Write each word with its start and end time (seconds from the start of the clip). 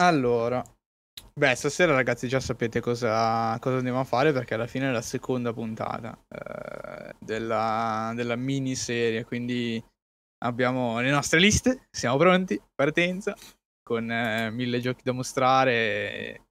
Allora, 0.00 0.64
beh, 1.34 1.54
stasera 1.54 1.92
ragazzi 1.92 2.26
già 2.26 2.40
sapete 2.40 2.80
cosa, 2.80 3.58
cosa 3.60 3.76
andiamo 3.76 4.00
a 4.00 4.04
fare 4.04 4.32
perché 4.32 4.54
alla 4.54 4.66
fine 4.66 4.88
è 4.88 4.92
la 4.92 5.02
seconda 5.02 5.52
puntata 5.52 6.18
eh, 6.26 7.12
della, 7.18 8.12
della 8.14 8.34
miniserie, 8.34 9.24
quindi 9.24 9.82
abbiamo 10.38 11.00
le 11.00 11.10
nostre 11.10 11.38
liste, 11.38 11.88
siamo 11.90 12.16
pronti, 12.16 12.58
partenza, 12.74 13.36
con 13.82 14.10
eh, 14.10 14.50
mille 14.50 14.80
giochi 14.80 15.02
da 15.04 15.12
mostrare. 15.12 16.46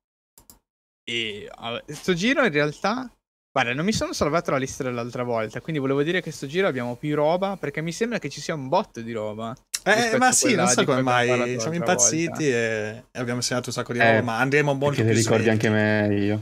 E 1.04 1.50
questo 1.86 2.13
giro 2.13 2.45
in 2.45 2.52
realtà 2.52 3.11
Guarda, 3.52 3.73
non 3.73 3.84
mi 3.84 3.93
sono 3.93 4.13
salvato 4.13 4.52
la 4.52 4.57
lista 4.57 4.84
dell'altra 4.84 5.23
volta, 5.23 5.59
quindi 5.59 5.81
volevo 5.81 6.04
dire 6.04 6.21
che 6.21 6.29
sto 6.29 6.45
giro 6.45 6.68
abbiamo 6.68 6.95
più 6.95 7.16
roba, 7.16 7.57
perché 7.57 7.81
mi 7.81 7.91
sembra 7.91 8.20
che 8.20 8.29
ci 8.29 8.41
sia 8.41 8.54
un 8.54 8.68
bot 8.68 9.00
di 9.00 9.11
roba. 9.11 9.55
Eh, 9.96 10.18
ma 10.18 10.32
sì, 10.32 10.56
non 10.56 10.68
so 10.68 10.84
come 10.84 11.02
mai, 11.02 11.60
siamo 11.60 11.76
impazziti 11.76 12.48
e, 12.48 13.04
e, 13.12 13.20
abbiamo 13.20 13.42
segnato 13.42 13.70
un 13.70 13.74
sacco 13.74 13.94
di 13.94 14.00
roba, 14.00 14.18
eh, 14.18 14.22
ma 14.22 14.40
andremo 14.40 14.73
molto 14.73 15.02
più 15.02 15.13
ricordi 15.13 15.44
svelti. 15.44 15.50
anche 15.50 15.70
meglio. 15.70 16.41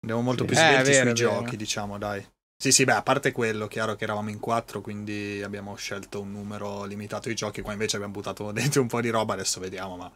Andiamo 0.00 0.22
molto 0.22 0.42
sì. 0.42 0.48
più 0.48 0.56
svelti 0.56 0.90
eh, 0.90 0.92
vero, 0.92 1.04
sui 1.06 1.14
giochi, 1.14 1.56
diciamo, 1.56 1.98
dai. 1.98 2.26
Sì, 2.60 2.72
sì, 2.72 2.84
beh, 2.84 2.92
a 2.92 3.02
parte 3.02 3.32
quello, 3.32 3.68
chiaro 3.68 3.94
che 3.94 4.04
eravamo 4.04 4.30
in 4.30 4.40
quattro, 4.40 4.80
quindi 4.80 5.40
abbiamo 5.42 5.76
scelto 5.76 6.20
un 6.20 6.32
numero 6.32 6.84
limitato 6.84 7.28
di 7.28 7.34
giochi, 7.34 7.60
qua 7.60 7.72
invece 7.72 7.96
abbiamo 7.96 8.14
buttato 8.14 8.50
dentro 8.52 8.82
un 8.82 8.88
po' 8.88 9.00
di 9.00 9.10
roba, 9.10 9.34
adesso 9.34 9.60
vediamo, 9.60 9.96
ma, 9.96 10.12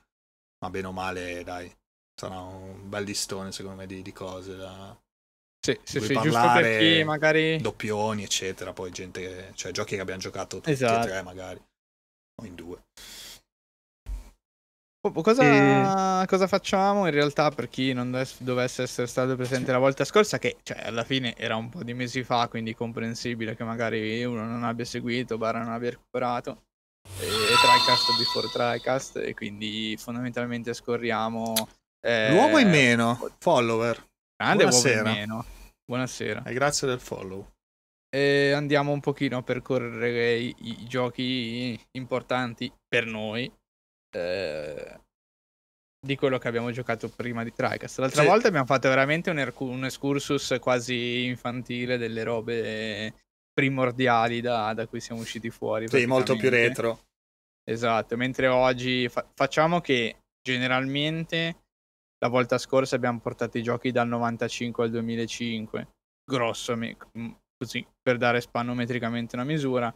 ma 0.58 0.70
bene 0.70 0.86
o 0.86 0.92
male, 0.92 1.42
dai, 1.44 1.72
sarà 2.14 2.40
un 2.40 2.88
bel 2.88 3.04
listone 3.04 3.52
secondo 3.52 3.78
me 3.78 3.86
di, 3.86 4.02
di 4.02 4.12
cose 4.12 4.56
da, 4.56 4.96
sì, 5.64 5.78
sì, 5.84 6.00
sì 6.00 6.14
giusto 6.14 6.50
per 6.54 6.78
chi 6.80 7.04
magari... 7.04 7.58
Doppioni, 7.58 8.24
eccetera, 8.24 8.72
poi 8.72 8.90
gente, 8.90 9.52
cioè 9.54 9.70
giochi 9.70 9.94
che 9.94 10.00
abbiamo 10.00 10.20
giocato 10.20 10.56
tutti 10.56 10.72
esatto. 10.72 11.06
e 11.06 11.10
tre 11.10 11.22
magari, 11.22 11.62
o 12.42 12.46
in 12.46 12.54
due. 12.54 12.82
Cosa, 15.02 16.22
e... 16.22 16.26
cosa, 16.26 16.46
facciamo 16.46 17.06
in 17.06 17.12
realtà 17.12 17.50
per 17.50 17.68
chi 17.68 17.92
non 17.92 18.16
dovesse 18.38 18.82
essere 18.82 19.08
stato 19.08 19.34
presente 19.34 19.72
la 19.72 19.78
volta 19.78 20.04
scorsa? 20.04 20.38
Che 20.38 20.58
cioè, 20.62 20.80
alla 20.84 21.02
fine 21.02 21.34
era 21.36 21.56
un 21.56 21.70
po' 21.70 21.82
di 21.82 21.92
mesi 21.92 22.22
fa, 22.22 22.46
quindi 22.46 22.76
comprensibile 22.76 23.56
che 23.56 23.64
magari 23.64 24.22
uno 24.24 24.44
non 24.44 24.62
abbia 24.62 24.84
seguito, 24.84 25.38
barra 25.38 25.58
non 25.58 25.72
abbia 25.72 25.90
recuperato. 25.90 26.62
E, 27.18 27.24
e 27.24 27.56
TriCast 27.60 28.16
before 28.16 28.48
TriCast, 28.48 29.16
e 29.16 29.34
quindi 29.34 29.96
fondamentalmente 29.98 30.72
scorriamo. 30.72 31.52
Eh, 32.00 32.30
L'uomo 32.30 32.58
in 32.58 32.70
meno, 32.70 33.28
follower. 33.40 33.96
Grande 34.36 34.66
Buonasera. 34.66 35.02
Meno. 35.02 35.44
Buonasera. 35.84 36.44
E 36.44 36.52
grazie 36.54 36.86
del 36.86 37.00
follow. 37.00 37.44
E 38.14 38.52
andiamo 38.52 38.92
un 38.92 39.00
pochino 39.00 39.38
a 39.38 39.42
percorrere 39.42 40.36
i, 40.36 40.54
i 40.58 40.84
giochi 40.86 41.80
importanti 41.92 42.70
per 42.86 43.06
noi 43.06 43.50
eh, 44.14 45.00
di 46.04 46.16
quello 46.16 46.38
che 46.38 46.48
abbiamo 46.48 46.70
giocato 46.72 47.08
prima 47.08 47.44
di 47.44 47.52
TriCast. 47.52 48.00
L'altra 48.00 48.22
sì. 48.22 48.28
volta 48.28 48.48
abbiamo 48.48 48.66
fatto 48.66 48.88
veramente 48.88 49.30
un, 49.30 49.38
er- 49.38 49.54
un, 49.58 49.84
excursus 49.84 50.56
quasi 50.60 51.24
infantile 51.24 51.96
delle 51.96 52.22
robe 52.24 53.14
primordiali 53.52 54.40
da, 54.40 54.74
da 54.74 54.86
cui 54.86 55.00
siamo 55.00 55.20
usciti 55.20 55.50
fuori. 55.50 55.88
Sì, 55.88 56.04
molto 56.06 56.36
più 56.36 56.50
retro. 56.50 57.00
Esatto, 57.64 58.16
mentre 58.16 58.48
oggi 58.48 59.08
fa- 59.08 59.26
facciamo 59.32 59.80
che 59.80 60.16
generalmente 60.42 61.60
la 62.18 62.28
volta 62.28 62.58
scorsa 62.58 62.96
abbiamo 62.96 63.20
portato 63.20 63.58
i 63.58 63.62
giochi 63.62 63.92
dal 63.92 64.08
95 64.08 64.84
al 64.84 64.90
2005, 64.90 65.88
grosso, 66.24 66.76
così 67.62 67.86
per 68.02 68.18
dare 68.18 68.40
spannometricamente 68.40 69.36
una 69.36 69.44
misura. 69.44 69.94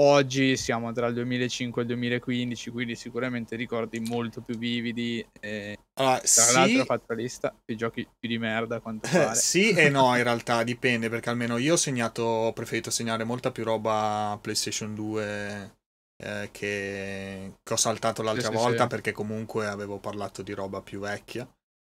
Oggi 0.00 0.56
siamo 0.56 0.92
tra 0.92 1.08
il 1.08 1.14
2005 1.14 1.80
e 1.80 1.84
il 1.84 1.90
2015, 1.90 2.70
quindi 2.70 2.94
sicuramente 2.94 3.56
ricordi 3.56 3.98
molto 3.98 4.42
più 4.42 4.56
vividi. 4.56 5.26
E 5.40 5.76
allora, 5.94 6.18
tra 6.18 6.26
sì, 6.26 6.54
l'altro 6.54 6.82
ho 6.82 6.84
fatto 6.84 7.04
la 7.08 7.14
lista 7.16 7.56
di 7.64 7.76
giochi 7.76 8.06
più 8.16 8.28
di 8.28 8.38
merda 8.38 8.78
quanto 8.78 9.08
pare. 9.10 9.34
sì 9.34 9.70
e 9.70 9.88
no, 9.88 10.14
in 10.16 10.22
realtà 10.22 10.62
dipende, 10.62 11.08
perché 11.08 11.30
almeno 11.30 11.56
io 11.56 11.72
ho 11.72 11.76
segnato, 11.76 12.22
ho 12.22 12.52
preferito 12.52 12.90
segnare 12.90 13.24
molta 13.24 13.50
più 13.50 13.64
roba 13.64 14.38
PlayStation 14.40 14.94
2 14.94 15.76
eh, 16.22 16.48
che, 16.52 17.54
che, 17.60 17.72
ho 17.72 17.76
saltato 17.76 18.22
l'altra 18.22 18.50
sì, 18.50 18.54
volta 18.54 18.82
sì. 18.82 18.88
perché 18.88 19.10
comunque 19.10 19.66
avevo 19.66 19.98
parlato 19.98 20.42
di 20.42 20.52
roba 20.52 20.80
più 20.80 21.00
vecchia. 21.00 21.48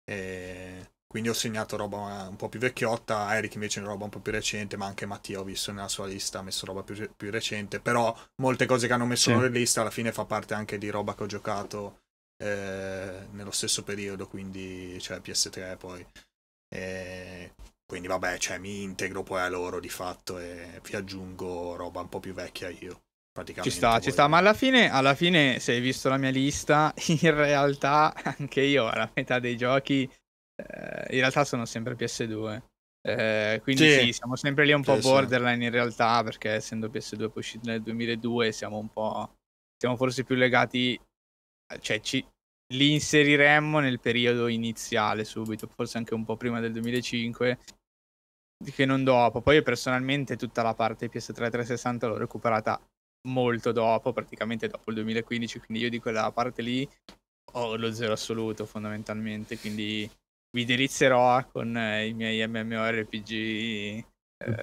E 0.04 0.91
quindi 1.12 1.28
ho 1.28 1.34
segnato 1.34 1.76
roba 1.76 2.26
un 2.26 2.36
po' 2.36 2.48
più 2.48 2.58
vecchiotta, 2.58 3.36
Eric 3.36 3.52
invece 3.56 3.80
una 3.80 3.90
roba 3.90 4.04
un 4.04 4.10
po' 4.10 4.20
più 4.20 4.32
recente, 4.32 4.78
ma 4.78 4.86
anche 4.86 5.04
Mattia 5.04 5.40
ho 5.40 5.44
visto 5.44 5.70
nella 5.70 5.88
sua 5.88 6.06
lista 6.06 6.38
ha 6.38 6.42
messo 6.42 6.64
roba 6.64 6.82
più, 6.82 7.06
più 7.14 7.30
recente, 7.30 7.80
però 7.80 8.16
molte 8.36 8.64
cose 8.64 8.86
che 8.86 8.94
hanno 8.94 9.04
messo 9.04 9.28
sì. 9.28 9.36
nella 9.36 9.48
lista 9.48 9.82
alla 9.82 9.90
fine 9.90 10.10
fa 10.10 10.24
parte 10.24 10.54
anche 10.54 10.78
di 10.78 10.88
roba 10.88 11.14
che 11.14 11.24
ho 11.24 11.26
giocato 11.26 11.98
eh, 12.42 13.26
nello 13.30 13.50
stesso 13.50 13.82
periodo, 13.82 14.26
quindi 14.26 14.98
cioè 15.02 15.18
PS3 15.18 15.76
poi. 15.76 16.06
E 16.74 17.52
quindi 17.84 18.08
vabbè, 18.08 18.38
cioè, 18.38 18.56
mi 18.56 18.80
integro 18.80 19.22
poi 19.22 19.42
a 19.42 19.50
loro 19.50 19.80
di 19.80 19.90
fatto 19.90 20.38
e 20.38 20.80
vi 20.82 20.96
aggiungo 20.96 21.76
roba 21.76 22.00
un 22.00 22.08
po' 22.08 22.20
più 22.20 22.32
vecchia 22.32 22.70
io. 22.70 23.02
Ci 23.60 23.70
sta, 23.70 24.00
ci 24.00 24.10
sta, 24.12 24.28
ma 24.28 24.38
alla 24.38 24.54
fine, 24.54 24.90
alla 24.90 25.14
fine, 25.14 25.58
se 25.58 25.72
hai 25.72 25.80
visto 25.80 26.08
la 26.08 26.16
mia 26.16 26.30
lista, 26.30 26.94
in 27.20 27.34
realtà 27.34 28.14
anche 28.38 28.62
io 28.62 28.88
alla 28.88 29.10
metà 29.14 29.38
dei 29.38 29.58
giochi, 29.58 30.10
eh, 30.56 31.14
in 31.14 31.20
realtà 31.20 31.44
sono 31.44 31.64
sempre 31.64 31.94
PS2. 31.94 32.62
Eh, 33.04 33.60
quindi 33.62 33.82
sì. 33.82 33.98
sì. 33.98 34.12
siamo 34.12 34.36
sempre 34.36 34.64
lì 34.64 34.72
un 34.72 34.82
po' 34.82 34.94
sì, 35.00 35.08
borderline 35.08 35.58
sì. 35.58 35.64
in 35.64 35.70
realtà, 35.70 36.22
perché 36.22 36.50
essendo 36.50 36.88
PS2 36.88 37.16
poi 37.16 37.30
uscito 37.34 37.68
nel 37.68 37.82
2002, 37.82 38.52
siamo 38.52 38.78
un 38.78 38.88
po'... 38.88 39.34
siamo 39.76 39.96
forse 39.96 40.24
più 40.24 40.36
legati, 40.36 40.98
cioè 41.80 42.00
ci, 42.00 42.24
li 42.72 42.92
inseriremmo 42.92 43.80
nel 43.80 44.00
periodo 44.00 44.46
iniziale 44.46 45.24
subito, 45.24 45.66
forse 45.66 45.98
anche 45.98 46.14
un 46.14 46.24
po' 46.24 46.36
prima 46.36 46.60
del 46.60 46.72
2005, 46.72 47.58
che 48.72 48.84
non 48.84 49.04
dopo. 49.04 49.41
Poi 49.41 49.62
personalmente 49.62 50.36
tutta 50.36 50.62
la 50.62 50.74
parte 50.74 51.10
PS3 51.10 51.50
360 51.50 52.06
l'ho 52.06 52.16
recuperata 52.16 52.80
molto 53.28 53.72
dopo, 53.72 54.12
praticamente 54.12 54.68
dopo 54.68 54.91
il 54.91 54.96
2015, 54.96 55.60
quindi 55.60 55.84
io 55.84 55.91
di 55.91 55.98
quella 55.98 56.30
parte 56.32 56.62
lì 56.62 56.88
ho 57.54 57.76
lo 57.76 57.92
zero 57.92 58.12
assoluto 58.12 58.64
fondamentalmente, 58.64 59.58
quindi 59.58 60.08
vi 60.54 60.64
delizierò 60.64 61.44
con 61.50 61.76
eh, 61.76 62.06
i 62.06 62.14
miei 62.14 62.46
MMORPG 62.46 63.30
eh, 63.30 64.04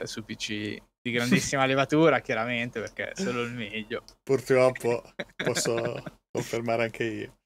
su 0.06 0.24
PC 0.24 0.78
di 1.02 1.12
grandissima 1.12 1.66
levatura, 1.68 2.20
chiaramente, 2.20 2.80
perché 2.80 3.12
è 3.12 3.16
solo 3.16 3.44
il 3.44 3.52
meglio. 3.52 4.04
Purtroppo 4.24 5.04
posso 5.36 5.74
confermare 6.32 6.84
anche 6.84 7.04
io. 7.04 7.38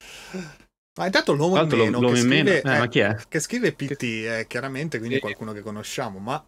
Ma 1.00 1.06
intanto 1.06 1.34
l'uomo 1.34 1.60
in 1.60 1.68
meno, 1.68 2.00
l'uomo 2.00 2.14
che, 2.14 2.20
scrive, 2.20 2.44
meno. 2.44 2.76
Eh, 2.76 2.80
ma 2.80 2.88
chi 2.88 3.00
è? 3.00 3.18
che 3.28 3.40
scrive 3.40 3.74
PT, 3.74 4.24
è 4.26 4.48
chiaramente 4.48 4.98
quindi 4.98 5.16
sì. 5.16 5.22
qualcuno 5.22 5.54
che 5.54 5.62
conosciamo, 5.62 6.20
ma... 6.20 6.46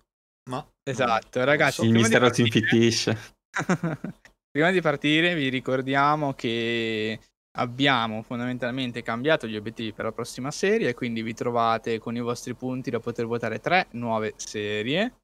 ma 0.51 0.67
esatto, 0.83 1.43
ragazzi. 1.43 1.77
So. 1.77 1.83
Il 1.85 1.91
mistero 1.91 2.31
si 2.31 2.41
infittisce. 2.41 3.17
Prima 4.51 4.71
di 4.71 4.81
partire 4.81 5.35
vi 5.35 5.49
ricordiamo 5.49 6.33
che 6.33 7.19
abbiamo 7.55 8.21
fondamentalmente 8.21 9.01
cambiato 9.01 9.47
gli 9.47 9.55
obiettivi 9.55 9.93
per 9.93 10.05
la 10.05 10.11
prossima 10.11 10.51
serie, 10.51 10.93
quindi 10.93 11.21
vi 11.21 11.33
trovate 11.33 11.99
con 11.99 12.15
i 12.15 12.21
vostri 12.21 12.53
punti 12.53 12.89
da 12.89 12.99
poter 12.99 13.25
votare 13.25 13.59
tre 13.59 13.87
nuove 13.91 14.33
serie. 14.37 15.15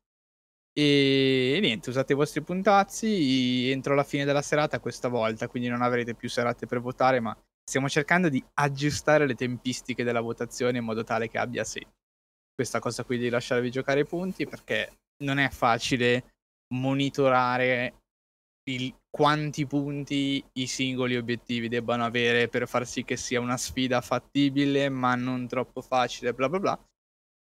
E 0.73 1.59
niente, 1.61 1.89
usate 1.89 2.13
i 2.13 2.15
vostri 2.15 2.41
puntazzi 2.41 3.69
entro 3.69 3.93
la 3.93 4.03
fine 4.03 4.23
della 4.23 4.41
serata 4.41 4.79
questa 4.79 5.09
volta, 5.09 5.47
quindi 5.49 5.67
non 5.67 5.81
avrete 5.81 6.15
più 6.15 6.29
serate 6.29 6.65
per 6.65 6.79
votare, 6.79 7.19
ma 7.19 7.37
stiamo 7.63 7.89
cercando 7.89 8.29
di 8.29 8.41
aggiustare 8.53 9.25
le 9.25 9.35
tempistiche 9.35 10.03
della 10.03 10.21
votazione 10.21 10.77
in 10.77 10.85
modo 10.85 11.03
tale 11.03 11.27
che 11.27 11.37
abbia 11.37 11.65
senso. 11.65 11.89
Questa 12.53 12.79
cosa 12.79 13.03
qui 13.03 13.17
di 13.17 13.29
lasciarvi 13.29 13.71
giocare 13.71 14.01
i 14.01 14.05
punti 14.05 14.45
perché 14.47 14.99
non 15.23 15.39
è 15.39 15.49
facile 15.49 16.35
monitorare 16.73 18.00
il, 18.73 18.93
quanti 19.09 19.65
punti 19.65 20.43
i 20.53 20.67
singoli 20.67 21.17
obiettivi 21.17 21.67
debbano 21.67 22.05
avere 22.05 22.47
per 22.47 22.67
far 22.67 22.87
sì 22.87 23.03
che 23.03 23.17
sia 23.17 23.39
una 23.39 23.57
sfida 23.57 24.01
fattibile 24.01 24.89
ma 24.89 25.15
non 25.15 25.47
troppo 25.47 25.81
facile, 25.81 26.33
bla 26.33 26.49
bla 26.49 26.59
bla. 26.59 26.85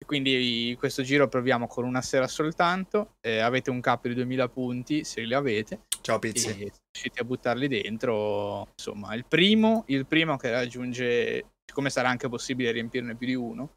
E 0.02 0.06
quindi 0.06 0.76
questo 0.80 1.04
giro 1.04 1.28
proviamo 1.28 1.68
con 1.68 1.84
una 1.84 2.02
sera 2.02 2.28
soltanto. 2.28 3.16
Eh, 3.20 3.40
avete 3.40 3.70
un 3.70 3.82
capo 3.82 4.08
di 4.08 4.14
2000 4.14 4.48
punti 4.48 5.04
se 5.04 5.22
li 5.22 5.34
avete. 5.34 5.82
Ciao 6.02 6.20
Pizzi. 6.20 6.54
Riuscite 6.54 7.20
a 7.20 7.26
buttarli 7.26 7.68
dentro. 7.68 8.70
Insomma, 8.78 9.14
il 9.14 9.26
primo, 9.26 9.84
il 9.88 10.06
primo 10.06 10.38
che 10.38 10.52
raggiunge, 10.52 11.46
siccome 11.66 11.90
sarà 11.90 12.08
anche 12.08 12.30
possibile 12.30 12.72
riempirne 12.72 13.16
più 13.16 13.28
di 13.28 13.36
uno, 13.36 13.74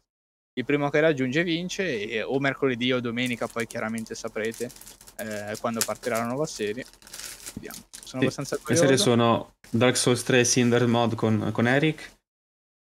il 0.53 0.63
primo 0.63 0.89
che 0.89 1.01
raggiunge 1.01 1.43
vince. 1.43 2.07
E, 2.09 2.23
o 2.23 2.39
mercoledì 2.39 2.93
o 2.93 3.01
domenica, 3.01 3.47
poi 3.47 3.67
chiaramente 3.67 4.15
saprete 4.15 4.71
eh, 5.17 5.57
quando 5.59 5.81
partirà 5.85 6.19
la 6.19 6.27
nuova 6.27 6.45
serie. 6.45 6.85
Vediamo. 7.53 7.77
Sono 7.89 8.05
sì, 8.05 8.15
abbastanza 8.17 8.57
curioso. 8.57 8.81
Le 8.81 8.87
serie 8.87 8.97
sono 8.97 9.53
Dark 9.69 9.97
Souls 9.97 10.23
3 10.23 10.45
Cinder 10.45 10.85
Mod 10.87 11.15
con, 11.15 11.49
con 11.51 11.67
Eric, 11.67 12.11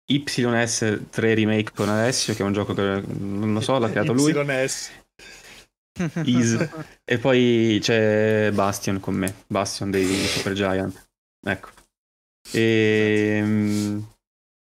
YS 0.07 1.01
3 1.11 1.35
Remake 1.35 1.73
con 1.75 1.89
Alessio, 1.89 2.35
che 2.35 2.43
è 2.43 2.47
un 2.47 2.53
gioco 2.53 2.75
che 2.75 3.03
non 3.07 3.53
lo 3.53 3.61
so, 3.61 3.79
l'ha 3.79 3.91
creato 3.91 4.13
lui. 4.13 4.33
YS. 4.33 4.91
Is. 6.25 6.69
e 7.05 7.19
poi 7.19 7.79
c'è 7.81 8.51
Bastion 8.53 9.01
con 9.01 9.15
me, 9.15 9.35
Bastion 9.47 9.91
dei 9.91 10.07
Super 10.27 10.53
Giant. 10.53 11.09
Ecco. 11.45 11.71
E, 12.53 13.39
ehm, 13.39 14.07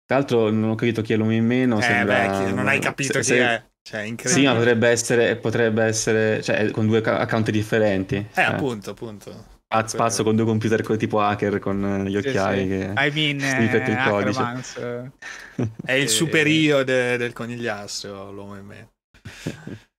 Tra 0.06 0.18
l'altro 0.18 0.50
non 0.50 0.70
ho 0.70 0.74
capito 0.74 1.02
chi 1.02 1.12
è 1.12 1.16
l'uomo 1.16 1.32
in 1.32 1.46
meno. 1.46 1.78
Eh, 1.78 1.82
sembra... 1.82 2.44
beh, 2.44 2.52
non 2.52 2.68
hai 2.68 2.78
capito 2.78 3.14
se, 3.14 3.18
chi 3.20 3.24
se... 3.24 3.38
è. 3.38 3.70
Cioè, 3.84 4.02
incredibile. 4.02 4.46
Sì, 4.46 4.52
ma 4.52 4.56
potrebbe 4.56 4.88
essere, 4.88 5.36
potrebbe 5.36 5.82
essere 5.82 6.40
cioè, 6.40 6.70
con 6.70 6.86
due 6.86 7.02
account 7.02 7.50
differenti. 7.50 8.14
Eh, 8.16 8.28
cioè. 8.32 8.44
appunto, 8.44 8.90
appunto. 8.90 9.51
Spazio, 9.72 9.98
spazio 9.98 10.24
con 10.24 10.36
due 10.36 10.44
computer 10.44 10.96
tipo 10.98 11.20
hacker 11.20 11.58
con 11.58 12.04
gli 12.06 12.16
occhiali 12.16 12.60
sì, 12.60 12.62
sì. 12.64 12.68
che 12.68 12.92
I 12.94 13.10
mean, 13.10 13.40
eh, 13.40 13.64
il 13.64 14.04
codice. 14.06 15.12
È 15.82 15.92
il 15.92 16.08
super 16.10 16.46
io 16.46 16.84
de, 16.84 17.16
del 17.16 17.32
conigliastro, 17.32 18.30
l'uomo 18.30 18.56
in 18.58 18.66
meno. 18.66 18.90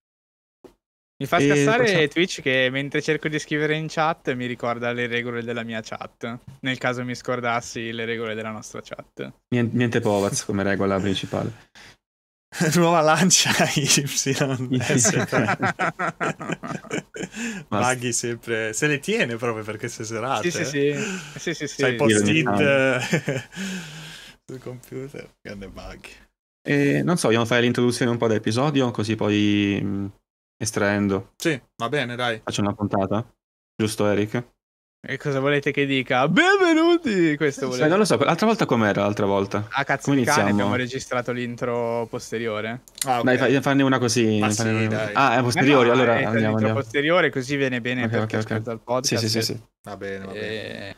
Mi 1.24 1.30
fa 1.30 1.40
scassare 1.40 1.84
possiamo... 1.84 2.08
Twitch 2.08 2.42
che 2.42 2.70
mentre 2.70 3.02
cerco 3.02 3.30
di 3.30 3.40
scrivere 3.40 3.76
in 3.76 3.88
chat 3.88 4.34
mi 4.34 4.46
ricorda 4.46 4.92
le 4.92 5.08
regole 5.08 5.42
della 5.42 5.64
mia 5.64 5.82
chat. 5.82 6.40
Nel 6.62 6.78
caso 6.78 7.04
mi 7.04 7.16
scordassi 7.16 7.92
le 7.92 8.06
regole 8.06 8.36
della 8.36 8.52
nostra 8.52 8.82
chat. 8.82 9.32
Niente, 9.56 9.78
niente 9.78 10.00
Povaz 10.02 10.44
come 10.44 10.64
regola 10.64 11.00
principale. 11.00 11.52
Nuova 12.76 13.02
lancia 13.02 13.52
Y. 13.76 13.88
Maghi 17.70 18.14
sempre 18.14 18.74
se 18.74 18.88
le 18.88 19.00
tiene 19.00 19.38
proprio 19.38 19.64
per 19.64 19.78
queste 19.78 20.04
serate. 20.04 20.52
Sì, 20.52 20.64
sì, 20.64 20.66
sì. 20.66 20.94
sì, 21.40 21.54
sì, 21.54 21.68
sì. 21.68 21.82
Sai 21.82 21.96
post-it 21.96 23.48
sul 24.46 24.60
computer. 24.60 25.36
Grande 25.42 25.68
Maghi. 25.68 26.10
E 26.66 27.02
non 27.04 27.18
so, 27.18 27.28
vogliamo 27.28 27.46
fare 27.46 27.62
l'introduzione 27.62 28.12
un 28.12 28.18
po' 28.18 28.28
dell'episodio, 28.28 28.92
così 28.92 29.16
poi 29.16 30.12
estraendo. 30.58 31.34
Sì, 31.36 31.62
va 31.78 31.90
bene, 31.90 32.16
dai. 32.16 32.40
Faccio 32.44 32.62
una 32.62 32.74
puntata. 32.74 33.26
Giusto, 33.76 34.08
Eric? 34.08 34.52
E 35.06 35.18
cosa 35.18 35.42
volete 35.42 35.72
che 35.72 35.86
dica? 35.86 36.30
Benvenuti! 36.30 37.36
Questo 37.36 37.68
volete... 37.68 37.90
non 37.90 37.98
lo 37.98 38.06
so, 38.06 38.16
l'altra 38.20 38.48
volta 38.48 38.66
com'era 38.66 39.02
l'altra 39.02 39.26
volta? 39.26 39.68
A 39.72 39.84
cazzo 39.84 40.14
di 40.14 40.24
cane 40.24 40.52
abbiamo 40.52 40.78
registrato 40.78 41.34
l'intro 41.34 42.08
posteriore. 42.10 42.84
Ah, 43.06 43.20
okay. 43.20 43.36
Dai, 43.36 43.62
fanne 43.62 43.84
una 43.84 44.00
così. 44.00 44.40
Ma 44.40 44.50
sì, 44.50 44.66
una... 44.66 45.12
Ah, 45.12 45.40
è 45.40 45.42
posteriore, 45.42 45.88
no, 45.88 45.92
allora 45.92 46.20
è 46.20 46.24
andiamo, 46.24 46.56
andiamo. 46.56 46.80
posteriore 46.80 47.30
così 47.32 47.58
viene 47.58 47.82
bene 47.82 48.06
okay, 48.06 48.18
perché 48.18 48.38
okay, 48.38 48.58
okay. 48.60 48.74
il 48.76 48.80
podcast. 48.82 49.24
Sì, 49.26 49.28
sì, 49.28 49.42
sì, 49.42 49.54
sì. 49.54 49.62
Va 49.84 49.98
bene, 49.98 50.26
va 50.26 50.32
bene. 50.32 50.96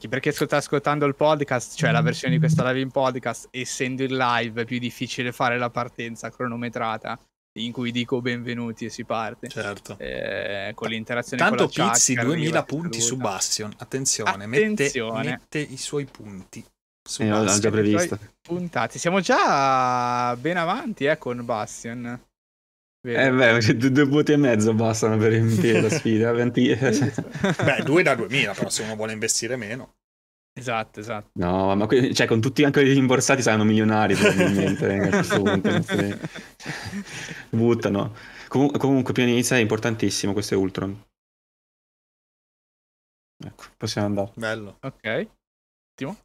E... 0.00 0.08
Perché 0.08 0.32
sta 0.32 0.56
ascoltando 0.56 1.06
il 1.06 1.14
podcast, 1.14 1.76
cioè 1.76 1.92
la 1.92 2.02
versione 2.02 2.34
di 2.34 2.40
questa 2.40 2.66
live 2.66 2.80
in 2.80 2.90
podcast, 2.90 3.50
essendo 3.52 4.02
in 4.02 4.16
live 4.16 4.62
è 4.62 4.64
più 4.64 4.80
difficile 4.80 5.30
fare 5.30 5.58
la 5.58 5.70
partenza 5.70 6.28
cronometrata 6.28 7.16
in 7.64 7.72
cui 7.72 7.90
dico 7.90 8.20
benvenuti 8.20 8.86
e 8.86 8.90
si 8.90 9.04
parte. 9.04 9.48
Certo. 9.48 9.96
Eh, 9.98 10.72
con 10.74 10.88
l'interazione 10.88 11.42
Tanto 11.42 11.68
con 11.68 11.84
la 11.84 11.90
Pizzi 11.90 12.14
2000 12.14 12.62
punti 12.64 13.00
su 13.00 13.16
Bastion. 13.16 13.72
Attenzione, 13.78 14.44
Attenzione. 14.44 15.18
Mette, 15.24 15.30
mette, 15.30 15.58
i 15.58 15.76
suoi 15.76 16.04
punti. 16.04 16.64
Su 17.08 17.22
eh, 17.22 17.28
l'ho 17.28 17.58
già 17.58 17.70
previsto. 17.70 18.18
Puntati. 18.40 18.98
Siamo 18.98 19.20
già 19.20 20.36
ben 20.36 20.56
avanti 20.56 21.04
eh, 21.06 21.18
con 21.18 21.44
Bastion. 21.44 22.20
Vero. 23.00 23.20
Eh 23.20 23.58
beh, 23.60 23.74
due, 23.76 23.90
due 23.90 24.04
voti 24.04 24.32
e 24.32 24.36
mezzo 24.36 24.74
bastano 24.74 25.16
per 25.16 25.30
riempire 25.30 25.80
la 25.80 25.88
sfida. 25.90 26.32
20... 26.32 26.76
beh, 26.76 27.82
due 27.84 28.02
da 28.02 28.14
2000, 28.14 28.52
però 28.52 28.68
se 28.68 28.82
uno 28.82 28.96
vuole 28.96 29.12
investire 29.12 29.56
meno. 29.56 29.94
Esatto, 30.58 31.00
esatto. 31.00 31.30
No, 31.34 31.74
ma 31.76 31.86
que- 31.86 32.12
cioè, 32.12 32.26
con 32.26 32.40
tutti 32.40 32.64
anche 32.64 32.82
i 32.82 32.92
rimborsati 32.92 33.42
saranno 33.42 33.64
milionari 33.64 34.14
probabilmente 34.14 34.86
eh, 34.88 34.98
a 35.06 35.08
questo 35.08 35.42
punto. 35.42 35.70
Buttano. 37.50 38.14
Com- 38.48 38.76
comunque, 38.78 39.12
prima 39.12 39.28
di 39.28 39.34
iniziare 39.34 39.60
è 39.60 39.64
importantissimo 39.64 40.32
questo 40.32 40.54
è 40.54 40.56
Ultron. 40.56 41.04
Ecco, 43.44 43.64
possiamo 43.76 44.08
andare. 44.08 44.32
Bello. 44.34 44.78
Ok. 44.80 45.28
Ottimo. 45.92 46.16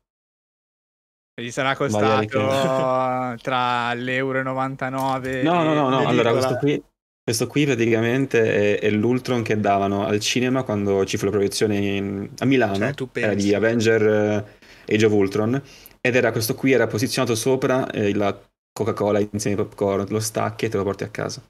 E 1.36 1.44
gli 1.44 1.52
sarà 1.52 1.76
costato 1.76 3.38
tra 3.42 3.94
l'euro 3.94 4.44
99 4.44 5.42
No, 5.44 5.64
no, 5.64 5.74
no, 5.74 5.90
no. 5.90 6.08
Allora, 6.08 6.32
questo 6.32 6.58
qui 6.58 6.84
questo 7.24 7.48
qui 7.48 7.64
praticamente 7.66 8.78
è, 8.78 8.80
è, 8.80 8.90
l'Ultron 8.90 9.44
che 9.44 9.58
davano 9.58 10.06
al 10.06 10.20
cinema 10.20 10.64
quando 10.64 11.06
ci 11.06 11.18
fu 11.18 11.26
la 11.26 11.32
proiezione 11.32 11.78
in, 11.78 12.30
a 12.40 12.46
Milano, 12.46 12.94
cioè, 12.94 13.08
era 13.14 13.34
di 13.34 13.54
Avenger 13.54 14.46
uh, 14.86 14.92
Age 14.94 15.06
of 15.06 15.12
Ultron, 15.14 15.62
ed 16.02 16.16
era 16.16 16.32
questo 16.34 16.54
qui 16.54 16.74
era 16.74 16.86
posizionato 16.86 17.34
sopra 17.36 17.90
eh, 17.92 18.14
la 18.14 18.38
Coca-Cola 18.74 19.20
insieme 19.20 19.62
ai 19.62 19.66
popcorn, 19.66 20.06
lo 20.10 20.20
stacchi 20.20 20.66
e 20.66 20.70
te 20.70 20.76
lo 20.76 20.84
porti 20.84 21.06
a 21.06 21.10
casa. 21.10 21.42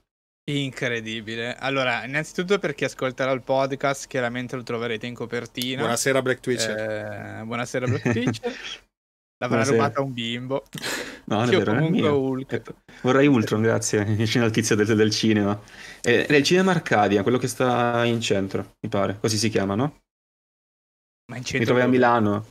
Incredibile. 0.46 1.56
Allora, 1.56 2.04
innanzitutto 2.04 2.58
per 2.58 2.74
chi 2.74 2.84
ascolterà 2.84 3.32
il 3.32 3.42
podcast, 3.42 4.06
chiaramente 4.06 4.54
lo 4.54 4.62
troverete 4.62 5.06
in 5.06 5.14
copertina. 5.14 5.80
Buonasera 5.80 6.22
Black 6.22 6.40
Twitcher. 6.40 7.40
Eh, 7.40 7.44
buonasera 7.44 7.86
Black 7.86 8.12
Twitcher. 8.12 8.52
L'avrà 9.38 9.62
Buonasera. 9.62 9.76
rubata 9.76 10.00
un 10.00 10.12
bimbo. 10.12 10.64
No, 11.26 11.36
non 11.36 11.48
è 11.48 11.56
vero, 11.56 11.72
comunque 11.72 12.08
Hulk. 12.08 12.52
Eh, 12.52 12.62
vorrei 13.00 13.26
Ultron, 13.26 13.62
grazie, 13.62 14.04
vicino 14.14 14.44
al 14.44 14.50
tizio 14.50 14.76
del, 14.76 14.94
del 14.94 15.10
cinema. 15.10 15.58
È, 16.02 16.26
è 16.26 16.34
il 16.34 16.44
cinema 16.44 16.72
Arcadia, 16.72 17.22
quello 17.22 17.38
che 17.38 17.48
sta 17.48 18.04
in 18.04 18.20
centro, 18.20 18.74
mi 18.80 18.90
pare. 18.90 19.16
Così 19.18 19.38
si 19.38 19.48
chiama, 19.48 19.74
no? 19.74 20.02
Ma 21.30 21.38
in 21.38 21.44
centro 21.44 21.60
Mi 21.60 21.64
trovi 21.64 21.80
a 21.80 21.86
Milano. 21.86 22.46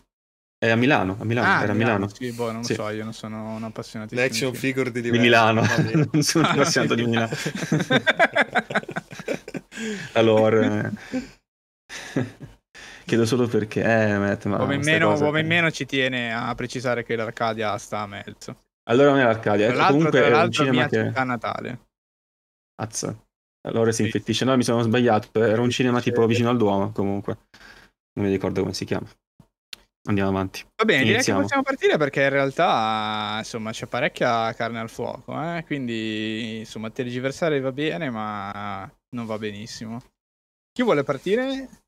È 0.57 0.71
a 0.71 0.75
Milano, 0.75 1.17
a 1.19 1.23
Milano, 1.23 1.47
ah, 1.47 1.61
era 1.61 1.73
a 1.73 1.75
Milano. 1.75 2.07
Sì, 2.07 2.31
boh, 2.31 2.47
non 2.47 2.61
lo 2.61 2.65
sì. 2.65 2.73
so, 2.73 2.89
io 2.89 3.03
non 3.03 3.13
sono 3.13 3.53
un 3.53 3.63
appassionato 3.63 4.15
L'action 4.15 4.55
figure 4.55 4.91
di, 4.91 5.01
di 5.01 5.11
Milano, 5.11 5.61
non 6.11 6.23
sono 6.23 6.47
un 6.47 6.53
appassionato 6.53 6.95
di 6.95 7.05
Milano. 7.05 7.29
allora... 10.13 10.91
Chiedo 13.13 13.27
solo 13.27 13.47
perché. 13.47 13.83
Eh, 13.83 14.17
Matt, 14.17 14.45
ma 14.45 14.57
uomo 14.57 14.73
in 14.73 14.81
meno, 14.81 15.13
uomo 15.13 15.37
in 15.37 15.45
meno 15.45 15.69
ci 15.69 15.85
tiene 15.85 16.33
a 16.33 16.55
precisare 16.55 17.03
che 17.03 17.15
l'Arcadia 17.15 17.77
sta 17.77 17.99
a 17.99 18.07
mezzo. 18.07 18.57
Allora 18.89 19.11
non 19.11 19.19
è 19.19 19.23
l'Arcadia, 19.23 19.67
tra 19.67 19.75
l'altro, 19.75 19.95
comunque 19.95 20.21
tra 20.23 20.41
è 20.41 20.43
un 20.43 20.51
cinema 20.51 20.87
che... 20.87 21.11
a 21.13 21.23
Natale. 21.23 21.79
Azza. 22.81 23.15
Allora 23.67 23.91
si 23.91 23.97
sì. 23.97 24.03
infettisce. 24.05 24.45
No, 24.45 24.57
mi 24.57 24.63
sono 24.63 24.81
sbagliato. 24.81 25.43
Era 25.43 25.61
un 25.61 25.69
cinema 25.69 26.01
tipo 26.01 26.25
vicino 26.25 26.49
al 26.49 26.57
Duomo, 26.57 26.91
comunque. 26.91 27.37
Non 28.13 28.25
mi 28.25 28.31
ricordo 28.31 28.61
come 28.61 28.73
si 28.73 28.83
chiama. 28.83 29.07
Andiamo 30.07 30.31
avanti. 30.31 30.63
Va 30.75 30.83
bene, 30.83 31.03
Iniziamo. 31.03 31.21
direi 31.21 31.35
che 31.35 31.41
possiamo 31.43 31.61
partire 31.61 31.97
perché 31.97 32.23
in 32.23 32.29
realtà 32.29 33.35
insomma 33.37 33.69
c'è 33.69 33.85
parecchia 33.85 34.51
carne 34.53 34.79
al 34.79 34.89
fuoco, 34.89 35.39
eh? 35.39 35.63
quindi 35.67 36.57
insomma 36.57 36.89
tergiversare 36.89 37.59
va 37.59 37.71
bene 37.71 38.09
ma 38.09 38.91
non 39.11 39.27
va 39.27 39.37
benissimo. 39.37 40.01
Chi 40.71 40.81
vuole 40.81 41.03
partire? 41.03 41.82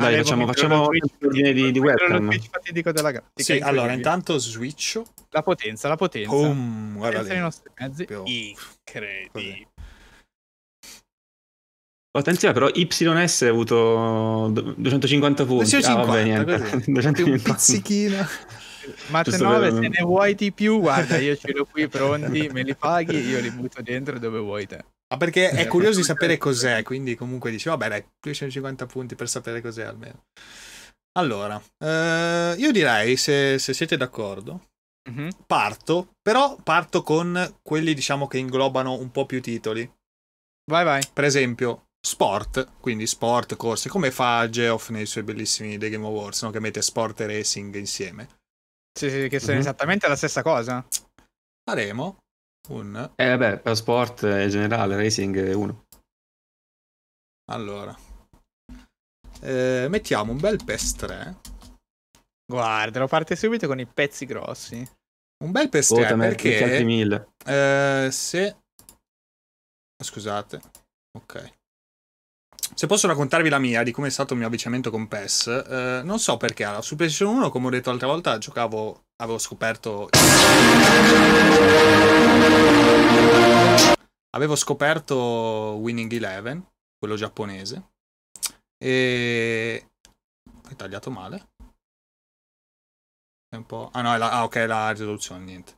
Dai, 0.00 0.16
facciamo, 0.16 0.46
facciamo 0.46 0.88
l'ordine 1.20 1.52
di, 1.52 1.70
di 1.70 1.78
webcam. 1.78 2.30
Della 2.92 3.22
sì, 3.34 3.58
allora 3.58 3.92
intanto 3.92 4.38
switch. 4.38 5.00
La 5.30 5.42
potenza, 5.42 5.88
la 5.88 5.96
potenza. 5.96 6.30
Boom, 6.30 6.96
guarda 6.96 7.18
potenza 7.18 7.32
dei 7.32 7.42
nostri 7.42 7.70
mezzi. 7.76 8.06
Incredibile. 8.24 9.68
Attenzione, 12.12 12.52
però 12.52 12.68
YS 12.72 13.42
ha 13.42 13.48
avuto 13.48 14.48
250 14.48 15.44
punti. 15.44 15.70
250, 15.70 15.92
ah, 15.92 16.04
vabbè, 16.04 16.22
niente. 16.24 16.82
250. 16.90 17.30
Un 17.30 17.40
pizzichino. 17.40 18.26
Matte 19.08 19.36
9, 19.36 19.70
se 19.72 19.88
ne 19.88 20.02
vuoi 20.02 20.34
di 20.34 20.52
più, 20.52 20.80
guarda, 20.80 21.16
io 21.18 21.36
ce 21.36 21.52
l'ho 21.52 21.64
qui 21.64 21.88
pronti, 21.88 22.48
me 22.52 22.62
li 22.62 22.74
paghi, 22.74 23.18
io 23.18 23.40
li 23.40 23.50
butto 23.50 23.82
dentro 23.82 24.18
dove 24.18 24.38
vuoi 24.38 24.66
te. 24.66 24.84
Ma 25.10 25.16
perché 25.16 25.50
è 25.50 25.66
curioso 25.66 25.98
di 25.98 26.04
sapere 26.04 26.38
cos'è, 26.38 26.82
quindi 26.82 27.16
comunque 27.16 27.50
dici, 27.50 27.68
vabbè 27.68 27.88
dai, 27.88 28.04
250 28.20 28.86
punti 28.86 29.14
per 29.16 29.28
sapere 29.28 29.60
cos'è 29.60 29.82
almeno. 29.82 30.26
Allora, 31.18 31.60
eh, 31.78 32.54
io 32.56 32.70
direi, 32.70 33.16
se, 33.16 33.58
se 33.58 33.74
siete 33.74 33.96
d'accordo, 33.96 34.68
mm-hmm. 35.10 35.28
parto, 35.46 36.14
però 36.22 36.56
parto 36.62 37.02
con 37.02 37.56
quelli 37.62 37.94
diciamo 37.94 38.28
che 38.28 38.38
inglobano 38.38 38.94
un 38.94 39.10
po' 39.10 39.26
più 39.26 39.42
titoli. 39.42 39.90
Vai 40.70 40.84
vai. 40.84 41.02
Per 41.12 41.24
esempio, 41.24 41.86
sport, 42.00 42.74
quindi 42.80 43.06
sport, 43.06 43.56
corse, 43.56 43.88
come 43.88 44.10
fa 44.10 44.48
Geoff 44.48 44.90
nei 44.90 45.06
suoi 45.06 45.24
bellissimi 45.24 45.78
The 45.78 45.90
Game 45.90 46.06
Awards, 46.06 46.42
no? 46.42 46.50
che 46.50 46.60
mette 46.60 46.82
sport 46.82 47.20
e 47.20 47.26
racing 47.26 47.74
insieme. 47.74 48.39
Sì, 48.92 49.08
sì, 49.08 49.28
che 49.28 49.38
sono 49.38 49.52
mm-hmm. 49.52 49.60
esattamente 49.60 50.08
la 50.08 50.16
stessa 50.16 50.42
cosa. 50.42 50.86
Faremo 51.64 52.18
un... 52.68 53.12
Eh 53.16 53.36
beh, 53.36 53.58
per 53.58 53.76
sport 53.76 54.22
in 54.22 54.48
generale, 54.48 54.96
racing 54.96 55.36
è 55.38 55.52
uno. 55.52 55.84
Allora. 57.50 57.96
Eh, 59.40 59.86
mettiamo 59.88 60.32
un 60.32 60.38
bel 60.38 60.62
PES 60.62 60.92
3. 60.94 61.40
Guarda, 62.46 62.98
lo 62.98 63.06
parte 63.06 63.36
subito 63.36 63.66
con 63.66 63.78
i 63.78 63.86
pezzi 63.86 64.26
grossi. 64.26 64.76
Un 65.44 65.50
bel 65.50 65.68
PES 65.68 65.88
3 65.88 66.16
perché... 66.16 67.28
Eh, 67.46 68.08
se... 68.10 68.56
Scusate. 70.02 70.60
Ok. 71.18 71.58
Se 72.74 72.86
posso 72.86 73.06
raccontarvi 73.06 73.48
la 73.48 73.58
mia 73.58 73.82
di 73.82 73.90
come 73.90 74.06
è 74.06 74.10
stato 74.10 74.32
il 74.32 74.38
mio 74.38 74.48
avvicinamento 74.48 74.90
con 74.90 75.08
PES, 75.08 75.46
eh, 75.46 76.00
non 76.04 76.18
so 76.18 76.36
perché. 76.36 76.64
Allora, 76.64 76.82
su 76.82 76.96
PlayStation 76.96 77.36
1, 77.36 77.50
come 77.50 77.66
ho 77.66 77.70
detto 77.70 77.90
l'altra 77.90 78.08
volta, 78.08 78.38
giocavo, 78.38 79.04
avevo 79.16 79.38
scoperto. 79.38 80.08
Avevo 84.30 84.54
scoperto 84.54 85.16
Winning 85.80 86.12
Eleven, 86.12 86.64
quello 86.98 87.16
giapponese. 87.16 87.90
E. 88.78 89.90
Hai 90.68 90.76
tagliato 90.76 91.10
male? 91.10 91.48
È 93.48 93.56
un 93.56 93.66
po'... 93.66 93.90
Ah 93.92 94.02
no, 94.02 94.14
è 94.14 94.18
la... 94.18 94.30
ah, 94.30 94.44
ok, 94.44 94.54
la 94.68 94.90
risoluzione, 94.92 95.44
niente. 95.44 95.74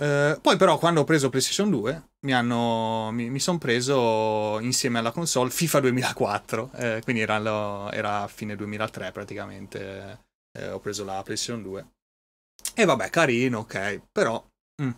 Uh, 0.00 0.40
poi 0.40 0.56
però 0.56 0.78
quando 0.78 1.00
ho 1.00 1.04
preso 1.04 1.28
PlayStation 1.28 1.70
2 1.70 2.10
mi, 2.20 2.32
mi, 2.42 3.30
mi 3.30 3.40
sono 3.40 3.58
preso 3.58 4.60
insieme 4.60 5.00
alla 5.00 5.10
console 5.10 5.50
FIFA 5.50 5.80
2004, 5.80 6.70
eh, 6.74 7.00
quindi 7.02 7.22
era, 7.22 7.38
lo, 7.40 7.90
era 7.90 8.28
fine 8.28 8.54
2003 8.54 9.10
praticamente, 9.10 10.24
eh, 10.56 10.70
ho 10.70 10.78
preso 10.78 11.04
la 11.04 11.20
PlayStation 11.24 11.62
2. 11.62 11.88
E 12.74 12.84
vabbè, 12.84 13.10
carino, 13.10 13.60
ok, 13.60 14.02
però... 14.12 14.44
Mm. 14.82 14.90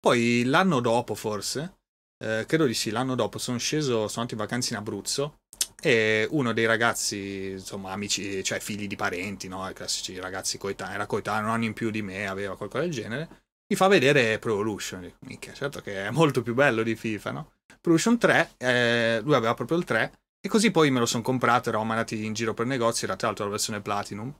Poi 0.00 0.44
l'anno 0.44 0.78
dopo 0.78 1.16
forse, 1.16 1.78
eh, 2.24 2.44
credo 2.46 2.66
di 2.66 2.74
sì, 2.74 2.90
l'anno 2.90 3.16
dopo 3.16 3.38
sono 3.38 3.58
sceso, 3.58 4.06
sono 4.06 4.22
andato 4.22 4.34
in 4.34 4.40
vacanza 4.40 4.72
in 4.72 4.78
Abruzzo 4.78 5.40
e 5.80 6.26
uno 6.30 6.52
dei 6.52 6.66
ragazzi, 6.66 7.50
insomma, 7.50 7.90
amici, 7.90 8.44
cioè 8.44 8.60
figli 8.60 8.86
di 8.86 8.94
parenti, 8.94 9.48
no? 9.48 9.68
I 9.68 9.72
classici 9.72 10.16
ragazzi 10.20 10.56
coetanei, 10.58 10.94
era 10.94 11.06
coetaneo, 11.06 11.50
anno 11.50 11.64
in 11.64 11.72
più 11.72 11.90
di 11.90 12.02
me, 12.02 12.28
aveva 12.28 12.56
qualcosa 12.56 12.84
del 12.84 12.92
genere 12.92 13.46
mi 13.68 13.76
fa 13.76 13.86
vedere 13.88 14.38
Pro 14.38 14.54
Evolution. 14.54 15.12
Minchia, 15.20 15.52
certo 15.52 15.80
che 15.80 16.06
è 16.06 16.10
molto 16.10 16.42
più 16.42 16.54
bello 16.54 16.82
di 16.82 16.96
FIFA, 16.96 17.30
no? 17.30 17.52
Pro 17.66 17.92
Evolution 17.94 18.18
3, 18.18 18.54
eh, 18.56 19.20
lui 19.22 19.34
aveva 19.34 19.54
proprio 19.54 19.78
il 19.78 19.84
3, 19.84 20.12
e 20.40 20.48
così 20.48 20.70
poi 20.70 20.90
me 20.90 20.98
lo 20.98 21.06
sono 21.06 21.22
comprato, 21.22 21.68
eravamo 21.68 21.92
andati 21.92 22.24
in 22.24 22.32
giro 22.32 22.54
per 22.54 22.66
negozi, 22.66 23.04
era 23.04 23.16
tra 23.16 23.28
l'altro 23.28 23.44
la 23.44 23.50
versione 23.50 23.80
Platinum, 23.80 24.34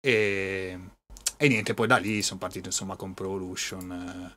e, 0.00 0.78
e 1.36 1.48
niente, 1.48 1.74
poi 1.74 1.86
da 1.86 1.98
lì 1.98 2.22
sono 2.22 2.38
partito 2.38 2.68
insomma 2.68 2.96
con 2.96 3.14
Pro 3.14 3.26
Evolution. 3.26 4.36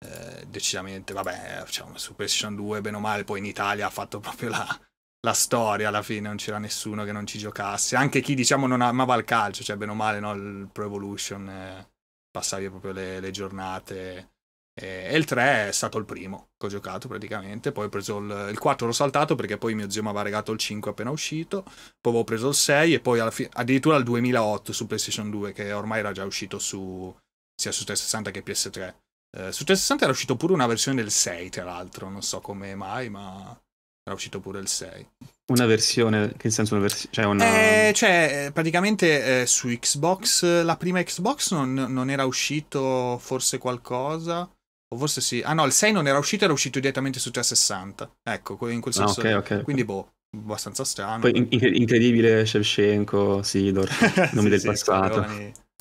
Eh, 0.00 0.46
decisamente, 0.46 1.12
vabbè, 1.12 1.64
diciamo, 1.66 1.98
su 1.98 2.14
PlayStation 2.14 2.54
2, 2.54 2.80
bene 2.80 2.96
o 2.96 3.00
male, 3.00 3.24
poi 3.24 3.40
in 3.40 3.46
Italia 3.46 3.86
ha 3.86 3.90
fatto 3.90 4.20
proprio 4.20 4.50
la, 4.50 4.80
la 5.20 5.32
storia 5.32 5.88
alla 5.88 6.02
fine, 6.02 6.28
non 6.28 6.36
c'era 6.36 6.58
nessuno 6.58 7.04
che 7.04 7.12
non 7.12 7.26
ci 7.26 7.38
giocasse. 7.38 7.96
Anche 7.96 8.20
chi, 8.20 8.34
diciamo, 8.34 8.66
non 8.66 8.80
amava 8.80 9.16
il 9.16 9.24
calcio, 9.24 9.64
cioè 9.64 9.76
bene 9.76 9.92
o 9.92 9.94
male, 9.94 10.20
no, 10.20 10.32
il 10.34 10.68
Pro 10.70 10.84
Evolution 10.84 11.48
eh, 11.48 11.88
passavi 12.30 12.68
proprio 12.68 12.92
le, 12.92 13.20
le 13.20 13.30
giornate. 13.30 14.32
E, 14.74 15.16
il 15.16 15.24
3 15.24 15.68
è 15.68 15.72
stato 15.72 15.98
il 15.98 16.04
primo 16.04 16.50
che 16.56 16.66
ho 16.66 16.68
giocato 16.68 17.08
praticamente. 17.08 17.72
Poi 17.72 17.86
ho 17.86 17.88
preso 17.88 18.18
il, 18.18 18.48
il 18.50 18.58
4, 18.58 18.86
l'ho 18.86 18.92
saltato 18.92 19.34
perché 19.34 19.58
poi 19.58 19.74
mio 19.74 19.90
zio 19.90 20.02
mi 20.02 20.08
aveva 20.08 20.24
regalato 20.24 20.52
il 20.52 20.58
5 20.58 20.90
appena 20.90 21.10
uscito. 21.10 21.62
Poi 21.62 22.12
avevo 22.12 22.24
preso 22.24 22.48
il 22.48 22.54
6 22.54 22.94
e 22.94 23.00
poi 23.00 23.30
fi- 23.30 23.48
addirittura 23.52 23.96
il 23.96 24.04
2008 24.04 24.72
su 24.72 24.86
PlayStation 24.86 25.30
2, 25.30 25.52
che 25.52 25.72
ormai 25.72 25.98
era 26.00 26.12
già 26.12 26.24
uscito 26.24 26.58
su 26.58 27.14
sia 27.60 27.72
su 27.72 27.84
360 27.84 28.30
che 28.30 28.44
PS3. 28.44 28.94
Eh, 29.36 29.52
su 29.52 29.64
360 29.64 30.04
era 30.04 30.12
uscito 30.12 30.36
pure 30.36 30.52
una 30.52 30.66
versione 30.66 31.02
del 31.02 31.10
6, 31.10 31.50
tra 31.50 31.64
l'altro. 31.64 32.08
Non 32.08 32.22
so 32.22 32.40
come 32.40 32.74
mai, 32.74 33.10
ma 33.10 33.60
era 34.08 34.14
uscito 34.14 34.40
pure 34.40 34.58
il 34.58 34.68
6. 34.68 35.06
Una 35.52 35.66
versione, 35.66 36.34
che 36.36 36.50
senso 36.50 36.74
una 36.74 36.82
versione? 36.82 37.12
Cioè, 37.12 37.24
una... 37.24 37.88
Eh, 37.88 37.92
cioè, 37.94 38.50
praticamente 38.52 39.42
eh, 39.42 39.46
su 39.46 39.68
Xbox, 39.68 40.62
la 40.62 40.76
prima 40.76 41.02
Xbox 41.02 41.52
non, 41.52 41.72
non, 41.74 42.10
era 42.10 42.24
uscito 42.24 43.18
forse 43.18 43.58
qualcosa, 43.58 44.40
o 44.40 44.96
forse 44.96 45.20
sì. 45.20 45.40
Ah 45.42 45.52
no, 45.52 45.64
il 45.64 45.72
6 45.72 45.92
non 45.92 46.06
era 46.06 46.18
uscito, 46.18 46.44
era 46.44 46.52
uscito 46.52 46.80
direttamente 46.80 47.18
su 47.18 47.30
360. 47.30 48.18
Ecco, 48.22 48.68
in 48.68 48.80
quel 48.80 48.94
senso. 48.94 49.20
Ah, 49.20 49.22
okay, 49.22 49.32
okay, 49.34 49.62
Quindi, 49.62 49.84
boh, 49.84 50.12
abbastanza 50.36 50.84
strano. 50.84 51.20
Poi 51.20 51.48
incredibile 51.50 52.44
Shevchenko, 52.44 53.42
Sidor, 53.42 53.88
nomi 54.32 54.44
sì, 54.44 54.48
del 54.48 54.60
sì, 54.60 54.66
passato. 54.66 55.26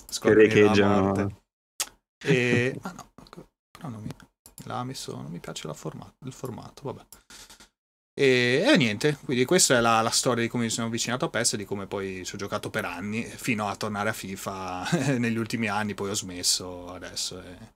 Scorpioni 0.10 0.48
che 0.48 0.62
recheggiano. 0.62 1.42
E... 2.26 2.78
ah 2.82 2.92
no, 2.94 3.10
però 3.72 3.90
non 3.90 4.02
mi... 4.02 4.10
L'ha 4.64 4.84
messo, 4.84 5.16
non 5.16 5.32
mi 5.32 5.40
piace 5.40 5.72
formato, 5.74 6.16
il 6.26 6.34
formato, 6.34 6.82
vabbè. 6.84 7.02
E, 8.20 8.64
e, 8.66 8.78
niente, 8.78 9.16
quindi 9.24 9.46
questa 9.46 9.78
è 9.78 9.80
la, 9.80 10.02
la, 10.02 10.10
storia 10.10 10.42
di 10.42 10.50
come 10.50 10.64
mi 10.64 10.70
sono 10.72 10.88
avvicinato 10.88 11.26
a 11.26 11.30
PES 11.30 11.54
e 11.54 11.58
di 11.58 11.66
come 11.66 11.86
poi 11.86 12.26
ci 12.26 12.34
ho 12.34 12.38
giocato 12.40 12.72
per 12.72 12.84
anni, 12.84 13.24
fino 13.24 13.68
a 13.68 13.76
tornare 13.76 14.10
a 14.10 14.14
FIFA 14.14 14.90
negli 15.20 15.38
ultimi 15.38 15.68
anni, 15.68 15.94
poi 15.94 16.10
ho 16.10 16.16
smesso 16.16 16.92
adesso. 16.92 17.40
E... 17.40 17.76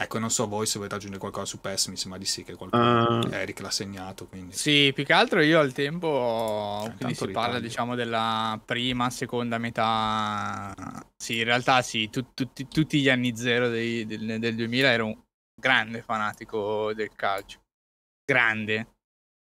Ecco, 0.00 0.20
non 0.20 0.30
so 0.30 0.46
voi 0.46 0.66
se 0.66 0.78
volete 0.78 0.94
aggiungere 0.94 1.18
qualcosa 1.18 1.46
su 1.46 1.60
PES, 1.60 1.88
mi 1.88 1.96
sembra 1.96 2.20
di 2.20 2.26
sì 2.26 2.44
che 2.44 2.54
qualcuno, 2.54 3.18
uh... 3.18 3.28
Eric 3.32 3.58
l'ha 3.58 3.72
segnato. 3.72 4.28
Quindi. 4.28 4.54
Sì, 4.54 4.92
più 4.94 5.04
che 5.04 5.12
altro 5.14 5.42
io 5.42 5.58
al 5.58 5.72
tempo, 5.72 6.84
eh, 6.84 6.94
quindi 6.94 7.14
si 7.16 7.26
ritaglio. 7.26 7.32
parla 7.32 7.58
diciamo 7.58 7.96
della 7.96 8.62
prima, 8.64 9.10
seconda 9.10 9.58
metà, 9.58 10.72
sì, 11.16 11.38
in 11.38 11.44
realtà 11.44 11.82
sì, 11.82 12.08
tu, 12.08 12.32
tu, 12.32 12.52
tu, 12.52 12.68
tutti 12.68 13.00
gli 13.00 13.08
anni 13.08 13.36
zero 13.36 13.68
dei, 13.68 14.06
del, 14.06 14.38
del 14.38 14.54
2000 14.54 14.92
ero 14.92 15.06
un 15.06 15.18
grande 15.60 16.02
fanatico 16.02 16.94
del 16.94 17.10
calcio, 17.16 17.58
grande 18.24 18.86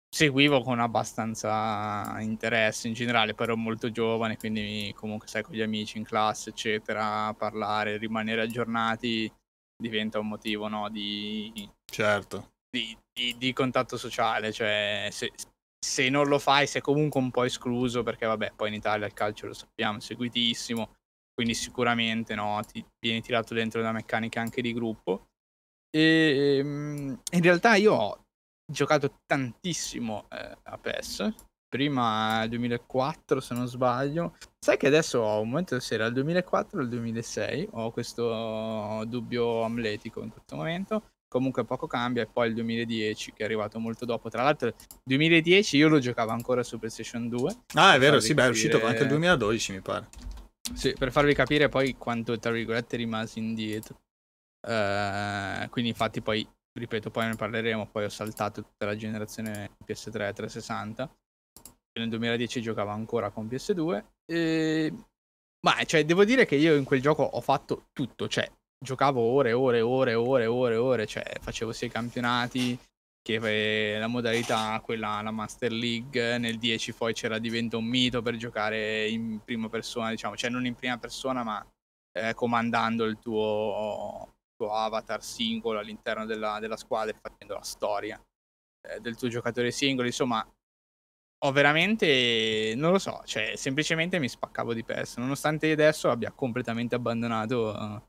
seguivo 0.08 0.62
con 0.62 0.80
abbastanza 0.80 2.16
interesse 2.20 2.88
in 2.88 2.94
generale, 2.94 3.34
però 3.34 3.52
ero 3.52 3.60
molto 3.60 3.90
giovane, 3.90 4.36
quindi 4.36 4.92
comunque 4.96 5.28
sai 5.28 5.42
con 5.42 5.54
gli 5.54 5.62
amici 5.62 5.98
in 5.98 6.04
classe, 6.04 6.50
eccetera, 6.50 7.32
parlare, 7.34 7.98
rimanere 7.98 8.42
aggiornati 8.42 9.30
diventa 9.76 10.18
un 10.18 10.28
motivo 10.28 10.68
no, 10.68 10.88
di, 10.88 11.70
certo. 11.84 12.52
di, 12.70 12.96
di, 13.12 13.36
di 13.36 13.52
contatto 13.52 13.96
sociale, 13.96 14.52
cioè 14.52 15.08
se, 15.10 15.32
se, 15.78 16.08
non 16.08 16.26
lo 16.28 16.38
fai 16.38 16.66
sei 16.66 16.80
comunque 16.80 17.20
un 17.20 17.30
po' 17.30 17.44
escluso 17.44 18.02
perché 18.02 18.26
vabbè, 18.26 18.52
poi 18.56 18.68
in 18.68 18.74
Italia 18.74 19.06
il 19.06 19.12
calcio 19.12 19.46
lo 19.46 19.52
sappiamo, 19.52 19.98
è 19.98 20.00
seguitissimo, 20.00 20.94
quindi 21.34 21.54
sicuramente 21.54 22.34
no, 22.34 22.60
ti 22.66 22.84
vieni 22.98 23.20
tirato 23.20 23.52
dentro 23.52 23.82
da 23.82 23.92
meccaniche 23.92 24.38
anche 24.38 24.62
di 24.62 24.72
gruppo. 24.72 25.26
E 25.90 26.58
ehm, 26.58 27.20
in 27.32 27.42
realtà 27.42 27.74
io 27.76 27.92
ho 27.92 28.25
giocato 28.66 29.20
tantissimo 29.26 30.26
eh, 30.30 30.56
a 30.62 30.78
PES. 30.78 31.34
Prima 31.68 32.46
2004 32.46 33.40
se 33.40 33.54
non 33.54 33.66
sbaglio. 33.66 34.36
Sai 34.58 34.76
che 34.76 34.86
adesso 34.86 35.20
ho 35.20 35.40
un 35.40 35.50
momento 35.50 35.78
se 35.80 35.94
era 35.94 36.06
il 36.06 36.12
2004 36.12 36.78
o 36.78 36.82
il 36.82 36.88
2006. 36.88 37.68
Ho 37.72 37.90
questo 37.90 39.04
dubbio 39.06 39.62
amletico 39.62 40.22
in 40.22 40.30
questo 40.30 40.56
momento. 40.56 41.02
Comunque 41.28 41.64
poco 41.64 41.88
cambia 41.88 42.22
e 42.22 42.26
poi 42.26 42.48
il 42.48 42.54
2010 42.54 43.32
che 43.32 43.42
è 43.42 43.44
arrivato 43.44 43.78
molto 43.78 44.04
dopo. 44.04 44.28
Tra 44.28 44.42
l'altro 44.42 44.68
il 44.68 44.74
2010 45.02 45.76
io 45.76 45.88
lo 45.88 45.98
giocavo 45.98 46.30
ancora 46.30 46.62
su 46.62 46.78
PlayStation 46.78 47.28
2. 47.28 47.56
Ah 47.74 47.94
è 47.94 47.98
vero, 47.98 48.20
sì, 48.20 48.28
capire... 48.28 48.34
beh 48.34 48.46
è 48.46 48.50
uscito 48.50 48.84
anche 48.86 49.02
il 49.02 49.08
2012 49.08 49.72
mi 49.72 49.80
pare. 49.80 50.08
Sì, 50.72 50.94
per 50.98 51.12
farvi 51.12 51.34
capire 51.34 51.68
poi 51.68 51.96
quanto 51.96 52.38
tra 52.38 52.52
virgolette 52.52 52.96
rimasi 52.96 53.38
indietro. 53.40 53.98
Uh, 54.66 55.68
quindi 55.68 55.90
infatti 55.90 56.20
poi 56.20 56.46
ripeto, 56.76 57.10
poi 57.10 57.26
ne 57.26 57.34
parleremo, 57.34 57.88
poi 57.90 58.04
ho 58.04 58.08
saltato 58.08 58.62
tutta 58.62 58.86
la 58.86 58.96
generazione 58.96 59.76
PS3 59.84 60.10
360. 60.32 61.10
Nel 61.98 62.08
2010 62.10 62.60
giocavo 62.60 62.90
ancora 62.90 63.30
con 63.30 63.46
PS2. 63.46 64.04
E... 64.26 64.92
Ma 65.66 65.82
cioè, 65.84 66.04
devo 66.04 66.24
dire 66.24 66.44
che 66.44 66.56
io 66.56 66.74
in 66.74 66.84
quel 66.84 67.00
gioco 67.00 67.22
ho 67.22 67.40
fatto 67.40 67.86
tutto, 67.92 68.28
cioè 68.28 68.50
giocavo 68.78 69.20
ore, 69.20 69.52
ore, 69.52 69.80
ore, 69.80 70.14
ore, 70.14 70.46
ore, 70.46 70.76
ore, 70.76 71.06
cioè 71.06 71.24
facevo 71.40 71.72
sia 71.72 71.86
i 71.86 71.90
campionati 71.90 72.78
che 73.22 73.96
la 73.98 74.06
modalità, 74.06 74.80
quella, 74.84 75.20
la 75.20 75.32
Master 75.32 75.72
League, 75.72 76.38
nel 76.38 76.58
10 76.58 76.92
poi 76.92 77.12
c'era 77.12 77.40
diventa 77.40 77.76
un 77.76 77.84
mito 77.84 78.22
per 78.22 78.36
giocare 78.36 79.08
in 79.08 79.40
prima 79.44 79.68
persona, 79.68 80.10
diciamo, 80.10 80.36
cioè 80.36 80.50
non 80.50 80.64
in 80.64 80.76
prima 80.76 80.96
persona 80.98 81.42
ma 81.42 81.66
eh, 82.12 82.34
comandando 82.34 83.04
il 83.04 83.18
tuo 83.18 84.35
tuo 84.56 84.72
avatar 84.72 85.22
singolo 85.22 85.78
all'interno 85.78 86.24
della, 86.24 86.58
della 86.58 86.76
squadra 86.76 87.14
e 87.14 87.18
facendo 87.20 87.54
la 87.54 87.62
storia 87.62 88.20
eh, 88.88 89.00
del 89.00 89.16
tuo 89.16 89.28
giocatore 89.28 89.70
singolo. 89.70 90.06
Insomma, 90.06 90.46
ho 91.44 91.52
veramente, 91.52 92.72
non 92.76 92.92
lo 92.92 92.98
so, 92.98 93.22
cioè 93.24 93.56
semplicemente 93.56 94.18
mi 94.18 94.28
spaccavo 94.28 94.72
di 94.72 94.82
PES, 94.82 95.18
nonostante 95.18 95.70
adesso 95.70 96.10
abbia 96.10 96.32
completamente 96.32 96.94
abbandonato 96.94 97.68
uh, 97.68 98.02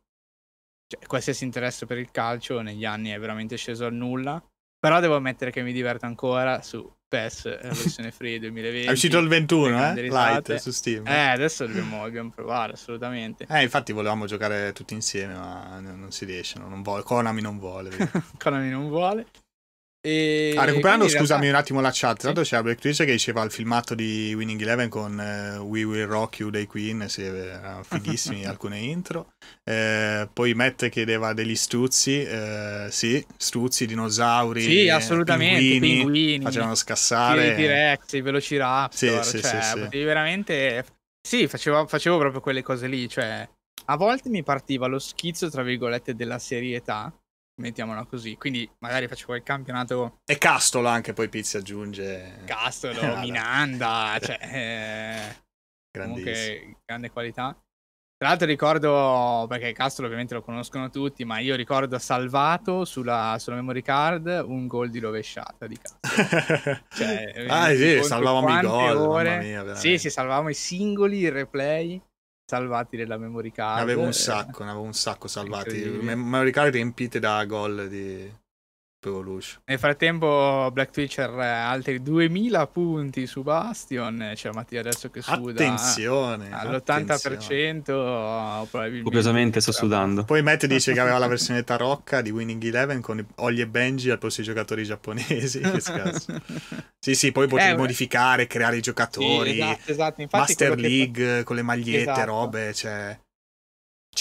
cioè, 0.88 1.06
qualsiasi 1.06 1.44
interesse 1.44 1.86
per 1.86 1.98
il 1.98 2.10
calcio, 2.10 2.62
negli 2.62 2.86
anni 2.86 3.10
è 3.10 3.20
veramente 3.20 3.58
sceso 3.58 3.86
al 3.86 3.94
nulla. 3.94 4.42
Però 4.80 5.00
devo 5.00 5.16
ammettere 5.16 5.52
che 5.52 5.64
mi 5.64 5.74
diverto 5.74 6.06
ancora 6.06 6.62
su 6.62 6.90
PES, 7.08 7.62
la 7.62 7.70
versione 7.70 8.12
free 8.12 8.40
2020. 8.40 8.88
È 8.88 8.92
uscito 8.92 9.18
il 9.18 9.28
21, 9.28 9.94
eh? 9.94 10.10
Light 10.10 10.56
su 10.56 10.72
Steam. 10.72 11.08
Eh, 11.08 11.30
adesso 11.30 11.66
dobbiamo, 11.66 12.04
dobbiamo, 12.04 12.32
provare, 12.32 12.74
assolutamente. 12.74 13.46
Eh, 13.50 13.64
infatti 13.64 13.94
volevamo 13.94 14.26
giocare 14.26 14.74
tutti 14.74 14.94
insieme, 14.94 15.34
ma 15.34 15.80
non 15.80 16.12
si 16.12 16.26
riesce, 16.26 16.60
non 16.60 16.82
vuole. 16.82 17.04
Konami 17.04 17.42
non 17.42 17.60
vuole. 17.60 17.92
Konami 18.38 18.70
non 18.70 18.90
vuole. 18.90 19.26
E... 20.08 20.54
Ah, 20.56 20.64
recuperando, 20.64 21.10
scusami 21.10 21.42
realtà... 21.42 21.50
un 21.50 21.56
attimo 21.56 21.82
la 21.82 21.90
chat, 21.92 22.22
tanto 22.22 22.46
sì. 22.46 22.52
c'era 22.52 22.64
Black 22.64 22.80
Twitch 22.80 23.04
che 23.04 23.12
diceva 23.12 23.44
il 23.44 23.52
filmato 23.52 23.94
di 23.94 24.34
Winning 24.34 24.62
Eleven 24.62 24.88
con 24.88 25.18
uh, 25.18 25.62
We 25.64 25.84
Will 25.84 26.06
Rock 26.06 26.40
You 26.40 26.50
dei 26.50 26.66
Queen, 26.66 27.10
sì, 27.10 27.24
erano 27.24 27.84
fighissimi 27.84 28.46
alcune 28.48 28.80
intro. 28.80 29.34
Eh, 29.66 30.30
poi 30.32 30.54
Matt 30.54 30.88
chiedeva 30.88 31.34
degli 31.34 31.58
struzzi, 31.58 32.24
eh, 32.24 32.88
sì, 32.90 33.26
struzzi, 33.36 33.86
dinosauri, 33.86 34.62
sì, 34.62 34.90
assolutamente, 34.90 35.60
pinguini, 35.60 35.96
pinguini 35.96 36.42
facevano 36.42 36.76
scassare. 36.76 37.52
I 37.52 37.56
T-Rex, 37.56 38.14
i 38.14 38.22
Velociraptor, 38.22 39.26
sì, 39.26 39.42
cioè, 39.42 39.62
sì, 39.62 39.80
potevi 39.80 40.04
veramente... 40.06 40.86
Sì, 41.28 41.48
facevo, 41.48 41.86
facevo 41.86 42.18
proprio 42.18 42.40
quelle 42.40 42.62
cose 42.62 42.88
lì, 42.88 43.10
cioè... 43.10 43.46
A 43.90 43.96
volte 43.98 44.30
mi 44.30 44.44
partiva 44.44 44.88
lo 44.88 45.00
schizzo, 45.00 45.50
tra 45.50 45.64
virgolette, 45.64 46.16
della 46.16 46.40
serietà, 46.40 47.14
mettiamola 47.58 48.06
così. 48.06 48.36
Quindi 48.38 48.70
magari 48.80 49.08
facevo 49.08 49.36
il 49.36 49.44
campionato. 49.44 50.20
E 50.26 50.38
Castolo 50.38 50.88
anche 50.88 51.14
poi 51.14 51.30
Pizzi 51.30 51.58
aggiunge. 51.58 52.42
Castolo, 52.46 53.18
Minanda, 53.20 54.18
cioè. 54.22 54.36
Eh, 55.98 56.04
comunque 56.04 56.78
grande 56.86 57.10
qualità. 57.10 57.60
Tra 58.18 58.30
l'altro 58.30 58.48
ricordo, 58.48 59.46
perché 59.48 59.74
Castro 59.74 60.06
ovviamente 60.06 60.34
lo 60.34 60.42
conoscono 60.42 60.90
tutti, 60.90 61.24
ma 61.24 61.40
io 61.40 61.56
ricordo 61.56 61.98
salvato 62.00 62.84
sulla, 62.84 63.38
sulla 63.40 63.58
memory 63.58 63.82
card 63.82 64.44
un 64.46 64.66
gol 64.66 64.90
di 64.90 65.00
rovesciata 65.00 65.68
di 65.68 65.78
Castro. 65.78 66.82
cioè, 66.90 67.46
ah 67.48 67.74
sì, 67.76 68.04
salvavamo 68.04 68.58
i 68.58 68.62
gol, 68.62 68.98
ore... 68.98 69.40
mia, 69.40 69.76
Sì, 69.76 70.00
sì, 70.00 70.10
salvavamo 70.10 70.50
i 70.50 70.56
singoli, 70.56 71.20
il 71.20 71.32
replay 71.32 72.02
salvati 72.50 72.96
nella 72.96 73.18
memory 73.18 73.52
card. 73.52 73.76
Ne 73.76 73.82
avevo 73.82 74.04
un 74.04 74.14
sacco, 74.14 74.64
ne 74.64 74.70
avevo 74.70 74.86
un 74.86 74.94
sacco 74.94 75.28
salvati. 75.28 75.84
Memory 75.84 76.52
card 76.52 76.74
riempite 76.74 77.20
da 77.20 77.44
gol 77.44 77.90
di 77.90 78.32
Evolution. 79.06 79.62
Nel 79.66 79.78
frattempo 79.78 80.70
Black 80.74 80.92
Twitcher 80.92 81.30
altri 81.30 82.02
2000 82.02 82.68
punti 82.68 83.28
su 83.28 83.44
Bastion, 83.44 84.32
c'è 84.34 84.50
Mattia 84.52 84.80
adesso 84.80 85.10
che 85.10 85.22
suda 85.22 85.52
attenzione, 85.52 86.50
all'80% 86.52 87.12
attenzione. 87.12 87.82
probabilmente. 87.84 89.04
Copiosamente 89.04 89.62
sto 89.62 89.72
sudando. 89.72 90.24
Poi 90.24 90.42
Matt 90.42 90.66
dice 90.66 90.94
che 90.94 91.00
aveva 91.00 91.18
la 91.20 91.28
versione 91.28 91.64
tarocca 91.64 92.22
di 92.22 92.32
Winning 92.32 92.64
Eleven 92.64 93.02
con 93.02 93.24
Ollie 93.36 93.64
e 93.64 93.68
Benji 93.68 94.10
al 94.10 94.18
posto 94.18 94.42
dei 94.42 94.50
giocatori 94.50 94.84
giapponesi. 94.84 95.62
sì, 97.00 97.16
sì, 97.16 97.32
poi 97.32 97.48
potevi 97.48 97.72
eh, 97.72 97.78
modificare, 97.78 98.48
creare 98.48 98.78
i 98.78 98.82
giocatori. 98.82 99.54
Sì, 99.54 99.60
esatto, 99.60 99.92
esatto. 99.92 100.28
Master 100.32 100.80
League 100.80 101.38
fa... 101.38 101.44
con 101.44 101.56
le 101.56 101.62
magliette, 101.62 102.12
esatto. 102.12 102.26
robe, 102.26 102.74
cioè 102.74 103.18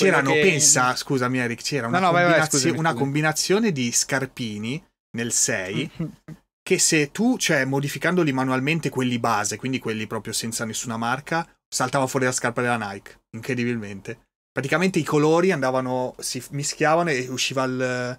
C'erano, 0.04 0.32
che... 0.32 0.40
pensa, 0.40 0.94
scusami 0.94 1.38
Eric, 1.38 1.62
c'era 1.62 1.86
una, 1.86 1.98
no, 1.98 2.06
no, 2.06 2.12
combinazio- 2.12 2.38
vai, 2.38 2.48
vai, 2.48 2.50
scusami, 2.50 2.78
una 2.78 2.94
combinazione 2.94 3.72
di 3.72 3.92
scarpini 3.92 4.84
nel 5.16 5.32
6 5.32 5.90
che 6.66 6.78
se 6.78 7.12
tu, 7.12 7.38
cioè 7.38 7.64
modificandoli 7.64 8.32
manualmente 8.32 8.90
quelli 8.90 9.18
base, 9.18 9.56
quindi 9.56 9.78
quelli 9.78 10.06
proprio 10.06 10.32
senza 10.32 10.64
nessuna 10.64 10.96
marca, 10.96 11.48
saltava 11.68 12.06
fuori 12.06 12.26
la 12.26 12.32
scarpa 12.32 12.60
della 12.60 12.76
Nike, 12.90 13.20
incredibilmente. 13.36 14.26
Praticamente 14.50 14.98
i 14.98 15.04
colori 15.04 15.52
andavano, 15.52 16.14
si 16.18 16.42
mischiavano 16.50 17.10
e 17.10 17.28
usciva 17.28 17.64
il, 17.64 18.18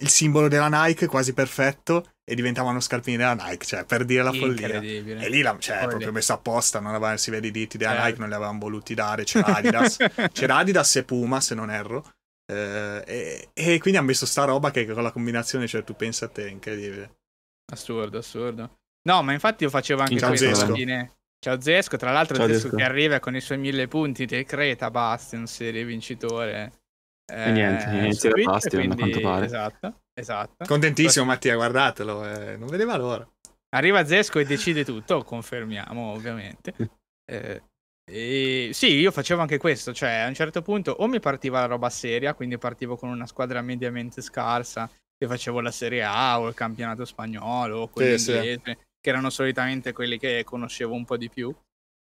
il 0.00 0.08
simbolo 0.08 0.48
della 0.48 0.68
Nike 0.68 1.06
quasi 1.06 1.32
perfetto 1.32 2.12
e 2.28 2.34
diventavano 2.34 2.78
scarpini 2.78 3.16
della 3.16 3.32
Nike, 3.32 3.64
cioè 3.64 3.84
per 3.86 4.04
dire 4.04 4.22
la 4.22 4.32
follia. 4.32 4.68
E 4.68 5.30
lì 5.30 5.40
la, 5.40 5.56
cioè, 5.58 5.78
è 5.78 5.88
proprio 5.88 6.12
messo 6.12 6.34
apposta, 6.34 6.78
non 6.78 6.92
avevano, 6.92 7.16
si 7.16 7.30
vede 7.30 7.46
i 7.46 7.50
diti 7.50 7.78
della 7.78 7.92
certo. 7.92 8.06
Nike, 8.06 8.18
non 8.18 8.28
li 8.28 8.34
avevano 8.34 8.58
voluti 8.58 8.92
dare, 8.92 9.24
c'era 9.24 9.56
Adidas, 9.56 9.96
c'era 10.32 10.56
Adidas 10.56 10.96
e 10.96 11.04
Puma 11.04 11.40
se 11.40 11.54
non 11.54 11.70
erro. 11.70 12.04
Eh, 12.44 13.02
e, 13.06 13.48
e, 13.54 13.78
quindi 13.78 13.98
hanno 13.98 14.08
messo 14.08 14.26
sta 14.26 14.44
roba 14.44 14.70
che 14.70 14.86
con 14.86 15.02
la 15.02 15.10
combinazione, 15.10 15.66
cioè 15.66 15.84
tu 15.84 15.96
pensa 15.96 16.26
a 16.26 16.28
te, 16.28 16.50
incredibile. 16.50 17.16
Assurdo, 17.72 18.18
assurdo. 18.18 18.80
No, 19.08 19.22
ma 19.22 19.32
infatti 19.32 19.64
io 19.64 19.70
facevo 19.70 20.02
anche 20.02 20.18
Ciao 20.18 20.28
questo 20.28 20.64
alla 20.64 20.74
fine. 20.74 21.12
Ciao 21.40 21.58
Zesco, 21.58 21.96
tra 21.96 22.12
l'altro 22.12 22.36
Ciao 22.36 22.46
Zesco, 22.46 22.60
Zesco 22.60 22.76
che 22.76 22.82
arriva 22.82 23.20
con 23.20 23.36
i 23.36 23.40
suoi 23.40 23.56
mille 23.56 23.88
punti, 23.88 24.26
decreta 24.26 24.90
Bastion, 24.90 25.46
serie 25.46 25.82
vincitore. 25.86 26.72
Eh, 27.24 27.48
e 27.48 27.52
niente, 27.52 27.88
inizia 27.88 28.30
da 28.30 28.42
Bastion, 28.42 28.84
quindi... 28.84 28.92
a 28.92 28.96
quanto 28.96 29.20
pare. 29.20 29.46
Esatto. 29.46 30.00
Esatto. 30.18 30.64
Contentissimo 30.64 31.24
Mattia, 31.24 31.54
guardatelo, 31.54 32.24
eh, 32.28 32.56
non 32.56 32.68
vedeva 32.68 32.96
l'ora. 32.96 33.28
Arriva 33.70 34.04
Zesco 34.04 34.40
e 34.40 34.44
decide 34.44 34.84
tutto, 34.84 35.22
confermiamo 35.22 36.12
ovviamente. 36.12 36.74
Eh, 37.30 37.62
e 38.10 38.70
sì, 38.72 38.94
io 38.94 39.10
facevo 39.10 39.42
anche 39.42 39.58
questo, 39.58 39.92
cioè 39.92 40.20
a 40.20 40.26
un 40.28 40.34
certo 40.34 40.62
punto 40.62 40.92
o 40.92 41.06
mi 41.06 41.20
partiva 41.20 41.60
la 41.60 41.66
roba 41.66 41.90
seria, 41.90 42.34
quindi 42.34 42.56
partivo 42.56 42.96
con 42.96 43.10
una 43.10 43.26
squadra 43.26 43.60
mediamente 43.60 44.22
scarsa 44.22 44.90
e 45.16 45.26
facevo 45.26 45.60
la 45.60 45.70
Serie 45.70 46.02
A 46.02 46.40
o 46.40 46.48
il 46.48 46.54
campionato 46.54 47.04
spagnolo 47.04 47.80
o 47.80 47.88
quello 47.88 48.16
sì, 48.16 48.32
inglese, 48.32 48.60
sì. 48.64 48.76
che 48.98 49.10
erano 49.10 49.30
solitamente 49.30 49.92
quelli 49.92 50.18
che 50.18 50.42
conoscevo 50.44 50.94
un 50.94 51.04
po' 51.04 51.16
di 51.16 51.28
più. 51.28 51.54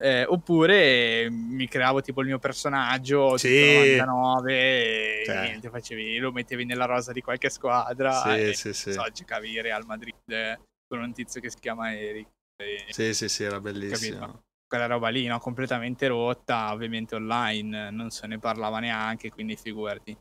Eh, 0.01 0.25
oppure 0.25 1.29
mi 1.29 1.67
creavo 1.67 2.01
tipo 2.01 2.21
il 2.21 2.27
mio 2.27 2.39
personaggio 2.39 3.37
sì. 3.37 3.97
99 3.97 4.53
e 4.53 5.23
cioè. 5.23 5.41
niente, 5.41 5.69
facevi, 5.69 6.17
lo 6.17 6.31
mettevi 6.31 6.65
nella 6.65 6.85
rosa 6.85 7.11
di 7.11 7.21
qualche 7.21 7.51
squadra 7.51 8.11
sì, 8.23 8.29
e 8.29 8.53
sì, 8.55 8.73
sì. 8.73 8.93
So, 8.93 9.03
giocavi 9.13 9.61
Real 9.61 9.85
Madrid 9.85 10.59
con 10.87 11.01
un 11.01 11.13
tizio 11.13 11.39
che 11.39 11.51
si 11.51 11.59
chiama 11.59 11.95
Eric. 11.95 12.27
E, 12.55 12.85
sì, 12.89 13.13
sì, 13.13 13.29
sì, 13.29 13.43
era 13.43 13.59
bellissimo. 13.59 14.19
Capito? 14.19 14.43
Quella 14.67 14.87
roba 14.87 15.09
lì, 15.09 15.27
no? 15.27 15.37
completamente 15.37 16.07
rotta, 16.07 16.71
ovviamente 16.71 17.13
online, 17.13 17.91
non 17.91 18.09
se 18.09 18.25
ne 18.25 18.39
parlava 18.39 18.79
neanche, 18.79 19.29
quindi 19.29 19.55
figurati. 19.55 20.17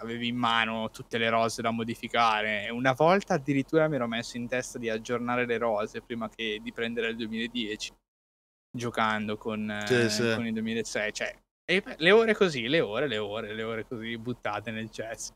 Avevi 0.00 0.26
in 0.26 0.36
mano 0.36 0.90
tutte 0.90 1.18
le 1.18 1.28
rose 1.30 1.62
da 1.62 1.70
modificare. 1.70 2.68
Una 2.70 2.94
volta 2.94 3.34
addirittura 3.34 3.86
mi 3.86 3.94
ero 3.94 4.08
messo 4.08 4.36
in 4.36 4.48
testa 4.48 4.76
di 4.76 4.90
aggiornare 4.90 5.46
le 5.46 5.58
rose 5.58 6.00
prima 6.00 6.28
che 6.28 6.58
di 6.60 6.72
prendere 6.72 7.10
il 7.10 7.16
2010 7.16 7.92
giocando 8.70 9.36
con, 9.36 9.82
sì, 9.86 9.94
eh, 9.94 10.10
sì. 10.10 10.32
con 10.34 10.46
il 10.46 10.52
2006. 10.52 11.12
Cioè, 11.12 11.36
le 11.96 12.10
ore 12.10 12.34
così, 12.34 12.66
le 12.66 12.80
ore, 12.80 13.06
le 13.06 13.18
ore, 13.18 13.54
le 13.54 13.62
ore 13.62 13.86
così 13.86 14.16
buttate 14.16 14.70
nel 14.70 14.90
chess. 14.90 15.30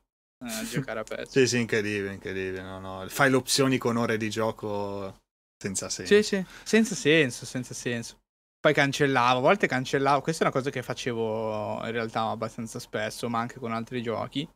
Eh, 0.44 0.52
a 0.52 0.64
giocare 0.64 1.00
a 1.00 1.02
PES. 1.04 1.28
sì, 1.28 1.46
sì, 1.46 1.60
incredibile, 1.60 2.14
incredibile. 2.14 2.62
No, 2.62 2.80
no. 2.80 3.08
Fai 3.08 3.30
le 3.30 3.36
opzioni 3.36 3.78
con 3.78 3.96
ore 3.96 4.16
di 4.16 4.30
gioco 4.30 5.20
senza 5.58 5.88
senso. 5.88 6.14
Sì, 6.14 6.22
sì, 6.22 6.44
senza 6.64 6.94
senso, 6.94 7.44
senza 7.44 7.74
senso. 7.74 8.20
Poi 8.58 8.72
cancellavo, 8.72 9.38
a 9.38 9.42
volte 9.42 9.66
cancellavo. 9.66 10.20
Questa 10.20 10.44
è 10.44 10.46
una 10.46 10.56
cosa 10.56 10.70
che 10.70 10.82
facevo 10.82 11.84
in 11.84 11.90
realtà 11.90 12.28
abbastanza 12.28 12.78
spesso, 12.78 13.28
ma 13.28 13.40
anche 13.40 13.58
con 13.58 13.72
altri 13.72 14.02
giochi. 14.02 14.48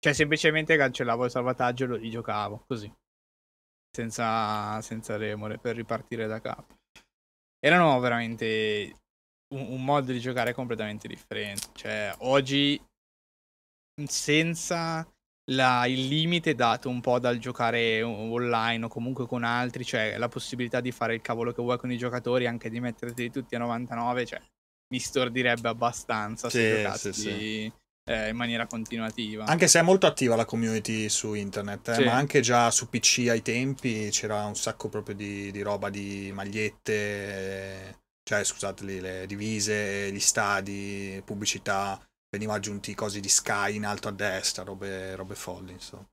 Cioè, 0.00 0.12
semplicemente 0.12 0.76
cancellavo 0.76 1.24
il 1.24 1.30
salvataggio 1.30 1.84
e 1.84 1.86
lo 1.88 1.96
rigiocavo 1.96 2.64
così. 2.66 2.92
Senza, 3.90 4.80
senza 4.80 5.16
remore 5.16 5.58
per 5.58 5.74
ripartire 5.74 6.26
da 6.26 6.40
capo 6.40 6.77
erano 7.58 7.98
veramente 8.00 8.96
un, 9.54 9.72
un 9.72 9.84
modo 9.84 10.12
di 10.12 10.20
giocare 10.20 10.52
completamente 10.52 11.08
differente. 11.08 11.68
Cioè, 11.74 12.14
oggi 12.18 12.80
senza 14.06 15.06
la, 15.50 15.86
il 15.86 16.06
limite 16.06 16.54
dato 16.54 16.88
un 16.88 17.00
po' 17.00 17.18
dal 17.18 17.38
giocare 17.38 18.02
online 18.02 18.84
o 18.84 18.88
comunque 18.88 19.26
con 19.26 19.44
altri, 19.44 19.84
cioè 19.84 20.16
la 20.18 20.28
possibilità 20.28 20.80
di 20.80 20.92
fare 20.92 21.14
il 21.14 21.20
cavolo 21.20 21.52
che 21.52 21.62
vuoi 21.62 21.78
con 21.78 21.90
i 21.90 21.98
giocatori, 21.98 22.46
anche 22.46 22.70
di 22.70 22.80
metterti 22.80 23.30
tutti 23.30 23.54
a 23.54 23.58
99, 23.58 24.26
cioè 24.26 24.40
mi 24.90 24.98
stordirebbe 24.98 25.68
abbastanza 25.68 26.48
sì, 26.48 26.58
se 26.58 26.76
giocassi 26.76 27.12
sì, 27.12 27.20
sì 27.20 27.72
eh, 28.08 28.30
in 28.30 28.36
maniera 28.36 28.66
continuativa. 28.66 29.44
Anche 29.44 29.68
se 29.68 29.80
è 29.80 29.82
molto 29.82 30.06
attiva 30.06 30.34
la 30.34 30.46
community 30.46 31.10
su 31.10 31.34
internet, 31.34 31.88
eh, 31.88 31.94
sì. 31.94 32.04
ma 32.04 32.14
anche 32.14 32.40
già 32.40 32.70
su 32.70 32.88
PC 32.88 33.26
ai 33.28 33.42
tempi 33.42 34.08
c'era 34.10 34.46
un 34.46 34.56
sacco 34.56 34.88
proprio 34.88 35.14
di, 35.14 35.50
di 35.52 35.60
roba 35.60 35.90
di 35.90 36.30
magliette, 36.32 38.00
cioè 38.22 38.42
scusate 38.42 38.84
le 38.84 39.26
divise, 39.26 40.10
gli 40.10 40.20
stadi, 40.20 41.22
pubblicità, 41.24 42.02
veniva 42.30 42.54
aggiunti 42.54 42.94
cosi 42.94 43.20
di 43.20 43.28
Sky 43.28 43.76
in 43.76 43.84
alto 43.84 44.08
a 44.08 44.12
destra, 44.12 44.64
robe, 44.64 45.14
robe 45.14 45.34
folli, 45.34 45.72
insomma. 45.72 46.08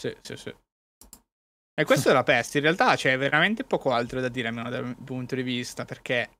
Sì, 0.00 0.16
sì, 0.22 0.36
sì. 0.36 0.54
E 1.78 1.84
questo 1.84 2.08
è 2.08 2.12
la 2.14 2.22
peste, 2.22 2.56
in 2.56 2.64
realtà 2.64 2.96
c'è 2.96 3.18
veramente 3.18 3.62
poco 3.62 3.92
altro 3.92 4.22
da 4.22 4.30
dire, 4.30 4.48
almeno 4.48 4.70
dal 4.70 4.96
punto 5.04 5.34
di 5.34 5.42
vista, 5.42 5.84
perché 5.84 6.30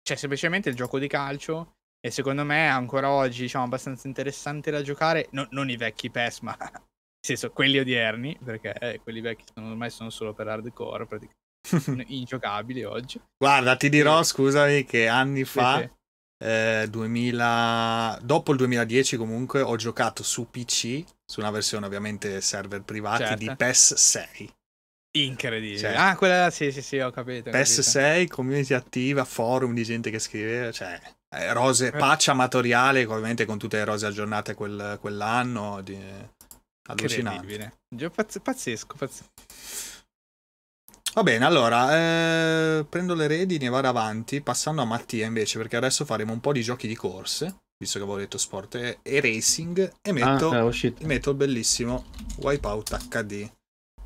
c'è 0.00 0.14
semplicemente 0.14 0.68
il 0.68 0.76
gioco 0.76 1.00
di 1.00 1.08
calcio 1.08 1.78
e 2.04 2.10
secondo 2.10 2.44
me 2.44 2.68
ancora 2.68 3.10
oggi, 3.10 3.42
diciamo, 3.42 3.64
abbastanza 3.64 4.08
interessante 4.08 4.72
da 4.72 4.82
giocare. 4.82 5.28
No, 5.30 5.46
non 5.50 5.70
i 5.70 5.76
vecchi 5.76 6.10
PES, 6.10 6.40
ma 6.40 6.56
nel 6.58 6.82
senso 7.24 7.52
quelli 7.52 7.78
odierni, 7.78 8.36
perché 8.44 8.72
eh, 8.72 9.00
quelli 9.00 9.20
vecchi 9.20 9.44
sono, 9.54 9.70
ormai 9.70 9.90
sono 9.90 10.10
solo 10.10 10.34
per 10.34 10.48
hardcore, 10.48 11.06
praticamente 11.06 12.12
ingiocabili 12.12 12.82
oggi. 12.82 13.20
Guarda, 13.38 13.76
ti 13.76 13.88
dirò, 13.88 14.20
scusami, 14.20 14.84
che 14.84 15.06
anni 15.06 15.44
fa, 15.44 15.78
sì, 15.78 15.84
sì. 15.84 16.44
Eh, 16.44 16.86
2000... 16.90 18.18
dopo 18.24 18.50
il 18.50 18.58
2010 18.58 19.16
comunque, 19.16 19.60
ho 19.60 19.76
giocato 19.76 20.24
su 20.24 20.50
PC, 20.50 21.04
su 21.24 21.38
una 21.38 21.52
versione 21.52 21.86
ovviamente 21.86 22.40
server 22.40 22.82
privati, 22.82 23.22
certo. 23.22 23.36
di 23.36 23.54
PES 23.56 23.94
6. 23.94 24.54
Incredibile. 25.18 25.78
Cioè, 25.78 25.94
ah, 25.94 26.16
quella 26.16 26.50
sì, 26.50 26.72
sì, 26.72 26.82
sì, 26.82 26.98
ho 26.98 27.12
capito. 27.12 27.48
Ho 27.48 27.52
PES 27.52 27.78
6, 27.78 28.26
community 28.26 28.74
attiva, 28.74 29.24
forum 29.24 29.72
di 29.72 29.84
gente 29.84 30.10
che 30.10 30.18
scriveva, 30.18 30.72
cioè 30.72 31.00
eh, 31.32 31.52
rose, 31.52 31.86
eh. 31.86 31.90
patch 31.90 32.28
amatoriale, 32.28 33.04
ovviamente 33.04 33.44
con 33.46 33.58
tutte 33.58 33.78
le 33.78 33.84
rose 33.84 34.06
aggiornate 34.06 34.54
quel, 34.54 34.98
quell'anno. 35.00 35.80
Di... 35.82 35.98
Allucinante. 36.88 37.78
Pazz- 38.14 38.38
pazzesco, 38.38 38.96
pazzesco. 38.96 39.30
Va 41.14 41.22
bene, 41.22 41.44
allora 41.44 42.78
eh, 42.78 42.86
prendo 42.88 43.14
le 43.14 43.26
redini 43.26 43.66
e 43.66 43.68
vado 43.68 43.88
avanti, 43.88 44.40
passando 44.40 44.80
a 44.80 44.86
Mattia 44.86 45.26
invece, 45.26 45.58
perché 45.58 45.76
adesso 45.76 46.06
faremo 46.06 46.32
un 46.32 46.40
po' 46.40 46.52
di 46.52 46.62
giochi 46.62 46.88
di 46.88 46.96
corse, 46.96 47.64
visto 47.78 47.98
che 47.98 48.04
avevo 48.04 48.18
detto 48.18 48.38
sport 48.38 48.74
e, 48.76 48.98
e 49.02 49.20
racing, 49.20 49.92
e 50.00 50.12
metto, 50.12 50.50
ah, 50.50 50.70
metto 51.00 51.30
il 51.30 51.36
bellissimo 51.36 52.06
Wipeout 52.38 53.08
HD. 53.08 53.50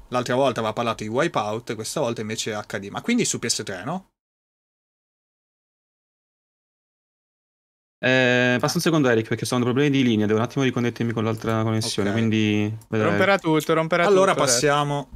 L'altra 0.09 0.35
volta 0.35 0.59
aveva 0.59 0.73
parlato 0.75 1.05
di 1.05 1.09
Wipeout, 1.09 1.75
questa 1.77 2.01
volta 2.01 2.21
invece 2.21 2.61
HD. 2.67 2.89
Ma 2.89 3.01
quindi 3.01 3.25
su 3.25 3.39
PS3, 3.39 3.85
no? 3.85 4.11
Eh, 7.99 8.57
passa 8.61 8.77
un 8.77 8.83
secondo 8.83 9.09
Eric 9.09 9.29
perché 9.29 9.45
sto 9.45 9.55
avendo 9.55 9.73
problemi 9.73 9.97
di 9.97 10.07
linea, 10.07 10.27
devo 10.27 10.39
un 10.39 10.45
attimo 10.45 10.65
riconnettermi 10.65 11.13
con 11.13 11.25
l'altra 11.25 11.63
connessione, 11.63 12.11
okay. 12.11 12.21
quindi... 12.21 12.77
Vedrai. 12.89 13.11
Romperà 13.11 13.39
tutto, 13.39 13.75
romperà 13.75 14.05
allora 14.05 14.33
tutto. 14.33 14.43
Allora 14.43 14.53
passiamo 14.53 15.09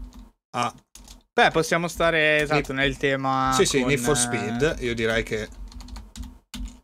adesso. 0.51 0.77
a... 0.77 0.85
Beh, 1.33 1.51
possiamo 1.51 1.89
stare 1.89 2.41
esatto 2.41 2.73
nel 2.73 2.97
tema... 2.97 3.51
Sì, 3.53 3.59
con... 3.59 3.67
sì, 3.67 3.85
Need 3.85 3.99
for 3.99 4.17
Speed, 4.17 4.77
io 4.81 4.95
direi 4.95 5.23
che... 5.23 5.49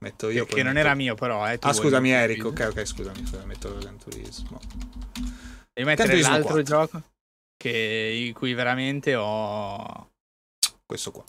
Metto 0.01 0.31
io. 0.31 0.45
Che, 0.45 0.63
non 0.63 0.75
metto... 0.75 0.87
era 0.87 0.95
mio, 0.95 1.15
però. 1.15 1.49
Eh, 1.51 1.59
ah, 1.61 1.73
scusami, 1.73 2.11
Eric. 2.11 2.45
Ok, 2.45 2.69
ok, 2.71 2.85
scusami. 2.85 3.27
scusami 3.27 3.47
metto 3.47 3.77
Gran 3.79 3.99
Turismo. 3.99 4.61
Devi 5.73 5.89
mettere 5.89 6.19
Gran 6.19 6.31
l'altro 6.31 6.53
4. 6.53 6.63
gioco 6.63 7.03
che, 7.57 8.27
in 8.27 8.33
cui 8.35 8.55
veramente 8.55 9.15
ho. 9.15 10.11
Questo 10.85 11.11
qua. 11.11 11.25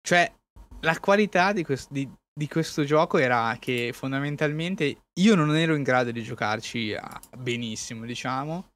Cioè, 0.00 0.32
la 0.80 0.98
qualità 0.98 1.52
di, 1.52 1.64
questo, 1.64 1.92
di, 1.92 2.08
di 2.38 2.46
questo 2.46 2.84
gioco 2.84 3.18
era 3.18 3.56
che 3.58 3.90
fondamentalmente 3.92 5.02
io 5.20 5.34
non 5.34 5.56
ero 5.56 5.74
in 5.74 5.82
grado 5.82 6.12
di 6.12 6.22
giocarci 6.22 6.96
benissimo, 7.36 8.04
diciamo. 8.04 8.70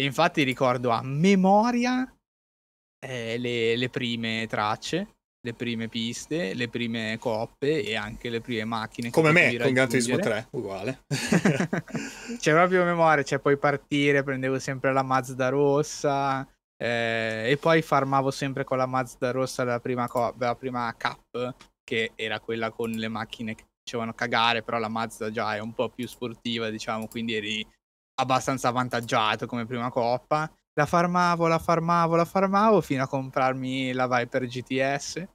E 0.00 0.04
infatti 0.04 0.44
ricordo 0.44 0.90
a 0.90 1.02
memoria 1.02 2.08
eh, 3.04 3.36
le, 3.36 3.76
le 3.76 3.88
prime 3.88 4.46
tracce 4.48 5.18
le 5.40 5.54
prime 5.54 5.88
piste, 5.88 6.52
le 6.54 6.68
prime 6.68 7.16
coppe 7.18 7.82
e 7.82 7.96
anche 7.96 8.28
le 8.28 8.40
prime 8.40 8.64
macchine. 8.64 9.10
Come 9.10 9.32
me, 9.32 9.56
con 9.56 9.72
Gran 9.72 9.88
Turismo 9.88 10.18
3, 10.18 10.48
uguale. 10.50 11.04
c'è 12.38 12.52
proprio 12.52 12.84
memoria, 12.84 13.22
cioè 13.22 13.38
puoi 13.38 13.56
partire, 13.56 14.22
prendevo 14.22 14.58
sempre 14.58 14.92
la 14.92 15.02
Mazda 15.02 15.48
rossa 15.48 16.46
eh, 16.76 17.50
e 17.50 17.56
poi 17.56 17.82
farmavo 17.82 18.30
sempre 18.30 18.64
con 18.64 18.78
la 18.78 18.86
Mazda 18.86 19.30
rossa 19.30 19.64
la 19.64 19.80
prima, 19.80 20.08
co- 20.08 20.34
la 20.38 20.54
prima 20.56 20.94
Cup, 20.98 21.54
che 21.88 22.12
era 22.16 22.38
quella 22.38 22.70
con 22.70 22.90
le 22.90 23.08
macchine 23.08 23.54
che 23.54 23.64
facevano 23.82 24.12
cagare, 24.12 24.62
però 24.62 24.76
la 24.78 24.88
Mazda 24.88 25.30
già 25.30 25.56
è 25.56 25.58
un 25.58 25.72
po' 25.72 25.88
più 25.88 26.06
sportiva, 26.06 26.68
diciamo, 26.68 27.08
quindi 27.08 27.32
eri 27.34 27.66
abbastanza 28.20 28.68
avvantaggiato 28.68 29.46
come 29.46 29.64
prima 29.64 29.88
coppa 29.88 30.52
la 30.74 30.84
farmavo, 30.84 31.46
la 31.46 31.58
farmavo, 31.58 32.14
la 32.14 32.26
farmavo 32.26 32.82
fino 32.82 33.02
a 33.02 33.08
comprarmi 33.08 33.92
la 33.92 34.06
Viper 34.06 34.46
GTS, 34.46 35.26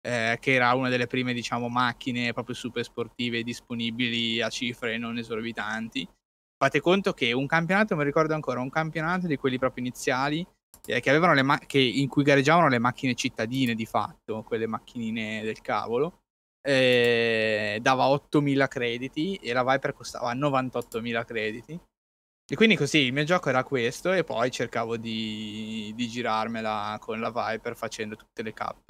eh, 0.00 0.38
che 0.40 0.52
era 0.52 0.72
una 0.74 0.88
delle 0.88 1.08
prime, 1.08 1.32
diciamo, 1.32 1.68
macchine 1.68 2.32
proprio 2.32 2.54
super 2.54 2.84
sportive 2.84 3.42
disponibili 3.42 4.40
a 4.40 4.48
cifre 4.48 4.98
non 4.98 5.18
esorbitanti. 5.18 6.08
Fate 6.56 6.80
conto 6.80 7.12
che 7.14 7.32
un 7.32 7.46
campionato, 7.46 7.96
mi 7.96 8.04
ricordo 8.04 8.32
ancora, 8.32 8.60
un 8.60 8.70
campionato 8.70 9.26
di 9.26 9.36
quelli 9.36 9.58
proprio 9.58 9.84
iniziali, 9.84 10.46
eh, 10.86 11.00
che 11.00 11.10
avevano 11.10 11.34
le 11.34 11.42
ma- 11.42 11.58
che, 11.58 11.78
in 11.78 12.08
cui 12.08 12.22
gareggiavano 12.22 12.68
le 12.68 12.78
macchine 12.78 13.14
cittadine 13.14 13.74
di 13.74 13.86
fatto, 13.86 14.42
quelle 14.42 14.66
macchinine 14.66 15.42
del 15.42 15.60
cavolo, 15.60 16.20
eh, 16.66 17.78
dava 17.80 18.06
8.000 18.06 18.66
crediti 18.68 19.36
e 19.36 19.52
la 19.52 19.64
Viper 19.64 19.92
costava 19.92 20.34
98.000 20.34 21.24
crediti 21.24 21.80
e 22.48 22.54
quindi 22.54 22.76
così 22.76 22.98
il 22.98 23.12
mio 23.12 23.24
gioco 23.24 23.48
era 23.48 23.64
questo 23.64 24.12
e 24.12 24.22
poi 24.22 24.50
cercavo 24.50 24.96
di, 24.96 25.92
di 25.96 26.08
girarmela 26.08 26.96
con 27.00 27.20
la 27.20 27.30
Viper 27.30 27.76
facendo 27.76 28.14
tutte 28.14 28.42
le 28.42 28.52
cap 28.52 28.88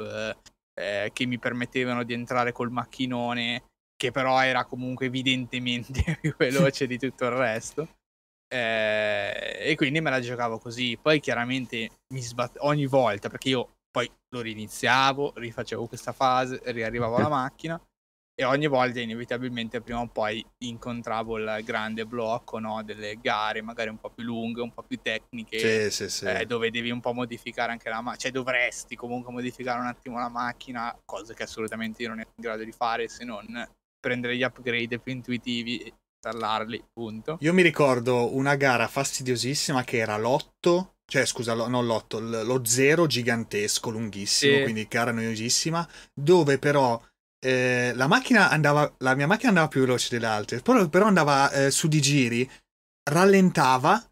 eh, 0.79 1.11
che 1.13 1.27
mi 1.27 1.39
permettevano 1.39 2.03
di 2.03 2.13
entrare 2.13 2.53
col 2.53 2.71
macchinone 2.71 3.65
che 3.97 4.11
però 4.11 4.43
era 4.43 4.65
comunque 4.67 5.07
evidentemente 5.07 6.19
più 6.21 6.35
veloce 6.37 6.87
di 6.87 6.99
tutto 6.99 7.25
il 7.25 7.31
resto. 7.31 7.89
Eh, 8.49 9.71
e 9.71 9.75
quindi 9.75 10.01
me 10.01 10.11
la 10.11 10.21
giocavo 10.21 10.59
così. 10.59 10.99
Poi 11.01 11.21
chiaramente 11.21 11.91
mi 12.15 12.21
sbattevo 12.21 12.65
ogni 12.67 12.87
volta 12.87 13.29
perché 13.29 13.49
io 13.51 13.71
poi 13.91 14.11
lo 14.31 14.41
riniziavo, 14.41 15.33
rifacevo 15.37 15.87
questa 15.87 16.13
fase, 16.13 16.61
riarrivavo 16.65 17.17
alla 17.17 17.29
macchina 17.29 17.81
e 18.39 18.45
ogni 18.45 18.67
volta 18.67 19.01
inevitabilmente 19.01 19.81
prima 19.81 20.01
o 20.01 20.09
poi 20.09 20.45
incontravo 20.59 21.39
il 21.39 21.61
grande 21.65 22.05
blocco 22.05 22.59
no? 22.59 22.83
delle 22.83 23.17
gare 23.19 23.63
magari 23.63 23.89
un 23.89 23.97
po' 23.97 24.11
più 24.11 24.25
lunghe, 24.25 24.61
un 24.61 24.75
po' 24.75 24.83
più 24.83 24.99
tecniche, 25.01 25.91
sì, 25.91 25.91
sì, 25.91 26.11
sì. 26.11 26.27
Eh, 26.27 26.45
dove 26.45 26.71
devi 26.71 26.91
un 26.91 27.01
po' 27.01 27.15
modificare 27.15 27.73
anche 27.73 27.89
la 27.89 28.03
macchina, 28.03 28.17
cioè 28.17 28.31
dovresti 28.33 28.95
comunque 28.95 29.33
modificare 29.33 29.81
un 29.81 29.87
attimo 29.87 30.19
la 30.19 30.29
macchina, 30.29 30.95
cosa 31.07 31.33
che 31.33 31.45
assolutamente 31.45 32.03
io 32.03 32.11
non 32.11 32.21
ero 32.21 32.29
in 32.37 32.43
grado 32.43 32.63
di 32.63 32.73
fare 32.73 33.09
se 33.09 33.25
non 33.25 33.67
prendere 33.99 34.37
gli 34.37 34.43
upgrade 34.43 34.99
più 34.99 35.13
intuitivi 35.13 35.91
installarli, 36.27 36.85
punto. 36.93 37.39
Io 37.41 37.53
mi 37.53 37.63
ricordo 37.63 38.35
una 38.35 38.57
gara 38.57 38.89
fastidiosissima 38.89 39.85
che 39.85 39.99
era 39.99 40.17
l'otto 40.17 40.93
cioè 41.09 41.25
scusa, 41.25 41.55
lo, 41.55 41.69
non 41.69 41.87
l'otto, 41.87 42.19
lo 42.19 42.65
zero 42.65 43.07
gigantesco, 43.07 43.91
lunghissimo, 43.91 44.63
quindi 44.63 44.89
gara 44.91 45.13
noiosissima, 45.13 45.89
dove 46.13 46.59
però 46.59 47.01
eh, 47.39 47.93
la 47.95 48.09
macchina 48.09 48.51
andava, 48.51 48.93
la 48.99 49.15
mia 49.15 49.29
macchina 49.29 49.51
andava 49.51 49.69
più 49.69 49.83
veloce 49.83 50.09
delle 50.11 50.27
altre, 50.27 50.61
però, 50.61 50.89
però 50.89 51.07
andava 51.07 51.49
eh, 51.53 51.71
su 51.71 51.87
di 51.87 52.01
giri, 52.01 52.51
rallentava 53.09 54.05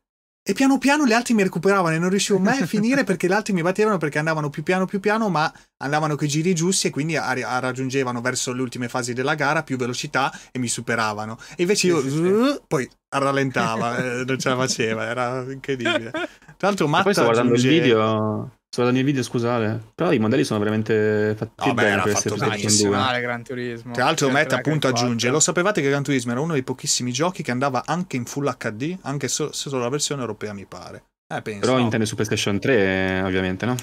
e 0.47 0.53
piano 0.53 0.77
piano 0.77 1.07
gli 1.07 1.13
altri 1.15 1.33
mi 1.33 1.43
recuperavano 1.43 1.95
e 1.95 1.99
non 1.99 2.11
riuscivo 2.11 2.39
mai 2.39 2.61
a 2.61 2.67
finire 2.69 3.03
perché 3.03 3.27
gli 3.27 3.33
altri 3.33 3.55
mi 3.55 3.63
battevano 3.63 3.97
perché 3.97 4.19
andavano 4.19 4.51
più 4.51 4.63
piano 4.63 4.85
più 4.85 5.01
piano, 5.01 5.31
ma 5.31 5.51
andavano 5.79 6.17
con 6.17 6.27
i 6.27 6.31
giri 6.31 6.55
giusti 6.55 6.89
e 6.89 6.91
quindi 6.91 7.17
a, 7.17 7.25
a 7.31 7.59
raggiungevano 7.61 8.21
verso 8.21 8.53
le 8.53 8.61
ultime 8.61 8.89
fasi 8.89 9.15
della 9.15 9.35
gara 9.35 9.63
più 9.63 9.79
velocità 9.79 10.31
e 10.53 10.59
mi 10.59 10.69
superavano. 10.69 11.39
E 11.57 11.63
invece 11.63 11.87
io 11.87 12.03
sì, 12.03 12.11
sì, 12.11 12.17
sì. 12.17 12.61
poi 12.67 12.89
rallentava, 13.09 13.97
eh, 13.97 14.25
non 14.25 14.39
ce 14.39 14.51
la 14.51 14.57
faceva, 14.57 15.07
era 15.07 15.51
incredibile. 15.51 16.11
Tra 16.57 16.69
l'altro 16.69 16.89
Matt 16.89 17.05
poi 17.05 17.15
sto 17.15 17.23
guardando 17.23 17.55
aggiunge... 17.55 17.75
il 17.75 17.83
video 17.83 18.53
Sto 18.75 18.83
guardando 18.83 19.09
il 19.09 19.15
video, 19.15 19.23
scusate. 19.23 19.93
Però 19.95 20.11
i 20.11 20.19
modelli 20.19 20.43
sono 20.43 20.59
veramente 20.59 21.37
fatti 21.37 21.69
no, 21.69 21.75
bene 21.75 21.95
beh, 21.95 22.03
per 22.03 22.13
essere 22.13 22.35
benissimo. 22.35 22.91
Male, 22.91 23.21
Gran 23.21 23.45
Turismo. 23.45 23.93
Tra 23.93 24.03
l'altro 24.03 24.31
Matt 24.31 24.53
appunto 24.53 24.89
aggiunge, 24.89 25.29
lo 25.31 25.39
sapevate 25.39 25.81
che 25.81 25.89
Gran 25.89 26.03
Turismo 26.03 26.33
era 26.33 26.41
uno 26.41 26.55
dei 26.55 26.65
pochissimi 26.65 27.13
giochi 27.13 27.45
che 27.45 27.53
andava 27.53 27.85
anche 27.87 28.17
in 28.17 28.25
Full 28.25 28.53
HD, 28.57 28.99
anche 29.03 29.29
se 29.29 29.51
solo 29.53 29.79
la 29.79 29.89
versione 29.89 30.23
europea 30.23 30.53
mi 30.55 30.67
pare. 30.67 31.05
Eh, 31.33 31.41
penso. 31.41 31.61
Però 31.61 31.75
no. 31.75 31.85
intende 31.85 32.05
su 32.05 32.17
PlayStation 32.17 32.59
3, 32.59 33.23
ovviamente, 33.23 33.65
no? 33.65 33.77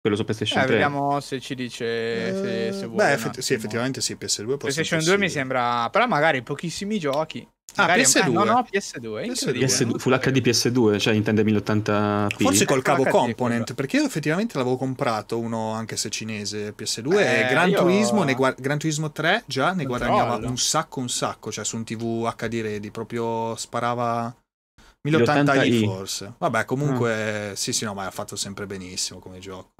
Quello 0.00 0.16
su 0.16 0.24
PlayStation 0.24 0.62
eh, 0.62 0.64
3. 0.64 0.72
Vediamo 0.72 1.20
se 1.20 1.38
ci 1.38 1.54
dice 1.54 1.84
se, 2.32 2.72
se 2.72 2.86
vuole. 2.86 3.04
Beh, 3.04 3.12
effetti- 3.12 3.42
sì, 3.42 3.52
effettivamente 3.52 4.00
sì, 4.00 4.16
PS2 4.18 4.56
PlayStation 4.56 5.04
2 5.04 5.18
mi 5.18 5.28
sembra, 5.28 5.90
però 5.90 6.06
magari 6.06 6.42
pochissimi 6.42 6.98
giochi. 6.98 7.46
Ah, 7.76 7.96
PS2. 7.96 8.20
Ah, 8.20 8.28
no, 8.28 8.44
no, 8.44 8.66
PS2. 8.70 9.26
PS2. 9.26 9.58
PS2 9.58 9.98
Full 9.98 10.18
HD 10.18 10.40
PS2, 10.40 10.98
cioè 10.98 11.14
intende 11.14 11.42
1080p. 11.42 12.42
Forse 12.42 12.64
col 12.64 12.82
cavo 12.82 13.04
component, 13.04 13.74
perché 13.74 13.96
io 13.96 14.04
effettivamente 14.04 14.56
l'avevo 14.56 14.76
comprato 14.76 15.38
uno, 15.38 15.72
anche 15.72 15.96
se 15.96 16.10
cinese, 16.10 16.74
PS2. 16.76 17.18
Eh, 17.18 17.40
e 17.40 17.46
Gran, 17.48 17.70
io... 17.70 17.78
Turismo, 17.78 18.22
ne 18.22 18.34
gu- 18.34 18.60
Gran 18.60 18.78
Turismo 18.78 19.10
3 19.10 19.44
già 19.46 19.72
ne 19.72 19.84
guadagnava 19.84 20.36
un 20.46 20.58
sacco, 20.58 21.00
un 21.00 21.08
sacco. 21.08 21.50
Cioè 21.50 21.64
su 21.64 21.76
un 21.76 21.84
TV 21.84 22.32
HD 22.34 22.60
ready, 22.60 22.90
proprio 22.90 23.56
sparava 23.56 24.34
1080i 25.08 25.84
forse. 25.84 26.34
Vabbè, 26.38 26.64
comunque, 26.64 27.50
ah. 27.50 27.56
sì, 27.56 27.72
sì, 27.72 27.84
no, 27.84 27.94
ma 27.94 28.06
ha 28.06 28.10
fatto 28.10 28.36
sempre 28.36 28.66
benissimo 28.66 29.18
come 29.18 29.38
gioco. 29.38 29.72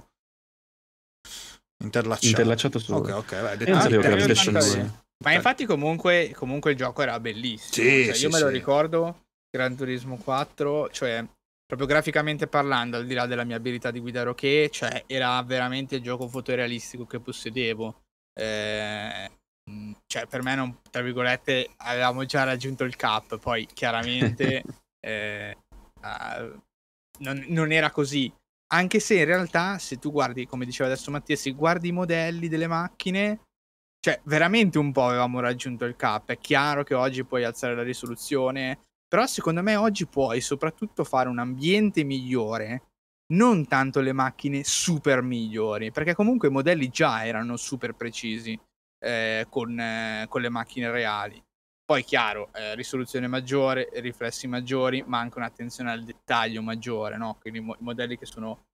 Interlacciato. 1.83 2.27
Interlacciato 2.27 2.79
su. 2.79 2.93
Ok, 2.93 3.11
ok, 3.11 3.41
vai. 3.41 3.57
Detto... 3.57 3.73
Ah, 3.73 3.87
PlayStation 3.87 4.55
2. 4.55 5.03
Ma 5.25 5.33
infatti 5.33 5.65
comunque, 5.65 6.33
comunque 6.35 6.73
il 6.73 6.77
gioco 6.77 7.03
era 7.03 7.19
bellissimo. 7.19 7.89
Sì, 7.89 8.05
cioè, 8.05 8.15
sì, 8.15 8.23
io 8.25 8.31
me 8.31 8.37
sì. 8.37 8.43
lo 8.43 8.49
ricordo, 8.49 9.25
Gran 9.51 9.75
Turismo 9.77 10.17
4, 10.17 10.91
cioè 10.91 11.25
proprio 11.67 11.87
graficamente 11.89 12.47
parlando, 12.47 12.99
al 12.99 13.07
di 13.07 13.15
là 13.15 13.27
della 13.27 13.45
mia 13.45 13.57
abilità 13.57 13.91
di 13.91 14.01
guidare 14.01 14.29
ok, 14.29 14.69
cioè 14.69 15.05
era 15.07 15.43
veramente 15.43 15.97
il 15.97 16.03
gioco 16.03 16.29
fotorealistico 16.29 17.07
che 17.07 17.21
possedevo. 17.21 18.03
Eh, 18.39 19.31
cioè 20.07 20.27
per 20.27 20.43
me 20.43 20.55
non, 20.55 20.79
tra 20.91 21.03
virgolette 21.03 21.71
avevamo 21.79 22.25
già 22.25 22.45
raggiunto 22.45 22.85
il 22.85 22.97
cap, 22.97 23.39
poi 23.39 23.67
chiaramente 23.73 24.63
eh, 25.01 25.57
uh, 26.01 26.61
non, 27.21 27.45
non 27.49 27.73
era 27.73 27.91
così. 27.91 28.33
Anche 28.73 28.99
se 28.99 29.15
in 29.19 29.25
realtà, 29.25 29.79
se 29.79 29.99
tu 29.99 30.11
guardi, 30.11 30.47
come 30.47 30.65
diceva 30.65 30.91
adesso 30.91 31.11
Mattia, 31.11 31.37
se 31.37 31.51
guardi 31.53 31.89
i 31.89 31.93
modelli 31.93 32.49
delle 32.49 32.67
macchine, 32.67 33.41
cioè, 34.05 34.21
veramente 34.25 34.77
un 34.77 34.93
po' 34.93 35.07
avevamo 35.07 35.41
raggiunto 35.41 35.87
il 35.87 35.97
cap. 35.97 36.29
È 36.29 36.37
chiaro 36.37 36.85
che 36.85 36.93
oggi 36.93 37.25
puoi 37.25 37.43
alzare 37.43 37.75
la 37.75 37.83
risoluzione, 37.83 38.79
però 39.09 39.25
secondo 39.25 39.63
me 39.63 39.77
oggi 39.77 40.05
puoi 40.05 40.43
soprattutto 40.43 41.05
fare 41.05 41.31
un 41.31 41.39
ambiente 41.39 42.05
migliore, 42.05 42.83
non 43.33 43.67
tanto 43.67 44.03
le 44.03 44.13
macchine 44.13 44.63
super 44.63 45.23
migliori, 45.23 45.91
perché 45.91 46.15
comunque 46.15 46.49
i 46.49 46.51
modelli 46.51 46.91
già 46.91 47.25
erano 47.25 47.57
super 47.57 47.95
precisi 47.95 48.61
eh, 49.03 49.47
con, 49.49 49.81
eh, 49.81 50.27
con, 50.29 50.43
le 50.43 50.51
macchine 50.51 50.91
reali. 50.91 51.43
Poi 51.83 52.05
chiaro, 52.05 52.51
eh, 52.53 52.75
risoluzione 52.75 53.27
maggiore, 53.27 53.89
riflessi 53.95 54.47
maggiori, 54.47 55.03
ma 55.07 55.19
anche 55.19 55.39
un'attenzione 55.39 55.91
al 55.91 56.05
dettaglio 56.05 56.61
maggiore, 56.61 57.17
no? 57.17 57.39
Quindi 57.41 57.61
i 57.61 57.63
mo- 57.63 57.77
modelli 57.79 58.19
che 58.19 58.27
sono 58.27 58.67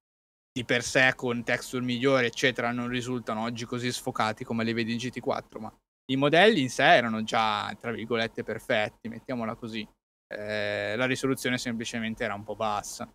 di 0.52 0.64
per 0.64 0.82
sé 0.82 1.12
con 1.14 1.44
texture 1.44 1.84
migliori, 1.84 2.26
eccetera, 2.26 2.72
non 2.72 2.88
risultano 2.88 3.42
oggi 3.42 3.64
così 3.64 3.90
sfocati 3.92 4.44
come 4.44 4.64
li 4.64 4.72
vedi 4.72 4.92
in 4.92 4.98
GT4, 4.98 5.60
ma 5.60 5.72
i 6.10 6.16
modelli 6.16 6.60
in 6.60 6.70
sé 6.70 6.84
erano 6.94 7.22
già, 7.22 7.74
tra 7.78 7.92
virgolette, 7.92 8.42
perfetti, 8.42 9.08
mettiamola 9.08 9.54
così. 9.54 9.86
Eh, 10.26 10.94
la 10.96 11.06
risoluzione 11.06 11.56
semplicemente 11.56 12.24
era 12.24 12.34
un 12.34 12.42
po' 12.42 12.56
bassa. 12.56 13.08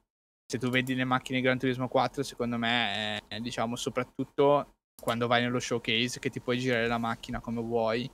Se 0.48 0.58
tu 0.58 0.70
vedi 0.70 0.96
le 0.96 1.04
macchine 1.04 1.42
Gran 1.42 1.58
Turismo 1.58 1.88
4, 1.90 2.24
secondo 2.24 2.58
me, 2.58 3.20
è, 3.28 3.40
diciamo, 3.40 3.76
soprattutto 3.76 4.76
quando 5.02 5.28
vai 5.28 5.42
nello 5.42 5.60
showcase 5.60 6.20
che 6.20 6.30
ti 6.30 6.40
puoi 6.40 6.58
girare 6.58 6.88
la 6.88 6.98
macchina 6.98 7.42
come 7.42 7.62
vuoi, 7.62 8.10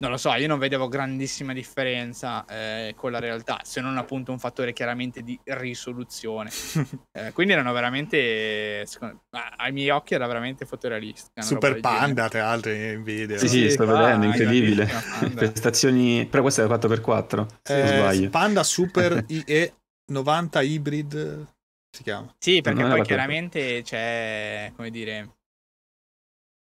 non 0.00 0.12
lo 0.12 0.16
so, 0.16 0.32
io 0.32 0.48
non 0.48 0.58
vedevo 0.58 0.88
grandissima 0.88 1.52
differenza 1.52 2.46
eh, 2.46 2.94
con 2.96 3.10
la 3.10 3.18
realtà, 3.18 3.60
se 3.64 3.82
non 3.82 3.98
appunto 3.98 4.32
un 4.32 4.38
fattore 4.38 4.72
chiaramente 4.72 5.22
di 5.22 5.38
risoluzione. 5.44 6.50
eh, 7.12 7.32
quindi 7.32 7.52
erano 7.52 7.72
veramente, 7.74 8.86
secondo, 8.86 9.24
ai 9.56 9.72
miei 9.72 9.90
occhi 9.90 10.14
era 10.14 10.26
veramente 10.26 10.64
fotorealistica. 10.64 11.42
Super 11.42 11.80
Panda, 11.80 12.30
tra 12.30 12.44
l'altro, 12.44 12.72
in 12.72 13.02
video. 13.02 13.36
Sì, 13.36 13.48
sì, 13.48 13.70
sto 13.70 13.84
vedendo, 13.84 14.24
incredibile. 14.24 14.88
Prestazioni, 15.34 16.26
però 16.26 16.42
questa 16.42 16.62
è 16.62 16.66
4x4, 16.66 17.46
se 17.62 17.82
eh, 17.82 17.86
sbaglio. 17.86 18.30
Panda 18.30 18.62
Super 18.62 19.24
IE 19.28 19.74
90 20.10 20.62
Hybrid 20.62 21.46
si 21.94 22.02
chiama. 22.02 22.34
Sì, 22.38 22.62
perché 22.62 22.84
poi 22.84 23.02
chiaramente 23.02 23.82
c'è, 23.82 24.72
come 24.74 24.90
dire 24.90 25.39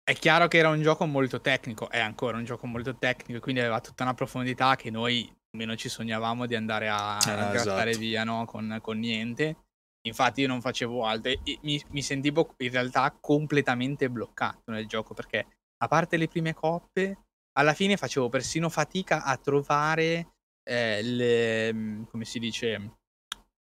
è 0.04 0.14
chiaro 0.14 0.48
che 0.48 0.58
era 0.58 0.70
un 0.70 0.82
gioco 0.82 1.06
molto 1.06 1.40
tecnico, 1.40 1.90
è 1.90 2.00
ancora 2.00 2.38
un 2.38 2.44
gioco 2.44 2.68
molto 2.68 2.96
tecnico, 2.96 3.40
quindi 3.40 3.62
aveva 3.62 3.80
tutta 3.80 4.04
una 4.04 4.14
profondità 4.14 4.76
che 4.76 4.90
noi 4.90 5.34
meno 5.56 5.76
ci 5.76 5.88
sognavamo 5.88 6.46
di 6.46 6.56
andare 6.56 6.90
a, 6.90 7.18
eh, 7.18 7.52
grattare 7.52 7.92
esatto. 7.92 8.06
via 8.06 8.24
no? 8.24 8.46
con, 8.46 8.80
con, 8.82 9.00
niente. 9.00 9.58
Infatti 10.06 10.42
io 10.42 10.48
non 10.48 10.60
facevo 10.60 11.06
altro 11.06 11.32
e 11.32 11.60
mi, 11.62 11.82
mi, 11.92 12.02
sentivo 12.02 12.54
in 12.58 12.72
realtà 12.72 13.16
completamente 13.18 14.10
bloccato 14.10 14.72
nel 14.72 14.86
gioco 14.86 15.14
perché 15.14 15.46
a 15.78 15.88
parte 15.88 16.18
le 16.18 16.28
prime 16.28 16.54
coppe, 16.54 17.20
alla 17.54 17.74
fine 17.74 17.96
facevo 17.96 18.28
persino 18.28 18.68
fatica 18.68 19.24
a 19.24 19.38
trovare 19.38 20.34
eh, 20.68 21.02
le, 21.02 22.06
come 22.10 22.26
si 22.26 22.40
dice, 22.40 22.96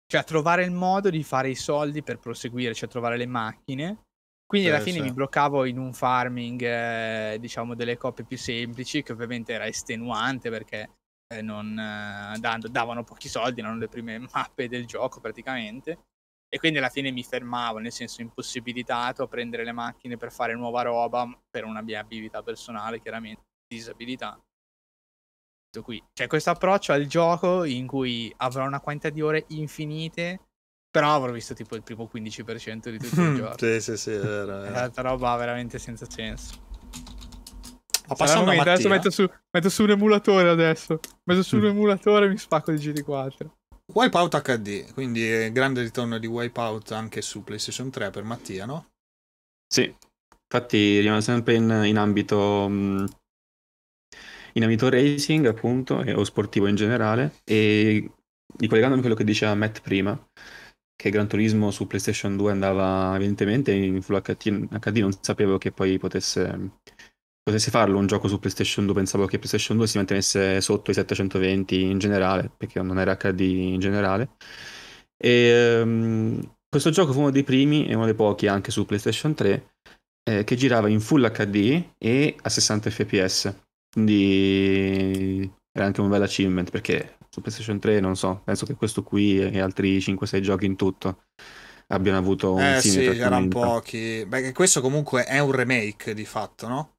cioè 0.07 0.21
a 0.21 0.25
trovare 0.25 0.63
il 0.63 0.71
modo 0.71 1.11
di 1.11 1.25
fare 1.25 1.49
i 1.51 1.57
soldi 1.57 2.05
per 2.05 2.21
proseguire, 2.21 2.75
cioè 2.75 2.89
a 2.89 2.93
trovare 2.93 3.17
le 3.17 3.27
macchine 3.27 4.03
quindi 4.49 4.71
alla 4.71 4.81
fine 4.81 4.97
sì. 4.97 5.03
mi 5.03 5.13
bloccavo 5.13 5.67
in 5.67 5.77
un 5.77 5.93
farming, 5.93 6.63
eh, 6.63 7.37
diciamo, 7.39 7.75
delle 7.75 7.99
coppe 7.99 8.25
più 8.25 8.39
semplici, 8.39 9.03
che 9.03 9.13
ovviamente 9.13 9.53
era 9.53 9.67
estenuante 9.67 10.49
perché 10.49 10.89
eh, 11.35 11.43
non, 11.43 11.79
eh, 11.79 12.39
dando, 12.39 12.67
davano 12.69 13.05
pochi 13.05 13.29
soldi, 13.29 13.61
erano 13.61 13.77
le 13.77 13.89
prime 13.89 14.19
mappe 14.33 14.67
del 14.67 14.87
gioco 14.87 15.21
praticamente. 15.21 15.99
E 16.49 16.59
quindi 16.59 16.79
alla 16.79 16.89
fine 16.89 17.11
mi 17.11 17.23
fermavo, 17.23 17.77
nel 17.77 17.93
senso 17.93 18.23
impossibilitato 18.23 19.23
a 19.23 19.29
prendere 19.29 19.65
le 19.65 19.73
macchine 19.73 20.17
per 20.17 20.33
fare 20.33 20.55
nuova 20.55 20.81
roba, 20.81 21.29
per 21.51 21.67
una 21.67 21.83
mia 21.83 22.01
abilità 22.01 22.43
personale, 22.43 23.03
chiaramente, 23.03 23.43
disabilità. 23.67 24.41
Qui. 25.83 26.03
C'è 26.15 26.27
questo 26.27 26.49
approccio 26.49 26.93
al 26.93 27.05
gioco 27.05 27.65
in 27.65 27.87
cui 27.87 28.33
avrò 28.39 28.65
una 28.65 28.81
quantità 28.81 29.11
di 29.11 29.21
ore 29.21 29.45
infinite 29.49 30.48
però 30.91 31.15
avrò 31.15 31.33
visto 31.33 31.55
tipo 31.55 31.77
il 31.77 31.83
primo 31.83 32.09
15% 32.13 32.91
di 32.91 32.99
tutto 32.99 33.21
il 33.21 33.37
gioco. 33.37 33.59
sì, 33.59 33.81
sì, 33.81 33.97
sì, 33.97 34.11
è 34.13 34.19
vero. 34.19 34.63
È 34.63 34.69
una 34.71 34.91
roba 34.97 35.37
veramente 35.37 35.79
senza 35.79 36.07
senso. 36.09 36.67
Ma 38.09 38.15
passando 38.15 38.51
a 38.51 38.61
adesso 38.61 38.89
metto 38.89 39.11
su, 39.11 39.29
metto 39.51 39.69
su 39.69 39.83
un 39.83 39.91
emulatore 39.91 40.49
adesso. 40.49 40.99
Metto 41.25 41.43
su 41.43 41.59
un 41.59 41.67
emulatore 41.67 42.27
e 42.27 42.29
mi 42.31 42.39
spacco 42.39 42.73
di 42.73 42.79
GT4. 42.79 43.51
Wipeout 43.93 44.43
HD, 44.43 44.93
quindi 44.93 45.51
grande 45.51 45.83
ritorno 45.83 46.19
di 46.19 46.27
Wipeout 46.27 46.93
anche 46.93 47.23
su 47.23 47.43
PlayStation 47.43 47.91
3 47.91 48.11
per 48.11 48.23
Mattia, 48.23 48.67
no? 48.67 48.87
Sì, 49.67 49.95
infatti 50.51 51.01
rimane 51.01 51.23
sempre 51.23 51.55
in, 51.55 51.83
in 51.85 51.97
ambito 51.97 52.67
mm, 52.69 53.05
in 54.55 54.63
ambito 54.63 54.89
racing 54.89 55.47
appunto 55.47 55.95
o 55.95 56.25
sportivo 56.25 56.67
in 56.67 56.75
generale 56.75 57.37
e 57.45 58.11
ricollegandomi 58.59 59.01
a 59.01 59.05
quello 59.05 59.19
che 59.19 59.25
diceva 59.25 59.55
Matt 59.55 59.81
prima 59.81 60.19
che 61.01 61.11
Gran 61.11 61.29
Turismo 61.29 61.71
su 61.71 61.87
PlayStation 61.87 62.37
2 62.37 62.51
andava 62.51 63.15
evidentemente 63.15 63.71
in 63.73 64.03
Full 64.03 64.21
HD, 64.21 64.99
non 64.99 65.13
sapevo 65.21 65.57
che 65.57 65.71
poi 65.71 65.97
potesse, 65.97 66.73
potesse, 67.41 67.71
farlo 67.71 67.99
un 67.99 68.09
gioco 68.09 68.27
su 68.27 68.41
PlayStation 68.41 68.85
2, 68.85 68.95
pensavo 68.97 69.27
che 69.27 69.39
PlayStation 69.39 69.77
2 69.77 69.87
si 69.87 69.97
mantenesse 69.97 70.61
sotto 70.61 70.91
i 70.91 70.95
720 70.95 71.83
in 71.83 71.99
generale, 71.99 72.51
perché 72.55 72.83
non 72.83 72.99
era 72.99 73.15
HD 73.15 73.41
in 73.41 73.79
generale. 73.79 74.31
E, 75.17 75.81
um, 75.81 76.57
questo 76.69 76.91
gioco 76.91 77.13
fu 77.13 77.21
uno 77.21 77.31
dei 77.31 77.45
primi 77.45 77.87
e 77.87 77.95
uno 77.95 78.05
dei 78.05 78.15
pochi 78.15 78.49
anche 78.49 78.73
su 78.73 78.85
PlayStation 78.85 79.35
3 79.35 79.75
eh, 80.29 80.43
che 80.43 80.57
girava 80.57 80.89
in 80.89 81.01
Full 81.01 81.31
HD 81.31 81.91
e 81.97 82.37
a 82.43 82.49
60 82.49 82.91
fps, 82.91 83.55
quindi 83.93 85.49
era 85.71 85.87
anche 85.87 86.01
un 86.01 86.09
bel 86.09 86.23
achievement 86.23 86.73
perché 86.73 87.18
su 87.39 87.41
PlayStation 87.41 87.79
3 87.79 88.01
non 88.01 88.17
so, 88.17 88.41
penso 88.45 88.67
che 88.67 88.75
questo 88.75 89.03
qui 89.03 89.41
e 89.41 89.61
altri 89.61 89.99
5-6 89.99 90.41
giochi 90.41 90.67
in 90.67 90.77
tutto 90.77 91.23
abbiano 91.89 92.19
avuto 92.19 92.55
un 92.55 92.61
eh, 92.61 92.81
sì, 92.81 93.05
erano 93.05 93.49
pochi. 93.49 94.25
Beh, 94.27 94.53
questo 94.53 94.81
comunque 94.81 95.25
è 95.25 95.39
un 95.39 95.53
remake 95.53 96.15
di 96.15 96.25
fatto, 96.25 96.69
no? 96.69 96.93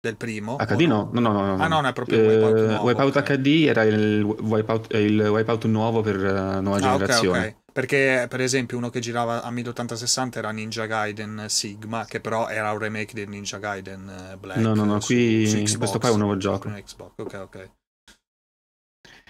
Del 0.00 0.16
primo. 0.16 0.56
HD 0.56 0.80
no? 0.80 1.10
No, 1.12 1.20
no, 1.20 1.32
no. 1.32 1.62
Ah, 1.62 1.68
no, 1.68 1.76
non 1.76 1.86
è 1.86 1.92
proprio 1.92 2.18
eh, 2.18 2.34
Wipeout 2.34 2.66
nuovo. 2.66 2.84
Wipeout. 2.86 3.22
HD 3.22 3.66
era 3.68 3.82
il 3.84 4.22
Wipeout, 4.22 4.94
il 4.94 5.20
Wipeout 5.20 5.64
nuovo 5.66 6.00
per 6.00 6.16
uh, 6.16 6.60
nuova 6.60 6.76
ah, 6.76 6.80
generazione. 6.80 7.38
Okay, 7.38 7.50
okay. 7.50 7.60
Perché, 7.72 8.26
per 8.28 8.40
esempio, 8.40 8.76
uno 8.76 8.90
che 8.90 8.98
girava 8.98 9.42
a 9.42 9.50
1080-60 9.52 10.38
era 10.38 10.50
Ninja 10.50 10.86
Gaiden 10.86 11.44
Sigma, 11.46 12.04
che 12.04 12.20
però 12.20 12.48
era 12.48 12.72
un 12.72 12.78
remake 12.78 13.14
del 13.14 13.28
Ninja 13.28 13.58
Gaiden 13.58 14.30
eh, 14.32 14.36
Black. 14.36 14.58
No, 14.58 14.74
no, 14.74 14.84
no, 14.84 14.98
qui 14.98 15.46
su 15.46 15.78
questo 15.78 15.98
qua 15.98 16.08
è 16.08 16.12
un 16.12 16.18
nuovo 16.18 16.36
gioco. 16.36 16.68
Xbox, 16.68 17.12
ok, 17.16 17.34
ok. 17.34 17.70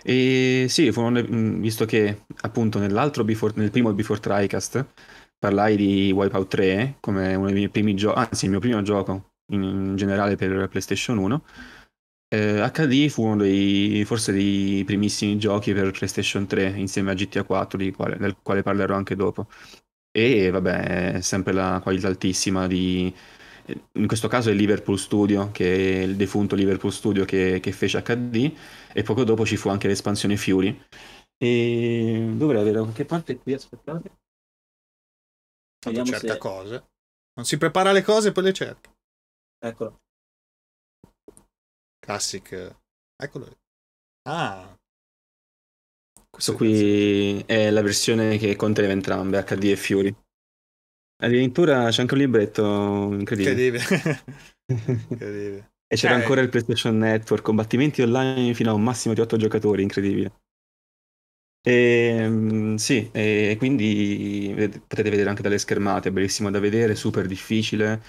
E 0.05 0.67
sì, 0.69 0.91
visto 1.61 1.85
che 1.85 2.25
appunto 2.43 2.79
nell'altro 2.79 3.25
Before, 3.25 3.53
nel 3.57 3.71
primo 3.71 3.93
Before 3.93 4.21
Tricast 4.21 4.85
parlai 5.39 5.77
di 5.77 6.13
Wipeout 6.13 6.49
3 6.49 6.97
come 7.01 7.35
uno 7.35 7.47
dei 7.47 7.55
miei 7.55 7.69
primi 7.69 7.95
giochi, 7.95 8.19
anzi 8.19 8.45
il 8.47 8.51
mio 8.51 8.61
primo 8.61 8.83
gioco 8.83 9.35
in, 9.53 9.63
in 9.63 9.97
generale 9.97 10.37
per 10.37 10.69
PlayStation 10.69 11.19
1. 11.19 11.45
Eh, 12.29 12.71
HD 12.73 13.09
fu 13.09 13.25
uno 13.25 13.37
dei 13.43 14.05
forse 14.07 14.33
dei 14.33 14.85
primissimi 14.85 15.39
giochi 15.39 15.73
per 15.75 15.91
PlayStation 15.91 16.47
3 16.47 16.69
insieme 16.77 17.11
a 17.11 17.15
GTA 17.15 17.45
4, 17.45 17.79
quale, 17.95 18.17
del 18.17 18.37
quale 18.43 18.63
parlerò 18.63 18.95
anche 18.97 19.17
dopo. 19.17 19.49
E 20.11 20.51
vabbè, 20.51 21.21
sempre 21.23 21.53
la 21.53 21.81
qualità 21.83 22.09
altissima 22.09 22.67
di, 22.67 23.13
in 23.93 24.07
questo 24.07 24.29
caso 24.29 24.51
è 24.51 24.53
Liverpool 24.53 24.99
Studio, 24.99 25.51
che 25.51 26.01
è 26.01 26.03
il 26.03 26.17
defunto 26.17 26.55
Liverpool 26.55 26.93
Studio 26.93 27.25
che, 27.25 27.61
che 27.61 27.73
fece 27.73 28.03
HD, 28.03 28.55
e 28.93 29.03
poco 29.03 29.25
dopo 29.25 29.45
ci 29.47 29.57
fu 29.57 29.69
anche 29.69 29.89
l'espansione 29.89 30.37
Fury. 30.37 30.87
E 31.37 32.33
dovrei 32.37 32.61
avere 32.61 32.81
qualche 32.81 33.05
parte 33.05 33.37
qui, 33.39 33.53
aspettate. 33.53 34.19
Vediamo 35.85 36.07
cerca 36.07 36.33
se... 36.33 36.39
cose. 36.39 36.91
Non 37.35 37.45
si 37.45 37.57
prepara 37.57 37.93
le 37.93 38.03
cose 38.03 38.29
e 38.29 38.33
poi 38.33 38.45
le 38.45 38.53
cerca. 38.53 38.95
Eccolo. 39.59 40.03
Classic. 41.99 42.77
Eccolo. 43.17 43.59
Ah. 44.29 44.77
Questo 46.31 46.55
qui 46.55 47.43
è 47.47 47.71
la 47.71 47.83
versione 47.83 48.39
che 48.39 48.57
conteneva 48.57 48.93
entrambe, 48.93 49.43
HD 49.43 49.65
e 49.65 49.77
Fury. 49.77 50.17
Addirittura 51.23 51.89
c'è 51.89 52.01
anche 52.01 52.15
un 52.15 52.21
libretto 52.21 53.11
incredibile. 53.13 53.79
Incredibile. 53.79 54.25
incredibile. 55.09 55.71
E 55.87 55.97
c'era 55.97 56.15
eh. 56.15 56.21
ancora 56.21 56.41
il 56.41 56.49
PlayStation 56.49 56.97
Network, 56.99 57.45
combattimenti 57.45 58.03
online 58.03 58.55
fino 58.55 58.71
a 58.71 58.75
un 58.75 58.83
massimo 58.83 59.15
di 59.15 59.21
8 59.21 59.37
giocatori, 59.37 59.83
incredibile. 59.83 60.33
E, 61.65 62.27
mm, 62.27 62.75
sì, 62.75 63.09
e 63.13 63.55
quindi 63.57 64.53
potete 64.89 65.11
vedere 65.11 65.29
anche 65.29 65.43
dalle 65.43 65.59
schermate, 65.59 66.11
bellissimo 66.11 66.51
da 66.51 66.59
vedere, 66.59 66.97
super 66.97 67.27
difficile, 67.27 68.03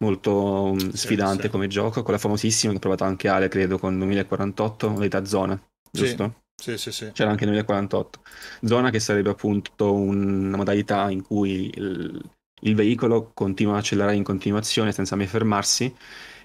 molto 0.00 0.74
mm, 0.74 0.90
sfidante 0.90 1.44
sì. 1.44 1.48
come 1.48 1.68
gioco, 1.68 2.02
con 2.02 2.12
la 2.12 2.18
famosissima 2.18 2.72
che 2.72 2.76
ho 2.76 2.80
provato 2.80 3.04
anche 3.04 3.28
Ale, 3.28 3.48
credo, 3.48 3.78
con 3.78 3.96
2048, 3.96 4.98
l'età 4.98 5.24
zona, 5.24 5.58
giusto? 5.90 6.42
Sì, 6.54 6.76
sì, 6.76 6.92
sì. 6.92 7.12
C'era 7.12 7.30
anche 7.30 7.44
2048. 7.44 8.20
Zona 8.64 8.90
che 8.90 8.98
sarebbe 8.98 9.30
appunto 9.30 9.94
una 9.94 10.56
modalità 10.56 11.08
in 11.08 11.22
cui 11.22 11.70
il, 11.72 12.20
il 12.60 12.74
veicolo 12.74 13.30
continua 13.34 13.74
a 13.74 13.78
accelerare 13.78 14.16
in 14.16 14.22
continuazione 14.22 14.92
senza 14.92 15.16
mai 15.16 15.26
fermarsi 15.26 15.94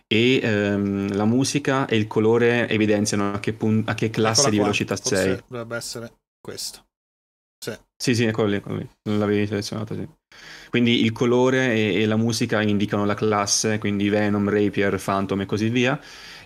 e 0.08 0.40
ehm, 0.44 1.16
la 1.16 1.26
musica 1.26 1.86
e 1.88 1.96
il 1.96 2.08
colore 2.08 2.68
evidenziano 2.70 3.34
a 3.34 3.40
che, 3.40 3.54
pun- 3.54 3.84
a 3.86 3.96
che 3.96 4.10
classe 4.10 4.42
Eccola 4.42 4.50
di 4.50 4.56
qua. 4.58 4.66
velocità 4.66 4.96
Forse 4.96 5.16
sei. 5.16 5.40
Dovrebbe 5.48 5.76
essere 5.76 6.14
questo. 6.40 6.86
Sì, 7.64 7.72
sì, 7.96 8.16
sì 8.16 8.26
eccolo 8.26 8.48
lì, 8.50 8.56
eccolo 8.56 8.76
lì. 8.76 8.90
L'avevi 9.04 9.48
selezionato, 9.48 9.96
sì. 9.96 10.08
Quindi 10.70 11.04
il 11.04 11.12
colore 11.14 11.74
e, 11.74 12.02
e, 12.02 12.06
la 12.06 12.18
musica 12.18 12.62
indicano 12.62 13.06
la 13.06 13.14
classe, 13.14 13.78
quindi 13.78 14.10
Venom, 14.10 14.50
Rapier, 14.50 15.02
Phantom 15.02 15.42
e 15.42 15.46
così 15.46 15.70
via. 15.70 16.00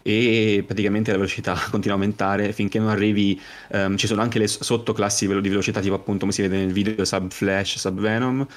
E 0.03 0.63
praticamente 0.65 1.11
la 1.11 1.17
velocità 1.17 1.53
continua 1.71 1.97
a 1.97 1.99
aumentare 1.99 2.53
finché 2.53 2.77
non 2.77 2.89
arrivi. 2.89 3.41
Um, 3.69 3.97
ci 3.97 4.05
sono 4.05 4.21
anche 4.21 4.37
le 4.37 4.47
sottoclassi 4.47 5.27
di 5.27 5.49
velocità, 5.49 5.81
tipo 5.81 5.95
appunto 5.95 6.19
come 6.19 6.31
si 6.31 6.43
vede 6.43 6.57
nel 6.57 6.71
video 6.71 7.03
Sub 7.03 7.31
Flash, 7.31 7.79
Sub 7.79 7.99
Venom 7.99 8.47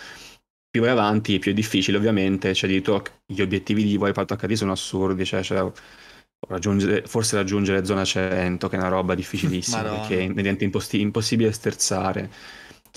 più 0.71 0.83
vai 0.83 0.91
avanti 0.91 1.39
più 1.39 1.51
è 1.51 1.55
difficile 1.55 1.97
ovviamente, 1.97 2.55
cioè 2.55 2.71
di 2.71 2.83
gli 3.27 3.41
obiettivi 3.41 3.83
di 3.85 3.97
Wipeout 3.97 4.37
HD 4.37 4.53
sono 4.53 4.73
assurdi, 4.73 5.25
cioè, 5.25 5.43
cioè 5.43 5.71
raggiungere, 6.49 7.03
forse 7.07 7.37
raggiungere 7.37 7.85
zona 7.85 8.05
100 8.05 8.69
che 8.69 8.77
è 8.77 8.79
una 8.79 8.89
roba 8.89 9.15
difficilissima 9.15 9.83
perché 10.07 10.33
diventa 10.33 10.65
imposti- 10.65 11.01
impossibile 11.01 11.53
sterzare. 11.53 12.31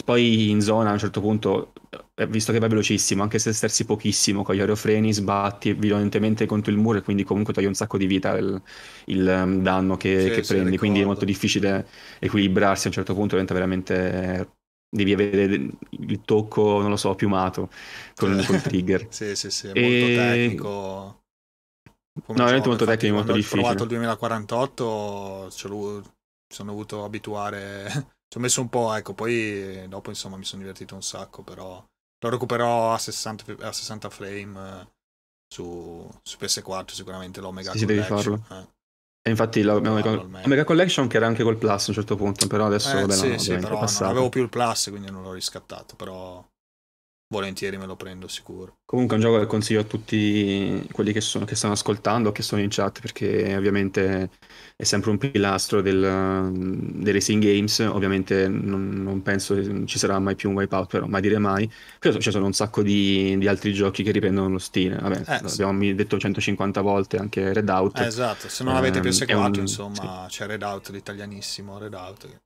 Poi 0.06 0.50
in 0.50 0.62
zona 0.62 0.90
a 0.90 0.94
un 0.94 0.98
certo 0.98 1.22
punto 1.22 1.74
eh, 2.16 2.26
visto 2.28 2.52
che 2.52 2.60
va 2.60 2.68
velocissimo, 2.68 3.22
anche 3.22 3.38
se 3.38 3.54
sterzi 3.54 3.86
pochissimo 3.86 4.44
con 4.44 4.56
gli 4.56 4.60
aerofreni, 4.60 5.14
sbatti 5.14 5.74
violentemente 5.74 6.46
contro 6.48 6.72
il 6.72 6.78
muro 6.80 6.98
e 6.98 7.02
quindi 7.02 7.24
comunque 7.24 7.54
toglie 7.54 7.68
un 7.68 7.76
sacco 7.76 7.98
di 7.98 8.08
vita 8.08 8.36
il, 8.38 8.60
il 9.06 9.28
um, 9.28 9.62
danno 9.62 9.96
che, 9.96 10.22
sì, 10.22 10.30
che 10.30 10.42
prendi, 10.42 10.78
quindi 10.78 11.02
è 11.02 11.06
molto 11.06 11.26
difficile 11.26 11.88
equilibrarsi 12.20 12.86
a 12.86 12.90
un 12.90 12.94
certo 12.96 13.14
punto, 13.14 13.32
diventa 13.32 13.54
veramente 13.54 14.48
devi 14.93 15.12
avere 15.12 15.43
il 15.89 16.21
tocco, 16.23 16.79
non 16.79 16.91
lo 16.91 16.95
so, 16.95 17.15
piumato 17.15 17.69
con, 18.15 18.38
il 18.38 18.62
trigger. 18.62 19.08
sì, 19.12 19.36
sì, 19.36 19.49
sì, 19.49 19.67
è 19.67 19.71
e... 19.73 19.82
molto 19.82 20.06
tecnico. 20.15 21.21
Come 22.25 22.38
no, 22.38 22.43
veramente 22.43 22.67
molto 22.67 22.86
tecnico, 22.86 23.15
molto 23.15 23.34
difficile. 23.34 23.62
Ho 23.62 23.63
provato 23.63 23.84
il 23.84 23.89
2048, 23.89 25.47
mi 25.49 26.03
sono 26.47 26.71
dovuto 26.71 27.03
abituare, 27.03 27.89
ci 28.29 28.38
ho 28.38 28.39
messo 28.39 28.62
un 28.62 28.69
po', 28.69 28.93
ecco, 28.93 29.13
poi 29.13 29.88
dopo 29.88 30.10
insomma 30.10 30.38
mi 30.38 30.45
sono 30.45 30.62
divertito 30.62 30.93
un 30.93 31.01
sacco, 31.01 31.41
però 31.41 31.84
lo 32.23 32.29
recuperò 32.29 32.93
a 32.93 32.99
60, 32.99 33.65
a 33.65 33.71
60 33.71 34.10
frame 34.12 34.69
eh, 34.69 34.88
su, 35.47 36.08
su, 36.21 36.38
PS4 36.39 36.91
sicuramente 36.91 37.41
l'Omega 37.41 37.71
sì, 37.71 37.86
Collection. 37.86 38.17
Devi 38.17 38.23
farlo. 38.23 38.62
Eh. 38.62 38.67
E 39.26 39.30
infatti 39.30 39.62
la 39.62 39.76
Omega 39.76 40.66
Collection 40.66 41.08
che 41.08 41.16
era 41.16 41.28
anche 41.28 41.44
col 41.44 41.56
Plus 41.56 41.88
a 41.88 41.90
un 41.90 41.96
certo 41.96 42.18
punto, 42.18 42.48
però 42.48 42.66
adesso 42.66 42.98
eh, 42.98 43.02
vabbè, 43.02 43.14
sì, 43.14 43.30
no, 43.30 43.38
sì, 43.38 43.56
però 43.56 43.80
non 43.80 44.10
avevo 44.10 44.28
più 44.28 44.42
il 44.42 44.50
Plus, 44.50 44.88
quindi 44.90 45.10
non 45.10 45.24
l'ho 45.24 45.32
riscattato, 45.32 45.96
però 45.96 46.46
volentieri 47.34 47.78
me 47.78 47.86
lo 47.86 47.96
prendo 47.96 48.28
sicuro. 48.28 48.80
Comunque 48.86 49.16
è 49.16 49.20
un 49.20 49.26
gioco 49.26 49.40
che 49.40 49.48
consiglio 49.48 49.80
a 49.80 49.86
tutti 49.86 50.86
quelli 50.92 51.14
che, 51.14 51.22
sono, 51.22 51.46
che 51.46 51.56
stanno 51.56 51.74
ascoltando 51.74 52.30
o 52.30 52.32
che 52.34 52.44
sono 52.44 52.62
in 52.62 52.68
chat 52.70 53.00
perché 53.00 53.56
ovviamente 53.56 54.30
è 54.84 54.86
sempre 54.86 55.10
un 55.10 55.17
pilastro 55.17 55.82
del, 55.82 56.52
dei 56.54 57.13
racing 57.13 57.41
games, 57.41 57.80
ovviamente 57.80 58.48
non, 58.48 59.02
non, 59.02 59.22
penso 59.22 59.86
ci 59.86 59.98
sarà 59.98 60.19
mai 60.19 60.36
più 60.36 60.50
un 60.50 60.56
wipeout, 60.56 60.89
però 60.89 61.08
mai 61.08 61.22
dire 61.22 61.39
mai, 61.39 61.69
però 62.00 62.17
ci 62.19 62.32
sono 62.32 62.46
un 62.46 62.54
sacco 62.54 62.84
di, 62.84 63.36
di 63.38 63.48
altri 63.48 63.74
giochi 63.74 64.04
che 64.04 64.12
riprendono 64.12 64.50
lo 64.50 64.60
stile, 64.60 64.98
Vabbè, 64.98 65.24
eh, 65.26 65.41
abbiamo 65.46 65.82
sì. 65.82 65.96
detto 65.96 66.19
150 66.19 66.82
volte 66.82 67.17
anche 67.17 67.54
Redout. 67.54 68.00
Eh, 68.00 68.06
esatto, 68.06 68.50
se 68.50 68.63
non 68.63 68.76
avete 68.76 69.00
PS4 69.00 69.36
un, 69.36 69.56
insomma 69.56 70.28
sì. 70.30 70.38
c'è 70.38 70.46
Redout, 70.46 70.89
l'italianissimo 70.89 71.78
Redout. 71.78 72.41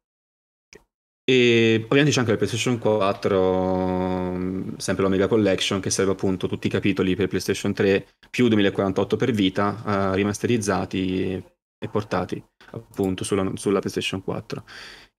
E 1.30 1.82
ovviamente 1.84 2.12
c'è 2.12 2.19
anche 2.19 2.32
la 2.32 2.38
PlayStation 2.38 2.78
4, 2.78 4.78
sempre 4.78 5.04
l'Omega 5.04 5.28
Collection, 5.28 5.82
che 5.82 5.89
serve 5.89 6.13
appunto 6.13 6.47
tutti 6.47 6.67
i 6.67 6.69
capitoli 6.69 7.17
per 7.17 7.28
PlayStation 7.28 7.73
3 7.73 8.08
più 8.30 8.47
2048 8.47 9.17
per 9.17 9.32
vita, 9.32 9.82
uh, 9.84 10.13
rimasterizzati 10.13 11.43
e 11.80 11.88
portati 11.90 12.44
appunto 12.72 13.24
sulla, 13.24 13.50
sulla, 13.56 13.80
PlayStation 13.80 14.24
4. 14.24 14.63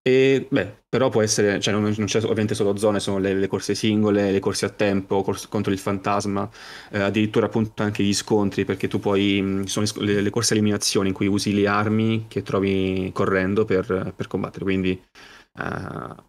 E 0.03 0.47
beh, 0.49 0.85
però 0.89 1.11
può 1.11 1.23
essere, 1.23 1.61
cioè 1.61 1.75
non, 1.75 1.83
non 1.83 2.07
c'è 2.07 2.19
ovviamente 2.23 2.55
solo 2.55 2.77
zone, 2.77 3.01
sono 3.01 3.19
le, 3.19 3.35
le, 3.35 3.47
corse 3.47 3.75
singole, 3.75 4.31
le 4.33 4.39
corse 4.39 4.65
a 4.67 4.71
tempo, 4.71 5.23
corse 5.23 5.49
contro 5.49 5.73
il 5.73 5.79
fantasma, 5.79 6.49
eh, 6.91 7.01
addirittura 7.01 7.47
appunto 7.47 7.83
anche 7.83 8.03
gli 8.03 8.15
scontri, 8.15 8.65
perché 8.65 8.89
tu 8.89 9.01
puoi, 9.01 9.65
sono 9.67 9.87
le, 9.97 10.23
le 10.23 10.31
corse 10.31 10.55
a 10.55 10.57
eliminazione 10.57 11.09
in 11.09 11.15
cui 11.15 11.27
usi 11.27 11.53
le 11.53 11.67
armi 11.67 12.27
che 12.29 12.43
trovi 12.43 13.11
correndo 13.13 13.65
per, 13.65 14.15
per 14.17 14.27
combattere, 14.29 14.65
quindi 14.65 14.99
uh, 15.59 16.28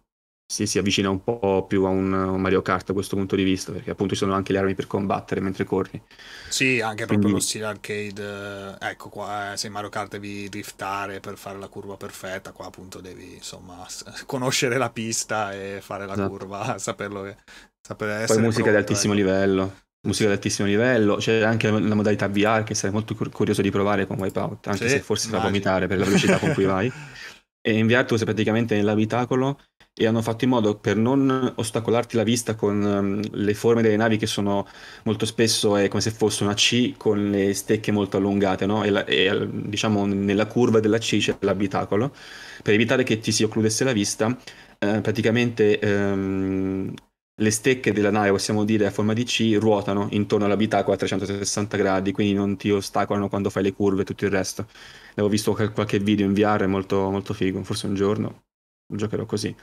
si, 0.50 0.66
si, 0.66 0.78
avvicina 0.78 1.08
un 1.08 1.22
po' 1.22 1.64
più 1.68 1.84
a 1.84 1.90
un, 1.90 2.12
un, 2.12 2.40
Mario 2.40 2.60
Kart 2.60 2.88
da 2.88 2.92
questo 2.92 3.14
punto 3.14 3.36
di 3.36 3.44
vista, 3.44 3.70
perché 3.70 3.92
appunto 3.92 4.14
ci 4.14 4.18
sono 4.18 4.34
anche 4.34 4.52
le 4.52 4.58
armi 4.58 4.74
per 4.74 4.88
combattere 4.88 5.40
mentre 5.40 5.62
corri. 5.62 6.02
Sì, 6.48 6.80
anche 6.80 7.06
Quindi... 7.06 7.06
proprio 7.06 7.34
lo 7.34 7.38
stile 7.38 7.66
arcade. 7.66 8.76
Ecco 8.80 9.10
qua, 9.10 9.52
eh, 9.52 9.56
se 9.56 9.68
in 9.68 9.72
Mario 9.72 9.90
Kart 9.90 10.10
devi 10.10 10.48
driftare 10.48 11.20
per 11.20 11.38
fare 11.38 11.56
la 11.56 11.68
curva 11.68 11.96
perfetta, 11.96 12.50
qua 12.50 12.66
appunto 12.66 13.00
devi 13.00 13.34
insomma 13.34 13.86
conoscere 14.26 14.76
la 14.76 14.90
pista 14.90 15.52
e 15.52 15.78
fare 15.80 16.04
la 16.04 16.14
esatto. 16.14 16.28
curva, 16.28 16.78
saperlo 16.82 17.22
che... 17.22 17.36
Sapere 17.80 18.26
Poi 18.26 18.38
musica 18.38 18.70
di 18.70 18.76
altissimo 18.76 19.12
ecco. 19.12 19.22
livello. 19.22 19.76
Musica 20.02 20.26
di 20.26 20.34
altissimo 20.34 20.66
livello, 20.66 21.16
c'è 21.16 21.42
anche 21.42 21.70
la 21.70 21.94
modalità 21.94 22.26
VR 22.26 22.64
che 22.64 22.74
sarei 22.74 22.92
molto 22.92 23.14
curioso 23.14 23.62
di 23.62 23.70
provare 23.70 24.06
con 24.06 24.18
Wipeout, 24.18 24.66
anche 24.66 24.88
sì, 24.88 24.96
se 24.96 25.00
forse 25.00 25.28
immagino. 25.28 25.48
fa 25.48 25.52
vomitare 25.52 25.86
per 25.86 25.98
la 25.98 26.04
velocità 26.06 26.38
con 26.38 26.52
cui 26.54 26.64
vai. 26.64 26.90
e 27.62 27.72
in 27.72 27.86
VR 27.86 28.04
tu 28.04 28.16
sei 28.16 28.24
praticamente 28.24 28.74
nell'abitacolo 28.74 29.58
e 30.00 30.06
hanno 30.06 30.22
fatto 30.22 30.44
in 30.44 30.50
modo 30.50 30.76
per 30.76 30.96
non 30.96 31.52
ostacolarti 31.56 32.16
la 32.16 32.22
vista 32.22 32.54
con 32.54 32.80
um, 32.82 33.20
le 33.32 33.52
forme 33.52 33.82
delle 33.82 33.96
navi 33.96 34.16
che 34.16 34.26
sono 34.26 34.66
molto 35.04 35.26
spesso 35.26 35.76
è 35.76 35.88
come 35.88 36.00
se 36.00 36.10
fosse 36.10 36.42
una 36.42 36.54
C 36.54 36.96
con 36.96 37.28
le 37.30 37.52
stecche 37.52 37.92
molto 37.92 38.16
allungate, 38.16 38.64
no? 38.64 38.82
E, 38.82 38.88
la, 38.88 39.04
e 39.04 39.46
diciamo 39.50 40.06
nella 40.06 40.46
curva 40.46 40.80
della 40.80 40.96
C 40.96 41.18
c'è 41.18 41.36
l'abitacolo. 41.40 42.14
Per 42.62 42.72
evitare 42.72 43.02
che 43.02 43.18
ti 43.18 43.30
si 43.30 43.42
occludesse 43.42 43.84
la 43.84 43.92
vista, 43.92 44.34
eh, 44.78 45.00
praticamente 45.02 45.78
ehm, 45.78 46.94
le 47.34 47.50
stecche 47.50 47.92
della 47.92 48.10
nave, 48.10 48.30
possiamo 48.30 48.64
dire 48.64 48.86
a 48.86 48.90
forma 48.90 49.12
di 49.12 49.24
C, 49.24 49.58
ruotano 49.60 50.08
intorno 50.12 50.46
all'abitacolo 50.46 50.94
a 50.94 50.98
360 50.98 51.76
gradi, 51.76 52.12
quindi 52.12 52.32
non 52.32 52.56
ti 52.56 52.70
ostacolano 52.70 53.28
quando 53.28 53.50
fai 53.50 53.64
le 53.64 53.74
curve 53.74 54.02
e 54.02 54.04
tutto 54.04 54.24
il 54.24 54.30
resto. 54.30 54.66
L'avevo 55.10 55.28
visto 55.28 55.52
qualche 55.52 55.98
video 55.98 56.24
in 56.24 56.32
VR, 56.32 56.66
molto, 56.66 57.10
molto 57.10 57.34
figo, 57.34 57.62
forse 57.64 57.86
un 57.86 57.94
giorno 57.94 58.44
giocherò 58.90 59.24
così. 59.26 59.54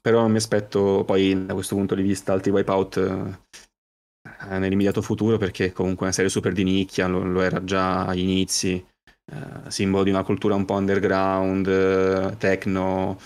Però 0.00 0.20
non 0.20 0.30
mi 0.30 0.36
aspetto 0.36 1.04
poi 1.04 1.46
da 1.46 1.54
questo 1.54 1.74
punto 1.74 1.94
di 1.94 2.02
vista 2.02 2.32
altri 2.32 2.50
wipeout 2.50 2.96
eh, 2.96 4.58
nell'immediato 4.58 5.02
futuro 5.02 5.38
perché 5.38 5.72
comunque 5.72 6.02
è 6.02 6.04
una 6.04 6.14
serie 6.14 6.30
super 6.30 6.52
di 6.52 6.64
nicchia, 6.64 7.06
lo, 7.06 7.22
lo 7.24 7.40
era 7.42 7.62
già 7.64 8.06
agli 8.06 8.20
inizi, 8.20 8.84
eh, 9.32 9.70
simbolo 9.70 10.04
di 10.04 10.10
una 10.10 10.24
cultura 10.24 10.54
un 10.54 10.64
po' 10.64 10.74
underground, 10.74 11.66
eh, 11.66 12.36
techno 12.38 13.18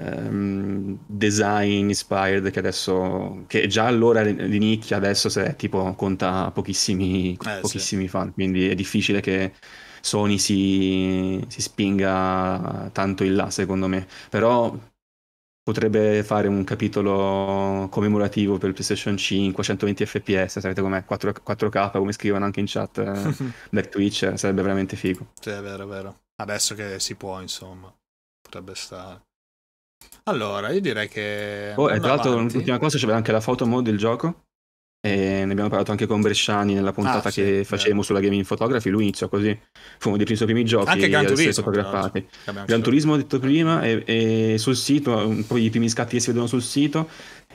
um, 0.00 0.98
design 1.06 1.88
inspired 1.88 2.50
che 2.50 2.58
adesso 2.58 3.44
che 3.46 3.66
già 3.66 3.86
allora 3.86 4.22
di 4.24 4.58
nicchia 4.58 4.96
adesso 4.96 5.28
se 5.28 5.54
tipo 5.56 5.94
conta 5.94 6.50
pochissimi, 6.50 7.32
eh, 7.32 7.58
pochissimi 7.60 8.02
sì. 8.02 8.08
fan 8.08 8.32
quindi 8.32 8.68
è 8.68 8.74
difficile 8.74 9.20
che 9.20 9.52
Sony 10.06 10.38
si, 10.38 11.44
si 11.48 11.60
spinga 11.60 12.90
tanto 12.92 13.24
in 13.24 13.34
là 13.34 13.50
secondo 13.50 13.88
me. 13.88 14.06
Però 14.30 14.72
potrebbe 15.62 16.22
fare 16.22 16.46
un 16.46 16.62
capitolo 16.62 17.88
commemorativo 17.90 18.56
per 18.56 18.68
il 18.68 18.74
PlayStation 18.74 19.16
5 19.16 19.64
120 19.64 20.06
fps 20.06 20.60
sapete 20.60 20.80
com'è? 20.80 21.04
4, 21.04 21.34
4K 21.44 21.90
come 21.90 22.12
scrivono 22.12 22.44
anche 22.44 22.60
in 22.60 22.66
chat 22.68 22.98
eh, 22.98 23.34
Black 23.70 23.88
Twitch 23.88 24.32
sarebbe 24.36 24.62
veramente 24.62 24.94
figo. 24.94 25.32
Sì 25.40 25.50
è 25.50 25.60
vero 25.60 25.82
è 25.82 25.86
vero. 25.86 26.20
Adesso 26.36 26.76
che 26.76 27.00
si 27.00 27.16
può 27.16 27.40
insomma 27.40 27.92
potrebbe 28.40 28.76
stare. 28.76 29.22
Allora, 30.24 30.70
io 30.70 30.80
direi 30.80 31.08
che... 31.08 31.72
Oh, 31.76 31.90
e 31.90 31.98
tra 31.98 32.08
l'altro, 32.08 32.36
l'ultima 32.36 32.78
cosa, 32.78 32.98
c'è 32.98 33.10
anche 33.10 33.32
la 33.32 33.40
photo 33.40 33.66
mode 33.66 33.90
del 33.90 33.98
gioco. 33.98 34.45
Ne 35.14 35.42
abbiamo 35.42 35.68
parlato 35.68 35.90
anche 35.90 36.06
con 36.06 36.20
Bresciani 36.20 36.74
nella 36.74 36.92
puntata 36.92 37.28
ah, 37.28 37.32
che 37.32 37.58
sì, 37.58 37.64
facevamo 37.64 38.02
sulla 38.02 38.20
Gaming 38.20 38.44
Photography. 38.44 38.90
Lui 38.90 39.02
iniziò 39.02 39.28
così. 39.28 39.58
Fu 39.98 40.10
uno 40.10 40.16
dei 40.16 40.36
suoi 40.36 40.48
primi 40.48 40.64
giochi 40.64 40.90
anche 40.90 41.08
Gran 41.08 41.26
Turismo, 41.26 41.52
fotografati. 41.52 42.26
Gran 42.66 42.82
Turismo 42.82 43.12
ho 43.12 43.16
detto 43.16 43.38
prima 43.38 43.82
e, 43.82 44.02
e, 44.04 44.58
sul 44.58 44.76
sito, 44.76 45.16
un 45.16 45.46
po' 45.46 45.56
i 45.56 45.70
primi 45.70 45.88
scatti 45.88 46.16
che 46.16 46.20
si 46.20 46.28
vedono 46.28 46.46
sul 46.46 46.62
sito 46.62 47.08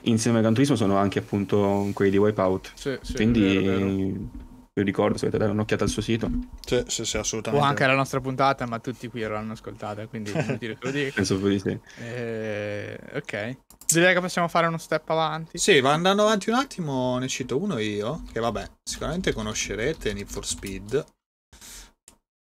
insieme 0.06 0.38
a 0.38 0.42
Gran 0.42 0.54
Turismo 0.54 0.76
sono 0.76 0.98
anche 0.98 1.20
appunto 1.20 1.90
quelli 1.94 2.12
di 2.12 2.18
Wipeout. 2.18 2.72
Sì, 2.74 2.98
sì, 3.02 3.14
Quindi 3.14 3.58
vero, 3.58 3.78
vero 3.78 4.50
vi 4.74 4.84
ricordo 4.84 5.18
se 5.18 5.26
volete 5.26 5.38
dare 5.38 5.52
un'occhiata 5.52 5.84
al 5.84 5.90
suo 5.90 6.02
sito. 6.02 6.30
Sì, 6.66 6.84
sì, 6.88 7.04
sì, 7.04 7.18
assolutamente. 7.18 7.66
O 7.66 7.68
anche 7.68 7.84
alla 7.84 7.96
nostra 7.96 8.22
puntata, 8.22 8.66
ma 8.66 8.80
tutti 8.80 9.10
qui 9.10 9.22
l'hanno 9.22 9.52
ascoltata, 9.52 10.08
quindi 10.08 10.32
dire 10.32 10.78
che 10.78 10.78
lo 10.80 10.92
dico. 10.92 11.16
Penso 11.16 11.36
di 11.36 11.60
sì. 11.60 11.78
Eh, 12.00 12.98
ok. 13.14 13.58
Direi 13.88 14.14
che 14.14 14.22
possiamo 14.22 14.48
fare 14.48 14.68
uno 14.68 14.78
step 14.78 15.10
avanti. 15.10 15.58
Sì, 15.58 15.82
va 15.82 15.92
andando 15.92 16.24
avanti 16.24 16.50
un 16.50 16.56
attimo, 16.56 17.18
ne 17.18 17.28
cito 17.28 17.62
uno 17.62 17.78
io, 17.80 18.24
che 18.32 18.40
vabbè, 18.40 18.70
sicuramente 18.82 19.34
conoscerete 19.34 20.14
Need 20.14 20.30
for 20.30 20.46
Speed. 20.46 21.06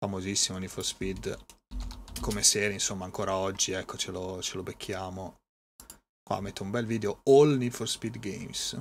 Famosissimo 0.05 0.59
Need 0.59 0.71
for 0.71 0.85
Speed. 0.85 1.39
Come 2.21 2.43
serie, 2.43 2.73
insomma, 2.73 3.05
ancora 3.05 3.37
oggi, 3.37 3.71
ecco, 3.71 3.97
ce 3.97 4.11
lo, 4.11 4.43
ce 4.43 4.57
lo 4.57 4.65
becchiamo. 4.65 5.37
Qua 6.29 6.41
metto 6.41 6.65
un 6.65 6.71
bel 6.71 6.87
video, 6.87 7.21
All 7.25 7.57
Need 7.57 7.73
for 7.73 7.89
Speed 7.89 8.19
Games. 8.19 8.77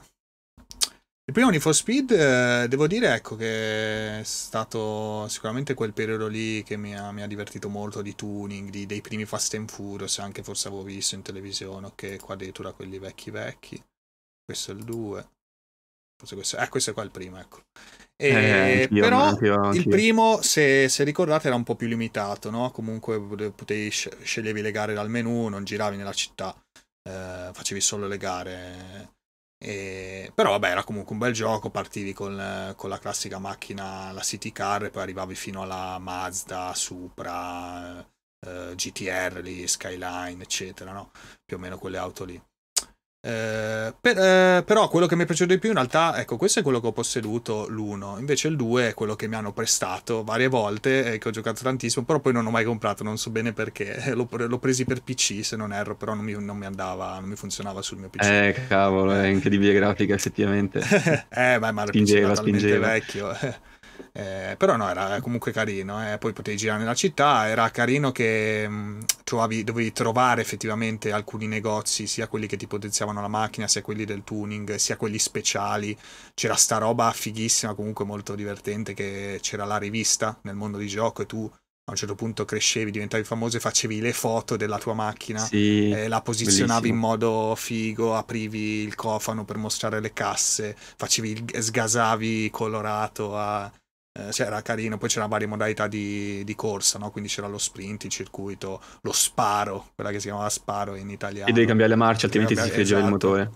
Il 1.27 1.33
primo 1.33 1.49
Need 1.49 1.59
for 1.59 1.73
Speed, 1.73 2.11
eh, 2.11 2.67
devo 2.67 2.85
dire, 2.85 3.15
ecco, 3.15 3.35
che 3.35 4.19
è 4.19 4.23
stato 4.23 5.27
sicuramente 5.27 5.73
quel 5.73 5.91
periodo 5.91 6.27
lì 6.27 6.61
che 6.61 6.77
mi 6.77 6.95
ha, 6.95 7.11
mi 7.11 7.23
ha 7.23 7.27
divertito 7.27 7.67
molto 7.67 8.03
di 8.03 8.13
tuning, 8.13 8.69
di, 8.69 8.85
dei 8.85 9.01
primi 9.01 9.25
Fast 9.25 9.55
and 9.55 9.67
Furious, 9.67 10.19
anche 10.19 10.43
forse 10.43 10.67
avevo 10.67 10.83
visto 10.83 11.15
in 11.15 11.23
televisione, 11.23 11.87
ok, 11.87 12.17
qua 12.17 12.35
addirittura 12.35 12.73
quelli 12.73 12.99
vecchi 12.99 13.31
vecchi. 13.31 13.83
Questo 14.45 14.71
è 14.71 14.75
il 14.75 14.83
2. 14.83 15.29
Forse 16.15 16.35
questo, 16.35 16.57
eh, 16.57 16.69
questo 16.69 16.91
è 16.91 16.93
qua 16.93 17.01
il 17.01 17.09
primo, 17.09 17.39
ecco. 17.39 17.63
E, 18.15 18.27
eh, 18.27 18.81
anch'io, 18.83 19.01
però 19.01 19.21
anch'io, 19.23 19.55
anch'io. 19.55 19.81
il 19.81 19.89
primo, 19.89 20.43
se, 20.43 20.87
se, 20.89 21.03
ricordate, 21.03 21.47
era 21.47 21.55
un 21.55 21.63
po' 21.63 21.75
più 21.75 21.87
limitato, 21.87 22.51
no? 22.51 22.69
Comunque 22.69 23.19
potevi 23.19 23.89
sceglievi 23.89 24.61
le 24.61 24.71
gare 24.71 24.93
dal 24.93 25.09
menu, 25.09 25.47
non 25.47 25.63
giravi 25.63 25.97
nella 25.97 26.13
città, 26.13 26.55
eh, 27.01 27.49
facevi 27.51 27.81
solo 27.81 28.05
le 28.05 28.17
gare 28.17 29.14
e... 29.57 30.31
Però 30.33 30.51
vabbè 30.51 30.69
era 30.69 30.83
comunque 30.83 31.13
un 31.13 31.19
bel 31.19 31.33
gioco, 31.33 31.69
partivi 31.69 32.13
con, 32.13 32.73
con, 32.75 32.89
la 32.89 32.99
classica 32.99 33.39
macchina, 33.39 34.11
la 34.11 34.21
City 34.21 34.51
Car 34.51 34.85
e 34.85 34.89
poi 34.89 35.01
arrivavi 35.03 35.35
fino 35.35 35.61
alla 35.61 35.97
Mazda, 35.99 36.73
Supra, 36.73 37.99
eh, 38.45 38.73
GTR, 38.75 39.39
lì, 39.41 39.67
Skyline, 39.67 40.43
eccetera, 40.43 40.91
no? 40.91 41.11
Più 41.45 41.57
o 41.57 41.59
meno 41.59 41.77
quelle 41.77 41.97
auto 41.97 42.25
lì. 42.25 42.41
Eh, 43.25 43.91
per, 43.99 44.17
eh, 44.19 44.63
però 44.63 44.87
quello 44.87 45.07
che 45.07 45.15
mi 45.15 45.23
è 45.23 45.25
piaciuto 45.25 45.51
di 45.51 45.59
più 45.59 45.69
in 45.69 45.75
realtà, 45.75 46.19
ecco, 46.19 46.37
questo 46.37 46.59
è 46.59 46.61
quello 46.61 46.79
che 46.79 46.85
ho 46.85 46.91
posseduto, 46.91 47.65
l'1, 47.67 48.19
invece 48.19 48.49
il 48.49 48.55
2 48.55 48.89
è 48.89 48.93
quello 48.93 49.15
che 49.15 49.27
mi 49.27 49.33
hanno 49.33 49.51
prestato 49.51 50.23
varie 50.23 50.47
volte 50.47 51.13
e 51.13 51.17
che 51.17 51.29
ho 51.29 51.31
giocato 51.31 51.63
tantissimo, 51.63 52.05
però 52.05 52.19
poi 52.19 52.33
non 52.33 52.45
ho 52.45 52.51
mai 52.51 52.63
comprato, 52.63 53.03
non 53.03 53.17
so 53.17 53.31
bene 53.31 53.51
perché, 53.51 54.11
l'ho, 54.13 54.27
l'ho 54.29 54.59
presi 54.59 54.85
per 54.85 55.01
PC 55.01 55.43
se 55.43 55.55
non 55.55 55.73
erro, 55.73 55.95
però 55.95 56.13
non 56.13 56.23
mi, 56.23 56.35
non 56.37 56.55
mi, 56.55 56.65
andava, 56.65 57.17
non 57.17 57.27
mi 57.27 57.35
funzionava 57.35 57.81
sul 57.81 57.97
mio 57.97 58.09
PC. 58.09 58.25
Eh, 58.25 58.65
cavolo, 58.67 59.13
è 59.13 59.25
incredibile 59.25 59.73
grafica 59.73 60.13
effettivamente. 60.13 60.79
eh, 61.29 61.57
ma 61.57 61.69
era 61.69 61.87
spingeva, 61.87 62.35
spingeva. 62.35 62.87
vecchio. 62.89 63.35
Eh, 64.11 64.55
però 64.57 64.75
no, 64.75 64.89
era 64.89 65.19
comunque 65.21 65.51
carino. 65.51 66.11
Eh. 66.11 66.17
Poi 66.17 66.33
potevi 66.33 66.57
girare 66.57 66.79
nella 66.79 66.93
città, 66.93 67.47
era 67.47 67.69
carino 67.69 68.11
che 68.11 68.67
mh, 68.67 68.73
mm, 68.73 68.99
trovavi, 69.23 69.63
dovevi 69.63 69.91
trovare 69.91 70.41
effettivamente 70.41 71.11
alcuni 71.11 71.47
negozi, 71.47 72.07
sia 72.07 72.27
quelli 72.27 72.47
che 72.47 72.57
ti 72.57 72.67
potenziavano 72.67 73.21
la 73.21 73.27
macchina, 73.27 73.67
sia 73.67 73.81
quelli 73.81 74.05
del 74.05 74.23
tuning, 74.23 74.75
sia 74.75 74.97
quelli 74.97 75.19
speciali. 75.19 75.97
C'era 76.33 76.55
sta 76.55 76.77
roba 76.77 77.11
fighissima, 77.11 77.73
comunque 77.73 78.05
molto 78.05 78.35
divertente, 78.35 78.93
che 78.93 79.39
c'era 79.41 79.65
la 79.65 79.77
rivista 79.77 80.37
nel 80.43 80.55
mondo 80.55 80.77
di 80.77 80.87
gioco 80.87 81.21
e 81.21 81.25
tu 81.25 81.51
a 81.87 81.91
un 81.91 81.97
certo 81.97 82.15
punto 82.15 82.45
crescevi, 82.45 82.89
diventavi 82.89 83.23
famoso 83.23 83.57
e 83.57 83.59
facevi 83.59 83.99
le 83.99 84.11
foto 84.11 84.55
della 84.55 84.79
tua 84.79 84.95
macchina, 84.95 85.39
sì, 85.39 85.91
eh, 85.91 86.07
la 86.07 86.19
posizionavi 86.19 86.89
bellissimo. 86.89 86.93
in 86.95 86.99
modo 86.99 87.55
figo, 87.55 88.15
aprivi 88.15 88.81
il 88.81 88.95
cofano 88.95 89.45
per 89.45 89.57
mostrare 89.57 89.99
le 89.99 90.11
casse, 90.11 90.75
facevi, 90.75 91.45
sgasavi 91.59 92.49
colorato 92.49 93.37
a 93.37 93.71
eh, 94.17 94.29
c'era 94.29 94.61
carino, 94.61 94.97
poi 94.97 95.09
c'erano 95.09 95.29
varie 95.29 95.45
modalità 95.45 95.87
di, 95.87 96.43
di 96.45 96.55
corsa, 96.55 96.97
no? 96.97 97.11
quindi 97.11 97.29
c'era 97.29 97.47
lo 97.47 97.57
sprint, 97.57 98.05
il 98.05 98.11
circuito, 98.11 98.81
lo 99.01 99.11
sparo, 99.11 99.89
quella 99.93 100.11
che 100.11 100.19
si 100.19 100.27
chiamava 100.27 100.49
sparo 100.49 100.95
in 100.95 101.09
italiano. 101.09 101.49
E 101.49 101.53
devi 101.53 101.65
cambiare 101.65 101.91
le 101.91 101.97
marce, 101.97 102.25
altrimenti 102.25 102.55
si 102.55 102.69
friggeva 102.69 102.99
esatto. 102.99 103.05
il 103.05 103.11
motore. 103.11 103.51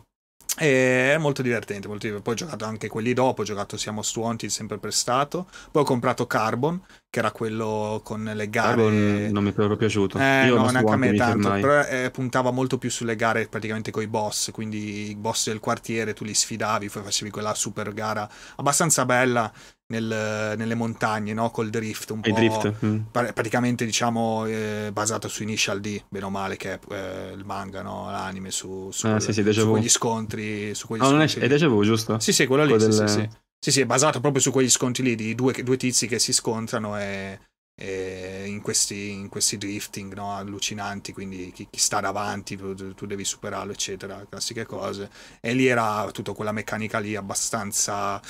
E 0.57 1.13
è 1.13 1.17
molto 1.17 1.41
divertente, 1.41 1.87
molto 1.87 2.07
divertente, 2.07 2.21
Poi 2.21 2.33
ho 2.33 2.35
giocato 2.35 2.65
anche 2.65 2.89
quelli 2.89 3.13
dopo, 3.13 3.41
ho 3.41 3.45
giocato 3.45 3.77
Siamo 3.77 4.01
Wanted 4.13 4.49
sempre 4.49 4.77
prestato. 4.77 5.47
Poi 5.71 5.83
ho 5.83 5.85
comprato 5.85 6.27
Carbon, 6.27 6.81
che 7.09 7.19
era 7.19 7.31
quello 7.31 8.01
con 8.03 8.23
le 8.23 8.49
gare. 8.49 8.75
Carbon 8.75 9.29
non 9.31 9.43
mi 9.43 9.51
è 9.51 9.53
proprio 9.53 9.77
piaciuto. 9.77 10.19
Eh, 10.19 10.47
Io 10.47 10.57
no, 10.57 10.69
neanche 10.69 10.91
a 10.91 10.97
me 10.97 11.13
tanto, 11.13 11.49
però 11.51 11.81
eh, 11.83 12.11
puntava 12.11 12.51
molto 12.51 12.77
più 12.77 12.89
sulle 12.89 13.15
gare 13.15 13.47
praticamente 13.47 13.91
con 13.91 14.03
i 14.03 14.07
boss, 14.07 14.51
quindi 14.51 15.11
i 15.11 15.15
boss 15.15 15.47
del 15.47 15.61
quartiere 15.61 16.13
tu 16.13 16.25
li 16.25 16.33
sfidavi, 16.33 16.89
poi 16.89 17.03
facevi 17.03 17.29
quella 17.29 17.53
super 17.53 17.93
gara 17.93 18.29
abbastanza 18.57 19.05
bella 19.05 19.49
nel, 19.89 20.55
nelle 20.57 20.75
montagne, 20.75 21.33
no? 21.33 21.49
Col 21.51 21.69
drift, 21.69 22.11
un 22.11 22.21
po' 22.21 22.31
drift. 22.31 22.73
Mm. 22.85 22.99
praticamente 23.11 23.85
diciamo 23.85 24.45
eh, 24.45 24.89
basato 24.93 25.27
su 25.27 25.43
Initial 25.43 25.79
D, 25.79 26.03
bene 26.09 26.25
o 26.25 26.29
male, 26.29 26.57
che 26.57 26.73
è 26.73 26.79
eh, 26.91 27.33
il 27.33 27.43
manga, 27.45 27.81
no? 27.81 28.09
L'anime 28.09 28.51
su, 28.51 28.89
su, 28.91 29.07
ah, 29.07 29.19
sì, 29.19 29.33
sì, 29.33 29.51
su 29.51 29.69
quegli 29.69 29.89
scontri. 29.89 30.73
Su 30.75 30.87
quegli 30.87 31.01
no, 31.01 31.09
scontri. 31.09 31.41
è, 31.41 31.43
è 31.43 31.47
Deja 31.47 31.67
Vu, 31.67 31.83
giusto? 31.83 32.19
Sì, 32.19 32.31
sì, 32.31 32.45
quello 32.45 32.63
lì, 32.63 32.69
quello 32.69 32.91
sì, 32.91 32.97
delle... 32.97 33.09
sì, 33.09 33.19
sì. 33.19 33.29
Sì, 33.61 33.71
sì, 33.71 33.81
è 33.81 33.85
basato 33.85 34.21
proprio 34.21 34.41
su 34.41 34.51
quegli 34.51 34.69
scontri 34.69 35.03
lì 35.03 35.15
di 35.15 35.35
due, 35.35 35.51
due 35.63 35.75
tizi 35.75 36.07
che 36.07 36.17
si 36.17 36.31
scontrano 36.31 36.97
e 36.97 37.39
in 37.85 38.59
questi, 38.61 39.11
in, 39.11 39.29
questi, 39.29 39.57
drifting 39.57 40.13
no? 40.13 40.35
allucinanti, 40.35 41.13
quindi 41.13 41.51
chi, 41.53 41.67
chi, 41.69 41.79
sta 41.79 42.01
davanti, 42.01 42.57
tu, 42.57 42.93
tu, 42.93 43.05
devi 43.05 43.23
superarlo, 43.23 43.71
eccetera, 43.71 44.25
classiche 44.27 44.65
cose. 44.65 45.09
E 45.39 45.53
lì 45.53 45.67
era 45.67 46.09
tutta 46.11 46.33
quella 46.33 46.51
meccanica 46.51 46.99
lì 46.99 47.15
abbastanza 47.15 48.21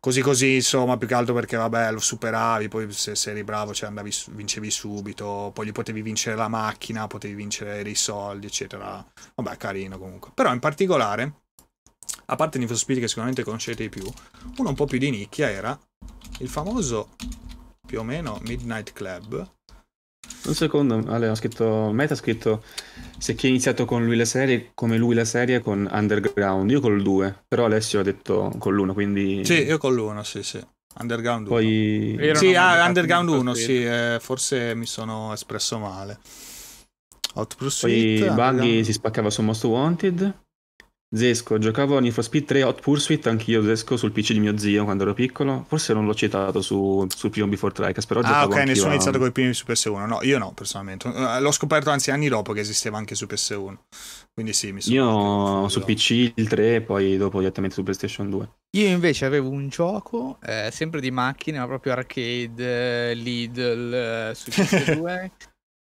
così 0.00 0.20
così, 0.20 0.54
insomma, 0.56 0.96
più 0.96 1.06
che 1.06 1.14
altro 1.14 1.34
perché 1.34 1.56
vabbè, 1.56 1.92
lo 1.92 2.00
superavi, 2.00 2.68
poi 2.68 2.90
se, 2.92 3.14
se 3.14 3.30
eri 3.30 3.44
bravo 3.44 3.74
cioè 3.74 3.88
andavi, 3.88 4.12
vincevi 4.30 4.70
subito, 4.70 5.50
poi 5.54 5.66
gli 5.66 5.72
potevi 5.72 6.02
vincere 6.02 6.36
la 6.36 6.48
macchina, 6.48 7.06
potevi 7.06 7.34
vincere 7.34 7.82
dei 7.82 7.94
soldi, 7.94 8.46
eccetera. 8.46 9.04
Vabbè, 9.34 9.56
carino 9.56 9.98
comunque. 9.98 10.30
Però 10.34 10.52
in 10.52 10.60
particolare, 10.60 11.40
a 12.26 12.36
parte 12.36 12.58
Need 12.58 12.68
for 12.68 12.78
Speed 12.78 13.00
che 13.00 13.08
sicuramente 13.08 13.42
conoscete 13.42 13.82
di 13.82 13.88
più, 13.88 14.10
uno 14.56 14.68
un 14.70 14.74
po' 14.74 14.86
più 14.86 14.98
di 14.98 15.10
nicchia 15.10 15.50
era 15.50 15.78
il 16.38 16.48
famoso 16.48 17.10
più 17.86 18.00
o 18.00 18.02
meno 18.02 18.40
Midnight 18.44 18.92
Club. 18.92 19.48
Un 20.46 20.54
secondo, 20.54 21.02
Ale, 21.06 21.28
ho 21.28 21.34
scritto, 21.34 21.90
Meta 21.92 22.14
ha 22.14 22.16
scritto 22.16 22.62
se 23.18 23.34
chi 23.34 23.46
ha 23.46 23.48
iniziato 23.48 23.84
con 23.84 24.04
lui 24.04 24.16
la 24.16 24.24
serie, 24.24 24.72
come 24.74 24.96
lui 24.96 25.14
la 25.14 25.24
serie 25.24 25.60
con 25.60 25.88
Underground, 25.90 26.70
io 26.70 26.80
col 26.80 27.02
2, 27.02 27.44
però 27.48 27.64
Alessio 27.64 28.00
ha 28.00 28.02
detto 28.02 28.52
con 28.58 28.74
l'1, 28.74 28.92
quindi... 28.92 29.44
Sì, 29.44 29.62
io 29.64 29.78
con 29.78 29.94
l'1, 29.94 30.20
sì, 30.20 30.42
sì. 30.42 30.62
Underground 30.98 31.46
1. 31.46 31.56
Poi... 31.56 32.30
Sì, 32.34 32.54
ah, 32.54 32.84
Underground 32.86 33.28
1, 33.28 33.54
sì, 33.54 33.84
eh, 33.84 34.18
forse 34.20 34.74
mi 34.74 34.86
sono 34.86 35.32
espresso 35.32 35.78
male. 35.78 36.18
Hot 37.34 37.56
Pursuit, 37.56 38.26
Poi 38.26 38.34
Buggy 38.34 38.84
si 38.84 38.92
spaccava 38.92 39.30
su 39.30 39.42
Most 39.42 39.64
Wanted. 39.64 40.43
Zesco, 41.14 41.58
giocavo 41.58 41.96
a 41.96 42.00
Need 42.00 42.12
for 42.12 42.24
Speed 42.24 42.44
3 42.44 42.62
Hot 42.64 42.80
Pursuit, 42.80 43.24
anch'io 43.28 43.62
Zesco 43.62 43.96
sul 43.96 44.10
PC 44.10 44.32
di 44.32 44.40
mio 44.40 44.58
zio 44.58 44.82
quando 44.82 45.04
ero 45.04 45.14
piccolo. 45.14 45.64
Forse 45.68 45.92
non 45.94 46.06
l'ho 46.06 46.14
citato 46.14 46.60
su, 46.60 47.06
sul 47.08 47.30
primo 47.30 47.46
Before 47.46 47.72
Tricast, 47.72 48.08
però 48.08 48.20
Ah, 48.24 48.44
ok, 48.44 48.56
nessuno 48.64 48.90
ha 48.90 48.94
iniziato 48.94 49.18
con 49.18 49.28
i 49.28 49.32
primi 49.32 49.54
su 49.54 49.64
PS1. 49.66 50.06
No, 50.06 50.18
io 50.22 50.38
no, 50.38 50.52
personalmente. 50.52 51.08
Eh, 51.08 51.40
l'ho 51.40 51.52
scoperto 51.52 51.90
anzi 51.90 52.10
anni 52.10 52.28
dopo 52.28 52.52
che 52.52 52.60
esisteva 52.60 52.98
anche 52.98 53.14
su 53.14 53.26
PS1. 53.26 53.76
Quindi 54.32 54.52
sì, 54.52 54.72
mi 54.72 54.80
sono 54.80 55.62
Io 55.62 55.68
su 55.68 55.84
PC 55.84 56.32
il 56.34 56.48
3 56.48 56.74
e 56.74 56.80
poi 56.80 57.16
dopo 57.16 57.38
direttamente 57.38 57.76
su 57.76 57.84
PlayStation 57.84 58.28
2. 58.30 58.48
Io 58.76 58.88
invece 58.88 59.24
avevo 59.24 59.50
un 59.50 59.68
gioco, 59.68 60.38
eh, 60.44 60.70
sempre 60.72 61.00
di 61.00 61.12
macchine, 61.12 61.58
ma 61.58 61.66
proprio 61.66 61.92
arcade, 61.92 63.10
eh, 63.10 63.14
Lidl, 63.14 63.94
eh, 63.94 64.32
su 64.34 64.50
PS2. 64.50 65.30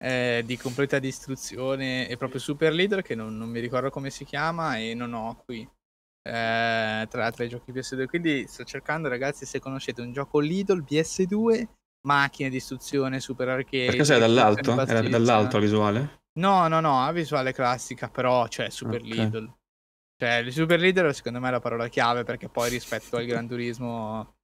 Eh, 0.04 0.44
di 0.46 0.58
completa 0.58 1.00
distruzione 1.00 2.10
e 2.10 2.18
proprio 2.18 2.42
Super 2.42 2.74
Leader 2.74 3.02
che 3.02 3.16
non, 3.16 3.38
non, 3.38 3.48
mi 3.48 3.62
ricordo 3.62 3.90
come 3.90 4.10
si 4.10 4.26
chiama 4.26 4.78
e 4.78 4.94
non 4.94 5.14
ho 5.14 5.42
qui 5.46 5.62
eh, 5.62 7.08
tra, 7.10 7.32
tra 7.32 7.44
i 7.44 7.48
giochi 7.48 7.72
PS2 7.72 8.06
quindi 8.08 8.46
sto 8.46 8.66
cercando 8.66 9.08
ragazzi 9.08 9.46
se 9.46 9.60
conoscete 9.60 10.02
un 10.02 10.12
gioco 10.12 10.40
Lidl 10.40 10.84
PS2 10.84 11.68
macchine 12.06 12.50
di 12.50 12.58
istruzione 12.58 13.22
super 13.22 13.48
arcade 13.48 13.86
perché 13.86 14.04
sei 14.04 14.20
dall'alto? 14.20 14.78
era 14.82 15.08
dall'alto 15.08 15.58
la 15.58 15.64
visuale? 15.64 16.22
no 16.40 16.68
no 16.68 16.82
no 16.82 17.06
la 17.06 17.12
visuale 17.14 17.54
classica 17.54 18.10
però 18.10 18.48
cioè 18.50 18.70
Super 18.70 19.00
okay. 19.00 19.10
Lidl 19.10 19.54
cioè 20.22 20.36
il 20.36 20.52
Super 20.52 20.82
Leader 20.82 21.16
secondo 21.16 21.40
me 21.40 21.48
è 21.48 21.52
la 21.52 21.62
parola 21.62 21.88
chiave 21.88 22.26
perché 22.26 22.50
poi 22.50 22.70
rispetto 22.70 23.16
al 23.16 23.26
Gran 23.26 23.48
Turismo 23.48 24.36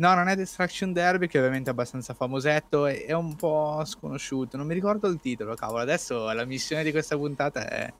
No, 0.00 0.14
non 0.14 0.28
è 0.28 0.34
Destruction 0.34 0.94
Derby, 0.94 1.26
che 1.26 1.38
ovviamente 1.38 1.68
è 1.68 1.72
abbastanza 1.72 2.14
famosetto 2.14 2.86
e 2.86 3.04
è 3.04 3.12
un 3.12 3.36
po' 3.36 3.82
sconosciuto. 3.84 4.56
Non 4.56 4.66
mi 4.66 4.72
ricordo 4.72 5.08
il 5.08 5.20
titolo, 5.20 5.54
cavolo. 5.54 5.80
Adesso 5.80 6.32
la 6.32 6.46
missione 6.46 6.82
di 6.82 6.90
questa 6.90 7.16
puntata 7.16 7.68
è 7.68 7.92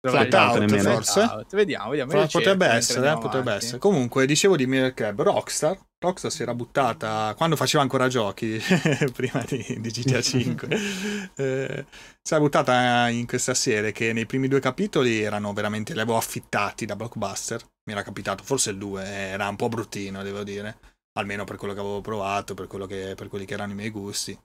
Flat 0.00 0.32
out, 0.32 0.80
forse? 0.80 1.20
Out. 1.20 1.54
Vediamo, 1.56 1.88
vediamo. 1.90 2.12
Flat, 2.12 2.30
potrebbe 2.30 2.66
essere, 2.66 3.10
eh, 3.10 3.18
potrebbe 3.18 3.52
essere. 3.54 3.78
Comunque, 3.78 4.24
dicevo 4.26 4.54
di 4.54 4.68
Mirror 4.68 4.94
Club, 4.94 5.22
Rockstar. 5.22 5.76
Rockstar 5.98 6.30
si 6.30 6.42
era 6.42 6.54
buttata 6.54 7.34
quando 7.36 7.56
faceva 7.56 7.82
ancora 7.82 8.06
giochi, 8.06 8.62
prima 9.12 9.42
di, 9.44 9.78
di 9.80 9.90
GTA 9.90 10.22
5. 10.22 10.68
eh, 11.34 11.86
si 12.22 12.34
era 12.34 12.40
buttata 12.40 13.08
in 13.08 13.26
questa 13.26 13.54
serie 13.54 13.90
che 13.90 14.12
nei 14.12 14.26
primi 14.26 14.46
due 14.46 14.60
capitoli 14.60 15.20
erano 15.20 15.52
veramente, 15.52 15.92
li 15.92 16.00
avevo 16.00 16.16
affittati 16.16 16.86
da 16.86 16.94
Blockbuster. 16.94 17.60
Mi 17.88 17.94
era 17.94 18.04
capitato, 18.04 18.44
forse 18.44 18.70
il 18.70 18.78
2 18.78 19.04
era 19.04 19.48
un 19.48 19.56
po' 19.56 19.68
bruttino, 19.68 20.22
devo 20.22 20.44
dire 20.44 20.87
almeno 21.18 21.44
per 21.44 21.56
quello 21.56 21.74
che 21.74 21.80
avevo 21.80 22.00
provato, 22.00 22.54
per, 22.54 22.66
che, 22.86 23.14
per 23.16 23.28
quelli 23.28 23.44
che 23.44 23.54
erano 23.54 23.72
i 23.72 23.76
miei 23.76 23.90
gusti. 23.90 24.38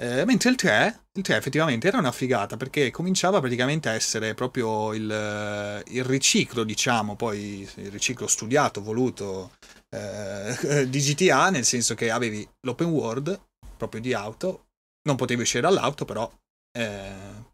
Eh, 0.00 0.24
mentre 0.24 0.50
il 0.50 0.56
3, 0.56 1.06
il 1.14 1.22
3 1.24 1.36
effettivamente 1.36 1.88
era 1.88 1.98
una 1.98 2.12
figata 2.12 2.56
perché 2.56 2.92
cominciava 2.92 3.40
praticamente 3.40 3.88
a 3.88 3.94
essere 3.94 4.32
proprio 4.34 4.94
il, 4.94 5.82
il 5.88 6.04
riciclo, 6.04 6.62
diciamo, 6.62 7.16
poi 7.16 7.68
il 7.74 7.90
riciclo 7.90 8.28
studiato, 8.28 8.80
voluto 8.80 9.56
eh, 9.90 10.86
di 10.88 11.00
GTA, 11.00 11.50
nel 11.50 11.64
senso 11.64 11.94
che 11.94 12.10
avevi 12.10 12.48
l'open 12.60 12.88
world 12.88 13.40
proprio 13.76 14.00
di 14.00 14.12
auto, 14.14 14.66
non 15.08 15.16
potevi 15.16 15.42
uscire 15.42 15.62
dall'auto, 15.62 16.04
però 16.04 16.30
eh, 16.76 17.46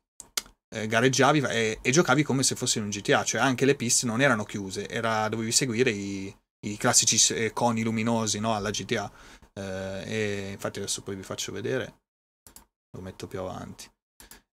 eh, 0.74 0.86
gareggiavi 0.86 1.40
e, 1.48 1.78
e, 1.80 1.90
giocavi 1.90 2.22
come 2.22 2.42
se 2.42 2.56
fosse 2.56 2.80
un 2.80 2.90
GTA, 2.90 3.24
cioè 3.24 3.40
anche 3.40 3.64
le 3.64 3.74
piste 3.74 4.04
non 4.06 4.20
erano 4.20 4.44
chiuse, 4.44 4.88
era, 4.88 5.28
dovevi 5.28 5.52
seguire 5.52 5.90
i, 5.90 6.34
i 6.70 6.76
classici 6.76 7.34
eh, 7.34 7.52
coni 7.52 7.82
luminosi 7.82 8.38
no, 8.38 8.54
alla 8.54 8.70
GTA. 8.70 9.10
Eh, 9.52 10.02
e 10.06 10.50
infatti 10.52 10.78
adesso 10.78 11.02
poi 11.02 11.14
vi 11.14 11.22
faccio 11.22 11.52
vedere, 11.52 12.00
lo 12.96 13.02
metto 13.02 13.26
più 13.26 13.40
avanti. 13.40 13.88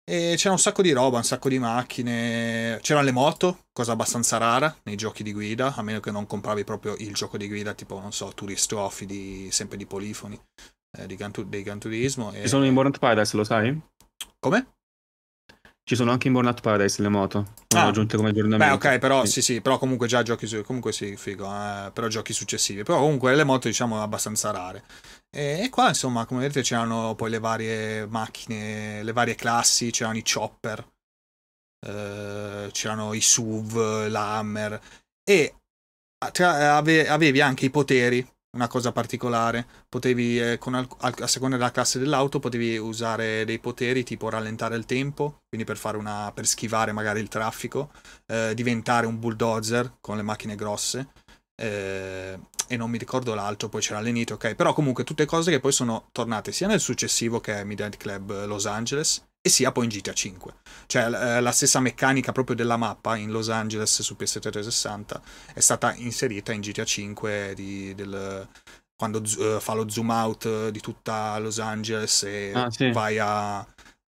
E 0.03 0.33
c'era 0.35 0.51
un 0.51 0.59
sacco 0.59 0.81
di 0.81 0.91
roba, 0.91 1.17
un 1.17 1.23
sacco 1.23 1.47
di 1.47 1.59
macchine. 1.59 2.79
C'erano 2.81 3.05
le 3.05 3.11
moto, 3.11 3.65
cosa 3.71 3.93
abbastanza 3.93 4.37
rara 4.37 4.75
nei 4.83 4.95
giochi 4.95 5.23
di 5.23 5.31
guida, 5.31 5.73
a 5.75 5.81
meno 5.81 5.99
che 5.99 6.11
non 6.11 6.27
compravi 6.27 6.63
proprio 6.63 6.95
il 6.97 7.13
gioco 7.13 7.37
di 7.37 7.47
guida, 7.47 7.73
tipo, 7.73 7.99
non 7.99 8.11
so, 8.11 8.31
Tourist 8.33 8.67
Trophy, 8.67 9.05
di, 9.05 9.49
sempre 9.51 9.77
di 9.77 9.85
Polifoni, 9.85 10.39
eh, 10.97 11.05
di 11.05 11.15
Gran, 11.15 11.31
dei 11.45 11.63
Gran 11.63 11.79
Turismo. 11.79 12.33
E... 12.33 12.41
Ci 12.41 12.47
sono 12.49 12.65
in 12.65 12.73
Burnout 12.73 12.99
Paradise, 12.99 13.37
lo 13.37 13.43
sai? 13.43 13.79
Come? 14.39 14.73
Ci 15.91 15.97
sono 15.97 16.11
anche 16.11 16.27
in 16.27 16.33
Burnout 16.33 16.61
Paradise 16.61 17.01
le 17.01 17.09
moto. 17.09 17.47
Ah, 17.75 17.87
aggiunte 17.87 18.15
come 18.15 18.29
aggiornamento. 18.29 18.77
Beh, 18.77 18.91
ok, 18.91 18.97
però 18.97 19.25
sì. 19.25 19.41
sì, 19.41 19.59
però 19.59 19.77
comunque 19.77 20.07
già 20.07 20.23
giochi 20.23 20.47
su, 20.47 20.61
comunque 20.63 20.93
sì, 20.93 21.17
figo, 21.17 21.45
eh, 21.45 21.91
però 21.91 22.07
giochi 22.07 22.31
successivi. 22.31 22.83
Però 22.83 22.99
comunque 22.99 23.35
le 23.35 23.43
moto 23.43 23.67
diciamo 23.67 24.01
abbastanza 24.01 24.51
rare. 24.51 24.85
E, 25.29 25.59
e, 25.63 25.69
qua 25.69 25.89
insomma, 25.89 26.25
come 26.25 26.39
vedete 26.39 26.61
c'erano 26.61 27.13
poi 27.15 27.29
le 27.29 27.39
varie 27.39 28.05
macchine, 28.05 29.03
le 29.03 29.11
varie 29.11 29.35
classi, 29.35 29.91
c'erano 29.91 30.15
i 30.15 30.23
chopper. 30.23 30.81
eh, 31.85 32.69
c'erano 32.71 33.13
i 33.13 33.19
SUV, 33.19 34.07
l'Hammer 34.07 34.79
e 35.29 35.55
avevi 36.23 37.41
anche 37.41 37.65
i 37.65 37.69
poteri 37.69 38.25
una 38.51 38.67
cosa 38.67 38.91
particolare. 38.91 39.65
Potevi, 39.87 40.39
eh, 40.39 40.59
al- 40.61 40.87
a 41.19 41.27
seconda 41.27 41.57
della 41.57 41.71
classe 41.71 41.99
dell'auto, 41.99 42.39
potevi 42.39 42.77
usare 42.77 43.45
dei 43.45 43.59
poteri 43.59 44.03
tipo 44.03 44.29
rallentare 44.29 44.75
il 44.75 44.85
tempo, 44.85 45.43
quindi 45.47 45.65
per, 45.65 45.77
fare 45.77 45.97
una, 45.97 46.31
per 46.33 46.45
schivare 46.45 46.91
magari 46.91 47.19
il 47.19 47.27
traffico, 47.27 47.91
eh, 48.27 48.53
diventare 48.53 49.05
un 49.05 49.19
bulldozer 49.19 49.97
con 50.01 50.17
le 50.17 50.23
macchine 50.23 50.55
grosse. 50.55 51.09
Eh, 51.55 52.39
e 52.67 52.77
non 52.77 52.89
mi 52.89 52.97
ricordo 52.97 53.33
l'altro, 53.35 53.69
poi 53.69 53.81
c'era 53.81 53.99
l'Enito, 53.99 54.35
ok. 54.35 54.55
Però 54.55 54.73
comunque 54.73 55.03
tutte 55.03 55.25
cose 55.25 55.51
che 55.51 55.59
poi 55.59 55.71
sono 55.73 56.07
tornate 56.11 56.51
sia 56.51 56.67
nel 56.67 56.79
successivo 56.79 57.39
che 57.41 57.55
è 57.59 57.63
Midnight 57.63 57.97
Club 57.97 58.45
Los 58.45 58.65
Angeles 58.65 59.21
e 59.41 59.49
sia 59.49 59.71
poi 59.71 59.85
in 59.85 59.89
GTA 59.89 60.13
5. 60.13 60.53
Cioè 60.85 61.03
eh, 61.03 61.41
la 61.41 61.51
stessa 61.51 61.79
meccanica 61.79 62.31
proprio 62.31 62.55
della 62.55 62.77
mappa 62.77 63.15
in 63.15 63.31
Los 63.31 63.49
Angeles 63.49 64.01
su 64.01 64.15
PS360 64.17 65.21
è 65.53 65.59
stata 65.59 65.93
inserita 65.95 66.51
in 66.53 66.61
GTA 66.61 66.85
5 66.85 67.53
di, 67.55 67.95
del, 67.95 68.47
quando 68.95 69.19
uh, 69.19 69.59
fa 69.59 69.73
lo 69.73 69.89
zoom 69.89 70.09
out 70.09 70.69
di 70.69 70.79
tutta 70.79 71.39
Los 71.39 71.59
Angeles 71.59 72.21
e 72.23 72.51
ah, 72.53 72.69
sì. 72.69 72.91
vai 72.91 73.17
a, 73.17 73.65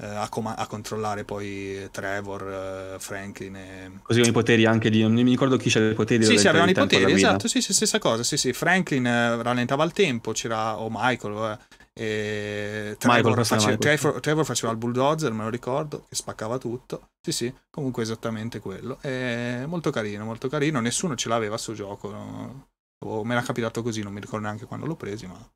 eh, 0.03 0.07
a, 0.07 0.29
com- 0.31 0.55
a, 0.57 0.67
controllare 0.67 1.25
poi 1.25 1.89
Trevor, 1.91 2.95
uh, 2.95 2.99
Franklin. 2.99 3.57
E... 3.57 3.91
Così 4.03 4.21
con 4.21 4.31
i 4.31 4.33
poteri 4.33 4.65
anche 4.65 4.89
di. 4.89 5.03
Non 5.03 5.13
mi 5.13 5.25
ricordo 5.25 5.59
chi 5.59 5.69
c'era 5.69 5.91
i 5.91 5.95
poteri. 5.95 6.25
Sì, 6.25 6.39
sì, 6.39 6.49
avevano 6.49 6.71
i 6.71 6.75
poteri, 6.75 7.13
esatto. 7.13 7.49
Sì, 7.49 7.61
sì, 7.61 7.75
stessa 7.75 7.99
cosa. 7.99 8.23
Sì, 8.23 8.39
sì. 8.39 8.55
Franklin 8.55 9.05
rallentava 9.43 9.85
il 9.85 9.93
tempo, 9.93 10.33
c'era. 10.33 10.79
o 10.79 10.89
Michael. 10.91 11.59
E 12.01 12.95
Trevor, 12.97 13.45
face... 13.45 13.77
Trevor, 13.77 14.21
Trevor, 14.21 14.45
faceva 14.45 14.71
il 14.71 14.79
bulldozer, 14.79 15.33
me 15.33 15.43
lo 15.43 15.51
ricordo, 15.51 16.05
che 16.09 16.15
spaccava 16.15 16.57
tutto. 16.57 17.09
Sì, 17.21 17.33
sì, 17.33 17.55
comunque 17.69 18.05
esattamente 18.05 18.61
quello. 18.61 19.01
È 19.01 19.65
molto 19.67 19.91
carino, 19.91 20.25
molto 20.25 20.49
carino. 20.49 20.79
Nessuno 20.79 21.17
ce 21.17 21.29
l'aveva 21.29 21.59
sto 21.59 21.73
gioco. 21.73 22.11
No? 22.11 22.69
O 23.05 23.25
me 23.25 23.35
l'ha 23.35 23.43
capitato 23.43 23.83
così, 23.83 24.03
non 24.03 24.13
mi 24.13 24.21
ricordo 24.21 24.47
neanche 24.47 24.67
quando 24.67 24.87
l'ho 24.87 24.95
preso, 24.95 25.27
ma 25.27 25.51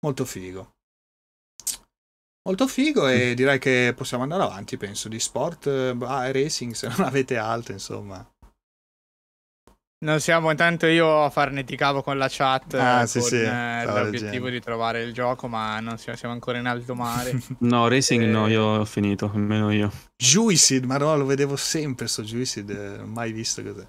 molto 0.00 0.26
figo. 0.26 0.74
Molto 2.46 2.66
figo 2.66 3.08
e 3.08 3.32
mm. 3.32 3.34
direi 3.34 3.58
che 3.58 3.94
possiamo 3.96 4.24
andare 4.24 4.42
avanti, 4.42 4.76
penso, 4.76 5.08
di 5.08 5.18
sport, 5.18 5.68
ah, 5.68 6.30
racing, 6.30 6.74
se 6.74 6.88
non 6.88 7.00
avete 7.06 7.38
altro, 7.38 7.72
insomma. 7.72 8.22
Non 9.98 10.20
siamo 10.20 10.50
intanto 10.50 10.84
io 10.86 11.24
a 11.24 11.30
farneticavo 11.30 12.02
con 12.02 12.18
la 12.18 12.26
chat 12.28 12.74
ah, 12.74 12.98
con 12.98 13.06
sì, 13.06 13.20
sì. 13.22 13.40
Eh, 13.40 13.84
l'obiettivo 13.86 14.50
di 14.50 14.60
trovare 14.60 15.02
il 15.02 15.14
gioco, 15.14 15.48
ma 15.48 15.80
non 15.80 15.96
siamo, 15.96 16.18
siamo 16.18 16.34
ancora 16.34 16.58
in 16.58 16.66
alto 16.66 16.94
mare. 16.94 17.32
no, 17.60 17.88
Racing 17.88 18.24
e... 18.24 18.26
no, 18.26 18.46
io 18.46 18.62
ho 18.62 18.84
finito, 18.84 19.30
almeno 19.32 19.72
io. 19.72 19.90
Juicid, 20.14 20.84
ma 20.84 20.98
no, 20.98 21.16
lo 21.16 21.24
vedevo 21.24 21.56
sempre 21.56 22.08
sto 22.08 22.22
Juicid, 22.22 22.68
non 22.70 23.00
ho 23.00 23.06
mai 23.06 23.32
visto 23.32 23.62
cos'è. 23.62 23.86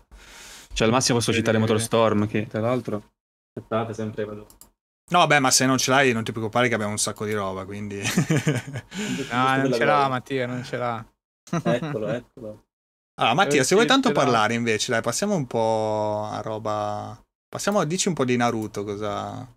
Cioè 0.74 0.88
al 0.88 0.94
massimo 0.94 1.18
posso 1.18 1.34
citare 1.34 1.58
Motorstorm, 1.58 2.28
che 2.28 2.48
tra 2.48 2.62
l'altro... 2.62 3.04
Aspettate, 3.54 3.94
sempre 3.94 4.24
vado. 4.24 4.48
No, 5.10 5.28
beh, 5.28 5.40
ma 5.40 5.52
se 5.52 5.66
non 5.66 5.78
ce 5.78 5.92
l'hai 5.92 6.14
non 6.14 6.24
ti 6.24 6.32
preoccupare 6.32 6.70
che 6.70 6.76
abbiamo 6.76 6.94
un 6.94 7.00
sacco 7.00 7.26
di 7.26 7.34
roba, 7.34 7.66
quindi... 7.66 8.00
no, 9.32 9.56
non 9.58 9.74
ce 9.74 9.84
l'ha 9.84 10.08
Mattia, 10.08 10.46
non 10.46 10.64
ce 10.64 10.78
l'ha. 10.78 11.06
eccolo, 11.64 12.08
eccolo. 12.08 12.67
Allora, 13.20 13.34
Mattia, 13.34 13.64
se 13.64 13.74
vuoi 13.74 13.88
tanto 13.88 14.12
parlare 14.12 14.54
invece, 14.54 14.92
dai, 14.92 15.02
passiamo 15.02 15.36
un 15.36 15.48
po' 15.48 16.28
a 16.32 16.40
roba. 16.42 17.20
Passiamo, 17.50 17.84
dici 17.84 18.08
un 18.08 18.14
po' 18.14 18.26
di 18.26 18.38
Naruto, 18.38 18.84
cosa. 18.84 19.56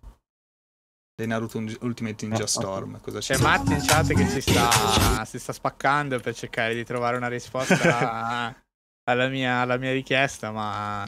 Dei 1.13 1.27
Naruto 1.27 1.59
Ultimate 1.81 2.25
Ninja 2.25 2.47
Storm. 2.47 2.99
Cosa 3.01 3.19
c'è? 3.19 3.35
C'è 3.35 3.41
Matti 3.41 3.73
in 3.73 3.85
chat 3.85 4.07
che 4.13 4.25
si 4.25 4.41
sta, 4.41 5.23
si 5.25 5.37
sta 5.37 5.53
spaccando 5.53 6.19
per 6.19 6.33
cercare 6.33 6.73
di 6.73 6.83
trovare 6.83 7.17
una 7.17 7.27
risposta 7.27 8.55
alla, 9.05 9.27
mia, 9.27 9.57
alla 9.57 9.77
mia 9.77 9.91
richiesta, 9.91 10.49
ma. 10.51 11.05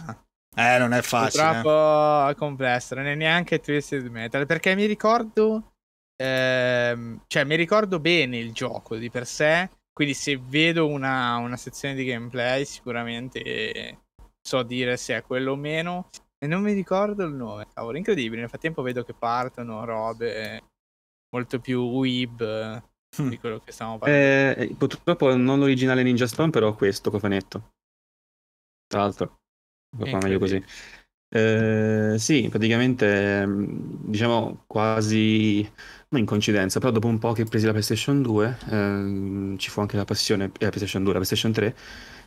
Eh, 0.55 0.77
non 0.77 0.93
è 0.93 1.01
facile. 1.01 1.43
Purtroppo 1.43 2.27
è 2.27 2.35
complesso, 2.35 2.93
non 2.93 3.07
è 3.07 3.15
neanche 3.15 3.61
Twisted 3.61 4.05
Metal. 4.05 4.45
Perché 4.45 4.75
mi 4.75 4.85
ricordo. 4.85 5.73
Ehm, 6.21 7.23
cioè, 7.25 7.45
mi 7.45 7.55
ricordo 7.55 7.99
bene 7.99 8.37
il 8.37 8.53
gioco 8.53 8.95
di 8.95 9.09
per 9.09 9.25
sé 9.25 9.67
quindi 9.93 10.15
se 10.15 10.37
vedo 10.37 10.87
una, 10.87 11.37
una 11.37 11.55
sezione 11.55 11.93
di 11.93 12.03
gameplay 12.03 12.65
sicuramente 12.65 13.99
so 14.41 14.63
dire 14.63 14.97
se 14.97 15.15
è 15.15 15.21
quello 15.23 15.53
o 15.53 15.55
meno. 15.55 16.09
E 16.43 16.47
non 16.47 16.61
mi 16.61 16.73
ricordo 16.73 17.23
il 17.23 17.33
nome, 17.33 17.67
cavolo, 17.73 17.97
incredibile. 17.97 18.41
Nel 18.41 18.49
frattempo 18.49 18.81
vedo 18.81 19.03
che 19.03 19.13
partono 19.13 19.85
robe 19.85 20.61
molto 21.33 21.59
più 21.59 21.81
weeb 21.83 22.83
hm. 23.15 23.29
di 23.29 23.37
quello 23.39 23.59
che 23.59 23.71
stiamo 23.71 23.97
parlando. 23.97 24.59
Eh, 24.59 24.75
purtroppo 24.75 25.33
non 25.35 25.59
l'originale 25.59 26.03
Ninja 26.03 26.27
Storm, 26.27 26.49
però 26.49 26.75
questo 26.75 27.11
cofanetto. 27.11 27.71
Tra 28.87 29.01
l'altro, 29.01 29.39
fa 29.97 30.17
meglio 30.17 30.39
così. 30.39 30.61
Eh, 31.33 32.15
sì, 32.19 32.47
praticamente 32.49 33.45
diciamo 33.47 34.65
quasi 34.67 35.67
in 36.17 36.25
coincidenza, 36.25 36.79
però 36.79 36.91
dopo 36.91 37.07
un 37.07 37.19
po' 37.19 37.33
che 37.33 37.45
presi 37.45 37.65
la 37.65 37.71
PlayStation 37.71 38.21
2 38.21 38.57
ehm, 38.69 39.57
ci 39.57 39.69
fu 39.69 39.79
anche 39.79 39.95
la 39.95 40.05
passione, 40.05 40.45
eh, 40.45 40.65
la 40.65 40.69
PlayStation 40.69 41.03
2, 41.03 41.13
la 41.13 41.19
PlayStation 41.19 41.51
3, 41.51 41.75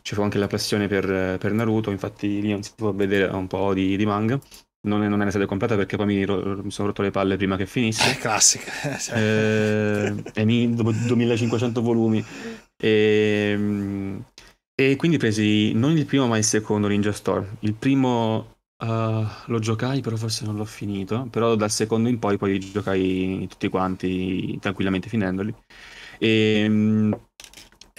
ci 0.01 0.15
fu 0.15 0.21
anche 0.21 0.37
la 0.37 0.47
passione 0.47 0.87
per, 0.87 1.37
per 1.37 1.51
Naruto, 1.51 1.91
infatti 1.91 2.41
lì 2.41 2.51
non 2.51 2.63
si 2.63 2.71
può 2.75 2.93
vedere 2.93 3.25
un 3.33 3.47
po' 3.47 3.73
di, 3.73 3.97
di 3.97 4.05
manga. 4.05 4.39
Non, 4.87 5.03
è, 5.03 5.07
non 5.07 5.19
era 5.19 5.31
stata 5.31 5.45
comprata 5.45 5.75
perché 5.75 5.97
poi 5.97 6.05
mi, 6.05 6.25
mi, 6.25 6.71
sono 6.71 6.87
rotto 6.87 7.01
le 7.01 7.11
palle 7.11 7.35
prima 7.35 7.57
che 7.57 7.65
finisse. 7.65 8.11
Eh, 8.11 8.15
classica. 8.19 8.71
eh, 9.13 10.13
e 10.33 10.45
mi, 10.45 10.73
dopo 10.73 10.91
2500 10.91 11.81
volumi. 11.81 12.23
E, 12.81 14.21
e 14.79 14.95
quindi 14.95 15.17
presi 15.17 15.73
non 15.73 15.97
il 15.97 16.05
primo 16.05 16.27
ma 16.27 16.37
il 16.37 16.43
secondo 16.43 16.87
Ninja 16.87 17.11
Storm. 17.11 17.57
Il 17.61 17.73
primo 17.73 18.56
Uh, 18.79 19.25
lo 19.47 19.57
giocai, 19.57 20.01
però 20.01 20.15
forse 20.17 20.45
non 20.45 20.55
l'ho 20.55 20.65
finito. 20.65 21.27
Però 21.31 21.55
dal 21.55 21.71
secondo 21.71 22.09
in 22.09 22.19
poi, 22.19 22.37
poi 22.37 22.59
giocai 22.59 23.47
tutti 23.49 23.69
quanti 23.69 24.57
tranquillamente 24.59 25.09
finendoli. 25.09 25.53
E, 26.19 26.61
ehm, 26.65 27.19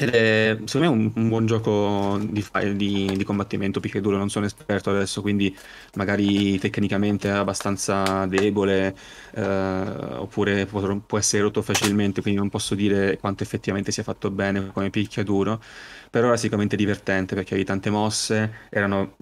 ed 0.00 0.10
è 0.10 0.56
secondo 0.64 0.94
me 0.94 1.02
un, 1.02 1.12
un 1.12 1.28
buon 1.28 1.46
gioco 1.46 2.18
di, 2.22 2.44
di, 2.76 3.12
di 3.16 3.24
combattimento 3.24 3.80
picchiaduro. 3.80 4.16
Non 4.16 4.30
sono 4.30 4.46
esperto 4.46 4.90
adesso, 4.90 5.20
quindi 5.22 5.54
magari 5.94 6.56
tecnicamente 6.58 7.28
è 7.28 7.32
abbastanza 7.32 8.24
debole, 8.26 8.94
eh, 9.34 9.42
oppure 9.42 10.66
può, 10.66 10.96
può 10.98 11.18
essere 11.18 11.42
rotto 11.42 11.62
facilmente, 11.62 12.22
quindi 12.22 12.38
non 12.38 12.48
posso 12.48 12.76
dire 12.76 13.18
quanto 13.18 13.42
effettivamente 13.42 13.90
sia 13.90 14.04
fatto 14.04 14.30
bene 14.30 14.70
come 14.72 14.90
picchiaduro 14.90 15.60
però 16.10 16.28
era 16.28 16.36
sicuramente 16.36 16.76
divertente 16.76 17.34
perché 17.34 17.50
avevi 17.54 17.66
tante 17.66 17.90
mosse, 17.90 18.66
erano 18.70 19.16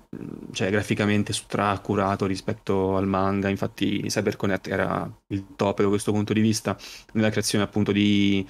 cioè, 0.52 0.70
graficamente 0.70 1.32
stra-accurato 1.32 2.26
rispetto 2.26 2.96
al 2.96 3.06
manga, 3.06 3.48
infatti 3.48 4.08
CyberConnect 4.08 4.68
era 4.68 5.10
il 5.28 5.46
top 5.56 5.82
da 5.82 5.88
questo 5.88 6.12
punto 6.12 6.32
di 6.32 6.40
vista, 6.40 6.76
nella 7.12 7.30
creazione 7.30 7.64
appunto 7.64 7.92
di, 7.92 8.46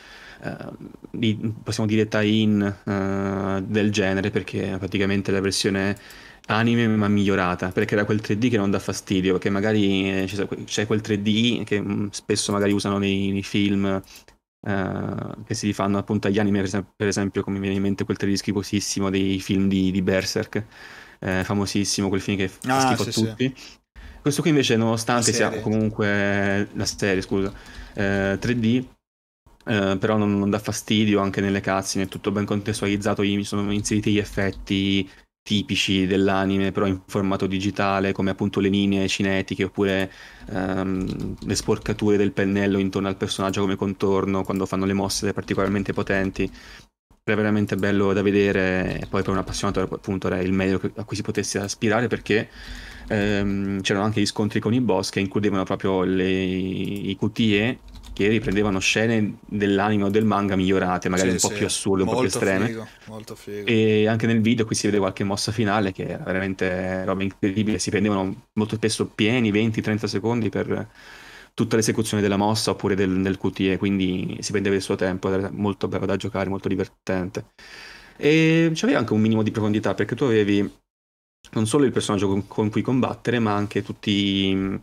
di 1.11 1.55
possiamo 1.63 1.89
dire 1.89 2.09
tie-in 2.09 2.75
uh, 2.85 3.61
del 3.61 3.91
genere, 3.91 4.31
perché 4.31 4.77
praticamente 4.79 5.31
la 5.31 5.41
versione 5.41 5.97
anime 6.49 6.87
ma 6.87 7.09
migliorata 7.09 7.73
perché 7.73 7.95
era 7.95 8.05
quel 8.05 8.21
3D 8.23 8.51
che 8.51 8.57
non 8.57 8.71
dà 8.71 8.79
fastidio 8.79 9.33
perché 9.33 9.51
magari 9.51 10.25
c'è 10.65 10.87
quel 10.87 11.01
3D 11.01 11.65
che 11.65 11.81
mm, 11.81 12.07
spesso 12.11 12.53
magari 12.53 12.73
usano 12.73 12.99
nei, 12.99 13.31
nei 13.31 13.43
film 13.43 14.03
Uh, 14.59 15.45
che 15.45 15.55
si 15.55 15.67
rifanno 15.67 15.97
appunto 15.97 16.27
agli 16.27 16.41
anime, 16.41 16.61
per 16.97 17.07
esempio, 17.07 17.45
come 17.45 17.59
mi 17.59 17.63
viene 17.63 17.77
in 17.77 17.83
mente 17.83 18.03
quel 18.03 18.17
3D 18.19 18.33
schifosissimo 18.33 19.11
dei 19.11 19.39
film 19.39 19.69
di, 19.69 19.93
di 19.93 20.03
Berserk, 20.03 20.65
eh, 21.21 21.45
famosissimo, 21.45 22.09
quel 22.09 22.21
film 22.21 22.37
che 22.37 22.51
ah, 22.67 22.81
schifo 22.81 23.03
sì, 23.05 23.09
a 23.09 23.13
tutti. 23.13 23.53
Sì. 23.55 23.79
Questo 24.21 24.41
qui 24.41 24.51
invece, 24.51 24.75
nonostante 24.75 25.33
sia 25.33 25.61
comunque 25.61 26.69
la 26.73 26.85
serie, 26.85 27.23
scusa, 27.23 27.53
eh, 27.95 28.39
3D, 28.41 28.85
eh, 29.67 29.97
però 29.99 30.17
non, 30.17 30.39
non, 30.39 30.49
dà 30.49 30.61
fastidio 30.61 31.21
anche 31.21 31.41
nelle 31.41 31.61
cutscene, 31.61 32.05
è 32.05 32.09
tutto 32.09 32.31
ben 32.31 32.45
contestualizzato, 32.45 33.23
sono 33.43 33.73
inseriti 33.73 34.13
gli 34.13 34.19
effetti 34.19 35.09
tipici 35.43 36.07
dell'anime, 36.07 36.73
però 36.73 36.87
in 36.87 37.01
formato 37.07 37.47
digitale, 37.47 38.13
come 38.13 38.31
appunto 38.31 38.61
le 38.61 38.69
linee 38.69 39.07
cinetiche 39.09 39.65
oppure 39.65 40.11
um, 40.51 41.37
le 41.39 41.55
sporcature 41.55 42.17
del 42.17 42.33
pennello 42.33 42.79
intorno 42.79 43.09
al 43.09 43.17
personaggio 43.17 43.61
come 43.61 43.77
contorno 43.77 44.43
quando 44.43 44.67
fanno 44.67 44.85
le 44.87 44.93
mosse 44.93 45.33
particolarmente 45.33 45.93
potenti. 45.93 46.51
È 47.23 47.35
veramente 47.35 47.77
bello 47.77 48.13
da 48.13 48.23
vedere 48.23 49.01
e 49.01 49.07
poi 49.07 49.23
per 49.23 49.31
un 49.33 49.39
appassionato 49.39 49.81
appunto 49.81 50.29
era 50.29 50.41
il 50.41 50.53
meglio 50.53 50.81
a 50.97 51.05
cui 51.05 51.17
si 51.17 51.23
potesse 51.23 51.59
aspirare 51.59 52.07
perché 52.09 52.49
um, 53.09 53.81
c'erano 53.81 54.05
anche 54.05 54.21
gli 54.21 54.27
scontri 54.27 54.61
con 54.61 54.75
i 54.75 54.81
boss 54.81 55.11
che 55.11 55.21
includevano 55.21 55.65
proprio 55.65 56.03
le, 56.03 56.29
i 56.29 57.17
QTE 57.19 57.79
che 58.17 58.29
riprendevano 58.29 58.79
scene 58.79 59.41
dell'anime 59.47 60.05
o 60.05 60.09
del 60.09 60.25
manga 60.25 60.57
migliorate, 60.57 61.11
magari 61.11 61.29
sì, 61.29 61.35
un 61.35 61.41
po' 61.43 61.49
sì. 61.49 61.55
più 61.55 61.67
assurde, 61.67 62.03
un 62.03 62.09
molto 62.09 62.23
po' 62.23 62.27
più 62.27 62.39
estreme. 62.39 62.67
Figo, 62.67 62.89
molto 63.09 63.35
figo. 63.35 63.67
E 63.67 64.09
anche 64.09 64.27
nel 64.27 64.41
video 64.41 64.65
qui 64.65 64.75
si 64.75 64.87
vede 64.87 64.97
qualche 64.97 65.23
mossa 65.23 65.53
finale 65.53 65.93
che 65.93 66.05
era 66.05 66.25
veramente 66.25 67.05
roba 67.05 67.23
incredibile. 67.23 67.79
Si 67.79 67.91
prendevano 67.91 68.47
molto 68.55 68.77
spesso 68.77 69.05
pieni 69.05 69.53
20-30 69.53 70.07
secondi 70.07 70.49
per 70.49 70.89
tutta 71.53 71.77
l'esecuzione 71.77 72.23
della 72.23 72.39
mossa 72.39 72.71
oppure 72.71 72.95
del, 72.95 73.21
del 73.21 73.37
QTE, 73.37 73.77
quindi 73.77 74.39
si 74.41 74.51
prendeva 74.51 74.77
il 74.77 74.81
suo 74.81 74.95
tempo, 74.95 75.31
era 75.31 75.51
molto 75.53 75.87
bello 75.87 76.07
da 76.07 76.17
giocare, 76.17 76.49
molto 76.49 76.69
divertente. 76.69 77.49
E 78.17 78.71
c'aveva 78.75 78.99
anche 78.99 79.13
un 79.13 79.21
minimo 79.21 79.43
di 79.43 79.51
profondità 79.51 79.93
perché 79.93 80.15
tu 80.15 80.25
avevi 80.25 80.73
non 81.51 81.67
solo 81.67 81.85
il 81.85 81.93
personaggio 81.93 82.29
con, 82.29 82.47
con 82.47 82.71
cui 82.71 82.81
combattere, 82.81 83.41
ma 83.41 83.55
anche 83.55 83.83
tutti 83.83 84.81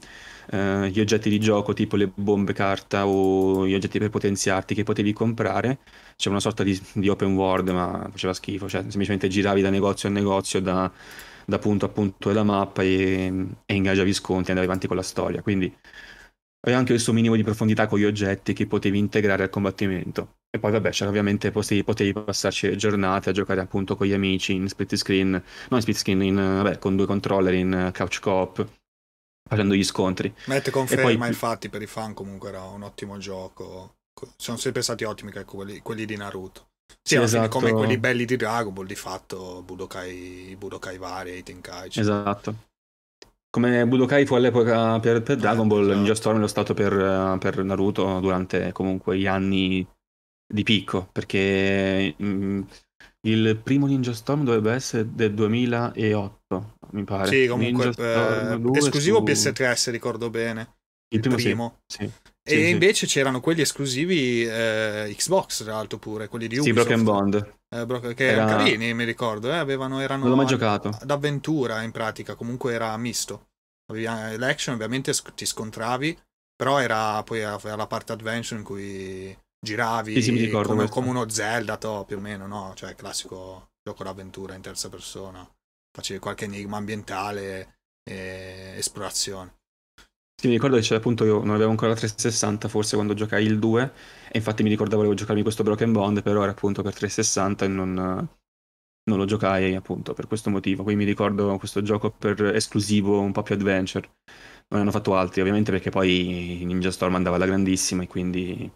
eh, 0.52 0.90
gli 0.90 1.00
oggetti 1.00 1.30
di 1.30 1.40
gioco, 1.40 1.74
tipo 1.74 1.96
le 1.96 2.12
bombe 2.14 2.54
carta 2.54 3.08
o 3.08 3.68
gli 3.68 3.74
oggetti 3.74 4.00
per 4.00 4.10
potenziarti 4.10 4.76
che 4.76 4.84
potevi 4.84 5.14
comprare. 5.14 5.80
C'è 6.16 6.30
una 6.30 6.40
sorta 6.40 6.64
di, 6.64 6.80
di, 6.94 7.10
open 7.10 7.36
world, 7.36 7.70
ma 7.70 8.08
faceva 8.12 8.34
schifo, 8.34 8.68
cioè 8.68 8.82
semplicemente 8.82 9.28
giravi 9.28 9.62
da 9.62 9.70
negozio 9.70 10.10
a 10.10 10.12
negozio, 10.12 10.60
da, 10.62 10.92
da 11.46 11.60
punto 11.60 11.86
a 11.86 11.90
punto 11.90 12.30
della 12.30 12.44
mappa 12.44 12.84
e, 12.84 13.48
e 13.66 13.74
ingaggiavi 13.76 14.14
sconti 14.14 14.48
e 14.48 14.50
andavi 14.50 14.68
avanti 14.68 14.88
con 14.88 14.96
la 14.98 15.04
storia. 15.04 15.42
Quindi 15.42 15.74
aveva 16.62 16.80
anche 16.80 16.94
questo 16.94 17.14
minimo 17.14 17.36
di 17.36 17.44
profondità 17.44 17.88
con 17.88 18.00
gli 18.00 18.06
oggetti 18.06 18.54
che 18.54 18.68
potevi 18.68 18.98
integrare 18.98 19.44
al 19.44 19.50
combattimento. 19.50 20.36
E 20.50 20.60
poi 20.60 20.72
vabbè, 20.72 20.92
c'era 20.92 21.10
ovviamente 21.10 21.50
potevi, 21.52 21.84
potevi 21.84 22.14
passarci 22.14 22.78
giornate 22.78 23.30
a 23.30 23.34
giocare 23.34 23.60
appunto 23.60 23.96
con 23.96 24.06
gli 24.06 24.14
amici 24.14 24.54
in 24.54 24.68
split 24.68 24.96
screen, 24.96 25.32
non 25.32 25.42
in 25.72 25.82
split 25.82 25.98
screen, 25.98 26.22
in, 26.22 26.36
vabbè, 26.36 26.78
con 26.78 26.96
due 26.96 27.08
controller 27.08 27.54
in 27.56 27.92
couch 27.92 28.20
co-op, 28.20 28.83
facendo 29.48 29.76
gli 29.76 29.84
scontri. 29.84 30.34
Mette 30.46 30.72
conferma, 30.72 31.18
poi... 31.18 31.28
infatti, 31.28 31.70
per 31.70 31.82
i 31.82 31.88
fan 31.88 32.14
comunque 32.14 32.50
era 32.50 32.64
un 32.64 32.84
ottimo 32.84 33.18
gioco. 33.18 33.96
Sono 34.38 34.58
sempre 34.58 34.82
stati 34.82 35.04
ottimi 35.04 35.32
quelli, 35.46 35.80
quelli 35.80 36.06
di 36.06 36.16
Naruto. 36.16 36.68
Sì, 37.02 37.16
sì 37.16 37.22
esatto. 37.22 37.50
come 37.50 37.72
quelli 37.72 37.98
belli 37.98 38.26
di 38.26 38.36
Dragon 38.36 38.74
Ball, 38.74 38.86
di 38.86 38.96
fatto, 38.96 39.62
Budokai, 39.64 40.56
Budokai 40.58 40.98
vari, 40.98 41.44
Tenkaichi. 41.44 42.00
Esatto. 42.00 42.72
Come 43.50 43.86
Budokai 43.86 44.26
fu 44.26 44.36
all'epoca 44.36 45.00
per, 45.00 45.22
per 45.22 45.38
Dragon 45.38 45.68
Ball, 45.68 45.82
esatto. 45.82 45.96
Ninja 45.96 46.16
Storm 46.16 46.40
lo 46.40 46.48
stato 46.48 46.74
per, 46.74 47.38
per, 47.40 47.64
Naruto 47.64 48.20
durante 48.20 48.72
comunque 48.72 49.18
gli 49.18 49.28
anni 49.28 49.86
di 50.46 50.64
picco, 50.64 51.08
perché 51.12 52.14
mh, 52.18 52.26
mm, 52.26 52.62
il 53.26 53.58
primo 53.62 53.86
Ninja 53.86 54.14
Storm 54.14 54.44
dovrebbe 54.44 54.74
essere 54.74 55.14
del 55.14 55.34
2008, 55.34 56.78
mi 56.92 57.04
pare. 57.04 57.28
Sì, 57.28 57.48
comunque 57.48 57.94
eh, 57.98 58.60
esclusivo 58.74 59.18
su... 59.20 59.24
PS3 59.24 59.74
se 59.74 59.92
ricordo 59.92 60.30
bene. 60.30 60.76
Il, 61.14 61.20
il 61.20 61.22
primo, 61.22 61.36
primo. 61.36 61.80
Sì. 61.86 62.06
sì. 62.06 62.32
E 62.46 62.66
sì, 62.66 62.70
invece 62.70 63.06
c'erano 63.06 63.40
quelli 63.40 63.62
esclusivi 63.62 64.46
eh, 64.46 65.14
Xbox, 65.16 65.64
tra 65.64 65.74
l'altro 65.74 65.98
pure, 65.98 66.28
quelli 66.28 66.48
di 66.48 66.58
Ubisoft. 66.58 66.80
Sì, 66.80 66.86
Broken 66.86 67.04
Bond. 67.04 67.56
Eh, 67.74 67.86
bro- 67.86 68.00
che 68.00 68.28
Era... 68.28 68.44
erano 68.44 68.58
carini, 68.58 68.94
mi 68.94 69.06
ricordo, 69.06 69.50
eh, 69.50 69.56
avevano, 69.56 70.02
erano 70.02 70.24
non 70.24 70.32
l'ho 70.32 70.36
mai 70.38 70.46
giocato. 70.46 70.98
d'avventura 71.04 71.82
in 71.84 71.92
pratica, 71.92 72.36
comunque 72.36 72.74
era 72.74 72.96
misto. 72.98 73.48
Avevi 73.90 74.38
l'action, 74.38 74.76
ovviamente 74.76 75.14
ti 75.36 75.46
scontravi, 75.46 76.18
però 76.56 76.80
era 76.80 77.24
poi 77.24 77.42
la 77.42 77.88
parte 77.88 78.12
adventure 78.12 78.60
in 78.60 78.66
cui 78.66 79.38
giravi 79.64 80.22
sì, 80.22 80.38
sì, 80.38 80.50
come, 80.50 80.90
come, 80.90 81.10
uno 81.10 81.30
Zelda 81.30 81.78
to, 81.78 82.04
più 82.06 82.18
o 82.18 82.20
meno, 82.20 82.46
no? 82.46 82.74
Cioè 82.76 82.96
classico 82.96 83.72
gioco 83.82 84.04
d'avventura 84.04 84.56
in 84.56 84.62
terza 84.62 84.90
persona. 84.90 85.48
Facevi 85.96 86.20
qualche 86.20 86.46
enigma 86.46 86.78
ambientale 86.78 87.78
e 88.04 88.74
esplorazione. 88.78 89.56
Sì, 90.36 90.48
mi 90.48 90.56
ricordo 90.56 90.76
che 90.76 90.82
c'era 90.82 90.98
appunto 90.98 91.24
io 91.24 91.40
non 91.44 91.56
avevo 91.56 91.70
ancora 91.70 91.92
la 91.92 91.96
360 91.96 92.68
forse 92.68 92.96
quando 92.96 93.14
giocai 93.14 93.46
il 93.46 93.60
2 93.60 93.94
e 94.30 94.38
infatti 94.38 94.64
mi 94.64 94.70
ricordavo 94.70 94.98
volevo 94.98 95.16
giocarmi 95.16 95.42
questo 95.42 95.64
Broken 95.64 95.94
Bond 95.94 96.22
però 96.22 96.42
era 96.42 96.52
appunto 96.52 96.82
per 96.82 96.94
360 96.94 97.64
e 97.64 97.68
non, 97.70 97.94
non 97.94 99.18
lo 99.18 99.26
giocai 99.26 99.76
appunto 99.76 100.14
per 100.14 100.28
questo 100.28 100.50
motivo. 100.50 100.84
Quindi 100.84 101.04
mi 101.06 101.10
ricordo 101.10 101.58
questo 101.58 101.82
gioco 101.82 102.12
per 102.12 102.42
esclusivo 102.56 103.22
un 103.22 103.32
po' 103.32 103.44
più 103.44 103.56
adventure. 103.56 104.10
Non 104.68 104.80
ne 104.80 104.82
hanno 104.82 104.92
fatto 104.92 105.16
altri 105.16 105.40
ovviamente 105.40 105.72
perché 105.72 105.90
poi 105.90 106.64
Ninja 106.66 106.92
Storm 106.92 107.16
andava 107.16 107.38
alla 107.38 107.46
grandissima 107.46 108.04
e 108.04 108.08
quindi... 108.08 108.72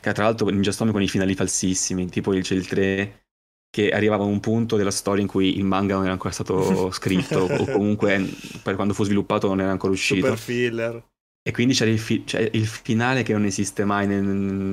Che 0.00 0.12
tra 0.12 0.24
l'altro 0.24 0.48
Ninja 0.48 0.72
Storm 0.72 0.92
con 0.92 1.02
i 1.02 1.08
finali 1.08 1.34
falsissimi, 1.34 2.08
tipo 2.08 2.32
c'è 2.32 2.54
il 2.54 2.66
3 2.66 3.24
che 3.70 3.90
arrivava 3.90 4.24
a 4.24 4.26
un 4.26 4.40
punto 4.40 4.76
della 4.76 4.90
storia 4.90 5.22
in 5.22 5.28
cui 5.28 5.56
il 5.56 5.64
manga 5.64 5.94
non 5.94 6.02
era 6.02 6.12
ancora 6.12 6.32
stato 6.32 6.90
scritto 6.92 7.38
o 7.38 7.64
comunque 7.66 8.28
per 8.62 8.74
quando 8.74 8.94
fu 8.94 9.04
sviluppato 9.04 9.46
non 9.46 9.60
era 9.60 9.70
ancora 9.70 9.92
uscito. 9.92 10.26
Super 10.26 10.38
filler. 10.38 11.08
E 11.42 11.52
quindi 11.52 11.72
c'era 11.72 11.90
il, 11.90 11.98
fi- 11.98 12.24
c'è 12.24 12.50
il, 12.52 12.66
finale 12.66 13.22
che 13.22 13.32
non 13.32 13.46
esiste 13.46 13.84
mai 13.84 14.06
nel, 14.06 14.24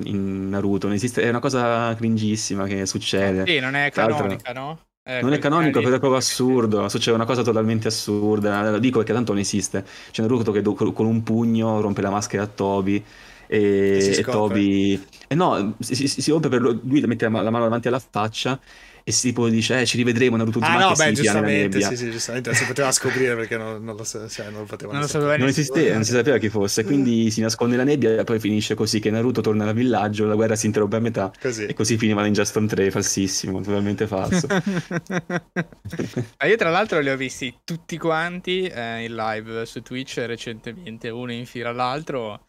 in 0.06 0.50
Naruto, 0.50 0.90
esiste, 0.92 1.22
è 1.22 1.30
una 1.30 1.40
cosa 1.40 1.96
cringissima 1.96 2.66
che 2.66 2.86
succede. 2.86 3.46
Sì, 3.46 3.60
non 3.60 3.76
è 3.76 3.90
canonica, 3.90 4.52
no? 4.52 4.88
Eh, 5.08 5.22
non 5.22 5.32
è 5.32 5.40
canonico, 5.40 5.80
però 5.80 5.96
è 5.96 6.00
proprio 6.00 6.20
assurdo. 6.20 6.90
Succede 6.90 7.16
una 7.16 7.26
cosa 7.26 7.42
totalmente 7.42 7.88
assurda. 7.88 8.72
Lo 8.72 8.80
dico 8.80 8.98
perché 8.98 9.14
tanto 9.14 9.32
non 9.32 9.40
esiste. 9.40 9.86
C'è 10.12 10.22
Naruto 10.22 10.52
che 10.52 10.62
con 10.62 11.06
un 11.06 11.24
pugno 11.24 11.80
rompe 11.80 12.02
la 12.02 12.10
maschera 12.10 12.44
a 12.44 12.48
Toby. 12.48 13.02
E, 13.48 14.16
e 14.18 14.24
Toby. 14.24 15.02
E 15.28 15.36
no, 15.36 15.76
si, 15.80 15.96
si, 15.96 16.22
si 16.22 16.32
rompe 16.32 16.50
per 16.50 16.62
lui, 16.62 17.02
mette 17.06 17.26
la 17.30 17.32
mano 17.32 17.64
davanti 17.64 17.88
alla 17.88 18.00
faccia 18.00 18.60
e 19.08 19.14
si 19.14 19.30
tipo 19.30 19.48
dice 19.48 19.80
eh, 19.80 19.86
ci 19.86 19.96
rivedremo 19.96 20.36
Naruto 20.36 20.58
Uzumaki 20.58 20.84
ah 20.84 20.88
no 20.90 20.94
beh 20.94 21.12
giustamente 21.14 21.80
sì 21.80 21.96
sì 21.96 22.12
giustamente 22.12 22.54
si 22.54 22.66
poteva 22.66 22.92
scoprire 22.92 23.38
perché 23.38 23.56
non, 23.56 23.82
non, 23.82 23.96
lo, 23.96 24.04
cioè, 24.04 24.50
non 24.50 24.60
lo 24.60 24.66
potevano 24.66 25.00
non, 25.00 25.08
lo 25.10 25.38
non 25.38 25.48
esisteva 25.48 25.94
non 25.94 26.04
si 26.04 26.12
sapeva 26.12 26.38
chi 26.38 26.50
fosse 26.50 26.84
quindi 26.84 27.32
si 27.32 27.40
nasconde 27.40 27.78
la 27.78 27.86
nebbia 27.86 28.20
e 28.20 28.26
poi 28.26 28.38
finisce 28.38 28.76
così 28.76 29.00
che 29.00 29.10
Naruto 29.10 29.40
torna 29.40 29.66
al 29.66 29.74
villaggio 29.74 30.26
la 30.26 30.36
guerra 30.36 30.58
si 30.58 30.66
interrompe 30.66 30.98
a 30.98 31.00
metà 31.00 31.32
così. 31.40 31.68
e 31.68 31.74
così 31.74 31.98
finiva 31.98 32.22
Ninja 32.22 32.44
Storm 32.44 32.68
3 32.68 32.92
falsissimo 32.92 33.62
totalmente 33.62 34.08
falso. 34.08 34.46
Io 36.46 36.56
tra 36.58 36.70
l'altro 36.70 37.00
li 37.00 37.10
ho 37.10 37.16
visti 37.16 37.60
tutti 37.64 37.98
quanti 37.98 38.64
eh, 38.64 39.06
in 39.06 39.16
live 39.16 39.66
su 39.66 39.82
Twitch 39.82 40.22
recentemente 40.26 41.08
uno 41.08 41.32
in 41.32 41.46
fila 41.46 41.70
all'altro 41.70 42.47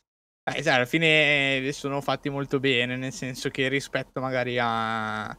eh, 0.55 0.63
cioè, 0.63 0.75
alla 0.75 0.85
fine 0.85 1.71
sono 1.73 2.01
fatti 2.01 2.29
molto 2.29 2.61
bene 2.61 2.97
nel 2.97 3.13
senso 3.13 3.49
che 3.51 3.69
rispetto 3.69 4.21
magari 4.21 4.59
a 4.61 5.37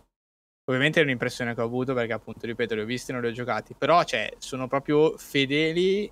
Ovviamente 0.70 0.99
è 0.99 1.03
un'impressione 1.03 1.55
che 1.55 1.62
ho 1.62 1.66
avuto 1.66 1.95
perché 1.95 2.14
appunto, 2.14 2.45
ripeto, 2.45 2.76
li 2.76 2.82
ho 2.82 2.86
visti 2.86 3.10
e 3.10 3.14
non 3.16 3.24
li 3.24 3.30
ho 3.30 3.34
giocati, 3.34 3.74
però 3.76 4.03
cioè, 4.03 4.32
sono 4.38 4.68
proprio 4.68 5.18
fedeli, 5.18 6.12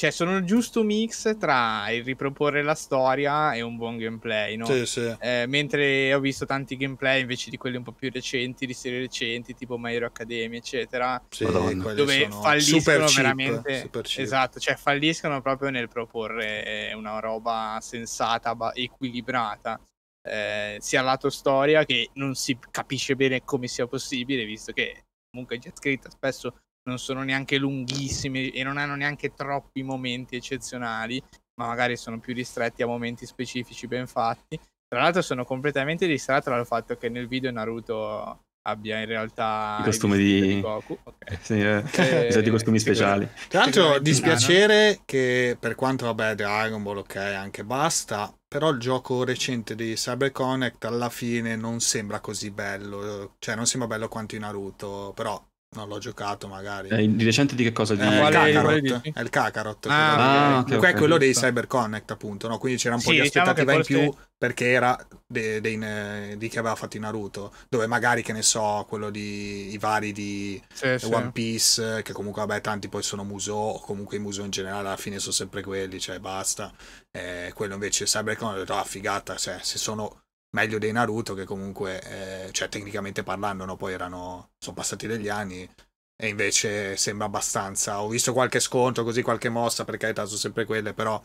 cioè 0.00 0.10
sono 0.12 0.38
il 0.38 0.46
giusto 0.46 0.82
mix 0.82 1.36
tra 1.36 1.90
il 1.90 2.02
riproporre 2.02 2.62
la 2.62 2.74
storia 2.74 3.52
e 3.52 3.60
un 3.60 3.76
buon 3.76 3.98
gameplay, 3.98 4.56
no? 4.56 4.64
Sì, 4.64 4.86
sì. 4.86 5.14
Eh, 5.20 5.44
mentre 5.46 6.14
ho 6.14 6.20
visto 6.20 6.46
tanti 6.46 6.78
gameplay 6.78 7.20
invece 7.20 7.50
di 7.50 7.58
quelli 7.58 7.76
un 7.76 7.82
po' 7.82 7.92
più 7.92 8.10
recenti, 8.10 8.64
di 8.64 8.72
serie 8.72 9.00
recenti, 9.00 9.52
tipo 9.52 9.76
My 9.76 9.94
Hero 9.94 10.06
Academy, 10.06 10.56
eccetera, 10.56 11.22
sì, 11.28 11.44
dove 11.44 12.30
falliscono 12.30 13.08
veramente... 13.14 13.90
Esatto, 14.16 14.58
cioè 14.58 14.74
falliscono 14.76 15.42
proprio 15.42 15.68
nel 15.68 15.90
proporre 15.90 16.94
una 16.94 17.20
roba 17.20 17.78
sensata, 17.82 18.56
equilibrata 18.72 19.78
eh, 20.22 20.78
sia 20.80 21.02
lato 21.02 21.28
storia 21.28 21.84
che 21.84 22.08
non 22.14 22.34
si 22.34 22.56
capisce 22.70 23.16
bene 23.16 23.44
come 23.44 23.68
sia 23.68 23.86
possibile, 23.86 24.46
visto 24.46 24.72
che 24.72 25.04
comunque 25.30 25.58
già 25.58 25.70
scritta 25.74 26.08
spesso 26.08 26.54
non 26.84 26.98
sono 26.98 27.22
neanche 27.22 27.58
lunghissime 27.58 28.50
e 28.50 28.62
non 28.62 28.76
hanno 28.76 28.94
neanche 28.94 29.32
troppi 29.34 29.82
momenti 29.82 30.36
eccezionali, 30.36 31.22
ma 31.54 31.66
magari 31.66 31.96
sono 31.96 32.18
più 32.18 32.34
ristretti 32.34 32.82
a 32.82 32.86
momenti 32.86 33.26
specifici 33.26 33.86
ben 33.86 34.06
fatti. 34.06 34.58
Tra 34.88 35.02
l'altro 35.02 35.22
sono 35.22 35.44
completamente 35.44 36.06
distratto 36.06 36.50
dal 36.50 36.66
fatto 36.66 36.96
che 36.96 37.08
nel 37.08 37.28
video 37.28 37.50
Naruto 37.50 38.44
abbia 38.62 38.98
in 38.98 39.06
realtà 39.06 39.78
i 39.80 39.84
costumi 39.84 40.18
di... 40.18 40.40
di 40.40 40.60
Goku. 40.60 40.98
Okay. 41.02 41.38
Sì, 41.40 41.60
eh. 41.60 41.82
e... 42.28 42.38
i 42.38 42.50
costumi 42.50 42.78
speciali. 42.78 43.28
Tra 43.48 43.60
l'altro 43.60 43.98
dispiacere 43.98 45.00
che 45.04 45.56
per 45.58 45.74
quanto 45.74 46.06
vabbè 46.06 46.34
Dragon 46.34 46.82
Ball 46.82 46.98
ok 46.98 47.16
anche 47.16 47.64
basta, 47.64 48.34
però 48.48 48.70
il 48.70 48.78
gioco 48.78 49.24
recente 49.24 49.74
di 49.74 49.96
CyberConnect 49.96 50.84
alla 50.84 51.08
fine 51.08 51.56
non 51.56 51.80
sembra 51.80 52.20
così 52.20 52.50
bello, 52.50 53.34
cioè 53.38 53.54
non 53.54 53.66
sembra 53.66 53.88
bello 53.88 54.08
quanto 54.08 54.34
in 54.34 54.40
Naruto, 54.42 55.12
però 55.14 55.40
non 55.72 55.88
l'ho 55.88 55.98
giocato 55.98 56.48
magari. 56.48 56.88
Eh, 56.88 57.14
di 57.14 57.24
recente 57.24 57.54
di 57.54 57.62
che 57.62 57.72
cosa? 57.72 57.94
Di... 57.94 58.02
Eh, 58.02 58.06
il 58.06 58.30
Kakarot. 58.30 59.00
È 59.12 59.20
il 59.20 59.30
Kakarot. 59.30 59.86
Ah, 59.86 60.56
ah, 60.56 60.58
okay, 60.60 60.76
okay, 60.76 60.94
quello 60.94 61.16
dei 61.16 61.32
CyberConnect 61.32 62.10
appunto, 62.10 62.48
no? 62.48 62.58
Quindi 62.58 62.80
c'era 62.80 62.96
un 62.96 63.00
po' 63.00 63.10
sì, 63.10 63.16
di 63.16 63.22
diciamo 63.22 63.50
aspettativa 63.50 63.76
diciamo 63.78 64.04
in 64.04 64.10
più 64.10 64.20
perché 64.36 64.70
era 64.70 65.06
de, 65.26 65.60
de, 65.60 65.78
de, 65.78 66.36
di 66.38 66.48
chi 66.48 66.58
aveva 66.58 66.74
fatto 66.74 66.96
in 66.96 67.02
Naruto, 67.02 67.52
dove 67.68 67.86
magari 67.86 68.22
che 68.22 68.32
ne 68.32 68.42
so, 68.42 68.84
quello 68.88 69.10
di 69.10 69.72
i 69.72 69.78
vari 69.78 70.10
di 70.12 70.60
sì, 70.72 70.98
One 71.04 71.30
Piece, 71.30 72.02
che 72.02 72.12
comunque 72.12 72.44
vabbè 72.44 72.60
tanti 72.60 72.88
poi 72.88 73.02
sono 73.02 73.22
Muso, 73.22 73.54
o 73.54 73.80
comunque 73.80 74.16
i 74.16 74.20
Muso 74.20 74.42
in 74.42 74.50
generale 74.50 74.88
alla 74.88 74.96
fine 74.96 75.20
sono 75.20 75.32
sempre 75.32 75.62
quelli, 75.62 76.00
cioè 76.00 76.18
basta. 76.18 76.72
Eh, 77.12 77.52
quello 77.54 77.74
invece 77.74 78.06
CyberConnect 78.06 78.56
ho 78.56 78.60
detto, 78.60 78.74
ah 78.74 78.84
figata, 78.84 79.36
cioè, 79.36 79.58
se 79.62 79.78
sono 79.78 80.22
meglio 80.50 80.78
dei 80.78 80.92
Naruto 80.92 81.34
che 81.34 81.44
comunque, 81.44 82.00
eh, 82.46 82.52
cioè 82.52 82.68
tecnicamente 82.68 83.22
parlando, 83.22 83.64
no? 83.64 83.76
poi 83.76 83.92
erano, 83.92 84.50
sono 84.58 84.76
passati 84.76 85.06
degli 85.06 85.28
anni 85.28 85.68
e 86.16 86.28
invece 86.28 86.96
sembra 86.96 87.26
abbastanza. 87.26 88.02
Ho 88.02 88.08
visto 88.08 88.32
qualche 88.32 88.60
scontro, 88.60 89.04
così 89.04 89.22
qualche 89.22 89.48
mossa, 89.48 89.84
per 89.84 89.96
carità 89.96 90.24
sono 90.26 90.38
sempre 90.38 90.64
quelle, 90.64 90.92
però 90.92 91.20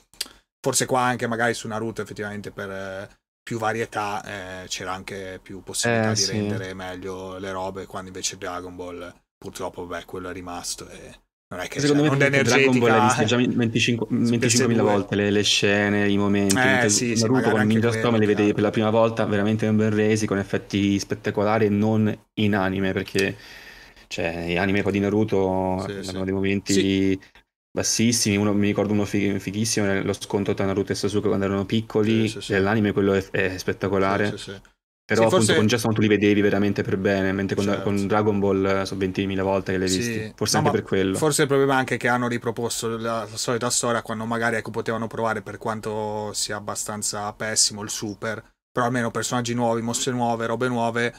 forse 0.59 0.85
qua 0.85 1.01
anche 1.01 1.27
magari 1.27 1.53
su 1.53 1.67
Naruto 1.67 2.01
effettivamente 2.01 2.51
per 2.51 2.69
eh, 2.69 3.09
più 3.43 3.59
varietà 3.59 4.63
eh, 4.63 4.67
c'era 4.67 4.93
anche 4.93 5.39
più 5.41 5.61
possibilità 5.61 6.11
eh, 6.11 6.15
di 6.15 6.21
sì. 6.21 6.31
rendere 6.31 6.73
meglio 6.73 7.37
le 7.37 7.51
robe, 7.51 7.85
quando 7.85 8.07
invece 8.07 8.37
Dragon 8.37 8.75
Ball 8.75 9.13
purtroppo, 9.37 9.85
beh, 9.85 10.05
quello 10.05 10.29
è 10.29 10.33
rimasto 10.33 10.87
e 10.89 11.19
non 11.47 11.59
è 11.59 11.67
che 11.67 11.79
secondo 11.79 12.07
cioè, 12.07 12.29
me 12.29 12.41
Dragon 12.41 12.79
Ball 12.79 12.89
l'hai 12.89 13.01
vista 13.01 13.23
già 13.23 13.35
25, 13.37 14.07
25.000 14.09 14.81
volte 14.81 15.15
le, 15.15 15.29
le, 15.29 15.43
scene, 15.43 16.09
i 16.09 16.17
momenti. 16.17 16.57
Eh, 16.57 16.89
sì, 16.89 17.13
Naruto 17.19 17.43
sì, 17.43 17.49
con 17.51 17.67
Ninja 17.67 17.91
Storm 17.91 18.17
li 18.17 18.25
vedevi 18.25 18.53
per 18.53 18.63
la 18.63 18.71
prima 18.71 18.89
volta 18.89 19.25
veramente 19.25 19.69
ben 19.71 19.93
resi 19.93 20.25
con 20.25 20.39
effetti 20.39 20.97
spettacolari 20.97 21.65
e 21.65 21.69
non 21.69 22.15
in 22.35 22.55
anime 22.55 22.93
perché 22.93 23.37
cioè, 24.07 24.45
gli 24.47 24.57
anime 24.57 24.83
di 24.89 24.99
Naruto 24.99 25.83
sì, 25.85 25.91
hanno 25.91 26.03
sì. 26.03 26.23
dei 26.23 26.33
momenti 26.33 27.19
bassissimi. 27.71 28.37
Uno, 28.37 28.53
mi 28.53 28.67
ricordo 28.67 28.93
uno 28.93 29.05
fighissimo, 29.05 30.01
lo 30.01 30.13
scontro 30.13 30.53
tra 30.55 30.65
Naruto 30.65 30.93
e 30.93 30.95
Sasuke 30.95 31.27
quando 31.27 31.45
erano 31.45 31.65
piccoli. 31.65 32.27
Sì, 32.27 32.57
L'anime 32.57 32.91
quello 32.91 33.13
è, 33.13 33.23
è 33.29 33.57
spettacolare. 33.57 34.33
Però 35.05 35.21
sì, 35.21 35.27
appunto 35.27 35.45
forse... 35.45 35.59
con 35.59 35.67
Jason 35.67 35.93
tu 35.93 36.01
li 36.01 36.07
vedevi 36.07 36.41
veramente 36.41 36.81
per 36.81 36.97
bene, 36.97 37.31
mentre 37.31 37.55
con, 37.55 37.65
certo. 37.65 37.83
con 37.83 38.07
Dragon 38.07 38.39
Ball 38.39 38.65
eh, 38.65 38.85
sono 38.85 38.99
20.000 39.01 39.41
volte 39.43 39.71
che 39.71 39.77
li 39.77 39.83
hai 39.83 39.89
sì. 39.89 39.97
visti. 39.97 40.33
Forse 40.35 40.57
no, 40.57 40.65
anche 40.65 40.77
per 40.79 40.87
quello. 40.87 41.15
Forse 41.15 41.43
il 41.43 41.47
problema 41.47 41.73
è 41.73 41.77
anche 41.77 41.97
che 41.97 42.07
hanno 42.07 42.27
riproposto 42.27 42.97
la, 42.97 43.19
la 43.19 43.37
solita 43.37 43.69
storia 43.69 44.01
quando 44.01 44.25
magari 44.25 44.55
ecco, 44.55 44.71
potevano 44.71 45.05
provare 45.05 45.43
per 45.43 45.59
quanto 45.59 46.33
sia 46.33 46.55
abbastanza 46.55 47.31
pessimo 47.33 47.83
il 47.83 47.91
super, 47.91 48.43
però 48.71 48.87
almeno 48.87 49.11
personaggi 49.11 49.53
nuovi, 49.53 49.83
mosse 49.83 50.09
nuove, 50.09 50.47
robe 50.47 50.67
nuove, 50.69 51.13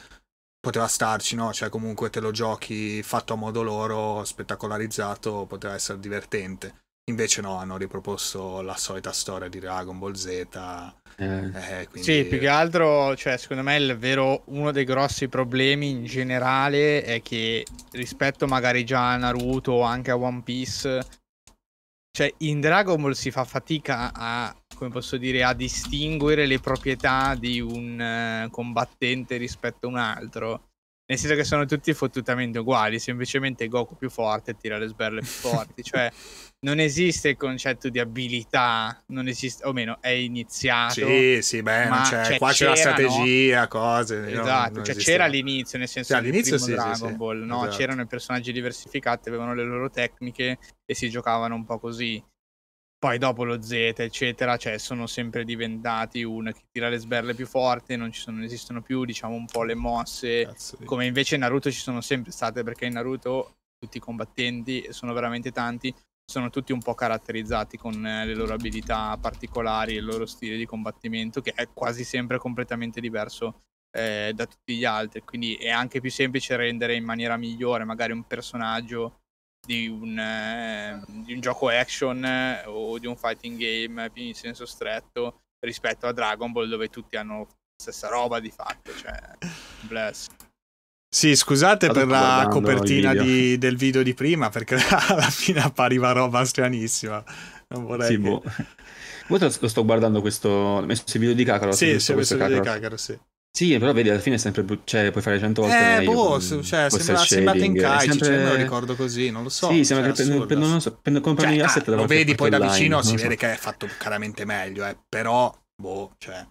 poteva 0.59 0.89
starci, 0.89 1.37
no? 1.37 1.53
Cioè 1.53 1.69
comunque 1.69 2.11
te 2.11 2.19
lo 2.19 2.33
giochi 2.33 3.01
fatto 3.05 3.35
a 3.35 3.37
modo 3.37 3.63
loro, 3.63 4.25
spettacolarizzato, 4.25 5.47
poteva 5.47 5.75
essere 5.75 6.01
divertente. 6.01 6.86
Invece 7.09 7.41
no, 7.41 7.57
hanno 7.57 7.77
riproposto 7.77 8.63
la 8.63 8.77
solita 8.77 9.13
storia 9.13 9.49
di 9.49 9.61
Dragon 9.61 9.97
Ball 9.97 10.15
Z. 10.15 10.27
Eh. 10.27 11.51
Eh, 11.55 11.89
quindi... 11.89 12.03
Sì, 12.03 12.25
più 12.25 12.41
che 12.41 12.49
altro, 12.49 13.15
cioè, 13.15 13.37
secondo 13.37 13.63
me 13.63 13.77
il 13.77 13.97
vero, 13.97 14.43
uno 14.47 14.73
dei 14.73 14.85
grossi 14.85 15.29
problemi 15.29 15.89
in 15.89 16.05
generale 16.05 17.05
è 17.05 17.23
che 17.23 17.65
rispetto 17.93 18.49
magari 18.49 18.85
già 18.85 19.13
a 19.13 19.17
Naruto 19.17 19.71
o 19.73 19.83
anche 19.83 20.11
a 20.11 20.17
One 20.17 20.43
Piece, 20.43 21.07
cioè 22.11 22.33
in 22.39 22.61
Dragon 22.61 23.01
Ball 23.01 23.13
si 23.13 23.31
fa 23.31 23.45
fatica 23.45 24.13
a, 24.13 24.53
come 24.75 24.91
posso 24.91 25.17
dire, 25.17 25.45
a 25.45 25.55
distinguere 25.55 26.45
le 26.47 26.59
proprietà 26.59 27.37
di 27.37 27.61
un 27.61 28.47
uh, 28.47 28.51
combattente 28.51 29.37
rispetto 29.37 29.87
a 29.87 29.91
un 29.91 29.99
altro. 29.99 30.71
Nel 31.09 31.19
senso 31.19 31.37
che 31.37 31.45
sono 31.45 31.67
tutti 31.67 31.95
fottutamente 31.95 32.59
uguali, 32.59 32.99
semplicemente 32.99 33.69
Goku 33.69 33.97
più 33.97 34.11
forte 34.11 34.57
tira 34.57 34.77
le 34.77 34.89
sberle 34.89 35.21
più 35.21 35.29
forti. 35.29 35.85
cioè, 35.85 36.11
non 36.67 36.81
esiste 36.81 37.29
il 37.29 37.37
concetto 37.37 37.89
di 37.89 38.01
abilità, 38.01 39.01
non 39.07 39.29
esiste, 39.29 39.65
o 39.65 39.73
meno, 39.73 39.99
è 40.01 40.09
iniziato. 40.09 40.95
Sì, 41.07 41.39
sì, 41.41 41.63
beh, 41.63 41.89
c'è, 42.03 42.25
cioè, 42.25 42.39
qua 42.39 42.51
c'è 42.51 42.67
la 42.67 42.75
strategia, 42.75 43.61
no? 43.61 43.69
cose. 43.69 44.29
Esatto, 44.29 44.83
cioè 44.83 44.97
c'era 44.97 45.25
all'inizio, 45.25 45.79
nel 45.79 45.87
senso 45.87 46.13
sì, 46.13 46.19
all'inizio 46.19 46.59
sì, 46.59 46.73
Dragon 46.73 47.11
sì, 47.11 47.17
Ball, 47.17 47.45
no? 47.45 47.63
Esatto. 47.63 47.77
C'erano 47.77 48.03
i 48.03 48.07
personaggi 48.07 48.51
diversificati, 48.51 49.29
avevano 49.29 49.55
le 49.55 49.63
loro 49.63 49.91
tecniche 49.91 50.59
e 50.85 50.95
si 50.95 51.09
giocavano 51.09 51.55
un 51.55 51.65
po' 51.65 51.79
così. 51.79 52.21
Poi 52.99 53.19
dopo 53.19 53.45
lo 53.45 53.63
Z, 53.63 53.71
eccetera, 53.99 54.57
cioè 54.57 54.79
sono 54.79 55.07
sempre 55.07 55.45
diventati 55.45 56.25
un 56.25 56.51
che 56.53 56.63
tira 56.73 56.89
le 56.89 56.99
sberle 56.99 57.35
più 57.35 57.47
forti, 57.47 57.95
non, 57.95 58.11
ci 58.11 58.21
sono, 58.21 58.39
non 58.39 58.45
esistono 58.45 58.83
più, 58.83 59.05
diciamo, 59.05 59.35
un 59.35 59.47
po' 59.47 59.63
le 59.63 59.77
mosse, 59.77 60.47
Cazzo, 60.47 60.79
come 60.85 61.07
invece 61.07 61.37
in 61.37 61.43
Naruto 61.43 61.71
ci 61.71 61.79
sono 61.79 62.01
sempre 62.01 62.33
state, 62.33 62.65
perché 62.65 62.87
in 62.87 62.95
Naruto 62.95 63.59
tutti 63.79 63.99
i 63.99 64.01
combattenti, 64.01 64.87
sono 64.91 65.13
veramente 65.13 65.53
tanti, 65.53 65.95
sono 66.27 66.51
tutti 66.51 66.73
un 66.73 66.81
po' 66.81 66.95
caratterizzati 66.95 67.79
con 67.79 68.05
eh, 68.05 68.27
le 68.27 68.35
loro 68.35 68.53
abilità 68.53 69.17
particolari 69.17 69.95
il 69.95 70.05
loro 70.05 70.27
stile 70.27 70.57
di 70.57 70.67
combattimento, 70.67 71.41
che 71.41 71.53
è 71.55 71.69
quasi 71.73 72.03
sempre 72.03 72.39
completamente 72.39 73.01
diverso 73.01 73.63
eh, 73.97 74.33
da 74.35 74.45
tutti 74.45 74.77
gli 74.77 74.85
altri, 74.85 75.23
quindi 75.23 75.55
è 75.55 75.71
anche 75.71 76.01
più 76.01 76.11
semplice 76.11 76.57
rendere 76.57 76.97
in 76.97 77.05
maniera 77.05 77.37
migliore 77.37 77.85
magari 77.85 78.13
un 78.13 78.27
personaggio 78.27 79.21
di 79.67 79.89
un, 79.89 80.19
eh, 80.19 81.03
di 81.07 81.33
un 81.33 81.41
gioco 81.41 81.69
action 81.69 82.25
eh, 82.25 82.65
o 82.67 82.99
di 82.99 83.07
un 83.07 83.17
fighting 83.17 83.57
game 83.57 84.11
più 84.11 84.23
in 84.23 84.35
senso 84.35 84.67
stretto 84.67 85.43
rispetto 85.65 86.07
a 86.07 86.13
Dragon 86.13 86.53
Ball 86.53 86.69
dove 86.69 86.89
tutti 86.89 87.17
hanno 87.17 87.39
la 87.39 87.47
stessa 87.81 88.09
roba 88.09 88.41
di 88.41 88.51
fatto, 88.51 88.93
cioè 88.95 89.19
bless. 89.83 90.29
Sì, 91.17 91.35
scusate 91.35 91.89
per 91.93 92.07
la 92.07 92.47
copertina 92.51 93.13
video. 93.13 93.25
Di, 93.25 93.57
del 93.57 93.77
video 93.79 94.03
di 94.03 94.13
prima, 94.13 94.51
perché 94.51 94.77
alla 95.09 95.31
fine 95.31 95.63
appariva 95.63 96.13
roba 96.13 96.45
stranissima. 96.45 97.25
Non 97.69 97.87
vorrei. 97.87 98.09
Sì, 98.09 98.21
che... 98.21 98.29
boh. 98.29 98.43
Lo 99.29 99.69
sto 99.69 99.83
guardando 99.87 100.21
questo. 100.21 100.51
Ho 100.51 100.83
messo 100.83 101.05
il 101.07 101.21
video 101.21 101.35
di 101.35 101.43
Kakarot. 101.43 101.75
Sì, 101.75 101.99
sì, 102.01 102.13
ho 102.13 102.17
messo 102.17 102.35
il 102.35 102.41
video 102.41 102.61
di 102.61 102.67
Kakarot, 102.67 102.99
sì. 102.99 103.19
Sì, 103.51 103.79
però 103.79 103.95
vedi, 103.95 104.11
alla 104.11 104.19
fine 104.19 104.35
è 104.35 104.39
sempre. 104.39 104.67
Cioè, 104.85 105.11
puoi 105.11 105.23
fare 105.23 105.39
100 105.39 105.63
volte. 105.63 105.79
Eh, 105.79 105.97
meglio, 106.01 106.13
boh, 106.13 106.39
cioè, 106.39 106.91
sembra, 106.91 107.17
sembra 107.17 107.53
Tenkaichi, 107.55 108.09
sempre... 108.11 108.27
cioè, 108.27 108.37
me 108.37 108.49
lo 108.51 108.55
ricordo 108.57 108.95
così, 108.95 109.31
non 109.31 109.43
lo 109.43 109.49
so. 109.49 109.71
Sì, 109.71 109.85
sembra 109.85 110.13
cioè, 110.13 110.27
che 110.27 110.45
per, 110.45 110.59
non 110.59 110.71
lo 110.71 110.81
so, 110.81 110.99
per, 111.01 111.19
come 111.23 111.41
cioè, 111.41 111.59
ah, 111.61 111.83
lo 111.95 112.05
vedi 112.05 112.35
poi 112.35 112.51
da 112.51 112.61
vicino, 112.61 113.01
si 113.01 113.17
vede 113.17 113.37
che 113.37 113.55
è 113.55 113.57
fatto 113.57 113.89
chiaramente 113.99 114.45
meglio, 114.45 114.85
eh, 114.85 114.95
però, 115.09 115.51
boh, 115.75 116.15
cioè, 116.19 116.47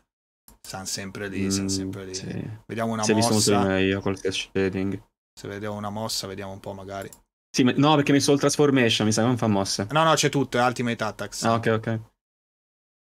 stanno 0.66 0.86
sempre 0.86 1.28
lì, 1.28 1.50
stanno 1.52 1.66
mm, 1.66 1.70
sempre 1.70 2.06
lì. 2.06 2.16
Sì. 2.16 2.50
Vediamo 2.66 2.92
una 2.92 3.04
si 3.04 3.14
mossa. 3.14 3.64
Meglio 3.64 4.02
col 4.02 4.20
shading. 4.20 5.02
Se 5.40 5.48
vediamo 5.48 5.76
una 5.76 5.90
mossa, 5.90 6.28
vediamo 6.28 6.52
un 6.52 6.60
po' 6.60 6.74
magari. 6.74 7.10
Sì, 7.56 7.64
ma, 7.64 7.74
no, 7.76 7.96
perché 7.96 8.12
mi 8.12 8.18
il 8.18 8.40
transformation, 8.40 9.08
mi 9.08 9.14
sa 9.14 9.22
che 9.22 9.28
non 9.28 9.38
fa 9.38 9.48
mosse. 9.48 9.88
No, 9.92 10.04
no, 10.04 10.14
c'è 10.14 10.30
tutto, 10.30 10.58
è 10.58 10.66
Ultimate 10.66 11.04
Attacks. 11.04 11.44
Ah, 11.44 11.54
ok, 11.54 11.68
ok. 11.68 12.00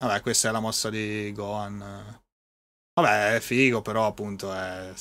Vabbè, 0.04 0.20
questa 0.20 0.48
è 0.48 0.52
la 0.52 0.60
mossa 0.60 0.88
di 0.88 1.32
Gohan. 1.32 2.22
Vabbè, 2.94 3.34
è 3.34 3.40
figo, 3.40 3.82
però 3.82 4.06
appunto 4.06 4.52
è 4.54 4.92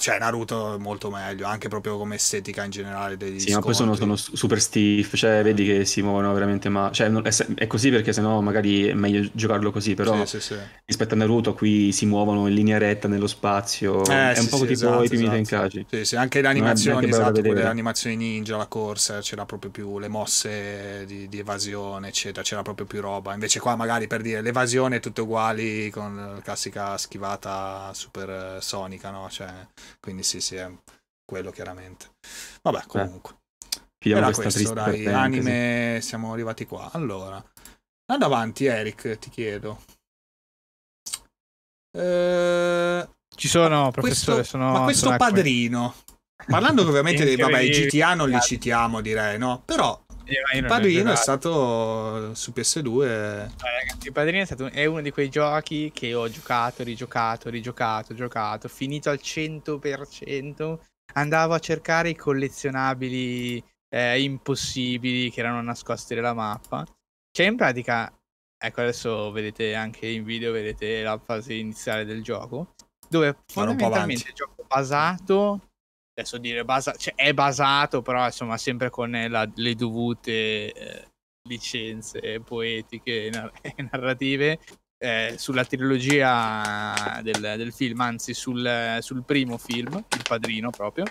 cioè, 0.00 0.18
Naruto 0.18 0.74
è 0.74 0.78
molto 0.78 1.08
meglio, 1.08 1.46
anche 1.46 1.68
proprio 1.68 1.96
come 1.98 2.16
estetica 2.16 2.64
in 2.64 2.70
generale 2.70 3.16
degli 3.16 3.38
Sì, 3.38 3.50
scontri. 3.50 3.54
ma 3.54 3.60
poi 3.60 3.74
sono, 3.74 3.94
sono, 3.94 4.16
super 4.16 4.60
stiff, 4.60 5.14
cioè 5.14 5.40
vedi 5.44 5.64
che 5.64 5.84
si 5.84 6.02
muovono 6.02 6.32
veramente 6.32 6.68
male. 6.68 6.92
Cioè, 6.92 7.08
è, 7.08 7.46
è, 7.54 7.66
così 7.68 7.90
perché 7.90 8.12
sennò 8.12 8.40
magari 8.40 8.88
è 8.88 8.94
meglio 8.94 9.28
giocarlo 9.32 9.70
così, 9.70 9.94
però 9.94 10.26
sì, 10.26 10.40
sì, 10.40 10.54
sì. 10.54 10.56
rispetto 10.84 11.14
a 11.14 11.16
Naruto 11.16 11.54
qui 11.54 11.92
si 11.92 12.06
muovono 12.06 12.48
in 12.48 12.54
linea 12.54 12.76
retta 12.78 13.06
nello 13.06 13.28
spazio. 13.28 14.04
Eh, 14.04 14.32
è 14.32 14.38
un 14.40 14.48
po' 14.48 14.58
tipo 14.58 14.72
esatto, 14.72 15.04
i 15.04 15.08
primi 15.08 15.24
esatto. 15.24 15.36
Tenkaichi. 15.36 15.86
Sì, 15.88 16.04
sì, 16.04 16.16
anche 16.16 16.40
le 16.40 16.48
animazioni, 16.48 17.08
esatto, 17.08 17.40
le 17.40 17.64
animazioni 17.64 18.16
ninja, 18.16 18.56
la 18.56 18.66
corsa, 18.66 19.20
c'era 19.20 19.46
proprio 19.46 19.70
più 19.70 20.00
le 20.00 20.08
mosse 20.08 21.04
di, 21.06 21.28
di, 21.28 21.38
evasione, 21.38 22.08
eccetera, 22.08 22.42
c'era 22.42 22.62
proprio 22.62 22.84
più 22.84 23.00
roba. 23.00 23.32
Invece 23.32 23.60
qua 23.60 23.76
magari 23.76 24.08
per 24.08 24.22
dire 24.22 24.40
l'evasione 24.40 24.96
è 24.96 25.00
tutte 25.00 25.20
uguali 25.20 25.88
con 25.90 26.16
la 26.34 26.40
classica 26.42 26.98
schivata 26.98 27.92
super 27.94 28.58
sonica, 28.60 29.10
no? 29.10 29.28
Cioè 29.30 29.67
quindi 30.00 30.22
sì, 30.22 30.40
sì, 30.40 30.56
è 30.56 30.70
quello 31.24 31.50
chiaramente. 31.50 32.10
Vabbè, 32.62 32.84
comunque. 32.86 33.36
Eh, 33.98 34.10
Era 34.10 34.30
questo, 34.32 34.72
dai, 34.72 35.06
anime, 35.06 35.98
siamo 36.00 36.32
arrivati 36.32 36.66
qua. 36.66 36.90
Allora, 36.92 37.42
andando 38.06 38.34
avanti, 38.34 38.66
Eric, 38.66 39.18
ti 39.18 39.28
chiedo. 39.28 39.82
Eh, 41.90 43.08
Ci 43.34 43.48
sono, 43.48 43.90
professore, 43.90 44.36
questo, 44.38 44.58
sono, 44.58 44.72
ma 44.72 44.84
questo 44.84 45.14
padrino, 45.16 45.94
parlando 46.46 46.86
ovviamente 46.86 47.24
dei 47.24 47.36
vabbè, 47.36 47.58
i 47.60 47.70
GTA 47.70 48.14
non 48.14 48.28
li 48.28 48.40
citiamo, 48.40 49.00
direi, 49.00 49.38
no? 49.38 49.62
Però 49.64 50.04
il 50.54 50.64
padrino 50.66 51.12
è 51.12 51.16
stato 51.16 52.34
su 52.34 52.52
PS2. 52.54 53.50
Ragazzi, 53.58 54.06
il 54.06 54.12
padrino 54.12 54.42
è, 54.42 54.44
stato, 54.44 54.66
è 54.66 54.84
uno 54.84 55.00
di 55.00 55.10
quei 55.10 55.28
giochi 55.28 55.90
che 55.92 56.14
ho 56.14 56.28
giocato, 56.28 56.82
rigiocato, 56.82 57.48
rigiocato, 57.50 58.14
giocato, 58.14 58.68
finito 58.68 59.10
al 59.10 59.20
100%. 59.22 60.78
Andavo 61.14 61.54
a 61.54 61.58
cercare 61.58 62.10
i 62.10 62.16
collezionabili 62.16 63.62
eh, 63.88 64.22
impossibili 64.22 65.30
che 65.30 65.40
erano 65.40 65.62
nascosti 65.62 66.14
nella 66.14 66.34
mappa. 66.34 66.84
Cioè, 67.30 67.46
in 67.46 67.56
pratica, 67.56 68.12
ecco, 68.56 68.80
adesso 68.80 69.30
vedete 69.30 69.74
anche 69.74 70.06
in 70.06 70.24
video, 70.24 70.52
vedete 70.52 71.02
la 71.02 71.18
fase 71.18 71.54
iniziale 71.54 72.04
del 72.04 72.22
gioco, 72.22 72.74
dove 73.08 73.38
fondamentalmente 73.46 74.28
il 74.28 74.34
gioco 74.34 74.64
basato 74.66 75.67
adesso 76.20 76.38
dire 76.38 76.64
basa- 76.64 76.94
cioè, 76.96 77.14
è 77.14 77.32
basato, 77.32 78.02
però 78.02 78.24
insomma 78.26 78.56
sempre 78.56 78.90
con 78.90 79.10
la, 79.10 79.48
le 79.54 79.74
dovute 79.74 80.72
eh, 80.72 81.08
licenze 81.48 82.40
poetiche 82.40 83.26
e, 83.26 83.30
nar- 83.30 83.52
narrative 83.90 84.58
eh, 84.98 85.34
sulla 85.36 85.64
trilogia 85.64 87.20
del, 87.22 87.54
del 87.56 87.72
film, 87.72 88.00
anzi 88.00 88.34
sul, 88.34 88.98
sul, 89.00 89.24
primo 89.24 89.56
film, 89.56 89.94
Il 89.96 90.22
Padrino 90.26 90.70
proprio. 90.70 91.04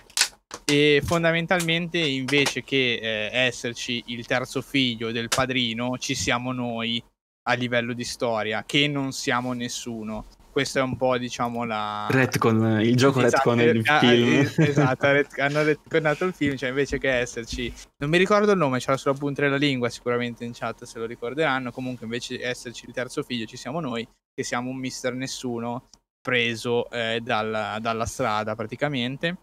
E 0.66 1.02
fondamentalmente 1.04 1.98
invece 1.98 2.64
che 2.64 3.00
eh, 3.02 3.30
esserci 3.32 4.04
il 4.08 4.26
terzo 4.26 4.62
figlio 4.62 5.12
del 5.12 5.30
padrino, 5.30 5.98
ci 5.98 6.16
siamo 6.16 6.52
noi 6.52 7.02
a 7.50 7.54
livello 7.54 7.94
di 7.94 8.04
storia, 8.04 8.64
che 8.66 8.88
non 8.88 9.14
siamo 9.14 9.54
nessuno 9.54 10.26
questa 10.58 10.80
è 10.80 10.82
un 10.82 10.98
po' 10.98 11.20
diciamo 11.20 11.66
la 11.66 12.08
retcon 12.10 12.82
il 12.82 12.96
gioco 12.96 13.22
esatto, 13.22 13.54
retcon 13.54 13.76
il 13.76 13.84
ah, 13.86 14.00
film 14.00 14.52
esatto 14.68 15.06
hanno 15.06 15.62
retconato 15.62 16.26
il 16.26 16.34
film 16.34 16.56
cioè 16.56 16.70
invece 16.70 16.98
che 16.98 17.12
esserci 17.12 17.72
non 17.98 18.10
mi 18.10 18.18
ricordo 18.18 18.54
il 18.54 18.58
nome 18.58 18.80
c'era 18.80 18.98
sulla 18.98 19.14
punta 19.14 19.44
della 19.44 19.56
lingua 19.56 19.88
sicuramente 19.90 20.46
in 20.46 20.54
chat 20.54 20.86
se 20.86 20.98
lo 20.98 21.06
ricorderanno 21.06 21.70
comunque 21.70 22.06
invece 22.06 22.38
di 22.38 22.42
esserci 22.42 22.86
il 22.88 22.94
terzo 22.94 23.22
figlio 23.22 23.46
ci 23.46 23.56
siamo 23.56 23.80
noi 23.80 24.08
che 24.34 24.44
siamo 24.44 24.72
un 24.72 24.78
mister 24.78 25.14
nessuno 25.14 25.90
preso 26.20 26.90
eh, 26.90 27.20
dalla, 27.22 27.78
dalla 27.80 28.08
strada 28.08 28.56
praticamente 28.56 29.38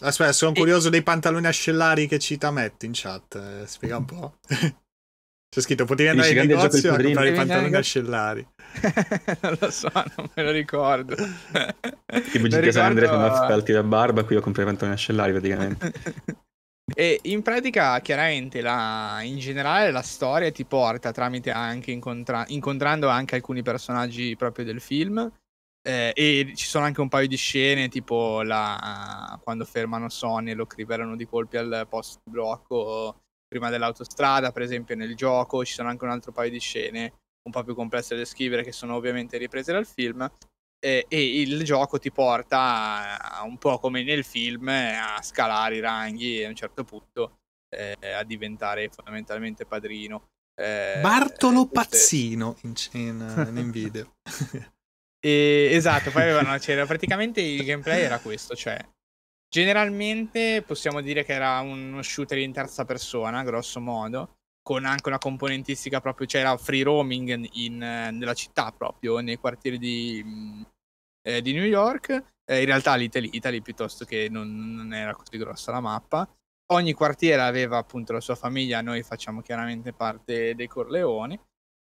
Aspetta, 0.00 0.32
sono 0.32 0.52
e... 0.52 0.58
curioso 0.58 0.90
dei 0.90 1.04
pantaloni 1.04 1.46
ascellari 1.46 2.08
che 2.08 2.18
cita 2.18 2.52
Matt 2.52 2.84
in 2.84 2.92
chat. 2.94 3.34
Eh, 3.34 3.66
spiega 3.66 3.96
un 3.96 4.04
po'. 4.04 4.38
C'è 5.50 5.62
scritto, 5.62 5.86
potevi 5.86 6.10
andare 6.10 6.30
in 6.30 6.46
negozio 6.46 6.92
a 6.92 6.96
comprare 6.96 7.30
i 7.30 7.34
pantaloni 7.34 7.74
ascellari. 7.74 8.46
non 9.40 9.56
lo 9.58 9.70
so, 9.70 9.90
non 9.94 10.28
me 10.34 10.42
lo 10.42 10.50
ricordo. 10.50 11.14
Tipo 11.14 12.46
GTA 12.46 12.60
ricordo... 12.60 12.70
San 12.72 12.84
Andreas 12.84 13.10
con 13.10 13.22
affalti 13.22 13.72
da 13.72 13.82
barba, 13.82 14.24
qui 14.24 14.36
ho 14.36 14.40
comprato 14.40 14.68
i 14.68 14.72
pantaloni 14.72 14.96
ascellari 14.96 15.32
praticamente. 15.32 15.92
E 16.94 17.20
in 17.24 17.42
pratica, 17.42 18.00
chiaramente, 18.00 18.62
la, 18.62 19.20
in 19.22 19.38
generale 19.38 19.90
la 19.90 20.00
storia 20.00 20.50
ti 20.50 20.64
porta 20.64 21.12
tramite 21.12 21.50
anche 21.50 21.90
incontra- 21.90 22.46
incontrando 22.48 23.08
anche 23.08 23.34
alcuni 23.34 23.62
personaggi 23.62 24.34
proprio 24.36 24.64
del 24.64 24.80
film. 24.80 25.30
Eh, 25.86 26.12
e 26.14 26.52
ci 26.54 26.66
sono 26.66 26.86
anche 26.86 27.02
un 27.02 27.08
paio 27.08 27.28
di 27.28 27.36
scene, 27.36 27.88
tipo 27.88 28.42
la, 28.42 29.38
quando 29.42 29.66
fermano 29.66 30.08
Sonny 30.08 30.52
e 30.52 30.54
lo 30.54 30.64
crivelano 30.64 31.14
di 31.14 31.26
colpi 31.26 31.58
al 31.58 31.86
posto 31.88 32.20
di 32.24 32.30
blocco 32.30 33.20
prima 33.48 33.70
dell'autostrada, 33.70 34.52
per 34.52 34.62
esempio 34.62 34.94
nel 34.94 35.16
gioco. 35.16 35.64
Ci 35.64 35.74
sono 35.74 35.88
anche 35.88 36.04
un 36.04 36.10
altro 36.10 36.30
paio 36.30 36.50
di 36.50 36.60
scene 36.60 37.12
un 37.42 37.52
po' 37.52 37.64
più 37.64 37.74
complesse 37.74 38.14
da 38.14 38.20
descrivere 38.20 38.62
che 38.62 38.72
sono 38.72 38.94
ovviamente 38.94 39.38
riprese 39.38 39.72
dal 39.72 39.86
film 39.86 40.30
eh, 40.80 41.06
e 41.08 41.40
il 41.40 41.64
gioco 41.64 41.98
ti 41.98 42.12
porta 42.12 43.18
un 43.44 43.58
po' 43.58 43.78
come 43.78 44.02
nel 44.04 44.24
film 44.24 44.68
a 44.68 45.20
scalare 45.22 45.76
i 45.76 45.80
ranghi 45.80 46.40
e 46.40 46.44
a 46.44 46.48
un 46.48 46.54
certo 46.54 46.84
punto 46.84 47.38
eh, 47.74 47.96
a 48.12 48.22
diventare 48.22 48.88
fondamentalmente 48.90 49.66
padrino. 49.66 50.28
Eh, 50.54 50.98
Bartolo 51.00 51.66
Pazzino 51.66 52.56
in, 52.62 52.74
in, 52.92 53.52
in 53.54 53.70
video. 53.72 54.16
e, 55.18 55.68
esatto, 55.72 56.10
poi 56.10 56.22
avevano, 56.22 56.56
c'era 56.58 56.86
praticamente 56.86 57.40
il 57.40 57.64
gameplay 57.64 58.02
era 58.02 58.18
questo, 58.18 58.54
cioè 58.54 58.78
generalmente 59.48 60.62
possiamo 60.62 61.00
dire 61.00 61.24
che 61.24 61.32
era 61.32 61.60
uno 61.60 62.02
shooter 62.02 62.38
in 62.38 62.52
terza 62.52 62.84
persona, 62.84 63.42
grosso 63.42 63.80
modo, 63.80 64.36
con 64.62 64.84
anche 64.84 65.08
una 65.08 65.18
componentistica 65.18 66.00
proprio, 66.00 66.26
cioè 66.26 66.56
free 66.58 66.82
roaming 66.82 67.48
in, 67.52 67.78
nella 67.78 68.34
città 68.34 68.70
proprio, 68.70 69.18
nei 69.20 69.36
quartieri 69.36 69.78
di, 69.78 70.22
eh, 71.22 71.40
di 71.40 71.52
New 71.52 71.64
York. 71.64 72.10
Eh, 72.44 72.60
in 72.60 72.66
realtà 72.66 72.94
l'Italy, 72.94 73.30
Italy 73.32 73.60
piuttosto 73.62 74.04
che 74.04 74.28
non, 74.30 74.74
non, 74.74 74.92
era 74.92 75.14
così 75.14 75.38
grossa 75.38 75.70
la 75.72 75.80
mappa. 75.80 76.28
Ogni 76.70 76.92
quartiere 76.92 77.40
aveva 77.42 77.78
appunto 77.78 78.12
la 78.12 78.20
sua 78.20 78.34
famiglia, 78.34 78.82
noi 78.82 79.02
facciamo 79.02 79.40
chiaramente 79.40 79.92
parte 79.94 80.54
dei 80.54 80.66
Corleoni. 80.66 81.38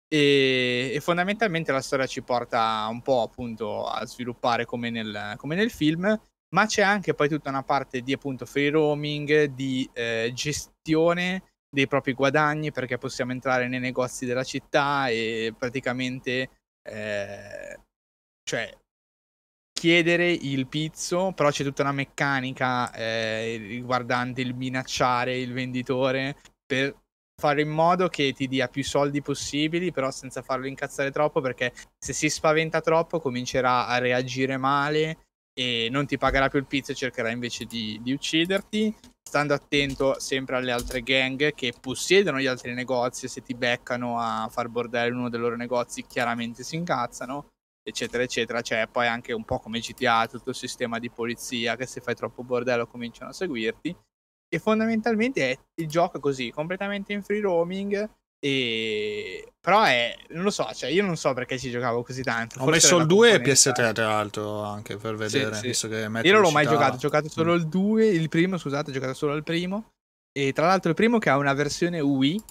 E, 0.08 0.92
e, 0.94 1.00
fondamentalmente 1.02 1.72
la 1.72 1.82
storia 1.82 2.06
ci 2.06 2.22
porta 2.22 2.86
un 2.90 3.02
po' 3.02 3.24
appunto 3.24 3.88
a 3.88 4.06
sviluppare 4.06 4.66
come 4.66 4.92
nel, 4.92 5.34
come 5.38 5.56
nel 5.56 5.72
film, 5.72 6.20
ma 6.54 6.66
c'è 6.66 6.82
anche 6.82 7.14
poi 7.14 7.30
tutta 7.30 7.50
una 7.50 7.64
parte 7.64 8.02
di 8.02 8.14
appunto 8.14 8.46
free 8.46 8.70
roaming, 8.70 9.46
di 9.46 9.90
eh, 9.94 10.32
gestione 10.34 11.44
dei 11.70 11.88
propri 11.88 12.14
guadagni 12.14 12.72
perché 12.72 12.98
possiamo 12.98 13.34
entrare 13.34 13.68
nei 13.68 13.80
negozi 13.80 14.26
della 14.26 14.44
città 14.44 15.08
e 15.10 15.54
praticamente 15.58 16.50
eh, 16.82 17.80
cioè 18.44 18.78
chiedere 19.74 20.32
il 20.32 20.68
pizzo, 20.68 21.34
però 21.34 21.50
c'è 21.50 21.64
tutta 21.64 21.82
una 21.82 21.92
meccanica 21.92 22.92
eh, 22.94 23.58
riguardante 23.58 24.42
il 24.42 24.56
minacciare 24.56 25.38
il 25.38 25.52
venditore 25.52 26.38
per 26.66 26.96
fare 27.40 27.62
in 27.62 27.70
modo 27.70 28.08
che 28.08 28.32
ti 28.32 28.48
dia 28.48 28.70
più 28.70 28.84
soldi 28.84 29.22
possibili, 29.22 29.92
però 29.92 30.10
senza 30.12 30.42
farlo 30.42 30.68
incazzare 30.68 31.12
troppo, 31.12 31.42
perché 31.42 31.74
se 31.98 32.14
si 32.14 32.30
spaventa 32.30 32.80
troppo 32.80 33.20
comincerà 33.20 33.88
a 33.88 33.98
reagire 33.98 34.56
male 34.56 35.25
e 35.58 35.88
non 35.90 36.06
ti 36.06 36.18
pagherà 36.18 36.50
più 36.50 36.60
il 36.60 36.66
pizzo 36.66 36.92
e 36.92 36.96
cercherà 36.96 37.30
invece 37.30 37.66
di, 37.66 38.00
di 38.04 38.12
ucciderti 38.12 38.94
stando 39.28 39.54
attento 39.54 40.20
sempre 40.20 40.58
alle 40.58 40.72
altre 40.72 41.02
gang 41.02 41.54
che 41.54 41.74
possiedono 41.80 42.40
gli 42.40 42.46
altri 42.46 42.74
negozi 42.74 43.28
se 43.28 43.42
ti 43.42 43.56
beccano 43.56 44.20
a 44.20 44.48
far 44.52 44.68
bordello 44.68 45.18
uno 45.18 45.30
dei 45.30 45.40
loro 45.40 45.56
negozi 45.56 46.06
chiaramente 46.06 46.64
si 46.64 46.76
incazzano 46.76 47.48
eccetera 47.88 48.24
eccetera. 48.24 48.62
C'è 48.62 48.88
poi 48.88 49.08
anche 49.08 49.32
un 49.32 49.46
po' 49.46 49.60
come 49.60 49.80
GTA 49.80 50.28
tutto 50.28 50.50
il 50.50 50.56
sistema 50.56 51.00
di 51.00 51.10
polizia 51.10 51.76
che 51.76 51.86
se 51.86 52.02
fai 52.02 52.16
troppo 52.16 52.44
bordello 52.44 52.88
cominciano 52.88 53.30
a 53.30 53.34
seguirti. 53.34 53.96
E 54.48 54.60
fondamentalmente 54.60 55.52
è, 55.52 55.60
il 55.76 55.88
gioco 55.88 56.20
così 56.20 56.52
completamente 56.52 57.14
in 57.14 57.24
free 57.24 57.42
roaming 57.42 58.10
e... 58.40 59.50
Però 59.60 59.82
è, 59.82 60.16
non 60.30 60.44
lo 60.44 60.52
so, 60.52 60.70
cioè 60.76 60.92
io 60.92 61.04
non 61.04 61.18
so 61.18 61.34
perché 61.34 61.58
ci 61.58 61.72
giocavo 61.72 62.04
così 62.04 62.22
tanto. 62.22 62.60
Ho 62.60 62.68
messo 62.68 62.98
il 62.98 63.08
2 63.08 63.32
e 63.32 63.42
PS3 63.42 63.94
tra 63.94 64.08
l'altro 64.08 64.62
anche 64.62 64.98
per 64.98 65.16
vedere, 65.16 65.56
sì, 65.56 65.74
sì. 65.74 65.88
Io 65.88 66.34
non 66.34 66.42
l'ho 66.42 66.52
mai 66.52 66.68
giocato, 66.68 66.96
ho 66.96 67.00
giocato 67.00 67.30
solo 67.30 67.54
mm. 67.54 67.58
il 67.58 67.68
2, 67.68 68.06
il 68.06 68.30
primo, 68.30 68.58
scusate, 68.58 68.92
ho 68.92 68.94
giocato 68.94 69.16
solo 69.16 69.34
il 69.34 69.44
primo. 69.44 69.94
E 70.32 70.54
tra 70.54 70.68
l'altro 70.68 70.90
il 70.90 70.96
primo 70.96 71.18
che 71.18 71.32
ha 71.32 71.38
una 71.38 71.54
versione 71.54 72.00
Wii 72.00 72.44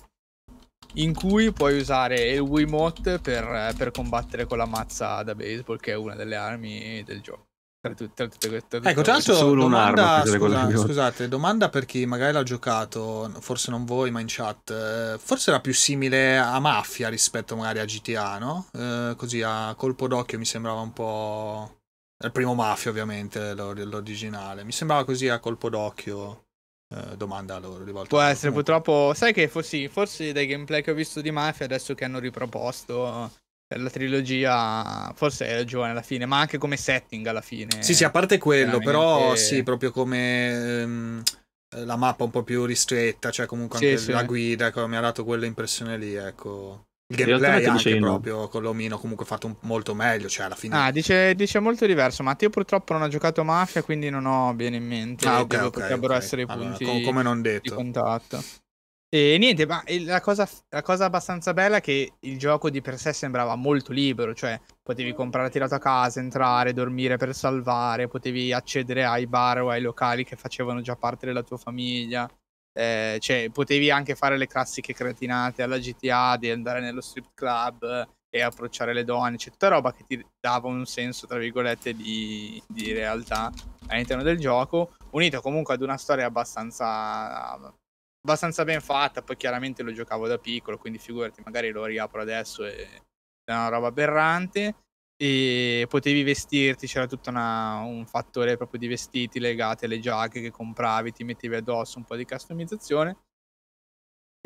in 0.95 1.15
cui 1.15 1.53
puoi 1.53 1.79
usare 1.79 2.31
il 2.31 2.41
Wiimote 2.41 3.19
per, 3.19 3.75
per 3.77 3.91
combattere 3.91 4.47
con 4.47 4.59
la 4.59 4.67
mazza 4.67 5.23
da 5.23 5.35
baseball 5.35 5.79
che 5.79 5.93
è 5.93 5.97
una 5.97 6.15
delle 6.15 6.37
armi 6.37 7.03
del 7.05 7.21
gioco. 7.21 7.47
Tra 7.85 7.93
tutte, 7.93 8.15
tra 8.15 8.27
tutte, 8.29 8.89
ecco, 8.89 9.03
tra 9.03 9.13
l'altro, 9.13 9.35
solo 9.35 9.61
domanda, 9.65 10.23
scusa, 10.25 10.75
scusate, 10.75 11.29
domanda 11.29 11.69
per 11.69 11.85
chi 11.85 12.07
magari 12.07 12.33
l'ha 12.33 12.43
giocato, 12.43 13.31
forse 13.41 13.71
non 13.71 13.85
voi, 13.85 14.11
ma 14.11 14.21
in 14.21 14.27
chat. 14.27 14.71
Eh, 14.71 15.19
forse 15.19 15.51
era 15.51 15.61
più 15.61 15.75
simile 15.75 16.39
a 16.39 16.59
Mafia 16.61 17.11
rispetto 17.11 17.57
magari 17.57 17.81
a 17.81 17.85
GTA, 17.85 18.39
no? 18.39 18.69
Eh, 18.73 19.13
così 19.19 19.43
a 19.43 19.75
colpo 19.75 20.09
d'occhio 20.09 20.39
mi 20.39 20.47
sembrava 20.47 20.81
un 20.81 20.95
po'. 20.95 21.81
Il 22.25 22.33
primo 22.33 22.55
Mafia, 22.55 22.91
ovviamente, 22.91 23.53
l'originale. 23.53 24.65
Mi 24.65 24.73
sembrava 24.73 25.05
così 25.05 25.29
a 25.29 25.39
colpo 25.39 25.69
d'occhio. 25.69 26.47
Eh, 26.89 27.19
domanda 27.19 27.59
loro 27.59 27.85
rivolta. 27.85 28.09
Può 28.09 28.21
essere, 28.23 28.51
purtroppo. 28.51 29.13
Sai 29.15 29.35
che 29.35 29.47
forse, 29.47 29.91
forse 29.91 30.33
dai 30.33 30.47
gameplay 30.47 30.81
che 30.81 30.91
ho 30.91 30.95
visto 30.95 31.21
di 31.21 31.31
Mafia, 31.31 31.67
adesso 31.67 31.95
che 31.95 32.07
hanno 32.07 32.19
riproposto 32.19 33.31
la 33.77 33.91
trilogia 33.91 35.13
forse 35.15 35.47
è 35.47 35.65
giovane 35.65 35.93
alla 35.93 36.03
fine, 36.03 36.27
ma 36.27 36.41
anche 36.41 36.59
come 36.59 36.77
setting 36.77 37.27
alla 37.27 37.41
fine. 37.41 37.83
Sì, 37.83 37.95
sì, 37.95 38.05
a 38.05 38.11
parte 38.11 38.39
quello, 38.39 38.79
però 38.79 39.35
sì, 39.35 39.63
proprio 39.63 39.91
come 39.91 40.83
um, 40.83 41.23
la 41.69 41.97
mappa 41.97 42.25
un 42.25 42.31
po' 42.31 42.43
più 42.43 42.65
ristretta, 42.65 43.31
cioè 43.31 43.47
comunque 43.47 43.79
anche 43.79 43.97
sì, 43.99 44.11
la 44.13 44.21
sì. 44.21 44.27
guida, 44.27 44.67
ecco, 44.67 44.87
mi 44.87 44.97
ha 44.97 45.01
dato 45.01 45.25
quella 45.25 45.47
impressione 45.47 45.97
lì, 45.97 46.15
ecco. 46.15 46.87
Il 47.07 47.17
gameplay 47.17 47.65
anche 47.67 47.99
proprio 47.99 48.49
con 48.49 48.63
l'omino 48.63 48.97
comunque 48.99 49.27
fatto 49.27 49.47
un, 49.47 49.57
molto 49.61 49.95
meglio, 49.95 50.27
cioè 50.29 50.47
alla 50.47 50.55
fine... 50.55 50.75
Ah, 50.75 50.91
dice, 50.91 51.35
dice 51.35 51.59
molto 51.59 51.85
diverso, 51.85 52.23
ma 52.23 52.35
io 52.39 52.49
purtroppo 52.49 52.95
non 52.95 53.03
ho 53.03 53.09
giocato 53.09 53.45
Mafia, 53.45 53.83
quindi 53.83 54.09
non 54.09 54.25
ho 54.25 54.55
bene 54.55 54.77
in 54.77 54.87
mente 54.87 55.29
ah, 55.29 55.41
okay, 55.41 55.59
okay, 55.59 55.71
potrebbero 55.71 56.15
okay. 56.15 56.25
essere 56.25 56.43
i 56.43 56.47
punti 56.47 56.85
allora, 56.85 57.05
come 57.05 57.23
non 57.23 57.43
detto. 57.43 57.69
di 57.69 57.71
contatto. 57.71 58.43
E 59.15 59.39
niente, 59.39 59.65
ma 59.65 59.81
la 60.07 60.21
cosa, 60.21 60.45
la 60.71 60.83
cosa, 60.83 61.05
abbastanza 61.05 61.53
bella 61.53 61.77
è 61.77 61.81
che 61.81 62.15
il 62.19 62.37
gioco 62.37 62.69
di 62.69 62.81
per 62.81 62.99
sé 62.99 63.13
sembrava 63.13 63.55
molto 63.55 63.93
libero, 63.93 64.35
cioè 64.35 64.61
potevi 64.83 65.15
comprare 65.15 65.51
tirato 65.51 65.77
a 65.77 65.79
casa, 65.79 66.19
entrare, 66.19 66.73
dormire 66.73 67.17
per 67.17 67.33
salvare, 67.33 68.09
potevi 68.09 68.53
accedere 68.53 69.05
ai 69.05 69.29
bar 69.29 69.63
o 69.63 69.71
ai 69.71 69.83
locali 69.83 70.25
che 70.25 70.35
facevano 70.35 70.81
già 70.81 70.97
parte 70.97 71.27
della 71.27 71.45
tua 71.45 71.59
famiglia, 71.59 72.29
eh, 72.73 73.19
cioè 73.21 73.51
potevi 73.53 73.89
anche 73.89 74.17
fare 74.17 74.37
le 74.37 74.49
classiche 74.49 74.93
cretinate 74.93 75.63
alla 75.63 75.79
GTA 75.79 76.37
di 76.37 76.51
andare 76.51 76.81
nello 76.81 77.01
strip 77.01 77.35
club 77.35 78.09
e 78.29 78.41
approcciare 78.43 78.93
le 78.93 79.05
donne, 79.05 79.37
c'è 79.37 79.51
tutta 79.51 79.69
roba 79.69 79.93
che 79.93 80.03
ti 80.09 80.27
dava 80.41 80.67
un 80.67 80.87
senso, 80.87 81.29
tra 81.29 81.39
virgolette, 81.39 81.95
di, 81.95 82.61
di 82.67 82.91
realtà 82.93 83.53
all'interno 83.87 84.25
del 84.25 84.41
gioco, 84.41 84.97
unito 85.11 85.41
comunque 85.41 85.75
ad 85.75 85.83
una 85.83 85.99
storia 85.99 86.27
abbastanza 86.27 87.73
abbastanza 88.25 88.65
ben 88.65 88.81
fatta. 88.81 89.23
Poi 89.23 89.37
chiaramente 89.37 89.83
lo 89.83 89.93
giocavo 89.93 90.27
da 90.27 90.39
piccolo, 90.39 90.79
quindi 90.79 90.99
figurati, 90.99 91.43
magari 91.45 91.71
lo 91.71 91.85
riapro 91.85 92.23
adesso 92.23 92.65
e 92.65 92.89
è 93.45 93.53
una 93.53 93.69
roba 93.69 93.89
aberrante. 93.89 94.77
E 95.17 95.87
potevi 95.89 96.25
vestirti, 96.25 96.89
c'era 96.89 97.07
tutto 97.07 97.31
una, 97.31 97.79
un 97.83 98.05
fattore 98.05 98.57
proprio 98.57 98.81
di 98.81 98.89
vestiti 98.89 99.39
legati 99.39 99.85
alle 99.85 100.01
giacche 100.01 100.41
che 100.41 100.51
compravi, 100.51 101.13
ti 101.13 101.23
mettevi 101.23 101.55
addosso 101.55 101.99
un 101.99 102.05
po' 102.05 102.17
di 102.17 102.25
customizzazione. 102.25 103.17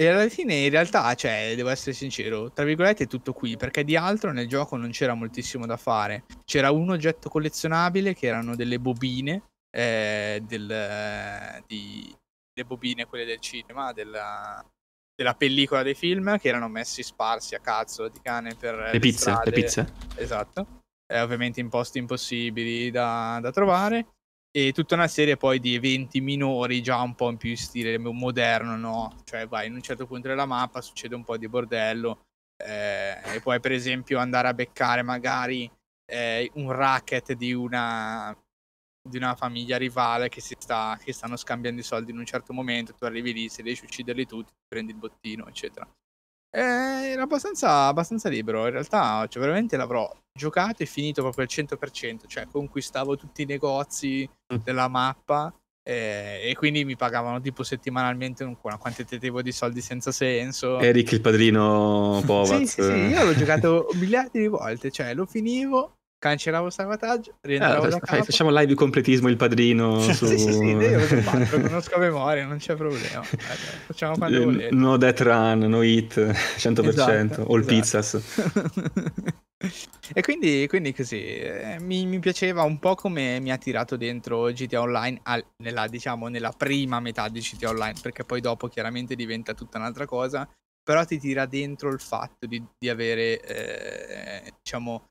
E 0.00 0.06
alla 0.06 0.28
fine, 0.28 0.54
in 0.54 0.70
realtà, 0.70 1.12
cioè, 1.14 1.54
devo 1.56 1.70
essere 1.70 1.92
sincero, 1.92 2.52
tra 2.52 2.64
virgolette 2.64 3.04
è 3.04 3.06
tutto 3.08 3.32
qui, 3.32 3.56
perché 3.56 3.82
di 3.82 3.96
altro 3.96 4.30
nel 4.30 4.46
gioco 4.46 4.76
non 4.76 4.90
c'era 4.90 5.14
moltissimo 5.14 5.66
da 5.66 5.76
fare. 5.76 6.24
C'era 6.44 6.70
un 6.70 6.90
oggetto 6.90 7.28
collezionabile 7.28 8.14
che 8.14 8.26
erano 8.28 8.54
delle 8.54 8.78
bobine 8.78 9.42
eh, 9.74 10.40
del, 10.46 10.70
eh, 10.70 11.64
di, 11.66 12.16
le 12.59 12.64
bobine, 12.64 13.06
quelle 13.06 13.24
del 13.24 13.40
cinema, 13.40 13.92
della, 13.92 14.64
della 15.14 15.34
pellicola 15.34 15.82
dei 15.82 15.94
film, 15.94 16.38
che 16.38 16.48
erano 16.48 16.68
messi 16.68 17.02
sparsi 17.02 17.54
a 17.54 17.61
cazzo 17.61 18.09
di 18.09 18.20
cane 18.20 18.54
per 18.54 18.90
le 18.92 18.98
pizze. 18.98 19.30
Le, 19.30 19.40
le 19.44 19.50
pizze. 19.52 19.92
Esatto. 20.16 20.66
Eh, 21.11 21.20
ovviamente 21.20 21.61
in 21.61 21.70
posti 21.70 21.98
impossibili 21.98 22.90
da, 22.90 23.38
da 23.40 23.50
trovare 23.50 24.06
e 24.50 24.72
tutta 24.72 24.94
una 24.94 25.09
serie 25.09 25.36
poi 25.36 25.59
di 25.61 25.74
eventi 25.74 26.20
minori 26.20 26.82
già 26.82 27.00
un 27.00 27.14
po' 27.14 27.30
in 27.30 27.36
più 27.36 27.54
stile 27.56 27.96
moderno, 27.98 28.76
no? 28.76 29.16
Cioè 29.24 29.46
vai 29.46 29.68
in 29.68 29.74
un 29.74 29.82
certo 29.82 30.06
punto 30.06 30.28
della 30.28 30.46
mappa, 30.46 30.80
succede 30.80 31.14
un 31.14 31.24
po' 31.24 31.36
di 31.36 31.48
bordello 31.48 32.26
eh, 32.62 33.16
e 33.34 33.40
poi 33.40 33.61
per 33.61 33.72
esempio 33.72 34.18
andare 34.18 34.48
a 34.48 34.54
beccare 34.54 35.02
magari 35.02 35.70
eh, 36.11 36.50
un 36.54 36.72
racket 36.72 37.32
di 37.34 37.52
una 37.52 38.36
di 39.09 39.16
una 39.16 39.34
famiglia 39.34 39.76
rivale 39.76 40.28
che, 40.28 40.40
si 40.40 40.54
sta, 40.59 40.98
che 41.02 41.12
stanno 41.12 41.36
scambiando 41.36 41.80
i 41.80 41.84
soldi 41.84 42.11
in 42.11 42.18
un 42.18 42.24
certo 42.24 42.52
momento, 42.52 42.94
tu 42.94 43.04
arrivi 43.04 43.32
lì, 43.32 43.48
se 43.48 43.62
riesci 43.62 43.84
a 43.84 43.86
ucciderli 43.86 44.26
tutti, 44.26 44.52
prendi 44.66 44.92
il 44.92 44.98
bottino, 44.98 45.46
eccetera. 45.48 45.88
E 46.50 46.61
era 46.61 47.22
abbastanza, 47.22 47.86
abbastanza 47.86 48.28
libero, 48.28 48.64
in 48.66 48.72
realtà 48.72 49.26
cioè, 49.28 49.42
veramente 49.42 49.76
l'avrò 49.76 50.11
giocato 50.32 50.82
e 50.82 50.86
finito 50.86 51.22
proprio 51.22 51.44
al 51.44 51.50
100%, 51.50 52.26
cioè 52.26 52.46
conquistavo 52.46 53.16
tutti 53.16 53.42
i 53.42 53.46
negozi 53.46 54.28
mm. 54.52 54.59
della 54.62 54.88
mappa 54.88 55.52
eh, 55.88 56.50
e 56.50 56.54
quindi 56.54 56.84
mi 56.84 56.96
pagavano 56.96 57.40
tipo 57.40 57.62
settimanalmente 57.62 58.44
un, 58.44 58.56
una 58.61 58.76
quantitativo 58.76 59.40
di 59.40 59.52
soldi 59.52 59.80
senza 59.80 60.12
senso. 60.12 60.78
Eric 60.80 61.12
il 61.12 61.22
padrino 61.22 62.20
Povaz. 62.26 62.59
sì, 62.59 62.66
sì, 62.66 62.82
sì, 62.82 62.90
io 62.90 63.24
l'ho 63.24 63.34
giocato 63.34 63.88
miliardi 63.94 64.40
di 64.40 64.48
volte, 64.48 64.90
cioè 64.90 65.14
lo 65.14 65.24
finivo, 65.24 65.97
cancellavo 66.18 66.66
il 66.66 66.72
salvataggio, 66.72 67.34
rientravo 67.40 67.84
ah, 67.84 67.88
da 67.88 67.98
capo. 68.00 68.24
Facciamo 68.24 68.50
live 68.50 68.66
di 68.66 68.74
completismo 68.74 69.28
il 69.28 69.36
padrino 69.36 70.00
su... 70.12 70.26
sì, 70.26 70.38
sì, 70.38 70.52
sì, 70.52 70.64
io 70.64 70.98
lo 70.98 71.60
conosco 71.60 71.94
a 71.94 71.98
memoria, 72.00 72.44
non 72.46 72.58
c'è 72.58 72.74
problema. 72.74 73.22
Facciamo 73.22 74.16
quando 74.16 74.44
volete. 74.44 74.74
No 74.74 74.96
death 74.96 75.20
run, 75.20 75.58
no 75.60 75.82
hit, 75.82 76.14
100%, 76.18 76.88
esatto, 76.88 77.46
all 77.46 77.60
esatto. 77.60 77.64
pizzas. 77.64 78.22
E 80.14 80.22
quindi, 80.22 80.66
quindi 80.68 80.94
così 80.94 81.20
eh, 81.20 81.78
mi, 81.80 82.06
mi, 82.06 82.20
piaceva 82.20 82.62
un 82.62 82.78
po' 82.78 82.94
come 82.94 83.40
mi 83.40 83.50
ha 83.50 83.58
tirato 83.58 83.96
dentro 83.96 84.52
GTA 84.52 84.80
Online 84.80 85.18
al, 85.24 85.44
nella, 85.64 85.88
diciamo, 85.88 86.28
nella 86.28 86.52
prima 86.56 87.00
metà 87.00 87.28
di 87.28 87.40
GTA 87.40 87.70
Online, 87.70 87.98
perché 88.00 88.22
poi 88.22 88.40
dopo 88.40 88.68
chiaramente 88.68 89.16
diventa 89.16 89.54
tutta 89.54 89.78
un'altra 89.78 90.06
cosa, 90.06 90.48
però 90.80 91.04
ti 91.04 91.18
tira 91.18 91.44
dentro 91.44 91.90
il 91.90 92.00
fatto 92.00 92.46
di, 92.46 92.64
di 92.78 92.88
avere, 92.88 93.40
eh, 93.40 94.52
diciamo, 94.62 95.08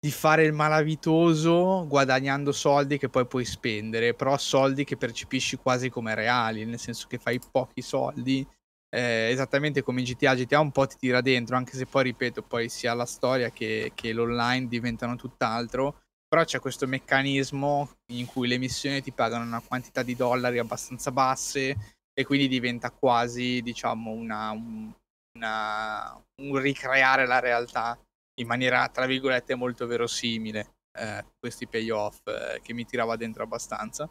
di 0.00 0.10
fare 0.10 0.44
il 0.44 0.52
malavitoso 0.52 1.84
guadagnando 1.88 2.52
soldi 2.52 2.98
che 2.98 3.08
poi 3.08 3.26
puoi 3.26 3.44
spendere, 3.44 4.14
però 4.14 4.36
soldi 4.38 4.84
che 4.84 4.96
percepisci 4.96 5.56
quasi 5.56 5.90
come 5.90 6.14
reali, 6.14 6.64
nel 6.64 6.78
senso 6.78 7.06
che 7.08 7.18
fai 7.18 7.40
pochi 7.50 7.82
soldi 7.82 8.46
eh, 8.90 9.28
esattamente 9.30 9.82
come 9.82 10.00
in 10.00 10.06
GTA, 10.06 10.34
GTA 10.34 10.60
un 10.60 10.70
po' 10.70 10.86
ti 10.86 10.96
tira 10.98 11.20
dentro, 11.20 11.56
anche 11.56 11.76
se 11.76 11.86
poi 11.86 12.04
ripeto, 12.04 12.42
poi 12.42 12.68
sia 12.68 12.94
la 12.94 13.04
storia 13.04 13.50
che, 13.50 13.92
che 13.94 14.12
l'online 14.12 14.68
diventano 14.68 15.16
tutt'altro. 15.16 16.00
Però 16.28 16.44
c'è 16.44 16.58
questo 16.60 16.86
meccanismo 16.86 17.90
in 18.12 18.26
cui 18.26 18.48
le 18.48 18.58
missioni 18.58 19.00
ti 19.02 19.12
pagano 19.12 19.44
una 19.44 19.62
quantità 19.66 20.02
di 20.02 20.14
dollari 20.14 20.58
abbastanza 20.58 21.10
basse 21.10 21.96
e 22.12 22.24
quindi 22.24 22.48
diventa 22.48 22.90
quasi, 22.90 23.62
diciamo, 23.62 24.10
una, 24.10 24.50
un, 24.50 24.92
una, 25.38 26.22
un 26.42 26.58
ricreare 26.58 27.26
la 27.26 27.38
realtà 27.40 27.98
in 28.38 28.46
maniera, 28.46 28.88
tra 28.88 29.06
virgolette, 29.06 29.54
molto 29.54 29.86
verosimile. 29.86 30.74
Eh, 30.98 31.24
questi 31.38 31.68
payoff 31.68 32.26
eh, 32.26 32.60
che 32.62 32.72
mi 32.72 32.84
tirava 32.84 33.16
dentro 33.16 33.42
abbastanza. 33.42 34.08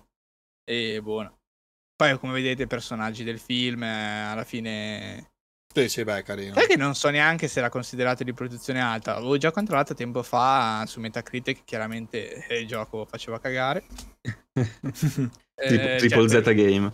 E 0.63 1.01
buono. 1.01 1.39
Poi, 1.95 2.17
come 2.19 2.33
vedete, 2.33 2.63
i 2.63 2.67
personaggi 2.67 3.23
del 3.23 3.39
film, 3.39 3.83
eh, 3.83 4.21
alla 4.29 4.43
fine... 4.43 5.31
Sì, 5.73 5.89
sì, 5.89 6.03
beh, 6.03 6.23
carino. 6.23 6.53
Sai 6.53 6.67
che 6.67 6.75
non 6.75 6.95
so 6.95 7.09
neanche 7.09 7.47
se 7.47 7.59
era 7.59 7.69
considerato 7.69 8.23
di 8.23 8.33
produzione 8.33 8.81
alta. 8.81 9.15
Avevo 9.15 9.37
già 9.37 9.51
controllato 9.51 9.93
tempo 9.93 10.23
fa 10.23 10.83
su 10.87 10.99
Metacritic, 10.99 11.63
chiaramente 11.63 12.47
eh, 12.47 12.59
il 12.59 12.67
gioco 12.67 13.05
faceva 13.05 13.39
cagare. 13.39 13.83
eh, 14.53 15.95
Triple 15.97 16.29
cioè, 16.29 16.43
Z 16.43 16.53
Game. 16.53 16.91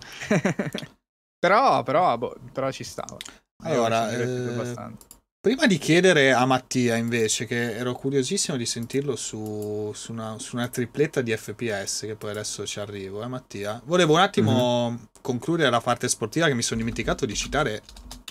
però, 1.40 1.84
però, 1.84 2.18
boh, 2.18 2.36
però 2.52 2.72
ci 2.72 2.84
stava. 2.84 3.18
Allora, 3.64 4.12
eh, 4.12 4.96
Prima 5.44 5.68
di 5.68 5.78
chiedere 5.78 6.32
a 6.32 6.46
Mattia, 6.46 6.96
invece, 6.96 7.46
che 7.46 7.76
ero 7.76 7.92
curiosissimo 7.92 8.56
di 8.56 8.66
sentirlo 8.66 9.18
su, 9.18 9.92
su, 9.94 10.14
una, 10.14 10.40
su, 10.40 10.56
una, 10.56 10.70
tripletta 10.70 11.20
di 11.20 11.36
FPS, 11.36 12.04
che 12.06 12.16
poi 12.16 12.30
adesso 12.30 12.66
ci 12.66 12.80
arrivo, 12.80 13.22
eh, 13.22 13.28
Mattia. 13.28 13.82
Volevo 13.84 14.14
un 14.14 14.22
attimo 14.22 14.90
mm-hmm. 14.90 15.04
concludere 15.20 15.70
la 15.70 15.82
parte 15.82 16.08
sportiva 16.08 16.48
che 16.48 16.54
mi 16.54 16.62
sono 16.62 16.80
dimenticato 16.80 17.26
di 17.26 17.36
citare 17.36 17.82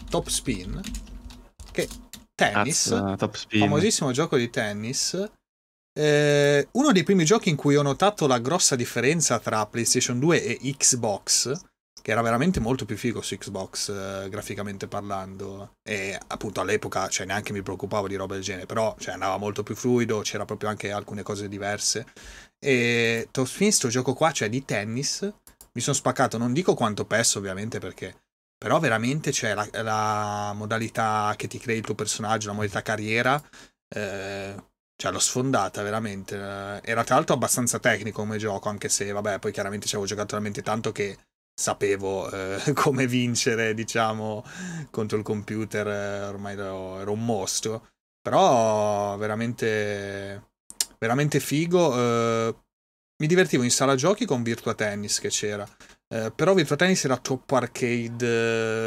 Top 0.09 0.29
Spin, 0.29 0.81
che 1.71 1.87
tennis, 2.35 2.93
Azza, 2.93 3.17
top 3.17 3.35
spin. 3.35 3.61
famosissimo 3.61 4.11
gioco 4.13 4.39
di 4.39 4.49
tennis. 4.49 5.31
Eh, 5.93 6.69
uno 6.71 6.93
dei 6.93 7.03
primi 7.03 7.27
giochi 7.27 7.51
in 7.51 7.57
cui 7.57 7.77
ho 7.77 7.83
notato 7.83 8.27
la 8.27 8.39
grossa 8.39 8.75
differenza 8.75 9.39
tra 9.39 9.67
PlayStation 9.67 10.19
2 10.19 10.43
e 10.43 10.75
Xbox 10.79 11.61
che 12.03 12.11
era 12.11 12.21
veramente 12.21 12.61
molto 12.61 12.85
più 12.85 12.97
figo 12.97 13.23
su 13.23 13.37
Xbox 13.37 13.89
eh, 13.89 14.29
graficamente 14.29 14.89
parlando. 14.89 15.77
E 15.83 16.19
appunto 16.27 16.61
all'epoca 16.61 17.09
cioè, 17.09 17.27
neanche 17.27 17.53
mi 17.53 17.63
preoccupavo 17.63 18.09
di 18.09 18.17
roba 18.17 18.35
del 18.35 18.43
genere 18.43 18.67
però 18.67 18.95
cioè, 18.99 19.15
andava 19.15 19.37
molto 19.39 19.63
più 19.63 19.75
fluido 19.75 20.21
c'era 20.21 20.45
proprio 20.45 20.69
anche 20.69 20.91
alcune 20.91 21.23
cose 21.23 21.49
diverse. 21.49 22.07
E 22.59 23.29
Top 23.31 23.47
Spin 23.47 23.73
sto 23.73 23.89
gioco 23.89 24.15
qua 24.15 24.33
cioè 24.33 24.49
di 24.49 24.65
tennis 24.65 25.33
mi 25.75 25.81
sono 25.81 25.97
spaccato 25.97 26.37
non 26.39 26.53
dico 26.53 26.75
quanto 26.75 27.07
PES 27.07 27.37
ovviamente 27.37 27.79
perché 27.79 28.15
però 28.59 28.79
veramente 28.79 29.31
c'è 29.31 29.55
la, 29.55 29.67
la, 29.83 30.53
modalità 30.55 31.35
che 31.37 31.49
ti 31.49 31.59
crei 31.59 31.79
il 31.79 31.85
tuo 31.85 31.95
personaggio 31.95 32.49
la 32.49 32.53
modalità 32.53 32.83
carriera 32.83 33.43
eh, 33.89 34.55
cioè 34.97 35.11
l'ho 35.11 35.19
sfondata 35.19 35.83
veramente. 35.83 36.37
Era 36.37 37.03
tra 37.05 37.17
l'altro 37.17 37.35
abbastanza 37.35 37.79
tecnico 37.81 38.21
come 38.21 38.39
gioco 38.39 38.69
anche 38.69 38.89
se 38.89 39.11
vabbè 39.11 39.39
poi 39.41 39.53
chiaramente 39.53 39.87
ci 39.87 39.95
avevo 39.95 40.09
giocato 40.09 40.35
talmente 40.35 40.63
tanto 40.63 40.93
che 40.93 41.19
sapevo 41.55 42.31
eh, 42.31 42.73
come 42.75 43.07
vincere, 43.07 43.75
diciamo, 43.75 44.45
contro 44.91 45.19
il 45.19 45.25
computer, 45.25 45.87
eh, 45.87 46.25
ormai 46.25 46.55
ero, 46.55 47.01
ero, 47.01 47.13
un 47.13 47.25
mostro. 47.25 47.89
Però 48.21 49.17
veramente, 49.17 50.51
veramente 50.99 51.41
figo. 51.41 51.97
Eh, 51.97 52.55
mi 53.23 53.27
divertivo 53.27 53.63
in 53.63 53.71
sala 53.71 53.95
giochi 53.95 54.25
con 54.25 54.43
Virtua 54.43 54.75
Tennis 54.75 55.19
che 55.19 55.29
c'era. 55.29 55.67
Eh, 56.13 56.31
però 56.31 56.53
Virtua 56.53 56.77
Tennis 56.77 57.03
era 57.07 57.17
troppo 57.17 57.57
arcade 57.57 58.27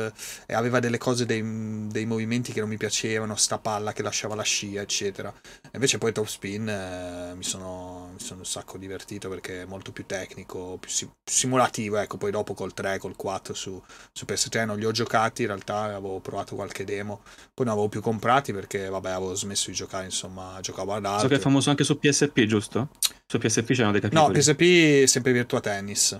eh, 0.06 0.12
e 0.46 0.54
aveva 0.54 0.80
delle 0.80 1.00
cose, 1.00 1.26
dei, 1.26 1.88
dei, 1.88 2.06
movimenti 2.06 2.54
che 2.54 2.60
non 2.60 2.70
mi 2.70 2.78
piacevano, 2.78 3.36
sta 3.36 3.58
palla 3.58 3.94
che 3.94 4.04
lasciava 4.04 4.36
la 4.36 4.44
scia, 4.44 4.82
eccetera. 4.82 5.34
Invece 5.74 5.98
poi 5.98 6.12
Top 6.12 6.28
Spin 6.28 6.70
eh, 6.70 7.34
mi, 7.34 7.42
sono, 7.44 8.12
mi, 8.14 8.20
sono, 8.20 8.42
un 8.42 8.46
sacco 8.46 8.78
divertito 8.78 9.28
perché 9.28 9.64
è 9.64 9.66
molto 9.66 9.92
più 9.92 10.06
tecnico, 10.06 10.78
più 10.80 10.92
sim- 10.92 11.14
simulativo, 11.24 11.98
ecco, 11.98 12.18
poi 12.18 12.30
dopo 12.30 12.54
col 12.54 12.76
3, 12.76 13.00
col 13.00 13.16
4 13.16 13.56
su, 13.56 13.82
su 14.14 14.26
PS3 14.28 14.66
non 14.66 14.78
li 14.78 14.86
ho 14.86 14.92
giocati, 14.92 15.42
in 15.42 15.48
realtà 15.48 15.96
avevo 15.96 16.20
provato 16.20 16.54
qualche 16.54 16.84
demo, 16.84 17.24
poi 17.56 17.66
non 17.66 17.74
avevo 17.74 17.90
più 17.90 18.02
comprati 18.02 18.54
perché 18.54 18.88
vabbè 18.88 19.10
avevo 19.10 19.34
smesso 19.34 19.72
di 19.72 19.76
giocare, 19.76 20.06
insomma, 20.06 20.60
giocavo 20.62 20.94
ad 20.94 21.06
altro. 21.06 21.22
So 21.22 21.28
che 21.28 21.36
è 21.38 21.40
famoso 21.40 21.72
anche 21.72 21.84
su 21.84 21.98
PSP, 21.98 22.44
giusto? 22.44 22.90
Su 23.26 23.40
PSP 23.40 23.72
c'erano 23.72 23.94
dei 23.94 24.02
capitoli. 24.02 24.28
No, 24.28 24.32
PSP 24.32 25.08
sempre 25.08 25.32
Virtua 25.32 25.60
Tennis. 25.60 26.20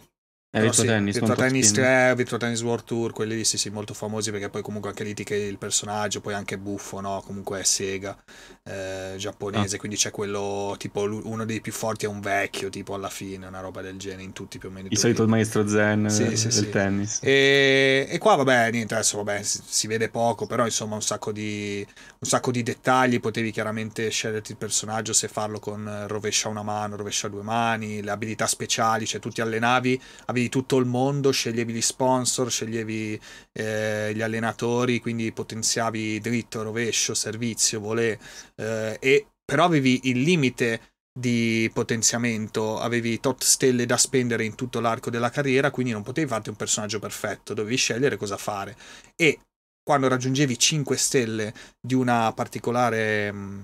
Virtua 0.62 0.84
sì, 0.84 0.90
Tennis, 0.90 1.14
Virtua 1.18 1.36
Tennis 1.36 1.72
3, 1.72 2.14
Virtua 2.16 2.38
Tennis 2.38 2.62
World 2.62 2.84
Tour, 2.86 3.14
quelli 3.14 3.36
lì 3.36 3.44
sì, 3.44 3.58
sì, 3.58 3.70
molto 3.70 3.94
famosi 3.94 4.32
perché 4.32 4.50
poi 4.50 4.62
comunque 4.62 4.90
anche 4.90 5.04
lì 5.04 5.14
ti 5.14 5.24
crei 5.24 5.48
il 5.48 5.58
personaggio, 5.58 6.22
poi 6.22 6.34
anche 6.34 6.58
buffo, 6.58 7.02
no? 7.02 7.22
Comunque 7.26 7.60
è 7.60 7.64
Sega, 7.64 8.18
eh, 8.64 9.16
giapponese, 9.18 9.76
ah. 9.76 9.80
quindi 9.80 9.98
c'è 9.98 10.12
quello, 10.12 10.76
tipo 10.78 11.02
uno 11.02 11.46
dei 11.46 11.62
più 11.62 11.72
forti 11.72 12.06
è 12.06 12.08
un 12.08 12.22
vecchio, 12.22 12.70
tipo 12.70 12.94
alla 12.94 13.10
fine, 13.10 13.46
una 13.46 13.60
roba 13.60 13.82
del 13.82 13.98
genere, 13.98 14.24
in 14.24 14.34
tutti 14.34 14.58
più 14.58 14.70
o 14.70 14.72
meno. 14.72 14.88
Il 14.90 14.98
solito 14.98 15.24
il 15.24 15.30
maestro 15.30 15.68
zen 15.68 16.10
sì, 16.10 16.24
del, 16.24 16.38
sì, 16.38 16.48
del 16.48 16.70
tennis. 16.70 17.20
E, 17.22 18.08
e, 18.10 18.18
qua 18.18 18.36
vabbè, 18.36 18.72
niente, 18.72 18.94
adesso 18.94 19.18
vabbè, 19.18 19.44
si, 19.44 19.62
si, 19.66 19.88
vede 19.88 20.10
poco, 20.10 20.46
però 20.46 20.66
insomma 20.66 20.96
un 20.96 21.02
sacco, 21.02 21.32
di, 21.32 21.86
un 22.20 22.28
sacco 22.28 22.52
di 22.52 22.64
dettagli, 22.64 23.20
potevi 23.20 23.52
chiaramente 23.52 24.10
sceglierti 24.10 24.52
il 24.52 24.58
personaggio 24.58 25.14
se 25.14 25.28
farlo 25.28 25.60
con 25.60 26.06
rovescia 26.08 26.48
una 26.48 26.64
mano, 26.64 26.96
rovescia 26.96 27.28
due 27.28 27.44
mani, 27.44 28.02
le 28.02 28.12
abilità 28.12 28.48
speciali, 28.48 29.06
cioè 29.06 29.20
tu 29.20 29.30
ti 29.30 29.42
allenavi, 29.42 30.02
avevi 30.26 30.45
tutto 30.50 30.78
il 30.78 30.86
mondo, 30.86 31.32
sceglievi 31.32 31.74
gli 31.74 31.82
sponsor, 31.82 32.52
sceglievi 32.52 33.20
eh, 33.54 34.12
gli 34.14 34.22
allenatori, 34.22 35.00
quindi 35.00 35.32
potenziavi 35.32 36.20
dritto, 36.20 36.64
rovescio, 36.64 37.14
servizio, 37.14 37.80
volé, 37.80 38.20
eh, 38.56 38.98
e 39.00 39.28
però 39.44 39.66
avevi 39.66 40.02
il 40.10 40.22
limite 40.22 40.94
di 41.18 41.70
potenziamento, 41.74 42.80
avevi 42.80 43.20
tot 43.22 43.42
stelle 43.44 43.86
da 43.86 43.96
spendere 43.96 44.44
in 44.44 44.56
tutto 44.56 44.82
l'arco 44.82 45.10
della 45.10 45.30
carriera, 45.30 45.72
quindi 45.72 45.94
non 45.94 46.04
potevi 46.04 46.28
farti 46.28 46.50
un 46.50 46.56
personaggio 46.56 47.00
perfetto, 47.00 47.54
dovevi 47.54 47.78
scegliere 47.78 48.18
cosa 48.18 48.36
fare. 48.36 48.76
E 49.16 49.40
quando 49.82 50.08
raggiungevi 50.08 50.58
5 50.58 50.98
stelle 50.98 51.54
di 51.80 51.94
una 51.94 52.34
particolare 52.34 53.32
mm, 53.32 53.62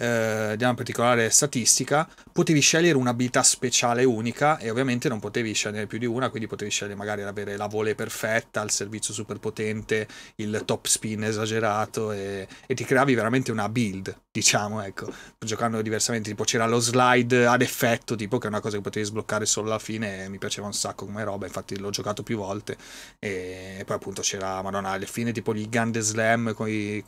eh, 0.00 0.54
di 0.56 0.64
una 0.64 0.72
particolare 0.72 1.28
statistica, 1.28 2.08
potevi 2.32 2.60
scegliere 2.60 2.96
un'abilità 2.96 3.42
speciale 3.42 4.04
unica 4.04 4.56
e 4.56 4.70
ovviamente 4.70 5.10
non 5.10 5.20
potevi 5.20 5.52
scegliere 5.52 5.86
più 5.86 5.98
di 5.98 6.06
una, 6.06 6.30
quindi 6.30 6.48
potevi 6.48 6.70
scegliere 6.70 6.96
magari 6.96 7.22
avere 7.22 7.56
la 7.58 7.66
vole 7.66 7.94
perfetta, 7.94 8.62
il 8.62 8.70
servizio 8.70 9.12
super 9.12 9.38
potente, 9.38 10.08
il 10.36 10.62
top 10.64 10.86
spin 10.86 11.24
esagerato 11.24 12.12
e, 12.12 12.48
e 12.66 12.74
ti 12.74 12.84
creavi 12.84 13.14
veramente 13.14 13.52
una 13.52 13.68
build, 13.68 14.22
diciamo, 14.30 14.80
ecco, 14.82 15.12
giocando 15.38 15.82
diversamente, 15.82 16.30
tipo 16.30 16.44
c'era 16.44 16.66
lo 16.66 16.78
slide 16.78 17.44
ad 17.46 17.60
effetto, 17.60 18.14
tipo 18.16 18.38
che 18.38 18.46
è 18.46 18.48
una 18.48 18.60
cosa 18.60 18.76
che 18.76 18.82
potevi 18.82 19.04
sbloccare 19.04 19.44
solo 19.44 19.66
alla 19.66 19.78
fine 19.78 20.24
e 20.24 20.28
mi 20.30 20.38
piaceva 20.38 20.66
un 20.66 20.72
sacco 20.72 21.04
come 21.04 21.24
roba, 21.24 21.44
infatti 21.46 21.78
l'ho 21.78 21.90
giocato 21.90 22.22
più 22.22 22.38
volte. 22.38 22.76
E, 23.18 23.82
poi 23.84 23.96
appunto 23.96 24.22
c'era, 24.22 24.62
madonna, 24.62 24.90
alle 24.90 25.06
fine 25.06 25.32
tipo 25.32 25.52
gli 25.54 25.68
Gun 25.68 25.92
Slam 26.00 26.54
con 26.54 26.68
i 26.68 27.02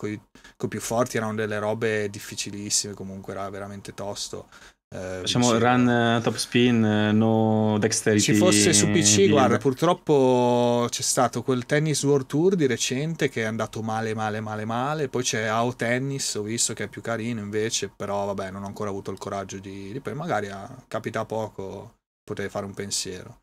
più 0.68 0.80
forti 0.80 1.16
erano 1.18 1.34
delle 1.34 1.58
robe 1.58 2.08
difficilissime, 2.08 2.81
comunque 2.90 3.32
era 3.32 3.48
veramente 3.48 3.94
tosto. 3.94 4.48
Eh, 4.94 5.20
Facciamo 5.20 5.56
run 5.56 6.20
top 6.22 6.36
spin, 6.36 7.10
no 7.14 7.76
dexterity. 7.78 8.22
Ci 8.22 8.34
fosse 8.34 8.72
su 8.74 8.90
PC, 8.90 9.16
build. 9.16 9.30
guarda, 9.30 9.56
purtroppo 9.56 10.86
c'è 10.90 11.00
stato 11.00 11.42
quel 11.42 11.64
Tennis 11.64 12.02
World 12.02 12.26
Tour 12.26 12.56
di 12.56 12.66
recente 12.66 13.30
che 13.30 13.42
è 13.42 13.46
andato 13.46 13.80
male, 13.80 14.14
male, 14.14 14.40
male, 14.40 14.66
male. 14.66 15.08
Poi 15.08 15.22
c'è 15.22 15.44
AO 15.44 15.74
Tennis, 15.74 16.34
ho 16.34 16.42
visto 16.42 16.74
che 16.74 16.84
è 16.84 16.88
più 16.88 17.00
carino 17.00 17.40
invece, 17.40 17.90
però 17.94 18.26
vabbè, 18.26 18.50
non 18.50 18.64
ho 18.64 18.66
ancora 18.66 18.90
avuto 18.90 19.10
il 19.10 19.18
coraggio 19.18 19.58
di... 19.58 19.92
di 19.92 20.12
magari 20.12 20.48
a... 20.48 20.68
capita 20.88 21.24
poco 21.24 21.94
potrei 22.22 22.48
fare 22.48 22.66
un 22.66 22.74
pensiero. 22.74 23.40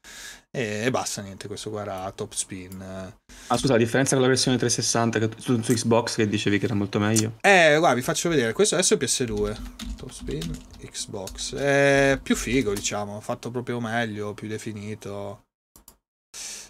E, 0.51 0.89
basta, 0.89 1.21
niente, 1.21 1.47
questo 1.47 1.69
qua 1.69 1.81
era 1.81 2.11
top 2.11 2.33
spin. 2.33 2.81
Ah, 2.81 3.57
scusa, 3.57 3.73
la 3.73 3.77
differenza 3.77 4.13
con 4.13 4.23
la 4.23 4.29
versione 4.29 4.57
360 4.57 5.19
che, 5.19 5.29
su, 5.39 5.61
su, 5.61 5.73
Xbox 5.73 6.15
che 6.15 6.27
dicevi 6.27 6.57
che 6.57 6.65
era 6.65 6.73
molto 6.73 6.99
meglio? 6.99 7.37
Eh, 7.41 7.75
guarda, 7.77 7.95
vi 7.95 8.01
faccio 8.01 8.29
vedere. 8.29 8.53
Questo 8.53 8.75
adesso 8.75 8.95
è 8.95 8.97
PS2. 8.97 9.95
Top 9.95 10.09
spin, 10.09 10.57
Xbox. 10.79 11.55
È 11.55 12.19
più 12.21 12.35
figo, 12.35 12.73
diciamo, 12.73 13.19
fatto 13.21 13.51
proprio 13.51 13.79
meglio, 13.79 14.33
più 14.33 14.47
definito. 14.47 15.45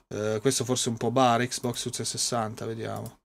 Eh, 0.09 0.39
questo 0.41 0.65
forse 0.65 0.89
un 0.89 0.97
po' 0.97 1.11
bar, 1.11 1.47
Xbox 1.47 1.75
su 1.75 1.89
360, 1.89 2.65
vediamo. 2.65 3.19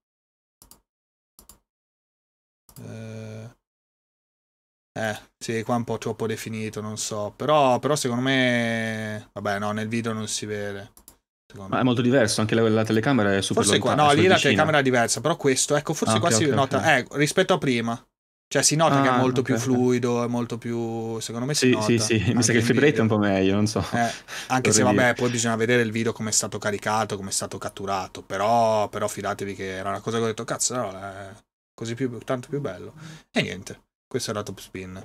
Eh... 2.81 3.63
Eh, 4.97 5.19
sì, 5.37 5.63
qua 5.65 5.75
è 5.75 5.79
un 5.79 5.85
po' 5.85 5.99
troppo 5.99 6.27
definito, 6.27 6.81
non 6.81 6.97
so. 6.97 7.33
Però, 7.37 7.79
però 7.81 7.97
secondo 7.97 8.23
me... 8.23 9.29
Vabbè, 9.33 9.59
no, 9.59 9.73
nel 9.73 9.89
video 9.89 10.13
non 10.13 10.29
si 10.29 10.47
vede. 10.47 10.93
Ma 11.69 11.79
è 11.79 11.83
molto 11.85 12.03
diverso, 12.03 12.41
anche 12.41 12.57
la, 12.57 12.69
la 12.69 12.85
telecamera 12.85 13.33
è 13.33 13.41
super 13.41 13.63
Forse 13.63 13.79
lontana, 13.79 14.03
qua, 14.03 14.13
no, 14.13 14.21
lì 14.21 14.27
la 14.27 14.39
telecamera 14.39 14.79
è 14.79 14.83
diversa, 14.83 15.21
però 15.21 15.37
questo, 15.37 15.77
ecco, 15.77 15.95
forse 15.95 16.17
ah, 16.17 16.19
qua 16.19 16.29
okay, 16.29 16.41
si 16.41 16.45
okay, 16.47 16.57
nota, 16.57 16.79
okay. 16.79 16.99
eh, 16.99 17.07
rispetto 17.13 17.55
a 17.55 17.59
prima. 17.59 18.07
Cioè 18.49 18.63
si 18.63 18.75
nota 18.75 18.99
ah, 18.99 19.03
che 19.03 19.09
è 19.09 19.17
molto 19.19 19.43
più 19.43 19.57
fluido, 19.57 20.25
è 20.25 20.27
molto 20.27 20.59
più... 20.59 21.19
secondo 21.21 21.47
me 21.47 21.55
si 21.55 21.67
sì, 21.67 21.73
nota. 21.73 21.85
Sì, 21.87 21.99
sì, 21.99 22.33
mi 22.35 22.43
sa 22.43 22.51
che 22.51 22.59
il 22.59 22.65
frame 22.65 22.81
rate 22.81 22.97
è 22.97 23.01
un 23.01 23.07
po' 23.07 23.19
meglio, 23.19 23.55
non 23.55 23.69
so. 23.69 23.85
Eh, 23.93 24.11
anche 24.49 24.73
se 24.73 24.83
vabbè, 24.83 25.15
poi 25.15 25.31
bisogna 25.31 25.55
vedere 25.55 25.83
il 25.83 25.93
video 25.93 26.13
come 26.13 26.31
è 26.31 26.33
stato 26.33 26.59
caricato, 26.59 27.17
come 27.17 27.29
è 27.29 27.33
stato 27.33 27.57
catturato, 27.57 28.23
però, 28.23 28.89
però 28.89 29.07
fidatevi 29.07 29.55
che 29.55 29.77
era 29.77 29.91
una 29.91 30.01
cosa 30.01 30.19
che 30.19 30.25
ho 30.25 30.27
detto, 30.27 30.45
cazzo, 30.45 30.75
no, 30.75 30.91
è 30.91 31.31
così 31.73 31.95
più, 31.95 32.19
tanto 32.19 32.49
più 32.49 32.61
bello. 32.61 32.95
E 33.31 33.43
niente. 33.43 33.81
Questo 34.15 34.31
era 34.31 34.45
Top 34.45 34.61
Spin. 34.61 35.05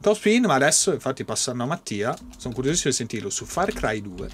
Top 0.00 0.16
Spin, 0.16 0.44
ma 0.46 0.54
adesso 0.54 0.90
infatti 0.90 1.22
passando 1.26 1.64
a 1.64 1.66
Mattia, 1.66 2.16
sono 2.38 2.54
curiosissimo 2.54 2.88
di 2.88 2.96
sentirlo 2.96 3.28
su 3.28 3.44
Far 3.44 3.70
Cry 3.74 4.00
2, 4.00 4.28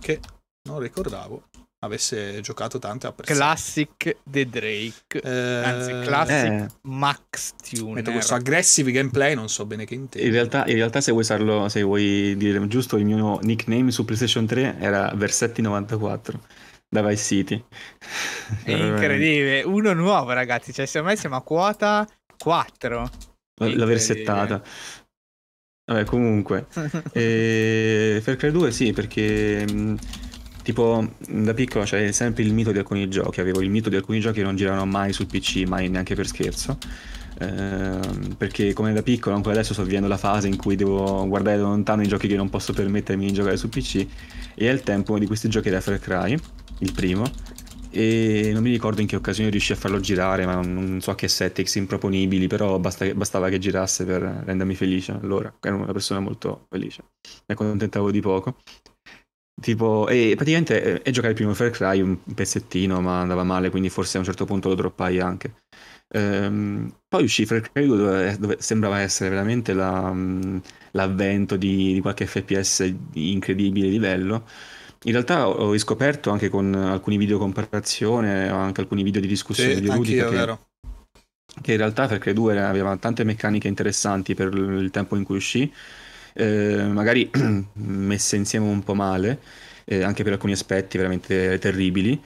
che 0.00 0.20
non 0.68 0.80
ricordavo 0.80 1.44
avesse 1.78 2.42
giocato 2.42 2.78
tanto 2.78 3.06
e 3.06 3.08
apprezzato. 3.08 3.38
Classic 3.38 4.16
The 4.22 4.46
Drake, 4.50 5.18
eh, 5.22 5.64
anzi 5.64 5.92
Classic 6.06 6.50
eh. 6.50 6.68
Max 6.82 7.54
Tune. 7.70 7.94
Metto 7.94 8.12
questo 8.12 8.34
aggressive 8.34 8.92
gameplay, 8.92 9.34
non 9.34 9.48
so 9.48 9.64
bene 9.64 9.86
che 9.86 9.94
intendi. 9.94 10.26
In 10.26 10.34
realtà, 10.34 10.66
in 10.66 10.74
realtà 10.74 11.00
se 11.00 11.10
vuoi 11.10 11.22
usarlo, 11.22 11.70
se 11.70 11.80
vuoi 11.80 12.36
dire 12.36 12.68
giusto, 12.68 12.98
il 12.98 13.06
mio 13.06 13.38
nickname 13.40 13.92
su 13.92 14.04
PlayStation 14.04 14.44
3 14.44 14.76
era 14.78 15.10
Versetti94 15.14 16.34
da 16.86 17.00
Vice 17.00 17.22
City. 17.22 17.64
È 18.62 18.72
incredibile, 18.72 19.62
uno 19.62 19.94
nuovo 19.94 20.32
ragazzi, 20.32 20.74
cioè 20.74 21.00
me 21.00 21.16
siamo 21.16 21.36
a 21.36 21.42
quota 21.42 22.06
4. 22.44 23.10
L'aver 23.54 23.98
settata. 23.98 24.62
Vabbè, 25.86 26.04
comunque. 26.04 26.66
e... 27.12 28.20
Far 28.22 28.36
Cry 28.36 28.50
2 28.50 28.70
sì, 28.70 28.92
perché 28.92 29.66
mh, 29.66 29.96
tipo 30.62 31.14
da 31.26 31.54
piccolo 31.54 31.84
c'è 31.84 32.12
sempre 32.12 32.42
il 32.42 32.52
mito 32.52 32.70
di 32.70 32.76
alcuni 32.76 33.08
giochi. 33.08 33.40
Avevo 33.40 33.62
il 33.62 33.70
mito 33.70 33.88
di 33.88 33.96
alcuni 33.96 34.20
giochi 34.20 34.40
che 34.40 34.42
non 34.42 34.56
giravano 34.56 34.84
mai 34.84 35.14
sul 35.14 35.24
PC, 35.24 35.64
mai 35.66 35.88
neanche 35.88 36.14
per 36.14 36.26
scherzo. 36.26 36.76
Eh, 37.38 37.98
perché 38.36 38.74
come 38.74 38.92
da 38.92 39.02
piccolo, 39.02 39.36
ancora 39.36 39.54
adesso 39.54 39.72
sto 39.72 39.84
vivendo 39.84 40.06
la 40.06 40.18
fase 40.18 40.46
in 40.46 40.58
cui 40.58 40.76
devo 40.76 41.26
guardare 41.26 41.56
da 41.56 41.62
lontano 41.62 42.02
i 42.02 42.08
giochi 42.08 42.28
che 42.28 42.36
non 42.36 42.50
posso 42.50 42.74
permettermi 42.74 43.24
di 43.24 43.32
giocare 43.32 43.56
sul 43.56 43.70
PC. 43.70 44.06
E 44.54 44.66
il 44.66 44.82
tempo 44.82 45.18
di 45.18 45.26
questi 45.26 45.48
giochi 45.48 45.70
da 45.70 45.80
Far 45.80 45.98
Cry, 45.98 46.38
il 46.80 46.92
primo 46.92 47.24
e 47.94 48.50
non 48.52 48.62
mi 48.62 48.70
ricordo 48.70 49.00
in 49.00 49.06
che 49.06 49.16
occasione 49.16 49.50
riuscì 49.50 49.72
a 49.72 49.76
farlo 49.76 50.00
girare, 50.00 50.44
ma 50.46 50.60
non 50.60 51.00
so 51.00 51.14
che 51.14 51.28
settings 51.28 51.74
improponibili, 51.76 52.46
però 52.48 52.78
basta, 52.78 53.12
bastava 53.14 53.48
che 53.48 53.58
girasse 53.58 54.04
per 54.04 54.22
rendermi 54.22 54.74
felice. 54.74 55.12
Allora, 55.12 55.54
ero 55.60 55.76
una 55.76 55.92
persona 55.92 56.20
molto 56.20 56.66
felice, 56.70 57.02
mi 57.22 57.54
accontentavo 57.54 58.10
di 58.10 58.20
poco. 58.20 58.56
Tipo, 59.60 60.08
e 60.08 60.32
praticamente 60.34 61.00
e 61.02 61.10
giocare 61.12 61.32
il 61.32 61.38
primo 61.38 61.54
Far 61.54 61.70
Cry 61.70 62.00
un 62.00 62.18
pezzettino, 62.34 63.00
ma 63.00 63.20
andava 63.20 63.44
male, 63.44 63.70
quindi 63.70 63.88
forse 63.88 64.16
a 64.16 64.20
un 64.20 64.26
certo 64.26 64.44
punto 64.44 64.68
lo 64.68 64.74
droppai 64.74 65.20
anche. 65.20 65.54
Ehm, 66.08 66.92
poi 67.08 67.22
uscì 67.24 67.46
Far 67.46 67.60
Cry 67.60 67.86
dove, 67.86 68.36
dove 68.38 68.56
sembrava 68.58 68.98
essere 68.98 69.30
veramente 69.30 69.72
la, 69.72 70.12
l'avvento 70.92 71.56
di, 71.56 71.92
di 71.94 72.00
qualche 72.00 72.26
FPS 72.26 72.84
di 72.84 73.32
incredibile 73.32 73.88
livello 73.88 74.44
in 75.04 75.12
realtà 75.12 75.48
ho 75.48 75.72
riscoperto 75.72 76.30
anche 76.30 76.48
con 76.48 76.74
alcuni 76.74 77.16
video 77.16 77.38
comparazione, 77.38 78.48
anche 78.48 78.80
alcuni 78.80 79.02
video 79.02 79.20
di 79.20 79.26
discussione 79.26 79.74
sì, 79.74 79.80
di 79.80 79.88
Rudica 79.88 80.28
che, 80.28 80.58
che, 81.60 81.72
in 81.72 81.78
realtà 81.78 82.08
Far 82.08 82.18
Cry 82.18 82.32
2 82.32 82.60
aveva 82.60 82.96
tante 82.96 83.24
meccaniche 83.24 83.68
interessanti 83.68 84.34
per 84.34 84.52
il 84.52 84.90
tempo 84.90 85.16
in 85.16 85.24
cui 85.24 85.36
uscì, 85.36 85.70
eh, 86.32 86.84
magari 86.84 87.30
messe 87.74 88.36
insieme 88.36 88.66
un 88.66 88.82
po' 88.82 88.94
male, 88.94 89.40
eh, 89.84 90.02
anche 90.02 90.22
per 90.22 90.32
alcuni 90.32 90.52
aspetti 90.52 90.96
veramente 90.96 91.58
terribili, 91.58 92.20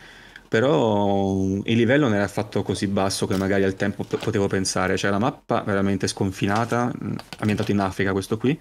però 0.48 1.34
il 1.64 1.76
livello 1.76 2.06
non 2.06 2.14
era 2.14 2.24
affatto 2.24 2.62
così 2.62 2.86
basso 2.88 3.26
che 3.26 3.36
magari 3.36 3.64
al 3.64 3.74
tempo 3.76 4.04
potevo 4.04 4.46
pensare, 4.48 4.96
cioè 4.96 5.10
la 5.10 5.18
mappa 5.18 5.62
veramente 5.62 6.06
sconfinata, 6.08 6.90
ambientato 7.38 7.70
in 7.70 7.80
Africa 7.80 8.12
questo 8.12 8.36
qui, 8.38 8.58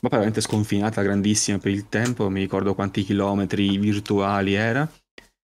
ma 0.00 0.08
veramente 0.08 0.40
sconfinata, 0.40 1.02
grandissima 1.02 1.58
per 1.58 1.72
il 1.72 1.88
tempo, 1.88 2.28
mi 2.30 2.40
ricordo 2.40 2.74
quanti 2.74 3.02
chilometri 3.02 3.78
virtuali 3.78 4.54
era. 4.54 4.88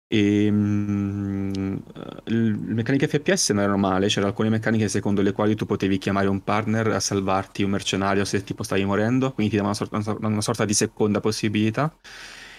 E 0.10 0.50
mh, 0.50 1.84
le 2.26 2.74
meccaniche 2.74 3.08
FPS 3.08 3.50
non 3.52 3.64
erano 3.64 3.78
male, 3.78 4.08
c'erano 4.08 4.28
alcune 4.28 4.50
meccaniche 4.50 4.88
secondo 4.88 5.22
le 5.22 5.34
quali 5.34 5.54
tu 5.56 5.66
potevi 5.66 5.98
chiamare 5.98 6.28
un 6.28 6.42
partner 6.44 6.88
a 6.88 7.00
salvarti 7.02 7.64
un 7.64 7.72
mercenario 7.72 8.24
se 8.24 8.44
tipo 8.44 8.64
stavi 8.64 8.86
morendo, 8.86 9.34
quindi 9.34 9.52
ti 9.52 9.58
dava 9.58 9.70
una 9.70 9.78
sorta, 9.78 10.16
una 10.26 10.42
sorta 10.42 10.64
di 10.66 10.74
seconda 10.74 11.20
possibilità. 11.20 11.94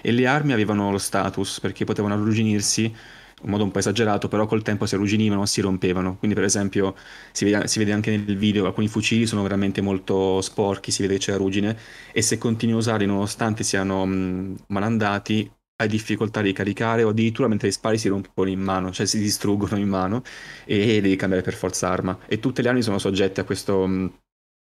E 0.01 0.13
le 0.13 0.27
armi 0.27 0.53
avevano 0.53 0.91
lo 0.91 0.99
status 0.99 1.61
perché 1.61 1.85
potevano 1.85 2.15
arrugginirsi 2.15 2.95
in 3.43 3.51
modo 3.51 3.65
un 3.65 3.71
po' 3.71 3.79
esagerato, 3.79 4.29
però 4.29 4.47
col 4.47 4.63
tempo 4.63 4.87
si 4.87 4.95
arrugginivano, 4.95 5.47
si 5.47 5.61
rompevano. 5.61 6.17
Quindi, 6.19 6.37
per 6.37 6.45
esempio, 6.45 6.95
si 7.33 7.45
vede, 7.45 7.69
si 7.69 7.79
vede, 7.79 7.93
anche 7.93 8.11
nel 8.11 8.37
video, 8.37 8.67
alcuni 8.67 8.89
fucili 8.89 9.27
sono 9.27 9.43
veramente 9.43 9.81
molto 9.81 10.41
sporchi, 10.41 10.91
si 10.91 11.03
vede 11.03 11.15
che 11.15 11.21
c'è 11.21 11.31
la 11.33 11.39
ruggine, 11.39 11.77
e 12.13 12.23
se 12.23 12.39
continui 12.39 12.75
a 12.75 12.79
usarli 12.79 13.07
nonostante 13.07 13.63
siano 13.65 14.05
mh, 14.07 14.57
malandati, 14.69 15.51
hai 15.81 15.89
difficoltà 15.89 16.43
di 16.43 16.53
caricare 16.53 17.05
o 17.05 17.11
addirittura 17.11 17.47
mentre 17.47 17.71
spari 17.71 17.99
si 17.99 18.09
rompono 18.09 18.51
in 18.51 18.61
mano, 18.61 18.91
cioè 18.91 19.07
si 19.07 19.19
distruggono 19.21 19.77
in 19.79 19.89
mano 19.89 20.23
e 20.65 21.01
devi 21.01 21.15
cambiare 21.17 21.45
per 21.45 21.55
forza 21.55 21.89
arma. 21.89 22.19
E 22.27 22.41
tutte 22.41 22.63
le 22.63 22.69
armi 22.69 22.83
sono 22.83 22.99
soggette 22.99 23.41
a 23.41 23.45
questo, 23.45 23.85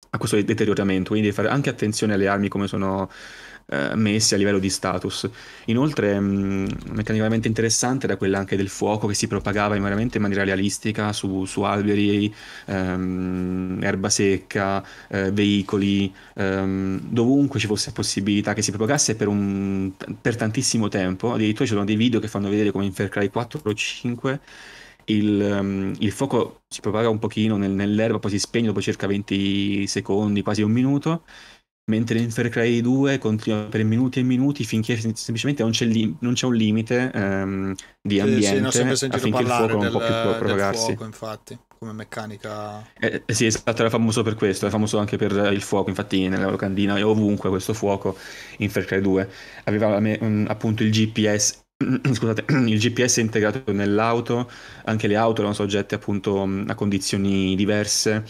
a 0.09 0.17
questo 0.17 0.41
deterioramento, 0.41 1.09
quindi 1.11 1.29
devi 1.29 1.41
fare 1.41 1.47
anche 1.53 1.69
attenzione 1.69 2.13
alle 2.13 2.27
armi 2.27 2.49
come 2.49 2.67
sono 2.67 3.09
eh, 3.67 3.95
messi 3.95 4.33
a 4.33 4.37
livello 4.37 4.59
di 4.59 4.69
status. 4.69 5.29
Inoltre, 5.65 6.19
mh, 6.19 6.67
meccanicamente 6.91 7.47
interessante 7.47 8.05
era 8.05 8.17
quella 8.17 8.37
anche 8.37 8.55
del 8.55 8.69
fuoco 8.69 9.07
che 9.07 9.13
si 9.13 9.27
propagava 9.27 9.75
in 9.75 9.83
veramente 9.83 10.17
in 10.17 10.23
maniera 10.23 10.43
realistica 10.43 11.13
su, 11.13 11.45
su 11.45 11.61
alberi, 11.61 12.33
ehm, 12.65 13.79
erba 13.81 14.09
secca, 14.09 14.83
eh, 15.09 15.31
veicoli, 15.31 16.13
ehm, 16.35 16.99
dovunque 17.01 17.59
ci 17.59 17.67
fosse 17.67 17.91
possibilità 17.91 18.53
che 18.53 18.61
si 18.61 18.71
propagasse 18.71 19.15
per, 19.15 19.27
un, 19.27 19.91
per 20.21 20.35
tantissimo 20.35 20.87
tempo. 20.87 21.33
Addirittura 21.33 21.65
ci 21.65 21.73
sono 21.73 21.85
dei 21.85 21.95
video 21.95 22.19
che 22.19 22.27
fanno 22.27 22.49
vedere 22.49 22.71
come 22.71 22.85
in 22.85 22.93
Far 22.93 23.09
Cry 23.09 23.29
4 23.29 23.61
o 23.63 23.73
5 23.73 24.39
il, 25.05 25.39
um, 25.59 25.93
il, 25.99 26.11
fuoco 26.11 26.61
si 26.67 26.81
propaga 26.81 27.09
un 27.09 27.19
pochino 27.19 27.57
nel, 27.57 27.71
nell'erba, 27.71 28.19
poi 28.19 28.31
si 28.31 28.39
spegne 28.39 28.67
dopo 28.67 28.81
circa 28.81 29.07
20 29.07 29.85
secondi, 29.87 30.41
quasi 30.41 30.61
un 30.61 30.71
minuto, 30.71 31.23
mentre 31.85 32.19
in 32.19 32.31
Far 32.31 32.49
Cry 32.49 32.81
2 32.81 33.19
continua 33.19 33.63
per 33.65 33.83
minuti 33.83 34.19
e 34.19 34.23
minuti 34.23 34.63
finché 34.63 34.97
semplicemente 34.97 35.61
non 35.61 35.71
c'è, 35.71 35.85
li- 35.85 36.15
non 36.19 36.33
c'è 36.33 36.47
un 36.47 36.55
limite 36.55 37.11
um, 37.13 37.75
di 38.01 38.19
ambiente 38.19 38.71
sì, 38.71 38.95
sì, 38.95 39.05
affinché 39.05 39.41
il 39.41 39.47
fuoco 39.47 39.77
non 39.77 39.91
può 39.91 39.99
più 39.99 40.37
propagarsi. 40.39 40.85
Fuoco, 40.85 41.05
infatti, 41.05 41.57
come 41.77 41.93
meccanica. 41.93 42.91
Eh, 42.99 43.21
eh, 43.25 43.33
sì, 43.33 43.45
esatto, 43.45 43.81
era 43.81 43.89
famoso 43.89 44.23
per 44.23 44.33
questo, 44.33 44.65
era 44.65 44.73
famoso 44.73 44.97
anche 44.97 45.17
per 45.17 45.31
il 45.53 45.61
fuoco, 45.61 45.89
infatti 45.89 46.27
nella 46.27 46.49
locandina 46.49 46.97
e 46.97 47.03
ovunque 47.03 47.49
questo 47.49 47.73
fuoco 47.73 48.17
in 48.57 48.69
Far 48.69 48.85
Cry 48.85 49.01
2 49.01 49.29
aveva 49.65 49.95
um, 49.97 50.45
appunto 50.49 50.81
il 50.81 50.89
GPS 50.89 51.63
scusate, 52.13 52.45
il 52.65 52.79
GPS 52.79 53.17
è 53.17 53.21
integrato 53.21 53.71
nell'auto, 53.71 54.49
anche 54.85 55.07
le 55.07 55.17
auto 55.17 55.41
erano 55.41 55.53
soggette 55.53 55.93
appunto 55.93 56.41
a 56.41 56.73
condizioni 56.73 57.55
diverse 57.55 58.23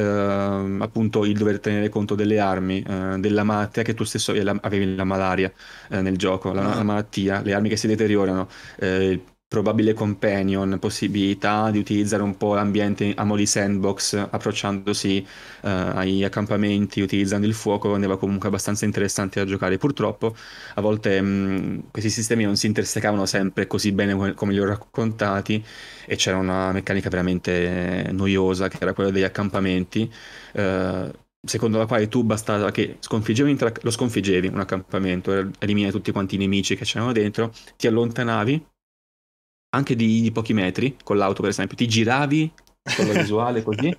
appunto 0.00 1.24
il 1.24 1.36
dover 1.36 1.60
tenere 1.60 1.88
conto 1.88 2.14
delle 2.14 2.38
armi, 2.38 2.82
eh, 2.82 3.16
della 3.18 3.44
malattia 3.44 3.82
che 3.82 3.94
tu 3.94 4.04
stesso 4.04 4.32
avevi 4.32 4.94
la 4.94 5.04
malaria 5.04 5.52
eh, 5.90 6.00
nel 6.00 6.16
gioco, 6.16 6.52
la, 6.52 6.74
la, 6.74 6.82
malattia, 6.82 7.40
le 7.42 7.54
armi 7.54 7.68
che 7.68 7.76
si 7.76 7.86
deteriorano, 7.86 8.48
eh, 8.76 9.20
probabile 9.46 9.94
companion, 9.94 10.78
possibilità 10.80 11.70
di 11.70 11.78
utilizzare 11.78 12.22
un 12.22 12.36
po' 12.36 12.54
l'ambiente 12.54 13.14
Amoli 13.14 13.46
Sandbox 13.46 14.14
approcciandosi 14.14 15.24
uh, 15.62 15.68
ai 15.68 16.24
accampamenti, 16.24 17.00
utilizzando 17.00 17.46
il 17.46 17.54
fuoco, 17.54 17.92
rendeva 17.92 18.18
comunque 18.18 18.48
abbastanza 18.48 18.84
interessante 18.84 19.38
da 19.38 19.46
giocare. 19.46 19.78
Purtroppo 19.78 20.34
a 20.74 20.80
volte 20.80 21.20
mh, 21.20 21.90
questi 21.92 22.10
sistemi 22.10 22.44
non 22.44 22.56
si 22.56 22.66
intersecavano 22.66 23.26
sempre 23.26 23.66
così 23.68 23.92
bene 23.92 24.34
come 24.34 24.52
li 24.52 24.58
ho 24.58 24.64
raccontati 24.64 25.64
e 26.06 26.16
c'era 26.16 26.36
una 26.38 26.72
meccanica 26.72 27.08
veramente 27.08 28.08
noiosa 28.10 28.68
che 28.68 28.78
era 28.80 28.92
quella 28.92 29.10
degli 29.10 29.22
accampamenti. 29.22 30.10
Uh, 30.54 31.10
secondo 31.46 31.78
la 31.78 31.86
quale 31.86 32.08
tu 32.08 32.24
bastava 32.24 32.70
che 32.70 32.96
sconfiggevi 33.00 33.56
lo 33.82 33.90
sconfiggevi 33.90 34.48
un 34.48 34.60
accampamento, 34.60 35.50
elimini 35.58 35.90
tutti 35.90 36.10
quanti 36.10 36.36
i 36.36 36.38
nemici 36.38 36.74
che 36.74 36.84
c'erano 36.84 37.12
dentro, 37.12 37.52
ti 37.76 37.86
allontanavi 37.86 38.66
anche 39.74 39.94
di, 39.96 40.20
di 40.20 40.32
pochi 40.32 40.52
metri 40.52 40.96
con 41.02 41.16
l'auto 41.16 41.42
per 41.42 41.50
esempio, 41.50 41.76
ti 41.76 41.86
giravi 41.86 42.52
con 42.94 43.06
la 43.06 43.12
visuale 43.14 43.62
così 43.62 43.94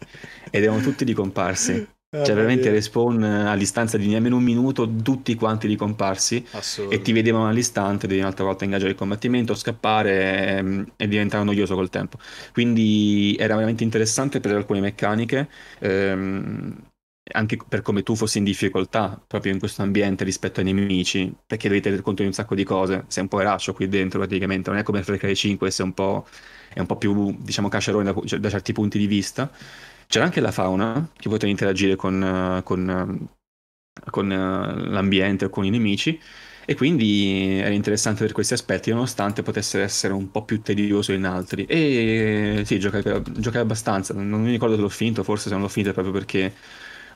ed 0.50 0.64
erano 0.64 0.80
tutti 0.82 1.04
ricomparsi. 1.04 1.74
Ah, 2.12 2.24
cioè, 2.24 2.34
veramente 2.34 2.70
respawn 2.70 3.24
a 3.24 3.58
distanza 3.58 3.98
di 3.98 4.08
nemmeno 4.08 4.38
un 4.38 4.44
minuto, 4.44 4.90
tutti 5.04 5.36
quanti 5.36 5.68
ricomparsi 5.68 6.46
e 6.88 7.02
ti 7.02 7.12
vedevano 7.12 7.50
all'istante, 7.50 8.08
devi 8.08 8.22
un'altra 8.22 8.46
volta 8.46 8.64
ingaggiare 8.64 8.92
il 8.92 8.96
combattimento, 8.98 9.54
scappare 9.54 10.58
ehm, 10.58 10.94
e 10.96 11.08
diventava 11.10 11.44
noioso 11.44 11.76
col 11.76 11.90
tempo. 11.90 12.18
Quindi 12.54 13.36
era 13.38 13.56
veramente 13.56 13.84
interessante 13.84 14.40
per 14.40 14.56
alcune 14.56 14.80
meccaniche. 14.80 15.50
Ehm, 15.80 16.76
anche 17.32 17.58
per 17.68 17.82
come 17.82 18.04
tu 18.04 18.16
fossi 18.16 18.38
in 18.38 18.44
difficoltà 18.44 19.20
proprio 19.26 19.52
in 19.52 19.60
questo 19.60 19.82
ambiente 19.82 20.24
rispetto 20.24 20.60
ai 20.60 20.66
nemici, 20.66 21.34
perché 21.46 21.68
devi 21.68 21.82
tenere 21.82 22.02
conto 22.02 22.22
di 22.22 22.28
un 22.28 22.34
sacco 22.34 22.54
di 22.54 22.64
cose, 22.64 23.06
sei 23.08 23.24
un 23.24 23.30
po' 23.30 23.40
erascio 23.42 23.74
qui 23.74 23.88
dentro 23.90 24.20
praticamente, 24.20 24.70
non 24.70 24.80
è 24.80 24.84
come 24.84 25.02
Far 25.02 25.18
Cry 25.18 25.34
5, 25.36 25.72
sei 25.72 25.86
un 25.86 25.94
po', 25.94 26.28
è 26.74 26.80
un 26.80 26.86
po' 26.86 26.98
più, 26.98 27.36
diciamo, 27.40 27.68
cascerone 27.68 28.04
da, 28.04 28.22
cioè, 28.26 28.40
da, 28.40 28.50
certi 28.50 28.74
punti 28.74 29.00
di 29.00 29.08
vista. 29.08 29.52
C'era 30.08 30.26
anche 30.26 30.40
la 30.40 30.52
fauna, 30.52 31.10
che 31.18 31.30
potevi 31.30 31.52
interagire 31.52 31.96
con, 31.96 32.62
con, 32.64 33.28
con 34.12 34.28
l'ambiente 34.28 35.46
o 35.46 35.50
con 35.50 35.66
i 35.66 35.72
nemici, 35.72 36.20
e 36.68 36.76
quindi 36.76 37.60
era 37.60 37.74
interessante 37.74 38.24
per 38.24 38.34
questi 38.34 38.54
aspetti, 38.54 38.92
nonostante 38.92 39.42
potesse 39.44 39.82
essere 39.82 40.14
un 40.14 40.30
po' 40.32 40.44
più 40.46 40.62
tedioso 40.62 41.12
in 41.12 41.26
altri. 41.26 41.66
E 41.66 42.62
sì, 42.66 42.80
giocai, 42.80 43.02
giocai 43.32 43.62
abbastanza, 43.62 44.14
non 44.14 44.42
mi 44.44 44.52
ricordo 44.52 44.76
se 44.76 44.82
l'ho 44.82 44.90
finito, 44.90 45.24
forse 45.24 45.48
se 45.48 45.54
non 45.54 45.62
l'ho 45.62 45.70
finito 45.70 45.94
proprio 45.94 46.14
perché 46.14 46.54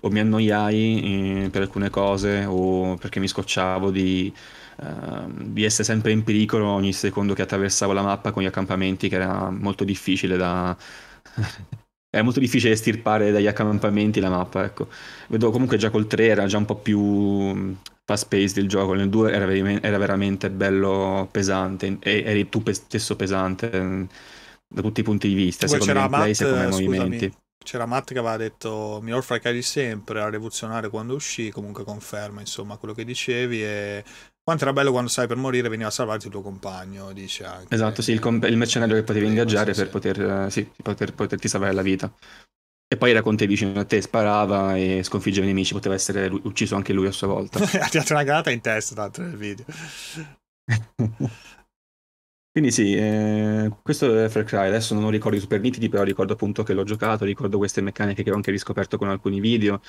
o 0.01 0.09
mi 0.09 0.19
annoiai 0.19 1.45
eh, 1.45 1.49
per 1.49 1.63
alcune 1.63 1.89
cose 1.89 2.45
o 2.45 2.95
perché 2.95 3.19
mi 3.19 3.27
scocciavo 3.27 3.91
di, 3.91 4.33
uh, 4.77 5.31
di, 5.31 5.63
essere 5.63 5.83
sempre 5.83 6.11
in 6.11 6.23
pericolo 6.23 6.67
ogni 6.67 6.93
secondo 6.93 7.33
che 7.33 7.41
attraversavo 7.41 7.91
la 7.93 8.01
mappa 8.01 8.31
con 8.31 8.43
gli 8.43 8.47
accampamenti 8.47 9.09
che 9.09 9.15
era 9.15 9.49
molto 9.49 9.83
difficile 9.83 10.37
da... 10.37 10.75
È 12.11 12.23
molto 12.23 12.39
difficile 12.39 12.73
estirpare 12.73 13.29
dagli 13.29 13.45
accampamenti 13.45 14.19
la 14.19 14.31
mappa, 14.31 14.63
ecco. 14.63 14.87
Vedo 15.27 15.51
comunque 15.51 15.77
già 15.77 15.91
col 15.91 16.07
3 16.07 16.25
era 16.25 16.47
già 16.47 16.57
un 16.57 16.65
po' 16.65 16.77
più 16.77 17.75
fast 18.03 18.27
paced 18.27 18.57
il 18.57 18.67
gioco, 18.67 18.93
nel 18.95 19.09
2 19.09 19.31
era, 19.31 19.79
era 19.79 19.97
veramente 19.99 20.49
bello 20.49 21.27
pesante 21.29 21.97
e 21.99 22.23
eri 22.25 22.49
tu 22.49 22.63
stesso 22.71 23.15
pesante 23.15 23.69
mm, 23.79 24.03
da 24.67 24.81
tutti 24.81 25.01
i 25.01 25.03
punti 25.03 25.27
di 25.27 25.35
vista, 25.35 25.67
sia 25.67 25.77
come 25.77 25.93
gameplay 25.93 26.33
sia 26.33 26.49
come 26.49 26.67
movimenti 26.67 27.31
c'era 27.69 27.85
Matt 27.85 28.13
che 28.13 28.17
aveva 28.17 28.35
detto 28.35 28.99
miglior 29.03 29.23
Cry 29.23 29.53
di 29.53 29.61
sempre, 29.61 30.19
era 30.19 30.29
rivoluzionario 30.29 30.89
quando 30.89 31.13
uscì, 31.13 31.51
comunque 31.51 31.83
conferma 31.83 32.39
insomma 32.39 32.77
quello 32.77 32.95
che 32.95 33.05
dicevi 33.05 33.63
e 33.63 34.03
quanto 34.43 34.63
era 34.63 34.73
bello 34.73 34.89
quando 34.89 35.07
sai 35.07 35.27
per 35.27 35.37
morire 35.37 35.69
veniva 35.69 35.89
a 35.89 35.91
salvarti 35.91 36.25
il 36.25 36.31
tuo 36.31 36.41
compagno, 36.41 37.11
dice 37.11 37.45
anche. 37.45 37.75
Esatto, 37.75 38.01
sì, 38.01 38.11
il, 38.11 38.19
comp- 38.19 38.45
il 38.45 38.57
mercenario 38.57 38.95
che 38.95 39.03
potevi 39.03 39.27
ingaggiare 39.27 39.73
per, 39.73 39.89
Poter, 39.89 40.51
sì, 40.51 40.67
poter, 40.81 41.13
poterti 41.13 41.47
salvare 41.47 41.73
la 41.73 41.83
vita. 41.83 42.11
E 42.91 42.97
poi 42.97 43.11
era 43.11 43.21
con 43.21 43.37
te 43.37 43.45
vicino 43.45 43.79
a 43.79 43.85
te, 43.85 44.01
sparava 44.01 44.75
e 44.75 45.03
sconfiggeva 45.03 45.45
i 45.45 45.49
nemici, 45.49 45.73
poteva 45.73 45.93
essere 45.93 46.25
ucciso 46.25 46.75
anche 46.75 46.91
lui 46.91 47.05
a 47.05 47.11
sua 47.11 47.27
volta. 47.27 47.59
ha 47.61 47.87
tirato 47.87 48.13
una 48.13 48.23
granata 48.23 48.49
in 48.49 48.61
testa 48.61 48.95
tanto 48.95 49.21
nel 49.21 49.37
video. 49.37 49.65
Quindi 52.59 52.75
sì, 52.75 52.93
eh, 52.93 53.71
questo 53.81 54.21
è 54.21 54.27
Far 54.27 54.43
Cry, 54.43 54.67
adesso 54.67 54.93
non 54.93 55.05
ho 55.05 55.09
ricordi 55.09 55.39
super 55.39 55.61
nitidi, 55.61 55.87
però 55.87 56.03
ricordo 56.03 56.33
appunto 56.33 56.61
che 56.61 56.73
l'ho 56.73 56.83
giocato, 56.83 57.23
ricordo 57.23 57.57
queste 57.57 57.79
meccaniche 57.79 58.21
che 58.21 58.31
ho 58.31 58.35
anche 58.35 58.51
riscoperto 58.51 58.97
con 58.97 59.07
alcuni 59.07 59.39
video, 59.39 59.79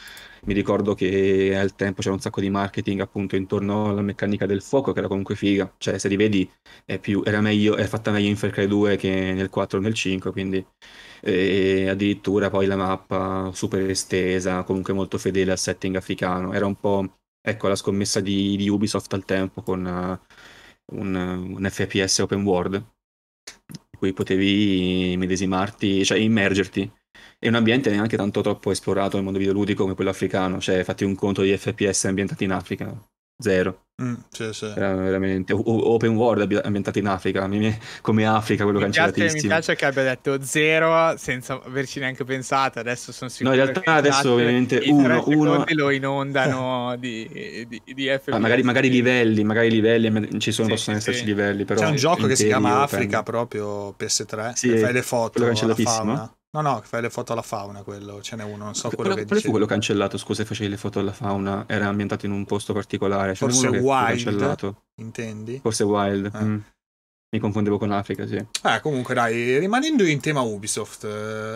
mi 0.44 0.54
ricordo 0.54 0.94
che 0.94 1.56
al 1.58 1.74
tempo 1.74 2.00
c'era 2.00 2.14
un 2.14 2.20
sacco 2.20 2.40
di 2.40 2.48
marketing 2.48 3.00
appunto 3.00 3.34
intorno 3.34 3.88
alla 3.88 4.02
meccanica 4.02 4.46
del 4.46 4.62
fuoco 4.62 4.92
che 4.92 5.00
era 5.00 5.08
comunque 5.08 5.34
figa, 5.34 5.74
cioè 5.78 5.98
se 5.98 6.06
rivedi 6.06 6.48
è 6.84 7.00
più, 7.00 7.22
era 7.26 7.40
meglio, 7.40 7.74
è 7.74 7.86
fatta 7.86 8.12
meglio 8.12 8.28
in 8.28 8.36
Far 8.36 8.50
Cry 8.50 8.68
2 8.68 8.94
che 8.96 9.32
nel 9.32 9.50
4 9.50 9.78
o 9.78 9.82
nel 9.82 9.94
5, 9.94 10.30
quindi 10.30 10.64
e 11.22 11.88
addirittura 11.88 12.50
poi 12.50 12.66
la 12.66 12.76
mappa 12.76 13.50
super 13.52 13.80
estesa, 13.90 14.62
comunque 14.62 14.92
molto 14.92 15.18
fedele 15.18 15.50
al 15.50 15.58
setting 15.58 15.96
africano, 15.96 16.52
era 16.52 16.66
un 16.66 16.76
po' 16.76 17.18
ecco 17.42 17.66
la 17.66 17.74
scommessa 17.74 18.20
di, 18.20 18.56
di 18.56 18.68
Ubisoft 18.68 19.12
al 19.12 19.24
tempo 19.24 19.60
con... 19.62 19.84
Uh, 19.84 20.38
un, 20.92 21.14
un 21.14 21.68
FPS 21.70 22.18
open 22.18 22.42
world 22.42 22.74
in 22.74 23.98
cui 23.98 24.12
potevi 24.12 25.14
medesimarti, 25.16 26.04
cioè 26.04 26.18
immergerti. 26.18 26.90
E 27.38 27.48
un 27.48 27.54
ambiente 27.54 27.90
neanche 27.90 28.16
tanto 28.16 28.40
troppo 28.42 28.70
esplorato 28.70 29.16
nel 29.16 29.24
mondo 29.24 29.38
videoludico 29.38 29.82
come 29.82 29.94
quello 29.94 30.10
africano, 30.10 30.60
cioè 30.60 30.84
fatti 30.84 31.04
un 31.04 31.14
conto 31.14 31.42
di 31.42 31.56
FPS 31.56 32.04
ambientati 32.04 32.44
in 32.44 32.52
Africa, 32.52 32.94
zero. 33.40 33.84
Mm, 34.02 34.14
sì, 34.30 34.48
sì. 34.52 34.64
Era 34.64 34.94
veramente 34.94 35.52
o- 35.52 35.62
open 35.92 36.16
world 36.16 36.60
ambientato 36.64 36.98
in 36.98 37.06
Africa, 37.06 37.46
come 38.00 38.26
Africa, 38.26 38.64
quello 38.64 38.78
mi 38.78 38.84
cancellatissimo. 38.84 39.30
Piace, 39.30 39.42
mi 39.42 39.48
piace 39.48 39.76
che 39.76 39.84
abbia 39.84 40.02
detto 40.04 40.42
zero 40.42 41.16
senza 41.18 41.60
averci 41.62 42.00
neanche 42.00 42.24
pensato, 42.24 42.78
adesso 42.78 43.12
sono 43.12 43.28
sicuro 43.28 43.54
No, 43.54 43.60
in 43.60 43.66
realtà 43.70 43.94
adesso 43.94 44.32
ovviamente 44.32 44.82
uno, 44.86 45.22
uno... 45.26 45.64
lo 45.74 45.90
inondano 45.90 46.96
di, 46.98 47.66
di, 47.68 47.82
di 47.84 48.06
FPS. 48.06 48.28
Ah, 48.32 48.38
magari, 48.38 48.62
magari, 48.62 48.88
livelli, 48.88 49.44
magari 49.44 49.70
livelli, 49.70 50.40
ci 50.40 50.50
sono, 50.50 50.68
sì, 50.68 50.74
possono 50.74 50.96
esserci 50.96 51.24
livelli, 51.26 51.64
però... 51.66 51.80
C'è 51.82 51.88
un 51.88 51.96
gioco 51.96 52.26
che 52.26 52.36
si 52.36 52.46
chiama 52.46 52.80
Africa 52.80 53.22
proprio 53.22 53.92
PS3, 53.92 54.52
sì, 54.54 54.76
fai 54.78 54.94
le 54.94 55.02
foto 55.02 55.44
alla 55.44 55.74
fauna. 55.74 56.34
No, 56.52 56.62
no, 56.62 56.82
fai 56.82 57.00
le 57.00 57.10
foto 57.10 57.32
alla 57.32 57.42
fauna, 57.42 57.84
quello, 57.84 58.20
ce 58.22 58.34
n'è 58.34 58.42
uno, 58.42 58.64
non 58.64 58.74
so 58.74 58.88
quello, 58.88 59.12
quello 59.12 59.14
che 59.14 59.26
Qual 59.26 59.40
fu 59.40 59.50
quello 59.50 59.66
cancellato, 59.66 60.18
scusa, 60.18 60.44
facevi 60.44 60.68
le 60.68 60.76
foto 60.76 60.98
alla 60.98 61.12
fauna, 61.12 61.64
era 61.68 61.86
ambientato 61.86 62.26
in 62.26 62.32
un 62.32 62.44
posto 62.44 62.72
particolare, 62.72 63.36
ce 63.36 63.46
Forse 63.46 63.68
Wild, 63.68 64.74
intendi? 64.96 65.60
Forse 65.62 65.84
Wild, 65.84 66.34
eh. 66.34 66.42
mm. 66.42 66.58
mi 67.30 67.38
confondevo 67.38 67.78
con 67.78 67.92
Africa, 67.92 68.26
sì. 68.26 68.34
Eh, 68.34 68.80
comunque 68.82 69.14
dai, 69.14 69.58
rimanendo 69.60 70.04
in 70.04 70.18
tema 70.18 70.40
Ubisoft, 70.40 71.04
eh, 71.04 71.08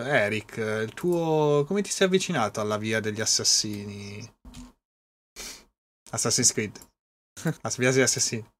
Eric, 0.06 0.58
il 0.58 0.94
tuo... 0.94 1.64
come 1.66 1.82
ti 1.82 1.90
sei 1.90 2.06
avvicinato 2.06 2.60
alla 2.60 2.76
via 2.76 3.00
degli 3.00 3.20
assassini? 3.20 4.32
Assassin's 6.10 6.52
Creed. 6.52 6.78
La 7.62 7.72
via 7.76 7.90
degli 7.90 8.00
assassini. 8.00 8.53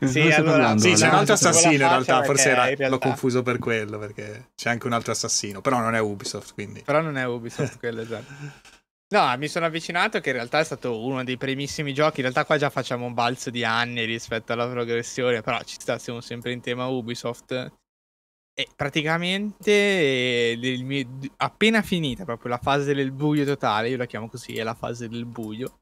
Sì, 0.00 0.30
allora, 0.30 0.76
sì, 0.78 0.92
c'è 0.92 1.08
un 1.08 1.14
altro 1.14 1.34
assassino 1.34 1.72
in 1.72 1.78
realtà, 1.78 2.22
forse 2.22 2.50
era, 2.50 2.68
in 2.68 2.76
realtà... 2.76 2.88
l'ho 2.88 2.98
confuso 2.98 3.42
per 3.42 3.58
quello, 3.58 3.98
perché 3.98 4.50
c'è 4.54 4.70
anche 4.70 4.86
un 4.86 4.92
altro 4.92 5.12
assassino, 5.12 5.60
però 5.60 5.78
non 5.80 5.94
è 5.94 6.00
Ubisoft, 6.00 6.54
quindi. 6.54 6.82
Però 6.82 7.00
non 7.00 7.16
è 7.16 7.26
Ubisoft 7.26 7.78
quello, 7.78 8.00
esatto. 8.00 8.32
No, 9.14 9.36
mi 9.36 9.48
sono 9.48 9.66
avvicinato 9.66 10.20
che 10.20 10.30
in 10.30 10.36
realtà 10.36 10.58
è 10.58 10.64
stato 10.64 11.04
uno 11.04 11.22
dei 11.22 11.36
primissimi 11.36 11.94
giochi, 11.94 12.16
in 12.16 12.22
realtà 12.22 12.44
qua 12.44 12.56
già 12.56 12.70
facciamo 12.70 13.06
un 13.06 13.14
balzo 13.14 13.50
di 13.50 13.62
anni 13.62 14.04
rispetto 14.04 14.52
alla 14.52 14.68
progressione, 14.68 15.40
però 15.40 15.62
ci 15.62 15.76
sta, 15.78 15.98
siamo 15.98 16.20
sempre 16.20 16.52
in 16.52 16.60
tema 16.60 16.86
Ubisoft. 16.86 17.72
E 18.56 18.68
praticamente 18.74 19.70
eh, 19.72 21.06
appena 21.38 21.82
finita 21.82 22.24
proprio 22.24 22.50
la 22.50 22.58
fase 22.58 22.94
del 22.94 23.10
buio 23.10 23.44
totale, 23.44 23.88
io 23.88 23.96
la 23.96 24.06
chiamo 24.06 24.28
così, 24.28 24.56
è 24.56 24.62
la 24.62 24.74
fase 24.74 25.08
del 25.08 25.24
buio 25.24 25.80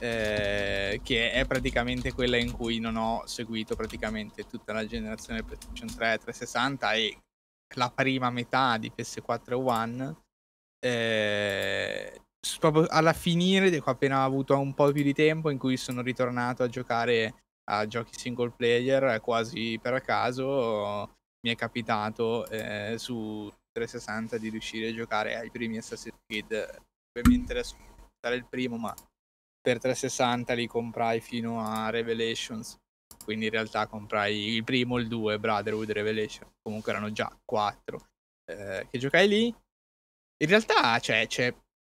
eh, 0.00 1.00
che 1.04 1.30
è 1.30 1.46
praticamente 1.46 2.12
quella 2.12 2.38
in 2.38 2.52
cui 2.52 2.78
non 2.78 2.96
ho 2.96 3.26
seguito 3.26 3.76
praticamente 3.76 4.46
tutta 4.46 4.72
la 4.72 4.86
generazione 4.86 5.42
PlayStation 5.42 5.88
3 5.88 6.18
360 6.18 6.92
e 6.94 7.18
la 7.76 7.90
prima 7.90 8.30
metà 8.30 8.78
di 8.78 8.90
PS4 8.94 9.52
One. 9.52 10.16
Eh, 10.80 12.22
proprio 12.58 12.86
alla 12.88 13.12
finire, 13.12 13.82
appena 13.84 14.22
ho 14.22 14.26
avuto 14.26 14.58
un 14.58 14.72
po' 14.74 14.90
più 14.90 15.02
di 15.02 15.12
tempo, 15.12 15.50
in 15.50 15.58
cui 15.58 15.76
sono 15.76 16.00
ritornato 16.00 16.62
a 16.62 16.68
giocare 16.68 17.34
a 17.70 17.86
giochi 17.86 18.18
single 18.18 18.50
player 18.56 19.20
quasi 19.20 19.78
per 19.80 20.00
caso, 20.00 21.14
mi 21.42 21.52
è 21.52 21.56
capitato 21.56 22.48
eh, 22.48 22.96
su 22.98 23.52
360 23.72 24.38
di 24.38 24.48
riuscire 24.48 24.88
a 24.88 24.94
giocare 24.94 25.36
ai 25.36 25.50
primi 25.50 25.76
Assassin's 25.76 26.18
Creed. 26.26 26.80
Ovviamente 27.12 27.52
adesso 27.52 27.76
il 28.28 28.46
primo, 28.48 28.76
ma 28.76 28.94
per 29.60 29.78
360 29.78 30.52
li 30.54 30.66
comprai 30.66 31.20
fino 31.20 31.60
a 31.60 31.90
Revelations. 31.90 32.78
Quindi 33.22 33.46
in 33.46 33.50
realtà 33.50 33.86
comprai 33.86 34.54
il 34.54 34.64
primo, 34.64 34.98
il 34.98 35.06
2, 35.06 35.38
Brotherhood, 35.38 35.90
Revelation. 35.90 36.50
Comunque 36.62 36.92
erano 36.92 37.12
già 37.12 37.30
4 37.44 38.08
eh, 38.50 38.86
che 38.90 38.98
giocai 38.98 39.28
lì. 39.28 39.46
In 39.46 40.48
realtà 40.48 40.98
cioè, 40.98 41.26
c'è 41.26 41.54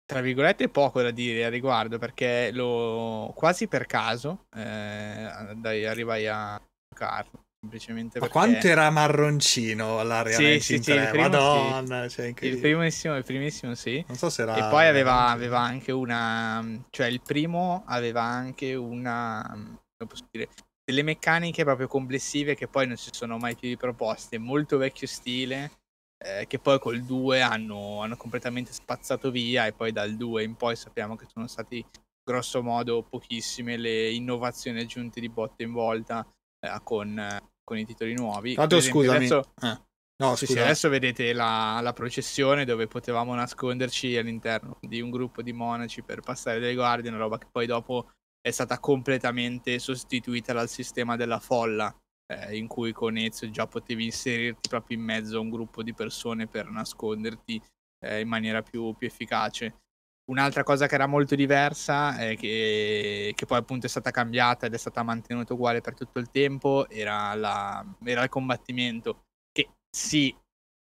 tra 0.05 0.21
virgolette 0.21 0.67
poco 0.67 1.01
da 1.01 1.11
dire 1.11 1.45
al 1.45 1.51
riguardo 1.51 1.97
perché 1.97 2.51
lo 2.51 3.31
quasi 3.33 3.67
per 3.67 3.85
caso 3.85 4.47
eh, 4.53 5.53
dai, 5.55 5.85
arrivai 5.85 6.27
a 6.27 6.61
giocarlo. 6.89 7.45
Semplicemente 7.61 8.19
Ma 8.19 8.25
perché... 8.25 8.31
quanto 8.31 8.67
era 8.67 8.89
marroncino 8.89 10.01
l'area 10.01 10.35
sì, 10.35 10.59
sì, 10.59 10.81
sì, 10.81 10.93
Madonna, 10.93 12.09
sì. 12.09 12.15
cioè, 12.15 12.33
il 12.47 12.59
primissimo, 12.59 13.15
il 13.15 13.23
primissimo 13.23 13.75
sì. 13.75 14.03
Non 14.07 14.17
so 14.17 14.29
se 14.31 14.41
era... 14.41 14.55
E 14.55 14.69
poi 14.69 14.87
aveva, 14.87 15.27
aveva, 15.27 15.59
anche 15.59 15.91
una... 15.91 16.65
Cioè 16.89 17.05
il 17.05 17.21
primo 17.21 17.83
aveva 17.85 18.23
anche 18.23 18.73
una... 18.73 19.43
Come 19.47 20.09
posso 20.09 20.25
dire? 20.31 20.49
Delle 20.83 21.03
meccaniche 21.03 21.63
proprio 21.63 21.87
complessive 21.87 22.55
che 22.55 22.67
poi 22.67 22.87
non 22.87 22.97
si 22.97 23.09
sono 23.11 23.37
mai 23.37 23.55
più 23.55 23.69
riproposte. 23.69 24.39
Molto 24.39 24.77
vecchio 24.77 25.05
stile, 25.05 25.71
eh, 26.17 26.47
che 26.47 26.57
poi 26.57 26.79
col 26.79 27.03
2 27.03 27.41
hanno, 27.41 28.01
hanno 28.01 28.17
completamente 28.17 28.73
spazzato 28.73 29.29
via 29.29 29.67
e 29.67 29.73
poi 29.73 29.91
dal 29.91 30.15
2 30.15 30.43
in 30.43 30.55
poi 30.55 30.75
sappiamo 30.75 31.15
che 31.15 31.27
sono 31.31 31.45
stati 31.45 31.85
grosso 32.23 32.63
modo 32.63 33.03
pochissime 33.03 33.77
le 33.77 34.11
innovazioni 34.11 34.79
aggiunte 34.79 35.19
di 35.19 35.29
botte 35.29 35.63
in 35.63 35.71
volta 35.71 36.25
eh, 36.59 36.79
con, 36.83 37.19
con, 37.63 37.77
i 37.77 37.85
titoli 37.85 38.13
nuovi. 38.13 38.55
Tanto 38.55 38.81
scusami. 38.81 39.17
Adesso, 39.17 39.53
eh. 39.61 39.81
no, 40.17 40.35
sì, 40.35 40.45
sì, 40.45 40.59
adesso 40.59 40.89
vedete 40.89 41.33
la, 41.33 41.79
la, 41.81 41.93
processione 41.93 42.65
dove 42.65 42.87
potevamo 42.87 43.33
nasconderci 43.33 44.17
all'interno 44.17 44.77
di 44.81 45.01
un 45.01 45.09
gruppo 45.09 45.41
di 45.41 45.53
monaci 45.53 46.03
per 46.03 46.21
passare 46.21 46.59
delle 46.59 46.75
guardie, 46.75 47.09
una 47.09 47.19
roba 47.19 47.37
che 47.37 47.47
poi 47.51 47.65
dopo 47.65 48.11
è 48.41 48.51
stata 48.51 48.79
completamente 48.79 49.77
sostituita 49.77 50.51
dal 50.53 50.67
sistema 50.67 51.15
della 51.15 51.39
folla, 51.39 51.95
eh, 52.31 52.57
in 52.57 52.67
cui 52.67 52.91
con 52.91 53.17
Ezio 53.17 53.49
già 53.51 53.67
potevi 53.67 54.05
inserirti 54.05 54.67
proprio 54.67 54.97
in 54.97 55.03
mezzo 55.03 55.37
a 55.37 55.41
un 55.41 55.49
gruppo 55.49 55.83
di 55.83 55.93
persone 55.93 56.47
per 56.47 56.69
nasconderti 56.69 57.61
eh, 58.03 58.19
in 58.21 58.27
maniera 58.27 58.61
più, 58.63 58.93
più 58.95 59.07
efficace. 59.07 59.80
Un'altra 60.31 60.63
cosa 60.63 60.87
che 60.87 60.95
era 60.95 61.07
molto 61.07 61.35
diversa, 61.35 62.17
eh, 62.17 62.37
che, 62.37 63.33
che, 63.35 63.45
poi 63.45 63.57
appunto 63.57 63.85
è 63.85 63.89
stata 63.89 64.11
cambiata 64.11 64.65
ed 64.65 64.73
è 64.73 64.77
stata 64.77 65.03
mantenuta 65.03 65.53
uguale 65.53 65.81
per 65.81 65.93
tutto 65.93 66.19
il 66.19 66.31
tempo, 66.31 66.87
era, 66.87 67.35
la, 67.35 67.85
era 68.05 68.23
il 68.23 68.29
combattimento, 68.29 69.23
che 69.51 69.71
sì, 69.89 70.33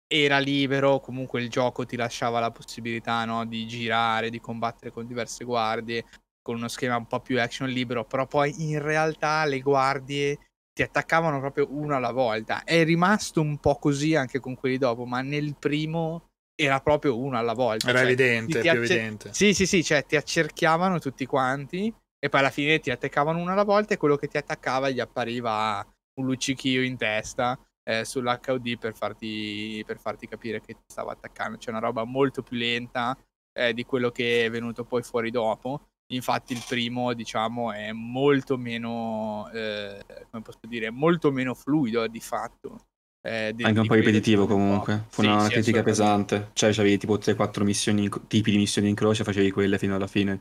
era 0.07 0.39
libero, 0.39 1.01
comunque 1.01 1.43
il 1.43 1.51
gioco 1.51 1.85
ti 1.85 1.97
lasciava 1.97 2.39
la 2.39 2.53
possibilità 2.53 3.25
no, 3.25 3.45
di 3.45 3.67
girare, 3.67 4.31
di 4.31 4.39
combattere 4.39 4.93
con 4.93 5.05
diverse 5.05 5.45
guardie, 5.45 6.05
con 6.41 6.55
uno 6.55 6.69
schema 6.69 6.97
un 6.97 7.07
po' 7.09 7.19
più 7.19 7.41
action 7.41 7.69
libero, 7.69 8.05
però 8.05 8.27
poi 8.29 8.55
in 8.71 8.81
realtà 8.81 9.45
le 9.47 9.59
guardie 9.61 10.39
ti 10.73 10.83
attaccavano 10.83 11.41
proprio 11.41 11.67
uno 11.71 11.97
alla 11.97 12.13
volta. 12.13 12.63
È 12.63 12.85
rimasto 12.85 13.41
un 13.41 13.59
po' 13.59 13.77
così 13.77 14.15
anche 14.15 14.39
con 14.39 14.55
quelli 14.55 14.79
dopo, 14.79 15.07
ma 15.07 15.23
nel 15.23 15.57
primo 15.59 16.30
era 16.65 16.81
proprio 16.81 17.19
uno 17.19 17.39
alla 17.39 17.55
volta. 17.55 17.89
Era 17.89 17.99
cioè, 17.99 18.09
evidente, 18.09 18.61
più 18.61 18.71
accer- 18.71 18.77
evidente. 18.77 19.33
Sì, 19.33 19.55
sì, 19.55 19.67
sì, 19.67 19.83
cioè 19.83 20.05
ti 20.05 20.17
accerchiavano 20.17 20.99
tutti 20.99 21.25
quanti 21.27 21.93
e 22.19 22.29
poi 22.29 22.41
alla 22.41 22.51
fine 22.51 22.79
ti 22.81 22.91
attaccavano 22.91 23.39
uno 23.39 23.53
alla 23.53 23.65
volta 23.65 23.95
e 23.95 23.97
quello 23.97 24.17
che 24.17 24.29
ti 24.29 24.37
attaccava 24.37 24.91
gli 24.91 25.01
appariva 25.01 25.85
un 26.19 26.27
luccichio 26.27 26.83
in 26.83 26.99
testa 26.99 27.59
eh, 27.83 28.05
sull'HUD 28.05 28.79
per 28.79 28.95
farti, 28.95 29.83
per 29.87 29.99
farti 29.99 30.29
capire 30.29 30.61
che 30.61 30.75
ti 30.75 30.83
stava 30.87 31.13
attaccando. 31.13 31.57
C'è 31.57 31.71
una 31.71 31.81
roba 31.81 32.05
molto 32.05 32.43
più 32.43 32.57
lenta 32.57 33.17
eh, 33.53 33.73
di 33.73 33.85
quello 33.85 34.11
che 34.11 34.45
è 34.45 34.51
venuto 34.51 34.85
poi 34.85 35.03
fuori 35.03 35.31
dopo. 35.31 35.89
Infatti 36.13 36.53
il 36.53 36.63
primo, 36.67 37.15
diciamo, 37.15 37.73
è 37.73 37.93
molto 37.93 38.59
meno, 38.59 39.49
eh, 39.53 40.05
come 40.31 40.43
posso 40.43 40.61
dire, 40.63 40.91
molto 40.91 41.31
meno 41.31 41.55
fluido 41.55 42.07
di 42.09 42.21
fatto. 42.21 42.87
Eh, 43.23 43.53
di, 43.55 43.65
Anche 43.65 43.81
un 43.81 43.87
po' 43.87 43.95
ripetitivo 43.95 44.47
comunque, 44.47 45.05
fu 45.11 45.21
sì, 45.21 45.29
una 45.29 45.45
sì, 45.45 45.51
critica 45.51 45.83
pesante, 45.83 46.51
cioè 46.55 46.71
avevi 46.71 46.97
tipo 46.97 47.19
3-4 47.19 47.63
missioni, 47.65 48.09
tipi 48.27 48.51
di 48.51 48.57
missioni 48.57 48.89
in 48.89 48.95
croce, 48.95 49.25
facevi 49.25 49.51
quelle 49.51 49.77
fino 49.79 49.95
alla 49.95 50.07
fine. 50.07 50.41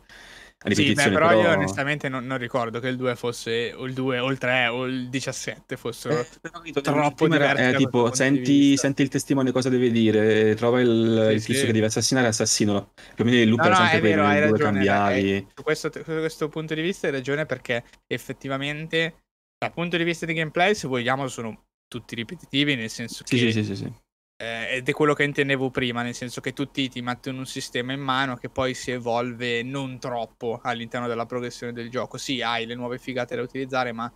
Sì, 0.68 0.94
beh, 0.94 1.10
però, 1.10 1.30
però, 1.30 1.42
io 1.42 1.50
onestamente 1.52 2.10
non, 2.10 2.26
non, 2.26 2.38
ricordo 2.38 2.82
che 2.82 2.90
il 2.90 2.98
2 2.98 3.16
fosse 3.16 3.72
o 3.74 3.86
il 3.86 3.94
2 3.94 4.20
o 4.20 4.30
il 4.30 4.38
3 4.38 4.68
o 4.68 4.86
il 4.88 5.08
17 5.08 5.78
fossero 5.78 6.20
eh, 6.20 6.82
troppo 6.82 7.30
diversi. 7.30 7.64
Eh, 7.64 7.76
tipo, 7.76 8.14
senti, 8.14 8.76
senti, 8.76 9.02
il 9.02 9.08
testimone 9.08 9.54
cosa 9.54 9.70
deve 9.70 9.90
dire, 9.90 10.56
trova 10.56 10.82
il, 10.82 11.28
sì, 11.30 11.34
il 11.34 11.40
tizio 11.46 11.62
sì. 11.62 11.66
che 11.68 11.72
deve 11.72 11.86
assassinare, 11.86 12.28
assassinalo. 12.28 12.92
Più 13.16 13.24
o 13.24 13.28
meno 13.28 13.42
il 13.42 13.48
loop 13.48 13.62
no, 13.62 13.70
no, 13.70 13.76
sempre 13.76 14.00
quello, 14.00 14.26
hai 14.26 14.40
ragione, 14.42 14.60
cambiavi. 14.60 15.36
Eh, 15.36 15.48
su, 15.56 15.64
questo, 15.64 15.92
su 15.94 16.04
questo 16.04 16.50
punto 16.50 16.74
di 16.74 16.82
vista 16.82 17.08
hai 17.08 17.14
ragione 17.14 17.46
perché 17.46 17.86
effettivamente 18.06 19.16
dal 19.58 19.72
punto 19.72 19.96
di 19.96 20.04
vista 20.04 20.26
di 20.26 20.34
gameplay, 20.34 20.76
se 20.76 20.90
vogliamo, 20.90 21.28
sono 21.30 21.68
tutti 21.90 22.16
ripetitivi, 22.16 22.76
nel 22.76 22.90
senso 22.90 23.24
sì, 23.26 23.36
che... 23.36 23.52
Sì, 23.52 23.64
sì, 23.66 23.76
sì, 23.76 23.94
eh, 24.42 24.78
ed 24.78 24.88
è 24.88 24.94
quello 24.94 25.14
che 25.14 25.24
intendevo 25.24 25.70
prima, 25.70 26.02
nel 26.02 26.16
senso 26.16 26.40
che 26.40 26.54
tutti 26.54 26.88
ti 26.88 27.02
mettono 27.02 27.40
un 27.40 27.46
sistema 27.46 27.92
in 27.92 28.00
mano 28.00 28.38
che 28.38 28.48
poi 28.48 28.74
si 28.74 28.92
evolve 28.92 29.64
non 29.64 30.00
troppo 30.00 30.62
all'interno 30.64 31.08
della 31.08 31.26
progressione 31.26 31.74
del 31.74 31.90
gioco. 31.90 32.18
Sì, 32.18 32.42
hai 32.42 32.66
le 32.66 32.76
nuove 32.76 33.00
figate 33.00 33.36
da 33.36 33.42
utilizzare, 33.42 33.92
ma 33.92 34.10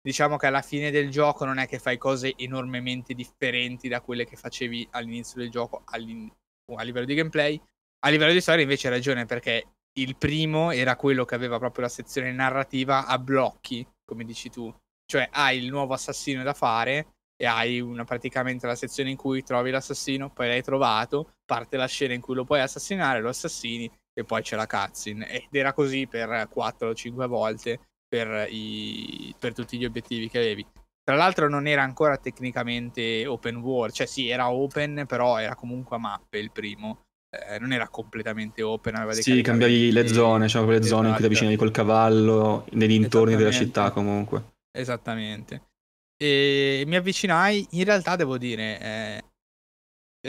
diciamo 0.00 0.38
che 0.38 0.46
alla 0.46 0.62
fine 0.62 0.90
del 0.90 1.10
gioco 1.10 1.44
non 1.44 1.58
è 1.58 1.66
che 1.68 1.78
fai 1.78 1.98
cose 1.98 2.32
enormemente 2.36 3.12
differenti 3.12 3.88
da 3.88 4.00
quelle 4.00 4.24
che 4.24 4.36
facevi 4.36 4.88
all'inizio 4.92 5.40
del 5.40 5.50
gioco 5.50 5.82
a 5.84 5.98
livello 5.98 7.04
di 7.04 7.14
gameplay. 7.14 7.60
A 8.06 8.08
livello 8.08 8.32
di 8.32 8.40
storia 8.40 8.62
invece 8.62 8.86
hai 8.86 8.94
ragione 8.94 9.26
perché 9.26 9.72
il 9.98 10.16
primo 10.16 10.70
era 10.70 10.96
quello 10.96 11.26
che 11.26 11.34
aveva 11.34 11.58
proprio 11.58 11.84
la 11.84 11.90
sezione 11.90 12.32
narrativa 12.32 13.04
a 13.04 13.18
blocchi, 13.18 13.86
come 14.04 14.24
dici 14.24 14.48
tu. 14.48 14.74
Cioè 15.04 15.28
hai 15.32 15.58
il 15.58 15.68
nuovo 15.68 15.92
assassino 15.92 16.42
da 16.42 16.54
fare 16.54 17.15
e 17.36 17.46
hai 17.46 17.80
una, 17.80 18.04
praticamente 18.04 18.66
la 18.66 18.74
sezione 18.74 19.10
in 19.10 19.16
cui 19.16 19.42
trovi 19.42 19.70
l'assassino, 19.70 20.30
poi 20.30 20.48
l'hai 20.48 20.62
trovato, 20.62 21.34
parte 21.44 21.76
la 21.76 21.86
scena 21.86 22.14
in 22.14 22.20
cui 22.20 22.34
lo 22.34 22.44
puoi 22.44 22.60
assassinare, 22.60 23.20
lo 23.20 23.28
assassini 23.28 23.90
e 24.14 24.24
poi 24.24 24.42
c'è 24.42 24.56
la 24.56 24.66
cutscene. 24.66 25.28
Ed 25.28 25.54
era 25.54 25.72
così 25.72 26.06
per 26.06 26.48
4 26.48 26.88
o 26.88 26.94
5 26.94 27.26
volte 27.26 27.80
per, 28.08 28.46
i, 28.50 29.34
per 29.38 29.52
tutti 29.52 29.76
gli 29.76 29.84
obiettivi 29.84 30.28
che 30.28 30.38
avevi. 30.38 30.66
Tra 31.04 31.14
l'altro 31.14 31.48
non 31.48 31.66
era 31.66 31.82
ancora 31.82 32.16
tecnicamente 32.16 33.26
open 33.26 33.56
world, 33.56 33.92
cioè 33.92 34.06
sì, 34.06 34.28
era 34.28 34.50
open, 34.50 35.04
però 35.06 35.38
era 35.38 35.54
comunque 35.54 35.96
a 35.96 36.00
mappe 36.00 36.38
il 36.38 36.50
primo. 36.50 37.02
Eh, 37.30 37.58
non 37.58 37.72
era 37.72 37.88
completamente 37.88 38.62
open. 38.62 38.96
Aveva 38.96 39.12
dei 39.12 39.22
sì, 39.22 39.42
cambiavi 39.42 39.92
le 39.92 40.08
zone, 40.08 40.48
cioè 40.48 40.64
quelle 40.64 40.78
esatto. 40.78 40.96
zone 40.96 41.08
in 41.08 41.12
cui 41.12 41.20
ti 41.20 41.26
avvicinavi 41.26 41.54
esatto. 41.54 41.70
col 41.70 41.84
cavallo, 41.84 42.66
nei 42.70 42.88
dintorni 42.88 43.36
della 43.36 43.52
città 43.52 43.90
comunque. 43.90 44.54
Esattamente. 44.72 45.75
E 46.18 46.84
mi 46.86 46.96
avvicinai, 46.96 47.66
in 47.72 47.84
realtà 47.84 48.16
devo 48.16 48.38
dire, 48.38 48.80
eh, 48.80 49.24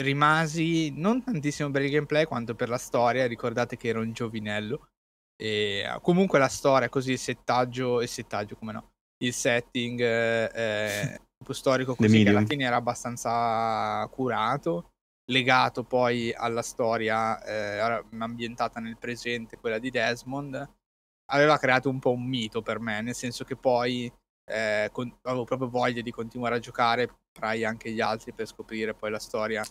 rimasi 0.02 0.90
non 0.90 1.22
tantissimo 1.22 1.70
per 1.70 1.82
il 1.82 1.90
gameplay 1.90 2.24
quanto 2.24 2.54
per 2.54 2.68
la 2.68 2.78
storia, 2.78 3.26
ricordate 3.26 3.76
che 3.76 3.88
ero 3.88 4.00
un 4.00 4.12
giovinello. 4.12 4.88
E 5.40 5.86
comunque 6.02 6.38
la 6.38 6.48
storia, 6.48 6.88
così 6.88 7.12
il 7.12 7.18
settaggio, 7.18 8.02
il 8.02 8.08
settaggio 8.08 8.56
come 8.56 8.72
no, 8.72 8.90
il 9.22 9.32
setting 9.32 10.00
eh, 10.00 11.20
storico 11.50 11.94
così 11.96 12.22
che 12.22 12.28
alla 12.28 12.44
fine 12.44 12.64
era 12.64 12.76
abbastanza 12.76 14.06
curato, 14.10 14.90
legato 15.30 15.84
poi 15.84 16.32
alla 16.32 16.62
storia 16.62 17.42
eh, 17.42 18.04
ambientata 18.18 18.80
nel 18.80 18.98
presente, 18.98 19.58
quella 19.58 19.78
di 19.78 19.90
Desmond, 19.90 20.68
aveva 21.30 21.58
creato 21.58 21.88
un 21.88 21.98
po' 21.98 22.12
un 22.12 22.26
mito 22.26 22.62
per 22.62 22.80
me, 22.80 23.00
nel 23.00 23.14
senso 23.14 23.44
che 23.44 23.56
poi 23.56 24.12
eh, 24.48 24.88
con, 24.92 25.14
avevo 25.22 25.44
proprio 25.44 25.68
voglia 25.68 26.00
di 26.00 26.10
continuare 26.10 26.56
a 26.56 26.60
giocare, 26.60 27.08
prai 27.30 27.64
anche 27.64 27.90
gli 27.90 28.00
altri 28.00 28.32
per 28.32 28.46
scoprire 28.46 28.94
poi 28.94 29.10
la 29.10 29.18
storia 29.18 29.64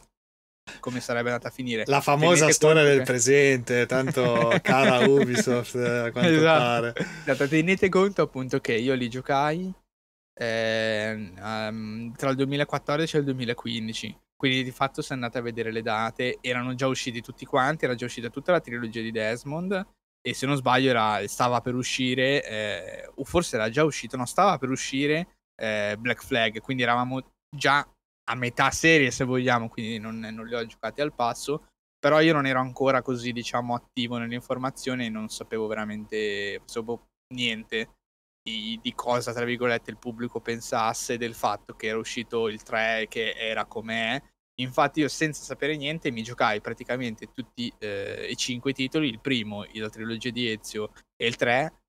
come 0.80 1.00
sarebbe 1.00 1.30
andata 1.30 1.48
a 1.48 1.52
finire. 1.52 1.84
La 1.88 2.02
famosa 2.02 2.36
tenete 2.36 2.54
storia 2.54 2.84
del 2.84 3.00
che... 3.00 3.04
presente, 3.04 3.86
tanto 3.86 4.52
cara 4.62 5.00
Ubisoft 5.08 5.76
eh, 5.76 5.98
a 6.08 6.12
quanto 6.12 6.30
esatto. 6.30 6.60
pare. 6.60 6.94
Esatto, 7.26 7.48
tenete 7.48 7.90
conto 7.90 8.22
appunto 8.22 8.60
che 8.60 8.74
io 8.74 8.94
li 8.94 9.10
giocai 9.10 9.74
eh, 10.34 11.32
um, 11.40 12.14
tra 12.16 12.30
il 12.30 12.36
2014 12.36 13.16
e 13.16 13.20
il 13.20 13.26
2015. 13.26 14.20
Quindi 14.36 14.64
di 14.64 14.72
fatto 14.72 15.02
se 15.02 15.14
andate 15.14 15.40
a 15.40 15.42
vedere 15.42 15.72
le 15.72 15.82
date, 15.82 16.38
erano 16.42 16.76
già 16.76 16.86
usciti 16.86 17.22
tutti 17.22 17.44
quanti, 17.46 17.86
era 17.86 17.96
già 17.96 18.06
uscita 18.06 18.30
tutta 18.30 18.52
la 18.52 18.60
trilogia 18.60 19.02
di 19.02 19.12
Desmond 19.12 19.86
e 20.28 20.34
se 20.34 20.46
non 20.46 20.58
sbaglio 20.58 20.90
era, 20.90 21.26
stava 21.26 21.62
per 21.62 21.74
uscire, 21.74 22.44
eh, 22.46 23.10
o 23.16 23.24
forse 23.24 23.56
era 23.56 23.70
già 23.70 23.86
uscito, 23.86 24.18
no, 24.18 24.26
stava 24.26 24.58
per 24.58 24.70
uscire 24.70 25.38
eh, 25.56 25.96
Black 25.98 26.22
Flag, 26.22 26.60
quindi 26.60 26.84
eravamo 26.84 27.22
già 27.50 27.88
a 28.30 28.36
metà 28.36 28.70
serie 28.72 29.10
se 29.10 29.24
vogliamo, 29.24 29.70
quindi 29.70 30.00
non, 30.00 30.20
non 30.20 30.46
li 30.46 30.54
ho 30.54 30.66
giocati 30.66 31.00
al 31.00 31.14
passo, 31.14 31.68
però 31.98 32.20
io 32.20 32.34
non 32.34 32.46
ero 32.46 32.60
ancora 32.60 33.02
così, 33.02 33.32
diciamo, 33.32 33.74
attivo 33.74 34.18
nell'informazione 34.18 35.06
e 35.06 35.10
non 35.10 35.30
sapevo 35.30 35.66
veramente 35.66 36.62
sapevo 36.66 37.06
niente 37.34 37.96
di, 38.44 38.78
di, 38.82 38.94
cosa, 38.94 39.32
tra 39.32 39.46
virgolette, 39.46 39.92
il 39.92 39.98
pubblico 39.98 40.42
pensasse 40.42 41.18
del 41.18 41.36
fatto 41.36 41.74
che 41.76 41.88
era 41.88 41.98
uscito 41.98 42.50
il 42.50 42.64
3, 42.64 43.08
che 43.10 43.32
era 43.32 43.64
com'è, 43.64 44.22
Infatti 44.60 45.02
io 45.02 45.08
senza 45.08 45.44
sapere 45.44 45.78
niente 45.78 46.10
mi 46.12 46.24
giocai 46.24 46.62
praticamente 46.62 47.32
tutti 47.32 47.72
eh, 47.78 48.28
i 48.30 48.36
cinque 48.36 48.74
titoli, 48.74 49.08
il 49.08 49.20
primo, 49.20 49.66
la 49.74 49.90
trilogia 49.90 50.32
di 50.32 50.50
Ezio 50.50 50.92
e 51.16 51.28
il 51.28 51.36
3, 51.36 51.82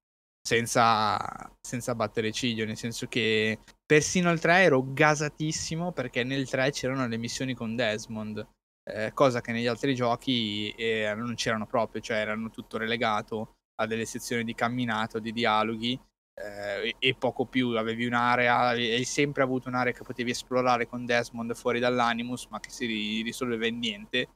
senza, 0.47 1.19
senza 1.61 1.95
battere 1.95 2.31
ciglio, 2.31 2.66
nel 2.66 2.77
senso 2.77 3.07
che 3.07 3.59
persino 3.86 4.31
il 4.31 4.39
3 4.39 4.62
ero 4.62 4.85
gasatissimo 4.93 5.93
perché 5.93 6.24
nel 6.24 6.49
3 6.49 6.70
c'erano 6.70 7.07
le 7.07 7.16
missioni 7.16 7.55
con 7.55 7.74
Desmond, 7.74 8.47
eh, 8.85 9.12
cosa 9.15 9.40
che 9.40 9.53
negli 9.53 9.66
altri 9.66 9.95
giochi 9.95 10.70
eh, 10.70 11.15
non 11.16 11.35
c'erano 11.36 11.66
proprio, 11.66 12.03
cioè 12.03 12.19
erano 12.19 12.51
tutto 12.51 12.77
relegato 12.77 13.57
a 13.81 13.86
delle 13.86 14.05
sezioni 14.05 14.45
di 14.45 14.55
camminato, 14.55 15.19
di 15.19 15.32
dialoghi 15.32 15.99
eh, 16.39 16.94
e 16.98 17.15
poco 17.19 17.44
più, 17.47 17.77
avevi 17.77 18.06
un'area, 18.06 18.69
hai 18.69 19.05
sempre 19.05 19.43
avuto 19.43 19.69
un'area 19.69 19.93
che 19.93 20.02
potevi 20.02 20.31
esplorare 20.31 20.86
con 20.86 21.05
Desmond 21.05 21.55
fuori 21.55 21.81
dall'Animus, 21.81 22.47
ma 22.51 22.60
che 22.60 22.70
si 22.70 23.23
risolveva 23.23 23.66
in 23.66 23.78
niente. 23.78 24.28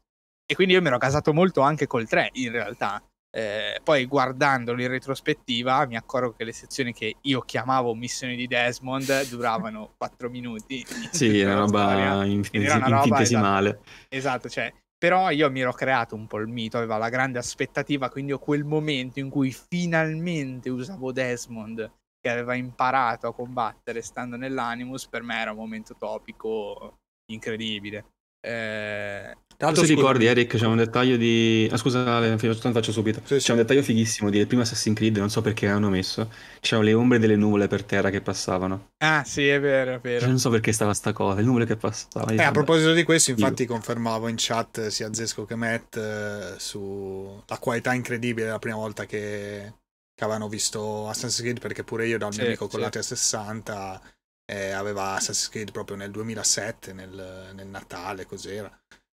E 0.44 0.54
quindi 0.54 0.74
io 0.74 0.80
mi 0.80 0.88
ero 0.88 0.98
casato 0.98 1.32
molto 1.32 1.60
anche 1.60 1.86
col 1.86 2.08
3, 2.08 2.30
in 2.34 2.50
realtà. 2.50 3.02
Eh, 3.34 3.80
poi 3.82 4.04
guardandolo 4.04 4.82
in 4.82 4.88
retrospettiva 4.88 5.86
mi 5.86 5.96
accorgo 5.96 6.34
che 6.34 6.44
le 6.44 6.52
sezioni 6.52 6.92
che 6.92 7.16
io 7.18 7.40
chiamavo 7.40 7.94
missioni 7.94 8.36
di 8.36 8.46
Desmond 8.46 9.28
duravano 9.30 9.94
4 9.96 10.28
minuti. 10.28 10.84
Sì, 11.10 11.38
era 11.38 11.54
una 11.54 11.60
roba 11.60 12.24
infinitesimale. 12.24 13.68
Esatto, 13.70 14.06
esatto, 14.08 14.48
cioè 14.50 14.72
però 15.02 15.30
io 15.30 15.50
mi 15.50 15.58
ero 15.58 15.72
creato 15.72 16.14
un 16.14 16.28
po' 16.28 16.38
il 16.38 16.46
mito, 16.46 16.76
aveva 16.76 16.96
la 16.96 17.08
grande 17.08 17.36
aspettativa, 17.36 18.08
quindi 18.08 18.30
ho 18.30 18.38
quel 18.38 18.62
momento 18.62 19.18
in 19.18 19.30
cui 19.30 19.50
finalmente 19.50 20.70
usavo 20.70 21.10
Desmond, 21.10 21.90
che 22.20 22.30
aveva 22.30 22.54
imparato 22.54 23.26
a 23.26 23.34
combattere 23.34 24.00
stando 24.00 24.36
nell'Animus, 24.36 25.08
per 25.08 25.24
me 25.24 25.40
era 25.40 25.50
un 25.50 25.56
momento 25.56 25.96
topico 25.98 26.98
incredibile. 27.32 28.04
Eh, 28.44 29.36
Tanto 29.62 29.84
se 29.84 29.94
ricordi, 29.94 30.26
Eric, 30.26 30.56
c'è 30.56 30.66
un 30.66 30.78
dettaglio 30.78 31.16
di. 31.16 31.68
Ah, 31.70 31.76
scusa, 31.76 32.16
Ale, 32.16 32.36
faccio 32.36 32.90
subito. 32.90 33.20
Sì, 33.20 33.34
c'è 33.34 33.40
sì. 33.40 33.50
un 33.52 33.58
dettaglio 33.58 33.82
fighissimo 33.82 34.28
di 34.28 34.44
primo 34.44 34.62
Assassin's 34.62 34.96
Creed, 34.96 35.18
non 35.18 35.30
so 35.30 35.40
perché 35.40 35.68
hanno 35.68 35.88
messo. 35.88 36.32
C'erano 36.58 36.88
le 36.88 36.94
ombre 36.94 37.20
delle 37.20 37.36
nuvole 37.36 37.68
per 37.68 37.84
terra 37.84 38.10
che 38.10 38.20
passavano. 38.20 38.88
Ah, 38.98 39.22
sì, 39.24 39.46
è 39.46 39.60
vero, 39.60 39.94
è 39.94 40.00
vero. 40.00 40.18
Cioè, 40.18 40.28
non 40.28 40.40
so 40.40 40.50
perché 40.50 40.72
stava 40.72 40.92
sta 40.94 41.12
cosa, 41.12 41.38
le 41.38 41.46
nuvole 41.46 41.64
che 41.64 41.76
passavano. 41.76 42.32
Eh, 42.32 42.42
a 42.42 42.50
proposito 42.50 42.92
di 42.92 43.04
questo, 43.04 43.30
infatti, 43.30 43.62
Io. 43.62 43.68
confermavo 43.68 44.26
in 44.26 44.34
chat 44.36 44.88
sia 44.88 45.14
Zesco 45.14 45.44
che 45.44 45.54
Matt 45.54 45.96
eh, 45.96 46.54
sulla 46.56 47.58
qualità 47.60 47.94
incredibile 47.94 48.48
la 48.48 48.58
prima 48.58 48.76
volta 48.76 49.06
che, 49.06 49.74
che 50.12 50.24
avevano 50.24 50.48
visto 50.48 51.06
Assassin's 51.06 51.38
Creed, 51.38 51.60
perché 51.60 51.84
pure 51.84 52.08
io 52.08 52.18
dal 52.18 52.30
mio 52.30 52.40
sì, 52.40 52.46
amico 52.46 52.66
con 52.66 52.80
la 52.80 52.88
360 52.88 54.02
eh, 54.52 54.72
aveva 54.72 55.14
Assassin's 55.14 55.48
Creed 55.48 55.72
proprio 55.72 55.96
nel 55.96 56.10
2007, 56.10 56.92
nel, 56.92 57.52
nel 57.54 57.66
Natale, 57.66 58.26
cos'era. 58.26 58.70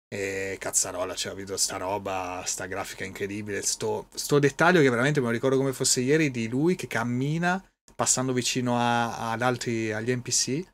E 0.09 0.55
cazzarola, 0.59 1.13
cioè, 1.13 1.33
ho 1.33 1.35
visto 1.35 1.57
sta 1.57 1.77
roba, 1.77 2.41
sta 2.45 2.65
grafica 2.65 3.03
incredibile, 3.03 3.61
sto, 3.61 4.07
sto, 4.13 4.39
dettaglio 4.39 4.81
che 4.81 4.89
veramente 4.89 5.19
me 5.19 5.27
lo 5.27 5.33
ricordo 5.33 5.57
come 5.57 5.73
fosse 5.73 5.99
ieri 6.01 6.31
di 6.31 6.47
lui 6.47 6.75
che 6.75 6.87
cammina 6.87 7.63
passando 7.93 8.33
vicino 8.33 8.77
a, 8.79 9.31
ad 9.31 9.41
altri, 9.41 9.91
agli 9.91 10.15
NPC 10.15 10.65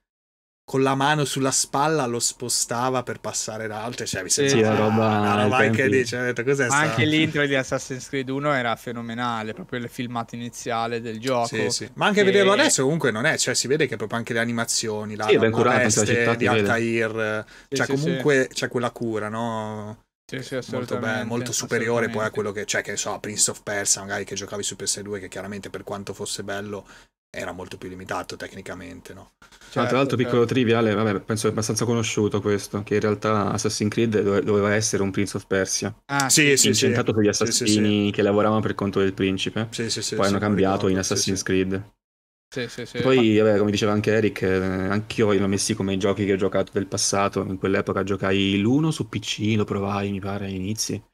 con 0.66 0.82
la 0.82 0.96
mano 0.96 1.26
sulla 1.26 1.52
spalla 1.52 2.06
lo 2.06 2.20
spostava 2.20 3.04
per 3.04 3.20
passare 3.20 3.68
da 3.68 3.84
altre, 3.84 4.06
cioè 4.06 4.24
mi 4.24 4.30
sembra 4.30 4.56
sì, 4.56 4.62
una 4.62 4.76
roba, 4.76 5.20
una 5.20 5.44
roba 5.44 5.64
incredibile, 5.66 6.06
cioè, 6.06 6.22
detto, 6.22 6.44
cos'è 6.44 6.68
Ma 6.68 6.80
anche 6.80 7.06
l'intro 7.06 7.46
di 7.46 7.54
Assassin's 7.54 8.08
Creed 8.08 8.30
1 8.30 8.54
era 8.54 8.76
fenomenale, 8.78 9.54
proprio 9.54 9.80
il 9.80 9.90
filmato 9.90 10.36
iniziale 10.36 11.02
del 11.02 11.20
gioco. 11.20 11.48
Sì, 11.48 11.70
sì. 11.70 11.90
Ma 11.96 12.06
anche 12.06 12.22
e... 12.22 12.24
vederlo 12.24 12.54
adesso 12.54 12.84
comunque 12.84 13.12
non 13.12 13.26
è, 13.26 13.38
cioè 13.38 13.54
si 13.54 13.68
vede 13.68 13.88
che 13.88 13.98
proprio 13.98 14.18
anche 14.18 14.34
le 14.34 14.40
animazioni, 14.40 15.16
la, 15.16 15.28
sì, 15.28 15.36
la, 15.36 15.50
la 15.50 15.78
veste 15.78 16.36
di 16.38 16.48
Altair, 16.48 17.46
sì, 17.68 17.76
cioè 17.76 17.86
sì, 17.86 17.92
comunque 17.92 18.50
c'è 18.52 18.70
quella 18.70 18.92
cura, 18.92 19.28
no? 19.28 20.06
Sì, 20.26 20.42
sì, 20.42 20.72
molto, 20.72 20.98
bello, 20.98 21.26
molto 21.26 21.52
superiore 21.52 22.10
poi 22.10 22.24
a 22.24 22.32
quello 22.32 22.54
che 22.54 22.62
c'è, 22.62 22.82
cioè, 22.82 22.82
che 22.82 22.96
so, 22.96 23.20
Prince 23.20 23.52
of 23.52 23.62
Persia, 23.62 24.02
magari 24.02 24.24
che 24.24 24.36
giocavi 24.36 24.64
su 24.64 24.76
PS2, 24.80 25.20
che 25.20 25.28
chiaramente 25.28 25.70
per 25.70 25.84
quanto 25.84 26.14
fosse 26.14 26.44
bello 26.44 26.88
era 27.36 27.52
molto 27.52 27.78
più 27.78 27.90
limitato 27.90 28.36
tecnicamente, 28.36 29.14
no? 29.16 29.32
Certo, 29.40 29.90
tra 29.90 29.98
l'altro, 29.98 30.16
certo. 30.16 30.18
piccolo 30.18 30.46
triviale, 30.46 30.94
vabbè, 30.94 31.20
penso 31.22 31.48
è 31.48 31.50
abbastanza 31.50 31.84
conosciuto 31.84 32.40
questo, 32.42 32.84
che 32.84 32.94
in 32.94 33.00
realtà 33.00 33.52
Assassin's 33.52 33.92
Creed 33.92 34.42
doveva 34.42 34.76
essere 34.76 35.02
un 35.02 35.10
Prince 35.10 35.38
of 35.38 35.48
Persia. 35.48 35.96
Ah, 36.06 36.30
sì, 36.30 36.56
sì, 36.56 36.68
Incentato 36.68 37.12
sì. 37.12 37.18
sugli 37.18 37.28
assassini 37.30 38.06
sì, 38.06 38.12
che 38.12 38.22
lavoravano 38.22 38.62
per 38.62 38.76
conto 38.76 39.00
del 39.00 39.14
principe. 39.14 39.68
Sì, 39.72 39.90
sì, 39.90 40.04
sì. 40.04 40.16
Poi 40.16 40.28
hanno 40.28 40.38
cambiato 40.38 40.88
in 40.90 41.00
Assassin's 41.00 41.42
Creed. 41.42 41.84
Sì, 42.54 42.68
sì, 42.68 42.86
sì. 42.86 43.00
Poi, 43.02 43.36
vabbè, 43.40 43.58
come 43.58 43.72
diceva 43.72 43.94
anche 43.94 44.12
Eric, 44.12 44.44
eh, 44.44 44.54
anch'io 44.56 45.34
l'ho 45.34 45.48
messi 45.48 45.74
come 45.74 45.98
giochi 45.98 46.26
che 46.26 46.34
ho 46.34 46.38
giocato 46.38 46.72
del 46.72 46.86
passato. 46.86 47.42
In 47.42 47.58
quell'epoca 47.58 48.04
giocai 48.04 48.60
l'1 48.60 48.92
su 48.92 49.10
PC, 49.10 49.56
lo 49.56 49.64
provai, 49.64 50.12
mi 50.12 50.20
pare, 50.20 50.46
all'inizio. 50.46 51.08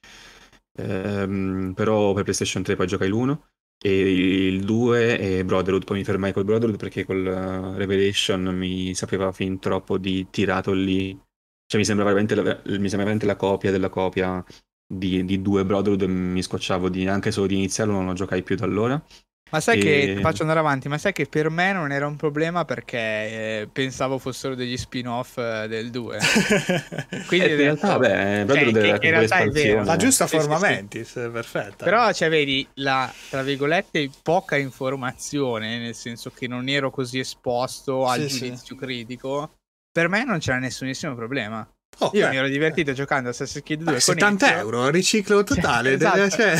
Ehm, 0.77 1.71
però 1.75 2.13
per 2.13 2.23
PlayStation 2.23 2.61
3 2.61 2.75
poi 2.75 2.87
giocai 2.87 3.07
l'1 3.07 3.48
e 3.81 4.47
il 4.47 4.63
2 4.65 5.19
e 5.19 5.45
Brotherhood, 5.45 5.85
poi 5.85 5.97
mi 5.97 6.03
fermai 6.03 6.33
col 6.33 6.43
Brotherhood 6.43 6.77
perché 6.77 7.05
col 7.05 7.25
uh, 7.25 7.77
Revelation 7.77 8.43
mi 8.43 8.93
sapeva 8.93 9.31
fin 9.31 9.59
troppo 9.59 9.97
di 9.97 10.27
tirato 10.29 10.73
lì, 10.73 11.17
cioè 11.65 11.79
mi 11.79 11.85
sembrava 11.85 12.13
veramente 12.13 12.35
la, 12.35 12.41
mi 12.43 12.89
sembrava 12.89 12.97
veramente 12.97 13.25
la 13.25 13.35
copia 13.35 13.71
della 13.71 13.89
copia 13.89 14.43
di, 14.85 15.23
di 15.23 15.41
due 15.41 15.65
Brotherhood, 15.65 16.03
mi 16.03 16.41
scocciavo 16.41 16.89
di, 16.89 17.07
anche 17.07 17.31
solo 17.31 17.47
di 17.47 17.55
iniziarlo, 17.55 17.93
non 17.93 18.07
lo 18.07 18.13
giocai 18.13 18.43
più 18.43 18.55
da 18.55 18.65
allora. 18.65 19.03
Ma 19.49 19.59
sai 19.59 19.79
e... 19.79 19.81
che 19.81 20.17
faccio 20.21 20.41
andare 20.41 20.59
avanti, 20.59 20.87
ma 20.87 20.97
sai 20.97 21.13
che 21.13 21.25
per 21.25 21.49
me 21.49 21.73
non 21.73 21.91
era 21.91 22.05
un 22.05 22.15
problema 22.15 22.65
perché 22.65 22.97
eh, 22.97 23.69
pensavo 23.71 24.17
fossero 24.19 24.55
degli 24.55 24.77
spin-off 24.77 25.37
eh, 25.37 25.67
del 25.67 25.89
2. 25.89 26.19
Quindi 27.27 27.47
eh, 27.47 27.51
in 27.51 27.57
realtà, 27.57 27.97
vabbè, 27.97 28.45
cioè, 28.47 28.59
in 28.63 28.99
realtà 28.99 29.37
è 29.37 29.47
vero. 29.47 29.83
La 29.83 29.97
giusta 29.97 30.27
sì, 30.27 30.37
forma 30.37 30.57
sì, 30.57 30.63
mentis, 30.63 31.11
sì. 31.11 31.29
perfetta. 31.29 31.83
Però, 31.83 32.11
cioè, 32.13 32.29
vedi, 32.29 32.67
la 32.75 33.11
tra 33.29 33.41
virgolette 33.41 34.09
poca 34.21 34.55
informazione, 34.55 35.79
nel 35.79 35.95
senso 35.95 36.31
che 36.31 36.47
non 36.47 36.67
ero 36.69 36.91
così 36.91 37.19
esposto 37.19 38.05
al 38.05 38.25
giudizio 38.25 38.75
critico, 38.75 39.55
per 39.91 40.07
me 40.07 40.23
non 40.23 40.39
c'era 40.39 40.59
nessunissimo 40.59 41.15
problema. 41.15 41.67
Oh, 41.99 42.11
io 42.13 42.25
beh. 42.25 42.29
mi 42.29 42.37
ero 42.37 42.47
divertito 42.47 42.93
giocando 42.93 43.27
a 43.27 43.31
Assassin's 43.31 43.63
Creed 43.65 43.81
2 43.83 43.93
Beh, 43.93 43.99
70 43.99 44.45
Ezio. 44.45 44.57
euro 44.57 44.89
riciclo 44.89 45.43
totale 45.43 45.99
cioè, 45.99 46.53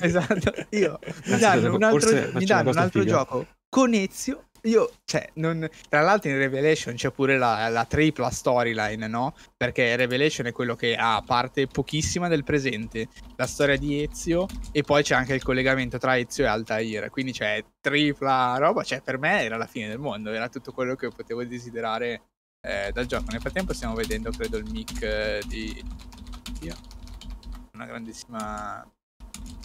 esatto. 0.00 0.52
io 0.70 0.98
mi 1.26 1.38
danno 1.38 1.74
un 1.74 1.82
altro, 1.82 2.30
mi 2.32 2.44
danno 2.46 2.70
un 2.70 2.78
altro 2.78 3.04
gioco 3.04 3.46
con 3.68 3.92
Ezio 3.92 4.44
io, 4.64 4.92
cioè, 5.04 5.26
non... 5.34 5.66
tra 5.88 6.02
l'altro 6.02 6.30
in 6.30 6.36
Revelation 6.36 6.94
c'è 6.94 7.10
pure 7.10 7.38
la, 7.38 7.68
la 7.68 7.84
tripla 7.86 8.28
storyline, 8.30 9.06
no? 9.06 9.34
Perché 9.56 9.96
Revelation 9.96 10.46
è 10.46 10.52
quello 10.52 10.76
che 10.76 10.96
ha 10.96 11.22
parte 11.24 11.66
pochissima 11.66 12.28
del 12.28 12.44
presente, 12.44 13.08
la 13.36 13.46
storia 13.46 13.76
di 13.78 14.02
Ezio, 14.02 14.46
e 14.72 14.82
poi 14.82 15.02
c'è 15.02 15.14
anche 15.14 15.34
il 15.34 15.42
collegamento 15.42 15.96
tra 15.98 16.18
Ezio 16.18 16.44
e 16.44 16.48
Altair. 16.48 17.08
Quindi 17.10 17.32
c'è 17.32 17.64
tripla 17.80 18.56
roba, 18.58 18.82
cioè 18.82 19.00
per 19.00 19.18
me 19.18 19.42
era 19.42 19.56
la 19.56 19.66
fine 19.66 19.88
del 19.88 19.98
mondo, 19.98 20.30
era 20.30 20.48
tutto 20.48 20.72
quello 20.72 20.94
che 20.94 21.08
potevo 21.08 21.42
desiderare 21.44 22.22
eh, 22.60 22.90
dal 22.92 23.06
gioco. 23.06 23.30
Nel 23.30 23.40
frattempo 23.40 23.72
stiamo 23.72 23.94
vedendo, 23.94 24.30
credo, 24.30 24.56
il 24.56 24.70
mic 24.70 25.02
eh, 25.02 25.42
di 25.46 25.82
Mattia. 26.60 26.76
Una 27.74 27.86
grandissima... 27.86 28.88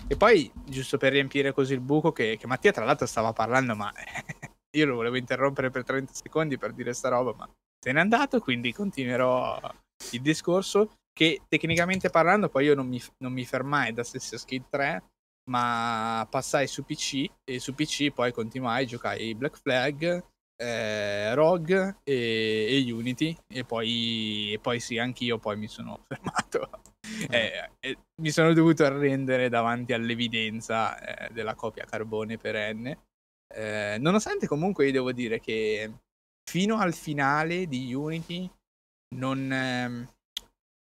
E 0.08 0.16
poi, 0.16 0.52
giusto 0.66 0.98
per 0.98 1.12
riempire 1.12 1.52
così 1.52 1.74
il 1.74 1.80
buco, 1.80 2.12
che, 2.12 2.38
che 2.38 2.48
Mattia 2.48 2.72
tra 2.72 2.86
l'altro 2.86 3.08
stava 3.08 3.34
parlando, 3.34 3.76
ma 3.76 3.92
io 4.78 4.86
lo 4.86 4.96
volevo 4.96 5.18
interrompere 5.18 5.70
per 5.70 5.84
30 5.84 6.14
secondi 6.14 6.58
per 6.58 6.74
dire 6.74 6.94
sta 6.94 7.10
roba, 7.10 7.34
ma 7.34 7.50
se 7.80 7.92
n'è 7.92 8.00
andato, 8.00 8.40
quindi 8.40 8.72
continuerò 8.72 9.60
il 10.12 10.22
discorso. 10.22 10.94
Che 11.16 11.44
tecnicamente 11.48 12.10
parlando, 12.10 12.50
poi 12.50 12.66
io 12.66 12.76
non 12.76 12.88
mi, 12.88 13.02
non 13.20 13.32
mi 13.32 13.46
fermai 13.46 13.94
da 13.94 14.02
Assassin's 14.02 14.44
Creed 14.44 14.66
3, 14.70 15.04
ma 15.50 16.28
passai 16.30 16.68
su 16.68 16.84
PC 16.84 17.26
e 17.50 17.60
su 17.60 17.74
PC 17.74 18.12
poi 18.12 18.34
continuai, 18.34 18.86
giocai 18.86 19.34
Black 19.34 19.58
Flag, 19.58 20.24
eh, 20.58 21.34
Rogue 21.34 21.98
e, 22.04 22.68
e, 22.70 22.92
Unity 22.92 23.36
e 23.48 23.64
poi, 23.64 24.54
e 24.54 24.60
poi 24.60 24.80
sì, 24.80 24.98
anch'io 24.98 25.38
poi 25.38 25.58
mi 25.58 25.68
sono 25.68 26.04
fermato. 26.08 26.82
Eh, 27.30 27.70
eh, 27.80 27.98
mi 28.22 28.32
sono 28.32 28.54
dovuto 28.54 28.84
arrendere 28.84 29.50
davanti 29.50 29.94
all'evidenza 29.94 30.98
eh, 31.00 31.34
della 31.34 31.56
copia 31.56 31.86
carbone 31.86 32.38
perenne. 32.38 33.00
Eh, 33.54 33.98
nonostante 34.00 34.48
comunque 34.48 34.86
io 34.86 34.92
devo 34.92 35.12
dire 35.12 35.40
che 35.40 35.92
fino 36.50 36.78
al 36.78 36.94
finale 36.94 37.68
di 37.68 37.94
Unity 37.94 38.50
non, 39.16 39.52
ehm, 39.52 40.08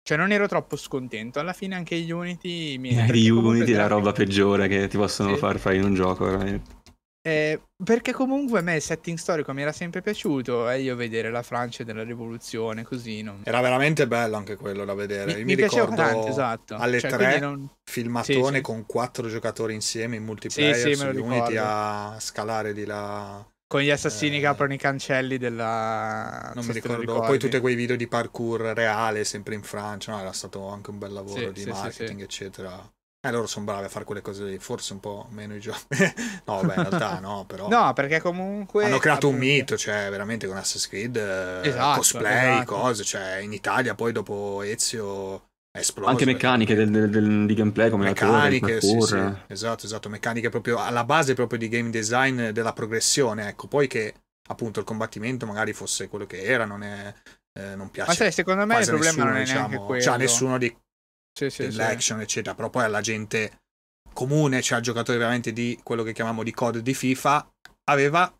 cioè 0.01 0.17
non 0.17 0.31
ero 0.31 0.47
troppo 0.47 0.75
scontento. 0.75 1.39
Alla 1.39 1.53
fine 1.53 1.75
anche 1.75 1.95
Unity 1.95 2.77
mi... 2.77 2.93
Di 3.11 3.29
Unity 3.29 3.73
è 3.73 3.75
la 3.75 3.87
roba 3.87 4.11
peggiore 4.11 4.67
che 4.67 4.87
ti 4.87 4.97
possono 4.97 5.33
sì. 5.33 5.39
far 5.39 5.57
fare 5.59 5.77
in 5.77 5.83
un 5.83 5.93
gioco, 5.93 6.25
veramente. 6.25 6.81
Eh, 7.25 7.57
perché 7.81 8.11
comunque 8.11 8.59
a 8.59 8.61
me 8.61 8.75
il 8.75 8.81
setting 8.81 9.17
storico 9.17 9.53
mi 9.53 9.61
era 9.61 9.71
sempre 9.71 10.01
piaciuto 10.01 10.69
e 10.69 10.81
io 10.81 10.97
vedere 10.97 11.31
la 11.31 11.41
Francia 11.41 11.85
della 11.85 12.03
rivoluzione 12.03 12.83
così 12.83 13.21
non... 13.21 13.43
era 13.45 13.61
veramente 13.61 14.07
bello 14.07 14.35
anche 14.35 14.57
quello 14.57 14.83
da 14.83 14.93
vedere. 14.93 15.35
Mi, 15.35 15.45
mi, 15.45 15.55
mi 15.55 15.61
ricordo 15.61 15.95
tanto, 15.95 16.27
esatto. 16.27 16.75
alle 16.75 16.99
cioè, 16.99 17.11
tre 17.11 17.39
non... 17.39 17.69
filmatone 17.85 18.47
sì, 18.47 18.55
sì. 18.55 18.61
con 18.61 18.85
quattro 18.85 19.29
giocatori 19.29 19.73
insieme 19.73 20.17
in 20.17 20.25
multiplayer 20.25 20.75
sì, 20.75 20.95
sì, 20.95 21.05
Unity 21.05 21.55
a 21.57 22.17
scalare 22.19 22.73
di 22.73 22.83
là. 22.83 23.47
Con 23.67 23.79
gli 23.79 23.89
assassini 23.89 24.37
eh... 24.37 24.39
che 24.41 24.47
aprono 24.47 24.73
i 24.73 24.77
cancelli 24.77 25.37
della 25.37 26.51
non 26.53 26.65
mi 26.65 26.73
ricordo. 26.73 27.21
poi 27.21 27.39
tutti 27.39 27.57
quei 27.61 27.75
video 27.75 27.95
di 27.95 28.07
parkour 28.07 28.59
reale 28.59 29.23
sempre 29.23 29.55
in 29.55 29.63
Francia 29.63 30.11
no? 30.11 30.19
era 30.19 30.33
stato 30.33 30.67
anche 30.67 30.89
un 30.89 30.99
bel 30.99 31.13
lavoro 31.13 31.51
di 31.51 31.65
marketing 31.65 32.21
eccetera 32.21 32.85
eh, 33.25 33.31
loro 33.31 33.47
sono 33.47 33.63
bravi 33.63 33.85
a 33.85 33.89
fare 33.89 34.03
quelle 34.03 34.21
cose 34.21 34.43
lì, 34.43 34.57
forse 34.59 34.91
un 34.91 34.99
po' 34.99 35.27
meno 35.29 35.55
i 35.55 35.59
giochi. 35.61 35.79
no, 36.45 36.61
beh, 36.61 36.73
in 36.75 36.89
realtà 36.89 37.19
no, 37.19 37.45
però... 37.47 37.69
No, 37.69 37.93
perché 37.93 38.19
comunque... 38.19 38.83
Hanno 38.83 38.97
creato 38.97 39.29
un 39.29 39.37
mito, 39.37 39.77
cioè, 39.77 40.09
veramente 40.09 40.45
con 40.45 40.57
Assassin's 40.57 40.89
Creed, 40.89 41.15
eh, 41.15 41.69
esatto, 41.69 41.97
cosplay, 41.97 42.55
esatto. 42.55 42.73
cose, 42.73 43.03
cioè, 43.05 43.37
in 43.37 43.53
Italia 43.53 43.95
poi 43.95 44.11
dopo 44.11 44.61
Ezio 44.61 45.45
esploso. 45.71 46.09
Anche 46.09 46.25
meccaniche 46.25 46.75
del, 46.75 46.89
del, 46.89 47.09
del, 47.09 47.45
di 47.45 47.53
gameplay 47.53 47.89
come 47.89 48.03
meccaniche, 48.05 48.73
la 48.73 48.79
torre, 48.79 48.99
sì, 48.99 49.07
sì. 49.07 49.53
esatto, 49.53 49.85
esatto, 49.85 50.09
meccaniche 50.09 50.49
proprio 50.49 50.79
alla 50.79 51.05
base 51.05 51.33
proprio 51.33 51.57
di 51.57 51.69
game 51.69 51.91
design 51.91 52.49
della 52.49 52.73
progressione, 52.73 53.47
ecco, 53.47 53.67
poi 53.67 53.87
che 53.87 54.15
appunto 54.49 54.81
il 54.81 54.85
combattimento 54.85 55.45
magari 55.45 55.71
fosse 55.71 56.09
quello 56.09 56.25
che 56.25 56.43
era, 56.43 56.65
non 56.65 56.83
è 56.83 57.13
eh, 57.57 57.75
non 57.75 57.89
piace. 57.89 58.09
Ma 58.09 58.15
sai, 58.15 58.31
secondo 58.33 58.65
me 58.65 58.79
il 58.79 58.85
problema 58.85 59.11
nessuno, 59.11 59.29
non 59.29 59.35
è 59.37 59.43
diciamo, 59.43 59.67
neanche 59.67 59.85
quello. 59.85 60.01
Cioè, 60.01 60.17
nessuno 60.17 60.57
di 60.57 60.75
sì, 61.33 61.49
sì, 61.49 61.67
dell'action, 61.67 62.19
sì. 62.19 62.23
eccetera, 62.23 62.55
però 62.55 62.69
poi 62.69 62.83
alla 62.83 63.01
gente 63.01 63.61
comune, 64.13 64.61
cioè 64.61 64.77
al 64.77 64.83
giocatore 64.83 65.17
veramente 65.17 65.51
di 65.51 65.79
quello 65.83 66.03
che 66.03 66.13
chiamiamo 66.13 66.43
di 66.43 66.53
code 66.53 66.81
di 66.81 66.93
FIFA, 66.93 67.53
aveva 67.85 68.31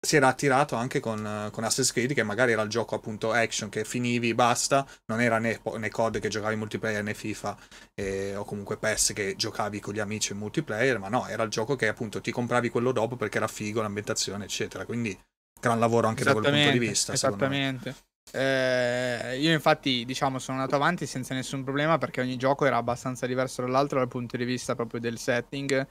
si 0.00 0.14
era 0.14 0.28
attirato 0.28 0.76
anche 0.76 1.00
con, 1.00 1.48
con 1.50 1.64
Assassin's 1.64 1.92
Creed, 1.92 2.14
che 2.14 2.22
magari 2.22 2.52
era 2.52 2.62
il 2.62 2.68
gioco 2.68 2.94
appunto 2.94 3.32
action 3.32 3.68
che 3.68 3.84
finivi, 3.84 4.32
basta, 4.32 4.86
non 5.06 5.20
era 5.20 5.38
né, 5.38 5.60
né 5.76 5.88
COD 5.90 6.20
che 6.20 6.28
giocavi 6.28 6.52
in 6.52 6.60
multiplayer 6.60 7.02
né 7.02 7.14
FIFA 7.14 7.56
eh, 7.94 8.36
o 8.36 8.44
comunque 8.44 8.76
PES 8.76 9.12
che 9.14 9.34
giocavi 9.36 9.80
con 9.80 9.94
gli 9.94 9.98
amici 9.98 10.32
in 10.32 10.38
multiplayer, 10.38 10.98
ma 10.98 11.08
no, 11.08 11.26
era 11.26 11.42
il 11.42 11.50
gioco 11.50 11.74
che 11.74 11.88
appunto 11.88 12.20
ti 12.20 12.30
compravi 12.30 12.68
quello 12.68 12.92
dopo 12.92 13.16
perché 13.16 13.38
era 13.38 13.48
figo, 13.48 13.82
l'ambientazione, 13.82 14.44
eccetera. 14.44 14.84
Quindi 14.84 15.18
gran 15.60 15.80
lavoro 15.80 16.06
anche 16.06 16.22
da 16.22 16.32
quel 16.32 16.44
punto 16.52 16.70
di 16.70 16.78
vista. 16.78 17.12
Esattamente. 17.12 17.94
Eh, 18.32 19.38
io 19.40 19.52
infatti 19.52 20.04
diciamo 20.04 20.38
sono 20.38 20.58
andato 20.58 20.76
avanti 20.76 21.06
senza 21.06 21.34
nessun 21.34 21.64
problema 21.64 21.96
perché 21.96 22.20
ogni 22.20 22.36
gioco 22.36 22.66
era 22.66 22.76
abbastanza 22.76 23.26
diverso 23.26 23.62
dall'altro 23.62 23.98
dal 23.98 24.08
punto 24.08 24.36
di 24.36 24.44
vista 24.44 24.74
proprio 24.74 25.00
del 25.00 25.18
setting 25.18 25.86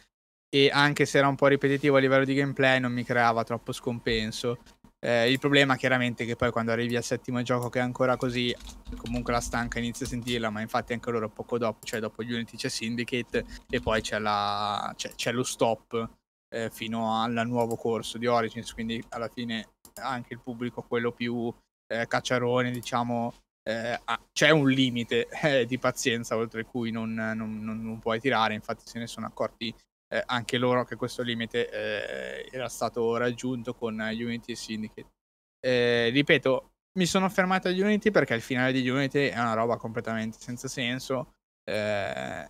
e 0.49 0.69
anche 0.71 1.05
se 1.05 1.17
era 1.17 1.27
un 1.27 1.35
po' 1.35 1.47
ripetitivo 1.47 1.97
a 1.97 1.99
livello 1.99 2.25
di 2.25 2.33
gameplay 2.33 2.79
non 2.79 2.93
mi 2.93 3.03
creava 3.03 3.43
troppo 3.43 3.71
scompenso. 3.71 4.59
Eh, 4.99 5.29
il 5.29 5.39
problema 5.39 5.75
chiaramente 5.75 6.23
è 6.23 6.25
che 6.25 6.35
poi 6.35 6.51
quando 6.51 6.71
arrivi 6.71 6.95
al 6.95 7.03
settimo 7.03 7.41
gioco 7.43 7.69
che 7.69 7.79
è 7.79 7.81
ancora 7.81 8.17
così, 8.17 8.55
comunque 8.97 9.31
la 9.31 9.41
stanca 9.41 9.77
inizia 9.77 10.05
a 10.05 10.09
sentirla, 10.09 10.49
ma 10.49 10.61
infatti 10.61 10.93
anche 10.93 11.11
loro 11.11 11.29
poco 11.29 11.57
dopo, 11.57 11.85
cioè 11.85 11.99
dopo 11.99 12.21
Unity 12.21 12.57
c'è 12.57 12.69
Syndicate 12.69 13.45
e 13.69 13.79
poi 13.79 14.01
c'è, 14.01 14.17
la, 14.19 14.91
c'è, 14.95 15.13
c'è 15.13 15.31
lo 15.31 15.43
stop 15.43 16.09
eh, 16.49 16.69
fino 16.71 17.21
al 17.21 17.43
nuovo 17.45 17.75
corso 17.75 18.17
di 18.17 18.25
Origins, 18.25 18.73
quindi 18.73 19.03
alla 19.09 19.27
fine 19.27 19.69
anche 19.95 20.33
il 20.33 20.39
pubblico, 20.39 20.81
quello 20.81 21.11
più 21.11 21.53
eh, 21.87 22.07
cacciarone, 22.07 22.71
diciamo, 22.71 23.33
eh, 23.63 23.99
c'è 24.31 24.49
un 24.49 24.69
limite 24.69 25.27
eh, 25.43 25.65
di 25.65 25.77
pazienza 25.77 26.35
oltre 26.35 26.63
cui 26.63 26.91
non, 26.91 27.13
non, 27.13 27.63
non, 27.63 27.99
puoi 27.99 28.19
tirare, 28.19 28.53
infatti 28.53 28.83
se 28.85 28.99
ne 28.99 29.07
sono 29.07 29.25
accorti 29.25 29.73
eh, 30.09 30.23
anche 30.25 30.57
loro 30.57 30.85
che 30.85 30.95
questo 30.95 31.21
limite 31.21 31.69
eh, 31.69 32.49
era 32.51 32.69
stato 32.69 33.17
raggiunto 33.17 33.73
con 33.73 33.99
Unity 33.99 34.53
e 34.53 34.55
Syndicate. 34.55 35.11
Eh, 35.59 36.09
ripeto, 36.09 36.71
mi 36.97 37.05
sono 37.05 37.29
fermato 37.29 37.67
a 37.67 37.71
Unity 37.71 38.11
perché 38.11 38.33
il 38.33 38.41
finale 38.41 38.71
di 38.71 38.87
Unity 38.87 39.27
è 39.27 39.39
una 39.39 39.53
roba 39.53 39.77
completamente 39.77 40.37
senza 40.39 40.67
senso, 40.67 41.33
eh, 41.63 42.49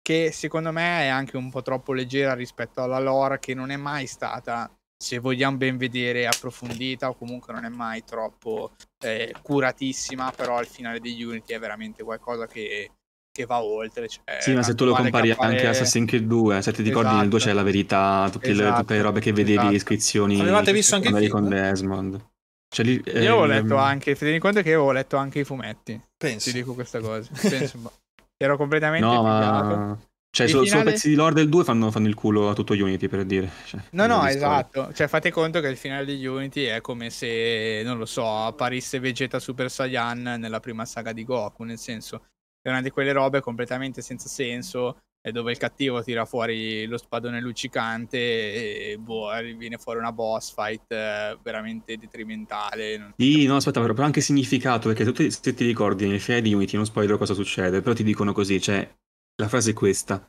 che 0.00 0.32
secondo 0.32 0.72
me 0.72 1.02
è 1.02 1.06
anche 1.08 1.36
un 1.36 1.50
po' 1.50 1.62
troppo 1.62 1.92
leggera 1.92 2.34
rispetto 2.34 2.82
alla 2.82 2.98
lore 2.98 3.38
che 3.38 3.54
non 3.54 3.70
è 3.70 3.76
mai 3.76 4.06
stata, 4.06 4.70
se 5.04 5.18
vogliamo 5.18 5.58
ben 5.58 5.76
vedere, 5.76 6.26
approfondita 6.26 7.10
o 7.10 7.14
comunque 7.14 7.52
non 7.52 7.66
è 7.66 7.68
mai 7.68 8.02
troppo 8.04 8.72
eh, 9.04 9.34
curatissima, 9.42 10.32
però 10.34 10.60
il 10.60 10.66
finale 10.66 10.98
di 10.98 11.22
Unity 11.22 11.52
è 11.52 11.58
veramente 11.58 12.02
qualcosa 12.02 12.46
che 12.46 12.90
che 13.34 13.46
va 13.46 13.62
oltre. 13.62 14.08
Cioè, 14.08 14.38
sì, 14.40 14.54
ma 14.54 14.62
se 14.62 14.74
tu 14.74 14.84
lo 14.84 14.94
compari 14.94 15.30
appare... 15.30 15.54
anche 15.54 15.66
a 15.66 15.70
Assassin's 15.70 16.08
Creed 16.08 16.24
2, 16.24 16.62
se 16.62 16.72
ti 16.72 16.82
ricordi 16.82 17.08
esatto. 17.08 17.20
nel 17.20 17.28
2 17.28 17.38
c'è 17.40 17.52
la 17.52 17.62
verità, 17.64 18.28
tutte, 18.30 18.50
esatto. 18.50 18.70
le, 18.70 18.76
tutte 18.76 18.94
le 18.94 19.02
robe 19.02 19.20
che 19.20 19.32
vedevi, 19.32 19.58
esatto. 19.58 19.74
iscrizioni. 19.74 20.40
Avevate 20.40 20.72
visto 20.72 20.94
anche 20.94 21.08
il 21.08 21.28
con 21.28 21.48
Desmond. 21.48 22.24
Cioè, 22.68 22.86
lì, 22.86 23.02
Io 23.04 23.12
avevo 23.12 23.44
eh, 23.44 23.48
letto 23.48 23.76
anche, 23.76 24.14
ti 24.14 24.38
conto 24.38 24.62
che 24.62 24.72
avevo 24.72 24.92
letto 24.92 25.16
anche 25.16 25.40
i 25.40 25.44
fumetti. 25.44 26.00
Penso. 26.16 26.50
Ti 26.50 26.56
dico 26.56 26.74
questa 26.74 27.00
cosa. 27.00 27.28
Penso. 27.40 27.92
Ero 28.36 28.56
completamente 28.56 29.04
No, 29.04 29.22
ma... 29.22 29.98
Cioè, 30.34 30.48
solo, 30.48 30.64
finale... 30.64 30.90
pezzi 30.90 31.08
di 31.08 31.14
lore 31.14 31.32
del 31.32 31.48
2 31.48 31.62
fanno, 31.62 31.92
fanno, 31.92 32.08
il 32.08 32.14
culo 32.14 32.48
a 32.50 32.54
tutto 32.54 32.72
Unity, 32.72 33.06
per 33.06 33.24
dire. 33.24 33.48
Cioè, 33.66 33.80
no, 33.90 34.06
no, 34.06 34.26
esatto. 34.26 34.92
Cioè, 34.92 35.06
fate 35.06 35.30
conto 35.30 35.60
che 35.60 35.68
il 35.68 35.76
finale 35.76 36.04
di 36.04 36.26
Unity 36.26 36.64
è 36.64 36.80
come 36.80 37.10
se, 37.10 37.82
non 37.84 37.98
lo 37.98 38.04
so, 38.04 38.26
apparisse 38.26 38.98
Vegeta 38.98 39.38
Super 39.38 39.70
Saiyan 39.70 40.22
nella 40.40 40.58
prima 40.58 40.84
saga 40.86 41.12
di 41.12 41.22
Goku, 41.22 41.62
nel 41.62 41.78
senso 41.78 42.24
è 42.60 42.68
una 42.68 42.82
di 42.82 42.90
quelle 42.90 43.12
robe 43.12 43.40
completamente 43.40 44.02
senza 44.02 44.28
senso 44.28 45.02
dove 45.30 45.52
il 45.52 45.58
cattivo 45.58 46.02
tira 46.02 46.26
fuori 46.26 46.84
lo 46.86 46.98
spadone 46.98 47.40
luccicante 47.40 48.18
e 48.18 48.98
boh, 48.98 49.30
viene 49.56 49.78
fuori 49.78 49.98
una 49.98 50.12
boss 50.12 50.52
fight 50.52 50.90
eh, 50.92 51.38
veramente 51.42 51.96
detrimentale. 51.96 53.14
Sì, 53.16 53.46
no, 53.46 53.56
aspetta, 53.56 53.80
però 53.80 54.02
anche 54.02 54.20
significato, 54.20 54.88
perché 54.88 55.10
tu 55.10 55.30
se 55.30 55.54
ti 55.54 55.64
ricordi 55.64 56.06
nel 56.06 56.20
finale 56.20 56.42
di 56.42 56.52
Unity, 56.52 56.76
non 56.76 56.84
spoiler 56.84 57.16
cosa 57.16 57.34
succede, 57.34 57.80
però 57.80 57.94
ti 57.94 58.02
dicono 58.02 58.32
così, 58.32 58.60
cioè, 58.60 58.86
la 59.36 59.48
frase 59.48 59.70
è 59.70 59.74
questa. 59.74 60.28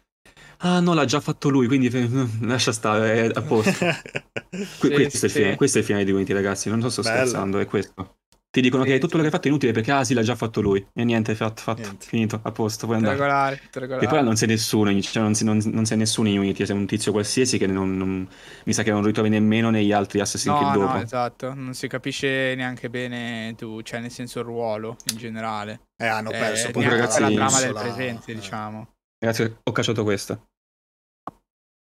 Ah 0.60 0.80
no, 0.80 0.94
l'ha 0.94 1.06
già 1.06 1.19
fatto 1.19 1.49
lui, 1.49 1.68
quindi 1.68 1.90
lascia 2.41 2.72
stare, 2.72 3.26
è 3.26 3.32
a 3.34 3.41
posto. 3.41 3.72
sì, 4.52 4.90
questo, 4.90 5.27
sì. 5.27 5.41
È 5.41 5.56
questo, 5.56 5.77
è 5.77 5.82
il 5.82 5.88
finale 5.88 6.06
di 6.06 6.11
Unity, 6.11 6.34
ragazzi, 6.34 6.69
non 6.69 6.90
sto 6.90 7.02
Bello. 7.02 7.15
scherzando, 7.15 7.60
è 7.60 7.65
questo. 7.65 8.18
Ti 8.56 8.61
dicono 8.61 8.84
che 8.84 8.94
tutto 8.99 9.18
quello 9.18 9.23
che 9.23 9.27
hai 9.27 9.34
fatto 9.34 9.48
è 9.48 9.49
inutile 9.49 9.73
perché 9.73 9.91
ah 9.91 10.06
sì 10.06 10.14
l'ha 10.14 10.22
già 10.22 10.34
fatto 10.34 10.61
lui 10.61 10.88
e 10.94 11.03
niente, 11.03 11.36
fatto, 11.36 11.61
fatto, 11.61 11.82
niente. 11.82 12.06
finito, 12.06 12.40
a 12.41 12.53
posto, 12.53 12.86
puoi 12.86 12.95
andare. 12.99 13.18
Regolare, 13.18 13.61
regolare. 13.69 14.06
E 14.06 14.07
poi 14.07 14.23
non 14.23 14.38
sei 14.38 14.48
nessuno, 14.48 15.02
cioè 15.02 15.22
non, 15.22 15.36
sei, 15.36 15.45
non, 15.45 15.61
non 15.65 15.86
sei 15.86 15.98
nessuno 15.98 16.30
in 16.30 16.40
Unity, 16.40 16.65
sei 16.65 16.73
un 16.73 16.86
tizio 16.86 17.11
qualsiasi 17.11 17.57
che 17.57 17.68
non, 17.68 17.98
non, 17.98 18.26
mi 18.64 18.72
sa 18.72 18.84
che 18.84 18.91
non 18.91 19.03
ritrovi 19.03 19.27
nemmeno 19.27 19.72
negli 19.72 19.91
altri 19.91 20.22
Assassin's 20.22 20.57
Creed 20.57 20.73
no, 20.73 20.80
dopo. 20.86 20.94
No, 20.94 21.02
esatto, 21.02 21.53
non 21.53 21.73
si 21.73 21.90
capisce 21.90 22.56
neanche 22.56 22.90
bene 22.90 23.56
tu, 23.57 23.82
cioè 23.82 23.99
nel 23.99 24.11
senso 24.11 24.40
il 24.40 24.45
ruolo 24.45 24.95
in 25.11 25.18
generale. 25.18 25.88
Eh, 25.98 26.07
hanno 26.07 26.30
perso 26.30 26.69
eh, 26.69 26.72
poi 26.72 26.88
ragazzi, 26.88 27.19
la 27.19 27.32
trama 27.32 27.60
del 27.60 27.73
presente, 27.73 28.32
eh. 28.32 28.36
diciamo. 28.36 28.94
Ragazzi, 29.19 29.55
ho 29.63 29.71
cacciato 29.71 30.03
questa. 30.03 30.39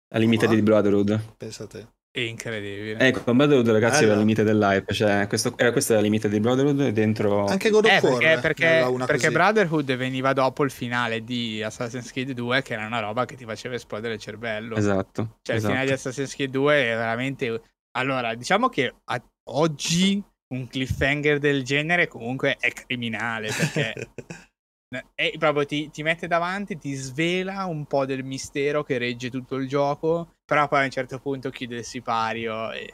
La 0.09 0.19
limite 0.19 0.47
di 0.47 0.61
Brotherhood. 0.61 1.35
Pensa 1.37 1.63
a 1.63 1.67
te. 1.67 1.87
È 2.17 2.21
incredibile. 2.21 2.97
Ecco, 2.97 3.21
con 3.21 3.37
Brotherhood 3.37 3.69
ragazzi 3.69 3.97
allora. 3.97 4.05
era 4.05 4.13
la 4.15 4.19
limite 4.21 4.43
dell'hype, 4.43 4.91
cioè 4.91 5.27
questo, 5.27 5.53
era 5.55 5.71
questa 5.71 5.93
la 5.93 6.01
limite 6.01 6.27
di 6.29 6.39
Brotherhood 6.39 6.87
dentro... 6.89 7.45
Anche 7.45 7.69
God 7.69 7.85
of 7.85 7.91
eh, 7.91 7.99
War 8.07 8.17
perché, 8.17 8.39
perché, 8.41 9.05
perché 9.05 9.31
Brotherhood 9.31 9.95
veniva 9.95 10.33
dopo 10.33 10.63
il 10.63 10.71
finale 10.71 11.23
di 11.23 11.61
Assassin's 11.61 12.11
Creed 12.11 12.31
2 12.31 12.63
che 12.63 12.73
era 12.73 12.87
una 12.87 13.01
roba 13.01 13.25
che 13.25 13.35
ti 13.35 13.45
faceva 13.45 13.75
esplodere 13.75 14.15
il 14.15 14.19
cervello. 14.19 14.75
Esatto. 14.77 15.37
Cioè 15.43 15.57
esatto. 15.57 15.57
il 15.57 15.61
finale 15.61 15.85
di 15.85 15.91
Assassin's 15.91 16.33
Creed 16.33 16.49
2 16.49 16.73
è 16.73 16.95
veramente... 16.95 17.61
Allora, 17.91 18.33
diciamo 18.33 18.69
che 18.69 18.95
a... 19.03 19.23
oggi 19.51 20.23
un 20.49 20.67
cliffhanger 20.67 21.37
del 21.37 21.63
genere 21.63 22.07
comunque 22.07 22.55
è 22.59 22.71
criminale 22.71 23.51
perché 23.55 23.93
E 25.15 25.35
proprio 25.37 25.65
ti, 25.65 25.89
ti, 25.89 26.01
mette 26.01 26.27
davanti, 26.27 26.77
ti 26.77 26.93
svela 26.93 27.65
un 27.65 27.85
po' 27.85 28.05
del 28.05 28.23
mistero 28.23 28.83
che 28.83 28.97
regge 28.97 29.29
tutto 29.29 29.55
il 29.55 29.67
gioco, 29.67 30.35
però 30.45 30.67
poi 30.69 30.81
a 30.81 30.85
un 30.85 30.91
certo 30.91 31.19
punto 31.19 31.49
chiude 31.49 31.77
il 31.77 31.83
sipario 31.83 32.71
e 32.71 32.93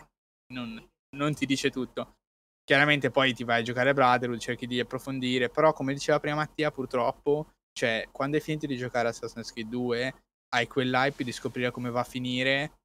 non, 0.53 0.84
non 1.15 1.36
ti 1.36 1.45
dice 1.45 1.70
tutto. 1.70 2.15
Chiaramente 2.64 3.11
poi 3.11 3.34
ti 3.34 3.44
vai 3.44 3.60
a 3.60 3.64
giocare 3.64 3.91
a 3.91 3.94
Brotherhood, 3.94 4.40
cerchi 4.40 4.65
di 4.65 4.80
approfondire, 4.80 5.49
però 5.49 5.72
come 5.74 5.94
diceva 5.94 6.20
prima 6.20 6.38
Mattia, 6.38 6.72
purtroppo, 6.72 7.52
cioè, 7.78 8.07
quando 8.11 8.38
hai 8.38 8.41
finito 8.41 8.65
di 8.65 8.78
giocare 8.78 9.10
Assassin's 9.10 9.52
Creed 9.52 9.70
2, 9.70 10.24
hai 10.56 10.68
quell'hype 10.68 11.24
di 11.24 11.32
scoprire 11.32 11.72
come 11.72 11.91
va 11.91 11.99
a 11.99 12.06
finire, 12.06 12.80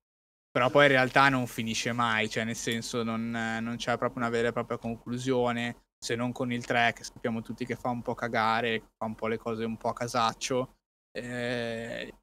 però 0.51 0.69
poi 0.69 0.87
in 0.87 0.93
realtà 0.93 1.29
non 1.29 1.47
finisce 1.47 1.93
mai, 1.93 2.29
cioè 2.29 2.45
nel 2.45 2.57
senso 2.57 3.03
non, 3.03 3.31
non 3.31 3.77
c'è 3.77 3.97
proprio 3.97 4.23
una 4.23 4.31
vera 4.31 4.49
e 4.49 4.53
propria 4.53 4.77
conclusione 4.77 5.88
se 5.99 6.15
non 6.15 6.33
con 6.33 6.53
il 6.53 6.65
3 6.65 6.93
che 6.95 7.05
sappiamo 7.05 7.43
tutti 7.43 7.65
che 7.67 7.77
fa 7.77 7.89
un 7.89 8.03
po' 8.03 8.15
cagare, 8.15 8.91
fa 8.97 9.07
un 9.07 9.15
po' 9.15 9.27
le 9.27 9.37
cose 9.37 9.65
un 9.65 9.77
po' 9.77 9.89
a 9.89 9.95
casaccio. 9.95 10.77
Eh, 11.11 12.15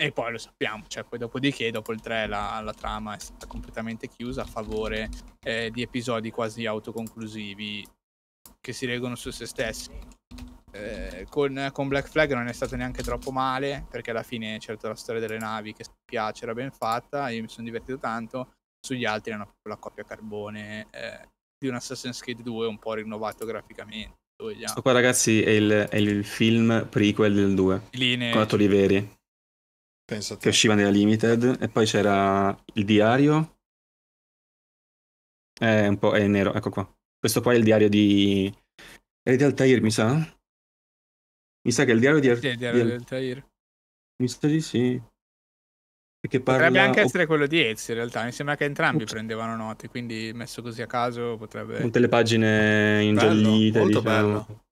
e 0.00 0.12
poi 0.12 0.32
lo 0.32 0.38
sappiamo, 0.38 0.84
cioè 0.86 1.04
poi 1.04 1.18
dopodiché, 1.18 1.70
dopo 1.70 1.92
il 1.92 2.00
3 2.00 2.26
la, 2.26 2.60
la 2.62 2.72
trama 2.72 3.14
è 3.14 3.18
stata 3.18 3.46
completamente 3.46 4.08
chiusa 4.08 4.42
a 4.42 4.46
favore 4.46 5.10
eh, 5.40 5.70
di 5.70 5.82
episodi 5.82 6.30
quasi 6.30 6.64
autoconclusivi 6.64 7.86
che 8.60 8.72
si 8.72 8.86
reggono 8.86 9.14
su 9.14 9.30
se 9.30 9.46
stessi. 9.46 9.90
Eh, 10.72 11.26
con, 11.28 11.68
con, 11.72 11.88
Black 11.88 12.08
Flag 12.08 12.32
non 12.32 12.46
è 12.46 12.52
stato 12.52 12.76
neanche 12.76 13.02
troppo 13.02 13.32
male 13.32 13.86
perché 13.90 14.12
alla 14.12 14.22
fine 14.22 14.58
certo 14.60 14.86
la 14.86 14.94
storia 14.94 15.20
delle 15.20 15.36
navi 15.36 15.72
che 15.72 15.84
piace 16.04 16.44
era 16.44 16.54
ben 16.54 16.70
fatta 16.70 17.28
io 17.30 17.42
mi 17.42 17.48
sono 17.48 17.66
divertito 17.66 17.98
tanto 17.98 18.52
sugli 18.78 19.04
altri 19.04 19.32
erano 19.32 19.46
proprio 19.46 19.74
la 19.74 19.80
coppia 19.80 20.04
carbone 20.04 20.86
eh, 20.92 21.28
di 21.60 21.68
un 21.68 21.74
Assassin's 21.74 22.20
Creed 22.20 22.40
2 22.40 22.66
un 22.66 22.78
po' 22.78 22.94
rinnovato 22.94 23.44
graficamente. 23.44 24.18
Questo 24.40 24.80
qua, 24.80 24.92
ragazzi, 24.92 25.42
è 25.42 25.50
il, 25.50 25.70
è 25.70 25.96
il, 25.96 26.24
film 26.24 26.88
prequel 26.88 27.34
del 27.34 27.54
2 27.54 27.88
Linee. 27.90 28.32
con 28.32 28.40
attori 28.40 28.66
veri 28.66 29.18
che 30.06 30.48
usciva 30.48 30.74
nella 30.74 30.88
Limited. 30.88 31.58
E 31.60 31.68
poi 31.68 31.84
c'era 31.84 32.56
il 32.74 32.84
diario. 32.86 33.58
È 35.52 35.86
un 35.86 35.98
po' 35.98 36.14
è 36.14 36.26
nero, 36.26 36.54
ecco 36.54 36.70
qua. 36.70 36.98
Questo 37.18 37.42
qua 37.42 37.52
è 37.52 37.56
il 37.56 37.64
diario 37.64 37.90
di. 37.90 38.52
È 39.22 39.36
di 39.36 39.42
Altair, 39.44 39.82
mi 39.82 39.90
sa? 39.90 40.14
Mi 40.14 41.72
sa 41.72 41.84
che 41.84 41.90
è 41.90 41.94
il 41.94 42.00
diario 42.00 42.20
di, 42.20 42.30
Ar- 42.30 42.38
sì, 42.38 42.46
il 42.46 42.56
diario 42.56 42.84
di 42.84 42.92
Altair. 42.92 43.46
Mi 44.22 44.28
sa 44.28 44.46
di 44.46 44.60
sì. 44.62 45.00
Perché 46.20 46.40
parla... 46.40 46.66
Potrebbe 46.66 46.86
anche 46.86 47.00
essere 47.00 47.24
quello 47.26 47.46
di 47.46 47.64
Ezio 47.64 47.94
in 47.94 48.00
realtà, 48.00 48.22
mi 48.24 48.32
sembra 48.32 48.54
che 48.54 48.64
entrambi 48.64 49.04
Ups. 49.04 49.12
prendevano 49.12 49.56
note, 49.56 49.88
quindi 49.88 50.32
messo 50.34 50.60
così 50.60 50.82
a 50.82 50.86
caso 50.86 51.36
potrebbe... 51.38 51.80
Tutte 51.80 51.98
le 51.98 52.08
pagine 52.08 53.02
ingiallite, 53.04 53.78
bello, 53.78 53.84
molto 53.84 54.00
diciamo. 54.00 54.02
bello. 54.02 54.64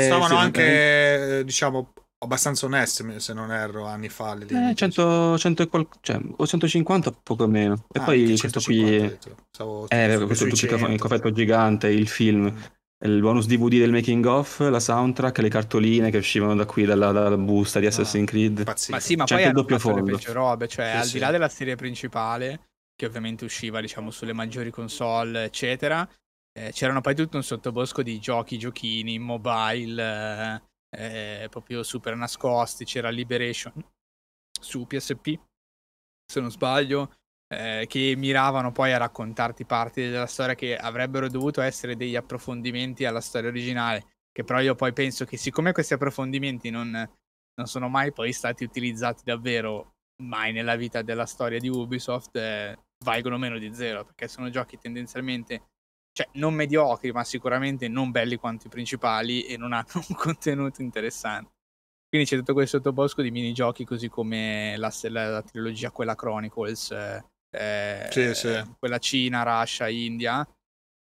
Stavano 0.00 0.26
sì, 0.26 0.34
anche, 0.34 1.38
eh, 1.40 1.44
diciamo, 1.44 1.92
abbastanza 2.24 2.64
onesti, 2.64 3.20
se 3.20 3.34
non 3.34 3.52
erro, 3.52 3.84
anni 3.84 4.08
fa. 4.08 4.38
Eh, 4.38 4.74
100, 4.74 5.36
100 5.36 5.68
qual... 5.68 5.86
cioè, 6.00 6.18
o 6.36 6.46
150 6.46 7.12
poco 7.22 7.46
meno. 7.46 7.84
E 7.92 8.00
ah, 8.00 8.04
poi 8.04 8.38
questo 8.38 8.60
qui... 8.60 9.18
Stavo, 9.50 9.86
eh, 9.90 10.22
questo 10.24 10.46
tutto 10.46 10.76
il 10.76 10.98
coffetto 10.98 11.30
gigante, 11.30 11.88
il 11.88 12.08
film. 12.08 12.44
Mm 12.44 12.62
il 13.04 13.20
bonus 13.20 13.46
DVD 13.46 13.78
del 13.78 13.92
making 13.92 14.24
of, 14.24 14.60
la 14.60 14.80
soundtrack, 14.80 15.38
le 15.38 15.48
cartoline 15.48 16.10
che 16.10 16.16
uscivano 16.16 16.54
da 16.54 16.64
qui 16.64 16.84
dalla, 16.84 17.12
dalla 17.12 17.36
busta 17.36 17.78
di 17.78 17.86
Assassin's 17.86 18.26
Creed. 18.26 18.64
Pazzesco. 18.64 18.92
Ma 18.92 19.00
sì, 19.00 19.16
ma 19.16 19.24
C'è 19.24 19.34
poi 19.34 19.44
hanno 19.44 19.52
doppio 19.52 19.78
fondo. 19.78 20.04
le 20.04 20.12
peggio 20.12 20.32
robe, 20.32 20.68
cioè 20.68 20.90
sì, 20.90 20.96
al 20.96 21.04
sì. 21.04 21.12
di 21.12 21.18
là 21.18 21.30
della 21.30 21.48
serie 21.48 21.76
principale, 21.76 22.68
che 22.94 23.04
ovviamente 23.06 23.44
usciva 23.44 23.80
diciamo 23.80 24.10
sulle 24.10 24.32
maggiori 24.32 24.70
console, 24.70 25.44
eccetera, 25.44 26.08
eh, 26.58 26.70
c'erano 26.72 27.02
poi 27.02 27.14
tutto 27.14 27.36
un 27.36 27.42
sottobosco 27.42 28.02
di 28.02 28.18
giochi, 28.18 28.56
giochini, 28.56 29.18
mobile, 29.18 30.62
eh, 30.96 31.42
eh, 31.42 31.48
proprio 31.50 31.82
super 31.82 32.16
nascosti, 32.16 32.86
c'era 32.86 33.10
Liberation 33.10 33.72
su 34.58 34.86
PSP, 34.86 35.38
se 36.24 36.40
non 36.40 36.50
sbaglio, 36.50 37.12
eh, 37.48 37.84
che 37.88 38.14
miravano 38.16 38.72
poi 38.72 38.92
a 38.92 38.98
raccontarti 38.98 39.64
parti 39.64 40.02
della 40.02 40.26
storia 40.26 40.54
che 40.54 40.76
avrebbero 40.76 41.28
dovuto 41.28 41.60
essere 41.60 41.96
degli 41.96 42.16
approfondimenti 42.16 43.04
alla 43.04 43.20
storia 43.20 43.50
originale, 43.50 44.06
che 44.32 44.44
però 44.44 44.60
io 44.60 44.74
poi 44.74 44.92
penso 44.92 45.24
che 45.24 45.36
siccome 45.36 45.72
questi 45.72 45.94
approfondimenti 45.94 46.70
non, 46.70 46.90
non 46.90 47.66
sono 47.66 47.88
mai 47.88 48.12
poi 48.12 48.32
stati 48.32 48.64
utilizzati 48.64 49.22
davvero 49.24 49.94
mai 50.22 50.52
nella 50.52 50.76
vita 50.76 51.02
della 51.02 51.26
storia 51.26 51.58
di 51.58 51.68
Ubisoft, 51.68 52.36
eh, 52.36 52.78
valgono 53.04 53.38
meno 53.38 53.58
di 53.58 53.72
zero, 53.74 54.04
perché 54.04 54.28
sono 54.28 54.50
giochi 54.50 54.78
tendenzialmente 54.78 55.68
cioè 56.14 56.28
non 56.34 56.54
mediocri, 56.54 57.10
ma 57.10 57.24
sicuramente 57.24 57.88
non 57.88 58.12
belli 58.12 58.36
quanto 58.36 58.68
i 58.68 58.70
principali 58.70 59.44
e 59.46 59.56
non 59.56 59.72
hanno 59.72 59.84
un 60.08 60.14
contenuto 60.14 60.80
interessante. 60.80 61.50
Quindi 62.08 62.28
c'è 62.28 62.36
tutto 62.36 62.52
questo 62.52 62.76
sottobosco 62.76 63.22
di 63.22 63.32
minigiochi, 63.32 63.84
così 63.84 64.08
come 64.08 64.76
la, 64.76 64.92
la, 65.08 65.28
la 65.28 65.42
trilogia, 65.42 65.90
quella 65.90 66.14
Chronicles, 66.14 66.92
eh, 66.92 67.24
eh, 67.54 68.06
sì, 68.10 68.34
sì. 68.34 68.62
quella 68.78 68.98
Cina, 68.98 69.42
Russia, 69.42 69.88
India, 69.88 70.46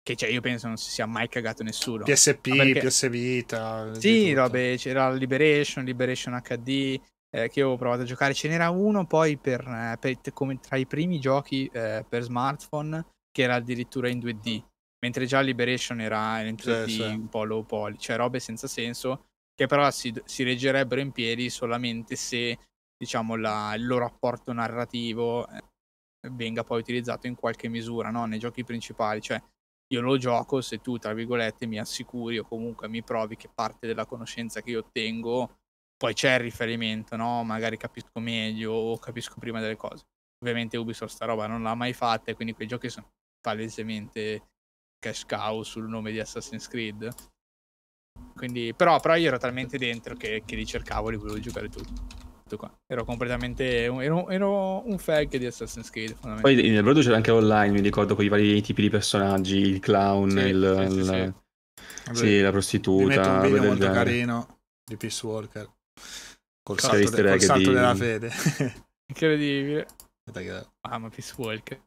che 0.02 0.16
cioè, 0.16 0.31
io 0.31 0.40
penso 0.40 0.66
non 0.66 0.77
si 0.77 0.90
sia 0.90 1.06
mai 1.06 1.28
cagato 1.28 1.62
nessuno. 1.62 2.05
PSP, 2.05 2.56
perché... 2.56 2.81
PS 2.81 3.09
Vita. 3.09 3.94
Sì, 3.94 4.32
robe, 4.32 4.77
c'era 4.77 5.12
Liberation, 5.12 5.85
Liberation 5.85 6.40
HD, 6.43 7.01
eh, 7.31 7.48
che 7.48 7.60
avevo 7.60 7.77
provato 7.77 8.02
a 8.02 8.06
giocare. 8.06 8.35
Ce 8.35 8.48
n'era 8.48 8.70
uno 8.70 9.06
poi 9.06 9.36
per, 9.36 9.60
eh, 9.60 9.97
per 10.01 10.18
come 10.32 10.59
tra 10.59 10.77
i 10.77 10.86
primi 10.86 11.20
giochi 11.20 11.70
eh, 11.72 12.05
per 12.09 12.22
smartphone, 12.22 13.05
che 13.31 13.43
era 13.43 13.55
addirittura 13.55 14.09
in 14.09 14.18
2D. 14.18 14.62
Mentre 15.02 15.27
già 15.27 15.40
Liberation 15.40 16.01
era 16.01 16.40
in 16.43 16.56
3D 16.56 16.86
sì, 16.86 17.01
un 17.01 17.28
po' 17.28 17.44
low 17.44 17.64
poly, 17.64 17.97
cioè 17.98 18.16
robe 18.16 18.39
senza 18.39 18.66
senso, 18.66 19.27
che 19.55 19.66
però 19.66 19.90
si, 19.90 20.12
si 20.24 20.43
reggerebbero 20.43 21.01
in 21.01 21.12
piedi 21.12 21.48
solamente 21.48 22.16
se 22.16 22.59
diciamo 22.98 23.36
la, 23.36 23.72
il 23.77 23.86
loro 23.86 24.05
apporto 24.05 24.52
narrativo 24.52 25.48
eh, 25.48 25.62
venga 26.28 26.64
poi 26.64 26.80
utilizzato 26.80 27.26
in 27.26 27.34
qualche 27.34 27.68
misura 27.68 28.10
no? 28.10 28.26
nei 28.26 28.38
giochi 28.38 28.64
principali. 28.64 29.20
Cioè, 29.20 29.42
io 29.88 30.01
lo 30.01 30.16
gioco 30.18 30.60
se 30.60 30.78
tu, 30.80 30.98
tra 30.98 31.12
virgolette, 31.12 31.66
mi 31.66 31.78
assicuri 31.78 32.38
o 32.38 32.44
comunque 32.44 32.88
mi 32.88 33.02
provi 33.02 33.36
che 33.36 33.51
parte 33.52 33.86
della 33.86 34.06
conoscenza 34.06 34.60
che 34.60 34.70
io 34.70 34.80
ottengo, 34.80 35.59
poi 35.97 36.14
c'è 36.14 36.34
il 36.34 36.40
riferimento, 36.40 37.16
no? 37.16 37.42
Magari 37.44 37.76
capisco 37.76 38.20
meglio 38.20 38.72
o 38.72 38.98
capisco 38.98 39.34
prima 39.38 39.60
delle 39.60 39.76
cose. 39.76 40.05
Ovviamente 40.42 40.76
Ubisoft 40.76 41.12
sta 41.12 41.26
roba 41.26 41.47
non 41.47 41.62
l'ha 41.62 41.74
mai 41.74 41.92
fatta 41.92 42.30
e 42.30 42.34
quindi 42.34 42.55
quei 42.55 42.68
giochi 42.68 42.88
sono 42.88 43.10
palesemente 43.40 44.48
cash 44.98 45.24
cow 45.26 45.62
sul 45.62 45.88
nome 45.88 46.12
di 46.12 46.20
Assassin's 46.20 46.68
Creed. 46.68 47.12
Quindi, 48.34 48.72
però, 48.74 49.01
però 49.01 49.16
io 49.16 49.28
ero 49.28 49.38
talmente 49.38 49.76
dentro 49.76 50.14
che, 50.14 50.42
che 50.47 50.56
li 50.56 50.64
cercavo, 50.64 51.10
li 51.10 51.16
volevo 51.16 51.38
giocare 51.40 51.68
tutti 51.68 52.28
tutto 52.51 52.56
qua. 52.56 52.78
Ero 52.86 53.05
completamente. 53.05 53.85
Ero, 53.85 54.28
ero 54.28 54.86
un 54.86 54.98
fag 54.98 55.36
di 55.36 55.47
Assassin's 55.47 55.90
Creed. 55.90 56.16
Poi 56.40 56.55
nel 56.55 56.82
brodo 56.82 57.01
c'era 57.01 57.16
anche 57.16 57.31
online, 57.31 57.72
mi 57.72 57.81
ricordo 57.81 58.14
con 58.14 58.24
i 58.24 58.28
vari 58.28 58.60
tipi 58.62 58.82
di 58.82 58.90
personaggi: 58.90 59.59
il 59.59 59.78
clown, 59.78 60.31
sì, 60.31 60.39
il, 60.39 60.89
sì, 60.90 60.97
il, 60.97 61.35
sì, 62.12 62.14
sì, 62.16 62.40
la 62.40 62.51
prostituta. 62.51 63.02
Mi 63.02 63.09
metto 63.09 63.28
un 63.28 63.40
video 63.40 63.62
molto 63.62 63.85
genere. 63.85 64.05
carino 64.05 64.59
di 64.85 64.97
Peace 64.97 65.27
Walker. 65.27 65.70
Col 66.62 66.81
salto, 66.81 67.10
de, 67.10 67.31
col 67.31 67.40
salto 67.40 67.68
di... 67.68 67.74
della 67.74 67.94
fede. 67.94 68.32
Incredibile. 69.06 69.86
Ah, 70.82 70.98
ma 70.98 71.09
Peace 71.09 71.35
Walker. 71.36 71.81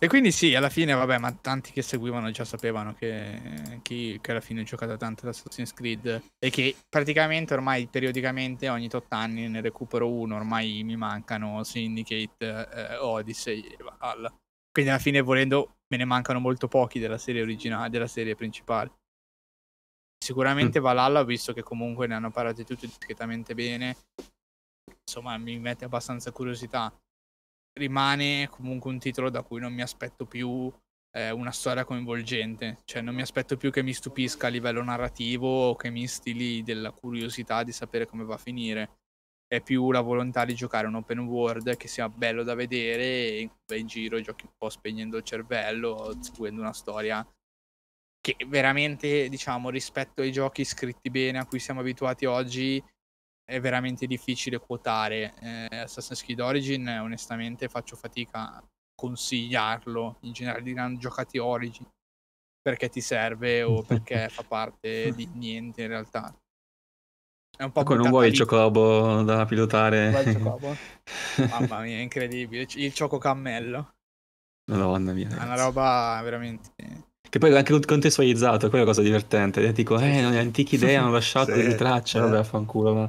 E 0.00 0.06
quindi 0.06 0.30
sì, 0.30 0.54
alla 0.54 0.68
fine, 0.68 0.92
vabbè, 0.94 1.18
ma 1.18 1.32
tanti 1.32 1.72
che 1.72 1.82
seguivano 1.82 2.30
già 2.30 2.44
sapevano 2.44 2.94
che, 2.94 3.80
che, 3.82 4.18
che 4.20 4.30
alla 4.30 4.40
fine 4.40 4.60
ho 4.60 4.64
giocato 4.64 4.96
tanto 4.96 5.22
ad 5.22 5.30
Assassin's 5.30 5.74
Creed 5.74 6.22
e 6.38 6.50
che 6.50 6.76
praticamente 6.88 7.52
ormai 7.54 7.88
periodicamente 7.88 8.68
ogni 8.68 8.88
tot 8.88 9.12
anni 9.12 9.48
ne 9.48 9.60
recupero 9.60 10.08
uno, 10.08 10.36
ormai 10.36 10.84
mi 10.84 10.94
mancano 10.94 11.64
Syndicate, 11.64 12.68
eh, 12.72 12.96
Odyssey 12.98 13.60
e 13.60 13.76
Valhalla. 13.82 14.32
Quindi 14.70 14.92
alla 14.92 15.00
fine 15.00 15.20
volendo 15.20 15.78
me 15.88 15.96
ne 15.96 16.04
mancano 16.04 16.38
molto 16.38 16.68
pochi 16.68 17.00
della 17.00 17.18
serie 17.18 17.42
originale, 17.42 17.90
della 17.90 18.06
serie 18.06 18.36
principale. 18.36 18.92
Sicuramente 20.24 20.78
mm. 20.78 20.82
Valhalla 20.82 21.24
visto 21.24 21.52
che 21.52 21.64
comunque 21.64 22.06
ne 22.06 22.14
hanno 22.14 22.30
parlato 22.30 22.62
tutti 22.62 22.86
discretamente 22.86 23.52
bene. 23.52 23.96
Insomma, 25.02 25.36
mi 25.38 25.58
mette 25.58 25.86
abbastanza 25.86 26.30
curiosità 26.30 26.92
rimane 27.74 28.48
comunque 28.48 28.90
un 28.90 28.98
titolo 28.98 29.30
da 29.30 29.42
cui 29.42 29.60
non 29.60 29.72
mi 29.72 29.82
aspetto 29.82 30.26
più 30.26 30.72
eh, 31.12 31.30
una 31.30 31.52
storia 31.52 31.84
coinvolgente, 31.84 32.78
cioè 32.84 33.02
non 33.02 33.14
mi 33.14 33.22
aspetto 33.22 33.56
più 33.56 33.70
che 33.70 33.82
mi 33.82 33.92
stupisca 33.92 34.46
a 34.46 34.50
livello 34.50 34.82
narrativo 34.82 35.68
o 35.68 35.76
che 35.76 35.90
mi 35.90 36.06
stili 36.06 36.62
della 36.62 36.90
curiosità 36.92 37.62
di 37.62 37.72
sapere 37.72 38.06
come 38.06 38.24
va 38.24 38.34
a 38.34 38.38
finire. 38.38 38.98
È 39.46 39.62
più 39.62 39.90
la 39.92 40.02
volontà 40.02 40.44
di 40.44 40.54
giocare 40.54 40.86
un 40.86 40.96
open 40.96 41.20
world 41.20 41.76
che 41.76 41.88
sia 41.88 42.08
bello 42.08 42.42
da 42.42 42.54
vedere 42.54 43.02
e 43.04 43.40
in 43.40 43.50
in 43.76 43.86
giro 43.86 44.20
giochi 44.20 44.44
un 44.44 44.52
po' 44.56 44.68
spegnendo 44.70 45.16
il 45.18 45.24
cervello, 45.24 46.16
seguendo 46.20 46.60
una 46.60 46.72
storia 46.72 47.26
che 48.20 48.36
veramente, 48.46 49.28
diciamo, 49.28 49.70
rispetto 49.70 50.22
ai 50.22 50.32
giochi 50.32 50.64
scritti 50.64 51.10
bene 51.10 51.38
a 51.38 51.46
cui 51.46 51.58
siamo 51.58 51.80
abituati 51.80 52.26
oggi, 52.26 52.82
è 53.48 53.60
veramente 53.60 54.06
difficile 54.06 54.58
quotare. 54.58 55.32
Eh, 55.40 55.76
Assassin's 55.78 56.22
Creed 56.22 56.40
Origin, 56.40 56.86
onestamente, 56.86 57.68
faccio 57.68 57.96
fatica 57.96 58.56
a 58.56 58.62
consigliarlo. 58.94 60.18
In 60.20 60.32
generale, 60.32 60.62
di 60.62 60.74
non 60.74 60.98
giocati 60.98 61.38
Origin 61.38 61.86
perché 62.60 62.90
ti 62.90 63.00
serve 63.00 63.62
o 63.62 63.80
perché 63.88 64.28
fa 64.28 64.42
parte 64.42 65.14
di 65.14 65.26
niente 65.32 65.82
in 65.82 65.88
realtà. 65.88 66.36
È 67.56 67.62
un 67.62 67.72
po' 67.72 67.80
ecco, 67.80 67.94
non 67.94 68.10
vuoi 68.10 68.28
il 68.28 68.38
Chocobo 68.38 69.22
da 69.22 69.46
pilotare? 69.46 70.10
il? 70.10 70.76
Mamma 71.48 71.80
mia, 71.80 72.00
incredibile. 72.00 72.66
Il 72.74 72.94
Choco 72.94 73.16
Cammello. 73.16 73.94
Madonna 74.70 75.12
mia. 75.12 75.28
È 75.28 75.42
una 75.42 75.56
roba 75.56 76.20
veramente 76.22 77.07
che 77.28 77.38
poi 77.38 77.50
è 77.50 77.56
anche 77.56 77.78
contestualizzato, 77.78 78.68
quella 78.68 78.84
è 78.84 78.86
la 78.86 78.92
cosa 78.92 79.02
divertente. 79.02 79.66
E 79.66 79.72
dico, 79.72 79.98
eh, 79.98 80.20
non 80.20 80.34
è 80.34 80.38
antiche 80.38 80.76
idee 80.76 80.96
hanno 80.96 81.12
lasciato 81.12 81.52
sì, 81.52 81.58
delle 81.58 81.74
tracce, 81.74 82.20
vabbè, 82.20 82.42
fanculo, 82.42 82.94
ma... 82.94 83.08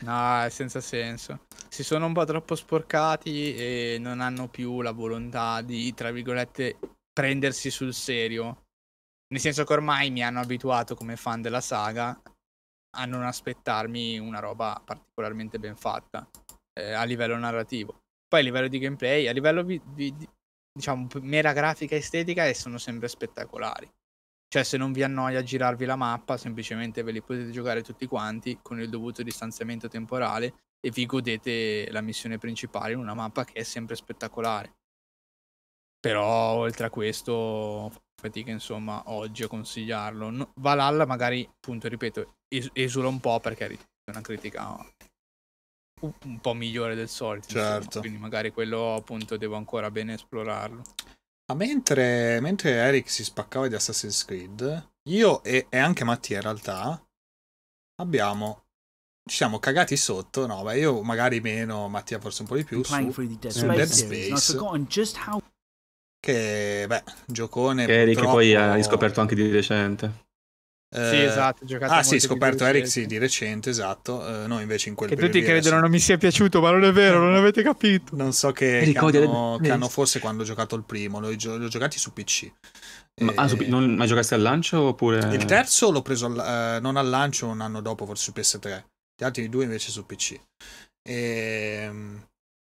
No, 0.00 0.44
è 0.44 0.50
senza 0.50 0.80
senso. 0.80 1.40
Si 1.68 1.82
sono 1.82 2.06
un 2.06 2.12
po' 2.12 2.24
troppo 2.24 2.54
sporcati 2.54 3.54
e 3.54 3.96
non 4.00 4.20
hanno 4.20 4.48
più 4.48 4.80
la 4.80 4.92
volontà 4.92 5.60
di, 5.62 5.92
tra 5.94 6.10
virgolette, 6.10 6.78
prendersi 7.12 7.70
sul 7.70 7.92
serio. 7.92 8.62
Nel 9.28 9.40
senso 9.40 9.64
che 9.64 9.72
ormai 9.72 10.10
mi 10.10 10.22
hanno 10.22 10.40
abituato 10.40 10.94
come 10.94 11.16
fan 11.16 11.42
della 11.42 11.60
saga 11.60 12.20
a 12.96 13.04
non 13.06 13.24
aspettarmi 13.24 14.18
una 14.18 14.38
roba 14.38 14.80
particolarmente 14.84 15.58
ben 15.58 15.74
fatta 15.74 16.28
eh, 16.78 16.92
a 16.92 17.04
livello 17.04 17.36
narrativo. 17.36 18.02
Poi 18.28 18.40
a 18.40 18.42
livello 18.42 18.68
di 18.68 18.78
gameplay, 18.78 19.26
a 19.26 19.32
livello 19.32 19.62
di, 19.62 19.80
di, 19.92 20.14
diciamo, 20.74 21.06
mera 21.20 21.52
grafica 21.52 21.94
estetica 21.94 22.46
e 22.46 22.54
sono 22.54 22.78
sempre 22.78 23.08
spettacolari. 23.08 23.88
Cioè, 24.48 24.64
se 24.64 24.76
non 24.76 24.92
vi 24.92 25.02
annoia 25.02 25.42
girarvi 25.42 25.84
la 25.84 25.96
mappa, 25.96 26.36
semplicemente 26.36 27.02
ve 27.02 27.12
li 27.12 27.22
potete 27.22 27.50
giocare 27.50 27.82
tutti 27.82 28.06
quanti 28.06 28.58
con 28.60 28.80
il 28.80 28.88
dovuto 28.88 29.22
distanziamento 29.22 29.88
temporale 29.88 30.54
e 30.80 30.90
vi 30.90 31.06
godete 31.06 31.90
la 31.90 32.00
missione 32.00 32.38
principale 32.38 32.92
in 32.92 32.98
una 32.98 33.14
mappa 33.14 33.44
che 33.44 33.54
è 33.54 33.62
sempre 33.62 33.96
spettacolare. 33.96 34.76
Però, 35.98 36.54
oltre 36.54 36.86
a 36.86 36.90
questo, 36.90 37.90
fatica, 38.20 38.50
insomma, 38.50 39.02
oggi 39.06 39.42
a 39.44 39.48
consigliarlo. 39.48 40.30
No, 40.30 40.52
Valhalla, 40.56 41.06
magari, 41.06 41.48
appunto, 41.48 41.88
ripeto, 41.88 42.36
es- 42.48 42.70
esula 42.74 43.08
un 43.08 43.20
po' 43.20 43.40
perché 43.40 43.66
è 43.66 43.78
una 44.10 44.20
critica 44.20 44.76
un 46.24 46.40
po' 46.40 46.54
migliore 46.54 46.94
del 46.94 47.08
solito. 47.08 47.48
Certo. 47.48 47.84
Insomma, 47.84 48.00
quindi 48.00 48.20
magari 48.20 48.50
quello 48.52 48.94
appunto 48.94 49.36
devo 49.36 49.56
ancora 49.56 49.90
bene 49.90 50.14
esplorarlo. 50.14 50.82
Ma 51.46 51.54
mentre, 51.54 52.40
mentre 52.40 52.70
Eric 52.72 53.10
si 53.10 53.22
spaccava 53.22 53.68
di 53.68 53.74
Assassin's 53.74 54.24
Creed, 54.24 54.90
io 55.10 55.42
e, 55.42 55.66
e 55.68 55.78
anche 55.78 56.04
Mattia 56.04 56.36
in 56.36 56.42
realtà 56.42 57.06
abbiamo 58.00 58.62
ci 59.26 59.36
siamo 59.36 59.58
cagati 59.58 59.96
sotto, 59.96 60.46
no, 60.46 60.62
beh, 60.62 60.78
io 60.78 61.02
magari 61.02 61.40
meno, 61.40 61.88
Mattia 61.88 62.20
forse 62.20 62.42
un 62.42 62.48
po' 62.48 62.56
di 62.56 62.64
più, 62.64 62.84
su, 62.84 62.94
Dead 62.94 63.46
su 63.48 63.66
Dead 63.66 63.88
Space, 63.88 64.58
che, 66.20 66.84
beh, 66.86 67.02
giocone 67.26 67.84
Che 67.84 68.00
Eric 68.00 68.20
poi 68.22 68.54
hai 68.54 68.82
scoperto 68.82 69.20
anche 69.20 69.34
di 69.34 69.50
recente. 69.50 70.23
Eh, 70.96 71.08
sì, 71.08 71.16
esatto. 71.22 71.64
Ah, 71.80 72.04
sì, 72.04 72.20
scoperto 72.20 72.64
Eric 72.64 72.86
sì, 72.86 73.06
di 73.06 73.18
recente, 73.18 73.70
esatto. 73.70 74.18
Uh, 74.18 74.46
noi 74.46 74.62
invece 74.62 74.90
in 74.90 74.94
quel 74.94 75.10
che 75.10 75.16
tutti 75.16 75.42
credono 75.42 75.80
non 75.80 75.90
mi 75.90 75.98
sia 75.98 76.16
piaciuto, 76.16 76.60
ma 76.60 76.70
non 76.70 76.84
è 76.84 76.92
vero, 76.92 77.18
non 77.18 77.34
avete 77.34 77.64
capito. 77.64 78.14
Non 78.14 78.32
so 78.32 78.52
che, 78.52 78.92
che, 78.92 78.98
hanno, 78.98 79.58
che 79.60 79.70
hanno, 79.72 79.88
forse 79.88 80.20
quando 80.20 80.44
ho 80.44 80.46
giocato 80.46 80.76
il 80.76 80.84
primo, 80.84 81.18
li 81.18 81.32
ho, 81.32 81.68
giocati 81.68 81.98
su 81.98 82.12
PC. 82.12 82.48
Ma, 83.22 83.32
e... 83.32 83.34
ah, 83.36 83.48
su, 83.48 83.56
non, 83.66 83.92
ma 83.96 84.06
giocaste 84.06 84.36
al 84.36 84.42
lancio 84.42 84.82
oppure... 84.82 85.18
Il 85.34 85.44
terzo 85.46 85.90
l'ho 85.90 86.02
preso 86.02 86.26
al, 86.26 86.76
eh, 86.76 86.80
non 86.80 86.96
al 86.96 87.08
lancio, 87.08 87.48
un 87.48 87.60
anno 87.60 87.80
dopo, 87.80 88.06
forse 88.06 88.22
su 88.22 88.32
PS3. 88.32 88.84
Gli 89.16 89.24
altri 89.24 89.48
due 89.48 89.64
invece 89.64 89.90
su 89.90 90.06
PC. 90.06 90.40
E... 91.02 91.90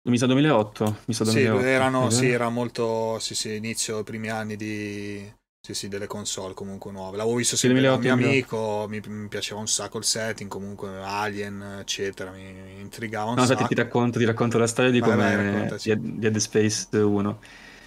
Mi 0.09 0.19
sa 0.19 0.27
2008. 0.27 0.99
Mi 1.05 1.15
sa 1.15 1.23
2008. 1.23 1.61
Sì, 1.61 1.69
erano, 1.69 2.11
sì, 2.11 2.29
era 2.29 2.49
molto, 2.49 3.21
sì, 3.21 3.37
sì, 3.37 3.55
inizio, 3.55 4.03
primi 4.03 4.31
anni 4.31 4.57
di, 4.57 5.33
sì, 5.67 5.75
sì, 5.75 5.89
delle 5.89 6.07
console 6.07 6.55
comunque 6.55 6.93
nuove. 6.93 7.17
L'avevo 7.17 7.35
visto 7.35 7.57
sempre 7.57 7.81
da 7.81 7.95
un 7.95 8.01
mio 8.01 8.13
amico, 8.13 8.87
mi, 8.89 9.01
mi, 9.05 9.27
piaceva 9.27 9.59
un 9.59 9.67
sacco 9.67 9.99
il 9.99 10.05
setting, 10.05 10.49
comunque 10.49 11.03
Alien, 11.03 11.79
eccetera, 11.81 12.31
mi, 12.31 12.53
mi 12.53 12.81
intrigava 12.81 13.31
un 13.31 13.37
no, 13.37 13.45
sacco. 13.45 13.63
No, 13.63 13.67
ti 13.67 13.75
racconto, 13.75 14.19
ti 14.21 14.25
racconto 14.25 14.59
la 14.59 14.69
storia 14.69 14.93
di 14.93 15.01
come 15.01 15.69
di, 15.83 16.01
di 16.01 16.19
Dead 16.21 16.37
Space 16.37 16.97
1. 16.97 17.41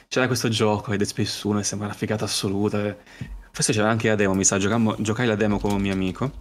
C'era 0.09 0.27
questo 0.27 0.49
gioco, 0.49 0.89
Dead 0.89 1.03
Space 1.03 1.47
1, 1.47 1.59
che 1.59 1.63
sembra 1.63 1.87
una 1.87 1.95
figata 1.95 2.25
assoluta. 2.25 2.97
Forse 3.49 3.71
c'era 3.71 3.89
anche 3.89 4.09
la 4.09 4.15
demo, 4.15 4.33
mi 4.33 4.43
sa, 4.43 4.57
giocammo, 4.57 4.97
giocai 4.99 5.25
la 5.25 5.35
demo 5.35 5.57
con 5.57 5.71
un 5.71 5.79
mio 5.79 5.93
amico. 5.93 6.33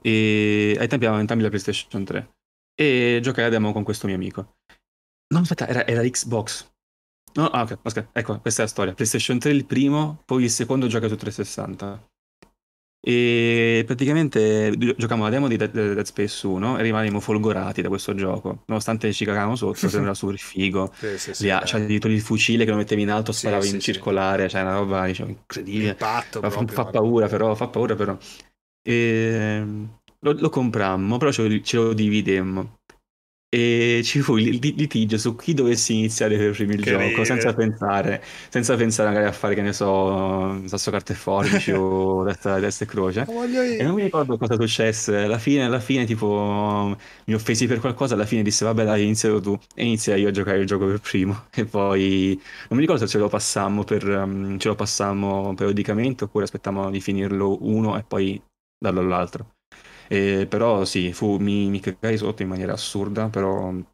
E 0.00 0.74
ai 0.80 0.88
tempi 0.88 1.04
avevamo 1.04 1.20
entrambi 1.20 1.42
la 1.42 1.50
PlayStation 1.50 2.02
3. 2.02 2.30
E 2.74 3.18
giocai 3.20 3.44
la 3.44 3.50
demo 3.50 3.74
con 3.74 3.82
questo 3.82 4.06
mio 4.06 4.16
amico. 4.16 4.54
No, 5.34 5.40
aspetta, 5.40 5.68
era, 5.68 5.86
era 5.86 6.00
Xbox. 6.00 6.71
No, 7.34 7.46
ah, 7.46 7.62
ok, 7.62 8.08
ecco, 8.12 8.38
questa 8.40 8.62
è 8.62 8.64
la 8.64 8.70
storia. 8.70 8.94
PlayStation 8.94 9.38
3 9.38 9.50
il 9.52 9.64
primo, 9.64 10.22
poi 10.24 10.44
il 10.44 10.50
secondo 10.50 10.86
gioca 10.86 11.08
su 11.08 11.16
360. 11.16 12.06
E 13.04 13.82
praticamente 13.84 14.72
giocavamo 14.78 15.24
la 15.24 15.30
demo 15.30 15.48
di 15.48 15.56
Dead, 15.56 15.72
Dead 15.72 16.04
Space 16.04 16.46
1 16.46 16.78
e 16.78 16.82
rimanimmo 16.82 17.18
folgorati 17.18 17.82
da 17.82 17.88
questo 17.88 18.14
gioco. 18.14 18.62
Nonostante 18.66 19.12
ci 19.12 19.24
cagavamo 19.24 19.56
sotto, 19.56 19.88
sembrava 19.88 20.14
super 20.14 20.36
figo. 20.36 20.92
Sì, 20.94 21.18
sì, 21.18 21.34
sì, 21.34 21.48
eh. 21.48 21.86
il 21.98 22.20
fucile 22.20 22.64
che 22.64 22.70
lo 22.70 22.76
mettevi 22.76 23.02
in 23.02 23.10
alto, 23.10 23.32
sparavi 23.32 23.70
in 23.70 23.80
circolare, 23.80 24.48
cioè 24.48 24.60
una 24.60 24.74
roba 24.74 25.06
diciamo, 25.06 25.30
incredibile. 25.30 25.90
Impatto 25.90 26.40
fa, 26.40 26.48
proprio, 26.48 26.74
fa 26.76 26.84
paura 26.84 27.26
però, 27.26 27.54
fa 27.54 27.66
paura 27.66 27.96
però. 27.96 28.16
E 28.84 29.64
lo, 30.20 30.32
lo 30.32 30.48
comprammo, 30.48 31.16
però 31.16 31.32
ce 31.32 31.48
lo, 31.48 31.60
ce 31.60 31.76
lo 31.76 31.92
dividemmo 31.92 32.81
e 33.54 34.00
ci 34.02 34.20
fu 34.22 34.38
il 34.38 34.58
litigio 34.62 35.18
su 35.18 35.36
chi 35.36 35.52
dovesse 35.52 35.92
iniziare 35.92 36.38
per 36.38 36.52
primo 36.52 36.72
il 36.72 36.82
che 36.82 36.90
gioco 36.90 37.22
ride. 37.22 37.22
senza 37.22 37.52
pensare 37.52 38.22
senza 38.48 38.76
pensare 38.76 39.10
magari 39.10 39.26
a 39.26 39.32
fare 39.32 39.54
che 39.54 39.60
ne 39.60 39.74
so 39.74 40.66
sasso 40.66 40.90
carte 40.90 41.12
e 41.12 41.16
forbici 41.16 41.70
o 41.76 42.24
destra, 42.24 42.58
destra 42.60 42.86
e 42.86 42.88
croce. 42.88 43.28
E 43.76 43.82
non 43.84 43.94
mi 43.94 44.02
ricordo 44.04 44.38
cosa 44.38 44.54
successe. 44.54 45.24
Alla 45.24 45.38
fine 45.38 45.64
alla 45.64 45.80
fine 45.80 46.06
tipo 46.06 46.96
mi 47.26 47.34
offesi 47.34 47.66
per 47.66 47.78
qualcosa 47.80 48.14
alla 48.14 48.24
fine 48.24 48.42
disse 48.42 48.64
vabbè 48.64 48.84
dai 48.84 49.04
inizialo 49.04 49.40
tu. 49.40 49.58
E 49.74 49.84
iniziai 49.84 50.22
io 50.22 50.28
a 50.28 50.30
giocare 50.30 50.58
il 50.58 50.66
gioco 50.66 50.86
per 50.86 51.00
primo. 51.00 51.46
E 51.54 51.66
poi 51.66 52.34
non 52.68 52.78
mi 52.78 52.80
ricordo 52.80 53.04
se 53.04 53.08
ce 53.08 53.18
lo 53.18 53.28
passammo 53.28 53.84
per 53.84 54.06
um, 54.08 54.58
ce 54.58 54.68
lo 54.68 54.74
passammo 54.74 55.52
periodicamente 55.54 56.24
oppure 56.24 56.44
aspettammo 56.44 56.90
di 56.90 57.00
finirlo 57.02 57.58
uno 57.66 57.98
e 57.98 58.02
poi 58.02 58.42
darlo 58.78 59.00
all'altro 59.00 59.56
e, 60.12 60.46
però 60.48 60.84
sì, 60.84 61.12
fu, 61.12 61.36
mi, 61.38 61.68
mi 61.68 61.80
cagai 61.80 62.16
sotto 62.16 62.42
in 62.42 62.48
maniera 62.48 62.72
assurda, 62.72 63.28
però 63.28 63.70
me 63.70 63.86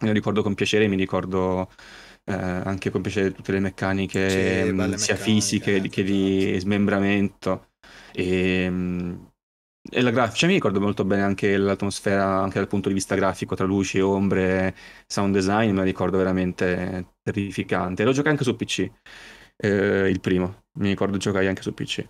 lo 0.00 0.12
ricordo 0.12 0.42
con 0.42 0.54
piacere, 0.54 0.88
mi 0.88 0.96
ricordo 0.96 1.70
eh, 2.24 2.32
anche 2.34 2.90
con 2.90 3.02
piacere 3.02 3.32
tutte 3.32 3.52
le 3.52 3.60
meccaniche, 3.60 4.64
sì, 4.64 4.72
mh, 4.72 4.94
sia 4.94 5.16
fisiche 5.16 5.80
eh, 5.80 5.88
che 5.88 6.02
di 6.02 6.56
smembramento. 6.58 7.70
E, 8.12 8.68
mh, 8.68 9.30
e 9.90 10.00
la 10.00 10.10
grafica, 10.10 10.36
cioè, 10.36 10.48
mi 10.48 10.54
ricordo 10.54 10.80
molto 10.80 11.04
bene 11.04 11.22
anche 11.22 11.56
l'atmosfera, 11.56 12.40
anche 12.40 12.58
dal 12.58 12.68
punto 12.68 12.88
di 12.88 12.94
vista 12.94 13.14
grafico, 13.16 13.54
tra 13.56 13.66
luci, 13.66 14.00
ombre, 14.00 14.74
sound 15.06 15.34
design, 15.34 15.70
me 15.70 15.78
la 15.78 15.82
ricordo 15.84 16.18
veramente 16.18 17.14
terrificante. 17.22 18.04
Lo 18.04 18.12
giocai 18.12 18.30
anche 18.32 18.44
su 18.44 18.54
PC, 18.56 18.90
eh, 19.56 20.08
il 20.08 20.20
primo, 20.20 20.64
mi 20.78 20.88
ricordo 20.88 21.16
giocai 21.18 21.46
anche 21.48 21.62
su 21.62 21.74
PC. 21.74 22.06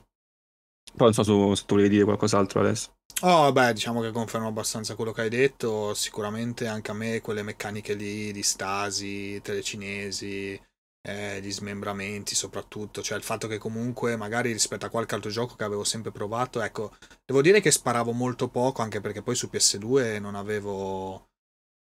Poi 0.94 1.06
non 1.06 1.14
so 1.14 1.22
su, 1.22 1.54
se 1.54 1.64
tu 1.64 1.74
volevi 1.74 1.94
dire 1.94 2.04
qualcos'altro 2.04 2.60
adesso. 2.60 2.94
Oh, 3.22 3.52
beh, 3.52 3.72
diciamo 3.72 4.00
che 4.00 4.10
confermo 4.10 4.48
abbastanza 4.48 4.94
quello 4.94 5.12
che 5.12 5.22
hai 5.22 5.28
detto. 5.28 5.94
Sicuramente 5.94 6.66
anche 6.66 6.90
a 6.90 6.94
me 6.94 7.20
quelle 7.20 7.42
meccaniche 7.42 7.94
lì 7.94 8.32
di 8.32 8.42
stasi, 8.42 9.40
telecinesi, 9.42 10.60
eh, 11.02 11.40
di 11.40 11.50
smembramenti 11.50 12.34
soprattutto, 12.34 13.02
cioè 13.02 13.16
il 13.16 13.24
fatto 13.24 13.46
che 13.46 13.58
comunque 13.58 14.16
magari 14.16 14.52
rispetto 14.52 14.86
a 14.86 14.88
qualche 14.88 15.14
altro 15.14 15.30
gioco 15.30 15.54
che 15.56 15.64
avevo 15.64 15.84
sempre 15.84 16.12
provato, 16.12 16.60
ecco, 16.60 16.96
devo 17.24 17.42
dire 17.42 17.60
che 17.60 17.70
sparavo 17.70 18.12
molto 18.12 18.48
poco 18.48 18.82
anche 18.82 19.00
perché 19.00 19.22
poi 19.22 19.34
su 19.34 19.48
PS2 19.52 20.20
non 20.20 20.34
avevo 20.34 21.28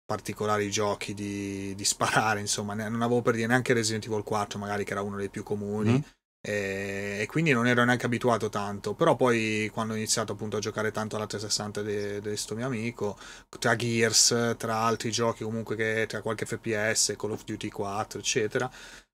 particolari 0.05 0.71
giochi 0.71 1.15
di, 1.15 1.75
di 1.75 1.85
sparare, 1.85 2.41
insomma, 2.41 2.75
non 2.75 3.03
avevo 3.03 3.23
per 3.23 3.35
dire 3.35 3.47
neanche 3.47 3.73
Resident 3.73 4.07
Evil 4.07 4.23
4 4.25 4.59
magari 4.59 4.85
che 4.85 4.93
era 4.93 5.03
uno 5.03 5.17
dei 5.17 5.31
più 5.31 5.43
comuni. 5.43 5.93
Mm 5.93 6.19
e, 6.43 7.27
quindi 7.29 7.53
non 7.53 7.67
ero 7.67 7.85
neanche 7.85 8.07
abituato 8.07 8.49
tanto 8.49 8.95
però 8.95 9.15
poi 9.15 9.69
quando 9.73 9.93
ho 9.93 9.97
iniziato 9.97 10.33
appunto 10.33 10.57
a 10.57 10.61
giocare 10.61 10.91
tanto 10.91 11.17
alla 11.17 11.27
360 11.27 11.83
di 11.83 12.21
questo 12.23 12.55
mio 12.55 12.67
amico 12.67 13.19
tra 13.59 13.77
Gears 13.77 14.55
tra 14.57 14.77
altri 14.79 15.11
giochi 15.11 15.45
comunque 15.45 15.77
che 15.77 16.07
tra 16.09 16.23
qualche 16.23 16.47
FPS 16.47 17.15
Call 17.19 17.33
of 17.33 17.45
Duty 17.45 17.69
4 17.69 18.19
eccetera 18.21 18.71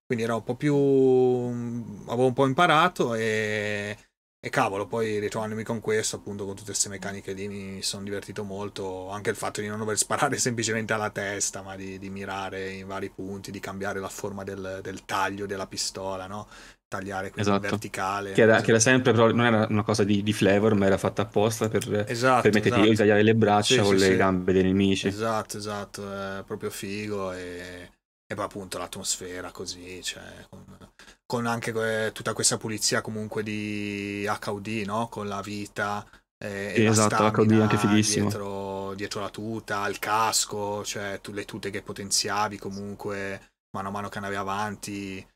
quindi 0.07 0.25
ero 0.25 0.37
un 0.37 0.45
po' 0.45 0.55
più 0.55 0.75
avevo 2.07 2.27
un 2.27 2.33
po' 2.33 2.47
imparato 2.47 3.15
e, 3.15 3.99
e 4.39 4.49
cavolo 4.51 4.87
poi 4.87 5.19
ritrovandomi 5.19 5.65
con 5.65 5.81
questo 5.81 6.17
appunto 6.17 6.45
con 6.45 6.55
tutte 6.55 6.67
queste 6.67 6.89
meccaniche 6.89 7.33
lì 7.33 7.49
mi 7.49 7.83
sono 7.83 8.05
divertito 8.05 8.45
molto 8.45 9.09
anche 9.11 9.31
il 9.31 9.37
fatto 9.37 9.61
di 9.61 9.67
non 9.67 9.79
dover 9.79 9.99
sparare 9.99 10.39
semplicemente 10.39 10.93
alla 10.93 11.11
testa 11.11 11.63
ma 11.63 11.75
di, 11.75 11.99
di 11.99 12.09
mirare 12.11 12.71
in 12.71 12.87
vari 12.87 13.11
punti 13.11 13.51
di 13.51 13.59
cambiare 13.59 13.99
la 13.99 14.09
forma 14.09 14.45
del, 14.45 14.79
del 14.83 15.05
taglio 15.05 15.47
della 15.47 15.67
pistola 15.67 16.29
no 16.29 16.47
tagliare 16.89 17.31
quindi 17.31 17.51
esatto. 17.51 17.69
verticale. 17.69 18.33
Che 18.33 18.43
era, 18.43 18.61
che 18.61 18.71
era, 18.71 18.79
sempre, 18.79 19.13
però 19.13 19.31
non 19.31 19.47
era 19.47 19.67
una 19.69 19.83
cosa 19.83 20.05
di, 20.05 20.23
di, 20.23 20.33
flavor, 20.33 20.75
ma 20.75 20.87
era 20.87 20.99
fatta 20.99 21.23
apposta 21.23 21.69
per 21.69 21.83
esatto, 22.09 22.43
permetterti 22.43 22.69
esatto. 22.69 22.89
di 22.89 22.97
tagliare 22.97 23.23
le 23.23 23.35
braccia 23.35 23.75
sì, 23.75 23.81
con 23.81 23.97
sì, 23.97 24.05
le 24.05 24.11
sì. 24.11 24.17
gambe 24.17 24.53
dei 24.53 24.63
nemici. 24.63 25.09
Esatto, 25.09 25.57
esatto, 25.57 26.13
è 26.13 26.43
proprio 26.45 26.71
figo 26.71 27.33
e, 27.33 27.91
e 28.27 28.35
poi 28.35 28.45
appunto 28.45 28.79
l'atmosfera 28.79 29.51
così, 29.51 30.03
cioè, 30.03 30.23
con, 30.49 30.65
con 31.27 31.47
anche 31.47 32.13
tutta 32.13 32.33
questa 32.33 32.57
pulizia 32.57 33.01
comunque 33.01 33.43
di 33.43 34.27
HUD, 34.27 34.67
no? 34.87 35.09
Con 35.09 35.29
la 35.29 35.41
vita 35.41 36.07
e, 36.39 36.73
e 36.77 36.85
esatto, 36.85 37.41
HUD 37.41 37.53
anche 37.53 37.79
fighissimo. 37.79 38.29
Dietro, 38.29 38.95
dietro 38.95 39.21
la 39.21 39.31
tuta, 39.31 39.89
il 39.89 39.99
casco, 39.99 40.85
cioè 40.85 41.21
tu, 41.21 41.33
le 41.33 41.45
tute 41.45 41.71
che 41.71 41.83
potenziavi 41.83 42.59
comunque 42.59 43.55
mano 43.77 43.89
a 43.89 43.91
mano 43.91 44.09
che 44.09 44.19
andavi 44.19 44.37
avanti 44.37 45.27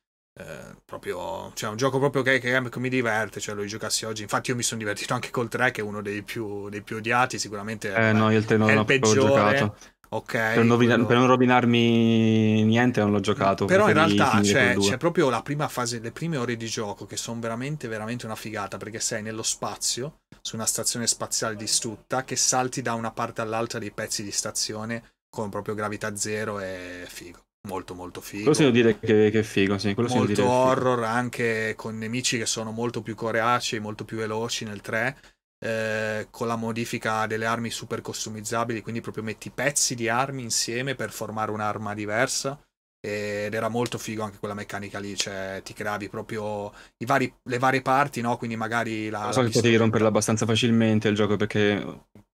eh, 0.40 0.76
proprio, 0.84 1.52
cioè 1.54 1.70
un 1.70 1.76
gioco 1.76 1.98
proprio 1.98 2.22
che, 2.22 2.38
che, 2.38 2.68
che, 2.68 2.78
mi 2.78 2.88
diverte, 2.88 3.40
cioè 3.40 3.54
lo 3.54 3.64
giocassi 3.64 4.06
oggi. 4.06 4.22
Infatti 4.22 4.50
io 4.50 4.56
mi 4.56 4.62
sono 4.62 4.80
divertito 4.80 5.12
anche 5.12 5.30
col 5.30 5.48
3 5.48 5.70
che 5.70 5.82
è 5.82 5.84
uno 5.84 6.00
dei 6.00 6.22
più, 6.22 6.68
dei 6.68 6.82
più 6.82 6.96
odiati, 6.96 7.38
sicuramente 7.38 7.92
eh, 7.92 8.12
no, 8.12 8.32
il 8.32 8.44
3 8.44 8.56
non 8.56 8.70
è 8.70 8.78
il 8.78 8.84
peggiore. 8.84 9.72
Ok. 10.12 10.32
Per 10.32 10.64
non, 10.64 10.76
quello... 10.76 11.06
per 11.06 11.16
non, 11.16 11.28
rovinarmi 11.28 12.64
niente 12.64 13.00
non 13.00 13.12
l'ho 13.12 13.20
giocato. 13.20 13.66
Però 13.66 13.86
in 13.86 13.94
realtà 13.94 14.40
c'è, 14.40 14.76
c'è, 14.76 14.96
proprio 14.96 15.30
la 15.30 15.42
prima 15.42 15.68
fase, 15.68 16.00
le 16.00 16.10
prime 16.10 16.36
ore 16.36 16.56
di 16.56 16.66
gioco 16.66 17.06
che 17.06 17.16
sono 17.16 17.38
veramente, 17.38 17.86
veramente 17.86 18.26
una 18.26 18.34
figata 18.34 18.76
perché 18.76 18.98
sei 18.98 19.22
nello 19.22 19.44
spazio, 19.44 20.22
su 20.40 20.56
una 20.56 20.66
stazione 20.66 21.06
spaziale 21.06 21.54
distrutta, 21.54 22.24
che 22.24 22.34
salti 22.34 22.82
da 22.82 22.94
una 22.94 23.12
parte 23.12 23.40
all'altra 23.40 23.78
dei 23.78 23.92
pezzi 23.92 24.24
di 24.24 24.32
stazione 24.32 25.12
con 25.30 25.48
proprio 25.48 25.74
gravità 25.74 26.16
zero 26.16 26.58
e 26.58 27.04
figo 27.06 27.49
molto 27.69 27.95
molto 27.95 28.20
figo. 28.20 28.51
Quello 28.51 28.57
si 28.57 28.70
dire 28.70 28.99
che, 28.99 29.31
che 29.31 29.39
è 29.41 29.43
figo, 29.43 29.78
sì. 29.78 29.95
Quello 29.95 30.09
molto 30.15 30.49
horror 30.49 31.05
anche 31.05 31.74
con 31.77 31.99
nemici 31.99 32.39
che 32.39 32.47
sono 32.47 32.70
molto 32.70 33.03
più 33.03 33.15
coreacei, 33.15 33.81
molto 33.81 34.05
più 34.05 34.16
veloci 34.16 34.65
nel 34.65 34.81
3. 34.81 35.16
Eh, 35.62 36.28
con 36.31 36.47
la 36.47 36.57
modifica 36.57 37.27
delle 37.27 37.45
armi 37.45 37.69
super 37.69 38.01
customizzabili, 38.01 38.81
quindi 38.81 39.03
proprio 39.03 39.23
metti 39.23 39.51
pezzi 39.51 39.95
di 39.95 40.09
armi 40.09 40.43
insieme 40.43 40.95
per 40.95 41.11
formare 41.11 41.51
un'arma 41.51 41.95
diversa. 41.95 42.59
Ed 43.03 43.55
era 43.55 43.69
molto 43.69 43.97
figo 43.97 44.23
anche 44.23 44.39
quella 44.39 44.53
meccanica 44.53 44.99
lì, 44.99 45.16
cioè 45.16 45.62
ti 45.65 45.73
creavi 45.73 46.11
proprio 46.11 46.70
vari, 47.07 47.32
le 47.45 47.59
varie 47.59 47.81
parti, 47.81 48.20
no? 48.20 48.37
Quindi 48.37 48.57
magari 48.57 49.09
la. 49.09 49.32
So 49.32 49.41
la 49.41 49.47
che 49.47 49.53
potevi 49.53 49.77
romperla 49.77 50.09
abbastanza 50.09 50.45
facilmente 50.45 51.09
il 51.09 51.15
gioco 51.15 51.37
perché 51.37 51.82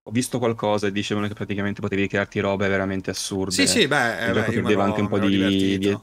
ho 0.09 0.11
visto 0.13 0.39
qualcosa 0.39 0.87
e 0.87 0.93
dicevano 0.93 1.27
che 1.27 1.35
praticamente 1.35 1.81
potevi 1.81 2.07
crearti 2.07 2.39
robe 2.39 2.69
veramente 2.69 3.11
assurde. 3.11 3.51
Sì, 3.51 3.67
sì, 3.67 3.89
beh, 3.89 4.29
eh, 4.29 4.33
gioco 4.33 4.53
perdeva 4.53 4.85
anche 4.85 5.01
un 5.01 5.09
po' 5.09 5.19
di, 5.19 5.79
di, 5.79 5.99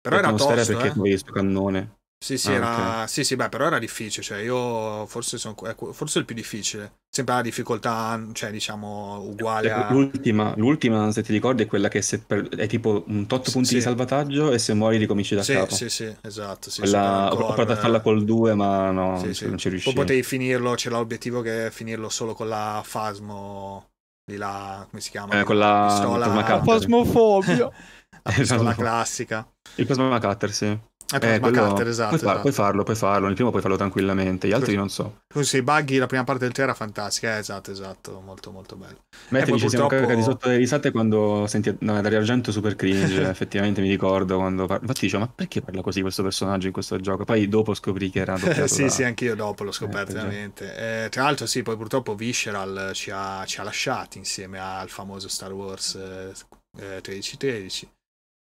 Però 0.00 0.16
era 0.16 0.30
tosto, 0.30 0.54
perché 0.54 0.72
eh? 0.72 0.90
avevi 0.90 1.00
questo 1.00 1.32
cannone. 1.32 2.01
Sì, 2.22 2.38
sì, 2.38 2.50
ah, 2.50 2.54
era... 2.54 2.70
okay. 2.70 3.08
sì, 3.08 3.24
sì, 3.24 3.34
beh, 3.34 3.48
però 3.48 3.66
era 3.66 3.80
difficile, 3.80 4.22
cioè 4.22 4.38
io 4.38 5.04
forse 5.06 5.38
sono 5.38 5.56
forse 5.92 6.20
il 6.20 6.24
più 6.24 6.36
difficile. 6.36 6.98
Sempre 7.10 7.34
la 7.34 7.42
difficoltà, 7.42 8.24
cioè 8.32 8.52
diciamo, 8.52 9.20
uguale 9.22 9.72
a... 9.72 9.90
L'ultima, 9.90 10.54
l'ultima, 10.56 11.10
se 11.10 11.24
ti 11.24 11.32
ricordi, 11.32 11.64
è 11.64 11.66
quella 11.66 11.88
che 11.88 12.00
per... 12.24 12.48
è 12.50 12.68
tipo 12.68 13.02
un 13.08 13.26
tot 13.26 13.50
punti 13.50 13.70
sì. 13.70 13.74
di 13.74 13.80
salvataggio 13.80 14.52
e 14.52 14.60
se 14.60 14.72
muori 14.72 14.98
ricominci 14.98 15.34
da 15.34 15.42
sì, 15.42 15.54
capo. 15.54 15.74
Sì, 15.74 15.88
sì, 15.88 16.14
esatto. 16.22 16.70
Sì, 16.70 16.82
quella... 16.82 17.32
Ho 17.32 17.36
provato 17.36 17.72
a 17.72 17.76
farla 17.76 18.00
col 18.00 18.24
2, 18.24 18.54
ma 18.54 18.92
no, 18.92 19.18
sì, 19.18 19.34
sì. 19.34 19.48
non 19.48 19.58
ci 19.58 19.68
riuscivo. 19.68 19.92
Poi 19.92 20.04
potevi 20.04 20.22
finirlo, 20.22 20.74
c'era 20.74 20.98
l'obiettivo 20.98 21.40
che 21.40 21.66
è 21.66 21.70
finirlo 21.70 22.08
solo 22.08 22.34
con 22.34 22.46
la 22.46 22.82
Fasmo, 22.84 23.88
di 24.24 24.36
là, 24.36 24.86
come 24.88 25.02
si 25.02 25.10
chiama? 25.10 25.40
Eh, 25.40 25.42
con 25.42 25.58
la 25.58 25.86
pistola... 25.88 26.62
Fasmofobia. 26.62 27.68
la 28.22 28.30
pistola 28.30 28.74
classica. 28.74 29.44
Il 29.74 29.86
Plasma 29.86 30.20
Cutter, 30.20 30.52
sì. 30.52 30.78
Eh, 31.20 31.38
quello... 31.40 31.68
Cutter, 31.68 31.88
esatto, 31.88 32.08
puoi, 32.16 32.20
esatto. 32.20 32.40
puoi, 32.40 32.52
farlo, 32.52 32.82
puoi 32.82 32.96
farlo. 32.96 33.28
Il 33.28 33.34
primo 33.34 33.50
puoi 33.50 33.62
farlo 33.62 33.76
tranquillamente, 33.76 34.48
gli 34.48 34.52
altri 34.52 34.74
non 34.74 34.88
so. 34.88 35.20
Così, 35.32 35.58
i 35.58 35.62
buggy, 35.62 35.98
la 35.98 36.06
prima 36.06 36.24
parte 36.24 36.44
del 36.44 36.52
3 36.52 36.62
era 36.62 36.74
fantastica, 36.74 37.36
eh, 37.36 37.38
esatto, 37.38 37.70
esatto, 37.70 38.22
molto 38.24 38.50
molto 38.50 38.76
bello. 38.76 39.04
Metti, 39.28 39.52
dice, 39.52 39.66
purtroppo... 39.66 39.88
siamo 39.90 40.06
cagati 40.06 40.22
sotto 40.22 40.48
le 40.48 40.56
risate 40.56 40.90
quando 40.90 41.46
senti 41.46 41.74
no, 41.80 42.00
Dario 42.00 42.18
Argento 42.18 42.52
super 42.52 42.76
cringe, 42.76 43.22
effettivamente 43.28 43.80
mi 43.80 43.88
ricordo 43.88 44.36
quando... 44.36 44.66
Par... 44.66 44.80
Infatti 44.80 45.00
dicevo, 45.02 45.24
ma 45.24 45.32
perché 45.34 45.60
parla 45.60 45.82
così 45.82 46.00
questo 46.00 46.22
personaggio 46.22 46.66
in 46.66 46.72
questo 46.72 46.98
gioco? 47.00 47.24
Poi 47.24 47.48
dopo 47.48 47.74
scoprì 47.74 48.10
che 48.10 48.20
era 48.20 48.36
doppiato 48.38 48.66
Sì, 48.66 48.82
da... 48.84 48.88
sì, 48.88 49.02
anch'io 49.04 49.34
dopo 49.34 49.64
l'ho 49.64 49.72
scoperto, 49.72 50.12
eh, 50.12 50.14
veramente. 50.14 51.04
Eh, 51.04 51.08
tra 51.08 51.24
l'altro 51.24 51.46
sì, 51.46 51.62
poi 51.62 51.76
purtroppo 51.76 52.14
Visceral 52.14 52.90
ci 52.94 53.10
ha, 53.12 53.44
ci 53.46 53.60
ha 53.60 53.62
lasciati 53.62 54.18
insieme 54.18 54.58
al 54.58 54.88
famoso 54.88 55.28
Star 55.28 55.52
Wars 55.52 55.94
eh, 55.94 56.32
1313 56.78 57.90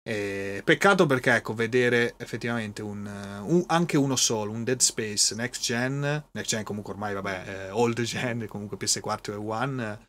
e 0.01 0.61
peccato 0.63 1.05
perché, 1.05 1.35
ecco, 1.35 1.53
vedere 1.53 2.15
effettivamente 2.17 2.81
un, 2.81 3.05
un, 3.43 3.63
anche 3.67 3.97
uno 3.97 4.15
solo, 4.15 4.51
un 4.51 4.63
Dead 4.63 4.79
Space 4.79 5.35
next 5.35 5.61
gen, 5.61 6.23
next 6.31 6.49
gen 6.49 6.63
comunque 6.63 6.93
ormai, 6.93 7.13
vabbè, 7.13 7.43
eh, 7.47 7.69
old 7.71 8.01
gen, 8.01 8.47
comunque 8.49 8.77
PS4 8.77 9.31
e 9.31 9.35
One, 9.35 10.07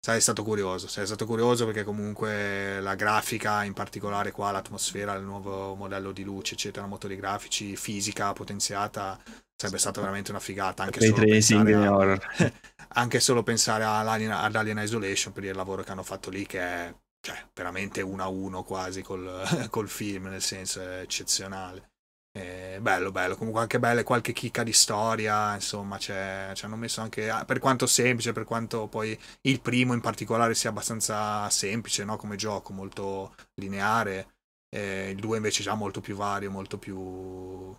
sarei 0.00 0.20
stato 0.20 0.42
curioso, 0.42 0.88
sarei 0.88 1.06
stato 1.06 1.24
curioso 1.24 1.64
perché 1.64 1.84
comunque 1.84 2.80
la 2.80 2.94
grafica, 2.94 3.64
in 3.64 3.74
particolare 3.74 4.32
qua 4.32 4.50
l'atmosfera, 4.50 5.14
il 5.14 5.24
nuovo 5.24 5.74
modello 5.74 6.12
di 6.12 6.24
luce, 6.24 6.54
eccetera, 6.54 6.86
motori 6.86 7.16
grafici, 7.16 7.76
fisica 7.76 8.32
potenziata, 8.32 9.18
sarebbe 9.56 9.78
stata 9.78 10.00
veramente 10.00 10.30
una 10.30 10.40
figata, 10.40 10.82
anche 10.82 11.00
solo 11.00 11.24
pensare 11.24 11.74
a, 11.74 12.52
anche 12.88 13.20
solo 13.20 13.42
pensare 13.42 13.84
ad 13.84 14.54
Alien 14.56 14.78
Isolation 14.78 15.32
per 15.32 15.44
il 15.44 15.54
lavoro 15.54 15.82
che 15.82 15.90
hanno 15.90 16.02
fatto 16.02 16.28
lì 16.28 16.44
che 16.44 16.60
è 16.60 16.94
cioè, 17.20 17.48
veramente 17.54 18.00
uno 18.02 18.22
a 18.22 18.28
uno 18.28 18.62
quasi 18.62 19.02
col, 19.02 19.42
col 19.70 19.88
film, 19.88 20.26
nel 20.26 20.42
senso 20.42 20.80
eccezionale. 20.82 21.90
Eh, 22.32 22.78
bello, 22.80 23.10
bello, 23.10 23.36
comunque 23.36 23.62
anche 23.62 23.80
belle 23.80 24.04
qualche 24.04 24.32
chicca 24.32 24.62
di 24.62 24.72
storia, 24.72 25.54
insomma, 25.54 25.98
ci 25.98 26.12
hanno 26.12 26.76
messo 26.76 27.00
anche, 27.00 27.28
ah, 27.30 27.44
per 27.44 27.58
quanto 27.58 27.86
semplice, 27.86 28.32
per 28.32 28.44
quanto 28.44 28.86
poi 28.86 29.18
il 29.42 29.60
primo 29.60 29.92
in 29.92 30.00
particolare 30.00 30.54
sia 30.54 30.70
abbastanza 30.70 31.48
semplice, 31.50 32.04
no? 32.04 32.16
Come 32.16 32.36
gioco, 32.36 32.72
molto 32.72 33.34
lineare, 33.54 34.36
eh, 34.68 35.10
il 35.10 35.18
2 35.18 35.36
invece 35.36 35.62
già 35.62 35.74
molto 35.74 36.00
più 36.00 36.14
vario, 36.14 36.50
molto 36.50 36.78
più 36.78 37.76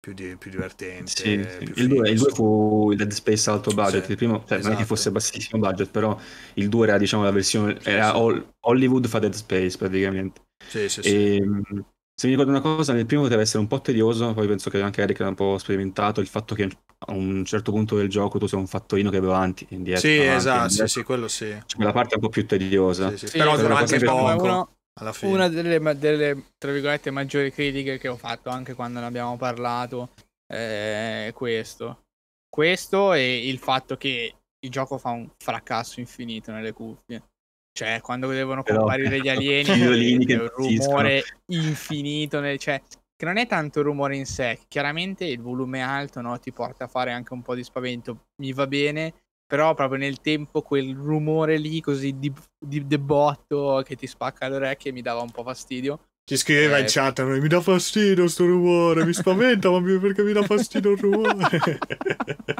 più, 0.00 0.12
di, 0.14 0.36
più 0.36 0.50
divertente. 0.50 1.10
Sì, 1.10 1.46
sì. 1.58 1.72
Più 1.72 1.82
il 1.84 1.88
2 1.88 2.16
fu 2.32 2.90
il 2.92 2.96
Dead 2.96 3.10
Space 3.10 3.50
alto 3.50 3.72
budget, 3.72 4.04
sì, 4.04 4.10
il 4.12 4.16
primo 4.16 4.44
cioè, 4.46 4.58
esatto. 4.58 4.62
non 4.62 4.72
è 4.72 4.76
che 4.76 4.82
esatto. 4.82 4.86
fosse 4.86 5.10
bassissimo 5.10 5.60
budget, 5.60 5.90
però 5.90 6.18
il 6.54 6.68
2 6.68 6.86
era 6.86 6.98
diciamo 6.98 7.24
la 7.24 7.30
versione, 7.30 7.78
era 7.82 8.14
Hollywood 8.18 9.06
fa 9.06 9.18
Dead 9.18 9.34
Space 9.34 9.76
praticamente. 9.76 10.42
Sì, 10.66 10.88
sì, 10.88 11.00
e, 11.00 11.34
ehm, 11.36 11.62
Se 12.14 12.26
mi 12.26 12.32
ricordo 12.32 12.50
una 12.50 12.60
cosa, 12.60 12.92
nel 12.92 13.06
primo 13.06 13.22
poteva 13.22 13.42
essere 13.42 13.60
un 13.60 13.68
po' 13.68 13.80
tedioso, 13.80 14.32
poi 14.34 14.46
penso 14.46 14.70
che 14.70 14.80
anche 14.80 15.02
Eric 15.02 15.20
era 15.20 15.28
un 15.28 15.34
po' 15.34 15.56
sperimentato, 15.58 16.20
il 16.20 16.26
fatto 16.26 16.54
che 16.54 16.68
a 17.00 17.12
un 17.12 17.44
certo 17.44 17.70
punto 17.70 17.96
del 17.96 18.08
gioco 18.08 18.38
tu 18.38 18.46
sei 18.46 18.58
un 18.58 18.66
fattorino 18.66 19.08
che 19.10 19.20
va 19.20 19.36
avanti 19.36 19.66
e 19.68 19.74
indietro. 19.76 20.08
Sì, 20.08 20.18
avanti, 20.18 20.36
esatto, 20.36 20.62
indietro. 20.62 20.86
sì, 20.86 20.98
sì, 20.98 21.04
quello 21.04 21.28
sì. 21.28 21.46
Cioè, 21.46 21.76
quella 21.76 21.92
parte 21.92 22.14
è 22.14 22.16
un 22.16 22.22
po' 22.22 22.28
più 22.28 22.44
tediosa. 22.44 23.16
Sì, 23.16 23.28
sì. 23.28 23.38
però 23.38 23.56
dura 23.56 23.76
anche 23.76 23.98
poco 24.00 24.68
alla 24.98 25.12
fine. 25.12 25.32
Una 25.32 25.48
delle, 25.48 25.78
delle, 25.98 26.44
tra 26.58 26.72
virgolette, 26.72 27.10
maggiori 27.10 27.52
critiche 27.52 27.98
che 27.98 28.08
ho 28.08 28.16
fatto 28.16 28.50
anche 28.50 28.74
quando 28.74 29.00
ne 29.00 29.06
abbiamo 29.06 29.36
parlato 29.36 30.10
è 30.46 31.30
questo. 31.34 32.04
Questo 32.48 33.12
e 33.12 33.48
il 33.48 33.58
fatto 33.58 33.96
che 33.96 34.34
il 34.60 34.70
gioco 34.70 34.98
fa 34.98 35.10
un 35.10 35.28
fracasso 35.36 36.00
infinito 36.00 36.50
nelle 36.52 36.72
cuffie. 36.72 37.22
Cioè, 37.72 38.00
quando 38.00 38.28
devono 38.28 38.62
Però, 38.62 38.80
comparire 38.80 39.20
gli 39.20 39.28
alieni, 39.28 40.26
è 40.26 40.36
un 40.36 40.48
rumore 40.48 41.22
infinito. 41.52 42.40
Nel, 42.40 42.58
cioè, 42.58 42.82
che 43.14 43.24
non 43.24 43.36
è 43.36 43.46
tanto 43.46 43.80
il 43.80 43.84
rumore 43.84 44.16
in 44.16 44.26
sé, 44.26 44.60
chiaramente 44.68 45.24
il 45.24 45.40
volume 45.40 45.82
alto 45.82 46.20
no, 46.20 46.38
ti 46.38 46.52
porta 46.52 46.84
a 46.84 46.88
fare 46.88 47.12
anche 47.12 47.34
un 47.34 47.42
po' 47.42 47.54
di 47.54 47.62
spavento, 47.62 48.26
mi 48.42 48.52
va 48.52 48.66
bene, 48.66 49.14
però 49.48 49.72
proprio 49.72 49.98
nel 49.98 50.20
tempo 50.20 50.60
quel 50.60 50.94
rumore 50.94 51.56
lì 51.56 51.80
così 51.80 52.18
di, 52.18 52.30
di 52.58 52.86
debotto 52.86 53.82
che 53.82 53.96
ti 53.96 54.06
spacca 54.06 54.46
le 54.46 54.56
orecchie 54.56 54.92
mi 54.92 55.00
dava 55.00 55.22
un 55.22 55.30
po' 55.30 55.42
fastidio. 55.42 56.00
Ci 56.22 56.36
scriveva 56.36 56.76
eh, 56.76 56.80
in 56.80 56.86
chat, 56.86 57.22
mi 57.22 57.48
dà 57.48 57.58
fastidio 57.62 58.28
sto 58.28 58.44
rumore, 58.44 59.06
mi 59.06 59.14
spaventa, 59.14 59.70
ma 59.70 59.80
perché 59.98 60.22
mi 60.22 60.34
dà 60.34 60.42
fastidio 60.42 60.90
il 60.90 60.98
rumore? 60.98 61.78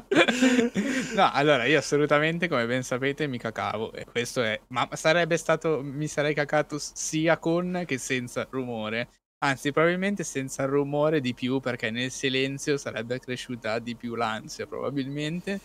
no, 1.14 1.30
allora 1.30 1.66
io 1.66 1.76
assolutamente, 1.76 2.48
come 2.48 2.66
ben 2.66 2.82
sapete, 2.82 3.26
mi 3.26 3.36
cacavo 3.36 3.92
e 3.92 4.06
questo 4.06 4.42
è... 4.42 4.58
Ma 4.68 4.88
sarebbe 4.92 5.36
stato... 5.36 5.82
mi 5.82 6.06
sarei 6.06 6.32
cacato 6.32 6.78
sia 6.78 7.36
con 7.36 7.82
che 7.86 7.98
senza 7.98 8.46
rumore. 8.48 9.10
Anzi, 9.44 9.70
probabilmente 9.70 10.24
senza 10.24 10.64
rumore 10.64 11.20
di 11.20 11.34
più, 11.34 11.60
perché 11.60 11.90
nel 11.90 12.10
silenzio 12.10 12.78
sarebbe 12.78 13.18
cresciuta 13.18 13.78
di 13.78 13.94
più 13.94 14.14
l'ansia, 14.14 14.66
probabilmente. 14.66 15.60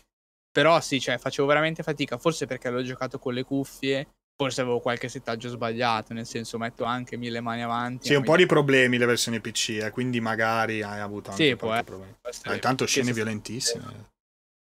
Però 0.54 0.80
sì, 0.80 1.02
cioè, 1.02 1.18
facevo 1.18 1.48
veramente 1.48 1.84
fatica, 1.84 2.18
forse 2.18 2.46
perché 2.46 2.70
l'ho 2.70 2.84
giocato 2.84 3.20
con 3.20 3.34
le 3.34 3.44
cuffie 3.44 4.08
Forse 4.36 4.62
avevo 4.62 4.80
qualche 4.80 5.10
settaggio 5.10 5.48
sbagliato, 5.48 6.14
nel 6.14 6.26
senso 6.26 6.58
metto 6.58 6.86
anche 6.86 7.18
mille 7.18 7.40
mani 7.40 7.62
avanti. 7.62 8.08
Sì, 8.08 8.16
un 8.16 8.24
po' 8.24 8.36
di 8.36 8.48
problemi 8.48 8.98
le 8.98 9.06
versioni 9.06 9.40
PC, 9.40 9.80
eh, 9.84 9.92
quindi 9.92 10.20
magari 10.20 10.82
hai 10.82 11.00
avuto 11.00 11.30
anche 11.30 11.50
sì, 11.50 11.56
qualche 11.56 11.84
problema. 11.84 12.18
Ah, 12.44 12.54
intanto 12.56 12.86
scene 12.88 13.08
sì, 13.08 13.14
violentissime. 13.14 13.84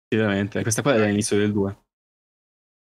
Sì, 0.08 0.18
veramente. 0.18 0.62
Questa 0.62 0.84
qua 0.84 0.94
è 0.94 1.06
l'inizio 1.08 1.38
del 1.38 1.52
2. 1.52 1.78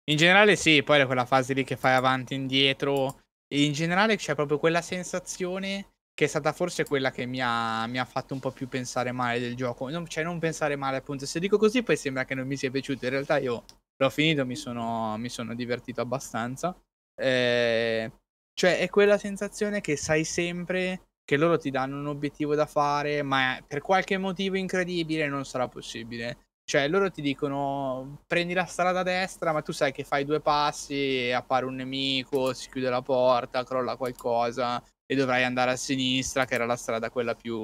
In 0.10 0.18
generale 0.18 0.56
sì, 0.56 0.82
poi 0.82 1.00
è 1.00 1.06
quella 1.06 1.26
fase 1.26 1.54
lì 1.54 1.64
che 1.64 1.78
fai 1.78 1.94
avanti 1.94 2.34
e 2.34 2.38
indietro. 2.38 3.22
E 3.48 3.64
in 3.64 3.74
generale 3.74 4.16
c'è 4.16 4.34
proprio 4.34 4.58
quella 4.58 4.82
sensazione 4.82 5.93
che 6.16 6.26
è 6.26 6.28
stata 6.28 6.54
forse 6.54 6.86
quella 6.86 7.12
che 7.12 7.26
mi 7.26 7.40
ha, 7.42 7.88
mi 7.88 7.98
ha 8.00 8.06
fatto 8.06 8.34
un 8.34 8.40
po' 8.40 8.52
più 8.52 8.68
pensare 8.68 9.12
male 9.12 9.40
del 9.40 9.56
gioco. 9.56 9.90
Non, 9.90 10.08
cioè 10.08 10.24
non 10.24 10.40
pensare 10.40 10.76
male 10.76 10.98
appunto. 10.98 11.26
Se 11.26 11.40
dico 11.40 11.58
così 11.58 11.82
poi 11.82 11.98
sembra 11.98 12.26
che 12.26 12.36
non 12.36 12.48
mi 12.48 12.56
sia 12.56 12.70
piaciuto. 12.70 13.06
In 13.06 13.12
realtà 13.12 13.38
io 13.38 13.66
l'ho 13.98 14.10
finito, 14.10 14.46
mi 14.46 14.56
sono, 14.56 15.18
mi 15.18 15.30
sono 15.30 15.56
divertito 15.56 16.02
abbastanza. 16.02 16.76
Eh, 17.16 18.12
cioè, 18.54 18.80
è 18.80 18.90
quella 18.90 19.18
sensazione 19.18 19.82
che 19.82 19.98
sai 19.98 20.24
sempre 20.24 21.08
che 21.26 21.38
loro 21.38 21.58
ti 21.58 21.72
danno 21.72 21.98
un 21.98 22.08
obiettivo 22.08 22.54
da 22.54 22.66
fare, 22.66 23.24
ma 23.24 23.58
per 23.66 23.82
qualche 23.82 24.18
motivo 24.18 24.58
incredibile 24.58 25.28
non 25.28 25.46
sarà 25.46 25.68
possibile. 25.68 26.38
Cioè, 26.66 26.88
loro 26.88 27.10
ti 27.12 27.22
dicono 27.22 28.24
prendi 28.28 28.54
la 28.54 28.66
strada 28.66 29.00
a 29.00 29.04
destra, 29.04 29.52
ma 29.52 29.62
tu 29.62 29.72
sai 29.72 29.92
che 29.92 30.04
fai 30.04 30.26
due 30.26 30.42
passi 30.42 31.32
appare 31.34 31.66
un 31.66 31.76
nemico, 31.76 32.54
si 32.54 32.70
chiude 32.70 32.90
la 32.90 33.02
porta, 33.02 33.64
crolla 33.64 33.98
qualcosa 33.98 34.82
e 35.06 35.16
dovrai 35.16 35.44
andare 35.44 35.72
a 35.72 35.76
sinistra, 35.76 36.46
che 36.46 36.56
era 36.56 36.66
la 36.66 36.76
strada 36.76 37.10
quella 37.10 37.36
più 37.36 37.60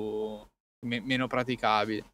me- 0.85 1.01
meno 1.01 1.27
praticabile. 1.27 2.05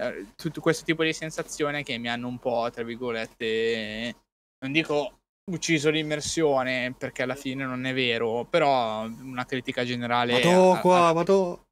Eh, 0.00 0.26
tutto 0.36 0.60
questo 0.60 0.84
tipo 0.84 1.02
di 1.04 1.12
sensazione 1.12 1.82
che 1.82 1.98
mi 1.98 2.08
hanno 2.08 2.28
un 2.28 2.38
po', 2.38 2.68
tra 2.72 2.82
virgolette, 2.82 4.14
non 4.60 4.72
dico 4.72 5.18
ucciso 5.50 5.90
l'immersione 5.90 6.94
perché 6.96 7.22
alla 7.22 7.34
fine 7.34 7.64
non 7.64 7.84
è 7.84 7.92
vero, 7.92 8.46
però 8.48 9.02
una 9.04 9.44
critica 9.44 9.84
generale. 9.84 10.40
Vado 10.40 10.78
qua, 10.80 11.08
a... 11.08 11.12
vado. 11.12 11.66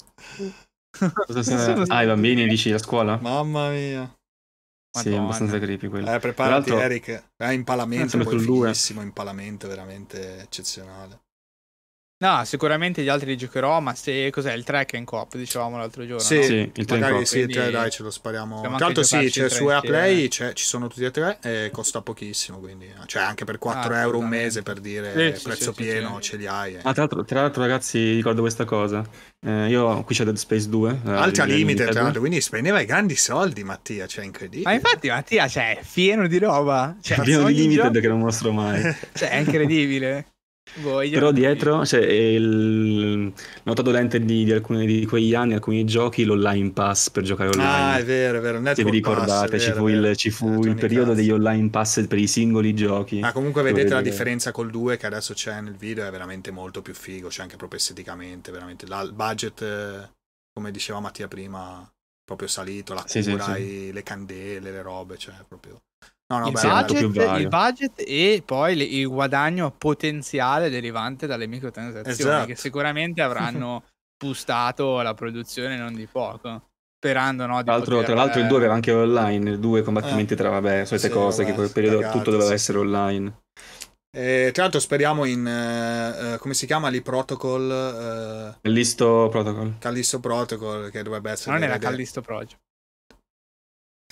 ah, 1.89 2.03
i 2.03 2.07
bambini 2.07 2.47
dici 2.47 2.73
a 2.73 2.79
scuola? 2.79 3.19
Mamma 3.21 3.71
mia. 3.71 4.15
Madonna. 4.93 5.03
Sì, 5.03 5.11
è 5.11 5.17
abbastanza 5.17 5.59
creepy 5.61 5.89
quello. 5.89 6.13
Eh, 6.13 6.19
preparati 6.19 6.71
Eric. 6.71 7.31
È 7.37 7.51
impalamento, 7.51 8.19
poi 8.19 8.39
fighissimo, 8.41 9.01
impalamento 9.03 9.69
veramente 9.69 10.41
eccezionale. 10.41 11.21
No, 12.23 12.45
sicuramente 12.45 13.03
gli 13.03 13.09
altri 13.09 13.31
li 13.31 13.37
giocherò, 13.39 13.81
ma 13.81 13.95
se 13.95 14.29
cos'è 14.29 14.53
il 14.53 14.63
3 14.63 14.85
che 14.85 14.97
è 14.97 14.99
in 14.99 15.07
coop, 15.07 15.37
dicevamo 15.39 15.79
l'altro 15.79 16.03
giorno. 16.05 16.21
Sì, 16.21 16.37
no? 16.37 16.43
sì 16.43 16.71
il 16.75 16.85
3 16.85 16.99
magari 16.99 17.25
sì, 17.25 17.39
il 17.39 17.51
3 17.51 17.71
dai 17.71 17.91
ce 17.91 18.03
lo 18.03 18.11
spariamo. 18.11 18.61
Tra 18.61 18.77
l'altro 18.77 19.03
sì, 19.03 19.31
cioè, 19.31 19.49
su 19.49 19.67
Airplay 19.69 20.29
ci 20.29 20.53
sono 20.55 20.89
tutti 20.89 21.03
e 21.03 21.11
tre 21.11 21.39
e 21.41 21.71
costa 21.73 22.03
pochissimo, 22.03 22.59
quindi 22.59 22.93
cioè 23.07 23.23
anche 23.23 23.47
per 23.47 23.57
4 23.57 23.95
ah, 23.95 24.01
euro 24.01 24.19
un 24.19 24.29
mese 24.29 24.63
per 24.63 24.81
dire 24.81 25.35
sì, 25.35 25.43
prezzo 25.45 25.73
sì, 25.73 25.83
pieno 25.83 26.21
ce 26.21 26.37
li 26.37 26.47
hai. 26.47 26.75
Eh. 26.75 26.81
Ah, 26.83 26.93
tra 26.93 27.05
l'altro, 27.05 27.25
tra 27.25 27.41
l'altro 27.41 27.63
ragazzi 27.63 28.13
ricordo 28.13 28.43
questa 28.43 28.67
cosa, 28.67 29.03
eh, 29.47 29.69
io 29.69 30.03
qui 30.05 30.15
c'è 30.15 30.25
Dead 30.25 30.37
Space 30.37 30.69
2. 30.69 31.01
Eh, 31.07 31.11
Alti 31.11 31.41
a 31.41 31.45
limite, 31.45 31.87
tra 31.87 32.03
l'altro, 32.03 32.21
quindi 32.21 32.43
spendeva 32.43 32.81
i 32.81 32.85
grandi 32.85 33.17
soldi 33.17 33.65
Mattia, 33.65 34.07
cioè 34.07 34.27
incredibile. 34.27 34.69
Ma 34.69 34.75
infatti 34.75 35.09
Mattia, 35.09 35.49
cioè, 35.49 35.81
pieno 35.91 36.27
di 36.27 36.37
roba. 36.37 36.97
Cioè, 37.01 37.19
pieno 37.23 37.47
di 37.47 37.55
limited 37.55 37.85
gioco... 37.85 38.01
che 38.01 38.09
non 38.09 38.19
mostro 38.19 38.53
mai. 38.53 38.83
cioè, 39.15 39.31
è 39.31 39.37
incredibile. 39.37 40.27
Boh, 40.75 40.99
Però 40.99 41.33
dietro 41.33 41.81
c'è 41.81 42.01
il 42.01 43.33
nota 43.65 43.83
dolente 43.83 44.25
di, 44.25 44.45
di, 44.45 44.53
alcuni 44.53 44.87
di 44.87 45.05
quegli 45.07 45.35
anni, 45.35 45.55
alcuni 45.55 45.85
giochi, 45.85 46.25
l'online 46.25 46.71
pass 46.71 47.11
per 47.11 47.25
giocare 47.25 47.51
online. 47.51 47.69
Ah, 47.69 47.99
è 47.99 48.05
vero, 48.05 48.39
è 48.39 48.41
vero. 48.41 48.59
Network 48.59 48.77
Se 48.77 48.85
vi 48.85 48.91
ricordate, 48.91 49.57
pass, 49.57 49.65
ci 49.65 49.73
fu, 49.73 49.89
il, 49.89 50.17
ci 50.17 50.31
fu 50.31 50.63
il, 50.65 50.75
periodo 50.77 51.13
degli 51.13 51.31
online 51.31 51.71
pass 51.71 52.07
per 52.07 52.19
i 52.19 52.27
singoli 52.27 52.75
giochi. 52.75 53.19
Ma 53.19 53.33
comunque 53.33 53.63
vedete 53.63 53.93
la 53.93 54.01
differenza 54.01 54.53
col 54.53 54.71
2 54.71 54.97
che 54.97 55.07
adesso 55.07 55.35
c'è 55.35 55.61
nel 55.61 55.77
video, 55.77 56.07
è 56.07 56.11
veramente 56.11 56.51
molto 56.51 56.83
più 56.83 56.95
figo, 56.95 57.29
c'è 57.29 57.43
anche 57.43 57.57
proprio 57.57 57.81
esteticamente, 57.81 58.53
veramente. 58.53 58.87
La, 58.87 59.01
il 59.01 59.13
budget, 59.13 60.13
come 60.53 60.71
diceva 60.71 61.01
Mattia 61.01 61.27
prima, 61.27 61.91
proprio 62.25 62.49
salito, 62.49 62.95
la 62.95 63.03
cura, 63.03 63.11
sì, 63.11 63.23
sì, 63.23 63.39
sì. 63.39 63.93
le 63.93 64.03
candele, 64.03 64.71
le 64.71 64.83
robe, 64.83 65.19
cioè 65.19 65.35
proprio... 65.49 65.81
No, 66.31 66.39
no, 66.39 66.47
il, 66.47 66.53
beh, 66.53 66.61
budget, 66.61 67.01
il, 67.41 67.49
budget, 67.49 67.93
e 68.07 68.41
poi 68.47 69.01
il 69.01 69.09
guadagno 69.09 69.75
potenziale 69.77 70.71
derivante 70.71 71.27
dalle 71.27 71.49
microtransazioni 71.49 72.31
esatto. 72.31 72.47
che 72.47 72.55
sicuramente 72.55 73.21
avranno 73.21 73.83
boostato 74.17 75.01
la 75.03 75.13
produzione 75.13 75.77
non 75.77 75.93
di 75.93 76.07
poco. 76.07 76.69
Sperando, 76.97 77.47
no, 77.47 77.63
tra, 77.65 77.73
l'altro, 77.73 77.97
poter... 77.97 78.11
tra 78.11 78.15
l'altro 78.15 78.41
il 78.41 78.47
2 78.47 78.57
aveva 78.59 78.75
anche 78.75 78.93
online, 78.93 79.51
il 79.51 79.59
2 79.59 79.83
combattimenti 79.83 80.35
eh. 80.35 80.37
tra, 80.37 80.51
vabbè, 80.51 80.85
solite 80.85 81.09
sì, 81.09 81.13
cose, 81.13 81.39
vabbè, 81.39 81.51
che 81.51 81.57
quel 81.57 81.73
periodo 81.73 81.97
cagato, 81.97 82.19
tutto 82.19 82.31
doveva 82.31 82.49
sì. 82.51 82.55
essere 82.55 82.79
online. 82.79 83.41
E, 84.17 84.51
tra 84.53 84.63
l'altro 84.63 84.81
speriamo 84.81 85.25
in, 85.25 85.45
uh, 85.45 86.39
come 86.39 86.55
si 86.55 86.67
chiama 86.67 86.89
lì, 86.91 87.01
Protocol? 87.01 88.55
Uh, 88.55 88.61
Callisto 88.61 89.27
Protocol. 89.31 89.79
Callisto 89.81 90.21
Protocol, 90.21 90.91
che 90.91 91.03
dovrebbe 91.03 91.33
essere... 91.33 91.59
Non 91.59 91.65
era 91.65 91.79
Callisto 91.79 92.21
Project. 92.21 92.59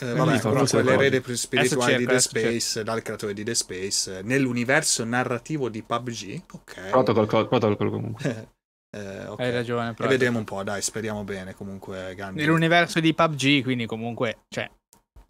Eh, 0.00 0.12
vabbè, 0.12 0.40
comunque 0.40 0.82
l'erede 0.82 1.22
spirituale 1.36 1.96
di 1.96 2.06
The 2.06 2.20
Space, 2.20 2.84
dal 2.84 3.02
creatore 3.02 3.34
di 3.34 3.42
The 3.42 3.54
Space, 3.54 4.22
nell'universo 4.22 5.04
narrativo 5.04 5.68
di 5.68 5.82
PUBG. 5.82 6.42
Ok. 6.52 6.90
Protocol, 6.90 7.48
protocol 7.48 7.90
comunque. 7.90 8.48
eh, 8.96 9.26
okay. 9.26 9.46
Hai 9.46 9.52
ragione. 9.52 9.94
E 9.98 10.06
vedremo 10.06 10.38
un 10.38 10.44
po', 10.44 10.62
dai, 10.62 10.82
speriamo 10.82 11.24
bene. 11.24 11.54
Comunque, 11.54 12.14
Gandhi. 12.14 12.40
Nell'universo 12.40 13.00
di 13.00 13.12
PUBG, 13.12 13.62
quindi 13.62 13.86
comunque, 13.86 14.44
cioè, 14.48 14.70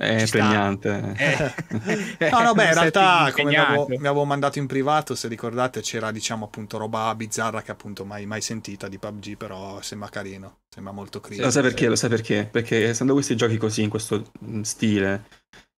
è 0.01 0.25
Ci 0.25 0.31
pregnante. 0.31 1.15
Eh. 1.17 2.31
no, 2.31 2.43
no, 2.43 2.55
beh, 2.55 2.67
in 2.67 2.75
realtà, 2.75 3.33
come 3.35 3.51
mi 3.51 3.57
avevo, 3.57 3.89
mi 3.89 3.97
avevo, 3.97 4.25
mandato 4.25 4.61
in 4.61 4.69
privato, 4.69 5.17
se 5.17 5.27
ricordate, 5.27 5.81
c'era, 5.81 6.13
diciamo, 6.13 6.45
appunto, 6.45 6.79
roba 6.79 7.13
bizzarra 7.17 7.63
che 7.63 7.73
appunto 7.73 8.05
mai, 8.05 8.25
mai 8.25 8.41
sentita 8.41 8.87
di 8.87 8.97
PUBG, 8.97 9.37
però 9.37 9.83
sembra 9.83 10.09
carino, 10.09 10.59
sembra 10.69 10.93
molto 10.93 11.19
critico. 11.19 11.47
Lo 11.47 11.51
sai 11.51 11.63
perché? 11.63 11.89
Lo 11.89 11.97
sai 11.97 12.11
perché? 12.11 12.49
Perché 12.49 12.91
essendo 12.91 13.13
questi 13.13 13.35
giochi 13.35 13.57
così, 13.57 13.83
in 13.83 13.89
questo 13.89 14.31
mm, 14.45 14.61
stile, 14.61 15.25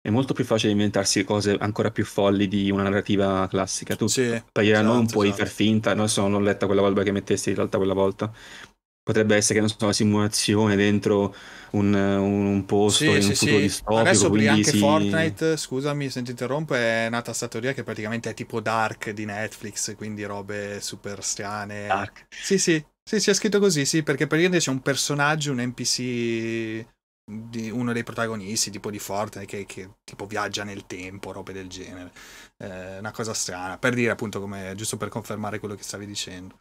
è 0.02 0.10
molto 0.10 0.34
più 0.34 0.44
facile 0.44 0.74
inventarsi 0.74 1.24
cose 1.24 1.56
ancora 1.58 1.92
più 1.92 2.04
folli 2.04 2.50
di 2.50 2.70
una 2.72 2.84
narrativa 2.84 3.48
classica. 3.48 3.96
Tu 3.96 4.08
sì, 4.08 4.24
esatto, 4.24 4.82
non 4.82 5.06
puoi 5.06 5.28
esatto. 5.28 5.44
far 5.44 5.54
finta, 5.54 5.94
non 5.94 6.10
so, 6.10 6.24
non 6.24 6.36
ho 6.36 6.40
letta 6.40 6.66
quella 6.66 6.82
volta 6.82 7.04
che 7.04 7.12
mettesti 7.14 7.50
in 7.50 7.56
realtà 7.56 7.78
quella 7.78 7.94
volta, 7.94 8.30
potrebbe 9.10 9.36
essere 9.36 9.56
che 9.56 9.60
non 9.62 9.70
so, 9.70 9.78
una 9.82 9.92
simulazione 9.92 10.76
dentro 10.76 11.34
un, 11.72 11.92
un 11.96 12.64
posto 12.66 13.06
sì, 13.06 13.10
in 13.10 13.16
un 13.16 13.22
sì, 13.22 13.34
futuro 13.34 13.58
sì. 13.58 13.64
distopico. 13.64 14.00
Adesso 14.00 14.32
anche 14.52 14.72
si... 14.72 14.78
Fortnite, 14.78 15.58
scusami 15.58 16.10
se 16.12 16.22
ti 16.22 16.30
interrompo, 16.30 16.76
è 16.76 17.08
nata 17.10 17.34
sta 17.34 17.48
teoria 17.48 17.74
che 17.74 17.84
praticamente 17.84 18.30
è 18.30 18.34
tipo 18.36 18.60
Dark 18.60 19.10
di 19.10 19.26
Netflix, 19.26 19.96
quindi 19.96 20.24
robe 20.26 20.80
super 20.80 21.24
strane. 21.24 21.88
Dark. 21.88 22.28
Sì, 22.30 22.60
sì, 22.60 22.86
sì, 23.04 23.18
c'è 23.18 23.34
scritto 23.34 23.60
così, 23.60 23.84
sì, 23.84 24.04
perché 24.04 24.28
praticamente 24.28 24.64
c'è 24.64 24.70
un 24.70 24.82
personaggio, 24.82 25.54
un 25.54 25.62
NPC 25.64 26.86
di 27.32 27.70
uno 27.72 27.94
dei 27.94 28.04
protagonisti 28.04 28.72
tipo 28.72 28.92
di 28.92 29.00
Fortnite 29.00 29.46
che, 29.46 29.66
che 29.66 29.90
tipo 30.04 30.28
viaggia 30.28 30.64
nel 30.64 30.86
tempo, 30.86 31.32
robe 31.32 31.54
del 31.54 31.68
genere. 31.68 32.12
Eh, 32.58 33.00
una 33.00 33.12
cosa 33.12 33.34
strana, 33.34 33.80
per 33.80 33.96
dire 33.96 34.12
appunto 34.12 34.40
come 34.40 34.74
giusto 34.76 34.98
per 34.98 35.10
confermare 35.10 35.58
quello 35.58 35.74
che 35.74 35.84
stavi 35.84 36.06
dicendo. 36.06 36.60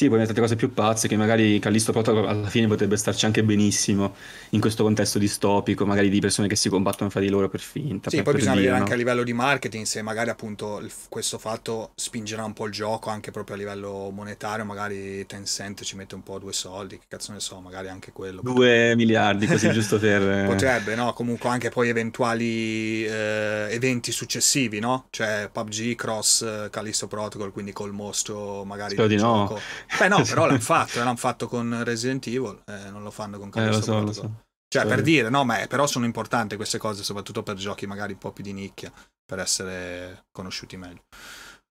Sì, 0.00 0.08
poi 0.08 0.24
tante 0.24 0.40
cose 0.40 0.56
più 0.56 0.72
pazze 0.72 1.08
che 1.08 1.16
magari 1.18 1.58
Callisto 1.58 1.92
Protocol 1.92 2.26
alla 2.26 2.48
fine 2.48 2.66
potrebbe 2.66 2.96
starci 2.96 3.26
anche 3.26 3.44
benissimo 3.44 4.14
in 4.52 4.60
questo 4.60 4.82
contesto 4.82 5.18
distopico, 5.18 5.84
magari 5.84 6.08
di 6.08 6.20
persone 6.20 6.48
che 6.48 6.56
si 6.56 6.70
combattono 6.70 7.10
fra 7.10 7.20
di 7.20 7.28
loro 7.28 7.50
per 7.50 7.60
finta. 7.60 8.08
Sì, 8.08 8.16
per, 8.16 8.24
poi 8.24 8.32
per 8.32 8.40
bisogna 8.40 8.56
vedere 8.56 8.72
no? 8.76 8.80
anche 8.80 8.94
a 8.94 8.96
livello 8.96 9.22
di 9.22 9.34
marketing 9.34 9.84
se 9.84 10.00
magari 10.00 10.30
appunto 10.30 10.82
questo 11.10 11.36
fatto 11.36 11.90
spingerà 11.96 12.44
un 12.44 12.54
po' 12.54 12.64
il 12.64 12.72
gioco 12.72 13.10
anche 13.10 13.30
proprio 13.30 13.56
a 13.56 13.58
livello 13.58 14.10
monetario, 14.10 14.64
magari 14.64 15.26
Tencent 15.26 15.82
ci 15.82 15.96
mette 15.96 16.14
un 16.14 16.22
po' 16.22 16.38
due 16.38 16.54
soldi, 16.54 16.96
che 16.96 17.04
cazzo 17.06 17.32
ne 17.32 17.40
so, 17.40 17.60
magari 17.60 17.88
anche 17.88 18.10
quello. 18.10 18.40
Due 18.42 18.96
miliardi 18.96 19.46
così 19.46 19.68
giusto 19.70 19.98
per... 19.98 20.46
Potrebbe, 20.46 20.94
no? 20.94 21.12
Comunque 21.12 21.50
anche 21.50 21.68
poi 21.68 21.90
eventuali 21.90 23.04
eh, 23.04 23.66
eventi 23.68 24.12
successivi, 24.12 24.78
no? 24.78 25.08
Cioè 25.10 25.50
PUBG, 25.52 25.94
Cross, 25.94 26.40
eh, 26.40 26.68
Callisto 26.70 27.06
Protocol, 27.06 27.52
quindi 27.52 27.72
col 27.72 27.92
mostro 27.92 28.64
magari... 28.64 28.92
Spero 28.92 29.06
di 29.06 29.18
gioco. 29.18 29.60
No. 29.90 29.98
Beh 29.98 30.08
no, 30.08 30.22
però 30.28 30.46
l'hanno 30.46 30.60
fatto, 30.60 30.98
l'hanno 30.98 31.16
fatto 31.16 31.48
con 31.48 31.82
Resident 31.84 32.26
Evil, 32.26 32.62
eh, 32.66 32.90
non 32.90 33.02
lo 33.02 33.10
fanno 33.10 33.38
con 33.38 33.50
Callisto 33.50 33.96
eh, 33.96 34.00
lo 34.00 34.12
so, 34.12 34.22
lo 34.22 34.28
so. 34.28 34.42
Cioè, 34.72 34.86
per 34.86 35.02
dire, 35.02 35.28
no, 35.30 35.44
ma 35.44 35.58
è, 35.58 35.66
però 35.66 35.84
sono 35.88 36.04
importanti 36.04 36.54
queste 36.54 36.78
cose, 36.78 37.02
soprattutto 37.02 37.42
per 37.42 37.56
giochi 37.56 37.88
magari 37.88 38.12
un 38.12 38.18
po' 38.18 38.30
più 38.30 38.44
di 38.44 38.52
nicchia, 38.52 38.92
per 39.24 39.40
essere 39.40 40.26
conosciuti 40.30 40.76
meglio. 40.76 41.02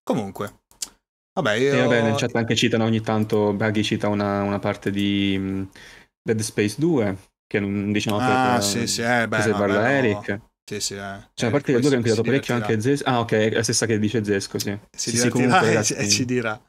Comunque, 0.04 0.64
vabbè, 1.34 1.54
io... 1.54 1.74
E 1.76 1.82
vabbè, 1.82 2.02
nel 2.02 2.16
chat 2.16 2.36
anche 2.36 2.56
citano 2.56 2.84
ogni 2.84 3.00
tanto, 3.00 3.54
Baggy 3.54 3.84
cita 3.84 4.10
una, 4.10 4.41
una 4.41 4.60
parte 4.60 4.91
di 4.91 5.36
um, 5.38 5.70
Dead 6.22 6.41
Space 6.41 6.76
2, 6.78 7.18
che 7.48 7.62
non 7.62 7.94
diciamo 7.94 8.18
ah, 8.20 8.56
per, 8.56 8.64
sì, 8.64 8.86
sì, 8.86 9.02
eh, 9.02 9.30
beh, 9.30 9.46
no, 9.46 9.58
parla 9.58 9.80
no. 9.80 9.88
Eric. 9.88 10.41
Sì, 10.70 10.80
sì, 10.82 10.94
eh. 10.96 11.30
C'è 11.34 11.46
una 11.46 11.52
parte 11.52 11.72
del 11.72 11.82
2 11.82 11.90
che 11.90 11.96
ha 11.96 11.98
inquietato 12.00 12.24
parecchio 12.24 12.54
anche 12.54 12.82
Zesco. 12.82 13.10
Ah, 13.10 13.20
ok, 13.22 13.32
è 13.32 13.50
la 13.52 13.64
stessa 13.64 13.86
che 13.86 13.98
dice 13.98 14.24
Zesco, 14.26 14.60
sì. 14.60 14.78
Si 14.91 15.12
sì, 15.12 15.18
sì, 15.18 15.30
comunque, 15.30 15.74
e, 15.74 15.96
e 15.96 16.10
ci 16.10 16.26
dirà. 16.26 16.62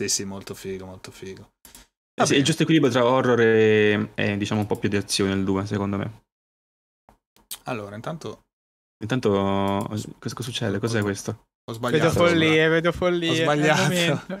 Sì, 0.00 0.08
sì, 0.08 0.24
molto 0.24 0.54
figo, 0.54 0.86
molto 0.86 1.10
figo. 1.10 1.50
Eh 2.14 2.24
sì, 2.24 2.36
il 2.36 2.42
giusto 2.42 2.62
equilibrio 2.62 2.90
tra 2.90 3.04
horror 3.04 3.38
e, 3.38 4.12
e, 4.14 4.36
diciamo 4.38 4.62
un 4.62 4.66
po' 4.66 4.76
più 4.76 4.88
di 4.88 4.96
azione 4.96 5.34
il 5.34 5.44
2, 5.44 5.66
secondo 5.66 5.98
me. 5.98 6.22
Allora, 7.64 7.96
intanto... 7.96 8.44
Intanto, 9.02 9.86
cosa 10.18 10.42
succede? 10.42 10.78
Cos'è 10.78 11.02
questo? 11.02 11.48
Ho 11.70 11.74
sbagliato. 11.74 12.08
Vedo 12.08 12.18
follie, 12.18 12.68
vedo 12.68 12.92
follie. 12.92 13.30
Ho 13.30 13.34
sbagliato. 13.34 14.40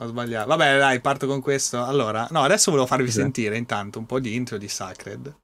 Ho 0.00 0.06
sbagliato. 0.06 0.46
Vabbè, 0.46 0.78
dai, 0.78 1.00
parto 1.00 1.26
con 1.26 1.40
questo. 1.40 1.82
Allora, 1.82 2.28
no, 2.30 2.42
adesso 2.42 2.70
volevo 2.70 2.86
farvi 2.86 3.10
sì. 3.10 3.18
sentire 3.18 3.56
intanto 3.56 3.98
un 3.98 4.06
po' 4.06 4.20
di 4.20 4.36
intro 4.36 4.58
di 4.58 4.68
Sacred. 4.68 5.36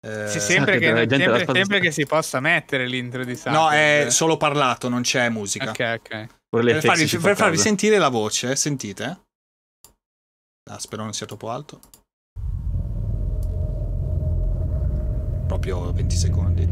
Eh, 0.00 0.28
sì, 0.28 0.40
sempre, 0.40 0.80
che, 0.80 1.06
sempre, 1.08 1.46
sempre 1.52 1.78
che, 1.78 1.92
si 1.92 2.04
possa 2.04 2.40
mettere 2.40 2.88
l'intro 2.88 3.24
di 3.24 3.36
Sacred. 3.36 3.54
No, 3.54 3.70
è 3.70 4.06
solo 4.10 4.36
parlato, 4.36 4.88
non 4.88 5.02
c'è 5.02 5.28
musica. 5.28 5.70
Ok, 5.70 6.00
ok. 6.00 6.26
Per 6.62 6.82
farvi, 6.82 7.18
per 7.18 7.36
farvi 7.36 7.58
sentire 7.58 7.98
la 7.98 8.08
voce, 8.08 8.56
sentite? 8.56 9.24
Ah, 10.70 10.78
spero 10.78 11.02
non 11.02 11.12
sia 11.12 11.26
troppo 11.26 11.50
alto. 11.50 11.80
Proprio 15.46 15.92
20 15.92 16.16
secondi. 16.16 16.68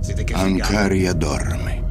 Sentite 0.00 0.24
che 0.24 0.32
Ancaria 0.34 1.12
dorme. 1.12 1.90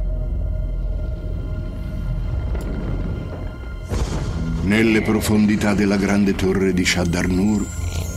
Nelle 4.62 5.02
profondità 5.02 5.74
della 5.74 5.96
grande 5.96 6.34
torre 6.34 6.72
di 6.72 6.84
Shaddarnur 6.84 7.66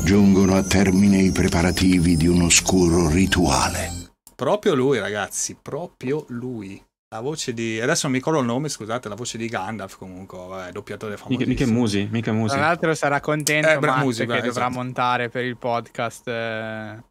giungono 0.03 0.56
a 0.56 0.64
termine 0.64 1.18
i 1.18 1.31
preparativi 1.31 2.18
di 2.18 2.27
un 2.27 2.41
oscuro 2.41 3.10
rituale. 3.10 4.11
Proprio 4.35 4.76
lui, 4.76 4.99
ragazzi, 4.99 5.57
proprio 5.60 6.26
lui. 6.30 6.84
La 7.15 7.21
voce 7.21 7.53
di. 7.53 7.79
Adesso 7.79 8.01
non 8.03 8.11
mi 8.11 8.17
ricordo 8.17 8.41
il 8.41 8.45
nome, 8.45 8.67
scusate, 8.67 9.07
la 9.07 9.15
voce 9.15 9.37
di 9.37 9.47
Gandalf 9.47 9.97
comunque, 9.97 10.37
vabbè, 10.37 10.71
doppiatore 10.73 11.15
famoso. 11.15 11.45
Mica, 11.47 11.65
Musi, 11.65 12.09
mica 12.11 12.33
Musi. 12.33 12.55
Tra 12.55 12.65
l'altro 12.65 12.93
sarà 12.93 13.21
contento 13.21 13.69
eh, 13.69 13.79
Matt 13.79 13.99
Musi, 13.99 14.19
che 14.21 14.25
beh, 14.25 14.41
dovrà 14.41 14.49
esatto. 14.49 14.71
montare 14.71 15.29
per 15.29 15.45
il 15.45 15.55
podcast 15.55 16.27
eh, 16.27 17.03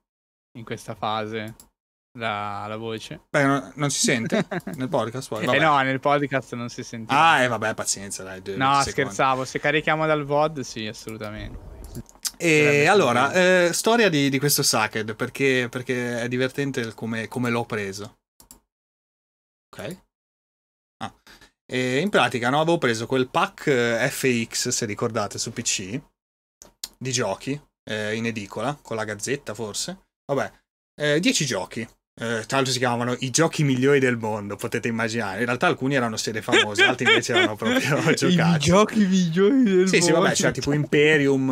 in 0.58 0.64
questa 0.64 0.94
fase 0.94 1.54
la, 2.18 2.66
la 2.68 2.76
voce. 2.76 3.22
Beh, 3.30 3.44
no, 3.44 3.72
non 3.76 3.88
si 3.88 4.00
sente 4.00 4.46
nel 4.76 4.90
podcast 4.90 5.26
poi? 5.26 5.46
Eh 5.46 5.58
no, 5.58 5.80
nel 5.80 6.00
podcast 6.00 6.54
non 6.54 6.68
si 6.68 6.82
sente. 6.82 7.14
Ah, 7.14 7.40
e 7.40 7.44
eh, 7.44 7.48
vabbè, 7.48 7.72
pazienza, 7.72 8.22
dai. 8.22 8.42
Due, 8.42 8.56
no, 8.56 8.82
scherzavo, 8.82 9.46
se 9.46 9.58
carichiamo 9.58 10.04
dal 10.04 10.26
VOD 10.26 10.60
sì, 10.60 10.86
assolutamente. 10.86 11.72
E 12.36 12.86
allora, 12.88 13.32
eh, 13.32 13.70
storia 13.72 14.10
di, 14.10 14.28
di, 14.28 14.38
questo 14.38 14.62
Sucked, 14.62 15.14
perché, 15.14 15.68
perché 15.70 16.20
è 16.20 16.28
divertente 16.28 16.92
come, 16.92 17.26
come 17.26 17.48
l'ho 17.48 17.64
preso. 17.64 18.16
Ok. 19.74 19.96
Ah. 21.02 21.12
E 21.66 21.98
in 21.98 22.08
pratica 22.08 22.48
no, 22.48 22.60
avevo 22.60 22.78
preso 22.78 23.06
quel 23.06 23.28
pack 23.28 23.66
eh, 23.66 24.08
FX, 24.08 24.68
se 24.68 24.86
ricordate, 24.86 25.38
su 25.38 25.52
PC, 25.52 26.00
di 26.96 27.10
giochi, 27.10 27.60
eh, 27.90 28.14
in 28.14 28.26
edicola, 28.26 28.78
con 28.80 28.96
la 28.96 29.04
gazzetta 29.04 29.52
forse. 29.54 30.06
Vabbè, 30.32 31.18
10 31.18 31.42
eh, 31.42 31.46
giochi. 31.46 31.80
eh, 31.80 32.44
tra 32.46 32.56
l'altro 32.56 32.72
si 32.72 32.78
chiamavano 32.78 33.16
i 33.20 33.30
giochi 33.30 33.64
migliori 33.64 33.98
del 33.98 34.16
mondo, 34.16 34.54
potete 34.54 34.86
immaginare. 34.86 35.40
In 35.40 35.46
realtà 35.46 35.66
alcuni 35.66 35.96
erano 35.96 36.16
serie 36.16 36.40
famose, 36.42 36.84
altri 36.84 37.06
invece 37.08 37.32
erano 37.32 37.56
proprio 37.56 37.80
giocati. 38.14 38.34
I 38.34 38.58
giochi 38.58 39.04
migliori 39.06 39.64
del 39.64 39.88
sì, 39.88 39.98
mondo. 39.98 40.06
Sì, 40.06 40.12
vabbè, 40.12 40.32
c'era 40.34 40.50
tipo 40.52 40.72
Imperium. 40.72 41.50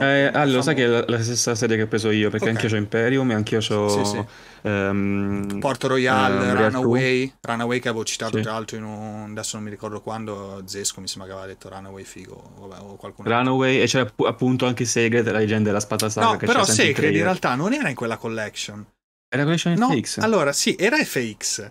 Eh, 0.00 0.04
eh 0.04 0.26
allora, 0.26 0.62
sai 0.62 0.76
che 0.76 0.84
è 0.84 0.86
la, 0.86 1.04
la, 1.08 1.20
stessa 1.20 1.56
serie 1.56 1.76
che 1.76 1.82
ho 1.82 1.88
preso 1.88 2.10
io, 2.10 2.30
perché 2.30 2.50
okay. 2.50 2.54
anche 2.54 2.68
io 2.68 2.74
ho 2.74 2.82
Imperium 2.82 3.30
e 3.32 3.34
anche 3.34 3.56
io 3.56 3.74
ho... 3.74 3.88
Sì, 3.88 4.04
sì. 4.04 4.24
Um, 4.62 5.58
Porto 5.60 5.88
Royale, 5.88 6.50
um, 6.50 6.56
Runaway, 6.56 7.32
Runaway 7.40 7.78
che 7.80 7.88
avevo 7.88 8.04
citato 8.04 8.36
sì. 8.36 8.42
tra 8.42 8.52
l'altro 8.52 8.76
in 8.76 8.84
un... 8.84 9.30
adesso 9.30 9.56
non 9.56 9.64
mi 9.64 9.70
ricordo 9.70 10.00
quando, 10.00 10.62
Zesco 10.66 11.00
mi 11.00 11.08
sembra 11.08 11.28
che 11.28 11.36
aveva 11.36 11.52
detto 11.52 11.68
Runaway 11.68 12.04
figo, 12.04 12.54
vabbè, 12.58 12.80
o 12.80 12.96
qualcuno 12.96 13.28
Runaway 13.28 13.80
e 13.80 13.86
c'era 13.86 14.10
appunto 14.26 14.66
anche 14.66 14.84
Secret, 14.84 15.26
la 15.26 15.38
leggenda 15.38 15.68
della 15.68 15.80
spada 15.80 16.08
saga. 16.08 16.32
No, 16.32 16.36
però 16.36 16.64
Secret 16.64 17.12
in 17.12 17.22
realtà 17.22 17.54
non 17.54 17.72
era 17.72 17.88
in 17.88 17.94
quella 17.94 18.16
collection. 18.16 18.84
Era 19.28 19.42
collection 19.44 19.74
no, 19.74 19.90
FX? 19.90 20.18
Allora, 20.18 20.52
sì, 20.52 20.74
era 20.78 20.96
FX. 20.96 21.70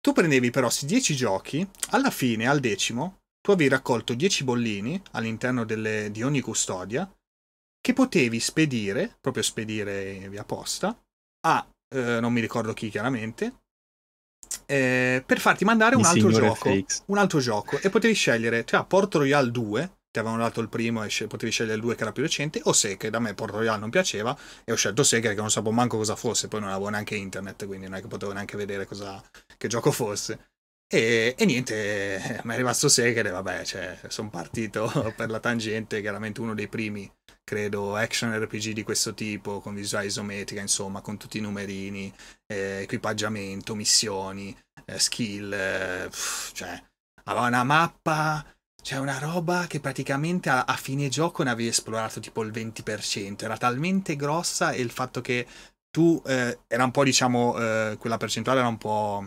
Tu 0.00 0.12
prendevi 0.12 0.50
però 0.50 0.66
questi 0.66 0.86
10 0.86 1.16
giochi, 1.16 1.68
alla 1.90 2.10
fine, 2.10 2.46
al 2.46 2.60
decimo, 2.60 3.20
tu 3.40 3.50
avevi 3.50 3.70
raccolto 3.70 4.14
10 4.14 4.44
bollini 4.44 5.00
all'interno 5.12 5.64
delle, 5.64 6.10
di 6.10 6.22
ogni 6.22 6.40
custodia 6.40 7.10
che 7.80 7.92
potevi 7.92 8.38
spedire, 8.40 9.16
proprio 9.20 9.42
spedire 9.42 10.28
via 10.28 10.44
posta, 10.44 10.96
a 11.46 11.66
eh, 11.88 12.20
non 12.20 12.32
mi 12.32 12.40
ricordo 12.40 12.72
chi 12.72 12.88
chiaramente, 12.90 13.52
eh, 14.66 15.22
per 15.24 15.40
farti 15.40 15.64
mandare 15.64 15.96
un 15.96 16.04
altro 16.04 16.30
gioco. 16.30 16.84
Un 17.06 17.18
altro 17.18 17.40
gioco. 17.40 17.78
E 17.80 17.90
potevi 17.90 18.14
scegliere 18.14 18.64
tra 18.64 18.84
Port 18.84 19.14
Royale 19.14 19.50
2 19.50 19.92
ti 20.10 20.18
avevano 20.18 20.42
dato 20.42 20.60
il 20.60 20.68
primo 20.68 21.04
e 21.04 21.08
potevi 21.26 21.52
scegliere 21.52 21.76
il 21.76 21.82
2 21.82 21.94
che 21.94 22.02
era 22.02 22.12
più 22.12 22.22
recente, 22.22 22.60
o 22.64 22.72
Secret, 22.72 23.14
a 23.14 23.18
me 23.18 23.34
Port 23.34 23.52
Royale 23.54 23.78
non 23.78 23.90
piaceva 23.90 24.36
e 24.64 24.72
ho 24.72 24.74
scelto 24.74 25.02
Secret 25.02 25.34
che 25.34 25.40
non 25.40 25.50
sapevo 25.50 25.72
manco 25.72 25.98
cosa 25.98 26.16
fosse, 26.16 26.48
poi 26.48 26.60
non 26.60 26.70
avevo 26.70 26.88
neanche 26.88 27.14
internet, 27.14 27.66
quindi 27.66 27.86
non 27.86 27.98
è 27.98 28.00
che 28.00 28.08
potevo 28.08 28.32
neanche 28.32 28.56
vedere 28.56 28.86
cosa, 28.86 29.22
che 29.56 29.68
gioco 29.68 29.90
fosse. 29.90 30.50
E, 30.90 31.34
e 31.36 31.44
niente, 31.44 32.40
mi 32.44 32.54
è 32.54 32.56
rimasto 32.56 32.88
Secret 32.88 33.26
e 33.26 33.30
vabbè, 33.30 33.64
cioè, 33.64 33.98
sono 34.08 34.30
partito 34.30 34.90
per 35.14 35.30
la 35.30 35.40
tangente, 35.40 36.00
chiaramente 36.00 36.40
uno 36.40 36.54
dei 36.54 36.68
primi, 36.68 37.10
credo, 37.48 37.96
action 37.96 38.30
RPG 38.30 38.72
di 38.72 38.82
questo 38.82 39.14
tipo, 39.14 39.60
con 39.60 39.74
visuale 39.74 40.06
isometrica, 40.06 40.60
insomma, 40.60 41.00
con 41.00 41.16
tutti 41.16 41.38
i 41.38 41.40
numerini, 41.40 42.12
eh, 42.46 42.80
equipaggiamento, 42.82 43.74
missioni, 43.74 44.54
eh, 44.84 44.98
skill, 44.98 45.50
eh, 45.50 46.08
pff, 46.10 46.52
cioè, 46.52 46.82
aveva 47.24 47.46
una 47.46 47.64
mappa 47.64 48.44
c'è 48.80 48.96
una 48.96 49.18
roba 49.18 49.66
che 49.66 49.80
praticamente 49.80 50.48
a, 50.48 50.64
a, 50.64 50.74
fine 50.76 51.08
gioco 51.08 51.42
ne 51.42 51.50
avevi 51.50 51.68
esplorato 51.68 52.20
tipo 52.20 52.42
il 52.42 52.50
20%. 52.50 53.44
Era 53.44 53.56
talmente 53.56 54.16
grossa 54.16 54.70
e 54.72 54.80
il 54.80 54.90
fatto 54.90 55.20
che 55.20 55.46
tu 55.90 56.22
eh, 56.26 56.60
era 56.66 56.84
un 56.84 56.90
po', 56.90 57.04
diciamo, 57.04 57.58
eh, 57.58 57.96
quella 57.98 58.16
percentuale 58.16 58.60
era 58.60 58.68
un 58.68 58.78
po' 58.78 59.26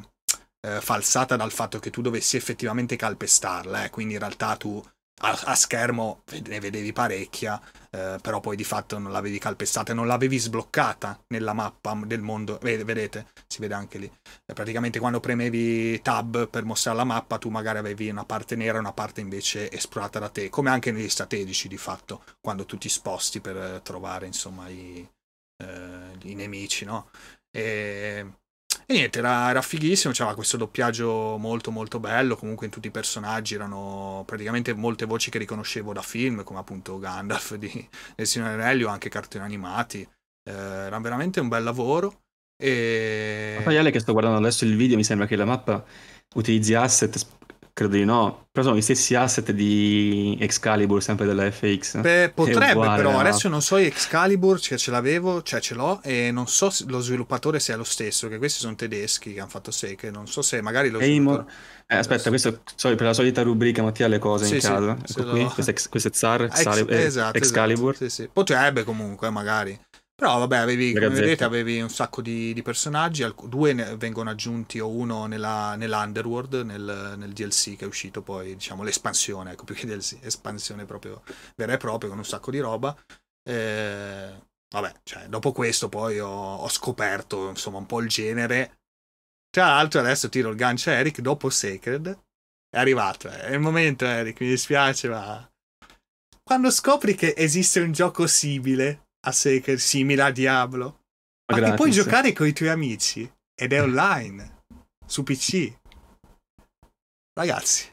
eh, 0.61 0.79
falsata 0.81 1.35
dal 1.35 1.51
fatto 1.51 1.79
che 1.79 1.89
tu 1.89 2.01
dovessi 2.01 2.37
effettivamente 2.37 2.95
calpestarla. 2.95 3.85
Eh. 3.85 3.89
Quindi 3.89 4.13
in 4.13 4.19
realtà 4.19 4.55
tu 4.55 4.81
a, 5.21 5.39
a 5.45 5.55
schermo 5.55 6.23
ne 6.45 6.59
vedevi 6.59 6.93
parecchia, 6.93 7.61
eh, 7.91 8.17
però 8.21 8.39
poi 8.39 8.55
di 8.55 8.63
fatto 8.63 8.97
non 8.97 9.11
l'avevi 9.11 9.39
calpestata, 9.39 9.93
non 9.93 10.07
l'avevi 10.07 10.37
sbloccata 10.37 11.23
nella 11.27 11.53
mappa 11.53 11.99
del 12.05 12.21
mondo. 12.21 12.57
Vedete, 12.61 13.27
si 13.47 13.59
vede 13.59 13.73
anche 13.73 13.97
lì. 13.97 14.11
Eh, 14.45 14.53
praticamente 14.53 14.99
quando 14.99 15.19
premevi 15.19 16.01
tab 16.01 16.49
per 16.49 16.63
mostrare 16.63 16.97
la 16.97 17.03
mappa, 17.03 17.37
tu 17.37 17.49
magari 17.49 17.77
avevi 17.77 18.09
una 18.09 18.25
parte 18.25 18.55
nera 18.55 18.77
e 18.77 18.79
una 18.79 18.93
parte 18.93 19.21
invece 19.21 19.71
esplorata 19.71 20.19
da 20.19 20.29
te, 20.29 20.49
come 20.49 20.69
anche 20.69 20.91
negli 20.91 21.09
strategici 21.09 21.67
di 21.67 21.77
fatto, 21.77 22.23
quando 22.39 22.65
tu 22.65 22.77
ti 22.77 22.89
sposti 22.89 23.41
per 23.41 23.81
trovare 23.83 24.25
insomma 24.25 24.67
i, 24.69 25.07
eh, 25.57 26.17
i 26.23 26.35
nemici, 26.35 26.85
no? 26.85 27.09
E 27.51 28.25
e 28.91 28.93
niente, 28.93 29.19
era, 29.19 29.49
era 29.49 29.61
fighissimo, 29.61 30.13
c'era 30.13 30.35
questo 30.35 30.57
doppiaggio 30.57 31.37
molto 31.37 31.71
molto 31.71 31.99
bello, 31.99 32.35
comunque 32.35 32.65
in 32.65 32.71
tutti 32.71 32.87
i 32.87 32.91
personaggi 32.91 33.55
erano 33.55 34.23
praticamente 34.25 34.73
molte 34.73 35.05
voci 35.05 35.31
che 35.31 35.39
riconoscevo 35.39 35.93
da 35.93 36.01
film, 36.01 36.43
come 36.43 36.59
appunto 36.59 36.99
Gandalf 36.99 37.55
di, 37.55 37.89
del 38.15 38.27
Signore 38.27 38.53
Anelli 38.53 38.83
o 38.83 38.89
anche 38.89 39.09
cartoni 39.09 39.43
animati. 39.43 40.01
Eh, 40.01 40.51
era 40.51 40.99
veramente 40.99 41.39
un 41.39 41.47
bel 41.47 41.63
lavoro. 41.63 42.21
E... 42.61 43.61
Ma 43.65 43.89
che 43.89 43.99
sto 43.99 44.11
guardando 44.11 44.37
adesso 44.37 44.65
il 44.65 44.75
video, 44.75 44.97
mi 44.97 45.03
sembra 45.03 45.25
che 45.25 45.35
la 45.35 45.45
mappa 45.45 45.83
utilizzi 46.35 46.73
asset 46.73 47.25
Credo 47.73 47.95
di 47.95 48.05
no. 48.05 48.47
Però 48.51 48.65
sono 48.65 48.77
gli 48.77 48.81
stessi 48.81 49.15
asset 49.15 49.51
di 49.51 50.37
Excalibur, 50.39 51.01
sempre 51.01 51.25
della 51.25 51.49
FX. 51.49 52.01
Beh, 52.01 52.31
potrebbe, 52.35 52.81
però 52.81 53.11
a... 53.11 53.19
adesso 53.21 53.47
non 53.47 53.61
so 53.61 53.77
Excalibur, 53.77 54.59
cioè 54.59 54.77
ce 54.77 54.91
l'avevo, 54.91 55.41
cioè 55.41 55.61
ce 55.61 55.73
l'ho, 55.73 56.01
e 56.03 56.31
non 56.31 56.47
so 56.47 56.69
lo 56.87 56.99
sviluppatore 56.99 57.59
se 57.59 57.73
è 57.73 57.77
lo 57.77 57.85
stesso, 57.85 58.27
che 58.27 58.37
questi 58.37 58.59
sono 58.59 58.75
tedeschi 58.75 59.33
che 59.33 59.39
hanno 59.39 59.49
fatto 59.49 59.71
Seke, 59.71 60.11
non 60.11 60.27
so 60.27 60.41
se 60.41 60.61
magari 60.61 60.89
lo 60.89 60.99
sviluppatore... 60.99 61.45
Eh, 61.87 61.97
aspetta, 61.97 62.29
questo 62.29 62.61
sorry, 62.75 62.95
per 62.95 63.07
la 63.07 63.13
solita 63.13 63.41
rubrica 63.41 63.83
Mattia 63.83 64.07
le 64.07 64.19
cose 64.19 64.45
sì, 64.45 64.55
in 64.55 64.59
casa. 64.61 64.97
Sì, 65.03 65.19
ecco 65.19 65.29
qui, 65.29 65.41
lo... 65.43 65.49
questo 65.49 65.71
è, 65.71 65.75
questo 65.89 66.07
è 66.07 66.11
Zar, 66.13 66.43
Ex, 66.43 66.85
eh, 66.87 67.03
esatto, 67.03 67.37
Excalibur. 67.37 67.95
Esatto. 67.99 68.29
Potrebbe 68.33 68.83
comunque, 68.83 69.29
magari. 69.29 69.77
Però 70.21 70.37
vabbè, 70.37 70.57
avevi, 70.57 70.93
come 70.93 71.09
vedete, 71.09 71.43
avevi 71.43 71.81
un 71.81 71.89
sacco 71.89 72.21
di, 72.21 72.53
di 72.53 72.61
personaggi, 72.61 73.25
due 73.45 73.73
vengono 73.97 74.29
aggiunti 74.29 74.79
o 74.79 74.87
uno 74.87 75.25
nella, 75.25 75.73
nell'Underworld, 75.75 76.61
nel, 76.61 77.15
nel, 77.17 77.33
DLC 77.33 77.75
che 77.75 77.85
è 77.85 77.87
uscito 77.87 78.21
poi, 78.21 78.53
diciamo, 78.53 78.83
l'espansione, 78.83 79.53
ecco 79.53 79.63
più 79.63 79.73
che 79.73 79.87
DLC, 79.87 80.19
espansione 80.21 80.85
proprio 80.85 81.23
vera 81.55 81.73
e 81.73 81.77
propria 81.77 82.09
con 82.09 82.19
un 82.19 82.23
sacco 82.23 82.51
di 82.51 82.59
roba. 82.59 82.95
Eh, 83.43 84.31
vabbè, 84.69 84.93
cioè, 85.01 85.25
dopo 85.27 85.51
questo 85.53 85.89
poi 85.89 86.19
ho, 86.19 86.29
ho, 86.29 86.69
scoperto, 86.69 87.49
insomma, 87.49 87.79
un 87.79 87.87
po' 87.87 87.99
il 88.01 88.07
genere. 88.07 88.81
Tra 89.49 89.69
l'altro 89.69 90.01
adesso 90.01 90.29
tiro 90.29 90.51
il 90.51 90.55
gancio 90.55 90.91
a 90.91 90.93
Eric, 90.93 91.19
dopo 91.21 91.49
Sacred, 91.49 92.07
è 92.69 92.77
arrivato, 92.77 93.27
eh, 93.27 93.41
è 93.41 93.53
il 93.53 93.59
momento 93.59 94.05
Eric, 94.05 94.39
mi 94.41 94.49
dispiace, 94.49 95.09
ma... 95.09 95.51
Quando 96.43 96.69
scopri 96.69 97.15
che 97.15 97.33
esiste 97.35 97.79
un 97.79 97.91
gioco 97.91 98.27
simile 98.27 99.07
a 99.27 99.31
Seeker 99.31 99.79
simile 99.79 100.23
a 100.23 100.31
Diablo, 100.31 101.03
ma, 101.51 101.59
ma 101.59 101.69
che 101.69 101.73
puoi 101.75 101.91
giocare 101.91 102.33
con 102.33 102.47
i 102.47 102.53
tuoi 102.53 102.69
amici 102.69 103.31
ed 103.53 103.73
è 103.73 103.81
online 103.81 104.63
su 105.05 105.23
PC. 105.23 105.79
Ragazzi, 107.33 107.91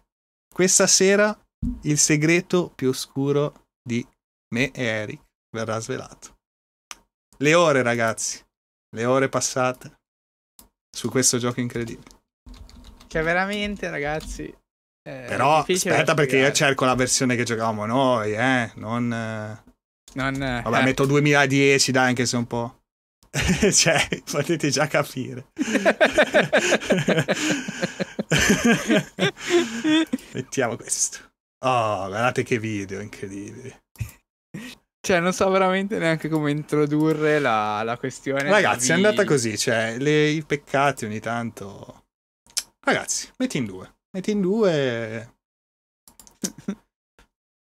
questa 0.52 0.86
sera 0.86 1.36
il 1.82 1.98
segreto 1.98 2.72
più 2.74 2.88
oscuro 2.88 3.66
di 3.82 4.06
me 4.54 4.70
e 4.70 4.82
Eric 4.82 5.22
verrà 5.50 5.78
svelato. 5.80 6.36
Le 7.38 7.54
ore, 7.54 7.82
ragazzi, 7.82 8.44
le 8.96 9.04
ore 9.04 9.28
passate 9.28 9.98
su 10.90 11.08
questo 11.08 11.38
gioco 11.38 11.60
incredibile. 11.60 12.16
Cioè, 13.06 13.22
veramente, 13.22 13.88
ragazzi. 13.90 14.44
Eh, 14.44 15.24
Però 15.28 15.58
aspetta, 15.58 16.14
perché 16.14 16.38
io 16.38 16.52
cerco 16.52 16.84
la 16.84 16.94
versione 16.94 17.36
che 17.36 17.44
giocavamo 17.44 17.86
noi, 17.86 18.34
eh, 18.34 18.72
non. 18.74 19.66
Eh, 20.14 20.20
non, 20.20 20.60
Vabbè, 20.64 20.80
eh. 20.80 20.84
metto 20.84 21.04
2010, 21.06 21.92
dai, 21.92 22.08
anche 22.08 22.26
se 22.26 22.36
un 22.36 22.46
po'. 22.46 22.80
cioè, 23.72 24.08
potete 24.30 24.70
già 24.70 24.86
capire. 24.86 25.48
Mettiamo 30.32 30.76
questo. 30.76 31.18
Oh, 31.60 32.06
guardate 32.06 32.42
che 32.42 32.58
video 32.58 33.00
incredibile. 33.00 33.82
Cioè, 35.00 35.20
non 35.20 35.32
so 35.32 35.48
veramente 35.50 35.98
neanche 35.98 36.28
come 36.28 36.50
introdurre 36.50 37.38
la, 37.38 37.82
la 37.82 37.96
questione. 37.96 38.42
Ragazzi, 38.42 38.90
è 38.90 38.94
andata 38.94 39.24
così. 39.24 39.56
Cioè, 39.56 39.96
le, 39.98 40.28
i 40.28 40.42
peccati 40.44 41.04
ogni 41.04 41.20
tanto. 41.20 42.04
Ragazzi, 42.80 43.28
metti 43.36 43.58
in 43.58 43.66
due. 43.66 43.94
Metti 44.10 44.30
in 44.30 44.40
due. 44.40 45.34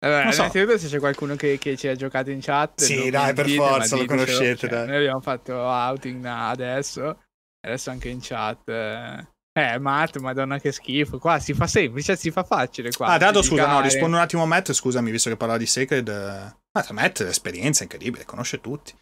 Allora, 0.00 0.30
so. 0.30 0.42
innanzitutto 0.42 0.78
se 0.78 0.88
c'è 0.88 0.98
qualcuno 0.98 1.34
che, 1.34 1.58
che, 1.58 1.76
ci 1.76 1.88
ha 1.88 1.94
giocato 1.94 2.30
in 2.30 2.40
chat. 2.40 2.80
Sì, 2.80 3.10
dai, 3.10 3.34
per 3.34 3.46
dite, 3.46 3.58
forza, 3.58 3.96
lo 3.96 4.04
conoscete. 4.04 4.68
Cioè, 4.68 4.86
noi 4.86 4.96
abbiamo 4.96 5.20
fatto 5.20 5.54
outing 5.54 6.24
adesso, 6.24 7.24
adesso 7.60 7.90
anche 7.90 8.08
in 8.08 8.18
chat. 8.20 8.68
Eh, 8.68 9.78
Matt, 9.80 10.18
madonna 10.18 10.60
che 10.60 10.70
schifo. 10.70 11.18
Qua 11.18 11.40
si 11.40 11.52
fa 11.52 11.66
semplice, 11.66 12.14
si 12.14 12.30
fa 12.30 12.44
facile 12.44 12.90
qua. 12.92 13.08
Ah, 13.08 13.18
Dado, 13.18 13.42
scusa, 13.42 13.66
no, 13.66 13.80
rispondo 13.80 14.16
un 14.16 14.22
attimo 14.22 14.44
a 14.44 14.46
Matt, 14.46 14.72
scusami, 14.72 15.10
visto 15.10 15.30
che 15.30 15.36
parla 15.36 15.56
di 15.56 15.66
Sacred. 15.66 16.08
Ah, 16.08 16.86
Matt, 16.90 17.20
esperienza 17.22 17.82
incredibile, 17.82 18.24
conosce 18.24 18.60
tutti. 18.60 18.94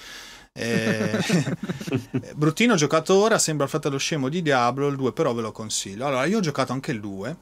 Eh, 0.54 1.10
bruttino 2.34 2.74
giocatore, 2.76 3.38
sembra 3.38 3.64
il 3.64 3.70
fratello 3.70 3.98
scemo 3.98 4.30
di 4.30 4.40
Diablo, 4.40 4.86
il 4.86 4.96
2 4.96 5.12
però 5.12 5.34
ve 5.34 5.42
lo 5.42 5.52
consiglio. 5.52 6.06
Allora, 6.06 6.24
io 6.24 6.38
ho 6.38 6.40
giocato 6.40 6.72
anche 6.72 6.90
il 6.90 7.00
2 7.00 7.36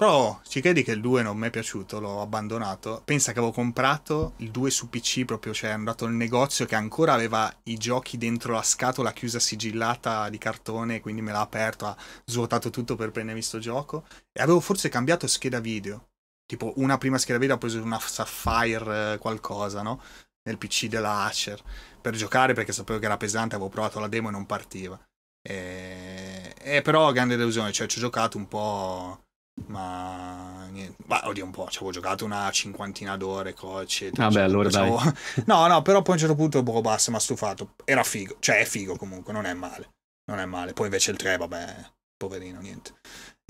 però 0.00 0.40
ci 0.48 0.62
credi 0.62 0.82
che 0.82 0.92
il 0.92 1.02
2 1.02 1.20
non 1.20 1.36
mi 1.36 1.48
è 1.48 1.50
piaciuto, 1.50 2.00
l'ho 2.00 2.22
abbandonato. 2.22 3.02
Pensa 3.04 3.32
che 3.32 3.38
avevo 3.38 3.52
comprato 3.52 4.32
il 4.38 4.50
2 4.50 4.70
su 4.70 4.88
PC 4.88 5.26
proprio, 5.26 5.52
cioè 5.52 5.68
andato 5.68 6.06
nel 6.06 6.14
negozio 6.14 6.64
che 6.64 6.74
ancora 6.74 7.12
aveva 7.12 7.54
i 7.64 7.76
giochi 7.76 8.16
dentro 8.16 8.54
la 8.54 8.62
scatola 8.62 9.12
chiusa 9.12 9.38
sigillata 9.38 10.30
di 10.30 10.38
cartone, 10.38 11.02
quindi 11.02 11.20
me 11.20 11.32
l'ha 11.32 11.42
aperto, 11.42 11.84
ha 11.84 11.94
svuotato 12.24 12.70
tutto 12.70 12.96
per 12.96 13.10
prendermi 13.10 13.42
sto 13.42 13.58
gioco. 13.58 14.06
E 14.32 14.40
avevo 14.40 14.60
forse 14.60 14.88
cambiato 14.88 15.26
scheda 15.26 15.60
video. 15.60 16.08
Tipo 16.46 16.72
una 16.76 16.96
prima 16.96 17.18
scheda 17.18 17.38
video 17.38 17.56
ho 17.56 17.58
preso 17.58 17.82
una 17.82 18.00
Sapphire 18.00 19.12
eh, 19.12 19.18
qualcosa, 19.18 19.82
no? 19.82 20.00
Nel 20.44 20.56
PC 20.56 20.86
della 20.86 21.24
Asher. 21.24 21.62
Per 22.00 22.16
giocare 22.16 22.54
perché 22.54 22.72
sapevo 22.72 22.98
che 22.98 23.04
era 23.04 23.18
pesante, 23.18 23.54
avevo 23.54 23.68
provato 23.68 24.00
la 24.00 24.08
demo 24.08 24.28
e 24.28 24.32
non 24.32 24.46
partiva. 24.46 24.98
E, 25.46 26.54
e 26.58 26.80
però 26.80 27.12
grande 27.12 27.36
delusione, 27.36 27.70
cioè 27.70 27.86
ci 27.86 27.98
ho 27.98 28.00
giocato 28.00 28.38
un 28.38 28.48
po', 28.48 29.24
ma 29.66 30.66
niente. 30.70 31.02
Bah, 31.06 31.22
oddio 31.24 31.44
un 31.44 31.50
po', 31.50 31.68
ci 31.68 31.76
avevo 31.78 31.92
giocato 31.92 32.24
una 32.24 32.50
cinquantina 32.50 33.16
d'ore, 33.16 33.54
eccetera. 33.82 34.28
Vabbè, 34.28 34.40
allora 34.40 34.68
dai. 34.68 34.90
No, 35.46 35.66
no, 35.66 35.82
però 35.82 36.02
poi 36.02 36.12
a 36.12 36.16
un 36.16 36.18
certo 36.20 36.34
punto, 36.34 36.62
boh, 36.62 36.80
basta, 36.80 37.10
mi 37.10 37.16
ha 37.16 37.20
stufato. 37.20 37.74
Era 37.84 38.02
figo, 38.02 38.36
cioè 38.40 38.60
è 38.60 38.64
figo 38.64 38.96
comunque, 38.96 39.32
non 39.32 39.46
è 39.46 39.54
male. 39.54 39.90
Non 40.30 40.38
è 40.38 40.44
male. 40.44 40.72
Poi 40.72 40.86
invece 40.86 41.10
il 41.10 41.16
3, 41.16 41.36
vabbè, 41.36 41.76
poverino, 42.16 42.60
niente. 42.60 42.92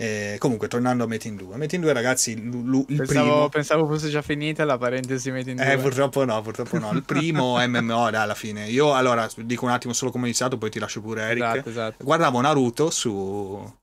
Eh, 0.01 0.37
comunque, 0.39 0.67
tornando 0.67 1.05
a 1.05 1.07
Metin 1.07 1.37
2, 1.37 1.57
Metin 1.59 1.83
2, 1.83 1.93
ragazzi, 1.93 2.35
l- 2.35 2.49
l- 2.71 2.85
il 2.89 2.97
pensavo, 2.97 3.31
primo. 3.33 3.49
Pensavo 3.51 3.87
fosse 3.87 4.09
già 4.09 4.23
finita 4.23 4.65
la 4.65 4.79
parentesi 4.79 5.31
Metin 5.31 5.57
2. 5.57 5.73
Eh, 5.73 5.77
purtroppo 5.77 6.25
no, 6.25 6.41
purtroppo 6.41 6.79
no. 6.79 6.91
Il 6.93 7.03
primo 7.03 7.59
MMO, 7.69 8.09
dai, 8.11 8.23
alla 8.23 8.35
fine. 8.35 8.67
Io, 8.71 8.95
allora, 8.95 9.29
dico 9.37 9.67
un 9.67 9.73
attimo 9.73 9.93
solo 9.93 10.11
come 10.11 10.25
ho 10.25 10.27
iniziato, 10.29 10.57
poi 10.57 10.71
ti 10.71 10.79
lascio 10.79 11.03
pure 11.03 11.23
Eric. 11.25 11.43
Esatto, 11.43 11.69
esatto. 11.69 12.05
Guardavo 12.05 12.41
Naruto 12.41 12.89
su, 12.89 13.75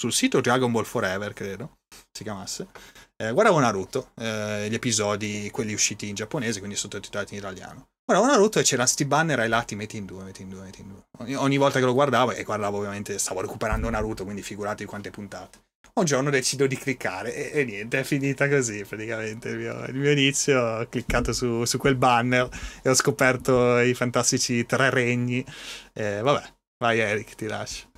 sul 0.00 0.14
sito 0.14 0.40
Dragon 0.40 0.72
Ball 0.72 0.84
Forever, 0.84 1.34
credo 1.34 1.80
si 2.10 2.22
chiamasse. 2.22 2.68
Eh, 3.16 3.32
guardavo 3.32 3.58
Naruto, 3.58 4.12
eh, 4.16 4.66
gli 4.70 4.74
episodi, 4.74 5.50
quelli 5.52 5.74
usciti 5.74 6.08
in 6.08 6.14
giapponese, 6.14 6.58
quindi 6.58 6.74
sottotitolati 6.74 7.34
in 7.34 7.40
italiano. 7.40 7.88
Guardavo 8.02 8.32
Naruto 8.32 8.58
e 8.58 8.62
c'era 8.62 8.86
sti 8.86 9.04
banner 9.04 9.40
ai 9.40 9.48
lati, 9.48 9.76
metti 9.76 9.98
in 9.98 10.06
due, 10.06 10.22
metti 10.22 10.40
in 10.40 10.48
due, 10.48 10.62
metti 10.62 10.80
in 10.80 10.88
due. 10.88 11.02
Ogni, 11.18 11.34
ogni 11.34 11.58
volta 11.58 11.78
che 11.78 11.84
lo 11.84 11.92
guardavo, 11.92 12.32
e 12.32 12.44
guardavo 12.44 12.78
ovviamente, 12.78 13.18
stavo 13.18 13.42
recuperando 13.42 13.90
Naruto, 13.90 14.24
quindi 14.24 14.40
figurati 14.40 14.86
quante 14.86 15.10
puntate. 15.10 15.58
Un 15.92 16.06
giorno 16.06 16.30
decido 16.30 16.66
di 16.66 16.78
cliccare 16.78 17.34
e, 17.34 17.60
e 17.60 17.64
niente, 17.64 18.00
è 18.00 18.04
finita 18.04 18.48
così 18.48 18.82
praticamente 18.84 19.50
il 19.50 19.58
mio, 19.58 19.84
il 19.84 19.96
mio 19.96 20.12
inizio. 20.12 20.58
Ho 20.58 20.86
cliccato 20.88 21.34
su, 21.34 21.66
su, 21.66 21.76
quel 21.76 21.96
banner 21.96 22.48
e 22.82 22.88
ho 22.88 22.94
scoperto 22.94 23.78
i 23.80 23.92
fantastici 23.92 24.64
tre 24.64 24.88
regni. 24.88 25.44
Eh, 25.92 26.22
vabbè, 26.22 26.42
vai 26.78 27.00
Eric, 27.00 27.34
ti 27.34 27.46
lascio. 27.46 27.89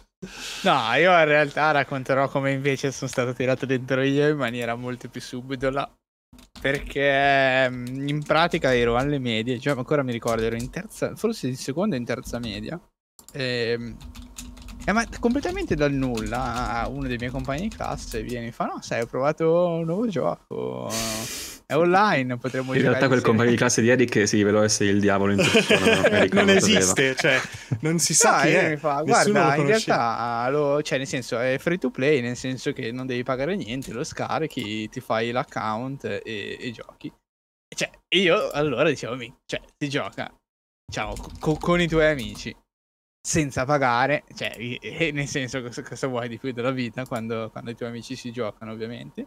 No, 0.62 0.94
io 0.94 1.10
in 1.18 1.24
realtà 1.24 1.72
racconterò 1.72 2.28
come 2.28 2.52
invece 2.52 2.92
sono 2.92 3.10
stato 3.10 3.32
tirato 3.32 3.66
dentro 3.66 4.02
io 4.02 4.28
in 4.28 4.36
maniera 4.36 4.74
molto 4.74 5.08
più 5.08 5.20
subdola. 5.20 5.90
Perché 6.60 7.68
mm, 7.68 8.08
in 8.08 8.22
pratica 8.22 8.74
ero 8.74 8.96
alle 8.96 9.18
medie, 9.18 9.58
cioè 9.58 9.76
ancora 9.76 10.02
mi 10.02 10.12
ricordo, 10.12 10.42
ero 10.42 10.56
in 10.56 10.70
terza, 10.70 11.14
forse 11.16 11.48
in 11.48 11.56
seconda 11.56 11.96
e 11.96 11.98
in 11.98 12.04
terza 12.04 12.38
media. 12.38 12.80
E, 13.32 13.94
eh, 14.84 14.92
ma 14.92 15.04
completamente 15.18 15.74
dal 15.74 15.92
nulla, 15.92 16.86
uno 16.88 17.06
dei 17.06 17.16
miei 17.18 17.30
compagni 17.30 17.68
di 17.68 17.74
classe 17.74 18.22
viene 18.22 18.46
e 18.46 18.52
fa: 18.52 18.66
No, 18.66 18.80
sai, 18.80 19.02
ho 19.02 19.06
provato 19.06 19.66
un 19.66 19.84
nuovo 19.84 20.08
gioco 20.08 20.88
è 21.66 21.74
online, 21.74 22.36
potremmo 22.38 22.72
dire. 22.72 22.84
In 22.84 22.90
realtà 22.90 23.08
quel 23.08 23.20
compagno 23.20 23.50
di 23.50 23.56
classe 23.56 23.82
di 23.82 23.88
Eric 23.88 24.26
si 24.26 24.36
rivelò 24.36 24.62
essere 24.62 24.90
il 24.90 25.00
diavolo 25.00 25.32
in 25.32 25.38
persona. 25.50 26.08
non, 26.08 26.28
non 26.32 26.50
esiste, 26.50 27.14
cioè, 27.16 27.40
non 27.80 27.98
si 27.98 28.14
sa 28.14 28.42
chi 28.42 28.48
è. 28.48 28.76
Fa, 28.76 29.02
guarda, 29.02 29.56
in 29.56 29.66
realtà, 29.66 30.48
lo, 30.50 30.82
cioè, 30.82 30.98
nel 30.98 31.06
senso, 31.06 31.38
è 31.38 31.56
free 31.58 31.78
to 31.78 31.90
play, 31.90 32.20
nel 32.20 32.36
senso 32.36 32.72
che 32.72 32.92
non 32.92 33.06
devi 33.06 33.22
pagare 33.22 33.56
niente, 33.56 33.92
lo 33.92 34.04
scarichi, 34.04 34.88
ti 34.88 35.00
fai 35.00 35.30
l'account 35.30 36.04
e, 36.04 36.56
e 36.60 36.70
giochi. 36.72 37.12
Cioè, 37.74 37.90
io 38.16 38.50
allora 38.50 38.88
dicevo, 38.88 39.16
cioè, 39.46 39.60
si 39.78 39.88
gioca, 39.88 40.32
diciamo, 40.86 41.14
co- 41.38 41.56
con 41.56 41.80
i 41.80 41.88
tuoi 41.88 42.10
amici 42.10 42.54
senza 43.24 43.64
pagare, 43.64 44.24
cioè, 44.34 44.52
nel 45.12 45.28
senso, 45.28 45.62
cosa, 45.62 45.82
cosa 45.82 46.06
vuoi 46.08 46.28
di 46.28 46.38
più 46.38 46.52
della 46.52 46.72
vita 46.72 47.06
quando, 47.06 47.50
quando 47.50 47.70
i 47.70 47.76
tuoi 47.76 47.88
amici 47.88 48.16
si 48.16 48.32
giocano, 48.32 48.72
ovviamente. 48.72 49.26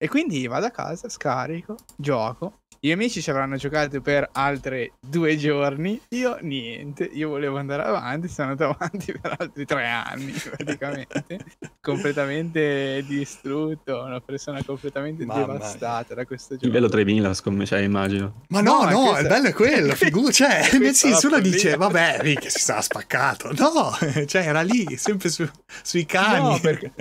E 0.00 0.08
quindi 0.08 0.46
vado 0.46 0.66
a 0.66 0.70
casa, 0.70 1.08
scarico, 1.08 1.74
gioco. 1.96 2.60
I 2.80 2.86
miei 2.86 2.92
amici 2.92 3.20
ci 3.20 3.30
avranno 3.30 3.56
giocato 3.56 4.00
per 4.00 4.28
altri 4.30 4.88
due 5.00 5.36
giorni. 5.36 6.00
Io 6.10 6.38
niente. 6.42 7.02
Io 7.12 7.28
volevo 7.28 7.58
andare 7.58 7.82
avanti. 7.82 8.28
Sono 8.28 8.50
andato 8.50 8.70
avanti 8.78 9.12
per 9.20 9.34
altri 9.36 9.64
tre 9.64 9.88
anni 9.88 10.30
praticamente. 10.30 11.44
completamente 11.82 13.02
distrutto. 13.04 14.00
Una 14.04 14.20
persona 14.20 14.62
completamente 14.62 15.24
Mamma 15.24 15.54
devastata 15.54 16.14
da 16.14 16.24
questo 16.24 16.54
gioco. 16.54 16.66
Livello 16.66 16.88
3000, 16.88 17.34
secondo 17.34 17.58
me, 17.58 17.66
cioè, 17.66 17.80
immagino. 17.80 18.42
Ma 18.50 18.60
no, 18.60 18.84
no, 18.84 18.90
no 18.90 19.18
il 19.18 19.26
bello 19.26 19.48
è 19.48 19.52
quello. 19.52 19.94
Figu- 19.98 20.30
cioè, 20.30 20.78
nel 20.78 20.94
senso, 20.94 21.26
uno 21.26 21.40
dice, 21.40 21.74
vabbè, 21.74 22.20
che 22.38 22.48
si 22.48 22.60
stava 22.60 22.80
spaccato. 22.80 23.50
No, 23.54 23.90
cioè, 24.24 24.46
era 24.46 24.62
lì, 24.62 24.96
sempre 24.96 25.30
su, 25.30 25.44
sui 25.82 26.06
cani. 26.06 26.48
No, 26.48 26.60
perché... 26.60 26.92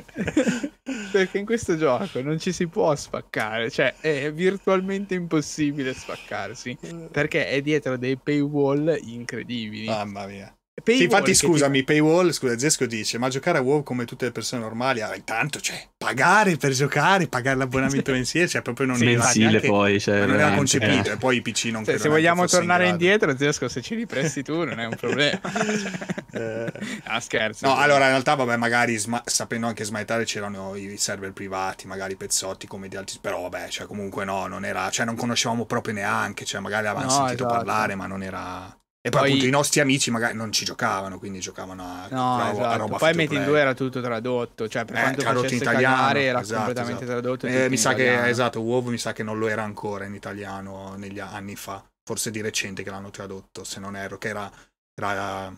perché 1.12 1.38
in 1.38 1.46
questo 1.46 1.78
gioco 1.78 2.20
non 2.22 2.40
ci 2.40 2.52
si 2.52 2.66
può 2.66 2.87
spaccare, 2.96 3.70
cioè 3.70 3.96
è 4.00 4.32
virtualmente 4.32 5.16
impossibile 5.16 5.94
spaccarsi 5.94 6.78
eh. 6.80 7.10
perché 7.12 7.48
è 7.48 7.62
dietro 7.62 7.98
dei 7.98 8.18
paywall 8.18 8.98
incredibili. 9.04 9.86
Mamma 9.86 10.26
mia. 10.26 10.57
Sì, 10.84 11.04
infatti, 11.04 11.34
scusami, 11.34 11.80
ti... 11.80 11.84
paywall, 11.84 12.30
scusa, 12.30 12.58
Zesco 12.58 12.86
dice, 12.86 13.18
ma 13.18 13.30
giocare 13.30 13.58
a 13.58 13.62
WoW 13.62 13.84
come 13.84 14.06
tutte 14.06 14.26
le 14.26 14.32
persone 14.32 14.62
normali, 14.62 15.02
ah, 15.02 15.16
intanto, 15.16 15.60
cioè, 15.60 15.86
pagare 15.98 16.56
per 16.56 16.72
giocare, 16.72 17.28
pagare 17.28 17.58
l'abbonamento 17.58 18.12
mensile, 18.14 18.48
cioè, 18.48 18.62
proprio 18.62 18.86
non 18.86 18.96
sì, 18.96 19.06
mensile 19.06 19.50
neanche, 19.50 19.68
poi, 19.68 20.00
cioè, 20.00 20.26
non 20.26 20.40
era 20.40 20.56
concepito, 20.56 21.10
eh. 21.10 21.14
e 21.14 21.18
poi 21.18 21.38
i 21.38 21.42
PC 21.42 21.66
non 21.66 21.84
cioè, 21.84 21.98
Se 21.98 22.08
vogliamo 22.08 22.46
tornare 22.46 22.86
in 22.86 22.92
indietro, 22.92 23.36
Zesco, 23.36 23.68
se 23.68 23.82
ci 23.82 23.96
ripresti 23.96 24.44
tu 24.44 24.64
non 24.64 24.80
è 24.80 24.86
un 24.86 24.96
problema. 24.96 25.42
eh... 26.32 26.72
Ah, 27.06 27.20
scherzo. 27.20 27.66
No, 27.66 27.76
allora, 27.76 28.06
in 28.06 28.12
realtà, 28.12 28.36
vabbè, 28.36 28.56
magari, 28.56 28.98
sma- 28.98 29.24
sapendo 29.26 29.68
anche 29.68 29.84
smaitare, 29.84 30.26
c'erano 30.26 30.76
i 30.76 30.96
server 30.98 31.34
privati, 31.34 31.88
magari 31.88 32.16
pezzotti 32.16 32.68
come 32.68 32.88
di 32.88 32.96
altri, 32.96 33.18
però, 33.20 33.42
vabbè, 33.42 33.68
cioè, 33.70 33.88
comunque 33.88 34.26
no, 34.26 34.46
non 34.46 34.64
era, 34.64 34.90
cioè, 34.92 35.06
non 35.06 35.16
conoscevamo 35.16 35.66
proprio 35.66 35.96
neanche, 35.96 36.46
cioè, 36.46 36.62
magari 36.62 36.86
avevamo 36.88 37.12
no, 37.12 37.18
sentito 37.18 37.46
esatto. 37.46 37.56
parlare, 37.56 37.96
ma 37.96 38.06
non 38.06 38.22
era... 38.22 38.78
E 39.08 39.10
poi, 39.10 39.22
poi, 39.22 39.30
appunto 39.30 39.46
i 39.46 39.52
nostri 39.52 39.80
amici 39.80 40.12
magari 40.12 40.36
non 40.36 40.52
ci 40.52 40.66
giocavano, 40.66 41.18
quindi 41.18 41.40
giocavano 41.40 41.82
a, 41.82 42.08
no, 42.10 42.36
a, 42.36 42.50
esatto. 42.52 42.68
a 42.68 42.76
roba 42.76 42.98
Poi 42.98 43.14
Metin 43.14 43.46
2 43.46 43.60
era 43.60 43.74
tutto 43.74 44.02
tradotto, 44.02 44.68
cioè 44.68 44.84
per 44.84 44.98
eh, 44.98 45.00
quanto 45.00 45.22
tradotto 45.22 45.54
in 45.54 45.60
italiano 45.60 46.20
era 46.20 46.42
esatto, 46.42 46.58
completamente 46.58 47.04
esatto. 47.06 47.20
tradotto. 47.22 47.48
Eh, 47.48 47.70
mi 47.70 47.78
sa 47.78 47.92
italiano. 47.92 48.24
che 48.24 48.30
esatto, 48.30 48.60
WoW 48.60 48.90
mi 48.90 48.98
sa 48.98 49.14
che 49.14 49.24
non 49.24 49.40
lo 49.40 49.48
era 49.48 49.64
ancora 49.64 50.04
in 50.04 50.14
italiano 50.14 50.96
negli 50.98 51.20
anni 51.20 51.56
fa, 51.56 51.82
forse 52.04 52.32
di 52.32 52.42
recente 52.42 52.84
che 52.84 52.90
l'hanno 52.90 53.10
tradotto, 53.10 53.64
se 53.64 53.80
non 53.80 53.96
erro, 53.96 54.18
che 54.18 54.28
era, 54.28 54.52
era 54.94 55.56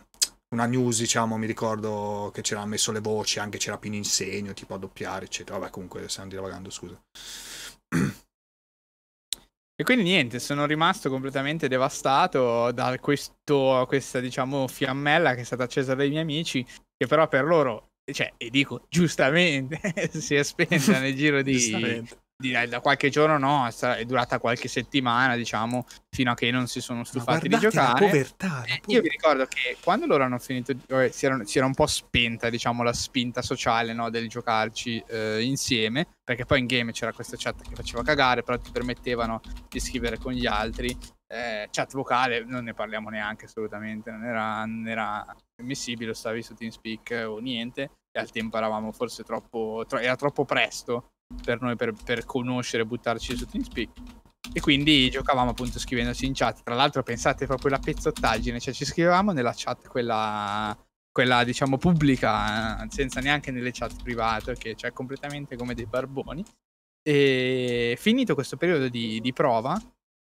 una 0.54 0.66
news, 0.66 0.98
diciamo, 0.98 1.36
mi 1.36 1.46
ricordo 1.46 2.30
che 2.32 2.42
c'era 2.42 2.64
messo 2.66 2.92
le 2.92 3.00
voci, 3.00 3.40
anche 3.40 3.58
c'era 3.58 3.80
in 3.82 3.94
insegno, 3.94 4.52
tipo 4.52 4.74
a 4.74 4.78
doppiare, 4.78 5.24
eccetera. 5.24 5.58
Vabbè, 5.58 5.72
comunque 5.72 6.08
stiamo 6.08 6.28
divagando, 6.28 6.70
scusa. 6.70 7.00
E 9.80 9.82
quindi 9.82 10.04
niente, 10.04 10.40
sono 10.40 10.66
rimasto 10.66 11.08
completamente 11.08 11.66
devastato 11.66 12.70
da 12.70 12.98
questo, 13.00 13.86
questa, 13.88 14.20
diciamo, 14.20 14.68
fiammella 14.68 15.34
che 15.34 15.40
è 15.40 15.44
stata 15.44 15.62
accesa 15.62 15.94
dai 15.94 16.10
miei 16.10 16.20
amici, 16.20 16.62
che 16.62 17.06
però 17.06 17.26
per 17.28 17.44
loro, 17.46 17.92
cioè, 18.12 18.30
e 18.36 18.50
dico 18.50 18.84
giustamente, 18.90 19.80
si 20.12 20.34
è 20.34 20.42
spenta 20.42 20.98
nel 20.98 21.14
giro 21.14 21.40
di, 21.40 22.06
di, 22.40 22.52
da 22.68 22.80
qualche 22.80 23.10
giorno 23.10 23.36
no, 23.36 23.68
è 23.68 24.04
durata 24.06 24.38
qualche 24.38 24.66
settimana, 24.66 25.36
diciamo, 25.36 25.86
fino 26.08 26.30
a 26.32 26.34
che 26.34 26.50
non 26.50 26.66
si 26.66 26.80
sono 26.80 27.04
stufati 27.04 27.48
di 27.48 27.58
giocare. 27.58 28.00
La 28.00 28.06
povertà, 28.06 28.46
la 28.46 28.52
povertà. 28.62 28.92
Io 28.92 29.02
vi 29.02 29.08
ricordo 29.08 29.44
che 29.44 29.76
quando 29.82 30.06
loro 30.06 30.24
hanno 30.24 30.38
finito, 30.38 30.72
eh, 30.88 31.10
si, 31.12 31.26
erano, 31.26 31.44
si, 31.44 31.58
era 31.58 31.66
un 31.66 31.74
po' 31.74 31.86
spenta, 31.86 32.48
diciamo, 32.48 32.82
la 32.82 32.94
spinta 32.94 33.42
sociale 33.42 33.92
no, 33.92 34.08
del 34.08 34.28
giocarci 34.28 35.04
eh, 35.06 35.42
insieme, 35.42 36.06
perché 36.24 36.46
poi 36.46 36.60
in 36.60 36.66
game 36.66 36.92
c'era 36.92 37.12
questa 37.12 37.36
chat 37.38 37.60
che 37.62 37.74
faceva 37.74 38.02
cagare, 38.02 38.42
però 38.42 38.58
ti 38.58 38.70
permettevano 38.70 39.42
di 39.68 39.78
scrivere 39.78 40.16
con 40.16 40.32
gli 40.32 40.46
altri. 40.46 40.96
Eh, 41.32 41.68
chat 41.70 41.92
vocale 41.92 42.42
non 42.44 42.64
ne 42.64 42.74
parliamo 42.74 43.10
neanche 43.10 43.44
assolutamente, 43.44 44.10
non 44.10 44.24
era, 44.24 44.64
non 44.64 44.88
era 44.88 45.24
ammissibile, 45.60 46.14
stavi 46.14 46.42
su 46.42 46.54
TeamSpeak 46.54 47.24
o 47.28 47.38
niente, 47.38 47.90
e 48.10 48.18
al 48.18 48.30
tempo 48.32 48.56
eravamo 48.56 48.90
forse 48.92 49.22
troppo, 49.24 49.84
tro- 49.86 49.98
era 49.98 50.16
troppo 50.16 50.44
presto 50.44 51.10
per 51.42 51.60
noi 51.60 51.76
per, 51.76 51.92
per 52.04 52.24
conoscere 52.24 52.82
e 52.82 52.86
buttarci 52.86 53.36
su 53.36 53.46
TeamSpeak. 53.46 53.90
E 54.52 54.60
quindi 54.60 55.08
giocavamo 55.10 55.50
appunto 55.50 55.78
scrivendoci 55.78 56.26
in 56.26 56.34
chat. 56.34 56.62
Tra 56.62 56.74
l'altro, 56.74 57.02
pensate 57.02 57.46
proprio 57.46 57.68
alla 57.68 57.78
pezzottaggine, 57.78 58.58
cioè 58.58 58.74
ci 58.74 58.84
scrivevamo 58.84 59.32
nella 59.32 59.52
chat 59.54 59.88
quella, 59.88 60.76
quella 61.10 61.44
diciamo 61.44 61.78
pubblica, 61.78 62.84
senza 62.88 63.20
neanche 63.20 63.50
nelle 63.50 63.70
chat 63.70 64.02
private, 64.02 64.54
che 64.54 64.74
cioè 64.74 64.92
completamente 64.92 65.56
come 65.56 65.74
dei 65.74 65.86
barboni. 65.86 66.44
E 67.02 67.96
finito 67.98 68.34
questo 68.34 68.56
periodo 68.56 68.88
di, 68.88 69.20
di 69.20 69.32
prova, 69.32 69.80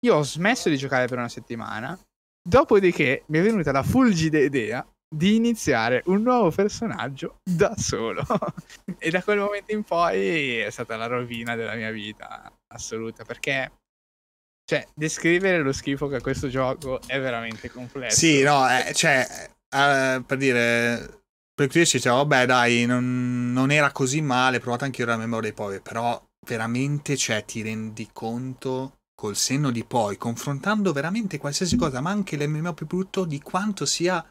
io 0.04 0.16
ho 0.16 0.22
smesso 0.22 0.68
di 0.68 0.76
giocare 0.76 1.06
per 1.06 1.18
una 1.18 1.28
settimana. 1.28 1.98
Dopodiché 2.46 3.24
mi 3.28 3.38
è 3.38 3.42
venuta 3.42 3.72
la 3.72 3.82
fulgida 3.82 4.38
idea 4.38 4.86
di 5.08 5.36
iniziare 5.36 6.02
un 6.06 6.22
nuovo 6.22 6.50
personaggio 6.50 7.38
da 7.42 7.76
solo. 7.76 8.24
e 8.98 9.10
da 9.10 9.22
quel 9.22 9.38
momento 9.38 9.72
in 9.72 9.82
poi 9.82 10.58
è 10.58 10.70
stata 10.70 10.96
la 10.96 11.06
rovina 11.06 11.54
della 11.54 11.74
mia 11.74 11.90
vita 11.90 12.52
assoluta 12.68 13.24
perché 13.24 13.70
cioè, 14.66 14.86
descrivere 14.94 15.62
lo 15.62 15.72
schifo 15.72 16.08
che 16.08 16.16
ha 16.16 16.20
questo 16.20 16.48
gioco 16.48 17.00
è 17.06 17.20
veramente 17.20 17.70
complesso. 17.70 18.16
Sì, 18.16 18.42
no, 18.42 18.66
eh, 18.68 18.94
cioè, 18.94 19.26
eh, 19.68 20.22
per 20.26 20.38
dire, 20.38 21.22
per 21.54 21.68
cui 21.68 21.84
ci 21.84 21.98
diceva, 21.98 22.16
vabbè, 22.16 22.46
dai, 22.46 22.86
non, 22.86 23.52
non, 23.52 23.70
era 23.70 23.92
così 23.92 24.22
male, 24.22 24.60
provate 24.60 24.84
anche 24.84 25.02
io 25.02 25.06
la 25.06 25.18
memoria 25.18 25.50
dei 25.50 25.52
poveri, 25.52 25.82
però 25.82 26.20
veramente, 26.46 27.16
cioè, 27.16 27.44
ti 27.44 27.60
rendi 27.60 28.08
conto 28.10 29.00
col 29.14 29.36
senno 29.36 29.70
di 29.70 29.84
poi, 29.84 30.16
confrontando 30.16 30.92
veramente 30.92 31.38
qualsiasi 31.38 31.76
cosa, 31.76 32.00
ma 32.00 32.10
anche 32.10 32.36
l'MMO 32.36 32.72
più 32.72 32.86
brutto, 32.86 33.26
di 33.26 33.40
quanto 33.40 33.84
sia 33.84 34.26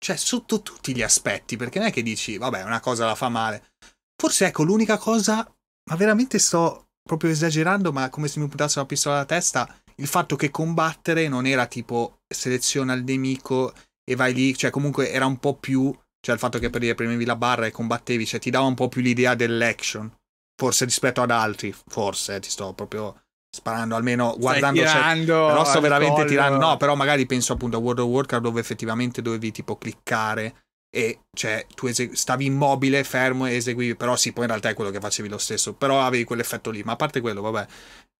cioè 0.00 0.16
sotto 0.16 0.62
tutti 0.62 0.94
gli 0.94 1.02
aspetti, 1.02 1.56
perché 1.56 1.78
non 1.78 1.88
è 1.88 1.92
che 1.92 2.02
dici, 2.02 2.38
vabbè, 2.38 2.64
una 2.64 2.80
cosa 2.80 3.04
la 3.04 3.14
fa 3.14 3.28
male. 3.28 3.74
Forse 4.16 4.46
ecco, 4.46 4.62
l'unica 4.62 4.96
cosa, 4.96 5.46
ma 5.90 5.96
veramente 5.96 6.38
sto 6.38 6.88
proprio 7.02 7.30
esagerando, 7.30 7.92
ma 7.92 8.08
come 8.08 8.26
se 8.26 8.40
mi 8.40 8.48
puntasse 8.48 8.78
una 8.78 8.88
pistola 8.88 9.16
alla 9.16 9.24
testa, 9.26 9.72
il 9.96 10.06
fatto 10.06 10.36
che 10.36 10.50
combattere 10.50 11.28
non 11.28 11.46
era 11.46 11.66
tipo 11.66 12.20
seleziona 12.26 12.94
il 12.94 13.04
nemico 13.04 13.74
e 14.02 14.16
vai 14.16 14.32
lì, 14.32 14.56
cioè 14.56 14.70
comunque 14.70 15.10
era 15.10 15.26
un 15.26 15.38
po' 15.38 15.56
più, 15.56 15.94
cioè 16.20 16.34
il 16.34 16.40
fatto 16.40 16.58
che 16.58 16.70
per 16.70 16.80
dire 16.80 16.94
premevi 16.94 17.24
la 17.26 17.36
barra 17.36 17.66
e 17.66 17.70
combattevi, 17.70 18.24
cioè 18.24 18.40
ti 18.40 18.50
dava 18.50 18.66
un 18.66 18.74
po' 18.74 18.88
più 18.88 19.02
l'idea 19.02 19.34
dell'action, 19.34 20.10
forse 20.56 20.86
rispetto 20.86 21.20
ad 21.20 21.30
altri, 21.30 21.74
forse, 21.88 22.40
ti 22.40 22.48
sto 22.48 22.72
proprio 22.72 23.24
sparando 23.54 23.96
almeno 23.96 24.36
guardando 24.38 24.80
cioè, 24.80 25.24
però 25.24 25.64
sto 25.64 25.80
veramente 25.80 26.14
collo. 26.14 26.28
tirando 26.28 26.58
no 26.58 26.76
però 26.76 26.94
magari 26.94 27.26
penso 27.26 27.52
appunto 27.52 27.76
a 27.76 27.80
World 27.80 27.98
of 27.98 28.06
Warcraft 28.06 28.44
dove 28.44 28.60
effettivamente 28.60 29.22
dovevi 29.22 29.50
tipo 29.50 29.76
cliccare 29.76 30.54
e 30.88 31.20
cioè 31.36 31.66
tu 31.74 31.86
esegu- 31.86 32.14
stavi 32.14 32.44
immobile 32.46 33.02
fermo 33.02 33.46
e 33.46 33.56
eseguivi 33.56 33.96
però 33.96 34.16
sì 34.16 34.32
poi 34.32 34.44
in 34.44 34.50
realtà 34.50 34.68
è 34.68 34.74
quello 34.74 34.90
che 34.90 35.00
facevi 35.00 35.28
lo 35.28 35.38
stesso 35.38 35.74
però 35.74 36.00
avevi 36.00 36.24
quell'effetto 36.24 36.70
lì 36.70 36.82
ma 36.84 36.92
a 36.92 36.96
parte 36.96 37.20
quello 37.20 37.40
vabbè 37.40 37.66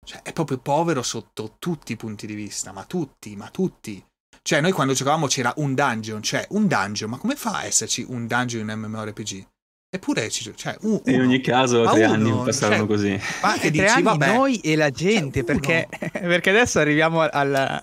cioè, 0.05 0.23
è 0.23 0.32
proprio 0.32 0.59
povero 0.59 1.02
sotto 1.02 1.57
tutti 1.59 1.93
i 1.93 1.97
punti 1.97 2.27
di 2.27 2.35
vista 2.35 2.73
ma 2.73 2.85
tutti 2.85 3.36
ma 3.36 3.48
tutti 3.51 4.05
cioè 4.43 4.61
noi 4.61 4.73
quando 4.73 4.94
giocavamo 4.94 5.27
c'era 5.27 5.52
un 5.57 5.74
dungeon 5.74 6.23
cioè 6.23 6.44
un 6.51 6.66
dungeon 6.66 7.11
ma 7.11 7.19
come 7.19 7.36
fa 7.36 7.59
a 7.59 7.65
esserci 7.65 8.05
un 8.09 8.27
dungeon 8.27 8.69
in 8.69 8.78
MMORPG 8.78 9.47
Eppure, 9.93 10.31
cioè, 10.31 10.77
uno, 10.83 11.03
in 11.07 11.21
ogni 11.21 11.41
caso, 11.41 11.83
tre 11.83 12.05
uno, 12.05 12.15
anni 12.15 12.45
passarono 12.45 12.79
cioè, 12.79 12.87
così. 12.87 13.21
Ma 13.43 13.55
che 13.55 13.73
dici, 13.73 13.85
anni 13.85 14.03
vabbè, 14.03 14.35
noi 14.35 14.61
e 14.61 14.77
la 14.77 14.91
gente, 14.91 15.41
cioè, 15.41 15.45
perché, 15.45 15.89
perché, 16.12 16.51
adesso 16.51 16.79
arriviamo 16.79 17.23
alla, 17.29 17.83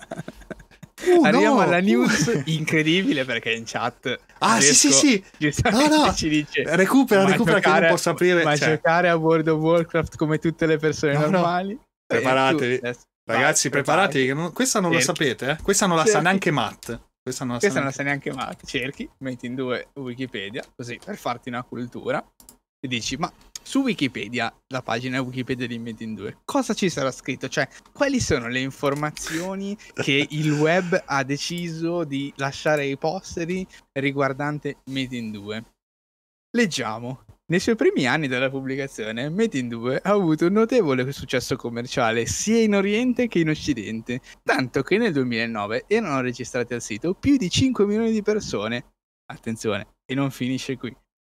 uh, 1.06 1.24
arriviamo 1.26 1.60
alla 1.60 1.82
news 1.82 2.28
uh. 2.28 2.42
incredibile 2.46 3.26
perché 3.26 3.52
in 3.52 3.64
chat. 3.66 4.18
Ah, 4.38 4.62
sì, 4.62 4.74
sì, 4.74 4.94
sì. 4.94 5.24
No, 5.70 5.88
no. 5.88 6.14
Ci 6.14 6.30
dice, 6.30 6.64
recupera, 6.78 7.26
recupera 7.26 7.58
giocare, 7.58 7.76
che 7.76 7.82
non 7.82 7.90
posso 7.90 8.10
aprire. 8.10 8.44
Ma 8.46 8.56
cioè. 8.56 8.70
giocare 8.76 9.10
a 9.10 9.16
World 9.16 9.48
of 9.50 9.60
Warcraft 9.60 10.16
come 10.16 10.38
tutte 10.38 10.66
le 10.66 10.78
persone 10.78 11.12
no, 11.12 11.28
normali. 11.28 11.74
No. 11.74 11.82
Preparatevi. 12.06 12.80
Ragazzi, 13.26 13.70
preparatevi. 13.70 14.34
Non, 14.34 14.54
questa 14.54 14.80
non 14.80 14.94
Cerchi. 14.94 15.08
lo 15.08 15.14
sapete, 15.14 15.50
eh? 15.50 15.58
Questa 15.62 15.86
non 15.86 15.98
la 15.98 16.04
Cerchi. 16.04 16.18
sa 16.18 16.24
neanche 16.24 16.52
Matt. 16.52 17.00
Questa 17.28 17.44
non 17.44 17.56
la, 17.56 17.60
Questa 17.60 17.80
non 17.80 17.90
la 17.90 17.94
sa 17.94 18.04
neanche 18.04 18.32
Matt. 18.32 18.66
Cerchi, 18.66 19.10
metti 19.18 19.48
in 19.48 19.56
due 19.56 19.90
Wikipedia, 19.96 20.64
così 20.74 20.98
per 21.04 21.18
farti 21.18 21.50
una 21.50 21.62
cultura. 21.62 22.26
E 22.80 22.88
dici, 22.88 23.18
ma 23.18 23.30
su 23.62 23.82
Wikipedia, 23.82 24.56
la 24.68 24.82
pagina 24.82 25.20
Wikipedia 25.20 25.68
di 25.68 25.78
Made 25.78 26.02
in 26.06 26.16
2, 26.16 26.38
cosa 26.46 26.74
ci 26.74 26.90
sarà 26.90 27.12
scritto? 27.12 27.50
Cioè, 27.50 27.68
quali 27.92 28.22
sono 28.22 28.48
le 28.48 28.62
informazioni 28.62 29.78
che 29.94 30.26
il 30.30 30.54
web 30.54 31.04
ha 31.06 31.24
deciso 31.26 32.06
di 32.06 32.32
lasciare 32.38 32.84
ai 32.84 32.98
posteri 32.98 33.68
riguardante 33.92 34.78
Made 34.86 35.18
in 35.18 35.32
2? 35.32 35.64
Leggiamo. 36.52 37.26
Nei 37.50 37.62
suoi 37.62 37.78
primi 37.78 38.06
anni 38.06 38.28
della 38.28 38.50
pubblicazione, 38.50 39.30
Made 39.30 39.58
in 39.58 39.70
2 39.70 40.02
ha 40.04 40.12
avuto 40.12 40.48
un 40.48 40.52
notevole 40.52 41.10
successo 41.14 41.56
commerciale 41.56 42.26
sia 42.26 42.62
in 42.62 42.76
Oriente 42.76 43.30
che 43.30 43.40
in 43.40 43.48
Occidente, 43.48 44.20
tanto 44.44 44.82
che 44.82 44.98
nel 44.98 45.14
2009 45.14 45.86
erano 45.88 46.20
registrate 46.20 46.74
al 46.74 46.82
sito 46.82 47.14
più 47.14 47.38
di 47.38 47.50
5 47.50 47.86
milioni 47.86 48.12
di 48.12 48.22
persone. 48.22 48.96
Attenzione, 49.28 49.96
e 50.06 50.14
non 50.14 50.30
finisce 50.30 50.76
qui. 50.76 50.94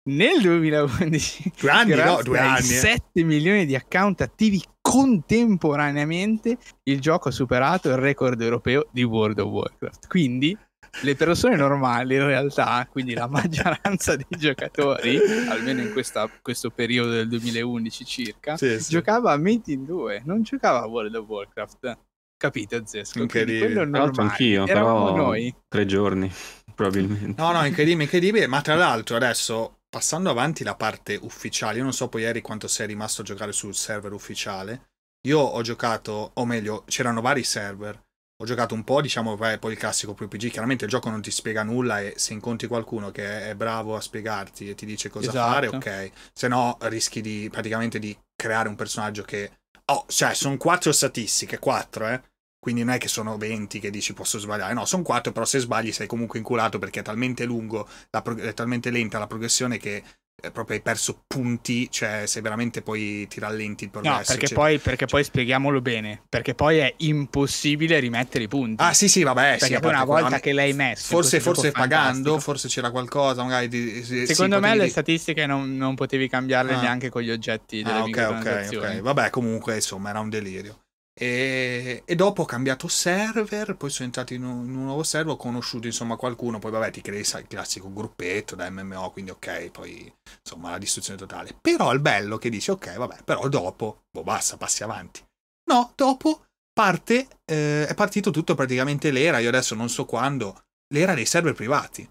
Nel 0.10 0.42
2011, 0.42 1.54
due 1.58 1.70
anni, 1.70 1.96
no, 1.96 2.22
due 2.22 2.40
anni. 2.40 2.62
7 2.62 3.04
eh. 3.14 3.24
milioni 3.24 3.66
di 3.66 3.76
account 3.76 4.20
attivi 4.20 4.62
contemporaneamente, 4.82 6.58
il 6.90 7.00
gioco 7.00 7.30
ha 7.30 7.32
superato 7.32 7.88
il 7.88 7.96
record 7.96 8.42
europeo 8.42 8.90
di 8.92 9.04
World 9.04 9.40
of 9.40 9.50
Warcraft. 9.50 10.08
Quindi 10.08 10.58
le 11.02 11.16
persone 11.16 11.56
normali 11.56 12.16
in 12.16 12.26
realtà, 12.26 12.88
quindi 12.90 13.14
la 13.14 13.28
maggioranza 13.30 14.16
dei 14.16 14.38
giocatori, 14.38 15.18
almeno 15.50 15.82
in 15.82 15.92
questa, 15.92 16.30
questo 16.42 16.70
periodo 16.70 17.12
del 17.12 17.28
2011 17.28 18.06
circa, 18.06 18.58
sì, 18.58 18.80
sì. 18.80 18.90
giocava 18.90 19.32
a 19.32 19.38
Mate 19.38 19.72
in 19.72 19.86
2, 19.86 20.24
non 20.26 20.44
giocava 20.44 20.82
a 20.82 20.88
World 20.88 21.16
of 21.16 21.28
Warcraft. 21.28 21.98
Capito, 22.38 22.82
Zesco? 22.86 23.22
Incredibile. 23.22 23.74
Quello 23.74 23.98
è 23.98 24.12
anch'io, 24.18 24.66
però 24.66 25.16
noi. 25.16 25.56
tre 25.68 25.86
giorni, 25.86 26.32
probabilmente. 26.74 27.40
No, 27.40 27.52
no, 27.52 27.64
incredibile, 27.66 28.04
incredibile. 28.04 28.48
Ma 28.48 28.62
tra 28.62 28.74
l'altro 28.74 29.16
adesso, 29.16 29.82
passando 29.88 30.32
avanti 30.32 30.64
la 30.64 30.76
parte 30.76 31.20
ufficiale, 31.22 31.78
io 31.78 31.84
non 31.84 31.94
so 31.94 32.10
poi 32.10 32.22
ieri 32.24 32.42
quanto 32.42 32.68
sei 32.68 32.88
rimasto 32.88 33.22
a 33.22 33.26
giocare 33.26 33.52
sul 33.52 33.76
server 33.76 34.12
ufficiale. 34.12 34.90
Io 35.28 35.38
ho 35.38 35.62
giocato, 35.62 36.32
o 36.34 36.46
meglio, 36.46 36.84
c'erano 36.88 37.22
vari 37.22 37.44
server 37.44 38.02
ho 38.42 38.46
giocato 38.46 38.74
un 38.74 38.84
po', 38.84 39.02
diciamo, 39.02 39.36
poi 39.36 39.72
il 39.72 39.78
classico 39.78 40.16
PUBG, 40.16 40.50
chiaramente 40.50 40.86
il 40.86 40.90
gioco 40.90 41.12
non 41.12 41.22
ti 41.22 41.30
spiega 41.30 41.62
nulla 41.62 42.00
e 42.00 42.14
se 42.18 42.34
incontri 42.34 42.68
qualcuno 42.68 43.12
che 43.12 43.50
è 43.50 43.56
bravo 43.56 43.96
a 43.96 44.02
spiegarti 44.02 44.68
e 44.68 44.74
ti 44.74 44.88
dice 44.88 45.10
cosa 45.10 45.30
esatto. 45.30 45.52
fare, 45.52 45.68
ok. 45.68 46.12
Se 46.34 46.48
no 46.48 46.76
rischi 46.82 47.22
di 47.22 47.48
praticamente 47.52 48.00
di 48.00 48.18
creare 48.36 48.68
un 48.68 48.76
personaggio 48.76 49.22
che... 49.22 49.60
Oh, 49.86 50.06
cioè, 50.08 50.34
sono 50.34 50.58
quattro 50.58 50.92
statistiche, 50.92 51.60
quattro, 51.60 52.08
eh. 52.08 52.20
Quindi 52.58 52.84
non 52.84 52.96
è 52.96 52.98
che 52.98 53.08
sono 53.08 53.38
20 53.38 53.80
che 53.80 53.92
dici 53.92 54.14
posso 54.14 54.40
sbagliare, 54.40 54.74
no, 54.74 54.86
sono 54.86 55.04
4, 55.04 55.32
però 55.32 55.46
se 55.46 55.60
sbagli 55.60 55.92
sei 55.92 56.08
comunque 56.08 56.40
inculato 56.40 56.80
perché 56.80 57.02
è 57.02 57.04
talmente 57.04 57.44
lungo, 57.46 57.88
pro- 58.10 58.38
è 58.38 58.54
talmente 58.56 58.90
lenta 58.90 59.20
la 59.20 59.28
progressione 59.28 59.78
che 59.78 60.04
proprio 60.52 60.78
hai 60.78 60.82
perso 60.82 61.24
punti, 61.28 61.90
cioè 61.92 62.24
se 62.26 62.42
veramente 62.42 62.82
poi 62.82 63.28
ti 63.28 63.40
rallenti 63.40 63.84
il 63.86 63.90
progresso. 63.90 64.18
No, 64.18 64.38
perché, 64.38 64.54
poi, 64.54 64.80
perché 64.80 65.00
cioè... 65.00 65.08
poi, 65.10 65.24
spieghiamolo 65.24 65.82
bene, 65.82 66.22
perché 66.28 66.56
poi 66.56 66.78
è 66.78 66.94
impossibile 66.98 68.00
rimettere 68.00 68.46
i 68.46 68.48
punti. 68.48 68.82
Ah 68.84 68.94
sì 68.94 69.08
sì, 69.08 69.24
vabbè, 69.24 69.58
perché 69.60 69.76
sì, 69.76 69.80
poi 69.80 69.94
una 69.94 70.06
volta 70.06 70.40
che 70.40 70.54
l'hai 70.54 70.74
messo... 70.74 71.08
Forse, 71.08 71.40
forse 71.40 71.72
pagando, 71.72 72.40
forse 72.40 72.68
c'era 72.68 72.90
qualcosa, 72.90 73.44
magari... 73.44 73.68
Di, 73.68 74.04
sì, 74.04 74.26
Secondo 74.26 74.60
me 74.60 74.76
le 74.76 74.90
statistiche 74.90 75.46
non, 75.46 75.78
non 75.78 75.96
potevi 75.96 76.28
cambiarle 76.28 76.74
ah. 76.74 76.82
neanche 76.82 77.10
con 77.10 77.22
gli 77.22 77.32
oggetti 77.32 77.84
delle 77.84 78.00
ah, 78.00 78.04
ok, 78.04 78.28
ok, 78.40 78.70
ok. 78.76 79.02
Vabbè, 79.02 79.30
comunque 79.30 79.76
insomma 79.76 80.10
era 80.10 80.20
un 80.20 80.30
delirio. 80.30 80.81
E, 81.14 82.04
e, 82.06 82.16
dopo 82.16 82.44
ho 82.44 82.46
cambiato 82.46 82.88
server, 82.88 83.76
poi 83.76 83.90
sono 83.90 84.06
entrato 84.06 84.34
in 84.34 84.44
un, 84.44 84.66
in 84.66 84.76
un, 84.76 84.86
nuovo 84.86 85.04
server, 85.04 85.34
ho 85.34 85.38
conosciuto 85.38 85.88
insomma 85.88 86.16
qualcuno, 86.16 86.60
poi 86.60 86.72
vabbè 86.72 86.90
ti 86.92 87.02
crei 87.02 87.20
il 87.20 87.46
classico 87.48 87.92
gruppetto 87.92 88.56
da 88.56 88.70
MMO, 88.70 89.12
quindi 89.12 89.32
ok, 89.32 89.72
poi 89.72 90.12
insomma 90.44 90.72
la 90.72 90.78
distruzione 90.78 91.20
totale. 91.20 91.56
Però 91.60 91.92
il 91.94 92.00
bello 92.00 92.38
che 92.38 92.50
dici 92.50 92.72
ok, 92.72 92.96
vabbè, 92.96 93.24
però 93.24 93.48
dopo, 93.50 94.04
boh 94.10 94.24
basta, 94.24 94.58
passi 94.58 94.84
avanti. 94.84 95.24
No, 95.70 95.92
dopo 95.96 96.46
parte, 96.74 97.28
eh, 97.46 97.86
è 97.88 97.94
partito 97.94 98.32
tutto 98.32 98.56
praticamente 98.56 99.12
l'era, 99.12 99.40
io 99.40 99.50
adesso 99.50 99.76
non 99.76 99.90
so 99.90 100.06
quando, 100.06 100.64
l'era 100.94 101.14
dei 101.14 101.26
server 101.26 101.54
privati. 101.54 102.10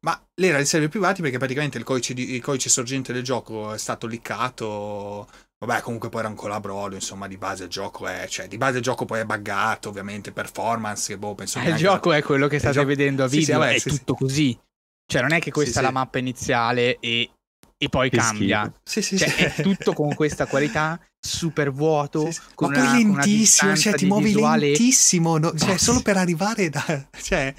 Ma 0.00 0.22
l'era 0.34 0.58
dei 0.58 0.66
server 0.66 0.88
privati 0.88 1.22
perché 1.22 1.38
praticamente 1.38 1.78
il 1.78 1.84
codice, 1.84 2.14
di, 2.14 2.34
il 2.34 2.42
codice 2.42 2.68
sorgente 2.68 3.12
del 3.12 3.24
gioco 3.24 3.72
è 3.72 3.78
stato 3.78 4.06
liccato 4.06 5.28
Vabbè, 5.60 5.80
comunque 5.80 6.08
poi 6.08 6.20
era 6.20 6.28
un 6.28 6.36
colabrodo, 6.36 6.94
insomma, 6.94 7.26
di 7.26 7.36
base 7.36 7.64
il 7.64 7.68
gioco 7.70 8.06
è... 8.06 8.26
Cioè, 8.28 8.46
di 8.46 8.56
base 8.58 8.76
il 8.76 8.82
gioco 8.82 9.04
poi 9.04 9.20
è 9.20 9.24
buggato, 9.24 9.88
ovviamente, 9.88 10.30
performance, 10.30 11.18
boh, 11.18 11.34
penso... 11.34 11.58
Eh, 11.58 11.70
il 11.70 11.76
gioco 11.76 12.12
è 12.12 12.22
quello 12.22 12.46
che 12.46 12.60
state 12.60 12.74
gioco... 12.74 12.86
vedendo 12.86 13.24
a 13.24 13.26
video, 13.26 13.44
sì, 13.44 13.52
sì, 13.52 13.58
vabbè, 13.58 13.74
è 13.74 13.78
sì, 13.78 13.88
tutto 13.88 14.14
così. 14.14 14.58
Cioè, 15.04 15.22
non 15.22 15.32
è 15.32 15.40
che 15.40 15.50
questa 15.50 15.80
è 15.80 15.82
la 15.82 15.90
mappa 15.90 16.18
iniziale 16.18 16.98
e, 17.00 17.30
e 17.76 17.88
poi 17.88 18.08
che 18.08 18.18
cambia. 18.18 18.72
Sì, 18.84 19.02
sì, 19.02 19.18
cioè, 19.18 19.34
è 19.34 19.62
tutto 19.62 19.94
con 19.94 20.14
questa 20.14 20.46
qualità, 20.46 21.00
super 21.18 21.72
vuoto, 21.72 22.30
con 22.54 22.70
Ma 22.70 22.78
una, 22.78 22.90
poi 22.90 23.02
lentissimo, 23.02 23.74
cioè, 23.74 23.94
ti 23.94 24.06
muovi 24.06 24.26
visuale... 24.26 24.66
lentissimo, 24.66 25.38
no? 25.38 25.52
cioè, 25.56 25.76
solo 25.76 26.02
per 26.02 26.18
arrivare 26.18 26.70
da... 26.70 27.08
Cioè... 27.20 27.52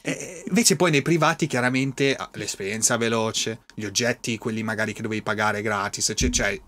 Eh, 0.00 0.44
invece 0.46 0.76
poi 0.76 0.90
nei 0.90 1.02
privati 1.02 1.46
chiaramente 1.46 2.14
ah, 2.14 2.30
l'esperienza 2.34 2.96
veloce, 2.96 3.64
gli 3.74 3.84
oggetti, 3.84 4.38
quelli 4.38 4.62
magari 4.62 4.92
che 4.92 5.02
dovevi 5.02 5.22
pagare 5.22 5.60
gratis, 5.60 6.12
cioè, 6.14 6.30
cioè 6.30 6.58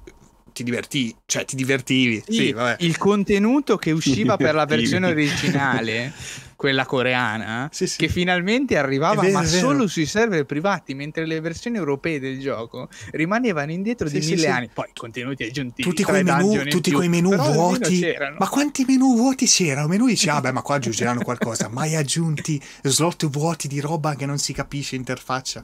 ti 0.53 0.63
divertivi, 0.63 1.15
cioè 1.27 1.45
ti 1.45 1.57
divertivi. 1.57 2.23
Sì, 2.27 2.35
sì, 2.35 2.55
il 2.85 2.99
contenuto 2.99 3.77
che 3.77 3.91
usciva 3.91 4.37
per 4.37 4.55
la 4.55 4.67
versione 4.67 5.09
originale, 5.09 6.13
quella 6.61 6.85
coreana, 6.85 7.71
sì, 7.73 7.87
sì. 7.87 7.97
che 7.97 8.09
finalmente 8.09 8.77
arrivava 8.77 9.23
vero, 9.23 9.39
ma 9.39 9.45
solo 9.45 9.87
sui 9.87 10.05
server 10.05 10.45
privati, 10.45 10.95
mentre 10.95 11.25
le 11.25 11.41
versioni 11.41 11.79
europee 11.79 12.21
del 12.21 12.39
gioco 12.39 12.89
rimanevano 13.13 13.73
indietro 13.73 14.09
di 14.09 14.19
mille 14.19 14.47
anni. 14.49 14.71
Poi 14.73 14.91
contenuti 14.95 15.45
aggiuntivi. 15.45 15.89
Tutti 15.89 16.03
quei 16.03 16.23
menu, 16.23 16.65
tutti 16.65 16.91
quei 16.91 17.09
menu 17.09 17.35
vuoti. 17.35 18.05
Ma 18.39 18.49
quanti 18.49 18.85
menu 18.87 19.17
vuoti 19.17 19.47
c'erano? 19.47 19.89
Menu 19.89 20.07
dice, 20.07 20.29
ah 20.29 20.41
beh, 20.41 20.53
ma 20.53 20.61
qua 20.61 20.75
aggiungeranno 20.77 21.23
qualcosa. 21.23 21.69
Mai 21.69 21.95
aggiunti 21.95 22.63
slot 22.83 23.27
vuoti 23.29 23.67
di 23.67 23.81
roba 23.81 24.15
che 24.15 24.27
non 24.27 24.39
si 24.39 24.53
capisce 24.53 24.97
interfaccia. 24.97 25.63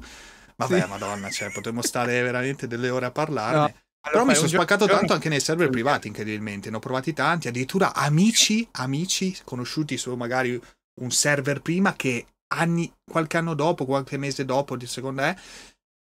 Vabbè, 0.56 0.86
madonna, 0.86 1.28
cioè, 1.28 1.52
potremmo 1.52 1.82
stare 1.82 2.22
veramente 2.22 2.66
delle 2.66 2.88
ore 2.88 3.04
a 3.04 3.10
parlarne. 3.10 3.58
No. 3.58 3.72
Però 4.11 4.24
mi 4.24 4.35
sono 4.35 4.49
spaccato 4.49 4.87
tanto 4.87 5.12
anche 5.12 5.28
nei 5.28 5.41
server 5.41 5.69
privati, 5.69 6.09
incredibilmente. 6.09 6.70
Ne 6.70 6.77
ho 6.77 6.81
provati 6.81 7.12
tanti, 7.12 7.49
addirittura 7.49 7.95
amici, 7.95 8.66
amici 8.73 9.37
conosciuti 9.45 9.97
su 9.97 10.15
magari 10.15 10.61
un 11.01 11.11
server 11.11 11.61
prima 11.61 11.95
che 11.95 12.27
anni, 12.55 12.91
qualche 13.05 13.37
anno 13.37 13.55
dopo, 13.55 13.85
qualche 13.85 14.16
mese 14.16 14.45
dopo, 14.45 14.78
secondo 14.87 15.23
me, 15.23 15.37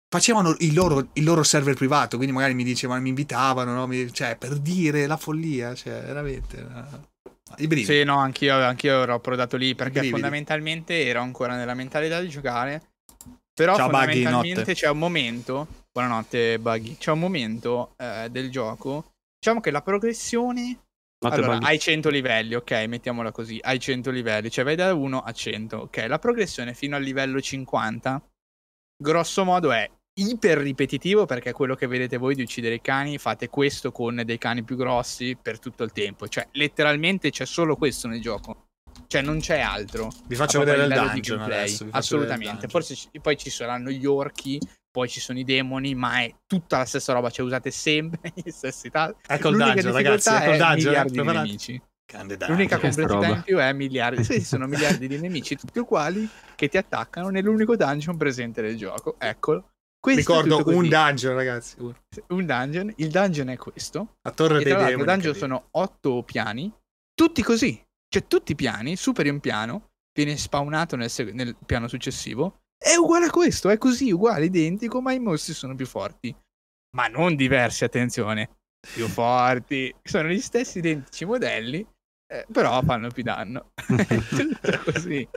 facevano 0.10 0.56
il 0.60 0.74
loro, 0.74 1.08
il 1.14 1.24
loro, 1.24 1.44
server 1.44 1.76
privato, 1.76 2.18
quindi 2.18 2.36
magari 2.36 2.54
mi 2.54 2.64
dicevano, 2.64 3.02
mi 3.02 3.10
invitavano, 3.10 3.74
no? 3.74 3.88
mi, 3.88 4.12
cioè, 4.12 4.36
per 4.36 4.58
dire 4.58 5.06
la 5.08 5.18
follia, 5.18 5.74
cioè, 5.76 6.02
veramente... 6.02 7.10
I 7.58 7.68
brividi. 7.68 7.86
Sì, 7.86 8.04
no, 8.04 8.18
anch'io, 8.18 8.56
anch'io 8.56 9.02
ero 9.02 9.14
approdato 9.14 9.58
lì 9.58 9.76
perché 9.76 10.08
fondamentalmente 10.10 11.06
ero 11.06 11.20
ancora 11.20 11.58
nella 11.58 11.74
mentalità 11.74 12.22
di 12.22 12.30
giocare 12.30 12.82
Però 13.54 13.76
Ciao, 13.76 13.90
fondamentalmente 13.90 14.74
c'è 14.74 14.88
un 14.88 14.98
momento, 14.98 15.68
buonanotte 15.92 16.58
Buggy, 16.60 16.98
c'è 16.98 17.12
un 17.12 17.20
momento 17.20 17.94
eh, 17.98 18.30
del 18.32 18.50
gioco, 18.50 19.12
diciamo 19.38 19.60
che 19.60 19.72
la 19.72 19.82
progressione 19.82 20.80
Notte 21.24 21.36
allora, 21.36 21.58
hai 21.60 21.78
100 21.78 22.10
livelli, 22.10 22.56
ok, 22.56 22.72
mettiamola 22.88 23.32
così, 23.32 23.60
hai 23.62 23.80
100 23.80 24.10
livelli, 24.10 24.50
cioè 24.50 24.64
vai 24.64 24.76
da 24.76 24.92
1 24.94 25.20
a 25.20 25.32
100, 25.32 25.78
ok, 25.78 26.06
la 26.08 26.18
progressione 26.18 26.74
fino 26.74 26.96
al 26.96 27.04
livello 27.04 27.40
50, 27.40 28.22
grosso 28.98 29.44
modo 29.44 29.72
è 29.72 29.88
iper 30.14 30.58
ripetitivo 30.58 31.26
perché 31.26 31.52
è 31.52 31.54
quello 31.54 31.76
che 31.76 31.86
vedete 31.86 32.18
voi 32.18 32.34
di 32.34 32.42
uccidere 32.42 32.76
i 32.76 32.82
cani, 32.82 33.20
fate 33.20 33.50
questo 33.50 33.92
con 33.92 34.24
dei 34.26 34.40
cani 34.40 34.64
più 34.64 34.76
grossi 34.76 35.38
per 35.40 35.60
tutto 35.60 35.84
il 35.84 35.92
tempo, 35.92 36.28
cioè 36.28 36.48
letteralmente 36.54 37.30
c'è 37.30 37.46
solo 37.46 37.76
questo 37.76 38.08
nel 38.08 38.22
gioco. 38.22 38.66
Cioè 39.08 39.22
non 39.22 39.40
c'è 39.40 39.60
altro. 39.60 40.10
Vi 40.26 40.36
faccio 40.36 40.60
vedere 40.60 40.86
il 40.86 40.94
dungeon 40.94 41.42
adesso, 41.42 41.86
Assolutamente. 41.92 42.70
Forse 42.70 42.96
ci, 42.96 43.10
poi 43.22 43.38
ci 43.38 43.50
saranno 43.50 43.90
gli 43.90 44.06
orchi, 44.06 44.58
poi 44.92 45.08
ci 45.08 45.20
sono 45.20 45.40
i 45.40 45.44
demoni, 45.44 45.96
ma 45.96 46.22
è 46.22 46.36
tutta 46.46 46.78
la 46.78 46.86
stessa 46.86 47.14
roba, 47.14 47.30
cioè 47.30 47.46
usate 47.46 47.72
sempre 47.72 48.32
gli 48.36 48.50
stessi 48.52 48.90
tagli. 48.90 49.16
Ecco 49.26 49.50
il 49.50 49.58
dungeon, 49.58 49.94
ragazzi, 49.94 50.30
ecco 50.30 50.52
il 50.52 50.58
dungeon. 50.58 50.76
Miliardi 50.76 51.12
di 51.12 51.24
nemici. 51.24 51.82
L'unica 52.48 52.78
complessità 52.78 53.28
in 53.28 53.42
più 53.44 53.58
è 53.58 53.72
miliardi, 53.72 54.24
sì, 54.26 54.42
sono 54.44 54.68
miliardi 54.68 55.08
di 55.08 55.18
nemici 55.18 55.56
tutti 55.56 55.80
uguali 55.80 56.28
che 56.56 56.68
ti 56.68 56.78
attaccano 56.78 57.30
nell'unico 57.30 57.78
dungeon 57.78 58.18
presente 58.18 58.62
del 58.62 58.76
gioco. 58.76 59.16
Eccolo. 59.18 59.70
Questo 59.98 60.42
Ricordo 60.42 60.76
un 60.76 60.90
dungeon, 60.90 61.36
ragazzi. 61.36 61.76
Un 61.80 62.46
dungeon. 62.46 62.92
Il 62.98 63.10
dungeon 63.10 63.50
è 63.50 63.58
questo. 63.58 64.16
A 64.24 64.32
Torre 64.32 64.60
e 64.60 64.64
dei 64.64 64.74
Demoni. 64.76 64.94
Il 64.94 65.06
dungeon 65.06 65.36
sono 65.36 65.68
otto 65.72 66.24
piani, 66.24 66.74
tutti 67.14 67.42
così. 67.44 67.82
Cioè, 68.10 68.28
tutti 68.28 68.52
i 68.54 68.56
piani, 68.56 68.96
superi 68.98 69.30
un 69.30 69.40
piano, 69.40 69.92
viene 70.14 70.36
spawnato 70.36 70.96
nel, 70.96 71.10
seg- 71.10 71.32
nel 71.32 71.56
piano 71.66 71.88
successivo. 71.88 72.64
È 72.84 72.96
uguale 72.96 73.28
a 73.28 73.30
questo, 73.30 73.70
è 73.70 73.78
così, 73.78 74.12
uguale, 74.12 74.46
identico, 74.46 75.02
ma 75.02 75.14
i 75.14 75.20
mostri 75.20 75.54
sono 75.54 75.76
più 75.76 75.86
forti. 75.86 76.36
Ma 76.98 77.06
non 77.06 77.36
diversi, 77.36 77.84
attenzione. 77.84 78.58
Più 78.94 79.06
forti. 79.08 79.94
Sono 80.02 80.30
gli 80.30 80.42
stessi 80.42 80.80
identici 80.80 81.26
modelli, 81.26 81.86
eh, 82.28 82.48
però 82.52 82.82
fanno 82.82 83.12
più 83.12 83.22
danno. 83.22 83.74
Tutto 83.76 84.82
così. 84.92 85.28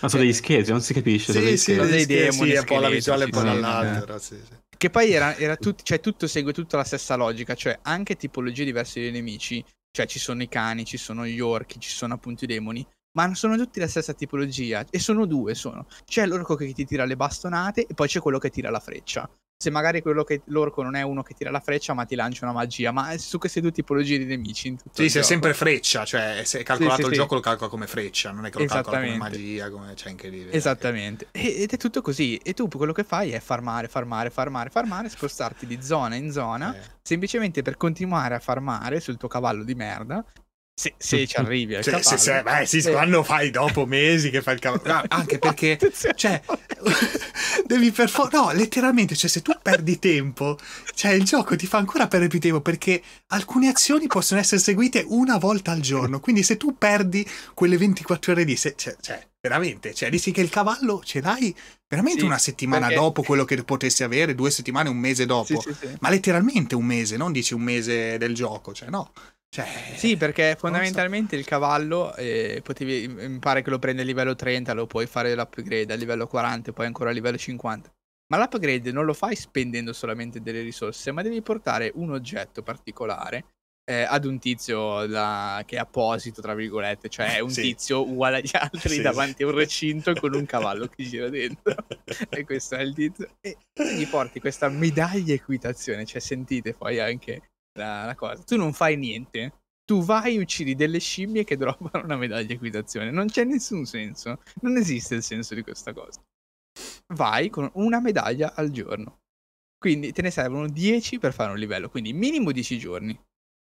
Ma 0.00 0.08
sono 0.08 0.22
degli 0.22 0.32
scheletri, 0.32 0.72
non 0.72 0.80
si 0.80 0.92
capisce. 0.92 1.32
Sì, 1.32 1.56
sì, 1.56 1.74
sono 1.76 1.86
dei 1.86 2.04
demoni. 2.04 2.50
Sì, 2.50 2.56
un 2.56 2.64
po' 2.64 2.80
la 2.80 2.88
visuale 2.88 3.24
un 3.24 3.30
po'. 3.30 4.18
Sì, 4.18 4.36
sì. 4.36 4.60
Che 4.76 4.90
poi 4.90 5.12
era, 5.12 5.36
era 5.36 5.54
tut, 5.54 5.84
cioè, 5.84 6.00
tutto 6.00 6.26
segue 6.26 6.52
tutta 6.52 6.76
la 6.76 6.84
stessa 6.84 7.14
logica, 7.14 7.54
cioè 7.54 7.78
anche 7.82 8.16
tipologie 8.16 8.64
diverse 8.64 9.00
di 9.00 9.12
nemici, 9.12 9.64
cioè 9.96 10.06
ci 10.06 10.18
sono 10.18 10.42
i 10.42 10.48
cani, 10.48 10.84
ci 10.84 10.96
sono 10.96 11.24
gli 11.24 11.38
orchi, 11.38 11.78
ci 11.78 11.90
sono 11.90 12.14
appunto 12.14 12.42
i 12.42 12.48
demoni, 12.48 12.84
ma 13.12 13.34
sono 13.34 13.56
tutti 13.56 13.80
la 13.80 13.88
stessa 13.88 14.12
tipologia 14.12 14.84
e 14.90 14.98
sono 14.98 15.26
due, 15.26 15.54
sono. 15.54 15.86
C'è 16.04 16.26
l'orco 16.26 16.54
che 16.54 16.72
ti 16.72 16.84
tira 16.84 17.04
le 17.04 17.16
bastonate 17.16 17.86
e 17.86 17.94
poi 17.94 18.08
c'è 18.08 18.20
quello 18.20 18.38
che 18.38 18.50
tira 18.50 18.70
la 18.70 18.80
freccia 18.80 19.28
se 19.62 19.70
magari 19.70 20.02
quello 20.02 20.24
che 20.24 20.42
l'orco 20.46 20.82
non 20.82 20.96
è 20.96 21.02
uno 21.02 21.22
che 21.22 21.34
tira 21.34 21.52
la 21.52 21.60
freccia 21.60 21.94
ma 21.94 22.04
ti 22.04 22.16
lancia 22.16 22.44
una 22.44 22.52
magia, 22.52 22.90
ma 22.90 23.16
su 23.16 23.38
queste 23.38 23.60
due 23.60 23.70
tipologie 23.70 24.18
di 24.18 24.24
nemici 24.24 24.66
in 24.66 24.76
tutto 24.76 25.00
Sì, 25.00 25.08
se 25.08 25.20
è 25.20 25.22
sempre 25.22 25.54
freccia, 25.54 26.04
cioè 26.04 26.42
se 26.44 26.58
è 26.58 26.62
calcolato 26.64 26.96
sì, 26.96 27.02
sì, 27.02 27.08
il 27.08 27.14
sì. 27.14 27.20
gioco 27.20 27.34
lo 27.36 27.40
calcola 27.40 27.70
come 27.70 27.86
freccia, 27.86 28.32
non 28.32 28.44
è 28.44 28.50
che 28.50 28.58
lo 28.58 28.64
calcola 28.64 28.98
come 28.98 29.16
magia, 29.16 29.70
come 29.70 29.94
c'è 29.94 30.08
anche 30.08 30.28
lì. 30.30 30.48
Esattamente. 30.50 31.28
ed 31.30 31.70
è 31.70 31.76
tutto 31.76 32.02
così 32.02 32.38
e 32.38 32.54
tu 32.54 32.66
quello 32.66 32.92
che 32.92 33.04
fai 33.04 33.30
è 33.30 33.38
farmare, 33.38 33.86
farmare, 33.86 34.30
farmare, 34.30 34.68
farmare, 34.68 35.08
spostarti 35.08 35.64
di 35.64 35.80
zona 35.80 36.16
in 36.16 36.32
zona, 36.32 36.74
eh. 36.74 36.80
semplicemente 37.00 37.62
per 37.62 37.76
continuare 37.76 38.34
a 38.34 38.40
farmare 38.40 38.98
sul 38.98 39.16
tuo 39.16 39.28
cavallo 39.28 39.62
di 39.62 39.76
merda 39.76 40.24
se, 40.74 40.94
se, 40.96 41.26
ci 41.26 41.36
arrivi 41.36 41.74
al 41.74 41.82
cioè, 41.82 42.02
se, 42.02 42.16
se, 42.16 42.42
beh, 42.42 42.64
sì, 42.64 42.82
quando 42.90 43.22
fai 43.22 43.50
dopo 43.50 43.84
mesi 43.84 44.30
che 44.30 44.40
fai 44.40 44.54
il 44.54 44.60
cavallo. 44.60 44.82
No, 44.84 45.02
anche 45.08 45.38
perché 45.38 45.78
cioè 46.14 46.40
devi 47.66 47.90
per 47.90 48.08
forza 48.08 48.38
no 48.38 48.52
letteralmente 48.52 49.14
cioè 49.14 49.28
se 49.28 49.42
tu 49.42 49.52
perdi 49.60 49.98
tempo 49.98 50.58
cioè 50.94 51.12
il 51.12 51.24
gioco 51.24 51.56
ti 51.56 51.66
fa 51.66 51.76
ancora 51.76 52.08
perdere 52.08 52.30
più 52.30 52.40
tempo 52.40 52.62
perché 52.62 53.02
alcune 53.28 53.68
azioni 53.68 54.06
possono 54.06 54.40
essere 54.40 54.60
seguite 54.60 55.04
una 55.08 55.36
volta 55.36 55.72
al 55.72 55.80
giorno. 55.80 56.20
Quindi 56.20 56.42
se 56.42 56.56
tu 56.56 56.76
perdi 56.78 57.26
quelle 57.52 57.76
24 57.76 58.32
ore 58.32 58.44
lì 58.44 58.56
se, 58.56 58.74
cioè, 58.76 58.96
cioè, 59.00 59.26
veramente 59.42 59.92
cioè 59.92 60.08
dici 60.08 60.30
che 60.30 60.40
il 60.40 60.48
cavallo 60.48 61.02
ce 61.04 61.20
l'hai 61.20 61.54
veramente 61.88 62.20
sì, 62.20 62.26
una 62.26 62.38
settimana 62.38 62.86
perché... 62.86 63.02
dopo 63.02 63.22
quello 63.22 63.44
che 63.44 63.62
potessi 63.64 64.04
avere 64.04 64.34
due 64.34 64.50
settimane 64.50 64.88
un 64.88 64.96
mese 64.96 65.26
dopo. 65.26 65.60
sì, 65.60 65.74
sì, 65.78 65.88
ma 66.00 66.08
letteralmente 66.08 66.74
un 66.76 66.84
mese 66.84 67.16
non 67.16 67.32
dici 67.32 67.52
un 67.52 67.62
mese 67.62 68.16
del 68.18 68.34
gioco 68.34 68.72
cioè 68.72 68.88
no 68.88 69.12
cioè, 69.54 69.66
sì, 69.96 70.16
perché 70.16 70.56
fondamentalmente 70.58 71.34
so. 71.34 71.40
il 71.40 71.46
cavallo 71.46 72.14
eh, 72.14 72.62
potevi, 72.64 73.06
mi 73.06 73.38
pare 73.38 73.60
che 73.60 73.68
lo 73.68 73.78
prende 73.78 74.00
a 74.00 74.04
livello 74.06 74.34
30, 74.34 74.72
lo 74.72 74.86
puoi 74.86 75.06
fare 75.06 75.34
l'upgrade 75.34 75.92
a 75.92 75.96
livello 75.96 76.26
40 76.26 76.70
e 76.70 76.72
poi 76.72 76.86
ancora 76.86 77.10
a 77.10 77.12
livello 77.12 77.36
50. 77.36 77.92
Ma 78.28 78.38
l'upgrade 78.38 78.90
non 78.92 79.04
lo 79.04 79.12
fai 79.12 79.36
spendendo 79.36 79.92
solamente 79.92 80.40
delle 80.40 80.62
risorse, 80.62 81.12
ma 81.12 81.20
devi 81.20 81.42
portare 81.42 81.92
un 81.96 82.12
oggetto 82.12 82.62
particolare 82.62 83.44
eh, 83.84 84.04
ad 84.04 84.24
un 84.24 84.38
tizio 84.38 85.06
la, 85.06 85.62
che 85.66 85.76
è 85.76 85.80
apposito, 85.80 86.40
tra 86.40 86.54
virgolette, 86.54 87.10
cioè 87.10 87.40
un 87.44 87.50
sì. 87.50 87.60
tizio 87.60 88.08
uguale 88.08 88.38
agli 88.38 88.52
altri 88.54 88.94
sì, 88.94 89.02
davanti 89.02 89.34
sì. 89.36 89.42
a 89.42 89.46
un 89.48 89.52
recinto 89.54 90.14
con 90.14 90.32
un 90.32 90.46
cavallo 90.46 90.86
che 90.86 91.04
gira 91.04 91.28
dentro. 91.28 91.74
e 92.30 92.44
questo 92.46 92.76
è 92.76 92.80
il 92.80 92.94
tizio. 92.94 93.28
E 93.42 93.58
gli 93.74 94.06
porti 94.06 94.40
questa 94.40 94.70
medaglia 94.70 95.34
equitazione, 95.34 96.06
cioè 96.06 96.22
sentite 96.22 96.72
poi 96.72 96.98
anche 97.00 97.50
la, 97.78 98.04
la 98.04 98.14
cosa. 98.14 98.42
Tu 98.42 98.56
non 98.56 98.72
fai 98.72 98.96
niente. 98.96 99.60
Tu 99.84 100.02
vai 100.02 100.36
e 100.36 100.40
uccidi 100.40 100.74
delle 100.74 100.98
scimmie 101.00 101.44
che 101.44 101.56
droppano 101.58 102.04
una 102.04 102.16
medaglia 102.16 102.54
equitazione. 102.54 103.10
Non 103.10 103.26
c'è 103.26 103.44
nessun 103.44 103.84
senso. 103.84 104.40
Non 104.60 104.76
esiste 104.76 105.14
il 105.16 105.22
senso 105.22 105.54
di 105.54 105.62
questa 105.62 105.92
cosa. 105.92 106.22
Vai 107.14 107.50
con 107.50 107.70
una 107.74 108.00
medaglia 108.00 108.54
al 108.54 108.70
giorno. 108.70 109.20
Quindi 109.78 110.12
te 110.12 110.22
ne 110.22 110.30
servono 110.30 110.68
10 110.68 111.18
per 111.18 111.32
fare 111.32 111.50
un 111.50 111.58
livello. 111.58 111.88
Quindi 111.88 112.12
minimo 112.12 112.52
10 112.52 112.78
giorni. 112.78 113.18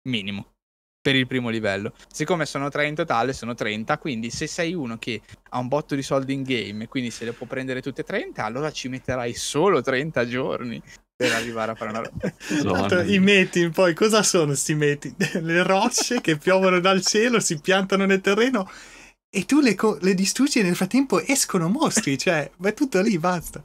Minimo. 0.07 0.57
Per 1.01 1.15
il 1.15 1.27
primo 1.27 1.49
livello. 1.49 1.93
Siccome 2.11 2.45
sono 2.45 2.69
3 2.69 2.87
in 2.87 2.95
totale, 2.95 3.31
sono 3.33 3.53
30. 3.53 3.97
Quindi 3.97 4.29
se 4.29 4.47
sei 4.47 4.73
uno 4.73 4.97
che 4.97 5.21
ha 5.49 5.59
un 5.59 5.67
botto 5.69 5.95
di 5.95 6.01
soldi 6.01 6.33
in 6.33 6.43
game 6.43 6.83
e 6.83 6.87
quindi 6.87 7.09
se 7.09 7.23
le 7.25 7.31
può 7.31 7.45
prendere 7.47 7.81
tutte 7.81 8.03
30, 8.03 8.43
allora 8.43 8.71
ci 8.71 8.89
metterai 8.89 9.33
solo 9.33 9.81
30 9.81 10.27
giorni 10.27 10.81
per 11.15 11.33
arrivare 11.33 11.71
a 11.71 11.75
fare 11.75 11.91
una 11.91 12.01
roba. 12.01 13.03
I 13.03 13.19
meti 13.19 13.69
poi 13.69 13.93
cosa 13.93 14.23
sono 14.23 14.53
sti 14.53 14.75
meti? 14.75 15.15
Le 15.41 15.63
rocce 15.63 16.21
che 16.21 16.37
piovono 16.37 16.79
dal 16.79 17.01
cielo, 17.01 17.39
si 17.39 17.59
piantano 17.59 18.05
nel 18.05 18.21
terreno 18.21 18.69
e 19.31 19.45
tu 19.45 19.59
le, 19.59 19.75
co- 19.75 19.97
le 20.01 20.13
distruggi 20.15 20.59
e 20.59 20.63
nel 20.63 20.75
frattempo 20.75 21.19
escono 21.21 21.69
mostri, 21.69 22.17
cioè, 22.17 22.49
è 22.61 22.73
tutto 22.73 23.01
lì, 23.01 23.17
basta. 23.17 23.61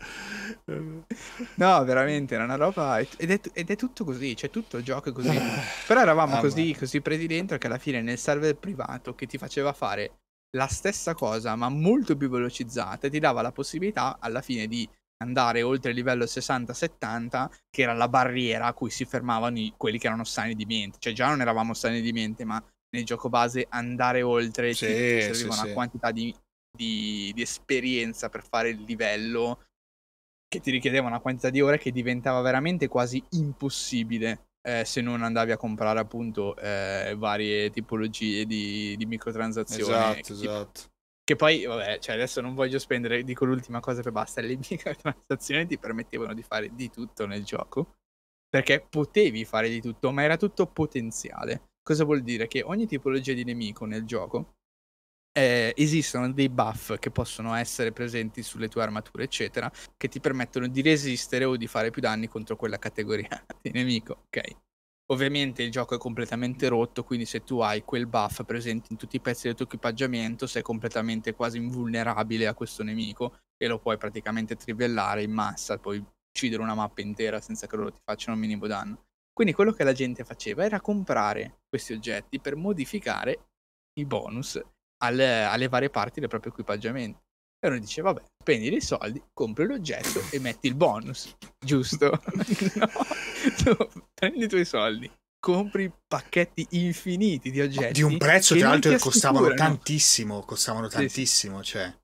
No, 1.56 1.84
veramente, 1.84 2.34
era 2.34 2.44
una 2.44 2.56
roba 2.56 2.98
ed 2.98 3.30
è, 3.30 3.40
ed 3.52 3.70
è 3.70 3.76
tutto 3.76 4.04
così, 4.04 4.36
cioè 4.36 4.50
tutto 4.50 4.78
il 4.78 4.84
gioco 4.84 5.10
è 5.10 5.12
così. 5.12 5.38
Però 5.86 6.00
eravamo 6.00 6.36
ah, 6.36 6.40
così, 6.40 6.74
così 6.78 7.00
presi 7.00 7.26
dentro 7.26 7.58
che 7.58 7.66
alla 7.66 7.78
fine 7.78 8.02
nel 8.02 8.18
server 8.18 8.56
privato 8.56 9.14
che 9.14 9.26
ti 9.26 9.38
faceva 9.38 9.72
fare 9.72 10.18
la 10.54 10.66
stessa 10.68 11.14
cosa 11.14 11.56
ma 11.56 11.68
molto 11.68 12.16
più 12.16 12.28
velocizzata 12.28 13.08
ti 13.08 13.18
dava 13.18 13.42
la 13.42 13.50
possibilità 13.50 14.18
alla 14.20 14.40
fine 14.40 14.68
di 14.68 14.88
andare 15.24 15.62
oltre 15.62 15.90
il 15.90 15.96
livello 15.96 16.24
60-70, 16.24 17.48
che 17.70 17.82
era 17.82 17.94
la 17.94 18.08
barriera 18.08 18.66
a 18.66 18.72
cui 18.72 18.90
si 18.90 19.04
fermavano 19.04 19.58
i, 19.58 19.72
quelli 19.76 19.98
che 19.98 20.06
erano 20.06 20.24
sani 20.24 20.54
di 20.54 20.66
mente. 20.66 20.98
Cioè 20.98 21.12
già 21.12 21.28
non 21.28 21.40
eravamo 21.40 21.74
sani 21.74 22.00
di 22.00 22.12
mente, 22.12 22.44
ma 22.44 22.62
nel 22.94 23.04
gioco 23.04 23.28
base 23.28 23.66
andare 23.68 24.22
oltre 24.22 24.72
sì, 24.72 24.86
ti, 24.86 24.92
serviva 24.92 25.34
sì, 25.34 25.44
una 25.44 25.66
sì. 25.68 25.72
quantità 25.72 26.10
di, 26.12 26.34
di, 26.70 27.32
di, 27.34 27.42
esperienza 27.42 28.28
per 28.28 28.44
fare 28.46 28.70
il 28.70 28.82
livello 28.82 29.66
che 30.48 30.60
ti 30.60 30.70
richiedeva 30.70 31.08
una 31.08 31.20
quantità 31.20 31.50
di 31.50 31.60
ore 31.60 31.78
che 31.78 31.90
diventava 31.90 32.40
veramente 32.40 32.86
quasi 32.86 33.22
impossibile 33.30 34.46
eh, 34.66 34.84
se 34.84 35.00
non 35.00 35.22
andavi 35.22 35.52
a 35.52 35.56
comprare 35.56 35.98
appunto 35.98 36.56
eh, 36.56 37.14
varie 37.18 37.70
tipologie 37.70 38.46
di, 38.46 38.96
di 38.96 39.06
microtransazioni. 39.06 40.20
Esatto, 40.20 40.32
esatto. 40.32 40.80
Che 41.24 41.36
poi, 41.36 41.64
vabbè, 41.64 41.98
cioè 41.98 42.14
adesso 42.14 42.40
non 42.40 42.54
voglio 42.54 42.78
spendere, 42.78 43.24
dico 43.24 43.44
l'ultima 43.44 43.80
cosa 43.80 44.02
per 44.02 44.12
basta, 44.12 44.40
le 44.40 44.56
microtransazioni 44.70 45.66
ti 45.66 45.78
permettevano 45.78 46.34
di 46.34 46.42
fare 46.42 46.74
di 46.74 46.90
tutto 46.90 47.26
nel 47.26 47.44
gioco, 47.44 47.96
perché 48.48 48.86
potevi 48.88 49.44
fare 49.44 49.68
di 49.68 49.80
tutto, 49.80 50.12
ma 50.12 50.22
era 50.22 50.36
tutto 50.36 50.66
potenziale. 50.66 51.72
Cosa 51.84 52.04
vuol 52.04 52.22
dire? 52.22 52.48
Che 52.48 52.62
ogni 52.62 52.86
tipologia 52.86 53.34
di 53.34 53.44
nemico 53.44 53.84
nel 53.84 54.06
gioco 54.06 54.54
eh, 55.32 55.74
esistono 55.76 56.32
dei 56.32 56.48
buff 56.48 56.96
che 56.98 57.10
possono 57.10 57.54
essere 57.54 57.92
presenti 57.92 58.42
sulle 58.42 58.68
tue 58.68 58.82
armature, 58.82 59.24
eccetera, 59.24 59.70
che 59.98 60.08
ti 60.08 60.18
permettono 60.18 60.66
di 60.66 60.80
resistere 60.80 61.44
o 61.44 61.58
di 61.58 61.66
fare 61.66 61.90
più 61.90 62.00
danni 62.00 62.26
contro 62.26 62.56
quella 62.56 62.78
categoria 62.78 63.28
di 63.60 63.70
nemico, 63.70 64.22
ok? 64.28 64.56
Ovviamente 65.12 65.62
il 65.62 65.70
gioco 65.70 65.94
è 65.94 65.98
completamente 65.98 66.68
rotto, 66.68 67.04
quindi 67.04 67.26
se 67.26 67.44
tu 67.44 67.58
hai 67.60 67.82
quel 67.82 68.06
buff 68.06 68.42
presente 68.44 68.88
in 68.90 68.96
tutti 68.96 69.16
i 69.16 69.20
pezzi 69.20 69.46
del 69.46 69.54
tuo 69.54 69.66
equipaggiamento, 69.66 70.46
sei 70.46 70.62
completamente 70.62 71.34
quasi 71.34 71.58
invulnerabile 71.58 72.46
a 72.46 72.54
questo 72.54 72.82
nemico 72.82 73.40
e 73.58 73.66
lo 73.66 73.78
puoi 73.78 73.98
praticamente 73.98 74.56
trivellare 74.56 75.22
in 75.22 75.32
massa, 75.32 75.76
puoi 75.76 76.02
uccidere 76.30 76.62
una 76.62 76.74
mappa 76.74 77.02
intera 77.02 77.42
senza 77.42 77.66
che 77.66 77.76
loro 77.76 77.92
ti 77.92 78.00
facciano 78.02 78.34
un 78.36 78.40
minimo 78.40 78.66
danno. 78.66 79.03
Quindi 79.34 79.52
quello 79.52 79.72
che 79.72 79.82
la 79.82 79.92
gente 79.92 80.24
faceva 80.24 80.64
era 80.64 80.80
comprare 80.80 81.62
questi 81.68 81.92
oggetti 81.92 82.40
per 82.40 82.54
modificare 82.54 83.48
i 83.98 84.04
bonus 84.04 84.60
alle, 85.02 85.42
alle 85.42 85.68
varie 85.68 85.90
parti 85.90 86.20
del 86.20 86.28
proprio 86.28 86.52
equipaggiamento. 86.52 87.22
E 87.58 87.68
uno 87.68 87.78
dice, 87.78 88.00
vabbè, 88.00 88.22
spendi 88.42 88.70
dei 88.70 88.80
soldi, 88.80 89.20
compri 89.32 89.66
l'oggetto 89.66 90.20
e 90.30 90.38
metti 90.38 90.68
il 90.68 90.76
bonus, 90.76 91.34
giusto? 91.58 92.10
no, 92.76 92.88
tu 93.64 94.02
prendi 94.14 94.44
i 94.44 94.48
tuoi 94.48 94.64
soldi, 94.64 95.10
compri 95.40 95.92
pacchetti 96.06 96.66
infiniti 96.70 97.50
di 97.50 97.60
oggetti. 97.60 97.94
Di 97.94 98.02
un 98.02 98.18
prezzo, 98.18 98.54
tra 98.54 98.68
l'altro, 98.68 98.90
che 98.92 98.98
costavano 98.98 99.52
tantissimo, 99.54 100.40
costavano 100.42 100.86
tantissimo, 100.88 101.62
sì, 101.62 101.64
sì. 101.64 101.70
cioè 101.72 101.94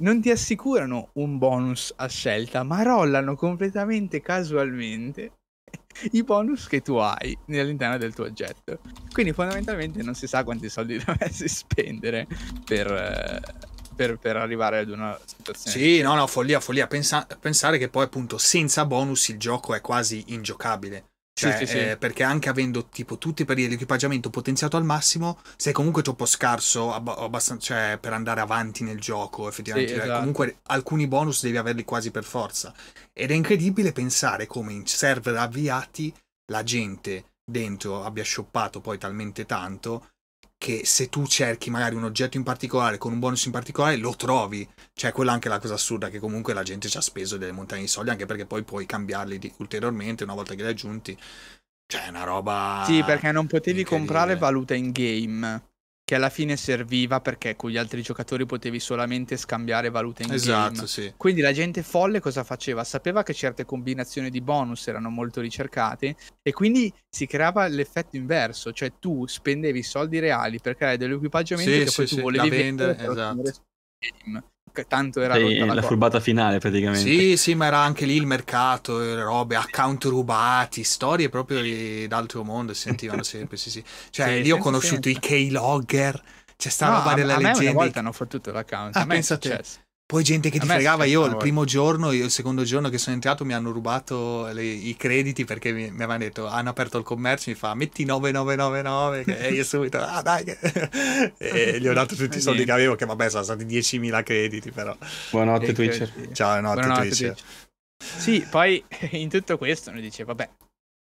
non 0.00 0.20
ti 0.20 0.30
assicurano 0.30 1.10
un 1.14 1.38
bonus 1.38 1.92
a 1.96 2.06
scelta, 2.06 2.62
ma 2.62 2.82
rollano 2.82 3.34
completamente 3.34 4.20
casualmente 4.20 5.37
i 6.12 6.22
bonus 6.22 6.66
che 6.66 6.80
tu 6.80 6.96
hai 6.96 7.36
all'interno 7.48 7.98
del 7.98 8.14
tuo 8.14 8.24
oggetto. 8.24 8.80
Quindi 9.12 9.32
fondamentalmente 9.32 10.02
non 10.02 10.14
si 10.14 10.26
sa 10.26 10.44
quanti 10.44 10.68
soldi 10.68 10.98
dovresti 11.04 11.48
spendere 11.48 12.26
per, 12.64 12.90
eh, 12.90 13.40
per, 13.94 14.18
per, 14.18 14.36
arrivare 14.36 14.80
ad 14.80 14.90
una 14.90 15.18
situazione. 15.24 15.76
Sì, 15.76 16.00
no, 16.00 16.14
no, 16.14 16.26
follia, 16.26 16.60
follia. 16.60 16.86
Pensa, 16.86 17.26
pensare 17.40 17.78
che 17.78 17.88
poi 17.88 18.04
appunto 18.04 18.38
senza 18.38 18.84
bonus 18.84 19.28
il 19.28 19.38
gioco 19.38 19.74
è 19.74 19.80
quasi 19.80 20.24
ingiocabile. 20.28 21.04
Cioè, 21.38 21.52
sì, 21.52 21.66
sì, 21.66 21.72
sì. 21.72 21.78
Eh, 21.78 21.96
perché 21.96 22.24
anche 22.24 22.48
avendo 22.48 22.88
tipo 22.88 23.16
tutti 23.16 23.42
i 23.42 23.44
periodi 23.44 23.68
di 23.68 23.74
equipaggiamento 23.74 24.28
potenziato 24.28 24.76
al 24.76 24.84
massimo, 24.84 25.40
sei 25.56 25.72
comunque 25.72 26.02
troppo 26.02 26.26
scarso 26.26 26.92
ab- 26.92 27.14
abbastanza, 27.16 27.74
cioè, 27.74 27.98
per 28.00 28.12
andare 28.12 28.40
avanti 28.40 28.82
nel 28.82 28.98
gioco, 28.98 29.46
effettivamente. 29.46 29.92
Cioè, 29.94 30.02
esatto. 30.02 30.18
Comunque 30.18 30.58
alcuni 30.64 31.06
bonus 31.06 31.42
devi 31.42 31.56
averli 31.56 31.84
quasi 31.84 32.10
per 32.10 32.24
forza. 32.24 32.74
Ed 33.12 33.30
è 33.30 33.34
incredibile 33.34 33.92
pensare 33.92 34.46
come 34.48 34.72
in 34.72 34.84
server 34.86 35.36
avviati 35.36 36.12
la 36.50 36.64
gente 36.64 37.26
dentro 37.48 38.04
abbia 38.04 38.24
shoppato 38.24 38.80
poi 38.80 38.98
talmente 38.98 39.46
tanto 39.46 40.08
che 40.58 40.84
se 40.84 41.08
tu 41.08 41.24
cerchi 41.26 41.70
magari 41.70 41.94
un 41.94 42.02
oggetto 42.02 42.36
in 42.36 42.42
particolare 42.42 42.98
con 42.98 43.12
un 43.12 43.20
bonus 43.20 43.44
in 43.46 43.52
particolare 43.52 43.96
lo 43.96 44.14
trovi. 44.16 44.68
Cioè, 44.92 45.12
quella 45.12 45.30
è 45.30 45.34
anche 45.34 45.48
la 45.48 45.60
cosa 45.60 45.74
assurda 45.74 46.10
che 46.10 46.18
comunque 46.18 46.52
la 46.52 46.64
gente 46.64 46.88
ci 46.88 46.96
ha 46.96 47.00
speso 47.00 47.38
delle 47.38 47.52
montagne 47.52 47.82
di 47.82 47.88
soldi, 47.88 48.10
anche 48.10 48.26
perché 48.26 48.44
poi 48.44 48.64
puoi 48.64 48.84
cambiarli 48.84 49.38
di, 49.38 49.52
ulteriormente 49.58 50.24
una 50.24 50.34
volta 50.34 50.54
che 50.54 50.62
li 50.62 50.66
hai 50.66 50.72
aggiunti. 50.72 51.16
Cioè, 51.86 52.06
è 52.06 52.08
una 52.08 52.24
roba. 52.24 52.82
Sì, 52.84 53.02
perché 53.04 53.30
non 53.32 53.46
potevi 53.46 53.84
comprare 53.84 54.36
valuta 54.36 54.74
in 54.74 54.90
game 54.90 55.67
che 56.08 56.14
alla 56.14 56.30
fine 56.30 56.56
serviva 56.56 57.20
perché 57.20 57.54
con 57.54 57.68
gli 57.68 57.76
altri 57.76 58.00
giocatori 58.00 58.46
potevi 58.46 58.80
solamente 58.80 59.36
scambiare 59.36 59.90
valute 59.90 60.22
in 60.22 60.32
esatto, 60.32 60.72
game. 60.72 60.86
Sì. 60.86 61.12
Quindi 61.18 61.42
la 61.42 61.52
gente 61.52 61.82
folle 61.82 62.18
cosa 62.18 62.44
faceva? 62.44 62.82
Sapeva 62.82 63.22
che 63.22 63.34
certe 63.34 63.66
combinazioni 63.66 64.30
di 64.30 64.40
bonus 64.40 64.86
erano 64.88 65.10
molto 65.10 65.42
ricercate 65.42 66.16
e 66.40 66.52
quindi 66.54 66.90
si 67.14 67.26
creava 67.26 67.66
l'effetto 67.66 68.16
inverso, 68.16 68.72
cioè 68.72 68.94
tu 68.98 69.26
spendevi 69.26 69.82
soldi 69.82 70.18
reali 70.18 70.60
per 70.60 70.76
creare 70.76 70.96
dell'equipaggiamento 70.96 71.70
sì, 71.70 71.84
che 71.84 71.92
poi 71.94 72.06
sì, 72.06 72.14
tu 72.14 72.22
volevi 72.22 72.48
vendere, 72.48 72.96
esatto. 72.98 73.42
Tanto 74.86 75.20
era 75.20 75.34
sì, 75.34 75.58
la, 75.58 75.74
la 75.74 75.82
furbata 75.82 76.20
finale 76.20 76.58
praticamente. 76.58 77.08
Sì, 77.08 77.36
sì, 77.36 77.54
ma 77.54 77.66
era 77.66 77.78
anche 77.78 78.06
lì 78.06 78.14
il 78.16 78.26
mercato, 78.26 78.98
le 78.98 79.22
robe, 79.22 79.56
account 79.56 80.04
rubati, 80.04 80.84
storie 80.84 81.28
proprio 81.28 82.06
d'altro 82.06 82.44
mondo 82.44 82.72
si 82.74 82.82
sentivano 82.82 83.22
sempre, 83.24 83.56
sì, 83.56 83.70
sì. 83.70 83.82
Cioè, 84.10 84.36
sì, 84.36 84.42
lì 84.42 84.50
ho 84.50 84.58
conosciuto 84.58 85.08
sempre. 85.08 85.10
i 85.12 85.18
Keylogger, 85.18 86.22
c'è 86.56 86.68
stata 86.68 86.92
no, 86.92 86.98
roba 86.98 87.14
della 87.14 87.36
leggenda. 87.36 87.58
A 87.58 87.62
me 87.62 87.68
una 87.70 87.78
volta 87.78 87.98
hanno 88.00 88.12
fottuto 88.12 88.52
l'account, 88.52 88.96
ah, 88.96 89.00
a 89.00 89.04
me 89.04 89.14
pensa 89.14 89.34
è 89.34 89.38
successo. 89.40 89.78
Poi 90.08 90.24
gente 90.24 90.48
che 90.48 90.58
ti 90.58 90.66
fregava, 90.66 91.04
io 91.04 91.26
il 91.26 91.36
primo 91.36 91.66
giorno, 91.66 92.12
io 92.12 92.24
il 92.24 92.30
secondo 92.30 92.62
giorno 92.62 92.88
che 92.88 92.96
sono 92.96 93.14
entrato 93.14 93.44
mi 93.44 93.52
hanno 93.52 93.72
rubato 93.72 94.46
le, 94.52 94.64
i 94.64 94.96
crediti 94.96 95.44
perché 95.44 95.70
mi, 95.70 95.82
mi, 95.90 95.96
avevano 95.96 96.20
detto, 96.20 96.46
hanno 96.46 96.70
aperto 96.70 96.96
il 96.96 97.04
commercio, 97.04 97.50
mi 97.50 97.56
fa 97.56 97.74
metti 97.74 98.06
9999 98.06 99.24
e 99.38 99.52
io 99.52 99.62
subito, 99.64 99.98
ah 99.98 100.22
dai, 100.22 100.44
e 101.36 101.78
gli 101.78 101.86
ho 101.86 101.92
dato 101.92 102.14
tutti 102.14 102.38
i 102.38 102.40
soldi 102.40 102.64
che 102.64 102.72
avevo, 102.72 102.94
che 102.94 103.04
vabbè 103.04 103.28
sono 103.28 103.42
stati 103.42 103.66
10.000 103.66 104.22
crediti 104.22 104.70
però. 104.70 104.96
Buonanotte 105.30 105.74
Twitcher. 105.74 106.10
Ciao, 106.32 106.58
buonanotte, 106.58 106.80
buonanotte 106.80 107.08
Twitcher. 107.08 107.34
Twitcher. 107.34 107.66
Sì, 107.98 108.46
poi 108.48 108.82
in 109.12 109.28
tutto 109.28 109.58
questo 109.58 109.90
noi 109.90 110.00
dice, 110.00 110.24
vabbè, 110.24 110.48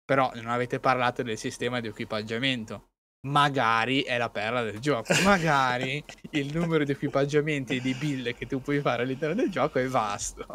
però 0.03 0.29
non 0.35 0.47
avete 0.47 0.81
parlato 0.81 1.23
del 1.23 1.37
sistema 1.37 1.79
di 1.79 1.87
equipaggiamento 1.87 2.89
magari 3.21 4.01
è 4.01 4.17
la 4.17 4.29
perla 4.29 4.63
del 4.63 4.79
gioco. 4.79 5.13
Magari 5.23 6.03
il 6.31 6.53
numero 6.53 6.83
di 6.83 6.91
equipaggiamenti 6.91 7.77
e 7.77 7.81
di 7.81 7.93
build 7.93 8.35
che 8.35 8.45
tu 8.45 8.61
puoi 8.61 8.79
fare 8.81 9.03
all'interno 9.03 9.35
del 9.35 9.49
gioco 9.49 9.79
è 9.79 9.87
vasto. 9.87 10.45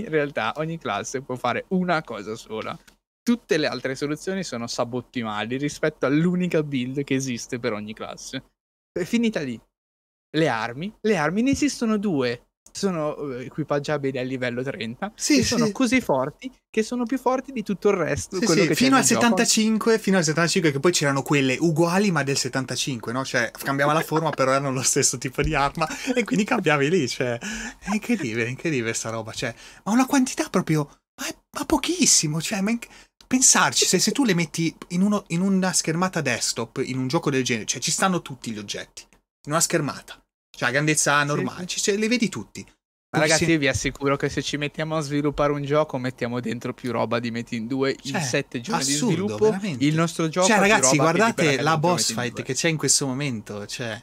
In 0.00 0.08
realtà 0.08 0.52
ogni 0.56 0.78
classe 0.78 1.20
può 1.20 1.36
fare 1.36 1.64
una 1.68 2.02
cosa 2.02 2.34
sola. 2.34 2.78
Tutte 3.22 3.58
le 3.58 3.66
altre 3.66 3.94
soluzioni 3.94 4.42
sono 4.42 4.66
subottimali 4.66 5.56
rispetto 5.56 6.06
all'unica 6.06 6.62
build 6.62 7.04
che 7.04 7.14
esiste 7.14 7.58
per 7.58 7.72
ogni 7.72 7.92
classe. 7.92 8.52
È 8.90 9.04
finita 9.04 9.40
lì. 9.40 9.60
Le 10.32 10.48
armi, 10.48 10.92
le 11.00 11.16
armi 11.16 11.42
ne 11.42 11.50
esistono 11.50 11.96
due 11.96 12.49
sono 12.72 13.32
eh, 13.32 13.44
equipaggiabili 13.46 14.18
a 14.18 14.22
livello 14.22 14.62
30 14.62 15.12
sì, 15.14 15.38
e 15.38 15.42
sono 15.44 15.70
così 15.72 16.00
forti 16.00 16.50
che 16.70 16.84
sono 16.84 17.04
più 17.04 17.18
forti 17.18 17.52
di 17.52 17.62
tutto 17.64 17.88
il 17.88 17.96
resto. 17.96 18.38
Sì, 18.38 18.46
sì, 18.46 18.74
fino 18.74 18.96
al 18.96 19.04
75, 19.04 19.98
fino 19.98 20.18
al 20.18 20.24
75, 20.24 20.70
che 20.70 20.78
poi 20.78 20.92
c'erano 20.92 21.22
quelle 21.22 21.56
uguali 21.58 22.12
ma 22.12 22.22
del 22.22 22.36
75, 22.36 23.12
no? 23.12 23.24
Cioè, 23.24 23.50
cambiava 23.50 23.92
la 23.92 24.02
forma, 24.02 24.30
però 24.30 24.52
erano 24.52 24.70
lo 24.70 24.82
stesso 24.82 25.18
tipo 25.18 25.42
di 25.42 25.54
arma 25.54 25.88
e 26.14 26.22
quindi 26.22 26.44
cambiavi 26.44 26.88
lì. 26.88 27.08
Cioè, 27.08 27.38
è 27.38 27.92
incredibile, 27.92 28.44
è 28.44 28.48
incredibile 28.48 28.92
sta 28.94 29.10
roba. 29.10 29.32
Cioè, 29.32 29.52
ma 29.84 29.92
una 29.92 30.06
quantità 30.06 30.48
proprio, 30.48 30.88
ma, 31.20 31.26
è, 31.26 31.34
ma 31.58 31.64
pochissimo. 31.64 32.40
Cioè, 32.40 32.60
ma 32.60 32.70
in, 32.70 32.78
pensarci, 33.26 33.84
se, 33.84 33.98
se, 33.98 34.12
tu 34.12 34.24
le 34.24 34.34
metti 34.34 34.72
in, 34.88 35.02
uno, 35.02 35.24
in 35.28 35.40
una 35.40 35.72
schermata 35.72 36.20
desktop, 36.20 36.82
in 36.84 36.98
un 36.98 37.08
gioco 37.08 37.30
del 37.30 37.42
genere, 37.42 37.66
cioè 37.66 37.80
ci 37.80 37.90
stanno 37.90 38.22
tutti 38.22 38.52
gli 38.52 38.58
oggetti, 38.58 39.04
in 39.46 39.52
una 39.52 39.60
schermata 39.60 40.19
cioè 40.60 40.72
grandezza 40.72 41.24
normale, 41.24 41.66
sì, 41.66 41.78
sì. 41.78 41.84
Cioè, 41.84 41.96
li 41.96 42.06
vedi 42.06 42.28
tutti. 42.28 42.62
Ma 43.12 43.20
ragazzi, 43.20 43.50
io 43.50 43.58
vi 43.58 43.66
assicuro 43.66 44.16
che 44.16 44.28
se 44.28 44.42
ci 44.42 44.58
mettiamo 44.58 44.94
a 44.94 45.00
sviluppare 45.00 45.52
un 45.52 45.64
gioco, 45.64 45.96
mettiamo 45.96 46.38
dentro 46.38 46.74
più 46.74 46.92
roba 46.92 47.18
di 47.18 47.30
Metti 47.30 47.56
in 47.56 47.66
2 47.66 47.96
cioè, 47.96 48.20
in 48.20 48.22
7 48.22 48.60
giorni 48.60 48.82
assurdo, 48.82 49.06
di 49.06 49.12
sviluppo. 49.14 49.44
Veramente. 49.46 49.84
Il 49.84 49.94
nostro 49.94 50.28
gioco 50.28 50.46
Cioè, 50.46 50.58
ragazzi, 50.58 50.96
guardate 50.96 51.62
la 51.62 51.78
boss 51.78 52.12
fight 52.12 52.42
che 52.42 52.52
c'è 52.52 52.68
in 52.68 52.76
questo 52.76 53.06
momento. 53.06 53.66
Cioè, 53.66 54.00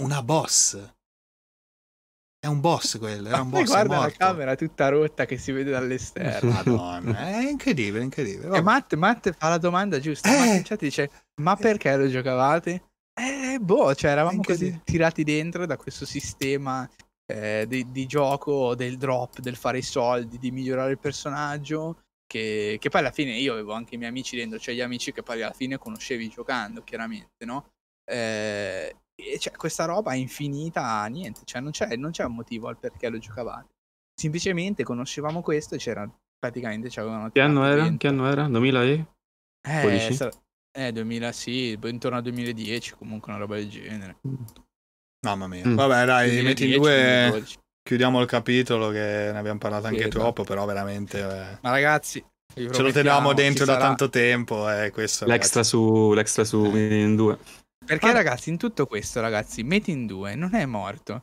una 0.00 0.22
boss. 0.22 0.78
È 2.40 2.46
un 2.46 2.60
boss 2.60 2.96
quello, 2.96 3.28
era 3.28 3.42
un 3.42 3.50
boss. 3.50 3.66
guarda 3.66 3.98
la 3.98 4.10
camera 4.10 4.56
tutta 4.56 4.88
rotta 4.88 5.26
che 5.26 5.36
si 5.36 5.52
vede 5.52 5.70
dall'esterno. 5.70 6.50
Madonna, 6.64 7.28
è 7.28 7.50
incredibile, 7.50 8.02
incredibile. 8.02 8.56
E 8.56 8.62
Matt, 8.62 8.94
Matt, 8.94 9.32
fa 9.36 9.50
la 9.50 9.58
domanda 9.58 10.00
giusta. 10.00 10.34
Eh, 10.34 10.38
Matt 10.38 10.56
in 10.56 10.62
chat 10.64 10.80
dice: 10.80 11.10
Ma 11.42 11.56
perché 11.56 11.94
lo 11.94 12.08
giocavate? 12.08 12.84
Eh, 13.18 13.58
boh, 13.58 13.94
cioè 13.94 14.12
eravamo 14.12 14.42
così 14.42 14.80
tirati 14.84 15.24
dentro 15.24 15.66
da 15.66 15.76
questo 15.76 16.06
sistema 16.06 16.88
eh, 17.26 17.66
di, 17.68 17.90
di, 17.90 18.06
gioco, 18.06 18.74
del 18.74 18.96
drop, 18.96 19.40
del 19.40 19.56
fare 19.56 19.78
i 19.78 19.82
soldi, 19.82 20.38
di 20.38 20.50
migliorare 20.50 20.92
il 20.92 20.98
personaggio. 20.98 22.02
Che, 22.26 22.76
che, 22.78 22.88
poi 22.90 23.00
alla 23.00 23.10
fine 23.10 23.36
io 23.36 23.54
avevo 23.54 23.72
anche 23.72 23.94
i 23.94 23.98
miei 23.98 24.10
amici 24.10 24.36
dentro, 24.36 24.58
cioè 24.58 24.74
gli 24.74 24.80
amici 24.80 25.12
che 25.12 25.22
poi 25.22 25.42
alla 25.42 25.52
fine 25.52 25.78
conoscevi 25.78 26.28
giocando, 26.28 26.82
chiaramente, 26.84 27.44
no? 27.44 27.70
Eh, 28.04 28.94
e 29.14 29.38
cioè, 29.38 29.56
questa 29.56 29.84
roba 29.84 30.12
è 30.12 30.16
infinita, 30.16 31.04
niente, 31.06 31.40
cioè 31.44 31.60
non 31.60 31.72
c'è, 31.72 31.96
non 31.96 32.12
c'è 32.12 32.24
un 32.24 32.34
motivo 32.34 32.68
al 32.68 32.78
perché 32.78 33.08
lo 33.08 33.18
giocavate. 33.18 33.74
Semplicemente 34.14 34.84
conoscevamo 34.84 35.42
questo 35.42 35.74
e 35.74 35.78
c'era 35.78 36.08
praticamente 36.38 36.88
ci 36.88 37.00
avevano 37.00 37.30
Che 37.30 37.40
anno 37.40 37.64
era? 37.64 37.96
Che 37.96 38.06
anno 38.06 38.30
era? 38.30 38.46
2000 38.46 38.82
e? 38.84 39.06
Eh, 39.62 40.30
eh, 40.78 40.92
2000 40.92 41.32
sì, 41.32 41.78
intorno 41.82 42.16
al 42.16 42.22
2010, 42.22 42.94
comunque 42.96 43.32
una 43.32 43.40
roba 43.40 43.56
del 43.56 43.68
genere. 43.68 44.18
Mm. 44.26 44.34
Mamma 45.26 45.48
mia. 45.48 45.66
Mm. 45.66 45.74
Vabbè, 45.74 46.04
dai, 46.04 46.30
2010, 46.30 46.42
metti 46.44 46.72
in 46.72 46.80
due. 46.80 47.44
Chiudiamo 47.82 48.20
il 48.20 48.26
capitolo 48.26 48.90
che 48.90 49.30
ne 49.32 49.38
abbiamo 49.38 49.58
parlato 49.58 49.88
anche 49.88 50.04
sì, 50.04 50.08
troppo, 50.08 50.44
però 50.44 50.64
veramente. 50.66 51.18
Eh. 51.18 51.58
Ma 51.62 51.70
ragazzi, 51.70 52.24
ce 52.54 52.82
lo 52.82 52.92
tenevamo 52.92 53.32
dentro 53.32 53.64
da 53.64 53.76
tanto 53.76 54.08
tempo. 54.08 54.70
Eh, 54.70 54.90
questo, 54.90 55.24
l'extra, 55.24 55.62
su, 55.64 56.12
l'extra 56.12 56.44
su 56.44 56.64
eh. 56.74 57.02
in 57.02 57.16
2. 57.16 57.38
Perché, 57.84 58.08
ah. 58.08 58.12
ragazzi, 58.12 58.50
in 58.50 58.58
tutto 58.58 58.86
questo, 58.86 59.20
ragazzi, 59.20 59.62
Metin 59.64 60.00
in 60.00 60.06
2 60.06 60.34
non 60.36 60.54
è 60.54 60.64
morto. 60.66 61.22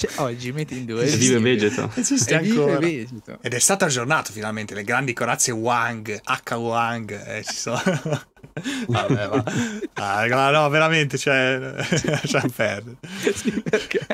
Cioè, 0.00 0.12
oggi 0.16 0.50
metti 0.50 0.78
in 0.78 0.86
due. 0.86 1.04
Vive 1.04 1.40
vegeto. 1.40 1.90
Esiste 1.94 2.34
ancora. 2.34 2.78
Vegeto. 2.78 3.38
Ed 3.42 3.52
è 3.52 3.58
stato 3.58 3.84
aggiornato 3.84 4.32
finalmente. 4.32 4.72
Le 4.72 4.82
grandi 4.82 5.12
corazze 5.12 5.52
Wang, 5.52 6.22
H 6.24 6.54
Wang, 6.54 7.26
eh, 7.26 7.44
ci 7.44 7.52
sono. 7.52 7.82
Vabbè, 8.88 9.28
va. 9.28 9.44
Ah, 9.96 10.50
no, 10.52 10.68
veramente, 10.70 11.18
cioè, 11.18 11.58
lasciamo 12.06 12.48
perdere. 12.48 12.96
Sì, 13.34 13.60
perché 13.60 14.06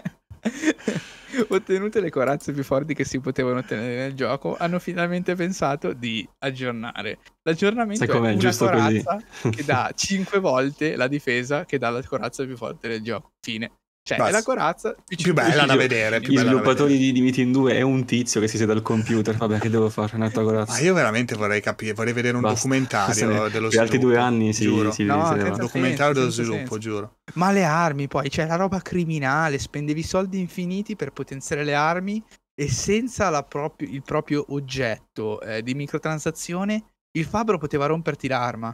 ottenute 1.50 2.00
le 2.00 2.10
corazze 2.10 2.50
più 2.50 2.64
forti 2.64 2.92
che 2.92 3.04
si 3.04 3.20
potevano 3.20 3.60
ottenere 3.60 3.94
nel 3.94 4.14
gioco, 4.14 4.56
hanno 4.58 4.80
finalmente 4.80 5.36
pensato 5.36 5.92
di 5.92 6.28
aggiornare. 6.40 7.18
L'aggiornamento 7.42 8.02
è 8.02 8.16
una 8.16 8.36
Giusto 8.36 8.64
corazza 8.64 9.22
così. 9.40 9.54
che 9.54 9.62
dà 9.62 9.92
5 9.94 10.40
volte 10.40 10.96
la 10.96 11.06
difesa 11.06 11.64
che 11.64 11.78
dà 11.78 11.90
la 11.90 12.02
corazza 12.02 12.44
più 12.44 12.56
forte 12.56 12.88
del 12.88 13.02
gioco. 13.02 13.34
Fine 13.40 13.70
Cioè, 14.06 14.18
Basta. 14.18 14.32
è 14.32 14.38
la 14.38 14.44
corazza 14.44 14.94
più, 15.04 15.16
più 15.16 15.34
bella 15.34 15.66
da 15.66 15.74
vedere. 15.74 16.20
Più 16.20 16.30
Gli 16.30 16.36
bella 16.36 16.50
sviluppatori 16.50 16.96
di, 16.96 17.10
di 17.10 17.20
Meeting 17.20 17.52
2 17.52 17.74
è 17.74 17.80
un 17.80 18.04
tizio 18.04 18.40
che 18.40 18.46
si 18.46 18.56
siede 18.56 18.70
al 18.70 18.80
computer. 18.80 19.36
Vabbè, 19.36 19.58
che 19.58 19.68
devo 19.68 19.90
fare? 19.90 20.14
Un'altra 20.14 20.44
corazza. 20.44 20.74
Ma 20.74 20.78
io 20.78 20.94
veramente 20.94 21.34
vorrei 21.34 21.60
capire, 21.60 21.92
vorrei 21.92 22.12
vedere 22.12 22.36
un 22.36 22.42
Basta. 22.42 22.56
documentario 22.56 23.26
dello 23.26 23.48
per 23.48 23.50
sviluppo. 23.50 23.80
altri 23.80 23.98
due 23.98 24.16
anni 24.16 24.52
si, 24.52 24.62
giuro. 24.62 24.92
si, 24.92 25.02
no, 25.02 25.26
si 25.26 25.40
un 25.40 25.56
documentario 25.56 26.14
dello 26.14 26.30
sviluppo, 26.30 26.56
senso. 26.56 26.78
giuro. 26.78 27.16
Ma 27.34 27.50
le 27.50 27.64
armi, 27.64 28.06
poi, 28.06 28.28
c'è 28.28 28.42
cioè, 28.42 28.46
la 28.46 28.54
roba 28.54 28.80
criminale, 28.80 29.58
spendevi 29.58 30.04
soldi 30.04 30.38
infiniti 30.38 30.94
per 30.94 31.10
potenziare 31.10 31.64
le 31.64 31.74
armi 31.74 32.22
e 32.54 32.70
senza 32.70 33.42
proprio, 33.42 33.88
il 33.90 34.04
proprio 34.04 34.44
oggetto 34.50 35.40
eh, 35.40 35.64
di 35.64 35.74
microtransazione, 35.74 36.84
il 37.18 37.24
fabbro 37.24 37.58
poteva 37.58 37.86
romperti 37.86 38.28
l'arma. 38.28 38.72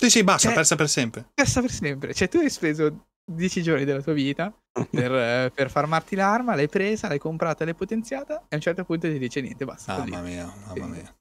Sì, 0.00 0.08
sì, 0.08 0.22
basta, 0.22 0.46
cioè, 0.46 0.54
persa 0.54 0.76
per 0.76 0.88
sempre. 0.88 1.26
Persa 1.34 1.60
per 1.60 1.72
sempre. 1.72 2.14
Cioè, 2.14 2.28
tu 2.28 2.38
hai 2.38 2.48
speso 2.48 3.08
10 3.34 3.62
giorni 3.62 3.84
della 3.84 4.02
tua 4.02 4.12
vita 4.12 4.52
per, 4.90 5.12
eh, 5.12 5.52
per 5.54 5.70
farmarti 5.70 6.16
l'arma, 6.16 6.54
l'hai 6.54 6.68
presa, 6.68 7.08
l'hai 7.08 7.18
comprata, 7.18 7.64
l'hai 7.64 7.74
potenziata 7.74 8.40
e 8.42 8.46
a 8.50 8.54
un 8.56 8.60
certo 8.60 8.84
punto 8.84 9.08
ti 9.08 9.18
dice 9.18 9.40
niente, 9.40 9.64
basta. 9.64 9.98
Mamma 9.98 10.20
mia, 10.20 10.52
mamma 10.66 10.86
mia. 10.86 11.14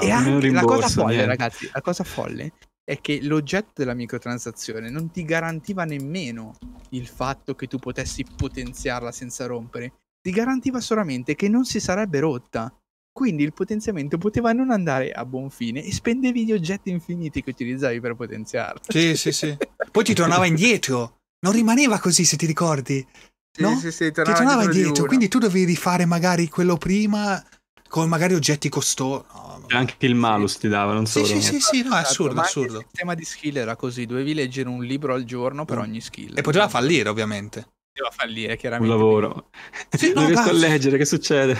E 0.00 0.10
anche 0.10 0.50
la 0.50 0.62
cosa 0.62 0.88
folle, 0.88 1.14
niente. 1.14 1.26
ragazzi, 1.26 1.70
la 1.72 1.80
cosa 1.80 2.04
folle 2.04 2.52
è 2.84 3.00
che 3.00 3.20
l'oggetto 3.22 3.72
della 3.74 3.94
microtransazione 3.94 4.90
non 4.90 5.10
ti 5.10 5.24
garantiva 5.24 5.84
nemmeno 5.84 6.54
il 6.90 7.06
fatto 7.08 7.54
che 7.54 7.66
tu 7.66 7.78
potessi 7.78 8.24
potenziarla 8.24 9.10
senza 9.10 9.46
rompere, 9.46 9.92
ti 10.20 10.30
garantiva 10.30 10.80
solamente 10.80 11.34
che 11.34 11.48
non 11.48 11.64
si 11.64 11.80
sarebbe 11.80 12.20
rotta. 12.20 12.72
Quindi 13.10 13.44
il 13.44 13.54
potenziamento 13.54 14.18
poteva 14.18 14.52
non 14.52 14.70
andare 14.70 15.10
a 15.10 15.24
buon 15.24 15.48
fine 15.48 15.82
e 15.82 15.90
spendevi 15.90 16.44
gli 16.44 16.52
oggetti 16.52 16.90
infiniti 16.90 17.42
che 17.42 17.50
utilizzavi 17.50 17.98
per 17.98 18.14
potenziarla. 18.14 18.80
Sì, 18.86 19.16
sì, 19.16 19.32
sì. 19.32 19.56
Poi 19.90 20.04
ti 20.04 20.12
tornava 20.12 20.44
indietro 20.44 21.16
non 21.40 21.52
rimaneva 21.52 21.98
così 21.98 22.24
se 22.24 22.36
ti 22.36 22.46
ricordi. 22.46 23.06
Sì, 23.50 23.62
no? 23.62 23.78
sì, 23.78 23.90
sì, 23.90 24.12
tornava, 24.12 24.38
ti 24.38 24.44
tornava 24.44 24.64
indietro, 24.64 25.06
quindi 25.06 25.28
tu 25.28 25.38
dovevi 25.38 25.64
rifare 25.64 26.04
magari 26.04 26.48
quello 26.48 26.76
prima 26.76 27.42
con 27.88 28.08
magari 28.08 28.34
oggetti 28.34 28.68
costosi. 28.68 29.24
No, 29.32 29.66
anche 29.68 30.06
il 30.06 30.14
malus 30.14 30.58
ti 30.58 30.68
dava, 30.68 30.92
non 30.92 31.06
solo. 31.06 31.26
Sì, 31.26 31.40
sì, 31.40 31.60
sì, 31.60 31.82
no, 31.82 31.96
è 31.96 32.00
esatto, 32.00 32.06
assurdo, 32.06 32.40
assurdo. 32.40 32.78
Il 32.78 32.84
sistema 32.84 33.14
di 33.14 33.24
skill 33.24 33.56
era 33.56 33.76
così, 33.76 34.06
dovevi 34.06 34.34
leggere 34.34 34.68
un 34.68 34.84
libro 34.84 35.14
al 35.14 35.24
giorno 35.24 35.64
per 35.64 35.78
mm. 35.78 35.80
ogni 35.80 36.00
skill. 36.00 36.36
E 36.36 36.42
poteva 36.42 36.68
fallire, 36.68 37.08
ovviamente. 37.08 37.66
Poteva 37.92 38.10
fallire, 38.14 38.56
chiaramente. 38.56 38.92
Un 38.92 39.00
lavoro. 39.00 39.50
Sì, 39.90 40.08
no, 40.14 40.20
non 40.20 40.26
riesco 40.26 40.50
a 40.50 40.52
leggere, 40.52 40.98
che 40.98 41.04
succede? 41.04 41.58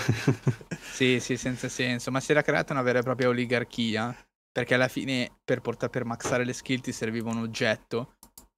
sì, 0.93 1.19
sì, 1.21 1.37
senza 1.37 1.69
senso. 1.69 2.11
Ma 2.11 2.21
si 2.21 2.33
era 2.33 2.43
creata 2.43 2.73
una 2.73 2.83
vera 2.83 2.99
e 2.99 3.03
propria 3.03 3.29
oligarchia, 3.29 4.15
perché 4.53 4.75
alla 4.75 4.89
fine 4.89 5.31
per, 5.43 5.61
portare, 5.61 5.91
per 5.91 6.05
maxare 6.05 6.45
le 6.45 6.53
skill 6.53 6.81
ti 6.81 6.93
serviva 6.93 7.31
un 7.31 7.39
oggetto 7.39 8.16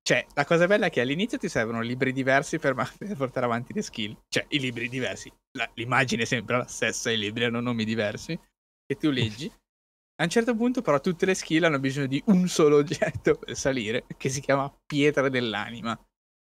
cioè, 0.09 0.24
la 0.32 0.47
cosa 0.47 0.66
bella 0.66 0.86
è 0.86 0.90
che 0.90 1.02
all'inizio 1.02 1.36
ti 1.36 1.51
servono 1.51 1.82
libri 1.82 2.14
diversi 2.14 2.59
per, 2.59 2.74
per 2.97 3.14
portare 3.14 3.44
avanti 3.44 3.74
le 3.74 3.82
skill. 3.82 4.16
Cioè, 4.26 4.47
i 4.48 4.59
libri 4.59 4.89
diversi. 4.89 5.30
La, 5.52 5.70
l'immagine 5.74 6.22
è 6.22 6.24
sempre 6.24 6.56
la 6.56 6.66
stessa, 6.66 7.10
i 7.10 7.18
libri 7.18 7.44
hanno 7.44 7.60
nomi 7.60 7.85
diversi. 7.85 8.32
E 8.32 8.97
tu 8.97 9.10
leggi. 9.10 9.52
A 10.20 10.24
un 10.24 10.30
certo 10.30 10.55
punto, 10.56 10.80
però, 10.80 10.98
tutte 11.02 11.26
le 11.26 11.35
skill 11.35 11.64
hanno 11.64 11.78
bisogno 11.78 12.06
di 12.06 12.22
un 12.28 12.48
solo 12.48 12.76
oggetto 12.76 13.35
per 13.36 13.55
salire, 13.55 14.06
che 14.16 14.30
si 14.30 14.40
chiama 14.40 14.74
pietra 14.86 15.28
dell'anima. 15.28 15.94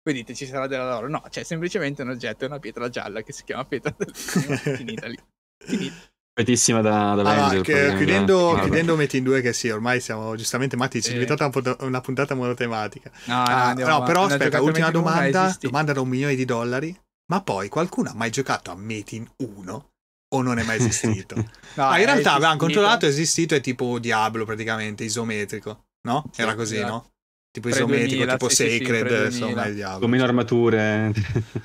Voi 0.03 0.13
dite 0.13 0.35
ci 0.35 0.47
sarà 0.47 0.67
della 0.67 0.95
loro? 0.95 1.09
No, 1.09 1.23
c'è 1.29 1.45
semplicemente 1.45 2.03
un 2.03 2.09
oggetto, 2.09 2.45
una 2.45 2.59
pietra 2.59 2.89
gialla 2.89 3.23
che 3.23 3.33
si 3.33 3.45
chiama 3.45 3.65
pietra 3.65 3.95
dell'anima. 3.97 4.77
finita 4.77 5.07
lì. 5.07 5.19
Finita. 5.65 6.12
Completissima 6.35 6.81
da, 6.81 7.15
da 7.15 7.31
allora, 7.31 7.61
che, 7.61 7.95
chiudendo, 7.95 8.59
chiudendo 8.63 8.97
Metin 8.97 9.23
2 9.23 9.43
che 9.43 9.53
sì, 9.53 9.69
ormai 9.69 10.01
siamo 10.01 10.35
giustamente 10.35 10.77
matti, 10.77 10.97
è 10.99 11.13
diventata 11.13 11.51
una 11.81 12.01
puntata 12.01 12.35
monotematica. 12.35 13.11
No, 13.27 13.43
ah, 13.43 13.75
no, 13.75 13.87
no 13.87 14.03
però 14.03 14.25
aspetta, 14.25 14.63
ultima 14.63 14.91
domanda, 14.91 15.55
domanda 15.61 15.93
da 15.93 16.01
un 16.01 16.09
milione 16.09 16.35
di 16.35 16.47
dollari. 16.47 16.99
Ma 17.31 17.43
poi 17.43 17.69
qualcuno 17.69 18.09
ha 18.11 18.15
mai 18.15 18.31
giocato 18.31 18.71
a 18.71 18.75
Metin 18.75 19.31
1 19.37 19.91
o 20.35 20.43
non 20.43 20.59
è 20.59 20.65
mai 20.65 20.79
esistito? 20.81 21.35
no, 21.35 21.87
ah, 21.87 21.99
in 21.99 22.07
realtà 22.07 22.33
avevamo 22.33 22.57
controllato, 22.57 23.05
è 23.05 23.09
esistito, 23.09 23.55
è 23.55 23.61
tipo 23.61 23.99
Diablo 23.99 24.47
praticamente, 24.47 25.05
isometrico, 25.05 25.85
no? 26.09 26.25
Sì, 26.33 26.41
Era 26.41 26.55
così, 26.55 26.77
esatto. 26.77 26.91
no? 26.91 27.11
Tipo 27.51 27.69
isometrico, 27.69 28.25
2000, 28.25 28.33
tipo 28.33 28.49
sì, 28.49 28.79
Sacred, 28.79 29.29
sì, 29.29 29.43
insomma, 29.43 29.67
il 29.67 29.75
Diablo. 29.75 29.99
Con 29.99 30.11
meno 30.11 30.25
armature. 30.25 31.13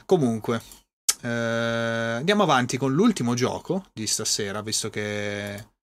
Comunque, 0.05 0.61
eh, 1.21 1.27
andiamo 1.27 2.43
avanti 2.43 2.77
con 2.77 2.93
l'ultimo 2.93 3.33
gioco 3.33 3.85
di 3.93 4.07
stasera, 4.07 4.61
visto 4.61 4.89
che 4.89 5.75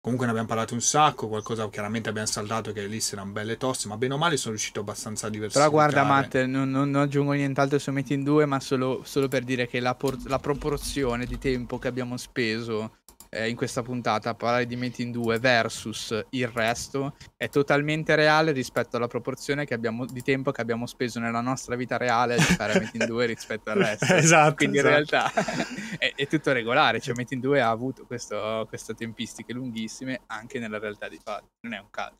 comunque 0.00 0.26
ne 0.26 0.32
abbiamo 0.32 0.48
parlato 0.48 0.74
un 0.74 0.82
sacco, 0.82 1.28
qualcosa 1.28 1.68
chiaramente 1.70 2.10
abbiamo 2.10 2.26
saltato 2.26 2.72
che 2.72 2.86
liste 2.86 3.14
erano 3.14 3.32
belle 3.32 3.56
toste, 3.56 3.88
ma 3.88 3.96
bene 3.96 4.14
o 4.14 4.18
male 4.18 4.36
sono 4.36 4.50
riuscito 4.52 4.80
abbastanza 4.80 5.28
a 5.28 5.30
diversificare. 5.30 5.70
Però 5.70 5.82
guarda 5.82 6.06
Matt, 6.06 6.36
non, 6.44 6.70
non, 6.70 6.90
non 6.90 7.02
aggiungo 7.02 7.32
nient'altro 7.32 7.78
su 7.78 7.90
Metin 7.90 8.22
2, 8.22 8.44
ma 8.44 8.60
solo, 8.60 9.00
solo 9.04 9.28
per 9.28 9.44
dire 9.44 9.66
che 9.66 9.80
la, 9.80 9.94
por- 9.94 10.18
la 10.26 10.38
proporzione 10.38 11.24
di 11.24 11.38
tempo 11.38 11.78
che 11.78 11.88
abbiamo 11.88 12.18
speso 12.18 12.98
eh, 13.34 13.48
in 13.48 13.56
questa 13.56 13.82
puntata 13.82 14.30
a 14.30 14.34
parlare 14.34 14.66
di 14.66 14.76
Metin 14.76 15.10
2 15.10 15.38
versus 15.38 16.26
il 16.30 16.48
resto 16.48 17.16
è 17.36 17.48
totalmente 17.48 18.14
reale 18.14 18.52
rispetto 18.52 18.96
alla 18.96 19.08
proporzione 19.08 19.66
abbiamo, 19.74 20.06
di 20.06 20.22
tempo 20.22 20.52
che 20.52 20.60
abbiamo 20.60 20.86
speso 20.86 21.18
nella 21.18 21.40
nostra 21.40 21.74
vita 21.76 21.96
reale 21.96 22.34
a 22.34 22.38
giocare 22.38 22.74
a 22.74 22.80
Metin 22.80 23.06
2 23.06 23.26
rispetto 23.26 23.70
al 23.70 23.78
resto. 23.82 24.14
esatto. 24.14 24.54
Quindi 24.54 24.78
esatto. 24.78 24.94
in 24.94 25.04
realtà 25.04 25.32
è, 25.98 26.12
è, 26.14 26.26
tutto 26.26 26.52
regolare, 26.52 27.00
cioè 27.00 27.14
Metin 27.16 27.40
2 27.40 27.60
ha 27.60 27.70
avuto 27.70 28.06
questo, 28.06 28.64
queste 28.68 28.94
tempistiche 28.94 29.52
lunghissime 29.52 30.22
anche 30.28 30.58
nella 30.58 30.78
realtà 30.78 31.08
di 31.08 31.18
fatto, 31.22 31.48
non 31.62 31.74
è 31.74 31.78
un 31.78 31.90
caso. 31.90 32.16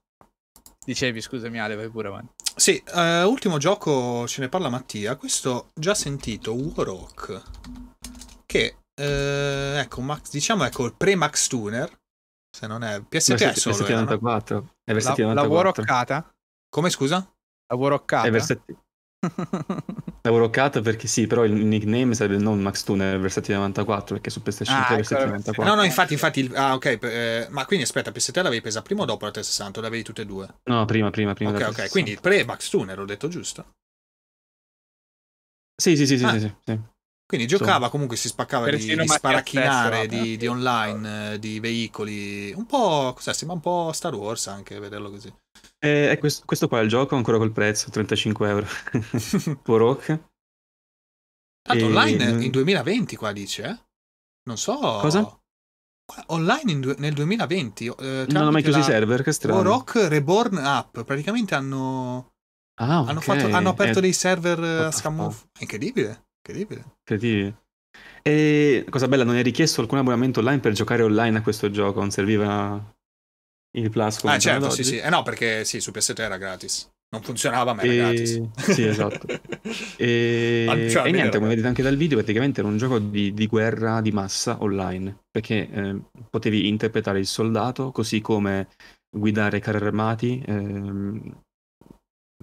Dicevi, 0.85 1.21
scusami 1.21 1.59
Ale, 1.61 1.77
vai 1.77 1.89
pure 1.89 2.09
avanti. 2.09 2.33
Sì, 2.57 2.83
uh, 2.93 3.27
ultimo 3.27 3.59
gioco, 3.59 4.27
ce 4.27 4.43
ne 4.43 4.49
parla 4.49 4.69
Mattia, 4.69 5.17
questo 5.17 5.71
già 5.75 5.95
sentito, 5.95 6.53
Warrock, 6.53 7.43
che 8.45 8.77
eh, 8.95 9.79
ecco, 9.79 10.01
Max, 10.01 10.31
diciamo 10.31 10.65
ecco 10.65 10.85
il 10.87 10.95
pre-Max 10.95 11.49
Tuner. 11.49 11.91
Se 12.55 12.67
non 12.69 12.85
è 12.85 13.01
PSP 13.01 13.33
è 13.33 13.55
solo. 13.55 13.77
Versetti 13.77 13.93
94. 13.93 14.57
No? 14.57 14.75
È 14.85 14.93
versetti 14.93 15.23
la, 15.23 15.33
94. 15.33 15.43
La 15.43 15.55
Warrockata? 15.55 16.35
Come 16.69 16.91
scusa? 16.91 17.17
La 17.67 17.77
Warrockata? 17.77 18.27
È 18.27 18.31
versetti... 18.31 18.77
la 20.23 20.31
Warrockata 20.31 20.81
perché 20.81 21.09
sì, 21.09 21.27
però 21.27 21.45
il 21.45 21.53
nickname 21.53 22.15
sarebbe 22.15 22.41
non 22.41 22.61
Max 22.61 22.85
Tuner, 22.85 23.19
versetti 23.19 23.53
94, 23.53 24.15
perché 24.15 24.31
su 24.31 24.41
PlayStation 24.43 24.77
ah, 24.77 24.87
3 24.87 24.97
versetti 24.97 25.25
94. 25.25 25.65
No, 25.65 25.75
no, 25.75 25.83
infatti, 25.83 26.13
infatti, 26.13 26.49
ah, 26.55 26.75
ok, 26.75 26.99
eh, 27.03 27.47
ma 27.51 27.65
quindi 27.67 27.85
aspetta, 27.85 28.13
PS3 28.13 28.43
l'avevi 28.43 28.61
presa 28.61 28.83
prima 28.83 29.03
o 29.03 29.05
dopo 29.05 29.25
la 29.25 29.33
360? 29.33 29.81
O 29.81 29.83
l'avevi 29.83 30.05
tutte 30.05 30.23
e 30.23 30.27
due? 30.27 30.47
No, 30.71 30.85
prima, 30.85 31.11
prima, 31.11 31.33
prima. 31.35 31.51
Ok, 31.51 31.69
ok, 31.69 31.91
quindi 31.91 32.17
pre-Max 32.21 32.69
Tuner, 32.69 33.01
ho 33.01 33.05
detto 33.05 33.27
giusto? 33.27 33.73
Sì, 35.77 35.97
sì, 35.97 36.07
sì, 36.07 36.19
sì, 36.19 36.25
ah. 36.25 36.39
sì, 36.39 36.55
sì. 36.65 36.81
Quindi 37.27 37.47
giocava, 37.47 37.89
comunque 37.89 38.17
si 38.17 38.29
spaccava 38.29 38.69
di, 38.71 38.97
di 38.97 39.09
sparacchinare, 39.09 40.07
di, 40.07 40.37
di, 40.37 40.47
online, 40.47 41.33
eh, 41.33 41.39
di 41.39 41.59
veicoli. 41.59 42.53
Un 42.53 42.67
po'. 42.67 43.13
Cos'è? 43.15 43.33
Sembra 43.33 43.57
un 43.57 43.63
po' 43.63 43.93
Star 43.93 44.15
Wars 44.15 44.47
anche 44.47 44.79
vederlo 44.79 45.11
così. 45.11 45.33
Eh, 45.79 46.11
è 46.11 46.19
questo, 46.19 46.45
questo, 46.45 46.69
qua 46.69 46.81
è 46.81 46.83
il 46.83 46.89
gioco 46.89 47.17
ancora 47.17 47.39
col 47.39 47.53
prezzo, 47.53 47.91
35 47.91 48.49
euro. 48.49 48.67
Porok. 49.63 50.07
Tanto 51.67 51.85
e... 51.85 51.87
online 51.87 52.45
in 52.45 52.51
2020 52.51 53.17
qua 53.17 53.33
dice, 53.33 53.65
eh? 53.65 53.79
Non 54.45 54.59
so. 54.59 54.77
Cosa? 54.77 55.41
Online 56.27 56.73
in, 56.73 56.95
nel 56.99 57.15
2020. 57.15 57.87
Eh, 57.87 58.27
non 58.29 58.49
ho 58.49 58.51
mai 58.51 58.63
chiuso 58.63 58.81
i 58.81 58.83
server, 58.83 59.23
che 59.23 59.33
strano. 59.33 59.63
Rock 59.63 60.09
Reborn 60.09 60.59
App. 60.59 61.01
Praticamente 61.01 61.55
hanno. 61.55 62.33
Ah, 62.81 63.01
okay. 63.01 63.11
hanno, 63.11 63.21
fatto, 63.21 63.47
hanno 63.51 63.69
aperto 63.71 63.99
eh, 63.99 64.03
dei 64.03 64.13
server 64.13 64.59
a 64.59 64.91
scamuff. 64.91 65.45
Incredibile. 65.61 66.24
Incredibile. 66.47 66.85
Incredibile. 67.01 67.63
E 68.23 68.85
cosa 68.91 69.09
bella, 69.09 69.25
non 69.25 69.37
è 69.37 69.43
richiesto 69.43 69.81
alcun 69.81 69.99
abbonamento 69.99 70.41
online 70.41 70.61
per 70.61 70.73
giocare 70.73 71.03
online 71.03 71.39
a 71.39 71.43
questo 71.43 71.71
gioco, 71.71 72.01
non 72.01 72.11
serviva 72.11 72.95
il 73.77 73.91
Plus 73.91 74.21
come 74.21 74.35
Ah, 74.35 74.39
certo, 74.39 74.71
sì, 74.71 74.85
sì. 74.85 74.99
Eh 74.99 75.09
no, 75.09 75.23
perché 75.23 75.65
sì, 75.65 75.81
su 75.81 75.91
PS3 75.91 76.21
era 76.21 76.37
gratis. 76.37 76.91
Non 77.15 77.23
funzionava, 77.23 77.73
ma 77.73 77.83
era 77.83 77.93
e... 77.93 77.97
gratis. 77.97 78.73
Sì, 78.73 78.85
esatto. 78.85 79.27
e... 79.97 80.89
Cioè, 80.91 81.07
e 81.07 81.13
niente, 81.13 81.39
come 81.39 81.49
vedete 81.49 81.67
anche 81.67 81.83
dal 81.83 81.97
video, 81.97 82.19
praticamente 82.19 82.61
era 82.61 82.69
un 82.69 82.77
gioco 82.77 82.99
di, 82.99 83.33
di 83.33 83.47
guerra 83.47 84.01
di 84.01 84.11
massa 84.11 84.63
online, 84.63 85.25
perché 85.31 85.71
eh, 85.71 86.01
potevi 86.29 86.69
interpretare 86.69 87.21
il 87.21 87.27
soldato, 87.27 87.91
così 87.91 88.21
come 88.21 88.69
guidare 89.11 89.61
carri 89.61 89.85
armati, 89.85 90.43
eh, 90.45 91.33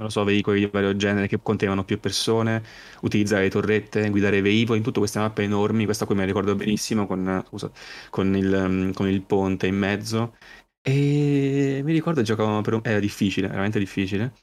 non 0.01 0.09
lo 0.09 0.09
so, 0.09 0.23
veicoli 0.23 0.59
di 0.59 0.65
vario 0.65 0.95
genere 0.95 1.27
che 1.27 1.39
contenevano 1.41 1.85
più 1.85 1.99
persone, 1.99 2.63
utilizzare 3.01 3.43
le 3.43 3.49
torrette, 3.49 4.09
guidare 4.09 4.41
veicoli, 4.41 4.79
in 4.79 4.83
tutte 4.83 4.97
queste 4.99 5.19
mappe 5.19 5.43
enormi, 5.43 5.85
questa 5.85 6.07
qui 6.07 6.15
me 6.15 6.21
la 6.21 6.27
ricordo 6.27 6.55
benissimo 6.55 7.05
con, 7.05 7.43
scusa, 7.47 7.71
con, 8.09 8.35
il, 8.35 8.91
con 8.95 9.07
il 9.07 9.21
ponte 9.21 9.67
in 9.67 9.77
mezzo. 9.77 10.35
E 10.81 11.81
mi 11.83 11.91
ricordo 11.93 12.23
giocavamo 12.23 12.61
per 12.61 12.73
un... 12.73 12.81
era 12.83 12.99
difficile, 12.99 13.47
veramente 13.47 13.77
difficile. 13.77 14.33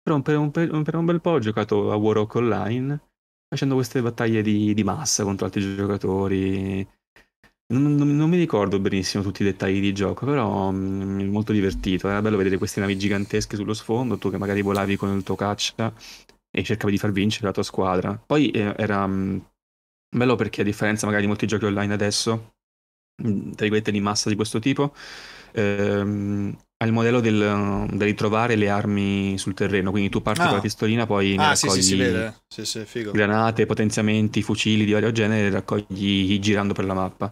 Però 0.00 0.20
per 0.22 0.36
un, 0.36 0.50
per 0.52 0.72
un, 0.72 0.84
per 0.84 0.94
un 0.94 1.04
bel 1.04 1.20
po' 1.20 1.30
ho 1.30 1.38
giocato 1.40 1.90
a 1.90 1.96
Warrock 1.96 2.36
Online, 2.36 3.00
facendo 3.48 3.74
queste 3.74 4.00
battaglie 4.00 4.42
di, 4.42 4.72
di 4.74 4.84
massa 4.84 5.24
contro 5.24 5.46
altri 5.46 5.74
giocatori 5.74 6.88
non, 7.70 7.94
non, 7.94 8.16
non, 8.16 8.28
mi 8.28 8.36
ricordo 8.36 8.78
benissimo 8.80 9.22
tutti 9.22 9.42
i 9.42 9.44
dettagli 9.44 9.80
di 9.80 9.92
gioco, 9.92 10.26
però 10.26 10.70
mh, 10.70 10.76
mm, 10.76 11.30
molto 11.30 11.52
divertito. 11.52 12.08
Era 12.08 12.20
bello 12.20 12.36
vedere 12.36 12.58
queste 12.58 12.80
navi 12.80 12.98
gigantesche 12.98 13.56
sullo 13.56 13.74
sfondo, 13.74 14.18
tu 14.18 14.30
che 14.30 14.38
magari 14.38 14.62
volavi 14.62 14.96
con 14.96 15.14
il 15.16 15.22
tuo 15.22 15.36
caccia 15.36 15.92
e 16.50 16.62
cercavi 16.64 16.92
di 16.92 16.98
far 16.98 17.12
vincere 17.12 17.46
la 17.46 17.52
tua 17.52 17.62
squadra. 17.62 18.14
Poi 18.14 18.50
eh, 18.50 18.74
era 18.76 19.06
mh, 19.06 19.12
mm, 19.14 19.38
bello 20.16 20.36
perché 20.36 20.62
a 20.62 20.64
differenza 20.64 21.06
magari 21.06 21.22
di 21.24 21.28
molti 21.28 21.46
giochi 21.46 21.64
online 21.64 21.94
adesso, 21.94 22.54
mm, 23.22 23.52
tra 23.52 23.60
virgolette 23.60 23.92
di 23.92 24.00
massa 24.00 24.28
di 24.28 24.36
questo 24.36 24.58
tipo, 24.58 24.94
ehm, 25.52 26.56
ha 26.82 26.86
il 26.86 26.92
modello 26.92 27.20
del, 27.20 27.86
del, 27.90 28.08
ritrovare 28.08 28.56
le 28.56 28.70
armi 28.70 29.36
sul 29.36 29.52
terreno, 29.52 29.90
quindi 29.90 30.08
tu 30.08 30.22
parti 30.22 30.40
ah. 30.40 30.46
con 30.46 30.54
la 30.54 30.60
pistolina, 30.62 31.04
poi 31.04 31.36
ah, 31.36 31.54
sì, 31.54 31.68
sì, 31.68 31.82
sì, 32.48 32.84
sì, 32.86 33.02
granate, 33.12 33.66
potenziamenti, 33.66 34.40
fucili 34.40 34.86
di 34.86 34.92
vario 34.92 35.12
genere 35.12 35.48
e 35.48 35.50
raccogli 35.50 36.38
girando 36.38 36.72
per 36.72 36.86
la 36.86 36.94
mappa. 36.94 37.30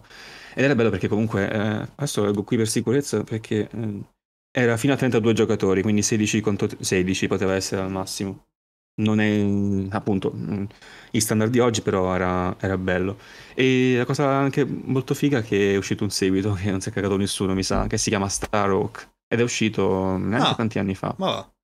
Ed 0.53 0.63
era 0.63 0.75
bello 0.75 0.91
perché 0.91 1.07
comunque, 1.07 1.51
eh, 1.51 1.87
adesso 1.95 2.23
leggo 2.23 2.43
qui 2.43 2.57
per 2.57 2.67
sicurezza, 2.67 3.23
perché 3.23 3.67
eh, 3.71 4.03
era 4.51 4.77
fino 4.77 4.93
a 4.93 4.97
32 4.97 5.33
giocatori, 5.33 5.81
quindi 5.81 6.03
16 6.03 6.41
contro 6.41 6.67
16 6.79 7.27
poteva 7.27 7.55
essere 7.55 7.81
al 7.81 7.89
massimo. 7.89 8.45
Non 8.99 9.19
è 9.19 9.95
appunto 9.95 10.31
il 11.11 11.21
standard 11.21 11.49
di 11.49 11.59
oggi, 11.59 11.81
però 11.81 12.13
era, 12.13 12.55
era 12.59 12.77
bello. 12.77 13.17
E 13.55 13.95
la 13.97 14.05
cosa 14.05 14.27
anche 14.27 14.63
molto 14.63 15.15
figa 15.15 15.39
è 15.39 15.43
che 15.43 15.73
è 15.73 15.77
uscito 15.77 16.03
un 16.03 16.11
seguito 16.11 16.53
che 16.53 16.69
non 16.69 16.81
si 16.81 16.89
è 16.89 16.91
cagato 16.91 17.17
nessuno, 17.17 17.55
mi 17.55 17.63
sa, 17.63 17.87
che 17.87 17.97
si 17.97 18.09
chiama 18.09 18.27
Star 18.27 18.69
Oak 18.71 19.17
ed 19.31 19.39
è 19.39 19.43
uscito 19.43 20.17
neanche 20.17 20.47
ah, 20.49 20.55
tanti 20.55 20.79
anni 20.79 20.95
fa. 20.95 21.15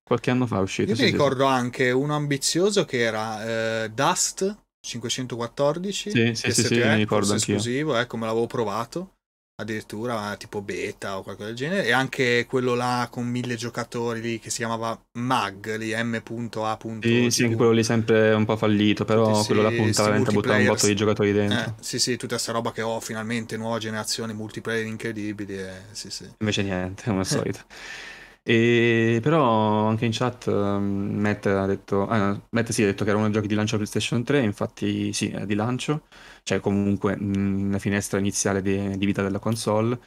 Qualche 0.02 0.30
anno 0.30 0.46
fa 0.46 0.58
è 0.58 0.60
uscito. 0.60 0.92
Io 0.92 0.96
mi 0.96 1.10
ricordo 1.10 1.44
sì. 1.44 1.50
anche 1.50 1.90
uno 1.90 2.14
ambizioso 2.14 2.84
che 2.84 3.00
era 3.00 3.82
eh, 3.82 3.90
Dust 3.90 4.56
514. 4.80 6.10
Sì, 6.10 6.34
sì, 6.34 6.52
sì, 6.52 6.62
sì, 6.62 6.74
mi 6.76 6.94
ricordo 6.94 7.32
anch'io. 7.32 7.56
esclusivo, 7.56 7.96
ecco, 7.96 8.16
me 8.16 8.26
l'avevo 8.26 8.46
provato 8.46 9.15
addirittura 9.58 10.36
tipo 10.36 10.60
beta 10.60 11.16
o 11.16 11.22
qualcosa 11.22 11.48
del 11.48 11.56
genere 11.56 11.86
e 11.86 11.92
anche 11.92 12.44
quello 12.46 12.74
là 12.74 13.08
con 13.10 13.26
mille 13.26 13.56
giocatori 13.56 14.20
lì 14.20 14.38
che 14.38 14.50
si 14.50 14.58
chiamava 14.58 14.98
Mag 15.12 15.76
lì 15.76 15.94
M.A. 15.96 16.78
Sì, 17.00 17.30
sì, 17.30 17.54
quello 17.54 17.70
lì 17.70 17.82
sempre 17.82 18.34
un 18.34 18.44
po' 18.44 18.58
fallito 18.58 19.06
però 19.06 19.32
Tutti, 19.32 19.46
quello 19.46 19.62
là 19.62 19.70
punta 19.70 20.02
veramente 20.02 20.30
a 20.30 20.32
buttare 20.34 20.60
un 20.60 20.66
botto 20.66 20.86
di 20.86 20.94
giocatori 20.94 21.32
dentro 21.32 21.58
eh, 21.58 21.72
sì 21.80 21.98
sì 21.98 22.18
tutta 22.18 22.34
questa 22.34 22.52
roba 22.52 22.70
che 22.70 22.82
ho 22.82 23.00
finalmente 23.00 23.56
nuova 23.56 23.78
generazione 23.78 24.34
multiplayer 24.34 24.84
incredibili 24.84 25.58
e, 25.58 25.70
sì, 25.92 26.10
sì. 26.10 26.28
invece 26.38 26.62
niente 26.62 27.04
come 27.04 27.20
al 27.20 27.26
solito 27.26 27.60
e 28.44 29.20
però 29.22 29.86
anche 29.86 30.04
in 30.04 30.12
chat 30.12 30.46
um, 30.48 31.16
Matt 31.18 31.46
ha 31.46 31.64
detto, 31.64 32.06
ah, 32.06 32.38
Matt 32.50 32.70
sì, 32.72 32.82
ha 32.82 32.86
detto 32.86 33.04
che 33.04 33.10
erano 33.10 33.30
giochi 33.30 33.46
di 33.46 33.54
lancio 33.54 33.76
PlayStation 33.76 34.22
3 34.22 34.40
infatti 34.40 35.14
sì, 35.14 35.30
è 35.30 35.46
di 35.46 35.54
lancio 35.54 36.02
cioè 36.46 36.60
comunque 36.60 37.14
una 37.18 37.78
finestra 37.80 38.20
iniziale 38.20 38.62
di, 38.62 38.96
di 38.96 39.04
vita 39.06 39.20
della 39.22 39.40
console. 39.40 39.98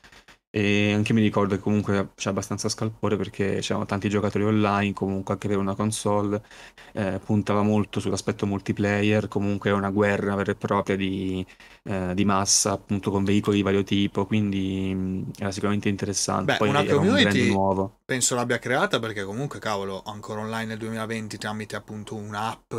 E 0.51 0.93
anche 0.93 1.13
mi 1.13 1.21
ricordo 1.21 1.55
che 1.55 1.61
comunque 1.61 2.11
c'è 2.15 2.29
abbastanza 2.29 2.69
scalpore 2.69 3.17
perché 3.17 3.59
c'erano 3.59 3.85
tanti 3.85 4.09
giocatori 4.09 4.45
online, 4.45 4.93
comunque 4.93 5.33
anche 5.33 5.47
per 5.49 5.57
una 5.57 5.75
console, 5.75 6.41
eh, 6.93 7.19
puntava 7.23 7.61
molto 7.61 7.99
sull'aspetto 7.99 8.47
multiplayer, 8.47 9.27
comunque 9.27 9.69
è 9.69 9.73
una 9.73 9.91
guerra 9.91 10.33
vera 10.35 10.51
e 10.51 10.55
propria 10.55 10.95
di, 10.95 11.45
eh, 11.83 12.13
di 12.13 12.25
massa, 12.25 12.71
appunto 12.71 13.11
con 13.11 13.23
veicoli 13.23 13.57
di 13.57 13.63
vario 13.63 13.83
tipo, 13.83 14.25
quindi 14.25 14.93
mh, 14.93 15.31
era 15.39 15.51
sicuramente 15.51 15.89
interessante. 15.89 16.53
Beh, 16.53 16.57
Poi 16.57 16.69
una 16.69 16.83
community 16.85 17.41
un 17.41 17.47
nuovo. 17.47 17.99
penso 18.05 18.35
l'abbia 18.35 18.59
creata 18.59 18.99
perché 18.99 19.23
comunque, 19.23 19.59
cavolo, 19.59 20.01
ancora 20.05 20.41
online 20.41 20.65
nel 20.65 20.77
2020 20.77 21.37
tramite 21.37 21.75
appunto 21.75 22.15
un'app, 22.15 22.73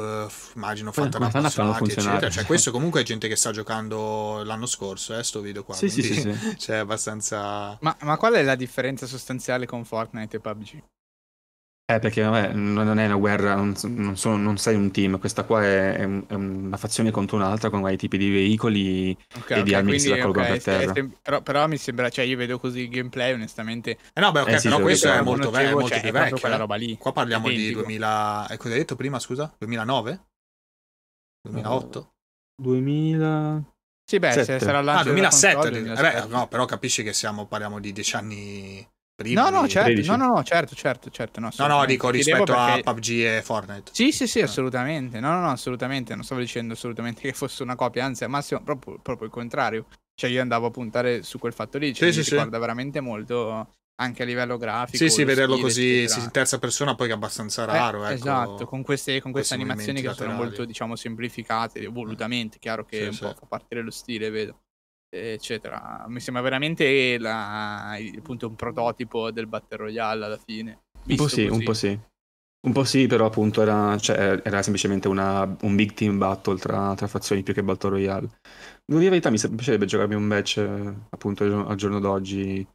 immagino 0.55 0.93
fatta 0.93 1.19
da 1.19 1.27
appassionati, 1.27 1.93
eccetera. 1.93 2.31
Cioè 2.31 2.45
questo 2.47 2.71
comunque 2.71 3.01
è 3.01 3.05
gente 3.05 3.29
che 3.29 3.37
sta 3.37 3.51
giocando 3.53 4.43
l'anno 4.45 4.67
scorso, 4.67 5.17
eh, 5.17 5.23
sto 5.23 5.41
video 5.41 5.65
qua. 5.65 5.75
Sì, 5.75 5.89
sì, 5.89 6.03
sì, 6.03 6.15
sì. 6.15 6.31
C'è 6.57 6.77
abbastanza 6.77 7.79
ma, 7.81 7.97
ma 8.03 8.17
qual 8.17 8.35
è 8.35 8.43
la 8.43 8.55
differenza 8.55 9.07
sostanziale 9.07 9.67
con 9.67 9.85
Fortnite 9.85 10.37
e 10.37 10.41
PUBG? 10.41 10.83
Eh, 11.95 11.99
perché 11.99 12.23
vabbè, 12.23 12.53
non 12.53 12.99
è 13.01 13.07
una 13.07 13.17
guerra, 13.17 13.57
non, 13.57 13.75
non, 13.83 14.17
sono, 14.17 14.37
non 14.37 14.59
sei 14.59 14.77
un 14.77 14.93
team, 14.93 15.19
questa 15.19 15.43
qua 15.43 15.65
è, 15.65 15.97
è, 15.97 16.35
una 16.35 16.77
fazione 16.77 17.11
contro 17.11 17.37
un'altra 17.37 17.69
con 17.69 17.81
vari 17.81 17.97
tipi 17.97 18.17
di 18.17 18.31
veicoli 18.31 19.11
okay, 19.11 19.39
e 19.39 19.41
okay, 19.41 19.63
di 19.65 19.75
armi 19.75 19.93
che 19.93 19.99
si 19.99 20.11
raccolgono 20.11 20.47
okay, 20.47 20.61
per 20.61 20.63
terra. 20.63 20.93
È, 20.93 21.05
però, 21.21 21.43
però, 21.43 21.67
mi 21.67 21.79
sembra, 21.79 22.09
cioè 22.09 22.25
io 22.25 22.37
vedo 22.37 22.61
così 22.61 22.83
il 22.83 22.91
gameplay 22.91 23.33
onestamente... 23.33 23.99
Eh 24.13 24.21
no, 24.21 24.31
beh 24.31 24.41
ok, 24.41 24.49
eh, 24.49 24.59
sì, 24.59 24.69
però 24.69 24.81
questo 24.81 25.11
è 25.11 25.21
molto, 25.23 25.51
ve- 25.51 25.73
molto 25.73 25.89
cioè, 25.89 26.01
più 26.01 26.13
vecchio. 26.13 26.39
quella 26.39 26.57
roba 26.57 26.77
lì. 26.77 26.97
Qua 26.97 27.13
parliamo 27.13 27.49
di 27.49 27.73
2000... 27.73 28.49
E 28.51 28.57
cosa 28.57 28.73
hai 28.73 28.79
detto 28.79 28.95
prima, 28.95 29.19
scusa? 29.19 29.53
2009? 29.59 30.25
2008? 31.49 32.13
2000... 32.63 33.65
Sì, 34.11 34.19
beh, 34.19 34.33
se 34.33 34.59
sarà 34.59 34.81
l'anno 34.81 34.99
Ah, 35.01 35.05
2007. 35.05 35.55
Console, 35.55 35.83
2007. 35.83 36.21
Beh, 36.21 36.27
no, 36.35 36.49
però 36.49 36.65
capisci 36.65 37.03
che 37.03 37.13
siamo, 37.13 37.47
parliamo 37.47 37.79
di 37.79 37.93
dieci 37.93 38.17
anni. 38.17 38.89
No, 39.23 39.51
no, 39.51 39.69
certo, 39.69 40.17
no, 40.17 40.27
no, 40.27 40.43
certo, 40.43 40.75
certo, 40.75 41.11
certo. 41.11 41.41
No, 41.41 41.51
no, 41.57 41.67
no, 41.67 41.85
dico 41.85 42.11
rispetto 42.11 42.45
perché... 42.45 42.81
a 42.81 42.93
PUBG 42.93 43.09
e 43.11 43.43
Fortnite. 43.43 43.91
Sì, 43.93 44.13
sì, 44.13 44.27
sì, 44.27 44.41
assolutamente. 44.41 45.21
No, 45.21 45.31
no, 45.33 45.41
no, 45.41 45.51
assolutamente. 45.51 46.15
Non 46.15 46.25
stavo 46.25 46.41
dicendo 46.41 46.75
assolutamente 46.75 47.21
che 47.21 47.33
fosse 47.33 47.63
una 47.63 47.77
copia, 47.77 48.05
anzi, 48.05 48.25
al 48.25 48.31
massimo 48.31 48.63
proprio, 48.63 48.99
proprio 49.01 49.27
il 49.27 49.33
contrario. 49.33 49.87
Cioè, 50.15 50.31
io 50.31 50.41
andavo 50.41 50.67
a 50.67 50.71
puntare 50.71 51.23
su 51.23 51.39
quel 51.39 51.53
fatto 51.53 51.79
lì. 51.79 51.93
Cioè, 51.95 52.11
sì, 52.11 52.19
mi 52.19 52.25
sì, 52.25 52.31
ricorda 52.31 52.55
sì. 52.55 52.61
veramente 52.61 53.01
molto 53.01 53.75
anche 54.01 54.23
a 54.23 54.27
livello 54.27 54.57
grafico. 54.57 54.97
Sì, 54.97 55.11
sì, 55.11 55.25
vederlo 55.25 55.59
così 55.59 56.09
sì, 56.09 56.21
in 56.21 56.31
terza 56.31 56.59
persona 56.59 56.95
poi 56.95 57.11
è 57.11 57.13
abbastanza 57.13 57.67
raro. 57.67 58.05
Eh, 58.05 58.13
ecco, 58.13 58.15
esatto, 58.15 58.67
con 58.67 58.83
queste, 58.83 59.21
con 59.21 59.31
queste 59.31 59.55
animazioni 59.55 60.01
che 60.01 60.07
laterali. 60.07 60.33
sono 60.33 60.45
molto, 60.45 60.65
diciamo, 60.65 60.97
semplificate, 60.97 61.87
volutamente. 61.87 62.59
Chiaro 62.59 62.85
che 62.85 63.09
un 63.09 63.19
po' 63.19 63.35
fa 63.39 63.47
partire 63.47 63.83
lo 63.83 63.91
stile, 63.91 64.31
vedo 64.31 64.61
eccetera. 65.11 66.05
Mi 66.09 66.21
sembra 66.21 66.43
veramente 66.43 67.19
la, 67.19 67.93
appunto 68.17 68.47
un 68.49 68.55
prototipo 68.55 69.31
del 69.31 69.47
Battle 69.47 69.77
Royale 69.77 70.25
alla 70.25 70.39
fine. 70.39 70.83
Un 71.07 71.17
po' 71.17 71.29
sì, 71.29 71.47
così. 71.47 71.59
un 71.59 71.65
po' 71.65 71.75
sì. 71.75 72.01
Un 72.63 72.73
po' 72.73 72.85
sì, 72.85 73.07
però 73.07 73.25
appunto 73.25 73.63
era, 73.63 73.97
cioè, 73.97 74.43
era 74.45 74.63
semplicemente 74.63 75.09
una, 75.09 75.57
un 75.63 75.75
big 75.75 75.95
team 75.95 76.19
battle 76.19 76.59
tra, 76.59 76.95
tra, 76.95 77.07
fazioni 77.07 77.43
più 77.43 77.55
che 77.55 77.63
Battle 77.63 77.91
Royale. 77.91 78.29
Devo 78.85 79.01
dire 79.01 79.05
la 79.05 79.19
verità, 79.19 79.31
mi 79.31 79.39
piacerebbe 79.57 79.87
giocarmi 79.87 80.15
un 80.15 80.25
match 80.25 80.59
appunto 81.09 81.67
al 81.67 81.77
giorno 81.77 82.01
d'oggi. 82.01 82.67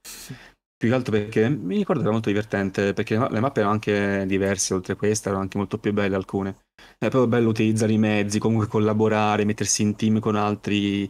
Più 0.78 0.90
che 0.90 0.96
altro 0.96 1.12
perché 1.12 1.48
mi 1.50 1.78
ricordo 1.78 2.02
era 2.02 2.12
molto 2.12 2.30
divertente, 2.30 2.94
perché 2.94 3.16
le 3.16 3.40
mappe 3.40 3.60
erano 3.60 3.74
anche 3.76 4.26
diverse, 4.26 4.74
oltre 4.74 4.94
a 4.94 4.96
questa, 4.96 5.30
erano 5.30 5.44
anche 5.44 5.58
molto 5.58 5.78
più 5.78 5.94
belle 5.94 6.16
alcune. 6.16 6.58
È 6.98 7.08
proprio 7.10 7.28
bello 7.28 7.50
utilizzare 7.50 7.94
i 7.94 8.00
mezzi, 8.00 8.40
comunque 8.40 8.68
collaborare, 8.68 9.46
mettersi 9.46 9.84
in 9.84 9.96
team 9.96 10.20
con 10.20 10.36
altri 10.36 11.10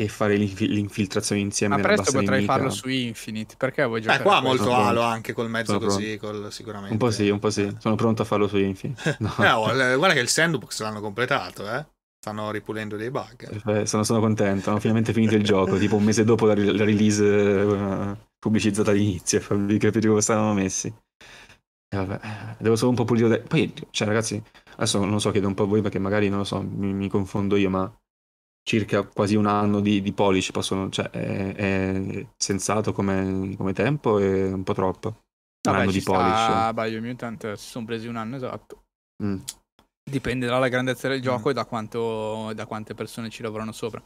e 0.00 0.08
fare 0.08 0.36
l'inf- 0.36 0.60
l'infiltrazione 0.60 1.42
insieme. 1.42 1.76
Ma 1.76 1.82
presto 1.82 2.10
potrai 2.12 2.36
nemica. 2.36 2.54
farlo 2.54 2.70
su 2.70 2.88
Infinite, 2.88 3.56
perché 3.58 3.84
vuoi 3.84 4.00
giocare? 4.00 4.20
Eh, 4.20 4.22
qua 4.22 4.40
molto 4.40 4.72
Halo 4.72 5.02
anche 5.02 5.34
col 5.34 5.50
mezzo 5.50 5.74
Sono 5.74 5.84
così, 5.84 6.16
col, 6.16 6.50
sicuramente. 6.50 6.92
Un 6.92 6.98
po' 6.98 7.10
sì, 7.10 7.28
un 7.28 7.38
po' 7.38 7.50
sì. 7.50 7.70
Sono 7.78 7.96
pronto 7.96 8.22
a 8.22 8.24
farlo 8.24 8.48
su 8.48 8.56
Infinite. 8.56 8.98
No. 9.20 9.34
eh, 9.38 9.50
oh, 9.50 9.64
guarda 9.96 10.14
che 10.14 10.20
il 10.20 10.28
sandbox 10.28 10.80
l'hanno 10.80 11.00
completato, 11.00 11.70
eh. 11.70 11.84
Stanno 12.18 12.50
ripulendo 12.50 12.96
dei 12.96 13.10
bug. 13.10 13.62
Eh, 13.66 13.86
sono, 13.86 14.02
sono, 14.02 14.20
contento, 14.20 14.70
hanno 14.70 14.80
finalmente 14.80 15.12
finito 15.12 15.34
il 15.34 15.44
gioco, 15.44 15.76
tipo 15.76 15.96
un 15.96 16.04
mese 16.04 16.24
dopo 16.24 16.46
la, 16.46 16.54
la 16.54 16.84
release 16.84 17.22
uh, 17.22 18.16
pubblicizzata 18.38 18.90
all'inizio, 18.90 19.40
farvi 19.40 19.78
capire 19.78 20.08
come 20.08 20.20
stavano 20.22 20.54
messi. 20.54 20.92
E 21.92 21.96
vabbè, 21.96 22.56
devo 22.58 22.76
solo 22.76 22.90
un 22.90 22.96
po' 22.96 23.04
pulire. 23.04 23.40
Poi, 23.40 23.72
cioè, 23.90 24.06
ragazzi, 24.06 24.42
adesso 24.76 25.04
non 25.04 25.20
so, 25.20 25.30
chiedo 25.30 25.46
un 25.46 25.54
po' 25.54 25.64
a 25.64 25.66
voi 25.66 25.82
perché 25.82 25.98
magari 25.98 26.28
non 26.30 26.38
lo 26.38 26.44
so, 26.44 26.62
mi, 26.62 26.92
mi 26.92 27.08
confondo 27.08 27.56
io, 27.56 27.68
ma 27.68 27.92
circa 28.62 29.02
quasi 29.02 29.34
un 29.36 29.46
anno 29.46 29.80
di, 29.80 30.00
di 30.00 30.12
polish 30.12 30.50
possono, 30.52 30.88
cioè, 30.90 31.10
è, 31.10 31.54
è 31.54 32.26
sensato 32.36 32.92
come, 32.92 33.54
come, 33.56 33.72
tempo 33.72 34.18
e 34.18 34.52
un 34.52 34.62
po' 34.62 34.74
troppo. 34.74 35.08
Un 35.08 35.72
Vabbè, 35.72 35.82
anno 35.82 35.90
di 35.90 36.02
polish. 36.02 36.72
Biomutant 36.72 37.52
si 37.54 37.68
sono 37.68 37.84
presi 37.84 38.06
un 38.06 38.16
anno 38.16 38.36
esatto. 38.36 38.84
Mm. 39.22 39.38
Dipende 40.10 40.46
dalla 40.46 40.68
grandezza 40.68 41.08
del 41.08 41.20
gioco 41.20 41.48
mm. 41.48 41.50
e 41.50 41.54
da, 41.54 41.64
quanto, 41.64 42.52
da 42.54 42.66
quante 42.66 42.94
persone 42.94 43.30
ci 43.30 43.42
lavorano 43.42 43.72
sopra. 43.72 44.02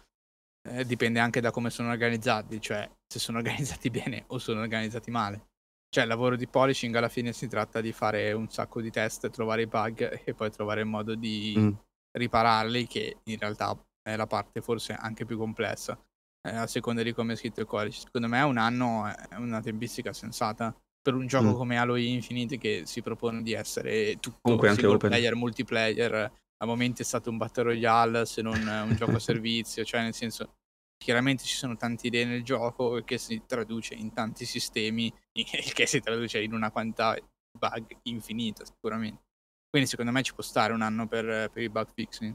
Eh, 0.66 0.86
dipende 0.86 1.20
anche 1.20 1.40
da 1.40 1.50
come 1.50 1.70
sono 1.70 1.90
organizzati, 1.90 2.60
cioè 2.60 2.88
se 3.06 3.18
sono 3.18 3.38
organizzati 3.38 3.90
bene 3.90 4.24
o 4.28 4.38
sono 4.38 4.60
organizzati 4.60 5.10
male. 5.10 5.48
Cioè, 5.94 6.04
il 6.04 6.08
lavoro 6.08 6.34
di 6.34 6.48
polishing 6.48 6.92
alla 6.96 7.08
fine 7.08 7.32
si 7.32 7.46
tratta 7.46 7.80
di 7.80 7.92
fare 7.92 8.32
un 8.32 8.48
sacco 8.48 8.80
di 8.80 8.90
test, 8.90 9.30
trovare 9.30 9.62
i 9.62 9.66
bug 9.68 10.22
e 10.24 10.34
poi 10.34 10.50
trovare 10.50 10.80
il 10.80 10.86
modo 10.86 11.14
di 11.14 11.54
mm. 11.56 11.70
ripararli, 12.18 12.86
che 12.88 13.18
in 13.22 13.38
realtà 13.38 13.78
è 14.04 14.16
la 14.16 14.26
parte 14.26 14.60
forse 14.60 14.92
anche 14.92 15.24
più 15.24 15.38
complessa, 15.38 15.98
eh, 16.46 16.54
a 16.54 16.66
seconda 16.66 17.02
di 17.02 17.12
come 17.12 17.32
è 17.32 17.36
scritto 17.36 17.60
il 17.60 17.66
codice. 17.66 18.02
Secondo 18.02 18.28
me 18.28 18.42
un 18.42 18.58
anno 18.58 19.06
è 19.06 19.36
una 19.36 19.60
tempistica 19.60 20.12
sensata 20.12 20.76
per 21.00 21.14
un 21.14 21.26
gioco 21.26 21.50
mm. 21.50 21.54
come 21.54 21.78
Halo 21.78 21.96
Infinite 21.96 22.58
che 22.58 22.82
si 22.84 23.02
propone 23.02 23.42
di 23.42 23.52
essere 23.52 24.16
tutto 24.20 24.38
Comunque 24.42 24.68
anche 24.68 24.82
player, 24.96 25.28
open. 25.28 25.38
multiplayer. 25.38 26.32
A 26.58 26.66
momenti 26.66 27.02
è 27.02 27.04
stato 27.04 27.30
un 27.30 27.36
battle 27.36 27.64
royale 27.64 28.24
se 28.26 28.40
non 28.40 28.54
un 28.56 28.94
gioco 28.94 29.16
a 29.16 29.18
servizio, 29.20 29.84
cioè 29.84 30.02
nel 30.02 30.14
senso 30.14 30.54
chiaramente 30.96 31.44
ci 31.44 31.56
sono 31.56 31.76
tante 31.76 32.06
idee 32.06 32.24
nel 32.24 32.42
gioco 32.42 33.02
che 33.04 33.18
si 33.18 33.42
traduce 33.46 33.94
in 33.94 34.12
tanti 34.12 34.44
sistemi, 34.44 35.12
il 35.32 35.72
che 35.72 35.86
si 35.86 36.00
traduce 36.00 36.40
in 36.40 36.52
una 36.52 36.70
quantità 36.70 37.14
di 37.14 37.22
bug 37.58 37.98
infinita 38.02 38.64
sicuramente. 38.64 39.22
Quindi 39.68 39.88
secondo 39.88 40.12
me 40.12 40.22
ci 40.22 40.32
può 40.32 40.42
stare 40.42 40.72
un 40.72 40.82
anno 40.82 41.06
per, 41.06 41.50
per 41.50 41.62
il 41.62 41.70
bug 41.70 41.88
fixing. 41.92 42.34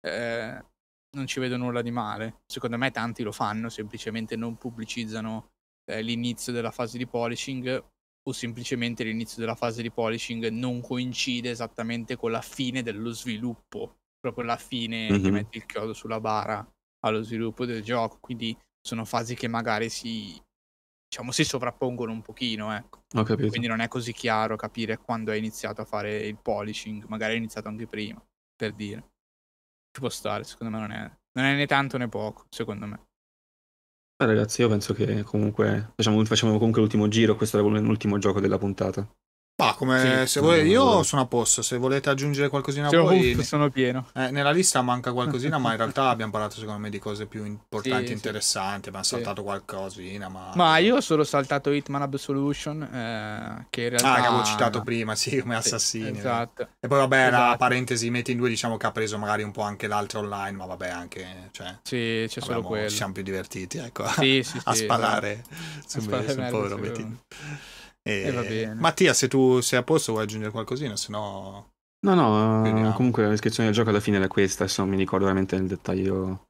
Eh, 0.00 0.64
non 1.16 1.26
ci 1.26 1.40
vedo 1.40 1.56
nulla 1.56 1.82
di 1.82 1.90
male. 1.90 2.40
Secondo 2.46 2.76
me 2.76 2.90
tanti 2.90 3.22
lo 3.22 3.32
fanno, 3.32 3.68
semplicemente 3.68 4.36
non 4.36 4.56
pubblicizzano 4.56 5.50
eh, 5.90 6.02
l'inizio 6.02 6.52
della 6.52 6.70
fase 6.70 6.98
di 6.98 7.06
polishing 7.06 7.84
o 8.22 8.32
semplicemente 8.32 9.02
l'inizio 9.02 9.40
della 9.40 9.54
fase 9.54 9.82
di 9.82 9.90
polishing 9.90 10.48
non 10.48 10.80
coincide 10.80 11.50
esattamente 11.50 12.16
con 12.16 12.30
la 12.30 12.42
fine 12.42 12.82
dello 12.82 13.12
sviluppo, 13.12 13.96
proprio 14.20 14.44
la 14.44 14.56
fine 14.56 15.10
mm-hmm. 15.10 15.22
che 15.22 15.30
metti 15.30 15.56
il 15.56 15.66
chiodo 15.66 15.92
sulla 15.94 16.20
bara 16.20 16.66
allo 17.00 17.22
sviluppo 17.22 17.64
del 17.64 17.82
gioco, 17.82 18.18
quindi 18.20 18.56
sono 18.80 19.04
fasi 19.04 19.34
che 19.34 19.48
magari 19.48 19.88
si, 19.88 20.38
diciamo, 21.08 21.32
si 21.32 21.44
sovrappongono 21.44 22.12
un 22.12 22.20
pochino, 22.20 22.74
ecco. 22.74 23.04
Quindi 23.48 23.66
non 23.66 23.80
è 23.80 23.88
così 23.88 24.12
chiaro 24.12 24.56
capire 24.56 24.98
quando 24.98 25.30
hai 25.30 25.38
iniziato 25.38 25.80
a 25.80 25.86
fare 25.86 26.26
il 26.26 26.36
polishing, 26.36 27.04
magari 27.06 27.32
hai 27.32 27.38
iniziato 27.38 27.68
anche 27.68 27.86
prima, 27.86 28.22
per 28.54 28.74
dire. 28.74 29.12
Ci 30.00 30.06
può 30.06 30.08
stare, 30.08 30.44
secondo 30.44 30.74
me 30.74 30.80
non 30.80 30.92
è, 30.92 31.10
non 31.32 31.44
è 31.44 31.54
né 31.54 31.66
tanto 31.66 31.98
né 31.98 32.08
poco, 32.08 32.46
secondo 32.48 32.86
me. 32.86 33.08
Eh, 34.16 34.24
ragazzi, 34.24 34.62
io 34.62 34.68
penso 34.70 34.94
che 34.94 35.22
comunque 35.24 35.92
facciamo, 35.94 36.24
facciamo 36.24 36.56
comunque 36.56 36.80
l'ultimo 36.80 37.06
giro, 37.08 37.36
questo 37.36 37.58
era 37.58 37.66
l'ultimo 37.66 38.16
gioco 38.16 38.40
della 38.40 38.56
puntata. 38.56 39.06
Ma 39.60 39.74
come 39.74 40.22
sì, 40.24 40.32
se 40.32 40.40
volete, 40.40 40.66
io 40.66 41.02
sono 41.02 41.22
a 41.22 41.26
posto. 41.26 41.62
Se 41.62 41.76
volete 41.76 42.08
aggiungere 42.10 42.48
qualcosina 42.48 42.88
cioè, 42.88 43.00
voi, 43.00 43.34
uff, 43.34 43.42
sono 43.42 43.68
pieno. 43.70 44.06
Eh, 44.14 44.30
nella 44.30 44.50
lista 44.50 44.80
manca 44.82 45.12
qualcosina, 45.12 45.58
ma 45.58 45.72
in 45.72 45.76
realtà 45.76 46.08
abbiamo 46.10 46.32
parlato 46.32 46.56
secondo 46.56 46.80
me 46.80 46.90
di 46.90 46.98
cose 46.98 47.26
più 47.26 47.44
importanti 47.44 48.04
e 48.04 48.06
sì, 48.08 48.12
interessanti. 48.12 48.88
Abbiamo 48.88 49.04
sì. 49.04 49.14
saltato 49.14 49.42
qualcosina. 49.42 50.28
Ma... 50.28 50.52
ma 50.54 50.78
io 50.78 50.96
ho 50.96 51.00
solo 51.00 51.24
saltato 51.24 51.70
Hitman 51.70 52.02
Absolution. 52.02 52.82
Eh, 52.82 53.66
che 53.70 53.82
in 53.82 53.88
realtà. 53.90 54.14
Ah, 54.14 54.20
che 54.20 54.26
avevo 54.26 54.44
citato 54.44 54.82
prima, 54.82 55.14
sì, 55.14 55.38
come 55.40 55.56
assassini. 55.56 56.18
esatto. 56.18 56.68
E 56.80 56.88
poi, 56.88 56.98
vabbè, 56.98 57.26
esatto. 57.26 57.50
la 57.50 57.56
parentesi 57.56 58.10
metti 58.10 58.32
in 58.32 58.38
due, 58.38 58.48
diciamo 58.48 58.76
che 58.76 58.86
ha 58.86 58.92
preso 58.92 59.18
magari 59.18 59.42
un 59.42 59.52
po' 59.52 59.62
anche 59.62 59.86
l'altro 59.86 60.20
online, 60.20 60.56
ma 60.56 60.64
vabbè, 60.64 60.88
anche. 60.88 61.48
Cioè, 61.50 61.76
sì, 61.82 62.24
c'è 62.28 62.40
solo 62.40 62.62
quello. 62.62 62.88
Ci 62.88 62.96
siamo 62.96 63.12
più 63.12 63.22
divertiti, 63.22 63.78
ecco. 63.78 64.04
A 64.64 64.74
sparare 64.74 65.42
esatto. 65.42 66.00
su, 66.00 66.10
a 66.10 66.28
sul 66.28 66.46
povero 66.50 66.76
Metin. 66.76 67.18
E... 68.02 68.22
E 68.22 68.32
va 68.32 68.42
bene. 68.42 68.74
Mattia, 68.74 69.12
se 69.14 69.28
tu 69.28 69.60
sei 69.60 69.78
a 69.78 69.82
posto 69.82 70.12
vuoi 70.12 70.24
aggiungere 70.24 70.50
qualcosina, 70.50 70.96
se 70.96 71.10
no... 71.10 71.72
No, 72.02 72.14
no, 72.14 72.62
Vediamo. 72.62 72.92
comunque 72.92 73.24
la 73.24 73.28
descrizione 73.28 73.68
del 73.68 73.76
gioco 73.76 73.90
alla 73.90 74.00
fine 74.00 74.16
era 74.16 74.26
questa, 74.26 74.64
adesso 74.64 74.80
non 74.80 74.90
mi 74.90 74.96
ricordo 74.96 75.26
veramente 75.26 75.56
nel 75.56 75.66
dettaglio 75.66 76.46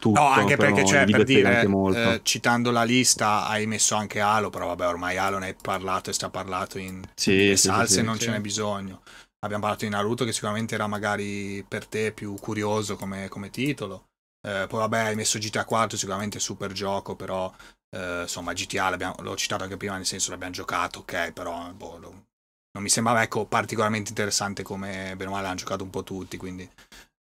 tutto. 0.00 0.18
No, 0.18 0.26
anche 0.26 0.56
perché 0.56 0.82
c'è, 0.82 1.04
per 1.06 1.22
dire, 1.22 1.62
eh, 1.62 2.20
citando 2.24 2.72
la 2.72 2.82
lista 2.82 3.46
hai 3.46 3.66
messo 3.66 3.94
anche 3.94 4.20
Halo, 4.20 4.50
però 4.50 4.66
vabbè, 4.68 4.88
ormai 4.88 5.16
Halo 5.16 5.38
ne 5.38 5.46
hai 5.46 5.54
parlato 5.54 6.10
e 6.10 6.12
sta 6.12 6.28
parlato 6.30 6.78
in, 6.78 7.02
sì, 7.14 7.50
in 7.50 7.56
sì, 7.56 7.68
salse, 7.68 8.00
sì, 8.00 8.02
non 8.02 8.18
ce 8.18 8.30
n'è 8.30 8.40
bisogno. 8.40 9.02
Abbiamo 9.40 9.62
parlato 9.62 9.84
di 9.84 9.90
Naruto 9.90 10.24
che 10.24 10.32
sicuramente 10.32 10.74
era 10.74 10.86
magari 10.86 11.64
per 11.66 11.86
te 11.86 12.12
più 12.12 12.34
curioso 12.40 12.96
come, 12.96 13.28
come 13.28 13.50
titolo. 13.50 14.06
Eh, 14.46 14.66
poi 14.68 14.80
vabbè, 14.80 14.98
hai 14.98 15.14
messo 15.14 15.38
GTA 15.38 15.64
4, 15.64 15.96
sicuramente 15.96 16.40
super 16.40 16.72
gioco, 16.72 17.14
però 17.14 17.52
eh, 17.90 18.22
insomma 18.22 18.52
GTA 18.52 19.14
l'ho 19.20 19.36
citato 19.36 19.64
anche 19.64 19.76
prima, 19.76 19.96
nel 19.96 20.06
senso 20.06 20.30
l'abbiamo 20.30 20.52
giocato, 20.52 21.00
ok, 21.00 21.32
però 21.32 21.72
boh, 21.72 21.98
non 21.98 22.82
mi 22.82 22.88
sembrava 22.88 23.22
ecco, 23.22 23.46
particolarmente 23.46 24.10
interessante 24.10 24.62
come 24.62 25.14
bene 25.16 25.30
o 25.30 25.32
male 25.32 25.48
hanno 25.48 25.56
giocato 25.56 25.82
un 25.82 25.90
po' 25.90 26.04
tutti, 26.04 26.36
quindi 26.36 26.68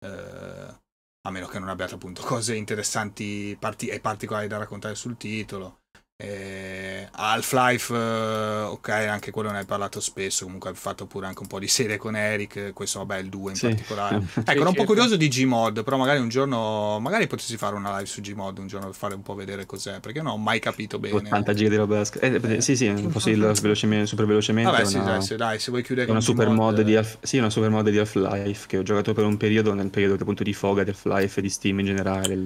eh, 0.04 0.80
a 1.26 1.30
meno 1.30 1.46
che 1.46 1.58
non 1.58 1.68
abbiate 1.68 1.94
appunto 1.94 2.22
cose 2.26 2.54
interessanti 2.54 3.56
parti- 3.58 3.88
e 3.88 4.00
particolari 4.00 4.46
da 4.46 4.58
raccontare 4.58 4.94
sul 4.94 5.16
titolo. 5.16 5.80
Eh, 6.20 7.06
Half-Life, 7.12 7.94
eh, 7.94 8.62
ok, 8.62 8.88
anche 8.88 9.30
quello 9.30 9.52
ne 9.52 9.58
hai 9.58 9.64
parlato 9.64 10.00
spesso. 10.00 10.46
Comunque 10.46 10.70
hai 10.70 10.74
fatto 10.74 11.06
pure 11.06 11.26
anche 11.26 11.42
un 11.42 11.46
po' 11.46 11.60
di 11.60 11.68
serie 11.68 11.96
con 11.96 12.16
Eric. 12.16 12.72
Questo, 12.72 12.98
vabbè, 12.98 13.18
il 13.18 13.28
2 13.28 13.50
in 13.52 13.56
sì. 13.56 13.68
particolare. 13.68 14.16
ecco, 14.34 14.50
ero 14.50 14.68
un 14.68 14.74
po' 14.74 14.82
curioso 14.82 15.16
di 15.16 15.28
Gmod. 15.28 15.84
Però 15.84 15.96
magari 15.96 16.18
un 16.18 16.28
giorno, 16.28 16.98
magari 16.98 17.28
potessi 17.28 17.56
fare 17.56 17.76
una 17.76 17.90
live 17.96 18.06
su 18.06 18.20
Gmod 18.20 18.58
un 18.58 18.66
giorno 18.66 18.86
per 18.86 18.96
fare 18.96 19.14
un 19.14 19.22
po' 19.22 19.36
vedere 19.36 19.64
cos'è. 19.64 20.00
Perché 20.00 20.20
non 20.20 20.32
ho 20.32 20.36
mai 20.38 20.58
capito 20.58 20.98
bene. 20.98 21.14
80 21.14 21.54
giga 21.54 21.68
di 21.68 21.76
roba. 21.76 22.00
Eh, 22.00 22.40
eh, 22.42 22.60
sì, 22.62 22.74
sì, 22.74 22.92
dirlo 22.92 23.52
velocemente, 23.52 24.06
super 24.06 24.26
velocemente. 24.26 24.72
Vabbè, 24.72 24.84
sì, 24.84 25.00
dai, 25.00 25.22
sì, 25.22 25.36
dai, 25.36 25.58
se 25.60 25.70
vuoi 25.70 25.84
chiudere 25.84 26.10
una 26.10 26.20
super 26.20 26.48
mod 26.48 26.80
di 26.80 26.96
Half- 26.96 27.18
Sì, 27.22 27.38
una 27.38 27.50
super 27.50 27.70
mod 27.70 27.88
di 27.90 27.98
Half-Life 27.98 28.66
che 28.66 28.78
ho 28.78 28.82
giocato 28.82 29.12
per 29.12 29.24
un 29.24 29.36
periodo, 29.36 29.72
nel 29.72 29.90
periodo 29.90 30.14
appunto 30.14 30.42
di 30.42 30.52
foga 30.52 30.82
di 30.82 30.90
Half-Life 30.90 31.38
e 31.38 31.42
di 31.42 31.48
Steam 31.48 31.78
in 31.78 31.86
generale. 31.86 32.36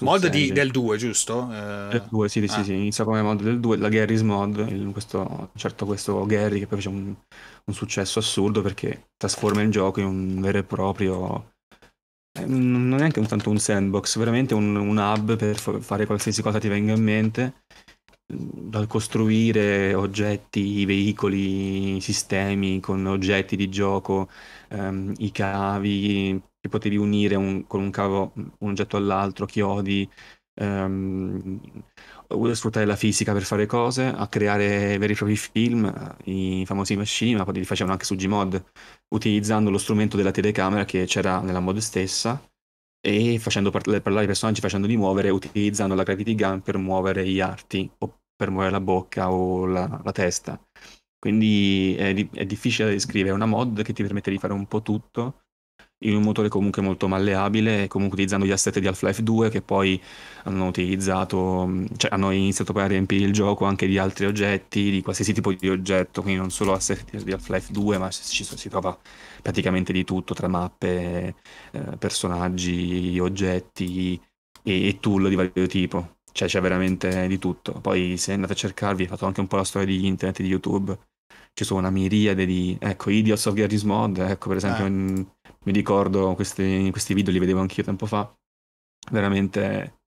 mod 0.00 0.26
di, 0.26 0.52
del 0.52 0.70
2, 0.70 0.96
giusto? 0.98 1.48
Eh... 1.50 1.88
Del 1.92 2.04
2, 2.10 2.28
sì, 2.28 2.46
sì, 2.46 2.60
ah. 2.60 2.64
sì, 2.64 2.74
inizia 2.74 3.04
come 3.04 3.21
mod 3.22 3.42
del 3.42 3.60
2. 3.60 3.76
La 3.76 3.88
Garry's 3.88 4.22
Mod, 4.22 4.92
questo, 4.92 5.50
certo 5.54 5.86
questo 5.86 6.24
Gary 6.26 6.58
che 6.58 6.66
poi 6.66 6.78
fece 6.78 6.88
un, 6.88 7.14
un, 7.64 7.74
successo 7.74 8.18
assurdo 8.18 8.62
perché 8.62 9.10
trasforma 9.16 9.62
il 9.62 9.70
gioco 9.70 10.00
in 10.00 10.06
un 10.06 10.40
vero 10.40 10.58
e 10.58 10.64
proprio 10.64 11.54
eh, 12.38 12.46
non 12.46 12.94
è 12.94 12.98
neanche 12.98 13.20
un, 13.20 13.26
tanto 13.26 13.50
un 13.50 13.58
sandbox, 13.58 14.18
veramente 14.18 14.54
un, 14.54 14.74
un 14.76 14.96
hub 14.96 15.36
per 15.36 15.56
fare 15.58 16.06
qualsiasi 16.06 16.42
cosa 16.42 16.58
ti 16.58 16.68
venga 16.68 16.92
in 16.94 17.02
mente 17.02 17.54
dal 18.34 18.86
costruire 18.86 19.94
oggetti, 19.94 20.84
veicoli, 20.84 22.00
sistemi 22.00 22.80
con 22.80 23.04
oggetti 23.06 23.56
di 23.56 23.68
gioco, 23.68 24.28
ehm, 24.68 25.12
i 25.18 25.30
cavi 25.32 26.40
che 26.60 26.68
potevi 26.68 26.96
unire 26.96 27.34
un, 27.34 27.66
con 27.66 27.80
un 27.80 27.90
cavo 27.90 28.32
un 28.34 28.70
oggetto 28.70 28.96
all'altro, 28.96 29.46
chiodi, 29.46 30.08
ehm, 30.54 31.60
sfruttare 32.54 32.86
la 32.86 32.96
fisica 32.96 33.32
per 33.32 33.42
fare 33.42 33.66
cose, 33.66 34.06
a 34.06 34.26
creare 34.28 34.98
veri 34.98 35.12
e 35.12 35.16
propri 35.16 35.36
film, 35.36 36.16
i 36.24 36.64
famosi 36.66 36.96
machine, 36.96 37.38
ma 37.38 37.44
poi 37.44 37.54
li 37.54 37.64
facevano 37.64 37.92
anche 37.92 38.04
su 38.04 38.14
Gmod, 38.14 38.62
utilizzando 39.14 39.70
lo 39.70 39.78
strumento 39.78 40.16
della 40.16 40.30
telecamera 40.30 40.84
che 40.84 41.04
c'era 41.06 41.40
nella 41.40 41.60
mod 41.60 41.78
stessa 41.78 42.42
e 43.04 43.38
facendo 43.38 43.70
parlare 43.70 44.24
i 44.24 44.26
personaggi, 44.26 44.60
facendoli 44.60 44.96
muovere, 44.96 45.30
utilizzando 45.30 45.94
la 45.94 46.02
gravity 46.04 46.34
gun 46.34 46.62
per 46.62 46.78
muovere 46.78 47.26
gli 47.26 47.40
arti 47.40 47.90
o 47.98 48.20
per 48.34 48.50
muovere 48.50 48.72
la 48.72 48.80
bocca 48.80 49.30
o 49.32 49.66
la, 49.66 50.00
la 50.02 50.12
testa. 50.12 50.60
Quindi 51.18 51.94
è, 51.96 52.14
è 52.32 52.46
difficile 52.46 52.88
da 52.88 52.94
descrivere, 52.94 53.30
è 53.30 53.34
una 53.34 53.46
mod 53.46 53.82
che 53.82 53.92
ti 53.92 54.02
permette 54.02 54.30
di 54.30 54.38
fare 54.38 54.52
un 54.52 54.66
po' 54.66 54.82
tutto 54.82 55.41
in 56.02 56.16
un 56.16 56.22
motore 56.22 56.48
comunque 56.48 56.82
molto 56.82 57.08
malleabile, 57.08 57.88
comunque 57.88 58.16
utilizzando 58.16 58.46
gli 58.46 58.50
asset 58.50 58.78
di 58.78 58.86
Half-Life 58.86 59.22
2 59.22 59.50
che 59.50 59.62
poi 59.62 60.00
hanno 60.44 60.66
utilizzato, 60.66 61.70
cioè 61.96 62.10
hanno 62.12 62.30
iniziato 62.30 62.72
poi 62.72 62.82
a 62.82 62.86
riempire 62.86 63.24
il 63.24 63.32
gioco 63.32 63.64
anche 63.64 63.86
di 63.86 63.98
altri 63.98 64.26
oggetti, 64.26 64.90
di 64.90 65.02
qualsiasi 65.02 65.32
tipo 65.32 65.52
di 65.52 65.68
oggetto, 65.68 66.22
quindi 66.22 66.40
non 66.40 66.50
solo 66.50 66.72
asset 66.72 67.22
di 67.22 67.32
Half-Life 67.32 67.72
2, 67.72 67.98
ma 67.98 68.10
ci, 68.10 68.44
si 68.44 68.68
trova 68.68 68.96
praticamente 69.40 69.92
di 69.92 70.04
tutto 70.04 70.34
tra 70.34 70.48
mappe, 70.48 71.34
eh, 71.72 71.96
personaggi, 71.98 73.18
oggetti 73.20 74.20
e, 74.62 74.88
e 74.88 74.98
tool 75.00 75.28
di 75.28 75.34
vario 75.34 75.66
tipo. 75.66 76.16
Cioè 76.32 76.48
c'è 76.48 76.60
veramente 76.60 77.26
di 77.26 77.38
tutto. 77.38 77.72
Poi 77.80 78.16
se 78.16 78.32
andate 78.32 78.54
a 78.54 78.56
cercarvi, 78.56 79.04
ho 79.04 79.06
fatto 79.06 79.26
anche 79.26 79.40
un 79.40 79.46
po' 79.46 79.56
la 79.56 79.64
storia 79.64 79.86
di 79.86 80.06
internet, 80.06 80.40
di 80.40 80.48
YouTube, 80.48 80.98
ci 81.54 81.64
sono 81.64 81.80
una 81.80 81.90
miriade 81.90 82.46
di, 82.46 82.76
ecco, 82.80 83.10
Idiots 83.10 83.46
of 83.46 83.54
Garry's 83.54 83.82
Mod, 83.82 84.18
ecco 84.18 84.48
per 84.48 84.56
esempio... 84.56 84.86
Eh. 84.86 85.26
Mi 85.64 85.72
ricordo 85.72 86.34
questi, 86.34 86.88
questi 86.90 87.14
video, 87.14 87.32
li 87.32 87.38
vedevo 87.38 87.60
anch'io 87.60 87.84
tempo 87.84 88.06
fa, 88.06 88.32
veramente 89.10 90.00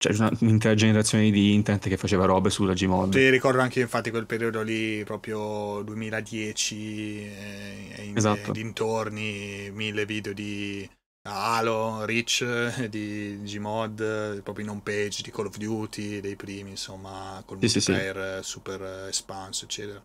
c'è 0.00 0.14
cioè, 0.14 0.30
un'intera 0.40 0.74
generazione 0.74 1.30
di 1.30 1.52
internet 1.52 1.88
che 1.88 1.98
faceva 1.98 2.24
robe 2.24 2.48
sulla 2.48 2.72
Gmod. 2.72 3.12
Ti 3.12 3.28
ricordo 3.28 3.60
anche 3.60 3.80
infatti 3.80 4.08
quel 4.08 4.24
periodo 4.24 4.62
lì, 4.62 5.04
proprio 5.04 5.82
2010, 5.82 7.24
eh, 7.24 8.04
in, 8.04 8.16
esatto. 8.16 8.50
dintorni, 8.50 9.70
mille 9.70 10.06
video 10.06 10.32
di 10.32 10.88
Halo, 11.28 12.06
Reach, 12.06 12.86
di 12.88 13.40
Gmod, 13.42 14.40
proprio 14.40 14.64
in 14.64 14.70
home 14.70 14.80
page 14.82 15.20
di 15.22 15.30
Call 15.30 15.46
of 15.46 15.58
Duty, 15.58 16.20
dei 16.20 16.34
primi, 16.34 16.70
insomma, 16.70 17.42
col 17.44 17.58
sì, 17.58 17.64
multiplayer 17.64 18.38
sì, 18.38 18.42
sì. 18.42 18.48
super 18.48 19.08
espanso, 19.08 19.66
eccetera. 19.66 20.02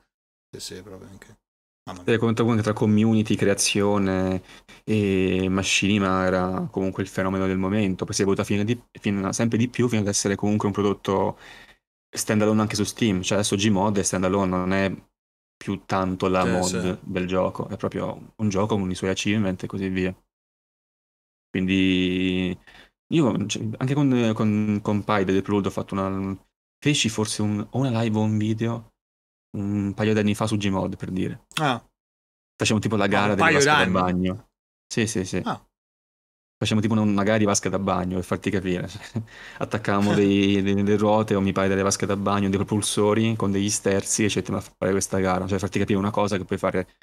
Sì, 0.52 0.60
sì, 0.60 0.82
proprio 0.82 1.08
anche. 1.10 1.38
Eh, 1.88 2.18
comunque 2.18 2.62
tra 2.64 2.74
community, 2.74 3.36
creazione 3.36 4.42
e 4.84 5.48
machinima 5.50 6.26
era 6.26 6.68
comunque 6.72 7.04
il 7.04 7.10
fenomeno 7.10 7.46
del 7.46 7.60
momento, 7.60 8.06
poi 8.06 8.14
si 8.16 8.22
è 8.22 8.24
evoluta 8.24 8.44
fino, 8.44 8.64
di, 8.64 8.80
fino 9.00 9.32
sempre 9.32 9.60
di 9.60 9.70
più 9.70 9.88
fino 9.88 10.02
ad 10.02 10.08
essere 10.08 10.36
comunque 10.36 10.68
un 10.68 10.74
prodotto 10.74 11.38
standalone 12.10 12.62
anche 12.62 12.76
su 12.76 12.84
Steam, 12.84 13.22
cioè 13.22 13.38
adesso 13.38 13.56
Gmod 13.56 14.00
è 14.00 14.04
standalone, 14.04 14.50
non 14.50 14.74
è 14.74 14.92
più 15.56 15.84
tanto 15.86 16.28
la 16.28 16.42
sì, 16.44 16.50
mod 16.50 17.00
sì. 17.00 17.00
del 17.04 17.28
gioco, 17.28 17.68
è 17.68 17.78
proprio 17.78 18.34
un 18.38 18.50
gioco 18.50 18.78
con 18.78 18.90
i 18.90 18.96
suoi 18.96 19.12
achievement 19.12 19.62
e 19.64 19.68
così 19.68 19.88
via. 19.90 20.16
Quindi 21.50 22.58
io 23.14 23.46
cioè, 23.46 23.68
anche 23.78 23.94
con, 23.94 24.32
con, 24.34 24.80
con 24.82 25.04
Pide 25.04 25.32
del 25.34 25.42
Pluto 25.44 25.68
ho 25.68 25.72
fatto 25.72 25.94
una... 25.94 26.36
feci 26.80 27.10
forse 27.10 27.42
un, 27.42 27.66
una 27.72 28.02
live 28.02 28.18
o 28.18 28.22
un 28.24 28.38
video 28.38 28.94
un 29.56 29.93
paio 29.93 30.14
di 30.14 30.19
anni 30.19 30.35
fa 30.35 30.48
su 30.48 30.58
Gmod 30.58 30.98
per 30.98 31.11
dire. 31.11 31.45
Ah. 31.56 31.84
Facciamo 32.58 32.80
tipo 32.80 32.95
la 32.95 33.08
gara 33.08 33.34
ah, 33.34 33.35
delle 33.35 33.53
vasche 33.53 33.66
da 33.66 33.88
bagno. 33.88 34.50
Sì, 34.88 35.08
sì, 35.08 35.25
sì. 35.25 35.42
Ah. 35.43 35.61
Facciamo 36.58 36.80
tipo 36.80 36.93
una 36.93 37.24
gara 37.24 37.38
di 37.38 37.43
vasche 37.43 37.69
da 37.69 37.80
bagno 37.80 38.16
per 38.16 38.24
farti 38.24 38.50
capire. 38.50 38.90
Attaccavamo 39.59 40.14
dei, 40.16 40.61
delle 40.61 40.95
ruote 40.95 41.35
o 41.35 41.42
mi 41.42 41.51
pare 41.51 41.67
delle 41.67 41.82
vasche 41.82 42.06
da 42.06 42.16
bagno, 42.16 42.48
dei 42.48 42.58
propulsori 42.58 43.35
con 43.35 43.51
degli 43.51 43.69
sterzi 43.69 44.24
e 44.24 44.30
ci 44.30 44.40
a 44.40 44.61
fare 44.61 44.92
questa 44.92 45.19
gara. 45.19 45.48
Cioè 45.48 45.59
farti 45.59 45.80
capire 45.80 46.00
una 46.00 46.11
cosa 46.11 46.38
che 46.38 46.45
puoi 46.45 46.58
fare 46.58 46.95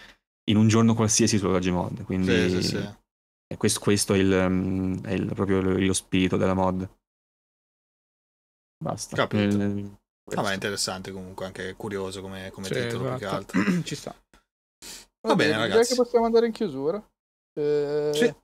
in 0.44 0.56
un 0.56 0.68
giorno 0.68 0.94
qualsiasi 0.94 1.38
sulla 1.38 1.58
Gmod. 1.58 2.04
Quindi 2.04 2.32
sì, 2.32 2.62
sì, 2.62 2.62
sì. 2.62 3.00
Questo, 3.56 3.80
questo, 3.80 4.14
è, 4.14 4.16
il, 4.16 5.00
è 5.02 5.12
il, 5.12 5.26
proprio 5.34 5.60
lo 5.60 5.92
spirito 5.92 6.38
della 6.38 6.54
mod. 6.54 6.88
Basta. 8.82 9.14
Capito. 9.14 10.00
Ah, 10.34 10.50
è 10.50 10.54
interessante 10.54 11.10
comunque, 11.10 11.46
anche 11.46 11.74
curioso 11.74 12.20
come, 12.20 12.50
come 12.52 12.66
sì, 12.66 12.74
titolo 12.74 13.14
esatto. 13.14 13.16
più 13.16 13.18
che 13.18 13.24
esatto. 13.24 13.58
altro. 13.58 13.82
Ci 13.82 13.94
sta. 13.94 14.14
Va, 15.20 15.28
Va 15.28 15.34
bene, 15.34 15.50
bene 15.50 15.62
ragazzi. 15.62 15.80
Direi 15.80 15.86
che 15.86 15.94
possiamo 15.94 16.24
andare 16.26 16.46
in 16.46 16.52
chiusura. 16.52 17.10
Eh... 17.54 18.10
Sì. 18.14 18.34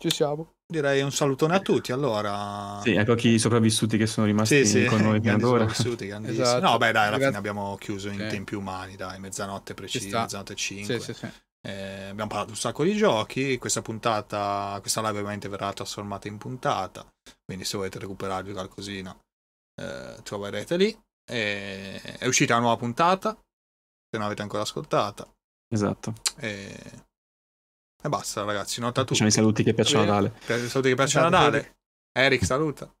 Ci 0.00 0.10
siamo. 0.10 0.54
Direi 0.66 1.02
un 1.02 1.12
salutone 1.12 1.56
a 1.56 1.60
tutti 1.60 1.92
allora. 1.92 2.80
Sì, 2.82 2.94
ecco 2.94 3.14
chi 3.14 3.38
sopravvissuti 3.38 3.98
che 3.98 4.06
sono 4.06 4.26
rimasti 4.26 4.64
sì, 4.64 4.82
sì. 4.82 4.86
con 4.86 5.00
noi 5.00 5.20
fino 5.20 5.34
ad 5.34 5.42
ora. 5.42 5.66
Esatto. 5.66 6.60
No, 6.60 6.78
beh, 6.78 6.92
dai, 6.92 7.08
alla 7.08 7.18
fine 7.18 7.36
abbiamo 7.36 7.76
chiuso 7.76 8.08
in 8.08 8.18
sì. 8.18 8.26
tempi 8.28 8.54
umani, 8.54 8.96
dai, 8.96 9.18
mezzanotte 9.18 9.74
precisa, 9.74 10.22
mezzanotte 10.22 10.54
5. 10.54 11.00
Sì, 11.00 11.04
sì, 11.04 11.12
sì. 11.12 11.30
Eh, 11.62 12.04
abbiamo 12.08 12.28
parlato 12.28 12.50
un 12.50 12.56
sacco 12.56 12.84
di 12.84 12.94
giochi. 12.94 13.58
Questa 13.58 13.82
puntata, 13.82 14.78
questa 14.80 15.00
live 15.02 15.18
ovviamente 15.18 15.48
verrà 15.48 15.70
trasformata 15.72 16.28
in 16.28 16.38
puntata. 16.38 17.04
Quindi 17.44 17.64
se 17.64 17.76
volete 17.76 17.98
recuperarvi 17.98 18.52
qualcosina, 18.52 19.14
eh, 19.80 20.22
troverete 20.22 20.76
lì. 20.76 20.96
E... 21.24 22.00
È 22.18 22.26
uscita 22.26 22.54
una 22.54 22.62
nuova 22.62 22.76
puntata. 22.76 23.32
Se 23.32 24.18
non 24.18 24.26
avete 24.26 24.42
ancora 24.42 24.62
ascoltata. 24.62 25.26
Esatto. 25.72 26.14
E, 26.38 26.76
e 28.02 28.08
basta, 28.08 28.44
ragazzi. 28.44 28.80
Nota 28.80 29.00
tutti. 29.00 29.12
Facciamo 29.12 29.30
i 29.30 29.32
saluti 29.32 29.62
che 29.62 29.72
piacciono 29.72 30.02
a 30.02 30.06
Dale. 30.06 30.32
I 30.46 30.68
saluti 30.68 30.88
che 30.88 30.94
piacciono 30.94 31.26
a 31.26 31.30
Dale. 31.30 31.76
Eric, 32.12 32.44
saluta. 32.44 32.92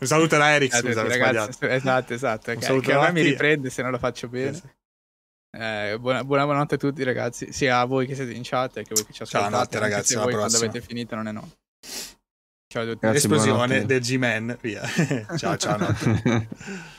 un 0.00 0.06
saluto 0.06 0.38
da 0.38 0.54
Eric, 0.54 0.74
scusa, 0.74 1.02
ragazzi, 1.02 1.66
esatto, 1.66 2.14
esatto. 2.14 2.50
Un 2.50 2.62
saluto 2.62 2.88
che 2.88 2.94
a 2.94 3.02
me 3.02 3.12
mi 3.12 3.20
riprende 3.20 3.68
se 3.68 3.82
non 3.82 3.90
lo 3.90 3.98
faccio 3.98 4.28
bene. 4.28 4.58
Eh, 5.50 5.96
buona, 5.98 6.24
buona, 6.24 6.44
buonanotte 6.44 6.76
a 6.76 6.78
tutti, 6.78 7.02
ragazzi. 7.02 7.52
Sia 7.52 7.80
a 7.80 7.84
voi 7.84 8.06
che 8.06 8.14
siete 8.14 8.32
in 8.32 8.42
chat 8.42 8.72
che 8.72 8.80
a 8.80 8.94
voi 8.94 9.04
che 9.04 9.12
ci 9.12 9.22
ascoltate. 9.22 9.50
Ciao, 9.50 9.60
notte, 9.60 9.78
ragazzi. 9.78 10.14
Se 10.14 10.16
voi 10.16 10.32
prossima. 10.32 10.48
quando 10.48 10.66
avete 10.66 10.80
finito 10.80 11.14
non 11.14 11.28
è 11.28 11.32
no. 11.32 11.50
Ciao 12.76 12.84
a 12.84 12.88
tutti. 12.88 12.98
Grazie, 13.00 13.18
Esplosione 13.20 13.86
del 13.86 14.00
G-Man, 14.00 14.58
via. 14.60 14.82
ciao, 15.38 15.56
ciao. 15.56 15.78